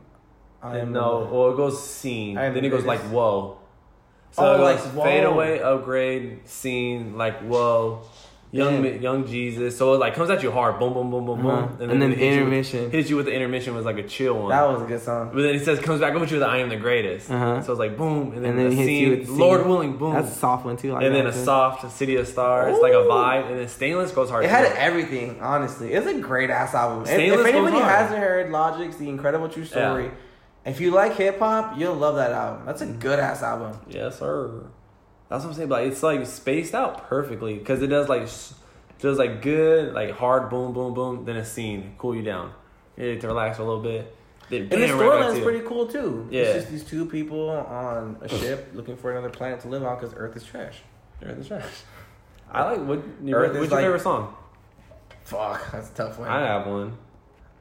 I 0.63 0.79
am 0.79 0.93
no, 0.93 1.29
well 1.33 1.51
it 1.53 1.57
goes 1.57 1.77
scene, 1.83 2.37
I 2.39 2.45
am 2.47 2.55
then 2.55 2.65
it 2.65 2.71
goes 2.77 2.85
like 2.85 3.01
whoa. 3.15 3.59
So 4.33 4.43
Oh, 4.43 4.55
it 4.55 4.59
like, 4.69 4.79
goes 4.79 4.93
whoa. 4.95 5.05
fade 5.05 5.25
away, 5.25 5.53
upgrade, 5.63 6.27
scene, 6.49 7.17
like 7.17 7.39
whoa. 7.51 8.03
Young 8.55 8.85
Yeah. 8.85 8.91
young 8.93 9.27
Jesus, 9.27 9.77
so 9.77 9.95
it 9.95 9.99
like 9.99 10.15
comes 10.15 10.31
at 10.31 10.43
you 10.45 10.53
hard, 10.53 10.79
boom, 10.79 10.95
boom, 10.95 11.11
boom, 11.11 11.27
boom, 11.27 11.43
boom, 11.43 11.51
Uh-huh. 11.51 11.67
And, 11.81 12.01
then 12.01 12.13
it 12.13 12.15
the 12.15 12.21
hits 12.21 12.37
you- 12.37 12.41
intermission. 12.43 12.91
hits 12.93 13.11
you 13.11 13.17
with 13.17 13.27
the 13.27 13.33
intermission 13.33 13.75
was 13.75 13.85
like 13.85 13.99
a 13.99 14.05
chill 14.05 14.35
one. 14.35 14.51
that 14.51 14.63
was 14.69 14.81
a 14.81 14.85
good 14.85 15.01
song. 15.01 15.31
But 15.35 15.43
then 15.43 15.55
he 15.55 15.59
says 15.59 15.81
comes 15.81 16.01
back 16.01 16.11
over 16.13 16.21
with 16.21 16.31
you 16.31 16.39
with 16.39 16.47
the 16.47 16.53
I 16.53 16.59
am 16.59 16.69
the 16.69 16.77
greatest. 16.77 17.31
Uh-huh. 17.33 17.63
So 17.63 17.73
it's 17.73 17.79
like 17.81 17.97
boom, 17.97 18.33
and 18.33 18.45
then, 18.45 18.53
And 18.53 18.59
then 18.61 18.71
the 18.71 18.77
scene, 18.85 19.25
the 19.25 19.33
Lord 19.33 19.61
scene. 19.63 19.69
willing, 19.69 19.97
boom. 19.97 20.15
That's 20.15 20.31
a 20.31 20.35
soft 20.39 20.65
one 20.65 20.77
too. 20.77 20.93
Like 20.93 21.03
and 21.03 21.13
then 21.15 21.27
a 21.27 21.33
too. 21.33 21.39
soft 21.45 21.91
City 21.91 22.15
of 22.15 22.29
Stars, 22.29 22.75
It's 22.75 22.83
like 22.83 22.93
a 22.93 23.05
vibe, 23.17 23.51
and 23.51 23.59
then 23.59 23.67
Stainless 23.69 24.13
goes 24.13 24.31
hard. 24.31 24.45
It 24.45 24.51
had 24.51 24.67
everything, 24.77 25.39
honestly. 25.43 25.93
It's 25.93 26.07
a 26.07 26.15
great 26.21 26.51
ass 26.51 26.75
album. 26.75 27.03
If, 27.03 27.09
Stainless 27.09 27.41
if 27.41 27.47
goes 27.47 27.55
anybody 27.57 27.83
hasn't 27.83 28.21
heard 28.21 28.51
Logic's 28.53 28.95
The 28.97 29.09
Incredible 29.09 29.49
True 29.49 29.65
Story, 29.65 30.13
if 30.65 30.81
you 30.81 30.93
like 30.93 31.17
hip 31.17 31.41
hop, 31.41 31.77
you'll 31.77 31.95
love 31.97 32.15
that 32.15 32.31
album. 32.31 32.67
That's 32.67 32.83
a 32.83 32.87
good 32.87 33.19
ass 33.19 33.43
album. 33.43 33.73
Yes, 33.89 34.21
sir. 34.21 34.67
That's 35.29 35.43
what 35.45 35.51
I'm 35.51 35.57
saying. 35.57 35.69
But 35.69 35.83
like, 35.83 35.93
it's 35.93 36.03
like 36.03 36.27
spaced 36.27 36.75
out 36.75 37.09
perfectly 37.09 37.55
because 37.59 37.83
it 37.83 37.89
does 37.89 38.09
like 38.09 38.23
s- 38.23 38.55
does 39.01 39.19
like 39.19 39.43
good, 39.43 39.93
like 39.95 40.11
hard, 40.13 40.51
boom, 40.51 40.73
boom, 40.73 40.95
boom. 40.95 41.25
Then 41.25 41.37
a 41.37 41.45
scene, 41.45 41.95
cool 41.99 42.15
you 42.15 42.23
down, 42.23 42.53
you 42.97 43.05
need 43.13 43.21
to 43.23 43.27
relax 43.29 43.59
a 43.59 43.65
little 43.65 43.83
bit. 43.83 44.15
Then 44.51 44.63
And 44.63 44.71
the 44.71 44.77
bam, 44.77 44.99
right 44.99 45.21
back 45.21 45.29
storyline's 45.31 45.43
pretty 45.43 45.67
cool 45.67 45.87
too. 45.87 46.29
Yeah. 46.31 46.43
It's 46.43 46.55
just 46.61 46.71
these 46.71 46.85
two 46.85 47.07
people 47.07 47.49
on 47.51 48.19
a 48.21 48.29
ship 48.29 48.71
looking 48.75 48.97
for 48.97 49.11
another 49.11 49.31
planet 49.31 49.61
to 49.61 49.69
live 49.69 49.83
on 49.85 49.99
because 49.99 50.15
Earth 50.17 50.37
is 50.37 50.45
trash. 50.45 50.79
Earth 51.23 51.39
is 51.39 51.49
trash. 51.49 51.65
I 52.51 52.73
like 52.73 52.87
what. 52.87 53.03
Your, 53.25 53.41
Earth 53.41 53.49
what's 53.57 53.71
your 53.71 53.79
like- 53.79 53.85
favorite 53.85 54.03
song? 54.03 54.35
Fuck, 55.25 55.73
that's 55.73 55.91
a 55.91 55.95
tough 55.95 56.19
one. 56.19 56.29
I 56.29 56.41
have 56.47 56.67
one. 56.67 56.99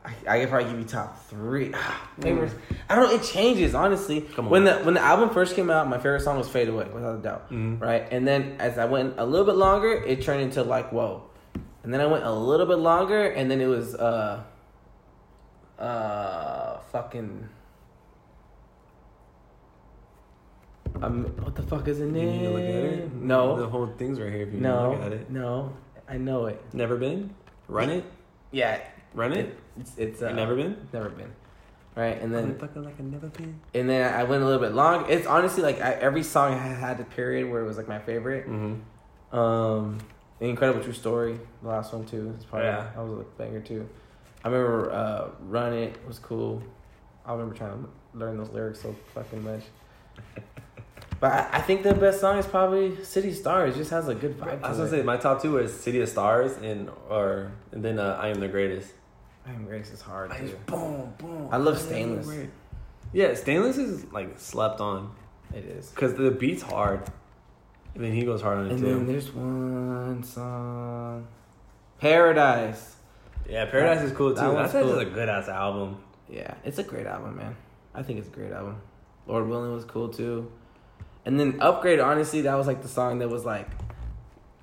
I, 0.05 0.13
I 0.27 0.39
could 0.39 0.49
probably 0.49 0.69
give 0.69 0.79
you 0.79 0.85
top 0.85 1.17
three. 1.29 1.73
Favorites. 2.21 2.55
I 2.89 2.95
don't 2.95 3.09
know. 3.09 3.15
It 3.15 3.23
changes 3.23 3.73
honestly. 3.73 4.21
Come 4.21 4.45
on. 4.45 4.51
When 4.51 4.63
the 4.65 4.75
when 4.79 4.93
the 4.95 4.99
album 5.01 5.29
first 5.29 5.55
came 5.55 5.69
out, 5.69 5.87
my 5.87 5.97
favorite 5.97 6.21
song 6.21 6.37
was 6.37 6.49
"Fade 6.49 6.67
Away" 6.67 6.87
without 6.93 7.15
a 7.19 7.21
doubt. 7.21 7.49
Mhm. 7.51 7.79
Right, 7.81 8.05
and 8.11 8.27
then 8.27 8.55
as 8.59 8.77
I 8.77 8.85
went 8.85 9.15
a 9.17 9.25
little 9.25 9.45
bit 9.45 9.55
longer, 9.55 9.91
it 9.93 10.21
turned 10.21 10.41
into 10.41 10.61
like 10.63 10.91
"Whoa," 10.91 11.23
and 11.83 11.93
then 11.93 12.01
I 12.01 12.05
went 12.05 12.25
a 12.25 12.31
little 12.33 12.65
bit 12.65 12.79
longer, 12.79 13.23
and 13.29 13.49
then 13.49 13.61
it 13.61 13.67
was 13.67 13.95
uh, 13.95 14.43
uh, 15.79 16.79
fucking. 16.91 17.47
Um, 21.01 21.23
what 21.41 21.55
the 21.55 21.63
fuck 21.63 21.87
is 21.87 21.99
the 21.99 22.05
name? 22.05 22.27
need 22.31 22.43
to 22.43 22.49
look 22.49 22.61
at 22.61 22.67
it. 22.69 23.27
The 23.57 23.67
whole 23.67 23.87
thing's 23.97 24.19
right 24.19 24.31
here. 24.31 24.43
If 24.47 24.53
you 24.53 24.59
no, 24.59 24.91
look 24.91 25.01
at 25.01 25.13
it. 25.13 25.29
no. 25.29 25.73
I 26.07 26.17
know 26.17 26.45
it. 26.47 26.61
Never 26.73 26.97
been. 26.97 27.33
Run 27.67 27.89
it. 27.89 28.03
Yeah, 28.51 28.79
Run 29.13 29.33
it. 29.33 29.45
it, 29.45 29.57
it's 29.79 29.97
it's 29.97 30.21
uh, 30.21 30.31
never 30.31 30.55
been. 30.55 30.87
never 30.91 31.09
been. 31.09 31.31
Right, 31.95 32.19
and 32.19 32.33
then 32.33 32.57
like 32.59 32.75
I 32.75 33.03
never 33.03 33.27
been. 33.27 33.59
and 33.75 33.87
then 33.87 34.13
I 34.13 34.23
went 34.23 34.41
a 34.41 34.45
little 34.45 34.61
bit 34.61 34.73
long. 34.73 35.05
It's 35.09 35.27
honestly 35.27 35.61
like 35.61 35.79
I, 35.79 35.91
every 35.93 36.23
song 36.23 36.57
had 36.57 36.75
had 36.77 36.99
a 36.99 37.03
period 37.03 37.51
where 37.51 37.61
it 37.61 37.65
was 37.67 37.77
like 37.77 37.87
my 37.87 37.99
favorite. 37.99 38.47
Mm-hmm. 38.49 39.37
Um, 39.37 39.99
The 40.39 40.45
Incredible 40.47 40.83
True 40.83 40.93
Story, 40.93 41.39
the 41.61 41.69
last 41.69 41.93
one 41.93 42.05
too. 42.05 42.33
It's 42.35 42.45
probably 42.45 42.67
Yeah. 42.67 42.87
that 42.95 43.01
was 43.03 43.19
a 43.19 43.23
banger 43.37 43.61
too. 43.61 43.87
I 44.43 44.49
remember 44.49 44.91
uh, 44.91 45.27
Run 45.47 45.73
It 45.73 45.95
was 46.07 46.17
cool. 46.19 46.63
I 47.25 47.31
remember 47.31 47.55
trying 47.55 47.83
to 47.83 47.89
learn 48.17 48.37
those 48.37 48.49
lyrics 48.49 48.81
so 48.81 48.95
fucking 49.13 49.43
much. 49.43 49.61
but 51.19 51.31
I, 51.31 51.49
I 51.53 51.61
think 51.61 51.83
the 51.83 51.93
best 51.93 52.19
song 52.19 52.37
is 52.37 52.45
probably 52.45 53.03
City 53.03 53.31
Stars. 53.33 53.75
It 53.75 53.77
just 53.77 53.91
has 53.91 54.07
a 54.07 54.15
good 54.15 54.37
vibe. 54.39 54.63
I 54.63 54.69
was 54.69 54.77
gonna 54.77 54.89
it. 54.89 54.91
say 54.91 55.03
my 55.03 55.17
top 55.17 55.41
two 55.41 55.57
is 55.59 55.71
City 55.73 56.01
of 56.01 56.09
Stars 56.09 56.57
and 56.57 56.89
or 57.09 57.51
and 57.71 57.83
then 57.85 57.99
uh, 57.99 58.17
I 58.19 58.29
am 58.29 58.39
the 58.39 58.47
greatest. 58.47 58.93
I 59.45 59.51
am 59.51 59.65
Grace 59.65 59.91
is 59.91 60.01
hard 60.01 60.31
I 60.31 60.37
too. 60.39 60.47
just 60.47 60.65
boom 60.65 61.13
boom. 61.17 61.49
I 61.51 61.57
love 61.57 61.77
Stainless. 61.79 62.25
great- 62.25 62.49
Yeah, 63.11 63.33
Stainless 63.33 63.77
is 63.77 64.11
like 64.11 64.39
slept 64.39 64.79
on 64.79 65.11
It 65.53 65.65
is. 65.65 65.89
because 65.89 66.15
the 66.15 66.31
beat's 66.31 66.61
hard. 66.63 67.01
And 67.95 68.03
then 68.03 68.13
he 68.13 68.23
goes 68.25 68.41
hard 68.41 68.57
on 68.59 68.65
it 68.67 68.71
And 68.71 68.79
too. 68.79 68.85
then 68.85 69.05
there's 69.07 69.31
one 69.31 70.23
song, 70.23 71.27
Paradise. 71.99 72.95
Yeah, 73.47 73.65
Paradise 73.65 74.01
is 74.03 74.11
cool 74.13 74.29
too. 74.31 74.35
That 74.41 74.53
one's 74.53 74.71
That's 74.71 74.83
cool. 74.85 74.95
just 74.95 75.07
a 75.07 75.09
good 75.09 75.29
ass 75.29 75.47
album. 75.49 75.97
Yeah, 76.29 76.53
it's 76.63 76.79
a 76.79 76.83
great 76.83 77.05
album, 77.05 77.37
man. 77.37 77.55
I 77.93 78.01
think 78.01 78.19
it's 78.19 78.27
a 78.29 78.31
great 78.31 78.51
album. 78.51 78.77
Lord 79.27 79.47
Willing 79.47 79.73
was 79.73 79.85
cool 79.85 80.09
too. 80.09 80.51
And 81.25 81.39
then 81.39 81.57
Upgrade, 81.61 81.99
honestly, 81.99 82.41
that 82.41 82.55
was 82.55 82.65
like 82.67 82.81
the 82.81 82.87
song 82.87 83.19
that 83.19 83.29
was 83.29 83.45
like 83.45 83.69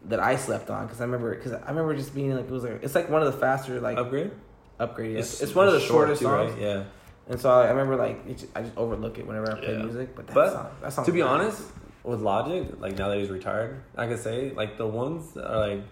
that 0.07 0.19
I 0.21 0.37
slept 0.37 0.71
on 0.71 0.87
because 0.87 1.01
I 1.01 1.05
remember 1.05 1.35
because 1.35 1.53
I 1.53 1.69
remember 1.69 1.95
just 1.95 2.15
being 2.15 2.35
like 2.35 2.47
it 2.47 2.51
was 2.51 2.65
like 2.65 2.83
it's 2.83 2.95
like 2.95 3.09
one 3.11 3.23
of 3.23 3.33
the 3.33 3.39
faster 3.39 3.81
like 3.81 3.97
Upgrade. 3.99 4.33
Upgrade. 4.81 5.17
Yes, 5.17 5.41
it's, 5.41 5.55
one 5.55 5.67
of 5.69 5.75
the 5.75 5.81
short 5.81 6.09
shortest 6.09 6.21
too, 6.21 6.27
songs. 6.27 6.53
right? 6.53 6.61
Yeah. 6.63 6.85
And 7.29 7.41
so 7.41 7.51
I, 7.51 7.67
I 7.67 7.71
remember 7.71 7.97
like 7.97 8.27
just, 8.37 8.47
I 8.57 8.63
just 8.63 8.77
overlook 8.77 9.19
it 9.19 9.27
whenever 9.27 9.53
I 9.53 9.61
play 9.61 9.75
Yeah. 9.77 9.83
music. 9.83 10.17
But 10.17 10.27
that 10.29 10.35
But, 10.35 10.53
song, 10.53 10.67
that 10.83 10.93
song 10.93 11.05
To 11.05 11.13
be 11.13 11.23
honest, 11.23 11.63
with 12.03 12.21
Logic, 12.21 12.67
like 12.81 12.97
now 12.99 13.09
that 13.09 13.19
he's 13.19 13.31
retired, 13.31 13.83
I 13.97 14.07
could 14.07 14.19
say 14.19 14.51
like 14.51 14.79
the 14.79 14.87
ones 14.87 15.33
that 15.35 15.49
are 15.49 15.59
like 15.69 15.83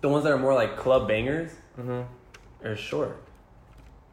the 0.00 0.08
ones 0.08 0.24
that 0.24 0.32
are 0.32 0.38
more 0.38 0.54
like 0.54 0.76
club 0.76 1.06
bangers 1.06 1.52
Mhm. 1.78 2.06
are 2.64 2.76
short. 2.76 3.16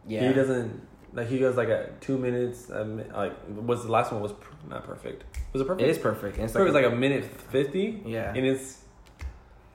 yeah, 0.08 0.28
He 0.28 0.34
doesn't 0.34 0.88
like 1.14 1.28
he 1.28 1.40
goes 1.40 1.56
like 1.58 1.70
a 1.70 1.90
two 2.02 2.18
minutes. 2.18 2.70
A 2.70 2.84
like 3.16 3.34
was 3.50 3.86
the 3.86 3.92
last 3.92 4.12
one 4.12 4.22
was 4.22 4.34
per- 4.34 4.56
not 4.70 4.84
perfect. 4.84 5.24
Was 5.54 5.62
it 5.64 5.66
perfect? 5.66 5.82
It 5.88 5.90
is 5.90 5.98
perfect. 5.98 6.36
And 6.36 6.44
it's 6.44 6.54
Perfect 6.54 6.74
like, 6.76 6.84
was 6.84 6.92
like 6.92 6.94
a 6.94 7.00
minute 7.00 7.26
fifty. 7.26 8.02
Yeah. 8.06 8.34
and 8.36 8.46
it's 8.46 8.84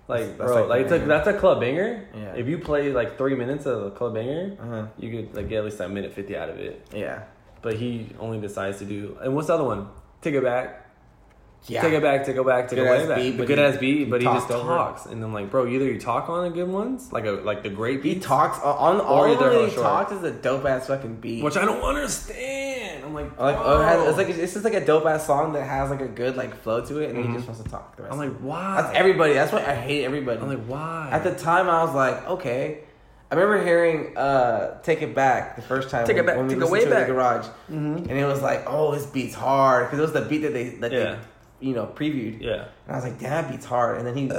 like 0.06 0.20
That's- 0.36 0.36
bro, 0.36 0.60
like 0.62 0.68
like, 0.68 0.80
it's 0.82 0.92
a, 0.92 0.98
that's 1.06 1.28
a 1.28 1.34
club 1.34 1.60
banger. 1.60 2.06
Yeah. 2.14 2.34
If 2.34 2.46
you 2.46 2.58
play 2.58 2.92
like 2.92 3.16
three 3.18 3.34
minutes 3.34 3.66
of 3.66 3.82
a 3.84 3.90
club 3.90 4.14
banger, 4.14 4.56
uh-huh. 4.60 4.86
you 4.98 5.10
could 5.10 5.34
like 5.36 5.48
get 5.48 5.58
at 5.58 5.64
least 5.64 5.80
a 5.80 5.88
minute 5.88 6.12
fifty 6.12 6.36
out 6.36 6.48
of 6.50 6.58
it. 6.58 6.86
yeah, 6.94 7.22
But 7.62 7.74
he 7.74 8.10
only 8.20 8.40
decides 8.40 8.78
to 8.80 8.84
do. 8.84 9.16
And 9.22 9.34
what's 9.34 9.46
the 9.48 9.54
other 9.54 9.64
one? 9.64 9.88
Take 10.20 10.34
it 10.34 10.42
back. 10.44 10.80
yeah. 11.66 11.80
Take 11.82 11.94
it 11.94 12.02
back, 12.02 12.24
take 12.26 12.36
it 12.36 12.46
back, 12.46 12.68
take 12.68 12.78
it 12.78 12.82
Good 12.82 12.90
way 12.90 13.06
back. 13.06 13.16
beat, 13.16 13.30
the 13.32 13.36
but 13.38 13.46
good 13.46 13.58
ass 13.58 13.76
beat, 13.78 14.10
but 14.10 14.20
he 14.20 14.26
just 14.26 14.50
over 14.50 14.68
talks, 14.68 15.06
and 15.06 15.22
I'm 15.24 15.32
like, 15.32 15.50
bro, 15.50 15.66
either 15.66 15.86
you 15.86 15.98
talk 15.98 16.28
on 16.28 16.44
the 16.44 16.50
good 16.50 16.68
ones, 16.68 17.10
like 17.12 17.24
a 17.24 17.32
like 17.32 17.62
the 17.62 17.70
great 17.70 18.02
He 18.04 18.18
talks 18.20 18.58
on 18.58 19.00
all 19.00 19.24
Or 19.24 19.28
of 19.28 19.38
they're 19.38 19.50
them. 19.50 19.60
all 19.62 19.66
He 19.68 19.74
talks 19.76 20.12
is 20.12 20.22
a 20.22 20.30
dope 20.32 20.66
ass 20.66 20.86
fucking 20.88 21.16
beat. 21.16 21.42
which 21.42 21.56
I 21.56 21.64
don't 21.64 21.80
understand. 21.82 22.53
I'm 23.16 23.24
like, 23.24 23.38
Like 23.38 23.56
oh, 23.58 23.80
it 23.80 23.84
has, 23.84 24.08
it's 24.08 24.18
like 24.18 24.28
it's 24.28 24.52
just 24.52 24.64
like 24.64 24.74
a 24.74 24.84
dope 24.84 25.06
ass 25.06 25.26
song 25.26 25.52
that 25.54 25.62
has 25.66 25.90
like 25.90 26.00
a 26.00 26.08
good 26.08 26.36
like 26.36 26.54
flow 26.62 26.84
to 26.84 26.98
it, 27.00 27.10
and 27.10 27.18
then 27.18 27.24
Mhm. 27.24 27.28
he 27.30 27.34
just 27.36 27.46
wants 27.48 27.62
to 27.62 27.68
talk. 27.68 27.96
The 27.96 28.02
rest 28.04 28.12
I'm 28.12 28.18
like, 28.18 28.36
why? 28.38 28.82
that's 28.82 28.96
everybody. 28.96 29.34
That's 29.34 29.52
why 29.52 29.60
I 29.60 29.74
hate 29.74 30.04
everybody. 30.04 30.40
I'm 30.40 30.48
like, 30.48 30.64
why? 30.66 31.08
At 31.12 31.24
the 31.24 31.34
time, 31.34 31.68
I 31.68 31.84
was 31.84 31.94
like, 31.94 32.26
okay. 32.28 32.80
I 33.30 33.36
remember 33.36 33.64
hearing 33.64 34.16
uh, 34.16 34.80
"Take 34.82 35.02
It 35.02 35.14
Back" 35.14 35.56
the 35.56 35.62
first 35.62 35.90
time. 35.90 36.06
Take 36.06 36.16
It 36.18 36.20
when, 36.20 36.26
Back, 36.26 36.36
when 36.36 36.46
we 36.46 36.54
take 36.54 36.62
it 36.62 36.70
way 36.70 36.80
to 36.80 36.84
it 36.84 36.88
in 36.88 36.94
back. 36.94 37.06
the 37.08 37.12
garage, 37.14 37.46
Mhm. 37.70 37.96
and 38.08 38.10
it 38.12 38.26
was 38.26 38.42
like, 38.42 38.64
oh, 38.68 38.92
this 38.94 39.06
beat's 39.06 39.34
hard 39.34 39.86
because 39.86 39.98
it 39.98 40.02
was 40.02 40.12
the 40.12 40.20
beat 40.22 40.42
that 40.42 40.52
they 40.52 40.68
that 40.68 40.92
Yeah. 40.92 40.98
they 41.60 41.66
you 41.66 41.74
know 41.74 41.86
previewed. 41.86 42.40
yeah, 42.42 42.64
And 42.86 42.90
I 42.90 42.94
was 42.96 43.04
like, 43.04 43.18
damn, 43.18 43.30
that 43.30 43.50
beat's 43.50 43.64
hard. 43.64 43.96
And 43.98 44.06
then 44.06 44.14
he, 44.14 44.30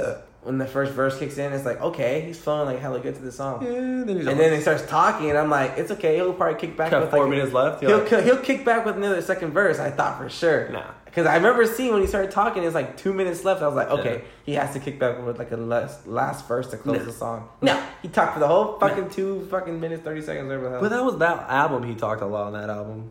when 0.46 0.58
the 0.58 0.66
first 0.66 0.92
verse 0.92 1.18
kicks 1.18 1.38
in, 1.38 1.52
it's 1.52 1.64
like, 1.66 1.80
okay, 1.80 2.20
he's 2.20 2.38
flowing 2.38 2.66
like 2.66 2.78
hella 2.78 3.00
good 3.00 3.16
to 3.16 3.20
the 3.20 3.32
song. 3.32 3.62
yeah. 3.64 3.70
Then 3.72 4.16
he's 4.16 4.26
And 4.28 4.38
then 4.38 4.52
he 4.54 4.60
starts 4.60 4.86
talking, 4.86 5.28
and 5.28 5.36
I'm 5.38 5.50
like, 5.50 5.72
it's 5.76 5.90
okay. 5.90 6.14
He'll 6.14 6.32
probably 6.32 6.58
kick 6.60 6.76
back. 6.76 6.92
got 6.92 7.02
with 7.02 7.10
four 7.10 7.24
like, 7.24 7.30
minutes 7.30 7.52
left. 7.52 7.80
He'll 7.82 7.98
like, 7.98 8.24
he'll 8.24 8.38
kick 8.38 8.64
back 8.64 8.86
with 8.86 8.96
another 8.96 9.20
second 9.22 9.50
verse. 9.52 9.78
I 9.80 9.90
thought 9.90 10.18
for 10.18 10.28
sure. 10.28 10.68
Nah. 10.70 10.84
Because 11.04 11.26
I 11.26 11.34
remember 11.36 11.66
seeing 11.66 11.92
when 11.92 12.02
he 12.02 12.06
started 12.06 12.30
talking, 12.30 12.62
it's 12.62 12.74
like 12.74 12.96
two 12.96 13.12
minutes 13.12 13.42
left. 13.44 13.60
I 13.62 13.66
was 13.66 13.74
like, 13.74 13.88
okay, 13.90 14.14
Yeah. 14.16 14.24
he 14.44 14.52
has 14.54 14.72
to 14.74 14.78
kick 14.80 14.98
back 15.00 15.24
with 15.26 15.38
like 15.38 15.50
a 15.50 15.56
last 15.56 16.06
last 16.06 16.46
verse 16.46 16.68
to 16.70 16.76
close 16.76 16.98
No. 16.98 17.04
the 17.06 17.12
song. 17.12 17.48
No, 17.62 17.82
he 18.02 18.08
talked 18.08 18.34
for 18.34 18.40
the 18.40 18.46
whole 18.46 18.78
fucking 18.78 19.10
two 19.10 19.46
fucking 19.50 19.80
minutes 19.80 20.02
thirty 20.04 20.20
seconds. 20.22 20.46
Whatever 20.46 20.70
the 20.70 20.78
but 20.80 20.90
that 20.90 21.02
was 21.04 21.18
that 21.18 21.48
album. 21.50 21.82
He 21.84 21.94
talked 21.94 22.22
a 22.22 22.26
lot 22.26 22.46
on 22.48 22.52
that 22.52 22.70
album. 22.70 23.10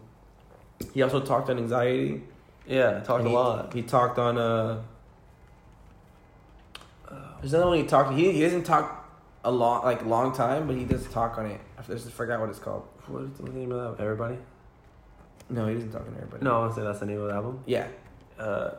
he 0.94 1.02
also 1.02 1.20
talked 1.20 1.50
on 1.50 1.58
anxiety. 1.58 2.22
Yeah, 2.68 3.00
talked 3.02 3.20
And 3.22 3.28
a 3.28 3.30
he, 3.30 3.36
lot. 3.36 3.74
He 3.74 3.82
talked 3.82 4.18
on 4.20 4.38
uh. 4.38 4.82
There's 7.46 7.54
another 7.54 7.70
one 7.70 7.78
he 7.78 7.86
talked. 7.86 8.16
He 8.16 8.32
he 8.32 8.42
doesn't 8.42 8.64
talk 8.64 9.08
a 9.44 9.52
long 9.52 9.86
like 9.86 10.04
long 10.04 10.34
time, 10.36 10.66
but 10.66 10.76
he 10.76 10.84
does 10.84 11.06
talk 11.10 11.38
on 11.38 11.46
it. 11.46 11.62
I 11.78 11.84
just 11.84 12.10
forgot 12.10 12.40
what 12.40 12.50
it's 12.50 12.58
called. 12.58 12.88
What's 13.06 13.38
the 13.38 13.52
name 13.52 13.72
of 13.72 13.98
that? 14.00 14.04
Everybody? 14.04 14.40
No, 15.52 15.68
he 15.68 15.76
doesn't 15.76 15.92
talk 15.92 16.02
on 16.08 16.16
everybody. 16.16 16.44
No, 16.44 16.56
I 16.56 16.60
want 16.62 16.74
to 16.74 16.82
say 16.82 16.84
that's 16.88 17.02
the 17.02 17.06
name 17.06 17.22
of 17.22 17.28
the 17.28 17.36
album. 17.36 17.64
Yeah, 17.68 17.88
Uh, 18.40 18.72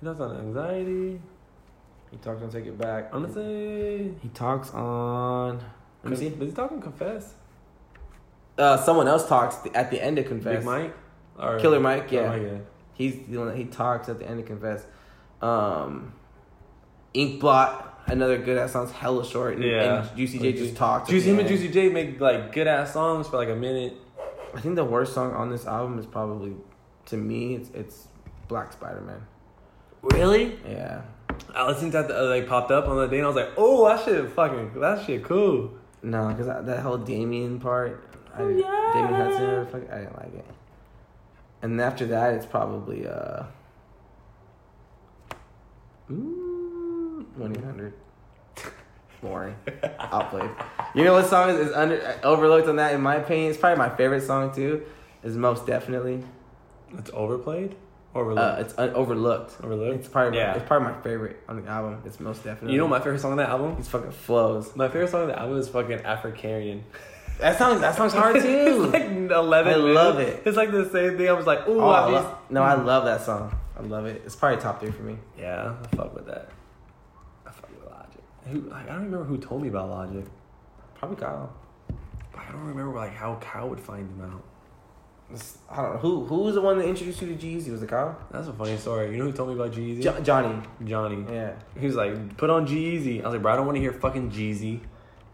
he 0.00 0.06
talks 0.06 0.20
on 0.20 0.38
anxiety. 0.38 1.20
he 2.10 2.16
talks 2.16 2.40
on 2.40 2.50
Take 2.50 2.64
It 2.64 2.78
Back. 2.78 3.10
I'm 3.12 3.20
gonna 3.24 3.34
say. 3.34 4.10
He 4.22 4.28
talks 4.30 4.70
on. 4.70 5.62
Let 6.02 6.10
me 6.12 6.16
see. 6.16 6.28
Is 6.28 6.38
he 6.40 6.52
talking 6.52 6.80
Confess? 6.80 7.34
Uh, 8.56 8.78
someone 8.78 9.06
else 9.06 9.28
talks 9.28 9.58
at 9.74 9.90
the 9.90 10.02
end 10.02 10.18
of 10.18 10.24
Confess. 10.24 10.60
Big 10.60 10.64
Mike? 10.64 10.96
Or 11.38 11.60
Killer 11.60 11.78
Mike, 11.80 12.10
yeah. 12.10 12.28
Mike, 12.30 12.40
yeah. 12.42 12.58
He's 12.94 13.26
the 13.26 13.36
one 13.36 13.48
that 13.48 13.56
he 13.58 13.66
talks 13.66 14.08
at 14.08 14.18
the 14.18 14.26
end 14.26 14.40
of 14.40 14.46
Confess. 14.46 14.86
Um, 15.42 16.14
Inkblot, 17.16 17.84
another 18.06 18.38
good 18.38 18.58
ass 18.58 18.72
song, 18.72 18.88
hella 18.88 19.24
short. 19.24 19.54
And, 19.54 19.64
Yeah. 19.64 20.06
and 20.06 20.16
Juicy 20.16 20.38
J 20.38 20.52
just 20.52 20.76
talks. 20.76 21.08
at 21.08 21.12
Juicy 21.12 21.30
him 21.30 21.38
and. 21.38 21.48
Juicy 21.48 21.68
J 21.68 21.88
make 21.88 22.20
like 22.20 22.52
good 22.52 22.66
ass 22.66 22.92
songs 22.92 23.28
for 23.28 23.36
like 23.38 23.48
a 23.48 23.56
minute. 23.56 23.94
I 24.54 24.60
think 24.60 24.76
the 24.76 24.84
worst 24.84 25.12
song 25.14 25.32
on 25.32 25.50
this 25.50 25.66
album 25.66 25.98
is 25.98 26.06
probably, 26.06 26.54
to 27.06 27.16
me, 27.16 27.54
it's 27.56 27.70
it's 27.74 28.08
Black 28.48 28.72
Spider 28.72 29.00
Man. 29.00 29.26
Really? 30.02 30.58
Yeah. 30.68 31.02
I 31.54 31.66
listened 31.66 31.92
to 31.92 32.02
that 32.02 32.10
uh, 32.10 32.28
like 32.28 32.46
popped 32.46 32.70
up 32.70 32.86
on 32.88 32.96
the 32.96 33.06
day 33.06 33.16
and 33.18 33.24
I 33.24 33.28
was 33.28 33.36
like, 33.36 33.50
oh 33.56 33.86
that 33.88 34.04
shit 34.04 34.30
fucking 34.30 34.80
that 34.80 35.04
shit 35.04 35.24
cool. 35.24 35.72
No, 36.02 36.28
because 36.28 36.46
that, 36.46 36.80
whole 36.80 36.98
Damian 36.98 37.58
part, 37.58 38.04
I, 38.34 38.42
Oh, 38.42 38.48
yeah. 38.48 38.92
Damian 38.94 39.14
Hudson, 39.14 39.66
fuck, 39.66 39.90
I 39.92 39.98
didn't 39.98 40.16
like 40.16 40.34
it. 40.34 40.44
And 41.62 41.80
after 41.80 42.06
that, 42.06 42.34
it's 42.34 42.46
probably 42.46 43.08
uh, 43.08 43.42
mm, 46.10 46.45
one 47.36 47.52
eight 47.56 47.64
hundred. 47.64 47.92
Boring. 49.22 49.56
Outplayed. 49.98 50.50
You 50.94 51.04
know 51.04 51.14
what 51.14 51.26
song 51.26 51.50
is, 51.50 51.68
is 51.68 51.72
under 51.74 52.18
overlooked 52.22 52.68
on 52.68 52.76
that? 52.76 52.94
In 52.94 53.00
my 53.00 53.16
opinion, 53.16 53.50
it's 53.50 53.58
probably 53.58 53.78
my 53.78 53.94
favorite 53.96 54.22
song 54.22 54.54
too. 54.54 54.84
Is 55.22 55.36
most 55.36 55.66
definitely. 55.66 56.22
It's 56.98 57.10
overplayed? 57.12 57.72
Uh, 58.14 58.18
Overlooked. 58.18 58.60
it's 58.60 58.78
un- 58.78 58.90
overlooked. 58.94 59.54
Overlooked? 59.64 59.98
It's 60.00 60.08
probably 60.08 60.38
Yeah. 60.38 60.54
it's 60.54 60.66
probably 60.66 60.88
my 60.92 61.00
favorite 61.02 61.38
on 61.48 61.62
the 61.62 61.68
album. 61.68 62.00
It's 62.06 62.20
most 62.20 62.44
definitely. 62.44 62.72
you 62.74 62.78
know 62.78 62.88
my 62.88 62.98
favorite 62.98 63.20
song 63.20 63.32
on 63.32 63.36
that 63.38 63.48
album? 63.50 63.76
It's 63.78 63.88
fucking 63.88 64.12
flows. 64.12 64.74
My 64.76 64.88
favorite 64.88 65.10
song 65.10 65.22
on 65.22 65.28
the 65.28 65.38
album 65.38 65.58
is 65.58 65.68
fucking 65.68 65.98
AfricAryaN. 65.98 66.82
That 67.40 67.58
song 67.58 67.80
that 67.80 67.94
song's 67.96 68.12
hard 68.14 68.36
too. 68.42 68.84
it's 68.84 68.92
like 68.92 69.02
11 69.30 69.72
I 69.72 69.76
love 69.76 70.18
it. 70.20 70.42
It's 70.46 70.56
like 70.56 70.70
the 70.70 70.88
same 70.90 71.16
thing. 71.18 71.28
I 71.28 71.32
was 71.32 71.46
like, 71.46 71.66
ooh, 71.68 71.80
Oh, 71.80 71.88
I 71.90 72.00
I 72.00 72.10
lo- 72.10 72.38
no, 72.50 72.62
I 72.62 72.74
love 72.74 73.04
that 73.06 73.22
song. 73.22 73.54
I 73.78 73.82
love 73.82 74.06
it. 74.06 74.22
It's 74.24 74.36
probably 74.36 74.62
top 74.62 74.80
three 74.80 74.90
for 74.90 75.02
me. 75.02 75.16
Yeah, 75.38 75.74
I 75.82 75.96
fuck 75.96 76.14
with 76.14 76.26
that. 76.26 76.48
I 77.46 77.50
fuck 77.50 77.68
with 77.68 77.90
Logic. 77.90 78.22
Who, 78.46 78.60
like, 78.70 78.84
I 78.88 78.92
don't 78.92 79.04
remember 79.04 79.24
who 79.24 79.38
told 79.38 79.62
me 79.62 79.68
about 79.68 79.88
Logic. 79.90 80.24
Probably 80.94 81.16
Kyle. 81.16 81.52
But 82.32 82.40
I 82.48 82.52
don't 82.52 82.64
remember 82.66 82.94
like 82.94 83.14
how 83.14 83.36
Kyle 83.36 83.68
would 83.68 83.80
find 83.80 84.08
him 84.08 84.20
out. 84.32 84.42
It's- 85.30 85.58
I 85.68 85.82
don't 85.82 85.94
know 85.94 85.98
who 85.98 86.24
who 86.24 86.36
was 86.42 86.54
the 86.54 86.60
one 86.60 86.78
that 86.78 86.86
introduced 86.86 87.20
you 87.20 87.28
to 87.28 87.34
Jeezy. 87.34 87.70
Was 87.72 87.82
it 87.82 87.88
Kyle? 87.88 88.16
That's 88.30 88.46
a 88.48 88.52
funny 88.52 88.76
story. 88.76 89.10
You 89.10 89.18
know 89.18 89.24
who 89.24 89.32
told 89.32 89.48
me 89.48 89.54
about 89.56 89.72
Jeezy? 89.72 90.00
Jo- 90.02 90.20
Johnny. 90.20 90.62
Johnny. 90.84 91.24
Yeah. 91.30 91.52
He 91.78 91.86
was 91.86 91.96
like, 91.96 92.36
put 92.36 92.48
on 92.50 92.66
Jeezy. 92.66 93.20
I 93.20 93.24
was 93.24 93.32
like, 93.34 93.42
bro, 93.42 93.52
I 93.52 93.56
don't 93.56 93.66
want 93.66 93.76
to 93.76 93.80
hear 93.82 93.92
fucking 93.92 94.30
Jeezy. 94.30 94.80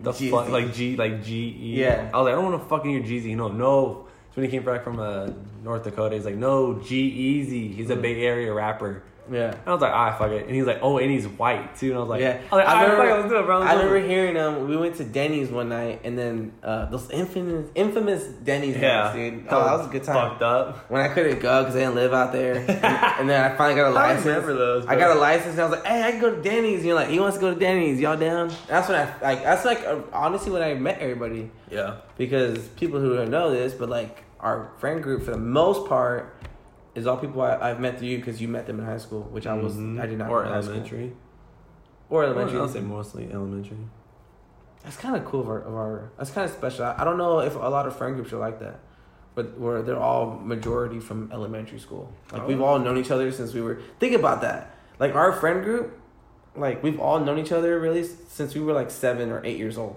The 0.01 0.13
Jeezy. 0.13 0.31
fuck, 0.31 0.49
like 0.49 0.73
G, 0.73 0.97
like 0.97 1.23
G 1.23 1.49
E. 1.61 1.81
Yeah. 1.81 2.11
I 2.13 2.17
was 2.17 2.25
like, 2.25 2.33
I 2.33 2.37
don't 2.41 2.51
want 2.51 2.63
to 2.63 2.69
fucking 2.69 2.91
hear 2.91 3.03
Jeezy. 3.03 3.31
You 3.31 3.37
know, 3.37 3.49
no. 3.49 4.07
So 4.31 4.41
when 4.41 4.47
he 4.47 4.51
came 4.51 4.65
back 4.65 4.83
from 4.83 4.99
uh, 4.99 5.29
North 5.63 5.85
Dakota, 5.85 6.17
he's 6.17 6.25
like, 6.25 6.37
no, 6.37 6.75
G-Eazy. 6.83 7.75
He's 7.75 7.91
a 7.91 7.97
Mhm. 7.97 8.01
Bay 8.03 8.23
Area 8.25 8.51
rapper. 8.55 9.03
Yeah. 9.31 9.51
And 9.53 9.61
I 9.67 9.73
was 9.73 9.81
like, 9.81 9.93
ah, 9.93 10.17
fuck 10.19 10.31
it. 10.33 10.47
And 10.47 10.55
he's 10.55 10.65
like, 10.67 10.81
oh, 10.83 10.99
and 10.99 11.11
he's 11.11 11.27
white 11.29 11.77
too. 11.77 11.89
And 11.91 11.97
I 11.97 12.01
was 12.01 12.09
like, 12.09 12.21
yeah, 12.21 12.41
I 12.41 12.43
was 12.43 12.51
like, 12.53 12.67
I 12.67 12.83
"Alright, 12.85 12.99
remember, 12.99 13.29
fuck 13.29 13.43
it, 13.43 13.47
bro. 13.47 13.63
I 13.63 13.73
remember 13.75 14.01
hearing 14.01 14.37
um. 14.37 14.69
We 14.69 14.77
went 14.77 14.97
to 14.97 15.05
Denny's 15.05 15.49
one 15.51 15.69
night, 15.69 16.01
and 16.05 16.19
then 16.19 16.53
uh, 16.63 16.87
those 16.87 17.09
infamous, 17.11 17.71
infamous 17.75 18.25
Denny's 18.25 18.77
Yeah, 18.77 19.03
nights, 19.05 19.15
dude. 19.17 19.47
Oh, 19.49 19.65
that 19.65 19.79
was 19.79 19.87
a 19.87 19.91
good 19.91 20.03
time. 20.05 20.31
Fucked 20.31 20.43
up. 20.43 20.91
When 20.91 21.01
I 21.03 21.09
couldn't 21.09 21.39
go 21.41 21.63
because 21.63 21.77
I 21.77 21.81
didn't 21.81 21.95
live 21.95 22.13
out 22.13 22.33
there, 22.33 22.55
and, 22.57 22.69
and 23.21 23.31
then 23.31 23.45
I 23.53 23.57
finally 23.57 23.77
got 23.81 23.91
a 23.91 23.95
license. 23.95 24.27
remember 24.27 24.55
those, 24.55 24.87
I 24.87 24.97
got 24.97 25.17
a 25.17 25.21
license, 25.21 25.53
and 25.53 25.61
I 25.61 25.65
was 25.65 25.73
like, 25.79 25.87
"Hey, 25.87 26.03
I 26.03 26.11
can 26.11 26.21
go 26.21 26.35
to 26.35 26.43
Denny's." 26.43 26.79
And 26.79 26.87
you're 26.87 26.97
like, 26.97 27.09
"He 27.09 27.21
wants 27.21 27.37
to 27.37 27.41
go 27.41 27.55
to 27.55 27.59
Denny's. 27.61 28.01
Y'all 28.01 28.17
down?" 28.17 28.51
That's 28.67 28.89
when 28.89 28.99
I 28.99 29.05
like. 29.21 29.43
That's 29.45 29.65
like 29.65 29.85
uh, 29.87 30.01
honestly 30.13 30.51
when 30.51 30.63
I 30.63 30.75
met 30.75 30.99
everybody. 30.99 31.51
Yeah. 31.71 31.97
because 32.19 32.59
people 32.77 33.01
who 33.01 33.17
don't 33.17 33.31
know 33.31 33.51
this, 33.51 33.73
but 33.73 33.89
like 33.89 34.25
our 34.41 34.73
friend 34.79 35.03
group 35.03 35.23
for 35.25 35.31
the 35.31 35.39
most 35.39 35.89
part 35.89 36.37
is 36.95 37.07
all 37.07 37.17
people 37.17 37.41
I, 37.43 37.71
I've 37.71 37.81
met 37.81 37.99
through 37.99 38.09
you 38.09 38.19
because 38.19 38.41
you 38.41 38.49
met 38.49 38.67
them 38.67 38.79
in 38.79 38.85
high 38.87 38.99
school, 38.99 39.23
which 39.31 39.47
I 39.47 39.55
was 39.55 39.75
Mhm. 39.77 40.01
I 40.01 40.07
did 40.07 40.19
not 40.19 40.31
Or 40.31 40.45
high 40.45 40.61
school. 40.61 40.73
elementary. 40.75 41.13
I'll 42.11 42.69
say 42.69 42.81
mostly 42.81 43.33
elementary. 43.33 43.79
That's 44.85 44.97
kind 44.97 45.17
of 45.17 45.25
cool 45.25 45.41
of 45.41 45.49
our, 45.49 45.61
of 45.61 45.75
our 45.75 46.11
that's 46.19 46.31
kind 46.31 46.45
of 46.45 46.55
special. 46.55 46.85
I, 46.85 46.97
I 46.99 47.05
don't 47.05 47.17
know 47.17 47.41
if 47.41 47.55
a 47.55 47.59
lot 47.59 47.87
of 47.87 47.97
friend 47.97 48.15
groups 48.15 48.33
are 48.33 48.39
like 48.39 48.59
that, 48.61 48.81
but 49.35 49.59
where 49.59 49.81
they're 49.83 49.99
all 49.99 50.39
majority 50.43 51.01
from 51.01 51.31
elementary 51.33 51.79
school. 51.79 52.13
Like 52.33 52.47
we've 52.47 52.61
Oh. 52.61 52.65
all 52.65 52.79
known 52.79 52.99
each 52.99 53.11
other 53.11 53.31
since 53.33 53.55
we 53.55 53.63
were. 53.63 53.79
Think 54.01 54.15
about 54.15 54.41
that. 54.43 54.75
Like 54.99 55.15
our 55.15 55.33
friend 55.33 55.63
group, 55.65 55.99
like 56.57 56.83
we've 56.83 57.01
all 57.01 57.21
known 57.21 57.39
each 57.39 57.53
other 57.53 57.79
really 57.81 58.03
since 58.05 58.55
we 58.55 58.61
were 58.61 58.73
like 58.75 58.91
seven 58.91 59.31
or 59.31 59.41
eight 59.45 59.57
years 59.57 59.79
old. 59.79 59.97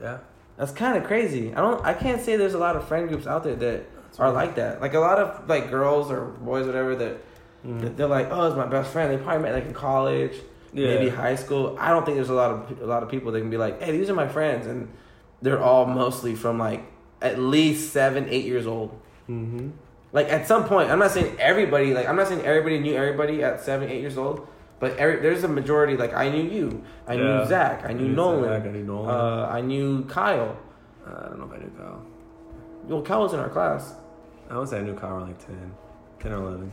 Yeah. 0.00 0.18
That's 0.56 0.72
kind 0.72 0.96
of 0.96 1.04
crazy. 1.04 1.52
I 1.54 1.60
don't. 1.60 1.84
I 1.84 1.92
can't 1.94 2.22
say 2.22 2.36
there's 2.36 2.54
a 2.54 2.58
lot 2.58 2.76
of 2.76 2.86
friend 2.86 3.08
groups 3.08 3.26
out 3.26 3.42
there 3.42 3.56
that 3.56 3.84
are 4.18 4.30
like 4.32 4.54
that. 4.56 4.80
Like 4.80 4.94
a 4.94 5.00
lot 5.00 5.18
of 5.18 5.48
like 5.48 5.70
girls 5.70 6.10
or 6.10 6.26
boys, 6.26 6.66
whatever. 6.66 6.94
That, 6.96 7.16
Mhm. 7.66 7.96
they're 7.96 8.06
like, 8.08 8.28
oh, 8.30 8.46
it's 8.48 8.56
my 8.56 8.66
best 8.66 8.90
friend. 8.90 9.12
They 9.12 9.22
probably 9.22 9.42
met 9.44 9.54
like 9.54 9.66
in 9.66 9.72
college, 9.74 10.34
Yeah. 10.72 10.88
maybe 10.88 11.08
high 11.08 11.36
school. 11.36 11.76
I 11.78 11.90
don't 11.90 12.04
think 12.04 12.16
there's 12.16 12.28
a 12.30 12.34
lot 12.34 12.50
of 12.50 12.82
a 12.82 12.86
lot 12.86 13.02
of 13.02 13.08
people 13.08 13.30
that 13.32 13.40
can 13.40 13.50
be 13.50 13.56
like, 13.56 13.80
hey, 13.80 13.92
these 13.92 14.10
are 14.10 14.14
my 14.14 14.26
friends, 14.28 14.66
and 14.66 14.88
they're 15.42 15.62
all 15.62 15.86
mostly 15.86 16.34
from 16.34 16.58
like 16.58 16.82
at 17.20 17.38
least 17.38 17.92
seven, 17.92 18.26
eight 18.28 18.44
years 18.44 18.66
old. 18.66 18.90
Mm-hmm. 19.30 19.68
Like 20.12 20.28
at 20.30 20.46
some 20.46 20.64
point, 20.64 20.90
I'm 20.90 20.98
not 20.98 21.12
saying 21.12 21.36
everybody. 21.38 21.94
Like 21.94 22.08
I'm 22.08 22.16
not 22.16 22.26
saying 22.28 22.42
everybody 22.42 22.80
knew 22.80 22.94
everybody 22.96 23.42
at 23.44 23.60
seven, 23.60 23.88
eight 23.88 24.00
years 24.00 24.18
old. 24.18 24.46
But 24.80 24.96
every, 24.96 25.20
there's 25.20 25.44
a 25.44 25.48
majority. 25.48 25.96
Like 25.96 26.12
I 26.12 26.28
knew 26.28 26.42
you, 26.42 26.82
I 27.06 27.14
Yeah. 27.14 27.22
knew 27.38 27.46
Zach, 27.46 27.84
I 27.88 27.92
knew 27.92 28.08
knew 28.08 28.14
Nolan, 28.16 28.48
Zach, 28.48 28.64
I 28.66 28.70
knew 28.72 28.82
Nolan. 28.82 29.08
Uh, 29.14 29.48
I 29.52 29.60
knew 29.60 30.04
Kyle. 30.06 30.56
I 31.06 31.28
don't 31.28 31.38
know 31.38 31.44
if 31.46 31.52
I 31.52 31.58
knew 31.58 31.70
Kyle. 31.78 32.02
Well, 32.88 33.02
Kyle 33.02 33.20
was 33.22 33.32
in 33.32 33.38
our 33.38 33.48
class. 33.48 33.94
I 34.52 34.58
would 34.58 34.68
say 34.68 34.78
I 34.78 34.82
knew 34.82 34.94
Kyle 34.94 35.10
around 35.16 35.28
like 35.28 35.46
10, 35.46 35.74
10 36.20 36.32
or 36.32 36.36
11. 36.36 36.72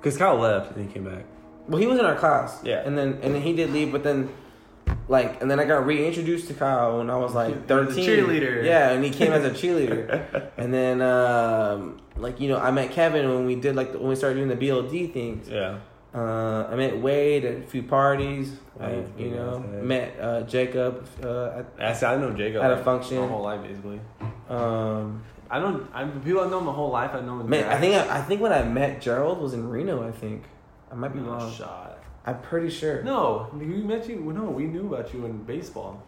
Because 0.00 0.16
Kyle 0.18 0.36
left 0.36 0.76
and 0.76 0.86
he 0.86 0.92
came 0.92 1.04
back. 1.04 1.24
Well, 1.68 1.80
he 1.80 1.86
was 1.86 1.98
in 1.98 2.04
our 2.04 2.16
class. 2.16 2.58
Yeah. 2.64 2.82
And 2.84 2.98
then 2.98 3.18
and 3.22 3.34
then 3.34 3.42
he 3.42 3.52
did 3.52 3.70
leave, 3.70 3.92
but 3.92 4.02
then 4.02 4.30
like 5.08 5.40
and 5.40 5.48
then 5.50 5.60
I 5.60 5.64
got 5.64 5.86
reintroduced 5.86 6.48
to 6.48 6.54
Kyle 6.54 6.98
when 6.98 7.08
I 7.08 7.16
was 7.16 7.34
like 7.34 7.66
thirteen. 7.68 8.04
cheerleader. 8.04 8.64
Yeah, 8.64 8.90
and 8.90 9.04
he 9.04 9.10
came 9.10 9.32
as 9.32 9.44
a 9.44 9.50
cheerleader. 9.50 10.50
and 10.56 10.74
then 10.74 11.00
um 11.02 12.00
like 12.16 12.40
you 12.40 12.48
know 12.48 12.58
I 12.58 12.72
met 12.72 12.90
Kevin 12.90 13.28
when 13.28 13.46
we 13.46 13.54
did 13.54 13.76
like 13.76 13.92
the, 13.92 13.98
when 13.98 14.08
we 14.08 14.16
started 14.16 14.36
doing 14.36 14.48
the 14.48 14.56
BLD 14.56 15.12
things. 15.12 15.48
Yeah. 15.48 15.78
Uh, 16.12 16.66
I 16.68 16.74
met 16.74 16.98
Wade 16.98 17.44
at 17.44 17.58
a 17.58 17.62
few 17.62 17.84
parties. 17.84 18.56
I, 18.80 19.04
you 19.16 19.30
know, 19.30 19.60
met 19.60 20.18
uh, 20.20 20.42
Jacob. 20.42 21.06
Uh, 21.22 21.62
I 21.78 21.92
said 21.92 22.14
I 22.14 22.16
know 22.20 22.32
Jacob. 22.32 22.64
At 22.64 22.72
a 22.72 22.82
function. 22.82 23.18
My 23.18 23.28
whole 23.28 23.42
life, 23.42 23.62
basically. 23.62 24.00
um, 24.48 25.22
I 25.50 25.58
don't. 25.58 25.88
I 25.92 26.04
people 26.04 26.42
I 26.42 26.48
know 26.48 26.60
my 26.60 26.72
whole 26.72 26.90
life. 26.90 27.10
I 27.12 27.20
know. 27.20 27.36
man, 27.36 27.64
I 27.68 27.78
think 27.80 27.94
I, 27.96 28.18
I 28.18 28.22
think 28.22 28.40
when 28.40 28.52
I 28.52 28.62
met 28.62 29.00
Gerald 29.00 29.40
was 29.40 29.52
in 29.52 29.68
Reno. 29.68 30.06
I 30.06 30.12
think 30.12 30.44
I 30.90 30.94
might 30.94 31.12
be 31.12 31.20
no 31.20 31.32
wrong. 31.32 31.52
shot. 31.52 31.98
I'm 32.24 32.40
pretty 32.40 32.70
sure. 32.70 33.02
No, 33.02 33.48
we 33.52 33.66
met 33.66 34.08
you. 34.08 34.16
No, 34.32 34.44
we 34.44 34.64
knew 34.64 34.92
about 34.94 35.12
you 35.12 35.24
in 35.26 35.42
baseball. 35.42 36.02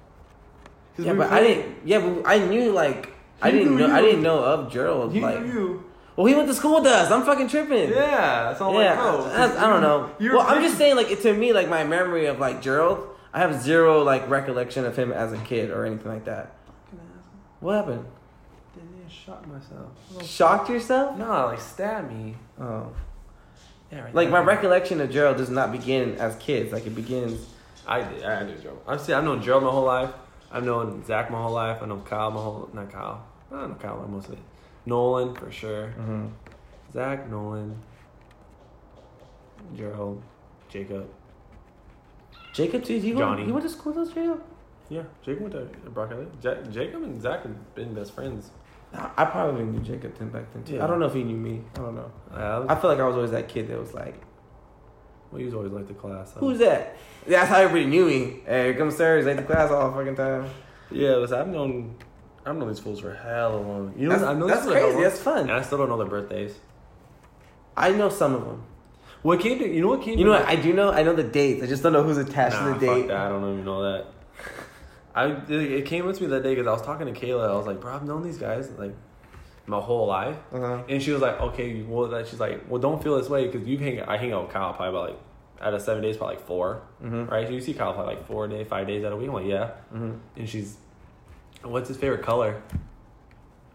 Yeah, 0.99 1.13
we 1.13 1.19
but 1.19 1.33
I 1.33 1.41
didn't. 1.41 1.77
Yeah, 1.85 2.01
but 2.01 2.23
I 2.27 2.39
knew 2.39 2.71
like 2.71 3.13
I 3.41 3.51
didn't 3.51 3.77
knew 3.77 3.89
know. 3.89 3.95
I 3.95 4.01
didn't 4.01 4.23
know 4.23 4.39
of 4.45 4.71
Gerald. 4.73 5.13
He 5.13 5.21
like, 5.21 5.41
knew 5.41 5.53
you. 5.53 5.85
well, 6.15 6.27
he 6.27 6.35
went 6.35 6.47
to 6.49 6.55
school 6.55 6.77
with 6.77 6.87
us. 6.87 7.11
I'm 7.11 7.25
fucking 7.25 7.49
tripping. 7.49 7.91
Yeah, 7.91 8.45
that's 8.45 8.61
all 8.61 8.75
yeah. 8.75 8.93
I 8.93 8.95
know. 8.97 9.25
that's- 9.29 9.57
I 9.57 9.67
don't 9.69 9.81
know. 9.81 10.11
You're 10.21 10.37
well, 10.37 10.47
I'm 10.47 10.63
just 10.63 10.79
saying, 10.79 10.95
like 10.95 11.21
to 11.23 11.33
me, 11.33 11.53
like 11.53 11.69
my 11.69 11.83
memory 11.83 12.27
of 12.27 12.39
like 12.39 12.63
Gerald, 12.63 13.09
I 13.33 13.41
have 13.41 13.61
zero 13.61 14.03
like 14.05 14.29
recollection 14.29 14.85
of 14.85 14.97
him 14.97 15.11
as 15.11 15.33
a 15.33 15.39
kid 15.39 15.71
or 15.71 15.85
anything 15.85 16.13
like 16.13 16.27
that. 16.27 16.55
What 17.61 17.75
happened? 17.77 18.05
Didn't 19.13 19.25
shot 19.25 19.47
myself. 19.49 20.27
Shocked 20.27 20.71
yourself? 20.71 21.17
No, 21.19 21.47
like 21.47 21.61
stab 21.61 22.09
me. 22.11 22.37
Oh, 22.61 22.93
Yeah, 23.91 24.01
right 24.05 24.15
like 24.15 24.31
my 24.31 24.41
recollection 24.41 25.01
of 25.01 25.11
Gerald 25.11 25.37
does 25.37 25.51
not 25.51 25.71
begin 25.73 26.15
as 26.17 26.35
kids. 26.37 26.73
Like 26.73 26.87
it 26.87 26.95
begins. 26.95 27.47
I 27.87 28.03
did. 28.03 28.25
I 28.25 28.45
knew 28.45 28.57
Gerald. 28.57 28.83
I've 28.87 29.01
seen. 29.01 29.15
I've 29.15 29.25
known 29.25 29.43
Gerald 29.43 29.65
my 29.65 29.71
whole 29.71 29.85
life. 29.85 30.11
I've 30.51 30.65
known 30.65 31.05
Zach 31.05 31.31
my 31.31 31.41
whole 31.43 31.53
life. 31.53 31.79
I 31.83 31.87
know 31.87 31.99
Kyle 31.99 32.31
my 32.31 32.41
whole. 32.41 32.71
Not 32.73 32.91
Kyle. 32.93 33.25
I 33.51 33.57
don't 33.61 33.71
know 33.71 33.75
Kyle 33.77 34.07
most 34.09 34.29
of 34.29 34.35
it. 34.35 34.39
Nolan 34.87 35.35
for 35.35 35.51
sure. 35.51 35.89
Mm-hmm. 35.99 36.27
Zach, 36.93 37.29
Nolan, 37.31 37.79
Gerald, 39.77 40.23
Jacob. 40.69 41.09
Jacob 42.53 42.85
too. 42.85 42.99
He 42.99 43.13
Johnny. 43.13 43.37
went, 43.37 43.47
he 43.47 43.53
went 43.53 43.65
to 43.65 43.71
school 43.71 43.93
with 43.93 44.09
us, 44.09 44.15
Jacob. 44.15 44.43
Yeah, 44.91 45.03
Jacob 45.25 45.43
went 45.43 45.55
to 45.85 45.91
Brock 45.91 46.11
Alley. 46.13 46.27
Ja- 46.43 46.63
Jacob 46.71 47.03
and 47.03 47.21
Zach 47.23 47.43
have 47.45 47.75
been 47.75 47.95
best 47.95 48.13
friends. 48.15 48.51
I 48.95 49.11
I 49.19 49.25
probably 49.25 49.65
knew 49.65 49.81
Jacob 49.81 50.17
then 50.19 50.29
back 50.31 50.53
then 50.53 50.65
too. 50.65 50.75
Yeah. 50.75 50.85
I 50.85 50.87
don't 50.87 51.01
know 51.01 51.07
if 51.07 51.15
he 51.15 51.23
knew 51.25 51.37
me. 51.37 51.63
I 51.75 51.79
don't 51.79 51.95
know. 51.95 52.11
Uh, 52.33 52.67
I 52.69 52.75
feel 52.75 52.91
like 52.91 52.99
I 53.01 53.07
was 53.07 53.17
always 53.17 53.31
that 53.31 53.49
kid 53.49 53.69
that 53.69 53.79
was 53.79 53.95
like, 53.95 54.15
well, 55.31 55.39
he 55.39 55.45
was 55.47 55.55
always 55.55 55.73
like 55.73 55.89
the 55.89 55.95
class. 55.95 56.35
so- 56.35 56.41
"Who's 56.41 56.59
that?" 56.59 56.97
Yeah, 57.27 57.39
That's 57.41 57.51
how 57.51 57.59
everybody 57.61 57.87
knew 57.87 58.07
me. 58.07 58.41
Hey, 58.47 58.75
come. 58.75 58.89
He's 58.91 58.99
late 59.01 59.37
to 59.37 59.43
class 59.45 59.71
all 59.71 59.91
the 59.91 59.97
fucking 59.97 60.17
time. 60.17 60.47
Yeah, 60.91 61.13
listen, 61.17 61.39
I've 61.39 61.49
known, 61.49 61.95
I've 62.45 62.55
known 62.57 62.69
these 62.69 62.81
fools 62.81 63.01
for 63.01 63.15
hella 63.15 63.57
long. 63.57 63.95
You 63.97 64.09
know, 64.09 64.15
That's, 64.15 64.25
I've 64.25 64.37
known 64.39 64.49
that's 64.49 64.65
these 64.67 64.73
crazy. 64.73 65.03
That's 65.03 65.19
fun. 65.21 65.41
and 65.43 65.53
I 65.53 65.63
still 65.63 65.79
don't 65.79 65.89
know 65.89 65.97
their 65.97 66.07
birthdays. 66.07 66.55
I 67.77 67.93
know 67.93 68.11
some 68.11 68.35
of 68.35 68.45
them. 68.45 68.63
What 69.23 69.41
came 69.41 69.59
to 69.61 69.67
you 69.73 69.81
know 69.81 69.89
what 69.89 70.03
came? 70.03 70.19
You 70.19 70.25
to 70.25 70.31
know 70.33 70.39
what? 70.39 70.49
I 70.49 70.57
do 70.57 70.73
know. 70.75 70.91
I 70.93 71.03
know 71.05 71.15
the 71.15 71.23
dates. 71.23 71.63
I 71.63 71.67
just 71.67 71.83
don't 71.83 71.93
know 71.93 72.03
who's 72.03 72.19
attached 72.19 72.57
Nah, 72.57 72.75
to 72.75 72.79
the 72.81 72.87
date. 72.87 73.09
that. 73.09 73.17
I 73.17 73.29
don't 73.29 73.43
even 73.53 73.65
know 73.65 73.83
that. 73.85 74.07
I 75.15 75.27
it 75.49 75.87
came 75.87 76.07
with 76.07 76.21
me 76.21 76.27
that 76.29 76.43
day 76.43 76.55
because 76.55 76.67
I 76.67 76.73
was 76.73 76.83
talking 76.83 77.13
to 77.13 77.19
Kayla. 77.19 77.49
I 77.51 77.55
was 77.57 77.67
like, 77.67 77.81
bro, 77.81 77.95
I've 77.95 78.05
known 78.05 78.23
these 78.23 78.39
guys 78.39 78.71
like 78.79 78.95
my 79.67 79.79
whole 79.81 80.07
life, 80.07 80.37
Uh-huh. 80.53 80.83
and 80.89 81.03
she 81.03 81.13
was 81.13 81.23
like, 81.23 81.41
okay, 81.41 81.83
well, 81.83 82.09
that 82.09 82.27
she's 82.27 82.41
like, 82.41 82.63
well, 82.69 82.81
don't 82.81 83.03
feel 83.03 83.17
this 83.17 83.29
way 83.29 83.47
because 83.47 83.67
you 83.69 83.79
hang. 83.79 84.01
I 84.01 84.17
hang 84.17 84.33
out 84.33 84.45
with 84.45 84.53
Kyle 84.53 84.73
probably 84.73 84.89
about 84.89 85.09
like 85.11 85.21
out 85.61 85.75
of 85.75 85.83
seven 85.83 86.03
days, 86.03 86.17
probably 86.17 86.37
like 86.37 86.47
4 86.47 86.83
Mhm. 87.05 87.31
right? 87.31 87.47
So 87.47 87.53
you 87.53 87.61
see 87.61 87.73
Kyle 87.75 87.93
probably 87.93 88.17
like 88.17 88.27
four 88.27 88.49
days, 88.49 88.67
five 88.67 88.87
days 88.89 89.05
out 89.05 89.13
of 89.13 89.19
a 89.19 89.21
week. 89.21 89.29
I'm 89.29 89.35
like, 89.35 89.47
yeah, 89.47 89.71
Mhm. 89.95 90.19
and 90.37 90.49
she's, 90.49 90.77
what's 91.63 91.87
his 91.89 91.97
favorite 91.97 92.23
color? 92.23 92.61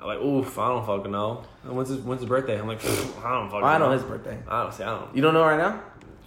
I'm 0.02 0.08
like, 0.08 0.20
oof, 0.20 0.60
I 0.60 0.68
don't 0.68 0.86
fucking 0.86 1.12
know. 1.12 1.44
And 1.64 1.76
when's 1.76 1.90
his 1.90 2.00
when's 2.02 2.22
his 2.22 2.30
birthday? 2.30 2.60
I'm 2.60 2.68
like, 2.68 2.84
I 2.84 2.88
don't 2.88 3.50
fucking. 3.50 3.64
I 3.64 3.78
know 3.78 3.86
know 3.88 3.92
his 3.94 4.04
birthday. 4.04 4.38
I 4.48 4.64
don't 4.64 4.74
see. 4.74 4.84
I 4.84 4.90
don't. 5.00 5.16
You 5.16 5.22
don't 5.22 5.34
know 5.34 5.44
right 5.44 5.58
now? 5.58 5.82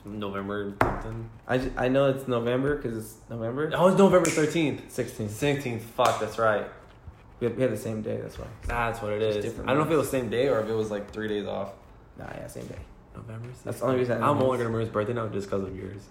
November 0.05 0.75
something. 0.83 1.31
I, 1.49 1.71
I 1.77 1.89
know 1.89 2.07
it's 2.11 2.27
November 2.29 2.77
because 2.77 2.97
it's 2.97 3.17
November 3.29 3.71
Oh, 3.75 3.89
it's 3.89 3.99
November 3.99 4.29
thirteenth. 4.31 4.89
16th. 4.95 5.29
16th. 5.29 5.81
Fuck, 5.81 6.21
that's 6.21 6.39
right. 6.39 6.67
We 7.41 7.47
have, 7.47 7.57
we 7.57 7.63
have 7.63 7.71
the 7.71 7.77
same 7.77 8.03
day. 8.03 8.19
That's 8.21 8.39
why. 8.39 8.47
That's 8.67 9.01
what 9.03 9.13
it 9.13 9.21
Just 9.21 9.39
is. 9.39 9.45
different 9.47 9.71
I 9.71 9.73
don't 9.75 9.83
know 9.83 9.87
if 9.87 9.93
it 9.93 9.97
was 9.97 10.11
the 10.11 10.19
same 10.19 10.31
day 10.31 10.49
or 10.49 10.61
if 10.61 10.69
it 10.69 10.75
was 10.75 10.91
like 10.91 11.11
three 11.11 11.29
days 11.29 11.47
off. 11.47 11.73
Nah, 12.19 12.27
yeah, 12.35 12.47
same 12.47 12.67
day. 12.67 12.77
November 13.15 13.49
16th. 13.49 13.63
That's 13.65 13.79
the 13.81 13.85
only 13.87 13.99
reason 13.99 14.23
I 14.23 14.29
I'm 14.29 14.37
only 14.39 14.59
gonna 14.59 14.65
remember 14.71 14.81
his 14.81 14.89
birthday 14.89 15.13
now 15.15 15.29
just 15.29 15.49
because 15.51 15.65
of 15.65 15.77
yours. 15.77 16.03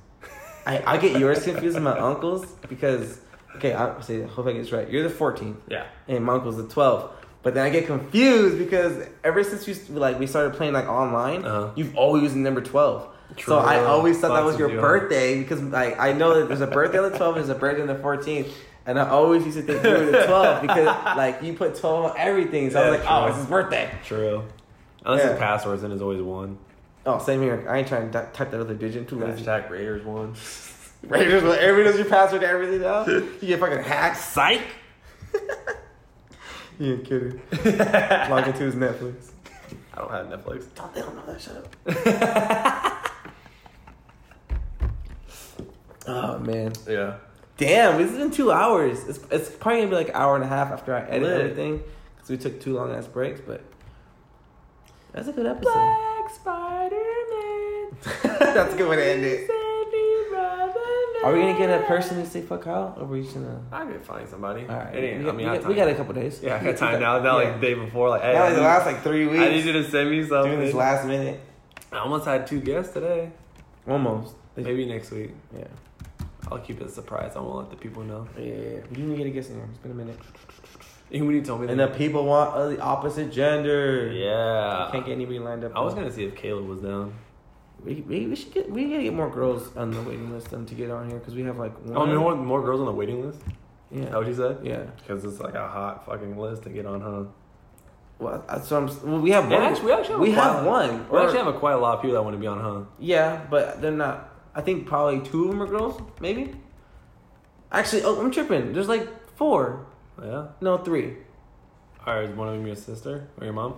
I, 0.65 0.83
I 0.85 0.97
get 0.97 1.19
yours 1.19 1.43
confused 1.43 1.75
with 1.75 1.83
my 1.83 1.97
uncle's 1.97 2.45
because 2.67 3.19
okay, 3.55 3.73
I 3.73 3.99
say 4.01 4.21
hope 4.23 4.45
I 4.47 4.51
get 4.53 4.61
this 4.63 4.71
right. 4.71 4.89
You're 4.89 5.07
the 5.07 5.13
14th. 5.13 5.55
Yeah. 5.67 5.85
and 6.07 6.23
my 6.23 6.33
uncle's 6.33 6.57
the 6.57 6.63
12th. 6.63 7.11
But 7.41 7.53
then 7.53 7.65
I 7.65 7.69
get 7.69 7.85
confused 7.87 8.57
because 8.57 9.07
ever 9.23 9.43
since 9.45 9.65
we 9.65 9.73
like 9.97 10.19
we 10.19 10.27
started 10.27 10.55
playing 10.55 10.73
like 10.73 10.87
online, 10.87 11.45
Uh-huh. 11.45 11.71
you've 11.75 11.95
always 11.95 12.23
used 12.23 12.35
number 12.35 12.61
12. 12.61 13.07
True. 13.35 13.53
So 13.53 13.59
I 13.59 13.83
always 13.85 14.19
thought 14.19 14.33
that 14.35 14.43
was 14.43 14.57
your 14.57 14.71
you. 14.71 14.79
birthday 14.81 15.39
because 15.39 15.61
like 15.61 15.99
I 15.99 16.13
know 16.13 16.39
that 16.39 16.47
there's 16.47 16.61
a 16.61 16.67
birthday 16.67 16.97
on 16.99 17.11
the 17.11 17.17
12th, 17.17 17.35
there's 17.35 17.49
a 17.49 17.55
birthday 17.55 17.81
on 17.81 17.87
the 17.87 17.95
14th, 17.95 18.49
and 18.85 18.99
I 18.99 19.07
always 19.09 19.45
used 19.45 19.57
to 19.57 19.63
think 19.63 19.83
you 19.83 19.89
were 19.89 20.05
the 20.11 20.17
12th 20.19 20.61
because 20.61 20.85
like 21.17 21.41
you 21.43 21.53
put 21.53 21.75
12 21.75 22.05
on 22.11 22.17
everything. 22.17 22.69
So 22.71 22.81
I 22.81 22.89
was 22.89 22.99
Yeah, 22.99 23.05
like, 23.05 23.11
oh, 23.11 23.21
true. 23.21 23.29
it's 23.29 23.37
his 23.39 23.45
birthday. 23.47 23.91
True. 24.03 24.43
Unless 25.05 25.23
Yeah. 25.23 25.29
his 25.31 25.39
passwords 25.39 25.81
then 25.83 25.91
it's 25.91 26.01
always 26.01 26.21
one. 26.21 26.57
Oh, 27.05 27.17
same 27.19 27.41
here. 27.41 27.65
I 27.69 27.77
ain't 27.79 27.87
trying 27.87 28.11
to 28.11 28.29
type 28.33 28.51
that 28.51 28.59
other 28.59 28.73
digit. 28.75 29.07
Too 29.07 29.19
lazy. 29.19 29.43
Hashtag 29.43 29.69
Raiders 29.69 30.03
one. 30.05 30.33
Raiders, 31.07 31.43
everybody 31.43 31.83
knows 31.85 31.97
your 31.97 32.09
password 32.09 32.41
to 32.41 32.47
everything 32.47 32.81
now. 32.81 33.05
You 33.05 33.31
get 33.41 33.59
fucking 33.59 33.83
hacked. 33.83 34.17
Psych. 34.17 34.61
You 36.77 36.93
ain't 36.95 37.05
kidding. 37.05 37.41
Log 38.29 38.47
into 38.47 38.63
his 38.63 38.75
Netflix. 38.75 39.31
I 39.93 39.97
don't 39.99 40.11
have 40.11 40.27
Netflix. 40.27 40.65
Don't 40.75 40.93
they 40.93 41.01
don't 41.01 41.15
know 41.15 41.25
that? 41.33 41.41
Shut 41.41 41.57
up. 41.57 42.95
Oh 46.07 46.39
man. 46.39 46.73
Yeah. 46.87 47.15
Damn, 47.57 47.97
this 47.97 48.09
has 48.11 48.17
been 48.17 48.31
two 48.31 48.51
hours. 48.51 49.03
It's, 49.09 49.19
it's 49.31 49.49
probably 49.49 49.79
gonna 49.81 49.89
be 49.89 49.95
like 49.97 50.09
an 50.09 50.15
hour 50.15 50.35
and 50.35 50.43
a 50.43 50.47
half 50.47 50.71
after 50.71 50.95
I 50.95 51.01
edit 51.01 51.23
Lit. 51.23 51.41
everything 51.41 51.83
because 52.15 52.29
we 52.29 52.37
took 52.37 52.61
two 52.61 52.75
long 52.75 52.93
ass 52.93 53.05
breaks. 53.07 53.41
But 53.45 53.61
that's 55.11 55.27
a 55.27 55.33
good 55.33 55.45
episode. 55.45 55.63
Black 55.73 56.29
Spider 56.33 56.95
Man. 56.95 57.97
that's 58.55 58.73
a 58.73 58.77
good 58.77 58.89
way 58.89 58.95
to 58.95 59.05
end 59.05 59.23
it. 59.25 59.49
Are 61.21 61.33
we 61.33 61.41
gonna 61.41 61.57
get 61.57 61.69
a 61.69 61.85
person 61.85 62.15
to 62.23 62.25
say 62.25 62.41
fuck 62.41 62.61
Kyle, 62.61 62.93
or 62.95 63.03
are 63.03 63.05
we 63.05 63.23
just 63.23 63.33
gonna? 63.33 63.61
I 63.73 63.85
could 63.85 64.01
find 64.05 64.27
somebody. 64.29 64.61
All 64.61 64.77
right, 64.77 64.95
It 64.95 65.03
ain't- 65.03 65.17
we, 65.19 65.23
got, 65.25 65.33
I 65.33 65.37
mean, 65.37 65.45
we, 65.47 65.51
I 65.51 65.55
got, 65.55 65.61
have 65.63 65.67
we 65.69 65.75
got 65.75 65.87
a 65.89 65.95
couple 65.95 66.13
days. 66.13 66.39
Yeah, 66.41 66.55
I 66.55 66.63
got 66.63 66.77
time 66.77 67.01
now. 67.01 67.19
Not 67.19 67.23
yeah. 67.25 67.33
like 67.33 67.59
the 67.59 67.67
day 67.67 67.73
before. 67.73 68.07
Like, 68.09 68.21
hey, 68.21 68.31
That 68.33 68.47
was 68.47 68.55
the 68.55 68.61
last 68.61 68.85
like 68.85 69.03
three 69.03 69.27
weeks. 69.27 69.43
I 69.43 69.49
need 69.49 69.65
you 69.65 69.73
to 69.73 69.89
send 69.89 70.09
me 70.11 70.25
something. 70.25 70.53
doing 70.53 70.65
this 70.65 70.73
last 70.73 71.05
minute. 71.05 71.41
I 71.91 71.97
almost 71.97 72.23
had 72.23 72.47
two 72.47 72.61
guests 72.61 72.93
today. 72.93 73.31
Almost. 73.85 74.33
Maybe 74.55 74.85
next 74.85 75.11
week. 75.11 75.31
Yeah. 75.53 75.65
I'll 76.51 76.59
keep 76.59 76.79
it 76.81 76.87
a 76.87 76.89
surprise. 76.89 77.33
I 77.35 77.39
won't 77.39 77.57
let 77.57 77.69
the 77.69 77.75
people 77.75 78.03
know. 78.03 78.27
Yeah, 78.37 78.43
yeah, 78.45 78.53
yeah. 78.55 78.79
You 78.97 79.03
need 79.05 79.17
to 79.17 79.23
get 79.23 79.27
a 79.27 79.29
guest 79.31 79.49
in 79.49 79.55
here. 79.57 79.65
It's 79.69 79.77
been 79.79 79.91
a 79.91 79.95
minute. 79.95 80.17
Even 81.11 81.27
when 81.27 81.35
you 81.35 81.41
told 81.41 81.61
me 81.61 81.67
that, 81.67 81.71
And 81.73 81.79
the 81.81 81.87
people 81.87 82.23
want 82.25 82.53
uh, 82.55 82.69
the 82.69 82.79
opposite 82.79 83.31
gender. 83.31 84.11
yeah. 84.11 84.89
Can't 84.91 85.05
get 85.05 85.13
anybody 85.13 85.39
lined 85.39 85.63
up. 85.63 85.71
I 85.75 85.81
was 85.81 85.93
gonna 85.93 86.11
see 86.11 86.23
if 86.23 86.35
Caleb 86.35 86.67
was 86.67 86.79
down. 86.81 87.13
We, 87.83 87.95
we, 88.01 88.27
we 88.27 88.35
should 88.35 88.53
get 88.53 88.69
we 88.69 88.85
gotta 88.89 89.03
get 89.03 89.13
more 89.13 89.29
girls 89.29 89.75
on 89.75 89.91
the 89.91 90.01
waiting 90.01 90.31
list 90.33 90.53
um, 90.53 90.65
to 90.65 90.75
get 90.75 90.91
on 90.91 91.09
here 91.09 91.17
because 91.17 91.33
we 91.35 91.43
have 91.43 91.57
like 91.57 91.73
one. 91.85 91.97
Oh, 91.97 92.19
more, 92.19 92.35
more 92.35 92.61
girls 92.61 92.79
on 92.79 92.85
the 92.85 92.91
waiting 92.91 93.25
list. 93.25 93.39
Is 93.91 94.01
that 94.01 94.09
Yeah. 94.11 94.17
what 94.17 94.27
you 94.27 94.35
said? 94.35 94.59
Yeah. 94.63 94.83
Because 94.97 95.23
it's 95.25 95.39
like 95.39 95.55
a 95.55 95.67
hot 95.67 96.05
fucking 96.05 96.37
list 96.37 96.63
to 96.63 96.69
get 96.69 96.85
on, 96.85 97.01
huh? 97.01 97.23
Well, 98.19 98.43
that's 98.47 98.69
what 98.69 98.83
I'm. 98.83 99.09
Well, 99.11 99.21
we 99.21 99.31
have 99.31 99.45
one. 99.49 99.61
actually, 99.63 99.85
we 99.87 99.91
actually 99.93 100.11
have 100.13 100.21
we 100.21 100.33
quite 100.33 100.43
have 100.43 100.65
one. 100.65 101.09
We 101.09 101.17
Or- 101.17 101.21
actually 101.23 101.37
have 101.39 101.47
a, 101.47 101.53
quite 101.53 101.73
a 101.73 101.77
lot 101.77 101.95
of 101.95 102.01
people 102.01 102.15
that 102.15 102.21
want 102.23 102.35
to 102.35 102.39
be 102.39 102.47
on, 102.47 102.59
huh? 102.59 102.81
yeah, 102.99 103.45
but 103.49 103.81
they're 103.81 103.91
not. 103.91 104.28
I 104.55 104.61
think 104.61 104.87
probably 104.87 105.21
two 105.21 105.45
of 105.45 105.49
them 105.49 105.61
are 105.61 105.67
girls. 105.67 106.01
Maybe. 106.19 106.53
Actually, 107.71 108.03
oh, 108.03 108.19
I'm 108.19 108.31
tripping. 108.31 108.73
There's 108.73 108.87
like 108.87 109.07
four. 109.35 109.85
Yeah. 110.21 110.47
No, 110.61 110.77
three. 110.77 111.15
All 112.05 112.15
right, 112.15 112.29
is 112.29 112.35
one 112.35 112.47
of 112.47 112.55
them 112.55 112.65
your 112.65 112.75
sister 112.75 113.27
or 113.37 113.43
your 113.43 113.53
mom? 113.53 113.75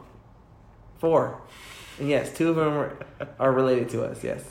Four. 1.00 1.42
And 2.00 2.10
yes, 2.10 2.34
two 2.34 2.50
of 2.50 2.56
them 2.56 2.70
are, 2.70 2.98
are 3.40 3.52
related 3.52 3.90
to 3.90 4.04
us. 4.04 4.24
Yes, 4.24 4.44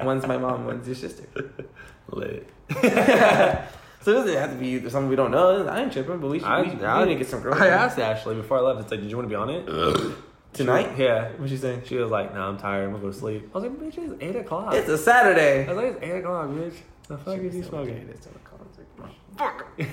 one's 0.00 0.26
my 0.26 0.36
mom, 0.36 0.66
one's 0.66 0.86
your 0.86 0.96
sister. 0.96 1.24
Lit. 2.10 2.48
so 2.70 2.80
it 2.80 4.14
doesn't 4.14 4.34
have 4.34 4.50
to 4.50 4.56
be 4.56 4.80
something 4.90 5.08
we 5.08 5.16
don't 5.16 5.30
know. 5.30 5.66
I 5.66 5.82
ain't 5.82 5.92
tripping, 5.92 6.18
but 6.18 6.30
we 6.30 6.38
should. 6.38 6.48
I, 6.48 6.62
we, 6.62 6.68
we 6.68 6.74
need 6.74 7.12
to 7.12 7.18
get 7.18 7.28
some 7.28 7.40
girls. 7.40 7.60
I 7.60 7.68
asked 7.68 7.98
Ashley 7.98 8.34
before 8.34 8.58
I 8.58 8.60
left. 8.62 8.80
It's 8.80 8.90
like, 8.90 9.00
did 9.00 9.10
you 9.10 9.16
want 9.16 9.28
to 9.28 9.30
be 9.30 9.36
on 9.36 9.50
it 9.50 10.14
tonight. 10.52 10.98
Yeah. 10.98 11.30
What 11.36 11.48
she 11.48 11.56
saying? 11.56 11.82
She 11.84 11.96
was 11.96 12.10
like, 12.10 12.34
"Nah, 12.34 12.48
I'm 12.48 12.58
tired. 12.58 12.84
I'm 12.84 12.90
gonna 12.92 13.02
go 13.04 13.10
to 13.12 13.16
sleep." 13.18 13.50
I 13.54 13.58
was 13.58 13.70
like, 13.70 13.78
"Bitch, 13.80 13.98
it's 13.98 14.14
eight 14.22 14.36
o'clock." 14.36 14.74
It's 14.74 14.88
a 14.88 14.98
Saturday. 14.98 15.64
I 15.66 15.72
was 15.72 15.76
like, 15.76 15.86
"It's 15.96 16.02
eight 16.02 16.18
o'clock, 16.18 16.48
bitch." 16.50 16.74
The 17.08 17.16
fuck 17.18 17.38
is 17.38 17.54
you 17.54 17.60
Okay, 17.60 17.68
smoking? 17.68 17.96
it 17.96 18.10
is 18.14 18.20
10 18.20 18.34
o'clock. 18.34 18.66
It's 18.68 19.78
like, 19.78 19.88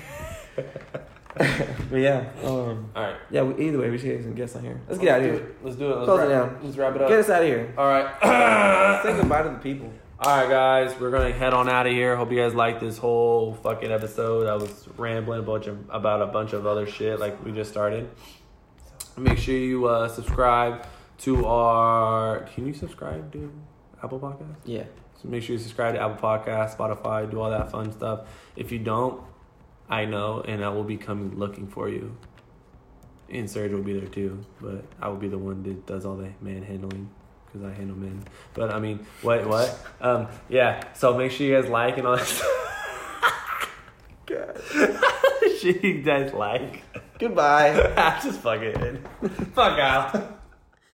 but 1.90 1.96
yeah, 1.96 2.30
um, 2.44 2.90
All 2.94 3.02
right. 3.02 3.16
yeah. 3.30 3.42
We, 3.42 3.66
either 3.68 3.78
way, 3.78 3.90
we 3.90 3.96
should 3.98 4.08
get 4.08 4.22
some 4.22 4.34
guests 4.34 4.56
on 4.56 4.62
here. 4.62 4.80
Let's 4.88 5.00
get 5.00 5.08
out 5.08 5.20
of 5.20 5.26
here. 5.34 5.56
Let's 5.62 5.76
do 5.76 5.90
it. 5.92 5.94
Let's 5.96 6.04
Close 6.06 6.20
it 6.20 6.32
wrap, 6.32 6.50
down. 6.52 6.58
Let's 6.62 6.76
wrap 6.76 6.94
it 6.96 7.02
up. 7.02 7.08
Get 7.08 7.18
us 7.20 7.30
out 7.30 7.42
of 7.42 7.48
here. 7.48 7.74
All 7.78 7.86
right. 7.88 9.02
Say 9.02 9.16
goodbye 9.16 9.42
to 9.42 9.48
the 9.50 9.56
people. 9.56 9.92
All 10.18 10.34
right, 10.40 10.48
guys, 10.48 10.98
we're 10.98 11.10
gonna 11.10 11.30
head 11.32 11.52
on 11.52 11.68
out 11.68 11.86
of 11.86 11.92
here. 11.92 12.16
Hope 12.16 12.30
you 12.32 12.38
guys 12.38 12.54
liked 12.54 12.80
this 12.80 12.96
whole 12.96 13.52
fucking 13.62 13.92
episode. 13.92 14.46
I 14.46 14.54
was 14.54 14.88
rambling 14.96 15.40
a 15.40 15.42
bunch 15.42 15.66
of, 15.66 15.78
about 15.90 16.22
a 16.22 16.26
bunch 16.26 16.54
of 16.54 16.66
other 16.66 16.86
shit 16.86 17.20
like 17.20 17.44
we 17.44 17.52
just 17.52 17.70
started. 17.70 18.08
Make 19.16 19.38
sure 19.38 19.54
you 19.54 19.86
uh, 19.86 20.08
subscribe 20.08 20.86
to 21.18 21.46
our. 21.46 22.40
Can 22.54 22.66
you 22.66 22.74
subscribe 22.74 23.32
to 23.32 23.52
Apple 24.02 24.20
Podcast? 24.20 24.56
Yeah. 24.64 24.84
So 25.22 25.28
make 25.28 25.42
sure 25.42 25.54
you 25.54 25.58
subscribe 25.58 25.94
to 25.94 26.00
Apple 26.00 26.16
Podcast, 26.16 26.76
Spotify, 26.76 27.30
do 27.30 27.40
all 27.40 27.50
that 27.50 27.70
fun 27.70 27.90
stuff. 27.92 28.28
If 28.54 28.70
you 28.70 28.78
don't, 28.78 29.22
I 29.88 30.04
know, 30.04 30.42
and 30.42 30.62
I 30.62 30.68
will 30.68 30.84
be 30.84 30.98
coming 30.98 31.38
looking 31.38 31.66
for 31.66 31.88
you. 31.88 32.16
And 33.30 33.50
Serge 33.50 33.72
will 33.72 33.82
be 33.82 33.98
there 33.98 34.08
too, 34.08 34.44
but 34.60 34.84
I 35.00 35.08
will 35.08 35.16
be 35.16 35.28
the 35.28 35.38
one 35.38 35.62
that 35.62 35.86
does 35.86 36.04
all 36.04 36.16
the 36.16 36.30
manhandling 36.42 37.08
because 37.46 37.62
I 37.62 37.72
handle 37.72 37.96
men. 37.96 38.22
But 38.54 38.72
I 38.72 38.78
mean, 38.78 39.06
what, 39.22 39.46
what? 39.48 39.78
Um, 40.00 40.28
yeah. 40.48 40.82
So 40.92 41.16
make 41.16 41.32
sure 41.32 41.46
you 41.46 41.60
guys 41.60 41.70
like 41.70 41.96
and 41.96 42.06
all 42.06 42.16
that. 42.16 42.42
God. 44.26 44.60
she 45.60 46.02
guys 46.02 46.32
like. 46.32 46.82
Goodbye. 47.18 48.20
Just 48.22 48.40
fuck 48.40 48.60
it. 48.60 49.00
Fuck 49.54 49.78
out. 49.78 50.32